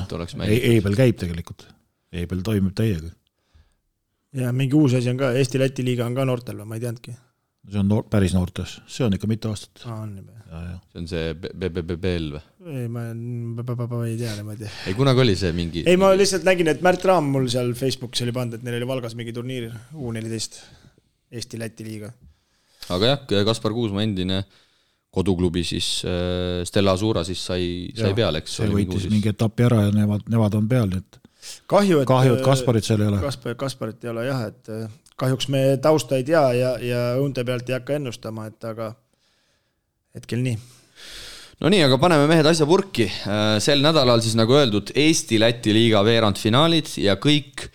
Eibel 0.74 0.96
käib 0.96 1.18
tegelikult. 1.20 1.66
Eibel 2.12 2.44
toimib 2.44 2.76
täiega. 2.76 3.10
ja 4.34 4.52
mingi 4.52 4.76
uus 4.78 4.94
asi 4.98 5.10
on 5.10 5.18
ka, 5.18 5.32
Eesti-Läti 5.38 5.84
liiga 5.86 6.06
on 6.06 6.14
ka 6.14 6.24
noortel 6.28 6.60
või, 6.62 6.70
ma 6.70 6.78
ei 6.78 6.84
teadnudki. 6.84 7.16
see 7.70 7.80
on 7.80 7.88
noor, 7.90 8.04
päris 8.10 8.34
noortes, 8.34 8.76
see 8.90 9.04
on 9.06 9.16
ikka 9.16 9.28
mitu 9.30 9.50
aastat. 9.50 9.82
aa, 9.86 10.00
on 10.04 10.16
juba. 10.20 10.36
see 10.92 11.02
on 11.02 11.08
see 11.10 11.34
BBBL 11.34 12.30
või? 12.36 12.42
ei, 12.76 12.88
ma 12.88 13.06
ei 14.06 14.16
tea 14.20 14.36
niimoodi. 14.38 14.70
ei, 14.86 14.94
kunagi 14.98 15.24
oli 15.24 15.36
see 15.38 15.52
mingi. 15.56 15.84
ei, 15.86 15.98
ma 16.00 16.12
lihtsalt 16.14 16.46
nägin, 16.46 16.70
et 16.72 16.82
Märt 16.86 17.06
Raam 17.10 17.30
mul 17.34 17.48
seal 17.52 17.72
Facebookis 17.78 18.26
oli 18.26 18.34
pandud, 18.36 18.60
et 18.60 18.66
neil 18.66 18.80
oli 18.80 18.90
Valgas 18.90 19.18
mingi 19.18 19.34
turniir 19.36 19.70
U 19.94 20.12
neliteist, 20.14 20.62
Eesti-Läti 21.30 21.86
liiga. 21.86 22.10
Aga 22.96 23.14
jah, 23.14 23.44
Kaspar 23.48 23.74
Kuusma 23.76 24.04
endine 24.04 24.42
koduklubi 25.10 25.64
siis 25.66 26.00
äh, 26.06 26.62
Stella 26.68 26.94
Asura 26.94 27.24
siis 27.26 27.42
sai, 27.42 27.64
sai 27.98 28.14
peale, 28.14 28.42
eks. 28.44 28.60
see 28.60 28.70
võitis 28.70 29.08
mingi 29.10 29.32
etapi 29.32 29.66
ära 29.66 29.84
ja 29.88 29.94
nemad, 29.94 30.26
nemad 30.30 30.56
on 30.58 30.68
peal, 30.70 30.90
nii 30.92 31.02
et 31.02 31.20
kahju, 31.70 32.02
et 32.02 32.10
kahju, 32.10 32.36
et 32.38 32.44
Kasparit 32.46 32.86
seal 32.86 33.02
ei 33.02 33.10
ole. 33.10 33.20
Kaspar, 33.22 33.56
Kasparit 33.58 34.04
ei 34.06 34.12
ole 34.12 34.26
jah, 34.28 34.44
et 34.50 34.70
äh, 34.74 34.84
kahjuks 35.20 35.50
me 35.52 35.64
tausta 35.82 36.20
ei 36.20 36.26
tea 36.28 36.44
ja, 36.56 36.74
ja 36.84 37.06
õunte 37.20 37.44
pealt 37.48 37.68
ei 37.70 37.78
hakka 37.78 37.98
ennustama, 37.98 38.46
et 38.52 38.68
aga 38.70 38.92
hetkel 40.16 40.44
nii. 40.44 40.58
Nonii, 41.60 41.82
aga 41.84 41.98
paneme 42.00 42.24
mehed 42.24 42.46
asja 42.48 42.64
purki. 42.64 43.04
sel 43.60 43.82
nädalal 43.84 44.22
siis 44.24 44.32
nagu 44.38 44.54
öeldud, 44.56 44.94
Eesti-Läti 44.96 45.74
liiga 45.76 46.00
veerandfinaalid 46.06 46.94
ja 47.02 47.18
kõik 47.20 47.66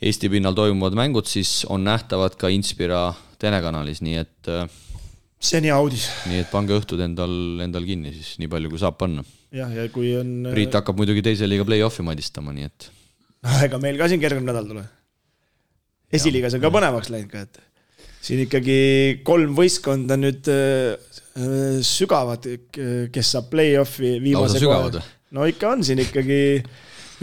Eesti 0.00 0.30
pinnal 0.32 0.56
toimuvad 0.56 0.96
mängud 0.96 1.28
siis 1.28 1.64
on 1.72 1.84
nähtavad 1.84 2.36
ka 2.40 2.48
Inspira 2.52 3.10
telekanalis, 3.42 4.02
nii 4.04 4.20
et, 4.22 4.50
see 5.42 5.60
on 5.60 5.68
hea 5.68 5.78
uudis. 5.82 6.08
nii 6.30 6.42
et 6.44 6.50
pange 6.52 6.76
õhtud 6.76 7.02
endal, 7.04 7.34
endal 7.64 7.86
kinni 7.88 8.14
siis 8.14 8.36
nii 8.42 8.50
palju, 8.52 8.72
kui 8.72 8.82
saab 8.82 8.98
panna. 9.00 9.24
jah, 9.54 9.72
ja 9.72 9.88
kui 9.92 10.14
on, 10.18 10.50
Priit 10.52 10.74
hakkab 10.78 10.98
muidugi 10.98 11.24
teise 11.26 11.48
liiga 11.48 11.66
play-off'i 11.68 12.06
madistama, 12.06 12.54
nii 12.56 12.68
et 12.70 12.90
ega 13.66 13.80
meil 13.82 14.00
ka 14.00 14.10
siin 14.10 14.22
kergem 14.22 14.46
nädal 14.48 14.68
tuleb. 14.68 14.90
esiliigas 16.16 16.56
on 16.56 16.64
ka 16.64 16.72
põnevaks 16.74 17.12
läinud 17.12 17.32
ka, 17.32 17.44
et 17.46 17.62
siin 18.26 18.42
ikkagi 18.46 18.78
kolm 19.26 19.54
võistkonda 19.58 20.18
nüüd 20.18 20.48
äh, 20.50 20.96
äh, 21.38 21.78
sügavad, 21.86 22.48
kes 23.12 23.34
saab 23.36 23.52
play-off'i 23.52 24.16
lausa 24.16 24.24
viimase 24.24 24.62
sügavad 24.62 24.98
või? 24.98 25.12
no 25.36 25.46
ikka 25.50 25.74
on 25.74 25.84
siin 25.86 26.00
ikkagi, 26.02 26.40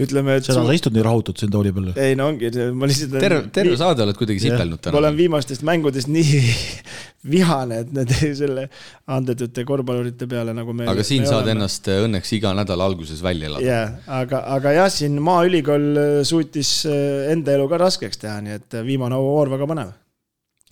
ütleme, 0.02 0.38
et 0.40 0.48
seda 0.48 0.64
sa 0.66 0.76
istud 0.76 0.96
nii 0.96 1.06
rahutud 1.06 1.38
siin 1.40 1.52
tooli 1.54 1.74
peal? 1.76 1.92
ei 2.02 2.18
no 2.18 2.30
ongi, 2.32 2.50
ma 2.74 2.90
lihtsalt 2.90 3.18
terve, 3.22 3.42
terve 3.54 3.78
saade 3.80 4.06
oled 4.06 4.18
kuidagi 4.18 4.42
sipelnud 4.48 4.80
ma 4.82 4.98
olen 4.98 5.12
täna. 5.12 5.20
viimastest 5.20 5.66
mängudest 5.68 6.10
nii 6.14 6.42
vihane, 7.34 7.84
et 7.86 7.94
need 7.96 8.14
selle 8.42 8.68
andetute 9.14 9.66
korvpallurite 9.68 10.28
peale 10.30 10.56
nagu 10.58 10.76
me 10.76 10.90
aga 10.92 11.06
siin 11.08 11.24
me 11.24 11.32
saad 11.32 11.44
oleme. 11.44 11.58
ennast 11.60 11.90
õnneks 11.94 12.36
iga 12.40 12.54
nädala 12.58 12.90
alguses 12.90 13.24
välja 13.24 13.52
elada. 13.52 13.66
jaa, 13.68 13.90
aga, 14.22 14.44
aga 14.58 14.78
jah, 14.80 14.92
siin 14.94 15.20
Maaülikool 15.24 15.90
suutis 16.28 16.80
äh, 16.90 17.32
enda 17.34 17.56
elu 17.58 17.70
ka 17.72 17.82
raskeks 17.86 18.24
teha, 18.26 18.40
nii 18.44 18.58
et 18.60 18.80
viimane 18.88 19.20
voor 19.22 19.54
väga 19.54 19.70
põnev. 19.70 19.94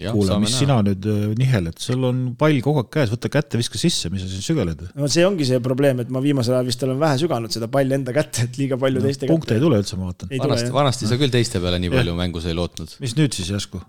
kuule, 0.09 0.37
mis 0.41 0.55
sina 0.61 0.79
nüüd 0.85 1.05
äh, 1.09 1.21
niheled, 1.39 1.77
sul 1.81 2.09
on 2.09 2.23
pall 2.39 2.59
kogu 2.65 2.83
aeg 2.83 2.91
käes, 2.95 3.13
võta 3.13 3.31
kätte, 3.31 3.59
viska 3.61 3.81
sisse, 3.81 4.11
mis 4.13 4.25
sa 4.25 4.31
siin 4.31 4.45
sügeled? 4.51 4.83
no 4.97 5.09
see 5.11 5.25
ongi 5.27 5.47
see 5.47 5.61
probleem, 5.63 6.03
et 6.03 6.11
ma 6.13 6.23
viimasel 6.23 6.57
ajal 6.57 6.69
vist 6.71 6.85
olen 6.87 6.99
vähe 7.01 7.21
süganud 7.21 7.53
seda 7.53 7.69
palli 7.71 7.97
enda 7.97 8.15
kätte, 8.15 8.47
et 8.49 8.61
liiga 8.61 8.79
palju 8.81 9.03
teiste 9.05 9.29
punkte 9.29 9.55
ei 9.55 9.59
kätte. 9.59 9.67
tule 9.67 9.81
üldse, 9.83 10.01
ma 10.01 10.11
vaatan. 10.11 10.33
vanasti, 10.41 10.75
vanasti 10.75 11.09
sa 11.11 11.21
küll 11.21 11.33
teiste 11.33 11.63
peale 11.63 11.81
nii 11.83 11.93
palju 11.93 12.17
mängus 12.17 12.49
ei 12.49 12.57
lootnud. 12.57 12.97
mis 13.03 13.17
nüüd 13.19 13.37
siis 13.37 13.53
järsku? 13.53 13.83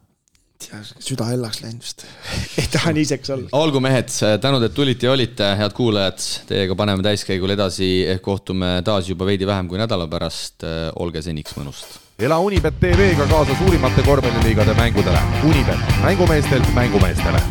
süda 1.02 1.26
hellaks 1.26 1.62
läinud 1.62 1.82
vist. 1.82 2.04
ei 2.60 2.68
taha 2.72 2.92
nii 2.94 3.06
iseks 3.06 3.32
olla. 3.34 3.48
olgu 3.58 3.82
mehed, 3.82 4.12
tänud, 4.42 4.62
et 4.66 4.76
tulite 4.76 5.08
ja 5.08 5.16
olite, 5.16 5.48
head 5.58 5.74
kuulajad, 5.76 6.22
teiega 6.48 6.76
paneme 6.78 7.04
täiskäigul 7.06 7.56
edasi, 7.56 7.90
ehk 8.14 8.22
kohtume 8.24 8.76
taas 8.86 9.10
juba 9.10 9.28
veidi 9.28 9.48
vähem 9.48 9.70
kui 9.70 9.80
nädala 9.80 10.08
pärast, 10.10 10.66
olge 11.02 11.24
seniks 11.24 11.58
mõnusad. 11.58 12.01
Ela 12.18 12.38
Unibet 12.38 12.80
tv-ga 12.80 13.26
kaasa 13.26 13.54
suurimate 13.58 14.02
korvpalliliigade 14.02 14.74
mängudele. 14.74 15.18
Unibet, 15.44 15.78
mängumeestelt 16.04 16.74
mängumeestele 16.74 17.42